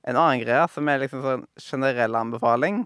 en 0.09 0.19
annen 0.19 0.41
greie 0.43 0.65
som 0.73 0.89
er 0.89 1.03
liksom 1.03 1.23
sånn 1.25 1.45
generell 1.61 2.17
anbefaling. 2.17 2.83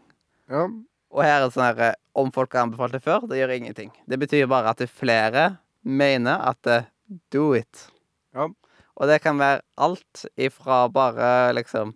Ja, 0.52 0.68
Og 1.14 1.22
her 1.24 1.38
er 1.38 1.46
det 1.46 1.54
sånn 1.56 1.64
her 1.64 1.82
eh, 1.86 2.00
Om 2.20 2.32
folk 2.36 2.52
har 2.54 2.68
anbefalt 2.68 2.94
det 2.94 3.02
før, 3.06 3.24
det 3.30 3.40
gjør 3.40 3.54
ingenting. 3.56 3.94
Det 4.06 4.20
betyr 4.22 4.50
bare 4.52 4.74
at 4.74 4.82
er 4.84 4.92
flere 4.92 5.46
mener 5.82 6.44
at 6.52 6.70
eh, 6.70 6.90
do 7.34 7.54
it. 7.58 7.88
Ja. 8.36 8.50
Og 8.94 9.10
det 9.10 9.22
kan 9.24 9.40
være 9.42 9.64
alt 9.82 10.26
ifra 10.38 10.86
bare 10.94 11.54
liksom 11.58 11.96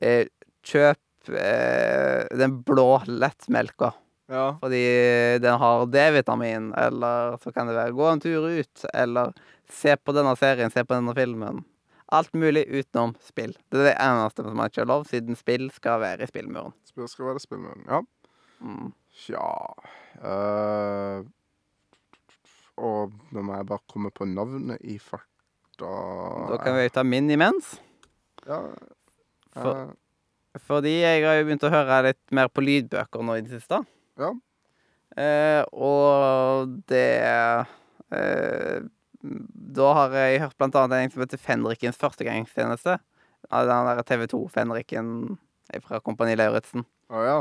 eh, 0.00 0.28
Kjøp 0.66 1.30
eh, 1.30 2.26
den 2.34 2.60
blå 2.66 3.00
lettmelka 3.06 3.92
ja. 4.26 4.58
fordi 4.60 5.38
den 5.42 5.58
har 5.60 5.86
D-vitamin, 5.86 6.74
eller 6.74 7.36
så 7.42 7.52
kan 7.52 7.66
det 7.66 7.76
være 7.76 7.94
gå 7.94 8.08
en 8.10 8.20
tur 8.20 8.48
ut, 8.48 8.84
eller 8.94 9.32
se 9.70 9.96
på 9.96 10.14
denne 10.16 10.34
serien, 10.38 10.70
se 10.70 10.84
på 10.84 10.94
denne 10.94 11.14
filmen. 11.14 11.62
Alt 12.14 12.34
mulig 12.38 12.62
utenom 12.70 13.16
spill. 13.24 13.56
Det 13.72 13.80
er 13.80 13.88
det 13.88 13.96
eneste 14.02 14.44
som 14.46 14.60
ikke 14.62 14.82
har 14.84 14.90
lov, 14.90 15.06
siden 15.10 15.38
spill 15.38 15.66
skal 15.74 15.98
være 16.04 16.26
i 16.26 16.30
spillmuren. 16.30 16.74
Spill 16.86 17.08
skal 17.10 17.32
være 17.32 17.40
i 17.42 17.46
spillmuren. 17.46 17.82
Ja. 17.88 18.02
Mm. 18.62 18.92
Tja 19.16 19.48
eh, 20.24 21.18
Og 22.80 23.12
nå 23.32 23.42
må 23.44 23.56
jeg 23.58 23.68
bare 23.68 23.84
komme 23.90 24.12
på 24.14 24.28
navnet 24.28 24.80
i 24.84 24.96
farta. 25.00 25.90
Da 26.52 26.58
kan 26.62 26.76
vi 26.78 26.88
ta 26.92 27.04
min 27.04 27.28
imens. 27.32 27.74
Ja. 28.46 28.62
For, 29.56 29.82
eh, 29.82 30.60
fordi 30.68 30.98
jeg 31.02 31.24
har 31.24 31.40
jo 31.40 31.46
begynt 31.48 31.66
å 31.68 31.72
høre 31.72 32.02
litt 32.10 32.36
mer 32.36 32.52
på 32.52 32.64
lydbøker 32.64 33.24
nå 33.24 33.38
i 33.38 33.44
det 33.44 33.58
siste. 33.58 33.82
Ja. 34.20 34.32
Uh, 35.16 35.62
og 35.72 36.72
det 36.90 37.08
eh, 38.12 38.80
Da 39.76 39.90
har 40.00 40.14
jeg 40.16 40.42
hørt 40.44 40.56
blant 40.60 40.78
annet 40.78 41.04
en 41.04 41.12
som 41.14 41.24
heter 41.24 41.40
Fenrikens 41.40 42.00
førstegangstjeneste. 42.00 42.98
Den 43.50 43.90
der 43.90 44.02
TV2 44.06 44.40
Fenriken 44.52 45.36
fra 45.84 46.00
Kompani 46.00 46.36
Lauritzen. 46.38 46.86
Oh, 47.10 47.22
ja. 47.22 47.38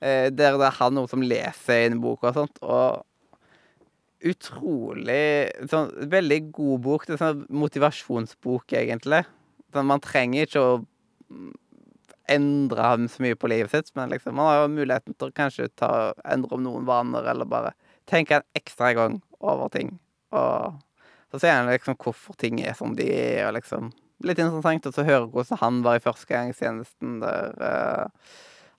Eh, 0.00 0.30
der 0.32 0.56
det 0.56 0.66
er 0.66 0.78
han 0.78 0.96
noe 0.96 1.10
som 1.10 1.22
leser 1.22 1.86
inn 1.86 2.00
bok 2.00 2.24
og 2.24 2.36
sånt, 2.38 2.60
og 2.64 3.04
utrolig 4.20 5.48
sånn 5.70 5.92
Veldig 6.12 6.40
god 6.56 6.84
bok. 6.84 7.06
Det 7.06 7.16
er 7.16 7.22
sånn 7.22 7.44
motivasjonsbok, 7.62 8.76
egentlig. 8.76 9.22
Sånn, 9.72 9.88
man 9.88 10.02
trenger 10.04 10.48
ikke 10.48 10.64
å 10.64 10.72
endre 12.30 12.84
ham 12.84 13.08
så 13.10 13.24
mye 13.24 13.38
på 13.38 13.50
livet 13.50 13.72
sitt, 13.74 13.90
men 13.98 14.12
liksom, 14.12 14.36
man 14.38 14.48
har 14.48 14.60
jo 14.62 14.74
muligheten 14.74 15.16
til 15.18 15.30
å 15.30 15.34
kanskje 15.34 15.70
ta, 15.78 16.12
endre 16.30 16.54
om 16.56 16.62
noen 16.62 16.86
vaner, 16.86 17.26
eller 17.32 17.48
bare 17.48 17.72
tenke 18.10 18.38
en 18.38 18.46
ekstra 18.58 18.92
gang 18.96 19.18
over 19.40 19.70
ting. 19.74 19.96
Og 20.36 20.78
så 21.30 21.40
ser 21.40 21.56
han 21.56 21.70
liksom 21.70 21.98
hvorfor 22.00 22.36
ting 22.38 22.60
er 22.62 22.76
som 22.78 22.94
de 22.98 23.08
er, 23.14 23.48
og 23.48 23.58
liksom 23.58 23.92
Litt 24.20 24.36
interessant 24.36 24.84
å 24.84 25.04
høre 25.06 25.30
hvordan 25.32 25.56
han 25.62 25.76
var 25.80 25.96
i 25.96 26.02
førstegangstjenesten, 26.04 27.22
der 27.22 27.54
uh, 27.56 28.34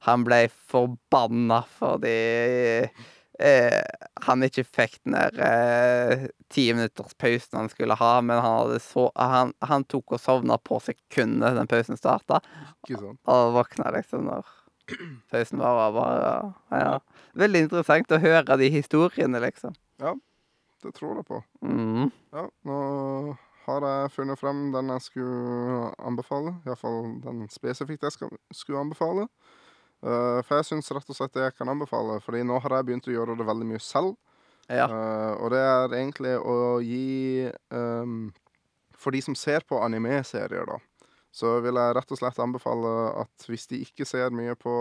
han 0.05 0.21
ble 0.25 0.43
forbanna 0.69 1.63
fordi 1.79 2.13
eh, 3.41 3.81
han 4.25 4.45
ikke 4.45 4.63
fikk 4.65 4.97
den 5.03 5.17
der 5.17 5.41
eh, 5.45 6.23
ti 6.51 6.67
minutters 6.73 7.13
pausen 7.21 7.59
han 7.59 7.69
skulle 7.69 7.97
ha, 7.99 8.13
men 8.25 8.41
han, 8.41 8.73
så, 8.81 9.07
han, 9.15 9.53
han 9.65 9.85
tok 9.89 10.17
og 10.17 10.23
sovna 10.23 10.57
på 10.57 10.79
sekundet 10.85 11.57
den 11.57 11.69
pausen 11.69 11.99
starta, 11.99 12.41
sant. 12.87 13.21
og 13.29 13.55
våkna 13.57 13.93
liksom 13.97 14.25
når 14.29 14.49
pausen 15.31 15.61
var 15.61 15.85
over. 15.85 16.51
Ja. 16.73 16.97
Veldig 17.37 17.67
interessant 17.67 18.11
å 18.11 18.21
høre 18.21 18.57
de 18.59 18.71
historiene, 18.73 19.39
liksom. 19.43 19.77
Det 20.81 20.93
tror 20.97 21.19
jeg 21.19 21.27
på. 21.27 21.39
Mm. 21.65 22.09
Ja, 22.33 22.47
nå 22.67 22.77
har 23.67 23.85
jeg 23.85 24.13
funnet 24.15 24.39
frem 24.41 24.69
den 24.73 24.89
jeg 24.95 25.05
skulle 25.05 25.91
anbefale. 26.01 26.55
Iallfall 26.65 27.17
den 27.23 27.45
spesifikt 27.53 28.07
jeg 28.07 28.15
skal, 28.17 28.31
skulle 28.55 28.81
anbefale. 28.81 29.27
Uh, 30.01 30.41
for 30.41 30.57
jeg 30.57 30.71
syns 30.71 30.89
rett 30.95 31.09
og 31.13 31.17
slett 31.17 31.33
det 31.35 31.43
jeg 31.45 31.57
kan 31.59 31.69
anbefale, 31.69 32.17
fordi 32.25 32.41
nå 32.47 32.57
har 32.63 32.79
jeg 32.79 32.87
begynt 32.87 33.09
å 33.09 33.13
gjøre 33.13 33.37
det 33.37 33.45
veldig 33.45 33.67
mye 33.69 33.81
selv. 33.85 34.15
Ja. 34.65 34.87
Uh, 34.89 35.33
og 35.43 35.51
det 35.53 35.61
er 35.61 35.97
egentlig 35.99 36.31
å 36.37 36.55
gi 36.85 37.49
um, 37.75 38.31
For 38.95 39.11
de 39.11 39.19
som 39.25 39.35
ser 39.35 39.65
på 39.67 39.79
anime-serier, 39.81 40.65
da, 40.69 40.77
så 41.33 41.55
vil 41.63 41.77
jeg 41.77 41.95
rett 41.97 42.13
og 42.13 42.19
slett 42.19 42.41
anbefale 42.41 42.91
at 43.23 43.45
hvis 43.49 43.67
de 43.71 43.81
ikke 43.85 44.05
ser 44.05 44.33
mye 44.35 44.53
på 44.59 44.73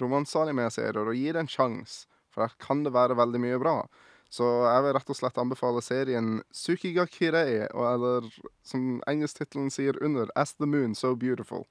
romanse-anime-serier, 0.00 1.00
og 1.04 1.16
gi 1.16 1.30
det 1.32 1.44
en 1.44 1.50
sjanse, 1.50 2.04
for 2.32 2.44
der 2.44 2.56
kan 2.60 2.82
det 2.84 2.92
være 2.94 3.16
veldig 3.20 3.40
mye 3.40 3.60
bra. 3.62 3.76
Så 4.32 4.46
jeg 4.66 4.84
vil 4.84 4.94
rett 4.96 5.10
og 5.12 5.18
slett 5.18 5.38
anbefale 5.38 5.82
serien 5.84 6.30
Sukiga 6.54 7.06
Kirei, 7.06 7.66
eller 7.70 8.26
som 8.66 8.98
engelsktittelen 9.10 9.70
sier 9.70 9.98
under, 10.02 10.30
As 10.34 10.56
the 10.58 10.66
Moon 10.66 10.96
So 10.98 11.14
Beautiful. 11.14 11.68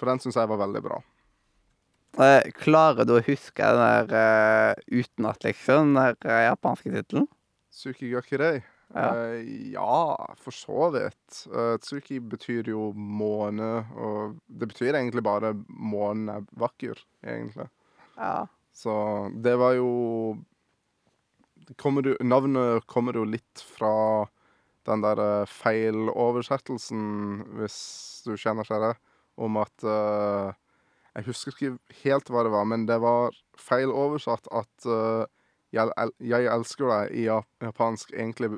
For 0.00 0.10
den 0.10 0.22
syns 0.22 0.38
jeg 0.40 0.50
var 0.50 0.62
veldig 0.64 0.82
bra. 0.84 1.00
Eh, 2.14 2.50
klarer 2.54 3.06
du 3.06 3.16
å 3.16 3.24
huske 3.26 3.70
den 3.74 3.80
der 3.82 4.12
uh, 4.14 4.82
utenat, 4.86 5.42
liksom? 5.46 5.94
Den 5.94 5.98
der 5.98 6.18
uh, 6.26 6.42
japanske 6.50 6.92
tittelen? 6.94 7.26
Sukiga 7.74 8.22
Kirei? 8.22 8.62
Ja. 8.94 9.08
Uh, 9.10 9.40
ja, 9.72 10.34
for 10.38 10.54
så 10.54 10.90
vidt. 10.94 11.40
Uh, 11.50 11.74
Tsuki 11.82 12.20
betyr 12.22 12.70
jo 12.70 12.92
måne, 12.94 13.70
og 13.98 14.36
det 14.46 14.70
betyr 14.70 14.94
egentlig 14.94 15.24
bare 15.26 15.54
månen 15.68 16.30
er 16.36 16.46
vakker, 16.62 17.02
egentlig. 17.26 17.66
Ja. 18.18 18.44
Så 18.74 18.94
det 19.42 19.56
var 19.58 19.74
jo 19.78 19.90
kommer 21.80 22.06
jo, 22.06 22.16
Navnet 22.20 22.86
kommer 22.90 23.16
jo 23.16 23.24
litt 23.28 23.62
fra 23.76 24.26
den 24.88 25.04
der 25.04 25.20
eh, 25.22 25.48
feiloversettelsen, 25.48 27.04
hvis 27.58 27.78
du 28.26 28.34
kjenner 28.36 28.68
til 28.68 28.82
det, 28.84 28.94
om 29.40 29.56
at 29.58 29.82
uh, 29.82 30.52
Jeg 31.14 31.26
husker 31.26 31.54
ikke 31.54 32.02
helt 32.04 32.28
hva 32.30 32.44
det 32.46 32.52
var, 32.54 32.66
men 32.70 32.84
det 32.86 33.00
var 33.02 33.34
feil 33.58 33.90
oversatt 33.90 34.46
at 34.54 34.86
uh, 34.86 35.24
jeg, 35.74 35.90
'Jeg 36.20 36.46
elsker 36.46 36.86
deg' 36.86 37.16
i 37.18 37.24
japansk 37.26 38.12
egentlig 38.14 38.52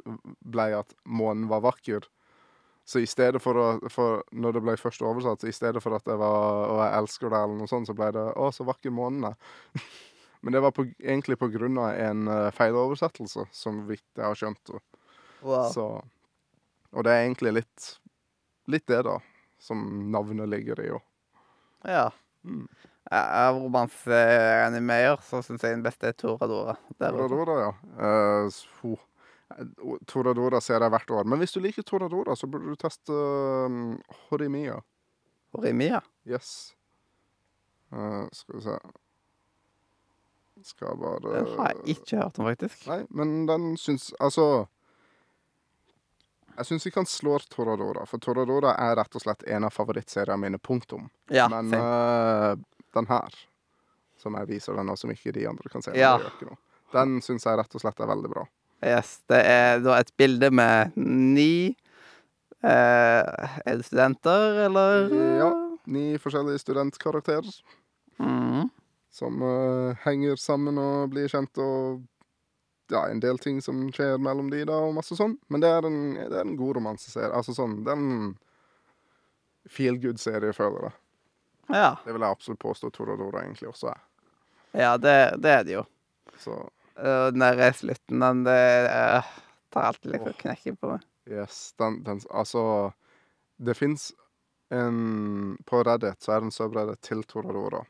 ble 0.45 0.67
at 0.77 0.93
månen 1.05 1.49
var 1.49 1.65
vakker. 1.65 2.05
Så 2.87 3.01
i 3.03 3.09
stedet 3.09 3.41
for 3.43 3.59
å 3.59 3.69
for 3.91 4.23
Når 4.33 4.53
det 4.53 4.63
ble 4.63 4.77
først 4.77 5.03
oversatt, 5.03 5.41
så 5.41 5.49
i 5.49 5.57
stedet 5.57 5.83
for 5.83 5.97
at 5.97 6.05
det 6.05 6.19
var 6.19 6.69
'Å, 6.69 6.77
jeg 6.85 6.99
elsker 7.01 7.31
deg', 7.31 7.45
eller 7.45 7.57
noe 7.57 7.73
sånt, 7.73 7.89
så 7.89 7.95
ble 7.95 8.13
det 8.13 8.27
'Å, 8.37 8.53
så 8.53 8.65
vakker 8.65 8.91
månen 8.91 9.33
er'. 9.33 9.37
Men 10.41 10.53
det 10.57 10.61
var 10.65 10.75
på, 10.77 10.87
egentlig 10.99 11.39
av 11.41 11.95
en 11.95 12.29
uh, 12.29 12.51
feiloversettelse, 12.55 13.47
som 13.53 13.87
vidt 13.89 14.07
jeg 14.17 14.27
har 14.27 14.39
skjønt. 14.39 14.75
Og, 14.75 14.83
Wow. 15.47 15.69
så, 15.71 15.83
og 16.97 17.05
det 17.07 17.13
er 17.13 17.25
egentlig 17.27 17.53
litt, 17.59 17.89
litt 18.73 18.87
det, 18.89 19.03
da, 19.07 19.19
som 19.63 19.83
navnet 20.11 20.49
ligger 20.49 20.81
i 20.83 20.89
òg. 20.97 21.03
Ja. 21.87 22.09
Mm. 22.43 22.65
Av 23.11 23.59
romanseanimeer 23.61 25.21
så 25.23 25.43
syns 25.45 25.63
jeg 25.63 25.77
den 25.77 25.85
beste 25.85 26.11
er 26.11 26.17
Toradora. 26.19 26.75
Toradora, 26.99 27.59
ja. 27.63 27.69
Uh, 28.01 28.59
ho. 28.81 28.97
Eh, 29.55 29.95
Toradora 30.11 30.59
ser 30.65 30.83
jeg 30.83 30.95
hvert 30.97 31.15
år. 31.15 31.29
Men 31.31 31.39
hvis 31.39 31.55
du 31.55 31.61
liker 31.63 31.87
Toradora, 31.87 32.35
så 32.35 32.51
burde 32.51 32.73
du 32.73 32.81
teste 32.81 33.15
um, 33.15 33.95
Horimia. 34.27 34.81
Horimia? 35.55 36.03
Yes. 36.27 36.73
Uh, 37.95 38.27
skal 38.35 38.59
vi 38.59 38.67
se 38.67 38.79
Skal 40.65 40.97
bare 40.99 41.21
Den 41.35 41.47
har 41.59 41.73
jeg 41.75 41.97
ikke 41.99 42.17
hørt 42.23 42.39
om, 42.41 42.47
faktisk. 42.49 42.87
Nei, 42.89 43.03
men 43.11 43.35
den 43.47 43.67
syns 43.79 44.09
Altså 44.21 44.67
Jeg 46.57 46.67
syns 46.71 46.87
ikke 46.89 47.03
han 47.03 47.11
slår 47.11 47.45
Toradora, 47.53 48.07
for 48.09 48.19
Toradora 48.25 48.73
er 48.81 48.95
rett 48.97 49.19
og 49.19 49.23
slett 49.27 49.45
en 49.53 49.67
av 49.69 49.75
favorittseriene 49.77 50.39
mine. 50.41 50.59
Punktum. 50.59 51.11
Ja, 51.29 51.49
men 51.53 51.69
eh, 51.77 52.55
den 52.97 53.09
her, 53.11 53.35
som 54.17 54.39
jeg 54.41 54.49
viser 54.55 54.79
den, 54.79 54.89
og 54.89 54.97
som 54.99 55.13
ikke 55.13 55.35
de 55.37 55.45
andre 55.51 55.69
kan 55.69 55.85
se, 55.85 55.93
Ja. 56.01 56.15
den 56.97 57.19
syns 57.21 57.45
jeg 57.45 57.59
rett 57.61 57.75
og 57.77 57.83
slett 57.85 58.01
er 58.01 58.09
veldig 58.09 58.31
bra. 58.33 58.47
Yes, 58.85 59.19
det 59.29 59.43
er 59.45 59.81
da 59.85 59.99
et 60.01 60.11
bilde 60.17 60.49
med 60.53 60.97
ni 60.97 61.75
eh, 62.65 63.49
Er 63.67 63.77
det 63.77 63.85
studenter, 63.89 64.63
eller? 64.67 65.13
Ja. 65.43 65.51
Ni 65.87 66.17
forskjellige 66.19 66.59
studentkarakterer. 66.65 67.53
Som 69.17 69.41
uh, 69.43 69.97
henger 70.05 70.37
sammen 70.37 70.77
og 70.81 71.15
blir 71.15 71.31
kjent, 71.33 71.57
og 71.63 72.03
ja, 72.93 73.07
en 73.09 73.23
del 73.23 73.41
ting 73.41 73.63
som 73.65 73.87
skjer 73.95 74.21
mellom 74.23 74.51
de, 74.53 74.61
da, 74.69 74.77
og 74.85 74.95
masse 74.99 75.17
sånn. 75.17 75.39
Men 75.49 75.65
det 75.65 75.71
er 75.73 75.89
en, 75.89 76.01
det 76.19 76.35
er 76.35 76.45
en 76.45 76.59
god 76.59 76.77
romanseserie. 76.79 77.33
Altså 77.33 77.57
sånn, 77.57 77.81
det 77.87 77.95
er 77.95 78.03
en 78.03 78.35
feel 79.73 79.97
good-serie, 80.03 80.53
føler 80.57 80.91
jeg. 80.91 80.97
Ja. 81.73 81.89
Det 82.05 82.13
vil 82.13 82.23
jeg 82.23 82.37
absolutt 82.37 82.63
påstå 82.63 82.93
Toradora 82.95 83.43
egentlig 83.43 83.73
også 83.73 83.91
er. 83.91 84.05
ja 84.85 84.93
det, 85.01 85.17
det 85.43 85.55
er 85.55 85.65
det 85.67 85.75
jo. 85.79 85.87
Så 86.39 86.61
Og 86.97 87.33
den 87.33 87.43
der 87.43 87.73
slutten, 87.77 88.21
den 88.21 88.45
det, 88.47 88.61
uh, 88.93 89.35
tar 89.73 89.91
alltid 89.91 90.13
litt 90.13 90.29
oh. 90.29 90.39
knekken 90.45 90.77
på 90.77 90.93
meg. 90.93 91.09
Yes, 91.27 91.73
den, 91.81 92.03
den 92.07 92.21
Altså, 92.31 92.93
det 93.57 93.75
fins 93.75 94.13
en 94.71 95.57
På 95.67 95.81
Reddit 95.83 96.23
så 96.23 96.37
er 96.37 96.41
det 96.41 96.51
en 96.51 96.55
subreddit 96.55 97.03
til 97.03 97.25
Toradora. 97.27 97.83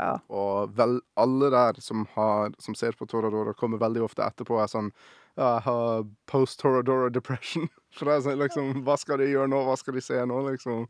Ja. 0.00 0.12
Og 0.32 0.72
vel, 0.78 0.96
alle 1.20 1.50
der 1.52 1.80
som, 1.84 2.06
har, 2.14 2.54
som 2.62 2.76
ser 2.78 2.96
på 2.96 3.04
Toradora, 3.10 3.52
kommer 3.56 3.80
veldig 3.82 4.06
ofte 4.06 4.24
etterpå 4.24 4.56
og 4.56 4.64
er 4.64 4.72
sånn 4.72 4.92
Ja, 5.36 5.58
jeg 5.58 5.64
har 5.66 6.06
post-Toradora 6.30 7.10
depression. 7.12 7.68
For 7.96 8.08
det 8.08 8.16
er 8.16 8.22
sånn 8.24 8.40
liksom 8.40 8.84
Hva 8.86 8.96
skal 9.00 9.20
de 9.20 9.28
gjøre 9.30 9.50
nå? 9.52 9.60
Hva 9.68 9.76
skal 9.78 9.98
de 9.98 10.04
se 10.04 10.22
nå, 10.24 10.40
liksom? 10.48 10.86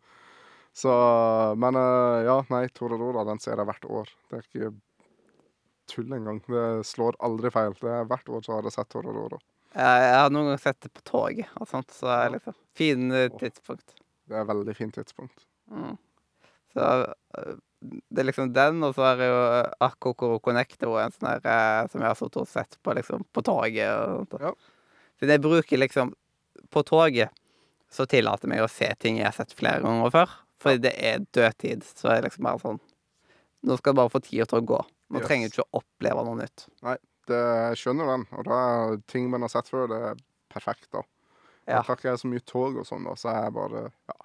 Så 0.76 0.92
Men 1.58 1.78
eh, 1.80 2.20
ja, 2.28 2.38
nei, 2.52 2.68
Toradora, 2.76 3.26
den 3.26 3.42
ser 3.42 3.58
jeg 3.58 3.68
hvert 3.70 3.88
år. 3.90 4.12
Det 4.30 4.38
er 4.38 4.46
ikke 4.46 4.72
tull 5.90 6.12
engang. 6.14 6.38
Det 6.46 6.66
slår 6.86 7.18
aldri 7.26 7.50
feil. 7.50 7.74
Det 7.80 7.90
er 7.90 8.06
Hvert 8.10 8.30
år 8.30 8.44
så 8.46 8.56
har 8.56 8.68
jeg 8.68 8.76
sett 8.76 8.92
Toradora. 8.94 9.40
Jeg, 9.70 10.12
har 10.18 10.30
noen 10.34 10.50
ganger 10.50 10.62
sett 10.62 10.78
det 10.86 10.92
på 10.94 11.02
tog. 11.06 11.42
og 11.58 11.66
sånt, 11.70 11.90
så 11.94 12.12
er 12.14 12.36
liksom 12.36 12.54
Fin 12.78 13.10
eh, 13.14 13.26
tidspunkt. 13.42 13.96
Det 14.30 14.38
er 14.38 14.46
veldig 14.46 14.76
fint 14.78 14.94
tidspunkt. 14.94 15.46
Mm. 15.70 15.98
Så 16.74 16.86
øh, 17.38 17.58
det 17.80 18.20
er 18.22 18.26
liksom 18.28 18.50
den, 18.52 18.82
og 18.84 18.94
så 18.96 19.06
er 19.08 19.16
det 19.20 19.28
jo 19.30 19.38
øh, 19.40 19.70
Akokoro 19.86 20.38
Connector 20.44 20.98
en 21.00 21.14
sånn 21.14 21.28
her 21.30 21.46
eh, 21.48 21.86
som 21.88 22.02
jeg 22.02 22.10
har 22.10 22.18
sittet 22.18 22.40
og 22.42 22.48
sett 22.50 22.76
på 22.84 22.92
liksom 22.98 23.24
på 23.32 23.42
toget 23.46 23.88
og 23.94 24.26
sånt. 24.28 24.44
Ja. 24.44 24.52
Så 25.20 25.28
jeg 25.28 25.40
bruker 25.44 25.80
liksom 25.80 26.14
På 26.72 26.82
toget 26.86 27.32
så 27.90 28.04
tillater 28.06 28.46
jeg 28.46 28.52
meg 28.52 28.62
å 28.62 28.70
se 28.70 28.86
ting 29.02 29.16
jeg 29.18 29.26
har 29.26 29.34
sett 29.34 29.52
flere 29.56 29.80
ganger 29.82 30.12
før. 30.14 30.34
Fordi 30.62 30.78
det 30.84 30.92
er 31.02 31.24
dødtid. 31.34 31.82
Så 31.88 32.06
er 32.12 32.20
det 32.20 32.28
liksom 32.28 32.44
bare 32.46 32.60
sånn 32.62 32.78
Nå 33.66 33.76
skal 33.80 33.90
jeg 33.90 33.98
bare 33.98 34.12
få 34.12 34.20
tida 34.24 34.46
til 34.46 34.60
å 34.60 34.66
gå. 34.74 34.78
Nå 35.10 35.18
Yes. 35.18 35.26
trenger 35.26 35.48
du 35.50 35.56
ikke 35.56 35.64
å 35.66 35.80
oppleve 35.80 36.22
noe 36.24 36.38
nytt. 36.38 36.68
Det, 37.28 37.40
jeg 37.40 37.80
skjønner 37.80 38.06
den, 38.12 38.22
og 38.38 38.44
da 38.46 38.60
ting 39.10 39.26
man 39.32 39.42
har 39.44 39.50
sett 39.52 39.68
før, 39.68 39.88
det 39.90 39.98
er 40.12 40.20
perfekt, 40.52 40.86
da. 40.94 41.02
Ja. 41.68 41.80
Ikke 41.82 42.08
jeg 42.12 42.18
så 42.22 42.30
mye 42.30 42.42
tog 42.46 42.78
og 42.80 42.86
sånn, 42.88 43.04
da, 43.06 43.12
så 43.20 43.34
jeg 43.34 43.52
bare 43.58 43.82
ja, 43.90 44.16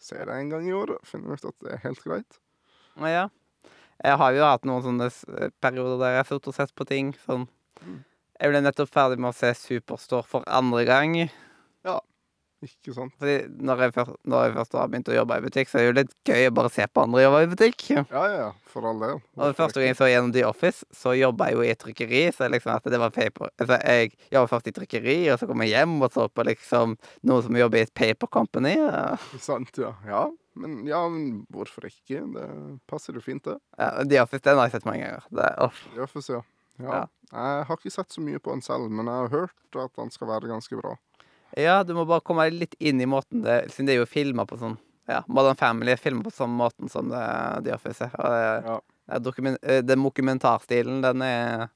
ser 0.00 0.28
det 0.28 0.36
en 0.38 0.52
gang 0.52 0.68
i 0.68 0.76
året. 0.76 1.00
Finner 1.08 1.34
ut 1.34 1.44
at 1.48 1.56
det 1.64 1.72
er 1.74 1.82
helt 1.88 2.04
greit. 2.04 2.38
Ja. 3.02 3.28
Jeg 4.04 4.18
har 4.20 4.34
jo 4.36 4.44
hatt 4.44 4.66
noen 4.68 4.84
sånne 4.84 5.08
perioder 5.62 6.00
der 6.02 6.16
jeg 6.16 6.22
har 6.22 6.28
sittet 6.28 6.50
og 6.50 6.56
sett 6.56 6.74
på 6.76 6.86
ting. 6.88 7.14
Sånn. 7.24 7.46
Mm. 7.82 8.02
Jeg 8.40 8.50
ble 8.50 8.60
nettopp 8.64 8.90
ferdig 8.92 9.20
med 9.22 9.30
å 9.30 9.36
se 9.36 9.52
Superstore 9.56 10.26
for 10.28 10.46
andre 10.50 10.82
gang. 10.88 11.16
Ikke 12.64 12.94
sant? 12.96 13.14
Fordi 13.20 13.36
når 13.60 13.82
jeg, 13.84 13.94
først, 13.96 14.18
når 14.30 14.44
jeg 14.46 14.54
først 14.58 14.76
har 14.78 14.90
begynt 14.92 15.10
å 15.12 15.16
jobbe 15.18 15.38
i 15.38 15.44
butikk, 15.44 15.70
så 15.70 15.78
er 15.78 15.84
det 15.84 15.88
jo 15.88 15.96
litt 15.98 16.14
gøy 16.30 16.48
å 16.48 16.54
bare 16.58 16.72
se 16.72 16.86
på 16.88 17.04
andre 17.04 17.24
jobbe 17.24 17.42
i 17.44 17.50
butikk. 17.52 17.86
Ja, 17.92 18.04
ja, 18.12 18.22
ja, 18.38 18.50
for 18.70 18.88
all 18.88 19.02
del. 19.02 19.18
Og 19.36 19.42
det 19.50 19.58
første 19.58 19.80
gang 19.80 19.90
jeg 19.90 19.98
så 20.00 20.10
gjennom 20.10 20.32
The 20.36 20.46
Office, 20.48 20.88
så 20.94 21.16
jobba 21.18 21.50
jeg 21.50 21.58
jo 21.58 21.64
i 21.64 21.72
et 21.72 21.82
trykkeri. 21.84 22.22
Så 22.34 22.48
liksom 22.52 22.74
at 22.76 22.88
det 22.94 23.02
var 23.02 23.12
paper 23.14 23.50
Altså, 23.52 23.78
jeg 23.82 24.14
jobba 24.32 24.52
først 24.54 24.70
i 24.70 24.76
trykkeri, 24.78 25.18
og 25.34 25.40
så 25.40 25.50
kom 25.50 25.64
jeg 25.66 25.74
hjem 25.74 25.98
og 26.00 26.14
så 26.14 26.28
på 26.32 26.46
liksom 26.48 26.96
noen 27.28 27.46
som 27.46 27.60
jobber 27.60 27.82
i 27.82 27.86
et 27.88 27.94
paper 27.94 28.32
company. 28.38 28.74
Ja, 28.80 29.14
sant, 29.48 29.76
ja. 29.80 29.92
Ja, 30.08 30.24
men, 30.54 30.80
ja, 30.86 31.02
men 31.10 31.44
hvorfor 31.52 31.88
ikke? 31.88 32.22
Det 32.34 32.48
passer 32.90 33.16
jo 33.16 33.22
fint, 33.24 33.44
det. 33.46 33.58
Ja, 33.78 33.90
The 34.06 34.22
Office 34.22 34.44
den 34.46 34.60
har 34.60 34.68
jeg 34.68 34.76
sett 34.76 34.88
mange 34.88 35.04
ganger. 35.04 35.28
Det, 35.30 35.46
er 35.48 35.62
off. 35.66 35.80
The 35.94 36.04
Office, 36.06 36.30
ja. 36.32 36.42
ja. 36.82 37.04
Jeg 37.32 37.66
har 37.68 37.80
ikke 37.80 37.90
sett 37.90 38.14
så 38.14 38.22
mye 38.22 38.40
på 38.42 38.54
den 38.54 38.62
selv, 38.62 38.86
men 38.90 39.10
jeg 39.10 39.26
har 39.26 39.32
hørt 39.34 39.80
at 39.82 39.96
den 39.98 40.14
skal 40.14 40.30
være 40.30 40.50
ganske 40.52 40.78
bra. 40.78 40.94
Ja, 41.56 41.82
du 41.86 41.92
må 41.94 42.02
bare 42.08 42.20
komme 42.26 42.46
deg 42.48 42.56
litt 42.58 42.74
inn 42.82 43.00
i 43.00 43.06
måten 43.06 43.42
det 43.44 43.70
Siden 43.70 43.86
det 43.86 43.94
er 43.94 44.00
jo 44.02 44.08
filma 44.10 44.46
på 44.48 44.58
sånn 44.58 44.76
Ja, 45.06 45.20
Modern 45.28 45.58
Family 45.60 45.92
er 45.92 46.00
filma 46.00 46.24
på 46.24 46.32
samme 46.32 46.56
måten 46.56 46.88
som 46.90 47.10
det, 47.12 47.20
The 47.66 47.74
Office 47.76 48.06
er. 48.06 48.14
Og 48.16 48.30
det, 48.32 48.44
Ja. 48.70 48.76
det 48.80 49.14
er 49.18 49.20
dokumen, 49.26 49.58
eh, 49.62 49.82
den 49.82 50.02
dokumentarstilen, 50.02 51.02
den 51.04 51.22
er 51.22 51.68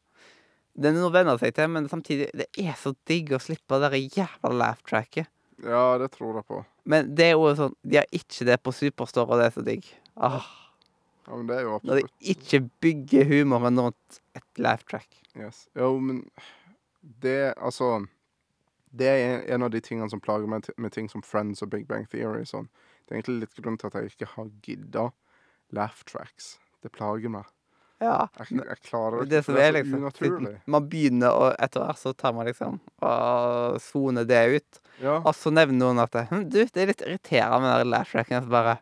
Den 0.79 0.95
er 0.97 1.01
noe 1.01 1.11
å 1.11 1.13
venne 1.13 1.39
seg 1.39 1.55
til, 1.55 1.69
men 1.69 1.89
samtidig 1.89 2.31
Det 2.33 2.47
er 2.59 2.73
så 2.75 2.95
digg 3.07 3.31
å 3.31 3.39
slippe 3.43 3.81
det 3.81 3.91
der 3.91 3.99
jævla 4.23 4.53
laugh-tracket. 4.63 5.27
Ja, 5.65 5.99
det 5.99 6.13
tror 6.13 6.37
jeg 6.39 6.47
på. 6.47 6.65
Men 6.87 7.15
det 7.15 7.27
er 7.27 7.33
jo 7.37 7.55
sånn 7.55 7.75
De 7.85 7.97
har 7.99 8.07
ikke 8.13 8.47
det 8.47 8.63
på 8.63 8.73
Superstore, 8.73 9.29
og 9.31 9.39
det 9.43 9.47
er 9.53 9.61
så 9.61 9.65
digg. 9.65 9.85
Ah, 10.17 10.45
Ja, 11.29 11.37
men 11.37 11.47
det 11.47 11.57
er 11.59 11.63
jo 11.67 11.81
når 11.85 12.01
de 12.01 12.33
ikke 12.35 12.71
bygger 12.81 13.25
humoren 13.29 13.77
rundt 13.79 14.21
et 14.35 14.43
laugh-track. 14.57 15.07
Yes. 15.37 15.67
Jo, 15.77 15.99
men 16.01 16.25
det 17.21 17.55
Altså 17.59 18.07
Det 18.91 19.09
er 19.09 19.43
en 19.55 19.67
av 19.67 19.71
de 19.75 19.81
tingene 19.85 20.09
som 20.11 20.21
plager 20.21 20.49
meg 20.51 20.69
med 20.77 20.95
ting 20.95 21.09
som 21.13 21.23
Friends 21.23 21.63
og 21.63 21.71
Big 21.75 21.87
Bang 21.89 22.09
Theory. 22.11 22.45
Sånn. 22.49 22.71
Det 23.05 23.13
er 23.15 23.21
egentlig 23.21 23.41
litt 23.45 23.61
grunnen 23.61 23.79
til 23.81 23.91
at 23.91 23.99
jeg 24.01 24.13
ikke 24.15 24.33
har 24.37 24.51
gidda 24.65 25.07
laugh 25.77 26.03
tracks. 26.09 26.57
Det 26.83 26.93
plager 26.95 27.33
meg. 27.33 27.49
Ja. 27.99 28.29
Jeg, 28.39 28.61
jeg 28.63 28.79
klarer 28.87 29.25
Det 29.27 29.33
det 29.33 29.41
som 29.45 29.57
er 29.59 29.73
det 29.73 29.81
liksom 29.81 30.05
unaturlig. 30.05 30.53
Man 30.71 30.85
begynner, 30.91 31.35
og 31.35 31.57
etter 31.59 31.83
hvert 31.83 31.99
så 31.99 32.13
tar 32.15 32.35
man 32.37 32.47
liksom 32.47 32.77
og 33.03 33.81
soner 33.83 34.29
det 34.29 34.43
ut. 34.55 34.83
Ja, 35.03 35.17
Og 35.19 35.35
så 35.35 35.51
nevner 35.55 35.79
noen 35.83 36.03
at 36.03 36.15
hm, 36.31 36.45
Du, 36.51 36.61
det 36.63 36.83
er 36.83 36.93
litt 36.93 37.03
irriterende 37.07 37.61
med 37.67 37.83
den 37.83 37.93
laugh-tracken. 37.95 38.47
Så 38.47 38.55
bare 38.55 38.79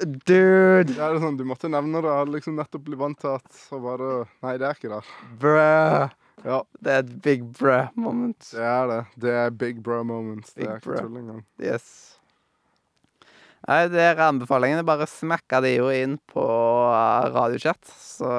Dude! 0.00 0.94
det 0.94 0.96
er 1.02 1.18
sånn, 1.20 1.36
Du 1.36 1.44
måtte 1.44 1.68
nevne 1.70 2.00
det. 2.00 2.08
Jeg 2.08 2.22
hadde 2.22 2.36
liksom 2.38 2.56
nettopp 2.56 2.86
blitt 2.86 3.00
vant 3.02 3.18
til 3.20 3.34
at 3.34 3.50
så 3.66 3.80
bare 3.82 4.10
Nei, 4.46 4.54
det 4.60 4.70
er 4.70 4.78
ikke 4.78 4.92
der. 4.94 5.10
Bruh! 5.42 6.14
Ja, 6.44 6.62
Det 6.80 6.92
er 6.92 7.02
et 7.04 7.10
big 7.22 7.42
bra 7.58 7.88
moment. 7.94 8.38
det 8.52 8.62
er 8.64 8.86
det. 8.88 9.00
Det 9.20 9.34
er 9.42 9.50
big 9.50 9.82
bro 9.82 10.02
moments. 10.04 10.54
Det 10.54 10.62
Big 10.62 10.70
er 10.70 10.78
ikke 10.80 11.02
tull 11.02 11.18
engang. 11.20 11.42
Yes. 11.60 11.88
Nei, 13.68 13.82
det 13.92 14.00
er 14.00 14.22
anbefalingene. 14.24 14.86
Bare 14.88 15.06
smekka 15.10 15.60
de 15.60 15.74
jo 15.76 15.90
inn 15.92 16.16
på 16.32 16.44
uh, 16.46 17.28
radiochat, 17.34 17.84
så 17.84 18.30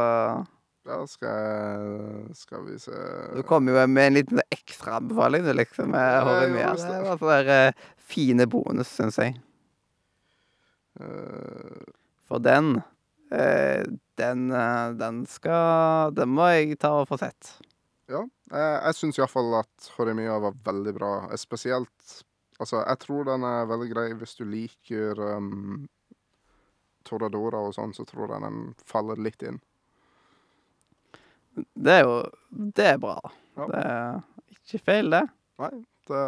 Da 0.87 0.97
skal 1.05 1.29
jeg 1.29 2.35
Skal 2.39 2.65
vi 2.65 2.79
se 2.81 2.97
Du 3.37 3.43
kommer 3.45 3.77
jo 3.77 3.85
med 3.87 4.07
en 4.09 4.17
liten 4.17 4.41
ekstra 4.49 4.97
anbefaling, 4.97 5.45
du, 5.45 5.53
liksom. 5.53 5.93
Jeg 5.93 6.25
holder 6.25 6.49
med. 6.55 6.81
Det 6.81 7.03
var 7.05 7.21
sånn 7.21 7.35
der 7.35 7.69
uh, 7.69 7.87
fine 8.11 8.49
bonus, 8.49 8.89
syns 8.97 9.21
jeg. 9.21 9.37
Eh, 10.99 11.83
For 12.27 12.41
den 12.43 12.81
eh, 13.31 13.85
den, 14.19 14.51
eh, 14.51 14.89
den 14.99 15.21
skal 15.25 16.11
Den 16.17 16.33
må 16.35 16.49
jeg 16.51 16.75
ta 16.81 16.91
og 17.01 17.07
få 17.09 17.17
sett. 17.21 17.53
Ja, 18.09 18.23
jeg, 18.51 18.95
syns 18.97 19.19
iallfall 19.19 19.53
at 19.61 19.89
Horemia 19.97 20.39
var 20.41 20.57
veldig 20.65 20.93
bra. 20.97 21.11
Spesielt 21.39 22.23
Altså, 22.61 22.77
jeg 22.85 22.99
tror 23.01 23.23
den 23.25 23.41
er 23.47 23.65
veldig 23.65 23.87
grei 23.89 24.03
hvis 24.19 24.35
du 24.37 24.43
liker 24.45 25.17
um, 25.37 25.87
Toradora 27.09 27.57
og 27.65 27.73
sånn, 27.73 27.93
så 27.97 28.05
tror 28.05 28.29
jeg 28.35 28.43
den 28.43 28.59
faller 28.85 29.17
litt 29.17 29.41
inn. 29.41 29.57
Det 31.73 31.95
er 31.95 32.03
jo 32.05 32.19
Det 32.51 32.85
er 32.91 32.99
bra. 33.01 33.15
Ja. 33.57 33.65
Det 33.71 33.81
er 33.81 34.21
ikke 34.61 34.81
feil, 34.91 35.09
det. 35.09 35.23
Nei, 35.63 35.71
det 36.11 36.21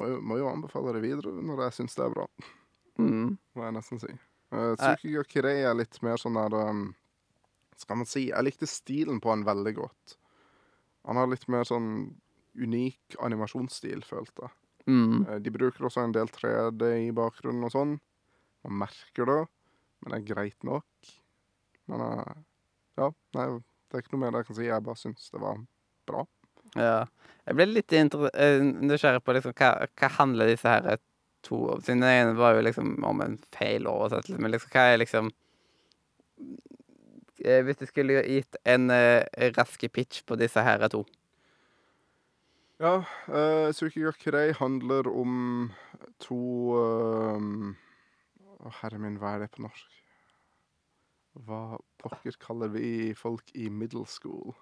må 0.00 0.08
jo, 0.08 0.16
må 0.24 0.38
jo 0.40 0.48
anbefale 0.48 0.94
det 0.96 1.02
videre 1.04 1.34
når 1.44 1.66
jeg 1.66 1.76
syns 1.82 1.98
det 1.98 2.06
er 2.06 2.14
bra, 2.16 2.26
Mm. 3.00 3.36
må 3.56 3.64
jeg 3.64 3.72
nesten 3.76 4.00
si. 4.00 4.10
Uh, 4.52 4.72
Tsukiga 4.76 5.22
Kirei 5.28 5.60
er 5.64 5.76
litt 5.76 6.00
mer 6.04 6.16
sånn 6.20 6.36
der 6.40 6.56
um, 6.56 6.82
Skal 7.80 8.00
man 8.00 8.08
si 8.08 8.26
Jeg 8.28 8.44
likte 8.44 8.68
stilen 8.68 9.20
på 9.24 9.32
han 9.32 9.46
veldig 9.46 9.74
godt. 9.78 10.16
Han 11.08 11.16
har 11.16 11.30
litt 11.30 11.46
mer 11.48 11.64
sånn 11.68 12.10
unik 12.60 13.16
animasjonsstil, 13.24 14.02
følte 14.04 14.44
jeg. 14.48 14.56
Mm. 14.90 15.16
Eh, 15.28 15.38
De 15.44 15.52
bruker 15.54 15.86
også 15.86 16.04
en 16.04 16.14
del 16.16 16.28
3D 16.32 16.90
i 17.06 17.10
bakgrunnen 17.16 17.64
og 17.68 17.72
sånn. 17.74 17.96
Man 18.66 18.78
merker 18.82 19.28
det, 19.30 19.40
men 20.02 20.12
det 20.12 20.18
er 20.20 20.28
greit 20.34 20.66
nok. 20.66 21.12
Men 21.90 22.04
eh, 22.04 22.34
ja, 23.00 23.08
nei, 23.38 23.46
det 23.88 23.96
er 23.96 24.04
ikke 24.04 24.16
noe 24.16 24.24
mer 24.26 24.40
jeg 24.40 24.50
kan 24.50 24.58
si. 24.58 24.68
Jeg 24.68 24.86
bare 24.88 25.00
syns 25.00 25.30
det 25.32 25.40
var 25.42 25.62
bra. 26.10 26.26
Ja. 26.76 26.98
Jeg 27.48 27.56
ble 27.58 27.68
litt 27.70 27.94
eh, 27.96 28.60
nysgjerrig 28.60 29.24
på 29.24 29.34
liksom, 29.38 29.56
hva, 29.58 29.70
hva 29.88 30.12
handler 30.20 30.52
disse 30.52 30.70
her 30.70 31.00
to 31.46 31.62
om. 31.72 31.80
Siden 31.80 32.04
den 32.04 32.12
ene 32.12 32.36
var 32.38 32.58
jo 32.58 32.66
liksom 32.66 32.98
om 33.06 33.22
en 33.24 33.38
feil 33.56 33.88
oversettelse, 33.88 34.42
men 34.42 34.52
liksom, 34.52 34.74
hva 34.74 34.90
er 34.92 35.00
liksom 35.00 35.30
eh, 37.44 37.62
Hvis 37.64 37.80
du 37.80 37.86
skulle 37.88 38.22
gitt 38.26 38.56
en 38.64 38.90
eh, 38.90 39.24
rask 39.56 39.84
pitch 39.92 40.24
på 40.26 40.38
disse 40.40 40.62
her 40.64 40.86
to 40.88 41.04
Ja, 42.80 43.02
uh, 43.28 43.68
Tsukiga 43.72 44.12
Kirei 44.16 44.54
handler 44.56 45.08
om 45.12 45.70
to 46.18 46.40
ehm, 46.80 47.74
Å, 48.60 48.72
herre 48.80 49.00
min, 49.00 49.18
hva 49.20 49.34
er 49.36 49.44
det 49.44 49.50
på 49.52 49.66
norsk? 49.66 50.00
Hva 51.46 51.78
pokker 52.00 52.36
kaller 52.40 52.72
vi 52.72 53.12
folk 53.16 53.52
i 53.54 53.68
middle 53.70 54.06
school? 54.08 54.56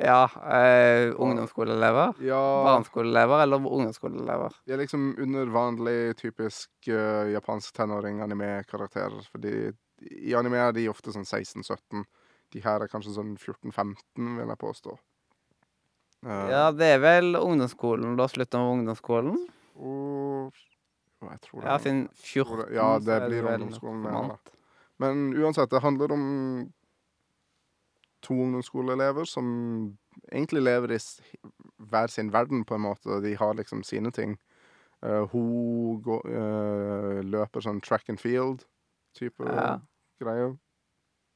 Ja, 0.00 0.30
eh, 0.58 1.12
ungdomsskoleelever? 1.16 2.14
Ja, 2.24 2.64
Barneskoleelever 2.64 3.42
eller 3.42 3.56
ungdomsskoleelever? 3.56 4.52
de 4.64 4.72
er 4.72 4.78
liksom 4.80 5.14
under 5.18 5.46
vanlig 5.46 6.16
typisk 6.16 6.70
uh, 6.88 7.28
japansk 7.30 7.74
tenåring-anime-karakterer. 7.76 9.28
Fordi 9.32 9.72
i 10.10 10.34
anime 10.38 10.60
er 10.60 10.74
de 10.76 10.88
ofte 10.90 11.14
sånn 11.14 11.26
16-17. 11.26 12.04
De 12.52 12.60
her 12.64 12.84
er 12.84 12.90
kanskje 12.90 13.14
sånn 13.16 13.36
14-15, 13.38 13.94
vil 14.38 14.52
jeg 14.52 14.60
påstå. 14.60 14.98
Uh, 16.22 16.48
Ja, 16.52 16.66
det 16.74 16.90
er 16.96 17.00
vel 17.02 17.36
ungdomsskolen, 17.38 18.16
da. 18.18 18.28
Slutten 18.30 18.60
av 18.60 18.74
ungdomsskolen? 18.76 19.38
Og 19.82 20.52
jeg 21.22 21.40
tror 21.46 21.62
det. 21.62 21.66
Ja, 21.66 21.78
siden 21.78 22.04
14 22.18 22.74
Ja, 22.74 22.88
så 22.98 23.06
det 23.06 23.18
blir 23.28 23.48
ungdomsskolen, 23.54 24.04
ja. 24.06 24.36
Men 25.02 25.32
uansett, 25.34 25.70
det 25.70 25.82
handler 25.82 26.12
om 26.14 26.24
to 28.22 28.34
ungdomsskoleelever 28.34 29.26
som 29.26 29.98
egentlig 30.30 30.62
lever 30.62 30.94
i 30.94 30.98
hver 31.90 32.06
sin 32.12 32.30
verden, 32.32 32.64
på 32.64 32.76
en 32.76 32.84
måte. 32.84 33.20
De 33.24 33.34
har 33.34 33.54
liksom 33.58 33.82
sine 33.82 34.12
ting. 34.14 34.36
Uh, 35.02 35.26
hun 35.32 36.02
går 36.02 36.28
uh, 36.30 37.22
løper 37.26 37.64
sånn 37.64 37.80
track 37.82 38.12
and 38.12 38.20
field-type 38.22 39.48
Ja. 39.48 39.80
Greier. 40.22 40.54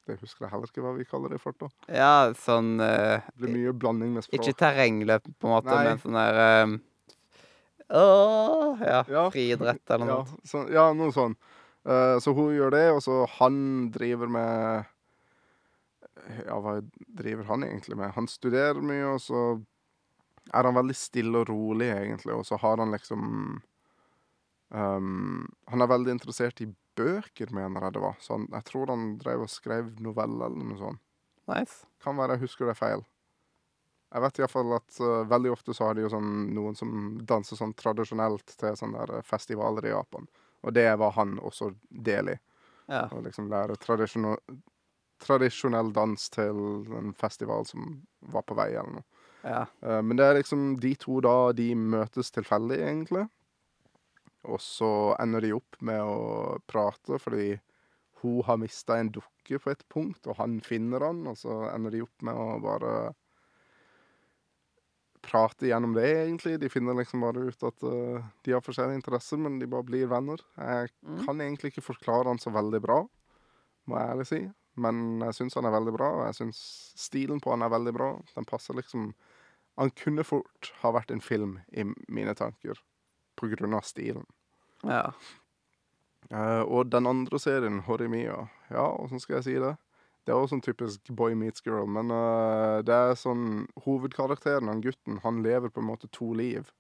Det 0.06 0.20
husker 0.20 0.46
jeg 0.46 0.52
heller 0.52 0.70
ikke 0.70 0.82
hva 0.84 0.92
vi 0.94 1.04
kaller 1.08 1.32
det 1.34 1.40
farta. 1.42 1.66
Ja, 1.90 2.30
sånn 2.38 2.76
uh, 2.78 3.18
Det 3.34 3.40
blir 3.42 3.54
mye 3.56 3.72
blanding 3.74 4.12
med 4.14 4.22
språk. 4.26 4.38
Ikke 4.38 4.54
terrengløp, 4.62 5.26
på 5.42 5.48
en 5.48 5.54
måte, 5.56 5.72
Nei. 5.74 5.84
men 5.88 6.02
sånn 6.02 6.18
der 6.18 6.38
um, 6.62 6.76
Åh, 7.88 8.82
ja, 8.82 9.00
Ja. 9.10 9.24
friidrett 9.30 9.90
eller 9.94 10.06
noe. 10.06 10.24
Ja, 10.26 10.48
så, 10.50 10.62
ja, 10.74 10.86
noe 10.94 11.14
sånn. 11.14 11.36
Uh, 11.86 12.16
så 12.22 12.34
hun 12.34 12.54
gjør 12.54 12.72
det, 12.74 12.84
og 12.96 13.02
så 13.04 13.20
han 13.38 13.58
driver 13.94 14.30
med 14.30 14.92
Ja, 16.46 16.56
hva 16.58 16.80
driver 17.18 17.44
han 17.50 17.62
egentlig 17.66 17.98
med? 17.98 18.10
Han 18.16 18.26
studerer 18.30 18.82
mye, 18.82 19.12
og 19.14 19.20
så 19.22 19.42
er 20.54 20.66
han 20.66 20.74
veldig 20.78 20.94
stille 20.98 21.42
og 21.42 21.50
rolig, 21.50 21.90
egentlig, 21.94 22.34
og 22.34 22.46
så 22.46 22.58
har 22.62 22.78
han 22.82 22.94
liksom 22.94 23.22
um, 24.70 25.46
Han 25.70 25.82
er 25.82 25.90
veldig 25.90 26.14
interessert 26.16 26.62
i 26.62 26.70
bøker, 26.96 27.52
mener 27.54 27.86
jeg 27.86 27.96
det 27.96 28.02
var. 28.02 28.16
Så 28.20 28.36
han, 28.36 28.48
jeg 28.52 28.66
tror 28.70 28.92
han 28.92 29.04
drev 29.20 29.44
og 29.46 29.52
skrev 29.52 29.92
noveller 30.02 30.48
eller 30.48 30.72
noe 30.72 30.80
sånt. 30.80 31.02
Nice. 31.46 31.84
Kan 32.02 32.18
være 32.18 32.36
jeg 32.36 32.48
husker 32.48 32.70
det 32.70 32.78
feil. 32.78 33.04
Jeg 34.14 34.22
vet 34.22 34.38
iallfall 34.40 34.76
at 34.76 34.98
uh, 35.02 35.28
veldig 35.28 35.50
ofte 35.52 35.74
så 35.74 35.88
har 35.88 35.96
de 35.96 36.02
jo 36.06 36.12
sånn 36.12 36.30
noen 36.56 36.76
som 36.78 36.90
danser 37.26 37.56
sånn 37.58 37.74
tradisjonelt 37.78 38.48
til 38.58 38.76
sånne 38.78 38.98
der 39.02 39.10
eh, 39.18 39.26
festivaler 39.26 39.88
i 39.88 39.92
Japan. 39.92 40.24
Og 40.62 40.70
det 40.74 40.98
var 40.98 41.12
han 41.18 41.30
også 41.42 41.66
del 41.90 42.28
i. 42.32 42.36
Ja. 42.90 43.04
Å 43.10 43.20
liksom 43.22 43.50
lære 43.50 43.76
tradisjonell 43.82 45.92
dans 45.94 46.30
til 46.30 46.56
en 46.96 47.14
festival 47.18 47.66
som 47.66 48.06
var 48.32 48.42
på 48.46 48.54
vei, 48.58 48.70
eller 48.74 48.92
noe. 49.00 49.06
ja. 49.42 49.66
Uh, 49.82 50.02
Men 50.06 50.16
det 50.18 50.26
er 50.26 50.34
liksom 50.40 50.60
de 50.82 50.94
to 51.02 51.14
da, 51.26 51.36
de 51.52 51.74
møtes 51.74 52.30
tilfeldig, 52.34 52.78
egentlig. 52.78 53.26
Og 54.46 54.60
så 54.62 54.88
ender 55.22 55.42
de 55.44 55.52
opp 55.56 55.78
med 55.84 56.00
å 56.02 56.58
prate, 56.70 57.18
fordi 57.22 57.56
hun 58.22 58.42
har 58.46 58.56
mista 58.60 58.96
en 58.98 59.10
dukke 59.12 59.58
på 59.62 59.70
et 59.72 59.82
punkt, 59.92 60.26
og 60.26 60.38
han 60.40 60.58
finner 60.64 61.04
han, 61.04 61.24
og 61.30 61.36
så 61.38 61.66
ender 61.72 61.92
de 61.94 62.02
opp 62.06 62.22
med 62.26 62.34
å 62.34 62.46
bare 62.64 62.92
prate 65.26 65.66
gjennom 65.66 65.94
det, 65.96 66.06
egentlig. 66.22 66.58
De 66.62 66.68
finner 66.70 66.94
liksom 66.94 67.24
bare 67.24 67.48
ut 67.48 67.64
at 67.66 67.82
uh, 67.82 68.22
de 68.46 68.54
har 68.54 68.62
forskjellige 68.62 69.00
interesser, 69.00 69.40
men 69.42 69.58
de 69.58 69.66
bare 69.70 69.86
blir 69.88 70.06
venner. 70.10 70.42
Jeg 70.56 70.92
Mm. 71.02 71.24
kan 71.26 71.40
egentlig 71.40 71.72
ikke 71.72 71.82
forklare 71.94 72.28
han 72.30 72.38
så 72.38 72.50
veldig 72.54 72.80
bra, 72.82 73.00
må 73.86 73.98
jeg 73.98 74.10
ærlig 74.14 74.26
si. 74.26 74.40
Men 74.76 75.20
jeg 75.24 75.34
syns 75.34 75.54
han 75.54 75.64
er 75.64 75.72
veldig 75.72 75.92
bra, 75.96 76.08
og 76.18 76.26
jeg 76.26 76.34
syns 76.34 76.58
stilen 76.96 77.40
på 77.40 77.50
han 77.50 77.62
er 77.62 77.70
veldig 77.72 77.94
bra. 77.94 78.10
Den 78.34 78.44
passer 78.44 78.74
liksom 78.74 79.14
Han 79.78 79.90
kunne 79.90 80.24
fort 80.24 80.72
ha 80.80 80.90
vært 80.90 81.10
en 81.10 81.20
film 81.20 81.58
i 81.68 81.82
mine 82.08 82.32
tanker, 82.34 82.78
på 83.36 83.46
grunn 83.54 83.74
av 83.74 83.82
stilen. 83.84 84.24
Ja. 84.84 85.10
Eh, 86.30 86.62
og 86.62 86.90
den 86.90 87.06
andre 87.06 87.38
serien, 87.38 87.80
Horimiya, 87.86 88.46
ja, 88.70 88.86
åssen 88.98 89.22
skal 89.22 89.38
jeg 89.38 89.46
si 89.46 89.58
det? 89.62 89.76
Det 90.26 90.34
er 90.34 90.40
også 90.40 90.56
sånn 90.56 90.64
typisk 90.66 91.12
boy 91.14 91.36
meets 91.38 91.62
girl, 91.62 91.86
men 91.86 92.10
eh, 92.10 92.80
det 92.86 92.94
er 92.94 93.18
sånn 93.18 93.68
Hovedkarakteren, 93.84 94.66
han 94.72 94.82
gutten, 94.82 95.20
han 95.22 95.44
lever 95.44 95.70
på 95.70 95.82
en 95.82 95.90
måte 95.92 96.10
to 96.10 96.32
liv. 96.34 96.72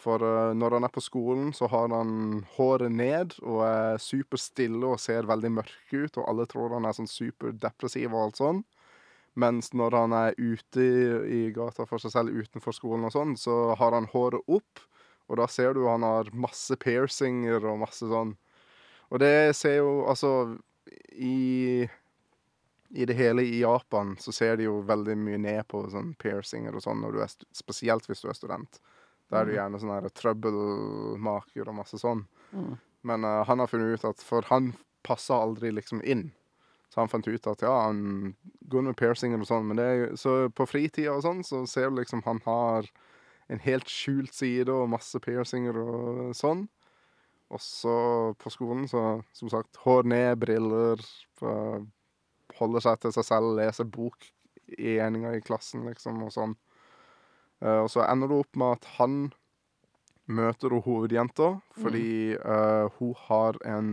For 0.00 0.20
eh, 0.24 0.52
når 0.56 0.76
han 0.76 0.84
er 0.84 0.92
på 0.92 1.02
skolen, 1.04 1.54
så 1.56 1.70
har 1.72 1.88
han 1.92 2.42
håret 2.56 2.92
ned 2.92 3.38
og 3.40 3.64
er 3.64 4.02
superstille 4.02 4.92
og 4.92 5.00
ser 5.00 5.28
veldig 5.28 5.54
mørk 5.56 5.94
ut, 5.94 6.20
og 6.20 6.28
alle 6.28 6.46
tror 6.50 6.76
han 6.76 6.88
er 6.88 6.96
sånn 6.96 7.08
superdepressiv 7.08 8.12
og 8.12 8.26
alt 8.26 8.42
sånn. 8.42 8.62
Mens 9.40 9.70
når 9.76 9.96
han 9.96 10.14
er 10.16 10.36
ute 10.36 10.84
i, 10.84 10.94
i 11.38 11.42
gata 11.54 11.86
for 11.88 12.02
seg 12.02 12.12
selv 12.12 12.34
utenfor 12.34 12.74
skolen 12.76 13.06
og 13.08 13.14
sånn, 13.14 13.36
så 13.40 13.76
har 13.78 13.96
han 13.96 14.08
håret 14.12 14.44
opp, 14.50 14.84
og 15.30 15.38
da 15.38 15.46
ser 15.50 15.74
du 15.78 15.84
han 15.86 16.02
har 16.02 16.28
masse 16.34 16.74
piercinger 16.82 17.62
og 17.70 17.78
masse 17.84 18.06
sånn. 18.10 18.34
Og 19.10 19.22
det 19.22 19.54
ser 19.58 19.78
jo 19.80 20.04
altså 20.10 20.58
I 21.14 21.86
i 22.90 23.04
det 23.06 23.14
hele 23.14 23.44
i 23.46 23.60
Japan 23.60 24.16
så 24.18 24.32
ser 24.34 24.56
de 24.58 24.64
jo 24.66 24.80
veldig 24.82 25.14
mye 25.14 25.38
ned 25.38 25.62
på 25.70 25.84
sånn 25.92 26.08
piercinger 26.18 26.74
og 26.74 26.82
sånn, 26.82 27.04
spesielt 27.54 28.08
hvis 28.10 28.24
du 28.24 28.28
er 28.28 28.34
student. 28.34 28.80
Da 29.30 29.40
er 29.40 29.44
du 29.46 29.52
Mhm. 29.52 29.58
gjerne 29.60 29.80
sånn 29.80 30.10
trøbbelmaker 30.10 31.68
og 31.68 31.74
masse 31.76 31.98
sånn. 32.02 32.24
Mm. 32.52 32.78
Men 33.04 33.24
uh, 33.24 33.44
han 33.44 33.58
har 33.62 33.66
funnet 33.70 33.94
ut 33.94 34.04
at 34.04 34.20
For 34.26 34.42
han 34.50 34.74
passa 35.04 35.34
aldri 35.38 35.70
liksom 35.70 36.02
inn. 36.02 36.32
Så 36.90 37.00
han 37.00 37.08
fant 37.08 37.28
ut 37.28 37.46
at 37.46 37.62
ja, 37.62 37.86
han 37.86 38.34
går 38.68 38.82
med 38.82 38.96
piercinger 38.96 39.38
og 39.40 39.46
sånn, 39.46 39.68
men 39.68 39.76
det 39.76 40.18
Så 40.18 40.50
på 40.50 40.66
fritida 40.66 41.14
og 41.14 41.22
sånn, 41.22 41.44
så 41.46 41.62
ser 41.68 41.90
du 41.90 42.00
liksom 42.02 42.24
han 42.24 42.40
har 42.44 42.90
en 43.50 43.62
helt 43.64 43.90
skjult 43.90 44.34
side 44.36 44.70
og 44.72 44.90
masse 44.92 45.18
piercinger 45.22 45.78
og 45.82 46.30
sånn. 46.38 46.66
Og 47.50 47.62
så 47.64 47.94
på 48.38 48.52
skolen, 48.54 48.86
så 48.86 49.20
som 49.34 49.50
sagt, 49.50 49.80
hår 49.82 50.06
ned, 50.06 50.36
briller, 50.38 51.02
holder 52.60 52.84
seg 52.84 53.00
til 53.02 53.14
seg 53.16 53.26
selv, 53.26 53.56
leser 53.58 53.88
bok 53.90 54.28
i 54.78 54.98
eninga 55.02 55.34
i 55.34 55.42
klassen, 55.42 55.82
liksom, 55.88 56.22
og 56.26 56.34
sånn. 56.34 56.54
Uh, 57.60 57.82
og 57.84 57.90
så 57.92 58.04
ender 58.06 58.30
det 58.30 58.40
opp 58.44 58.60
med 58.60 58.78
at 58.78 58.90
han 59.00 59.16
møter 60.30 60.70
hun 60.70 60.84
hovedjenta, 60.84 61.48
fordi 61.74 62.36
eh, 62.38 62.98
hun 63.00 63.14
har 63.26 63.56
en, 63.66 63.88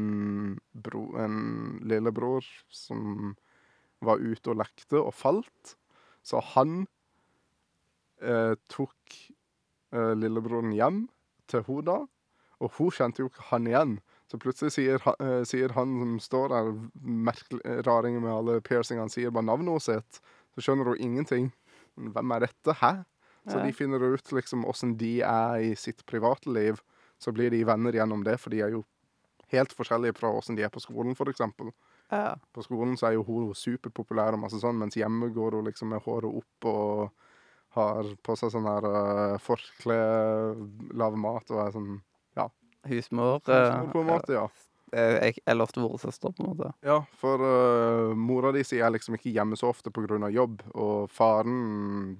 bro, 0.69 1.08
en 1.18 1.40
lillebror 1.82 2.45
som 2.69 3.32
var 4.06 4.22
ute 4.22 4.52
og 4.53 4.60
lekte 4.61 5.02
og 5.02 5.16
falt. 5.18 5.74
Så 6.22 6.38
han 6.53 6.84
uh, 8.22 8.53
tok 8.69 9.18
lillebroren 10.16 10.72
hjem 10.76 11.08
til 11.48 11.64
hun 11.64 11.84
da, 11.86 11.98
og 12.60 12.72
hun 12.78 12.90
kjente 12.92 13.20
jo 13.22 13.30
ikke 13.30 13.46
han 13.52 13.68
igjen. 13.68 14.00
Så 14.28 14.38
plutselig 14.42 14.72
sier, 14.74 15.00
han- 15.00 15.16
eh, 15.22 15.44
sier 15.46 15.72
han 15.74 16.00
som 16.00 16.20
står 16.20 16.50
der, 16.50 16.90
merkelig, 17.04 17.62
raringen 17.86 18.22
med 18.22 18.32
alle 18.34 18.62
piercingene, 18.62 19.10
sier 19.10 19.32
bare 19.32 19.46
navnet 19.46 19.68
hennes 19.68 19.84
sitt. 19.86 20.20
Så 20.56 20.62
skjønner 20.66 20.86
hun 20.86 20.98
ingenting. 21.00 21.52
Hvem 21.98 22.32
er 22.36 22.40
dette? 22.40 22.74
Hæ? 22.82 23.06
Så 23.48 23.64
de 23.64 23.72
finner 23.72 24.00
ut 24.14 24.32
liksom 24.34 24.66
åssen 24.66 24.98
de 24.98 25.22
er 25.22 25.56
i 25.62 25.74
sitt 25.76 26.06
private 26.06 26.48
liv. 26.52 26.82
Så 27.18 27.32
blir 27.32 27.50
de 27.50 27.64
venner 27.64 27.92
gjennom 27.94 28.24
det, 28.24 28.40
for 28.40 28.50
de 28.50 28.60
er 28.62 28.72
jo 28.72 28.84
helt 29.54 29.72
forskjellige 29.74 30.18
fra 30.18 30.28
åssen 30.28 30.58
de 30.58 30.64
er 30.64 30.70
på 30.70 30.82
skolen, 30.82 31.16
eksempel. 31.16 31.72
ja. 32.12 32.36
På 32.54 32.62
skolen 32.64 32.98
så 32.98 33.08
er 33.08 33.14
jo 33.14 33.24
hun 33.24 33.54
superpopulær 33.54 34.34
og 34.34 34.40
masse 34.40 34.60
sånn, 34.60 34.78
mens 34.78 34.96
hjemme 34.96 35.34
går 35.34 35.52
hun 35.56 35.66
liksom 35.66 35.88
med 35.90 36.02
håret 36.04 36.36
opp 36.36 36.66
og 36.66 37.12
har 37.78 38.14
på 38.26 38.36
seg 38.40 38.54
sånn 38.54 38.68
her 38.68 38.88
uh, 38.88 39.38
forkle, 39.42 39.98
lager 40.98 41.22
mat 41.22 41.54
og 41.54 41.62
er 41.64 41.76
sånn 41.76 41.92
ja. 42.38 42.48
Husmor. 42.88 43.40
husmor 43.46 43.94
på 43.94 44.04
en 44.04 44.10
måte, 44.12 44.38
ja. 44.38 44.48
Eller 44.96 45.28
ofte 45.28 45.42
Eller 45.52 45.68
storesøster, 45.68 46.32
på 46.32 46.44
en 46.44 46.54
måte. 46.54 46.72
Ja, 46.88 47.02
for 47.20 47.44
uh, 47.44 48.16
mora 48.16 48.54
di 48.56 48.64
sier 48.68 48.92
liksom 48.94 49.18
ikke 49.18 49.34
hjemme 49.36 49.60
så 49.60 49.72
ofte 49.74 49.92
av 50.30 50.32
jobb, 50.32 50.64
og 50.74 51.10
faren 51.12 52.18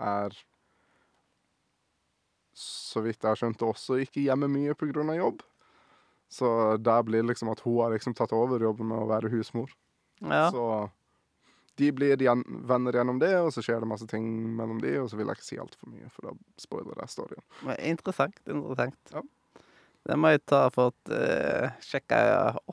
er 0.00 0.36
så 2.60 3.00
vidt 3.04 3.22
jeg 3.22 3.30
har 3.30 3.38
skjønt, 3.38 3.62
også 3.64 4.00
ikke 4.04 4.24
hjemme 4.26 4.48
mye 4.52 4.74
av 5.14 5.16
jobb. 5.16 5.44
Så 6.30 6.76
der 6.78 7.02
blir 7.02 7.24
det 7.24 7.32
liksom 7.32 7.50
at 7.50 7.62
hun 7.64 7.80
har 7.82 7.94
liksom 7.94 8.14
tatt 8.14 8.32
over 8.36 8.62
jobben 8.62 8.90
med 8.90 9.02
å 9.02 9.08
være 9.10 9.30
husmor. 9.32 9.72
Ja. 10.20 10.50
Så 10.52 10.64
de 11.80 11.90
blir 11.96 12.20
gjen 12.22 12.44
venner 12.68 12.98
gjennom 13.00 13.18
det, 13.22 13.32
og 13.40 13.50
så 13.54 13.64
skjer 13.64 13.82
det 13.82 13.88
masse 13.90 14.08
ting 14.10 14.24
mellom 14.58 14.80
de, 14.82 14.94
og 15.02 15.10
så 15.10 15.18
vil 15.18 15.30
jeg 15.30 15.40
ikke 15.40 15.48
si 15.48 15.60
altfor 15.62 15.92
mye, 15.92 16.08
for 16.14 16.28
da 16.30 16.34
spoiler 16.60 17.00
jeg 17.02 17.14
storyen. 17.14 17.44
Interessant. 17.90 18.40
interessant. 18.46 19.14
Ja. 19.14 19.22
Det 20.08 20.16
må 20.16 20.30
jeg 20.32 20.42
ta 20.48 20.62
for 20.72 20.90
å 20.90 21.12
uh, 21.12 21.72
sjekke 21.84 22.20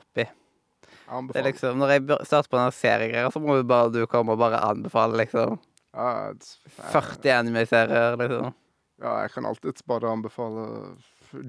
oppi. 0.00 0.24
Det 0.24 0.92
er 1.08 1.18
anbefaler. 1.18 1.48
liksom, 1.50 1.80
Når 1.80 1.92
jeg 1.94 2.04
starter 2.28 2.52
på 2.52 2.58
denne 2.60 2.76
serie, 2.76 3.26
så 3.32 3.40
må 3.44 3.58
jo 3.58 3.66
bare 3.68 3.92
du 3.92 4.00
komme 4.10 4.34
og 4.34 4.40
bare 4.40 4.60
anbefale 4.64 5.20
liksom 5.22 5.58
Ja, 5.94 6.30
et- 6.30 6.48
40 6.92 7.30
anime-serier, 7.32 8.16
liksom. 8.20 8.54
Ja, 9.00 9.12
jeg 9.22 9.32
kan 9.32 9.46
alltid 9.46 9.80
bare 9.86 10.10
anbefale 10.10 10.64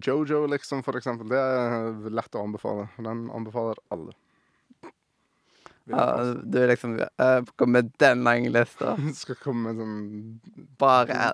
Jojo, 0.04 0.46
liksom, 0.52 0.84
for 0.84 0.98
eksempel. 1.00 1.30
Det 1.32 1.40
er 1.40 2.10
lett 2.12 2.36
å 2.36 2.44
anbefale. 2.44 2.90
Den 3.00 3.30
anbefaler 3.32 3.80
alle. 3.96 4.12
Ja, 5.90 6.34
du 6.44 6.60
liksom 6.70 6.96
uh, 7.00 7.42
Kom 7.58 7.72
med 7.74 7.92
den 8.02 8.24
lange 8.24 8.52
lista. 8.54 8.96
Skal 9.22 9.40
komme 9.42 9.74
med 9.74 9.82
sånn 9.82 10.68
Bare 10.82 11.34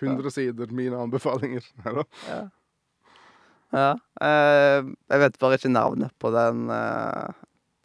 100 0.00 0.30
sider 0.30 0.66
mine 0.66 0.98
anbefalinger. 0.98 1.64
Ja. 2.28 2.42
ja. 3.74 3.90
eh, 4.26 4.86
jeg 5.10 5.20
vet 5.22 5.38
bare 5.42 5.58
ikke 5.58 5.70
navnet 5.72 6.14
på 6.22 6.30
den 6.34 6.68
eh, 6.70 7.30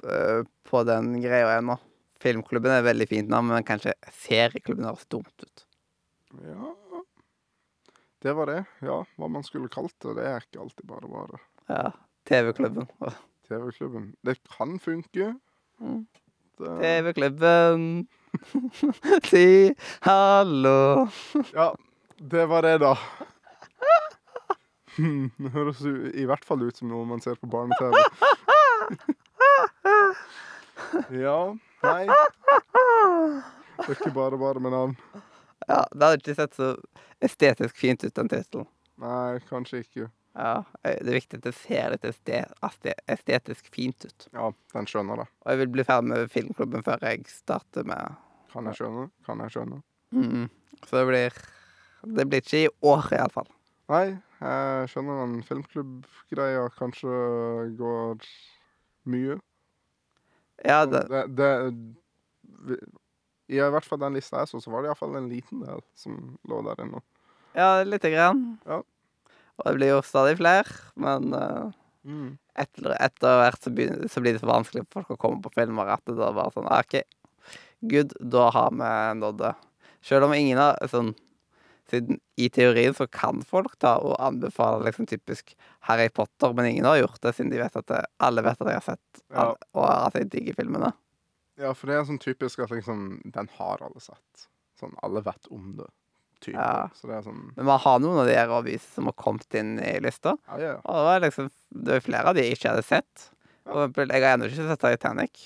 eh, 0.05 0.41
På 0.69 0.83
den 0.87 1.15
greia 1.23 1.55
ennå. 1.57 1.77
Filmklubben 2.19 2.73
er 2.73 2.81
et 2.81 2.89
veldig 2.89 3.07
fint 3.09 3.31
navn, 3.31 3.47
men 3.53 3.65
kanskje 3.67 3.95
serieklubben 4.11 4.89
høres 4.89 5.07
dumt 5.07 5.45
ut. 5.45 5.65
Ja 6.43 6.73
Det 8.21 8.33
var 8.35 8.51
det. 8.51 8.63
Ja, 8.83 8.99
hva 9.17 9.29
man 9.31 9.45
skulle 9.47 9.71
kalt 9.71 9.95
det. 10.03 10.17
Det 10.19 10.27
er 10.27 10.43
ikke 10.43 10.61
alltid 10.65 10.85
bare 10.89 11.09
bare. 11.09 11.39
Ja. 11.71 11.91
TV-klubben. 12.27 12.89
TV-klubben. 13.47 14.11
Det 14.21 14.35
kan 14.51 14.75
funke. 14.83 15.31
TV-klubben. 16.59 18.07
si 19.23 19.73
hallo. 20.01 21.07
ja, 21.53 21.75
det 22.17 22.45
var 22.45 22.61
det, 22.67 22.77
da. 22.77 22.97
Det 25.39 25.49
høres 25.53 25.79
i 25.87 26.25
hvert 26.27 26.43
fall 26.43 26.65
ut 26.67 26.75
som 26.77 26.89
noe 26.91 27.05
man 27.07 27.21
ser 27.23 27.35
på 27.39 27.47
barne-TV. 27.47 27.95
Ja, 31.13 31.53
nei 31.83 32.05
Det 32.07 33.85
er 33.85 33.91
ikke 33.93 34.11
bare 34.15 34.37
bare 34.39 34.61
med 34.63 34.71
navn. 34.73 34.93
Ja, 35.67 35.83
det 35.91 36.01
hadde 36.03 36.17
ikke 36.21 36.35
sett 36.37 36.55
så 36.57 36.69
estetisk 37.23 37.77
fint 37.77 38.03
ut, 38.03 38.13
den 38.15 38.29
tittelen. 38.31 38.67
Nei, 38.99 39.39
kanskje 39.49 39.83
ikke. 39.83 40.07
Ja, 40.39 40.63
det 40.85 41.09
er 41.11 41.17
viktig 41.17 41.39
at 41.41 41.45
det 41.49 41.51
ser 41.57 41.91
litt 41.91 42.05
estetisk 42.07 43.67
fint 43.73 44.05
ut. 44.07 44.27
Ja, 44.31 44.51
den 44.71 44.87
skjønner 44.87 45.23
det. 45.23 45.27
Og 45.43 45.51
jeg 45.51 45.59
vil 45.63 45.71
bli 45.73 45.83
ferdig 45.87 46.11
med 46.13 46.31
filmklubben 46.31 46.85
før 46.85 47.03
jeg 47.03 47.25
starter 47.27 47.87
med 47.89 48.15
Kan 48.53 48.69
jeg 48.69 48.79
skjønne? 48.79 49.09
Kan 49.27 49.43
jeg 49.43 49.55
skjønne? 49.57 49.81
mm. 50.15 50.45
Så 50.87 50.95
det 50.95 51.07
blir 51.09 51.39
Det 52.15 52.25
blir 52.29 52.39
ikke 52.39 52.61
i 52.63 52.69
år, 52.87 53.09
iallfall. 53.17 53.49
Nei, 53.91 54.05
jeg 54.39 54.89
skjønner 54.93 55.19
den 55.25 55.41
filmklubbgreia 55.43 56.69
kanskje 56.77 57.09
går 57.79 58.23
mye. 59.09 59.39
Ja, 60.63 60.85
det, 60.85 61.03
det, 61.35 61.49
det 62.69 62.79
I 63.49 63.59
hvert 63.59 63.87
fall 63.87 63.99
den 64.05 64.15
lista 64.15 64.39
jeg 64.43 64.51
så, 64.53 64.61
så 64.63 64.71
var 64.71 64.85
det 64.85 64.91
iallfall 64.93 65.17
en 65.19 65.27
liten 65.31 65.65
del 65.65 65.83
som 65.99 66.15
lå 66.47 66.61
der 66.69 66.85
inne. 66.85 67.03
ja 67.57 67.83
lite 67.83 68.13
grann. 68.13 68.45
Ja. 68.69 68.79
Og 69.59 69.65
det 69.67 69.75
blir 69.77 69.91
jo 69.93 70.01
stadig 70.05 70.37
flere, 70.39 70.79
men 70.95 71.33
uh, 71.35 71.69
Mm. 72.07 72.37
etter, 72.55 72.93
etter 72.95 73.33
hvert 73.41 73.61
så, 73.61 73.71
begynner, 73.75 74.07
så 74.07 74.21
blir 74.23 74.31
det 74.33 74.39
så 74.39 74.47
vanskelig 74.47 74.85
for 74.87 75.03
folk 75.03 75.17
å 75.17 75.17
komme 75.19 75.41
på 75.43 75.51
filmer 75.51 75.89
at 75.91 76.01
det 76.07 76.15
da 76.15 76.29
bare 76.33 76.53
sånn 76.55 76.69
OK, 76.71 77.01
good, 77.91 78.13
da 78.23 78.45
har 78.55 78.71
vi 78.71 78.91
nådd 79.19 79.41
det. 79.41 79.51
Selv 80.07 80.29
om 80.29 80.33
ingen 80.33 80.57
har 80.57 80.79
sånn 80.87 81.11
Siden 81.89 82.19
i 82.37 82.47
teorien 82.53 82.93
så 82.93 83.07
kan 83.09 83.39
folk 83.41 83.73
da 83.81 83.95
og 83.97 84.15
anbefale 84.21 84.85
liksom 84.85 85.07
typisk 85.09 85.55
Harry 85.87 86.05
Potter, 86.13 86.51
men 86.53 86.67
ingen 86.69 86.85
har 86.85 86.99
gjort 86.99 87.17
det 87.23 87.31
siden 87.33 87.49
de 87.49 87.57
vet 87.63 87.75
at 87.81 87.87
det, 87.89 88.01
alle 88.21 88.43
vet 88.45 88.61
at 88.61 88.67
jeg 88.69 88.77
har 88.77 88.85
sett 88.85 89.21
Ja. 89.33 89.39
alle, 89.41 89.57
og 89.73 89.87
at 89.89 90.13
jeg 90.19 90.29
digger 90.29 90.53
filmene. 90.59 90.91
Ja, 91.57 91.73
for 91.73 91.89
det 91.89 91.95
er 91.97 92.05
sånn 92.05 92.21
typisk 92.21 92.61
at 92.63 92.69
liksom 92.69 93.31
Den 93.33 93.49
har 93.57 93.81
alle 93.81 93.99
sett. 93.99 94.45
Sånn 94.79 94.93
alle 95.03 95.23
vet 95.25 95.49
om 95.51 95.73
det. 95.81 95.89
Typ. 96.39 96.55
Ja. 96.55 96.87
Så 96.95 97.09
det 97.09 97.17
er 97.17 97.25
sånn 97.25 97.49
Men 97.57 97.67
man 97.67 97.81
har 97.83 97.99
noen 97.99 98.21
av 98.21 98.29
de 98.29 98.35
her 98.37 98.51
avis 98.55 98.85
som 98.95 99.09
har 99.09 99.15
kommet 99.19 99.59
inn 99.59 99.75
i 99.83 99.97
lista. 100.03 100.37
Ja, 100.53 100.59
ja. 100.63 100.73
Og 100.83 100.95
det 100.95 101.05
var 101.09 101.23
liksom 101.25 101.49
Det 101.69 101.97
var 101.97 102.05
flere 102.05 102.31
av 102.31 102.37
de 102.37 102.45
jeg 102.45 102.57
ikke 102.57 102.73
hadde 102.73 102.87
sett. 102.87 103.29
For 103.69 103.83
eksempel, 103.83 104.13
jeg 104.15 104.23
har 104.25 104.37
ennå 104.37 104.49
ikke 104.49 104.67
sett 104.71 104.83
Titanic. 104.85 105.45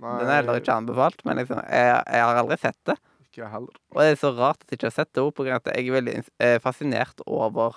Nei, 0.00 0.16
Den 0.22 0.30
er 0.30 0.38
heller 0.40 0.60
ikke 0.62 0.76
anbefalt, 0.80 1.24
men 1.28 1.42
liksom, 1.42 1.58
jeg, 1.68 1.88
jeg 1.92 2.24
har 2.24 2.38
aldri 2.40 2.56
sett 2.62 2.78
det. 2.88 2.96
Ikke 3.28 3.50
heller. 3.52 3.80
Og 3.92 4.00
det 4.00 4.06
er 4.14 4.20
så 4.22 4.30
rart 4.38 4.62
at 4.62 4.72
jeg 4.72 4.80
ikke 4.80 4.88
har 4.88 4.96
sett 4.96 5.10
det 5.12 5.24
òg, 5.26 5.42
av 5.44 5.58
at 5.58 5.68
jeg 5.74 5.90
er 5.90 5.96
veldig 5.98 6.14
eh, 6.40 6.56
fascinert 6.64 7.20
over 7.26 7.76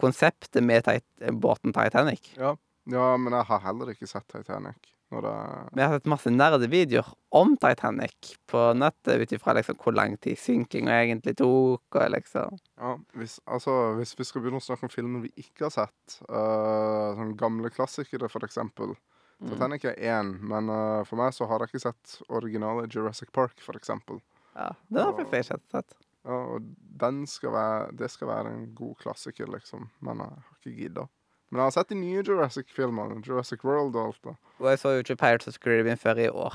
konseptet 0.00 0.64
med 0.64 0.88
tit 0.88 1.30
båten 1.44 1.76
Titanic. 1.76 2.32
Ja. 2.40 2.56
ja, 2.90 3.06
men 3.20 3.36
jeg 3.36 3.46
har 3.52 3.62
heller 3.68 3.92
ikke 3.94 4.08
sett 4.10 4.26
Titanic. 4.32 4.90
Når 5.10 5.24
det 5.26 5.34
Vi 5.74 5.82
har 5.82 5.94
sett 5.96 6.08
masse 6.10 6.30
nerdevideoer 6.30 7.08
om 7.34 7.56
Titanic 7.58 8.34
på 8.50 8.62
nettet 8.78 9.22
ut 9.22 9.32
ifra 9.34 9.54
liksom 9.58 9.78
hvor 9.82 9.94
lang 9.96 10.16
tid 10.22 10.38
synkinga 10.38 11.00
egentlig 11.02 11.36
tok, 11.40 11.82
og 11.98 12.10
liksom 12.14 12.58
Ja, 12.78 12.96
hvis, 13.18 13.38
altså, 13.46 13.76
hvis 13.98 14.14
vi 14.18 14.26
skal 14.28 14.44
begynne 14.44 14.62
å 14.62 14.64
snakke 14.64 14.86
om 14.86 14.92
filmer 14.92 15.26
vi 15.26 15.32
ikke 15.42 15.66
har 15.66 15.74
sett, 15.74 16.20
uh, 16.28 17.16
sånn 17.18 17.34
gamle 17.40 17.72
klassikere 17.74 18.30
for 18.30 18.46
eksempel 18.46 18.94
mm. 18.94 19.50
Titanic 19.50 19.88
er 19.90 19.98
én, 20.12 20.36
men 20.52 20.70
uh, 20.70 21.02
for 21.08 21.18
meg 21.22 21.34
så 21.34 21.48
har 21.50 21.64
jeg 21.64 21.72
ikke 21.74 21.86
sett 21.88 22.20
originale 22.28 22.86
Jurassic 22.86 23.32
Park, 23.34 23.58
for 23.64 23.78
eksempel. 23.78 24.22
Ja, 24.54 24.72
den 24.88 25.02
har 25.02 25.16
faktisk 25.18 25.36
jeg 25.38 25.60
ikke 25.60 25.78
sett. 25.80 25.98
Ja, 26.26 26.36
og 26.54 26.66
den 27.00 27.22
skal 27.30 27.54
være, 27.54 27.92
det 27.96 28.10
skal 28.12 28.28
være 28.28 28.52
en 28.52 28.66
god 28.76 28.98
klassiker, 29.00 29.48
liksom, 29.50 29.88
men 30.04 30.20
jeg 30.20 30.36
har 30.36 30.58
ikke 30.58 30.76
gidda. 30.76 31.06
Men 31.50 31.58
jeg 31.60 31.66
har 31.66 31.74
sett 31.74 31.88
de 31.90 31.98
nye 31.98 32.22
Jurassic-filmene, 32.22 33.22
Jurassic 33.26 33.64
World 33.66 33.96
og 33.98 34.06
alt 34.12 34.22
det. 34.28 34.36
Og 34.60 34.68
jeg 34.70 34.78
så 34.78 34.92
jo 34.94 35.02
ikke 35.02 35.16
Pirates 35.18 35.48
of 35.50 35.58
Caribbean 35.58 35.98
før 35.98 36.20
i 36.22 36.28
år. 36.30 36.54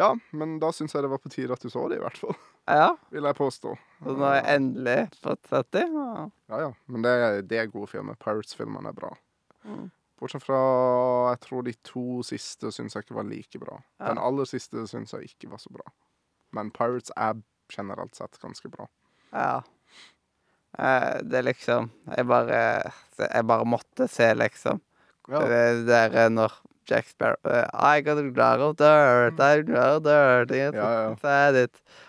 Ja, 0.00 0.14
men 0.32 0.58
da 0.62 0.70
syns 0.72 0.94
jeg 0.94 1.04
det 1.04 1.10
var 1.12 1.20
på 1.22 1.28
tide 1.30 1.52
at 1.52 1.62
du 1.62 1.68
så 1.70 1.84
det, 1.90 1.98
i 2.00 2.02
hvert 2.02 2.18
fall. 2.18 2.34
Ja, 2.70 2.90
Vil 3.10 3.26
jeg 3.26 3.34
påstå. 3.36 3.74
så 4.04 4.12
nå 4.16 4.24
har 4.24 4.36
jeg 4.40 4.56
endelig 4.56 4.98
fått 5.22 5.46
sett 5.50 5.70
dem. 5.74 5.96
og- 5.96 6.32
Ja, 6.48 6.60
ja. 6.66 6.72
Men 6.86 7.02
det, 7.02 7.48
det 7.48 7.58
er 7.58 7.66
gode 7.66 7.88
filmer. 7.90 8.14
Pirates-filmene 8.16 8.88
er 8.88 8.92
bra. 8.96 9.10
Mm. 9.64 9.90
Bortsett 10.20 10.42
fra 10.44 10.60
Jeg 11.30 11.40
tror 11.40 11.62
de 11.64 11.72
to 11.84 12.22
siste 12.22 12.70
syns 12.72 12.94
jeg 12.94 13.04
ikke 13.04 13.14
var 13.16 13.24
like 13.24 13.58
bra. 13.58 13.80
Ja. 14.00 14.08
Den 14.08 14.18
aller 14.18 14.44
siste 14.44 14.86
syns 14.88 15.12
jeg 15.12 15.30
ikke 15.30 15.50
var 15.50 15.58
så 15.58 15.70
bra. 15.72 15.84
Men 16.52 16.70
Pirates 16.70 17.10
er 17.16 17.40
generelt 17.70 18.14
sett 18.16 18.38
ganske 18.40 18.68
bra. 18.70 18.86
Ja. 19.32 19.60
Eh, 20.78 21.18
det 21.26 21.40
er 21.40 21.46
liksom 21.48 21.90
Jeg 22.16 22.26
bare 22.30 22.58
Jeg 23.18 23.46
bare 23.46 23.66
måtte 23.66 24.06
se, 24.08 24.32
liksom. 24.34 24.80
Ja. 25.30 25.42
Det 25.46 25.86
der 25.88 26.14
eh, 26.14 26.30
når 26.30 26.54
Jack 26.88 27.10
Sparrow 27.10 27.36
eh, 27.44 27.66
I 27.74 28.00
got 28.00 28.18
a 28.18 28.22
lot 28.22 28.60
of 28.60 28.76
dirt, 28.76 29.40
I 29.40 29.62
got 29.62 30.06
a 30.06 30.44
dirt 30.44 30.74
Ja, 30.74 31.14
ja. 31.14 31.66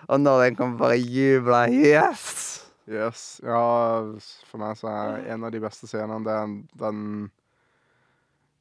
Og 0.07 0.19
når 0.21 0.43
den 0.43 0.55
kommer, 0.55 0.77
bare 0.77 0.97
jubla 0.97 1.67
Yes! 1.69 2.67
Yes. 2.89 3.39
Ja, 3.43 4.01
for 4.49 4.59
meg 4.59 4.77
så 4.77 4.89
er 4.89 5.29
en 5.31 5.45
av 5.45 5.53
de 5.53 5.61
beste 5.61 5.87
scenene 5.87 6.21
er 6.29 6.57
den 6.81 7.29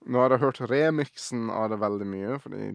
Nå 0.06 0.20
har 0.22 0.32
jeg 0.32 0.40
hørt 0.40 0.60
remixen 0.70 1.50
av 1.52 1.68
det 1.70 1.76
veldig 1.80 2.06
mye, 2.08 2.36
fordi 2.40 2.70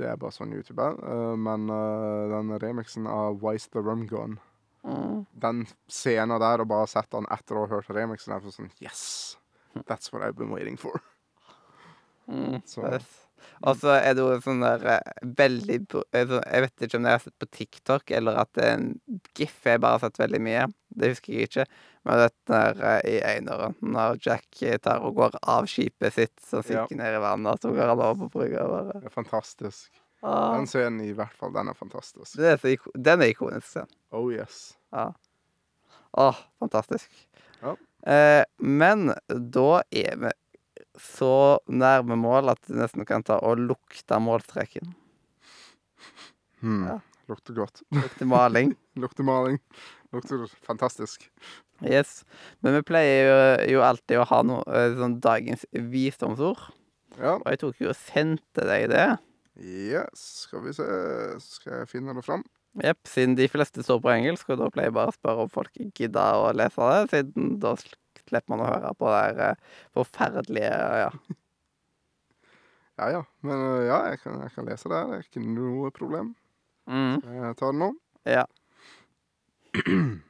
det 0.00 0.06
er 0.08 0.16
bare 0.16 0.32
sånn 0.32 0.54
YouTube 0.56 0.80
er. 0.80 0.94
men 1.36 1.66
den 1.68 2.54
remixen 2.62 3.04
av 3.04 3.42
Wise 3.44 3.68
the 3.68 3.82
Rum 3.84 4.06
Gun 4.08 4.38
Mm. 4.86 5.24
Den 5.42 5.64
scenen 5.90 6.40
der, 6.40 6.62
og 6.62 6.70
bare 6.70 6.88
sett 6.88 7.10
den 7.12 7.28
etter 7.32 7.58
å 7.58 7.66
ha 7.66 7.74
hørt 7.76 7.90
remixen, 7.92 8.32
er 8.36 8.44
sånn 8.48 8.72
Yes! 8.80 9.36
That's 9.86 10.12
what 10.12 10.22
I've 10.22 10.36
been 10.38 10.50
waiting 10.50 10.76
for. 10.80 11.02
Mm. 12.30 12.60
Så-. 12.66 13.00
Og 13.66 13.76
så 13.80 13.94
er 13.98 14.14
det 14.16 14.22
jo 14.24 14.36
sånn 14.44 14.62
der 14.62 14.82
eh, 14.96 15.12
veldig 15.36 15.76
eh, 16.16 16.34
Jeg 16.38 16.64
vet 16.64 16.84
ikke 16.86 16.98
om 16.98 17.06
det 17.06 17.12
jeg 17.12 17.18
har 17.18 17.24
sett 17.24 17.40
på 17.42 17.48
TikTok, 17.56 18.12
eller 18.16 18.40
at 18.42 18.50
det 18.56 18.66
er 18.66 18.74
en 18.78 18.90
gif 19.36 19.56
jeg 19.66 19.82
bare 19.82 19.98
har 19.98 20.04
sett 20.04 20.20
veldig 20.20 20.40
mye. 20.44 20.66
Det 21.00 21.12
husker 21.12 21.34
jeg 21.36 21.50
ikke. 21.50 21.66
Men 22.08 22.22
dette 22.24 22.52
der 22.52 22.84
eh, 22.90 23.00
i 23.14 23.16
Einaren, 23.34 23.76
når 23.84 24.20
Jack 24.26 24.62
eh, 24.64 24.78
tar 24.82 25.04
og 25.06 25.16
går 25.20 25.40
av 25.42 25.68
skipet 25.70 26.16
sitt 26.16 26.36
Ja. 26.52 26.62
synker 26.64 27.00
ned 27.00 27.18
i 27.18 27.24
vannet, 27.24 27.52
og 27.56 27.64
så 27.64 27.74
går 27.76 27.92
han 27.94 28.04
over 28.04 28.22
på 28.24 28.30
brygga 28.38 29.10
fantastisk. 29.12 29.90
Ah. 30.22 30.56
Den 30.56 30.68
scenen 30.70 31.00
i 31.04 31.12
hvert 31.16 31.34
fall, 31.38 31.52
den 31.54 31.70
er 31.72 31.78
fantastisk. 31.78 32.36
det 32.36 32.54
er 32.54 32.60
så 32.62 32.94
Den 32.94 33.22
er 33.24 33.32
ikonisk, 33.32 33.66
scenen. 33.68 33.92
Oh 34.10 34.30
yes. 34.32 34.76
Ja. 34.92 35.10
Åh, 36.18 36.36
fantastisk. 36.58 37.10
Ja. 37.60 37.76
Eh, 38.06 38.44
men 38.58 39.12
da 39.28 39.82
er 39.90 40.16
vi 40.16 40.32
så 41.00 41.60
nærme 41.68 42.16
mål 42.18 42.52
at 42.52 42.64
vi 42.68 42.78
nesten 42.80 43.06
kan 43.08 43.22
ta 43.24 43.38
og 43.46 43.60
lukte 43.60 44.18
målstreken. 44.20 44.94
Hmm. 46.60 46.84
Ja. 46.88 46.98
Lukter 47.30 47.54
godt. 47.54 47.82
Lukter 47.94 48.26
maling. 48.26 48.74
Lukter 49.00 49.22
maling. 49.24 49.60
Lukter 50.12 50.48
fantastisk. 50.66 51.28
Yes. 51.80 52.24
Men 52.60 52.74
vi 52.74 52.82
pleier 52.88 53.28
jo, 53.28 53.36
jo 53.76 53.84
alltid 53.86 54.18
å 54.18 54.26
ha 54.32 54.40
noe 54.44 54.64
eh, 54.66 54.96
sånn 54.98 55.20
dagens 55.22 55.62
visdomsord. 55.70 56.64
Ja. 57.20 57.36
Og 57.36 57.46
jeg 57.46 57.60
tok 57.62 57.84
jo 57.84 57.92
og 57.92 57.98
sendte 57.98 58.66
deg 58.66 58.88
det. 58.90 59.06
Yes. 59.58 60.44
Skal 60.46 60.62
vi 60.64 60.72
se 60.72 60.86
Skal 61.42 61.80
jeg 61.80 61.88
finne 61.90 62.14
det 62.16 62.24
fram? 62.24 62.44
Jepp. 62.84 63.02
Siden 63.10 63.34
de 63.34 63.48
fleste 63.50 63.82
står 63.82 63.98
på 64.04 64.12
engelsk, 64.12 64.48
og 64.52 64.60
da 64.60 64.70
pleier 64.70 64.90
jeg 64.90 64.94
bare 64.94 65.10
å 65.10 65.16
spørre 65.16 65.44
om 65.46 65.50
folk 65.50 65.74
gidder 65.98 66.38
å 66.38 66.52
lese 66.54 66.86
det, 66.86 67.00
siden 67.10 67.56
da 67.62 67.74
slipper 67.80 68.46
man 68.52 68.62
å 68.62 68.68
høre 68.68 68.92
på 68.94 69.10
det 69.10 69.22
der 69.26 69.42
eh, 69.50 69.78
forferdelige 69.96 70.74
Ja. 71.04 71.10
Ja 73.00 73.06
ja. 73.10 73.22
Men 73.40 73.56
øh, 73.64 73.86
ja, 73.88 73.98
jeg 74.12 74.18
kan, 74.20 74.40
jeg 74.44 74.52
kan 74.52 74.66
lese 74.68 74.88
det. 74.92 74.98
Det 75.08 75.14
er 75.16 75.22
ikke 75.24 75.40
noe 75.40 75.90
problem. 75.90 76.34
Mm. 76.84 77.22
Jeg 77.24 77.56
ta 77.56 77.70
det 77.70 77.78
nå. 77.80 77.94
Ja. 78.28 78.44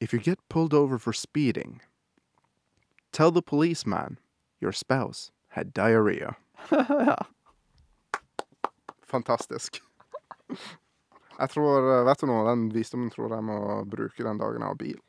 If 0.00 0.14
you 0.14 0.18
get 0.18 0.38
pulled 0.48 0.72
over 0.72 0.98
for 0.98 1.12
speeding, 1.12 1.82
tell 3.12 3.30
the 3.30 3.42
policeman 3.42 4.18
your 4.60 4.72
spouse 4.72 5.30
had 5.48 5.74
diarrhea. 5.74 6.36
ja. 7.10 7.18
Fantastisk. 9.06 9.82
Jeg 11.36 11.52
tror, 11.52 11.84
eh, 11.84 12.04
vet 12.08 12.22
du 12.22 12.28
noe, 12.30 12.46
den 12.48 12.68
visdommen 12.74 13.12
tror 13.12 13.34
jeg 13.36 13.44
må 13.44 13.58
bruke 13.90 14.24
den 14.24 14.40
dagen 14.40 14.64
jeg 14.64 14.72
har 14.72 14.80
bil. 14.80 15.02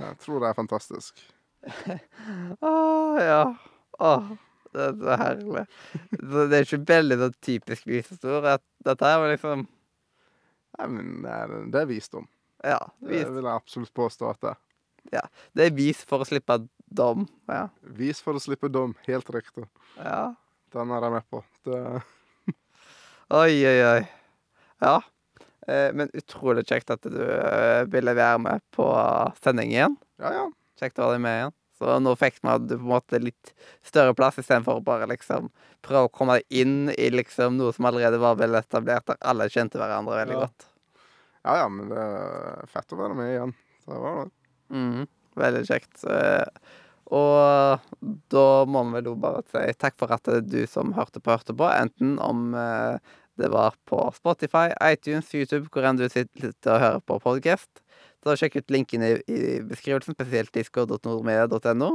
Jeg 0.00 0.16
tror 0.22 0.42
det 0.42 0.50
er 0.50 0.58
fantastisk. 0.58 1.24
Åh, 2.70 3.18
ja. 3.20 3.42
Åh, 3.98 4.30
det 4.72 4.86
er 4.86 4.96
så 5.00 5.16
herlig. 5.24 5.64
Det 6.14 6.46
er 6.46 6.66
ikke 6.66 6.82
veldig 6.92 7.18
sånn 7.24 7.38
typisk 7.42 7.88
visdomsord. 7.90 8.66
Dette 8.86 9.12
her 9.12 9.22
var 9.22 9.34
liksom 9.34 9.66
Nei, 10.78 10.86
men 10.86 11.08
det 11.24 11.30
er, 11.34 11.54
det 11.74 11.80
er 11.80 11.88
visdom. 11.90 12.28
Ja. 12.62 12.78
Det 13.02 13.24
vil 13.26 13.42
jeg 13.42 13.52
absolutt 13.52 13.92
påstå 13.96 14.28
at 14.30 14.38
det 14.44 14.52
er. 15.18 15.26
det 15.58 15.64
er 15.66 15.74
vis 15.76 16.04
for 16.06 16.22
å 16.22 16.28
slippe 16.28 16.60
dom. 16.90 17.26
Ja. 17.50 17.68
Vis 17.96 18.20
for 18.24 18.34
å 18.38 18.42
slippe 18.42 18.68
dom. 18.72 18.94
Helt 19.06 19.30
riktig. 19.34 19.66
ja. 19.96 20.34
Den 20.70 20.90
er 20.94 21.02
jeg 21.02 21.10
med 21.16 21.24
på. 21.30 21.40
Det 21.66 21.78
Oi, 23.40 23.54
oi, 23.66 23.78
oi. 23.86 24.02
Ja. 24.82 25.00
Eh, 25.66 25.90
men 25.94 26.10
utrolig 26.14 26.62
kjekt 26.68 26.90
at 26.94 27.02
du 27.06 27.16
eh, 27.22 27.84
ville 27.90 28.14
være 28.14 28.38
med 28.42 28.62
på 28.74 28.86
sending 29.42 29.72
igjen. 29.74 29.96
Ja, 30.22 30.30
ja. 30.34 30.44
Kjekt 30.80 30.98
å 31.02 31.08
ha 31.08 31.16
deg 31.16 31.22
med 31.24 31.36
igjen. 31.40 31.56
Så 31.80 31.94
nå 32.04 32.12
fikk 32.20 32.38
vi 32.44 32.54
du 32.68 32.74
på 32.76 32.82
en 32.84 32.90
måte 32.92 33.18
litt 33.22 33.52
større 33.86 34.14
plass, 34.14 34.38
istedenfor 34.42 34.78
å 34.78 34.84
bare 34.84 35.06
liksom 35.10 35.48
prøve 35.82 36.06
å 36.10 36.12
komme 36.12 36.38
deg 36.38 36.60
inn 36.62 36.90
i 36.92 37.06
liksom 37.14 37.56
noe 37.56 37.72
som 37.72 37.86
allerede 37.88 38.18
var 38.20 38.36
vel 38.38 38.54
etablert, 38.58 39.06
der 39.08 39.16
alle 39.32 39.46
kjente 39.50 39.80
hverandre 39.80 40.18
veldig 40.22 40.36
Ja. 40.36 40.42
godt. 40.44 40.66
Ja, 41.40 41.54
ja, 41.62 41.68
men 41.72 41.88
det 41.88 41.96
er 41.98 42.66
fett 42.68 42.92
å 42.92 42.98
være 43.00 43.16
med 43.16 43.30
igjen. 43.32 43.54
Det 43.88 43.96
var 44.06 44.18
det. 44.26 44.30
Mhm. 44.76 45.06
Veldig 45.40 45.64
kjekt. 45.68 46.04
Eh, 46.04 46.46
Og 47.10 47.80
da 48.30 48.42
må 48.70 48.84
vi 48.86 49.00
vel 49.00 49.16
bare 49.18 49.42
si 49.50 49.72
takk 49.82 49.96
for 49.98 50.12
at 50.14 50.28
du 50.46 50.60
som 50.70 50.92
hørte 50.94 51.18
på, 51.18 51.32
hørte 51.34 51.56
på. 51.58 51.66
Enten 51.66 52.18
om 52.22 52.52
eh, 52.54 53.00
det 53.40 53.48
var 53.50 53.74
på 53.90 53.98
Spotify, 54.14 54.68
iTunes, 54.84 55.32
YouTube, 55.34 55.66
hvor 55.72 55.88
enn 55.88 55.98
du 55.98 56.06
sitter 56.06 56.52
og 56.70 56.84
hører 56.84 57.02
på 57.02 57.18
podcast. 57.24 57.82
Så 58.22 58.36
sjekk 58.38 58.60
ut 58.60 58.70
linken 58.70 59.02
i, 59.02 59.14
beskrivelsen, 59.66 60.14
spesielt 60.14 60.52
disco.nordmedia.no. 60.54 61.90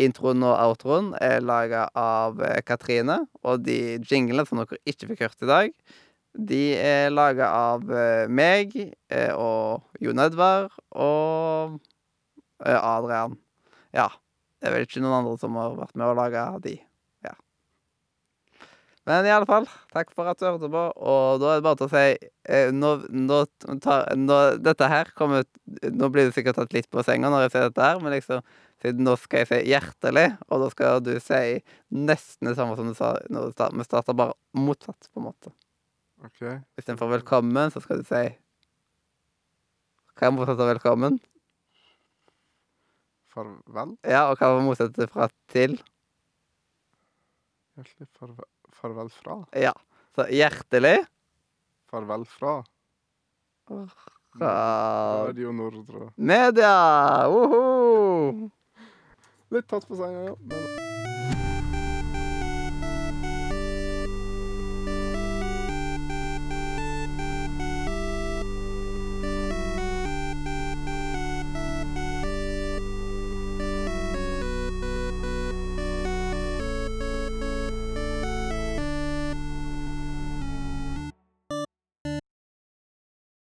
Introen 0.00 0.44
og 0.44 0.56
outroen 0.58 1.12
er 1.20 1.40
laga 1.44 1.86
av 1.96 2.40
eh, 2.44 2.60
Katrine, 2.66 3.22
og 3.40 3.64
de 3.64 3.96
jinglene 4.10 4.44
som 4.48 4.60
dere 4.60 4.80
ikke 4.88 5.08
fikk 5.12 5.24
hørt 5.24 5.46
i 5.46 5.50
dag, 5.54 5.72
de 6.36 6.64
er 6.78 7.08
laga 7.10 7.48
av 7.72 7.88
meg 8.30 8.76
og 9.34 9.80
Jon 9.98 10.20
Edvard 10.22 10.68
og 10.94 11.80
Adrian. 12.60 13.38
Ja. 13.96 14.10
Det 14.60 14.68
er 14.68 14.76
vel 14.76 14.84
ikke 14.84 15.00
noen 15.00 15.22
andre 15.22 15.38
som 15.40 15.56
har 15.56 15.76
vært 15.78 15.96
med 15.96 16.10
å 16.10 16.16
lage 16.18 16.40
de. 16.66 16.74
Ja. 17.24 17.32
Men 19.08 19.24
i 19.24 19.32
alle 19.32 19.48
fall, 19.48 19.68
takk 19.94 20.10
for 20.12 20.28
at 20.28 20.40
du 20.40 20.44
hørte 20.44 20.68
på, 20.68 20.82
og 20.92 21.40
da 21.40 21.54
er 21.54 21.62
det 21.62 21.64
bare 21.64 21.78
til 21.80 21.88
å 21.88 21.92
si 21.94 22.02
eh, 22.52 22.72
nå, 22.76 22.90
nå, 23.08 23.38
tar, 23.80 24.10
nå, 24.20 24.40
Dette 24.60 24.90
her 24.92 25.08
kommer 25.16 25.46
Nå 25.88 26.10
blir 26.12 26.28
du 26.28 26.36
sikkert 26.36 26.60
tatt 26.60 26.76
litt 26.76 26.90
på 26.92 27.04
senga 27.06 27.32
når 27.32 27.46
jeg 27.46 27.54
sier 27.54 27.66
dette 27.70 27.86
her, 27.88 28.02
men 28.04 28.12
liksom 28.12 28.44
siden 28.80 29.04
nå 29.04 29.16
skal 29.20 29.42
jeg 29.42 29.48
si 29.50 29.72
hjertelig, 29.72 30.26
og 30.48 30.62
da 30.62 30.68
skal 30.72 31.02
du 31.04 31.10
si 31.20 31.40
nesten 31.92 32.48
det 32.48 32.54
samme 32.56 32.76
som 32.78 32.88
du 32.88 32.94
sa 32.96 33.14
når 33.28 33.50
du 33.50 33.56
starta. 33.56 33.76
Vi 33.76 33.88
starter 33.88 34.16
bare 34.16 34.36
motsatt, 34.56 35.08
på 35.12 35.20
en 35.20 35.26
måte. 35.28 35.52
OK. 36.24 36.40
Istedenfor 36.80 37.12
velkommen, 37.12 37.72
så 37.72 37.80
skal 37.84 38.00
du 38.00 38.08
si 38.08 38.24
Hva 40.16 40.28
er 40.28 40.36
motsatt 40.36 40.60
av 40.60 40.72
velkommen? 40.74 41.20
Farvel? 43.30 43.94
Ja, 44.08 44.24
og 44.30 44.40
hva 44.40 44.50
var 44.56 44.64
motsatt 44.66 44.98
fra 45.12 45.28
til? 45.52 45.76
Hjertelig 47.78 48.08
farvel, 48.18 48.48
farvel 48.80 49.10
fra? 49.14 49.38
Ja. 49.56 49.72
Så 50.18 50.26
hjertelig 50.34 50.98
Farvel 51.90 52.26
fra? 52.28 52.60
fra 53.70 54.52
Radio 55.26 55.52
Nordre. 55.54 56.10
media! 56.16 56.74
Woho! 57.30 58.50
Litt 59.50 59.66
tatt 59.70 59.86
på 59.86 59.98
senga, 59.98 60.30
ja. 60.30 60.34
Men 60.50 60.89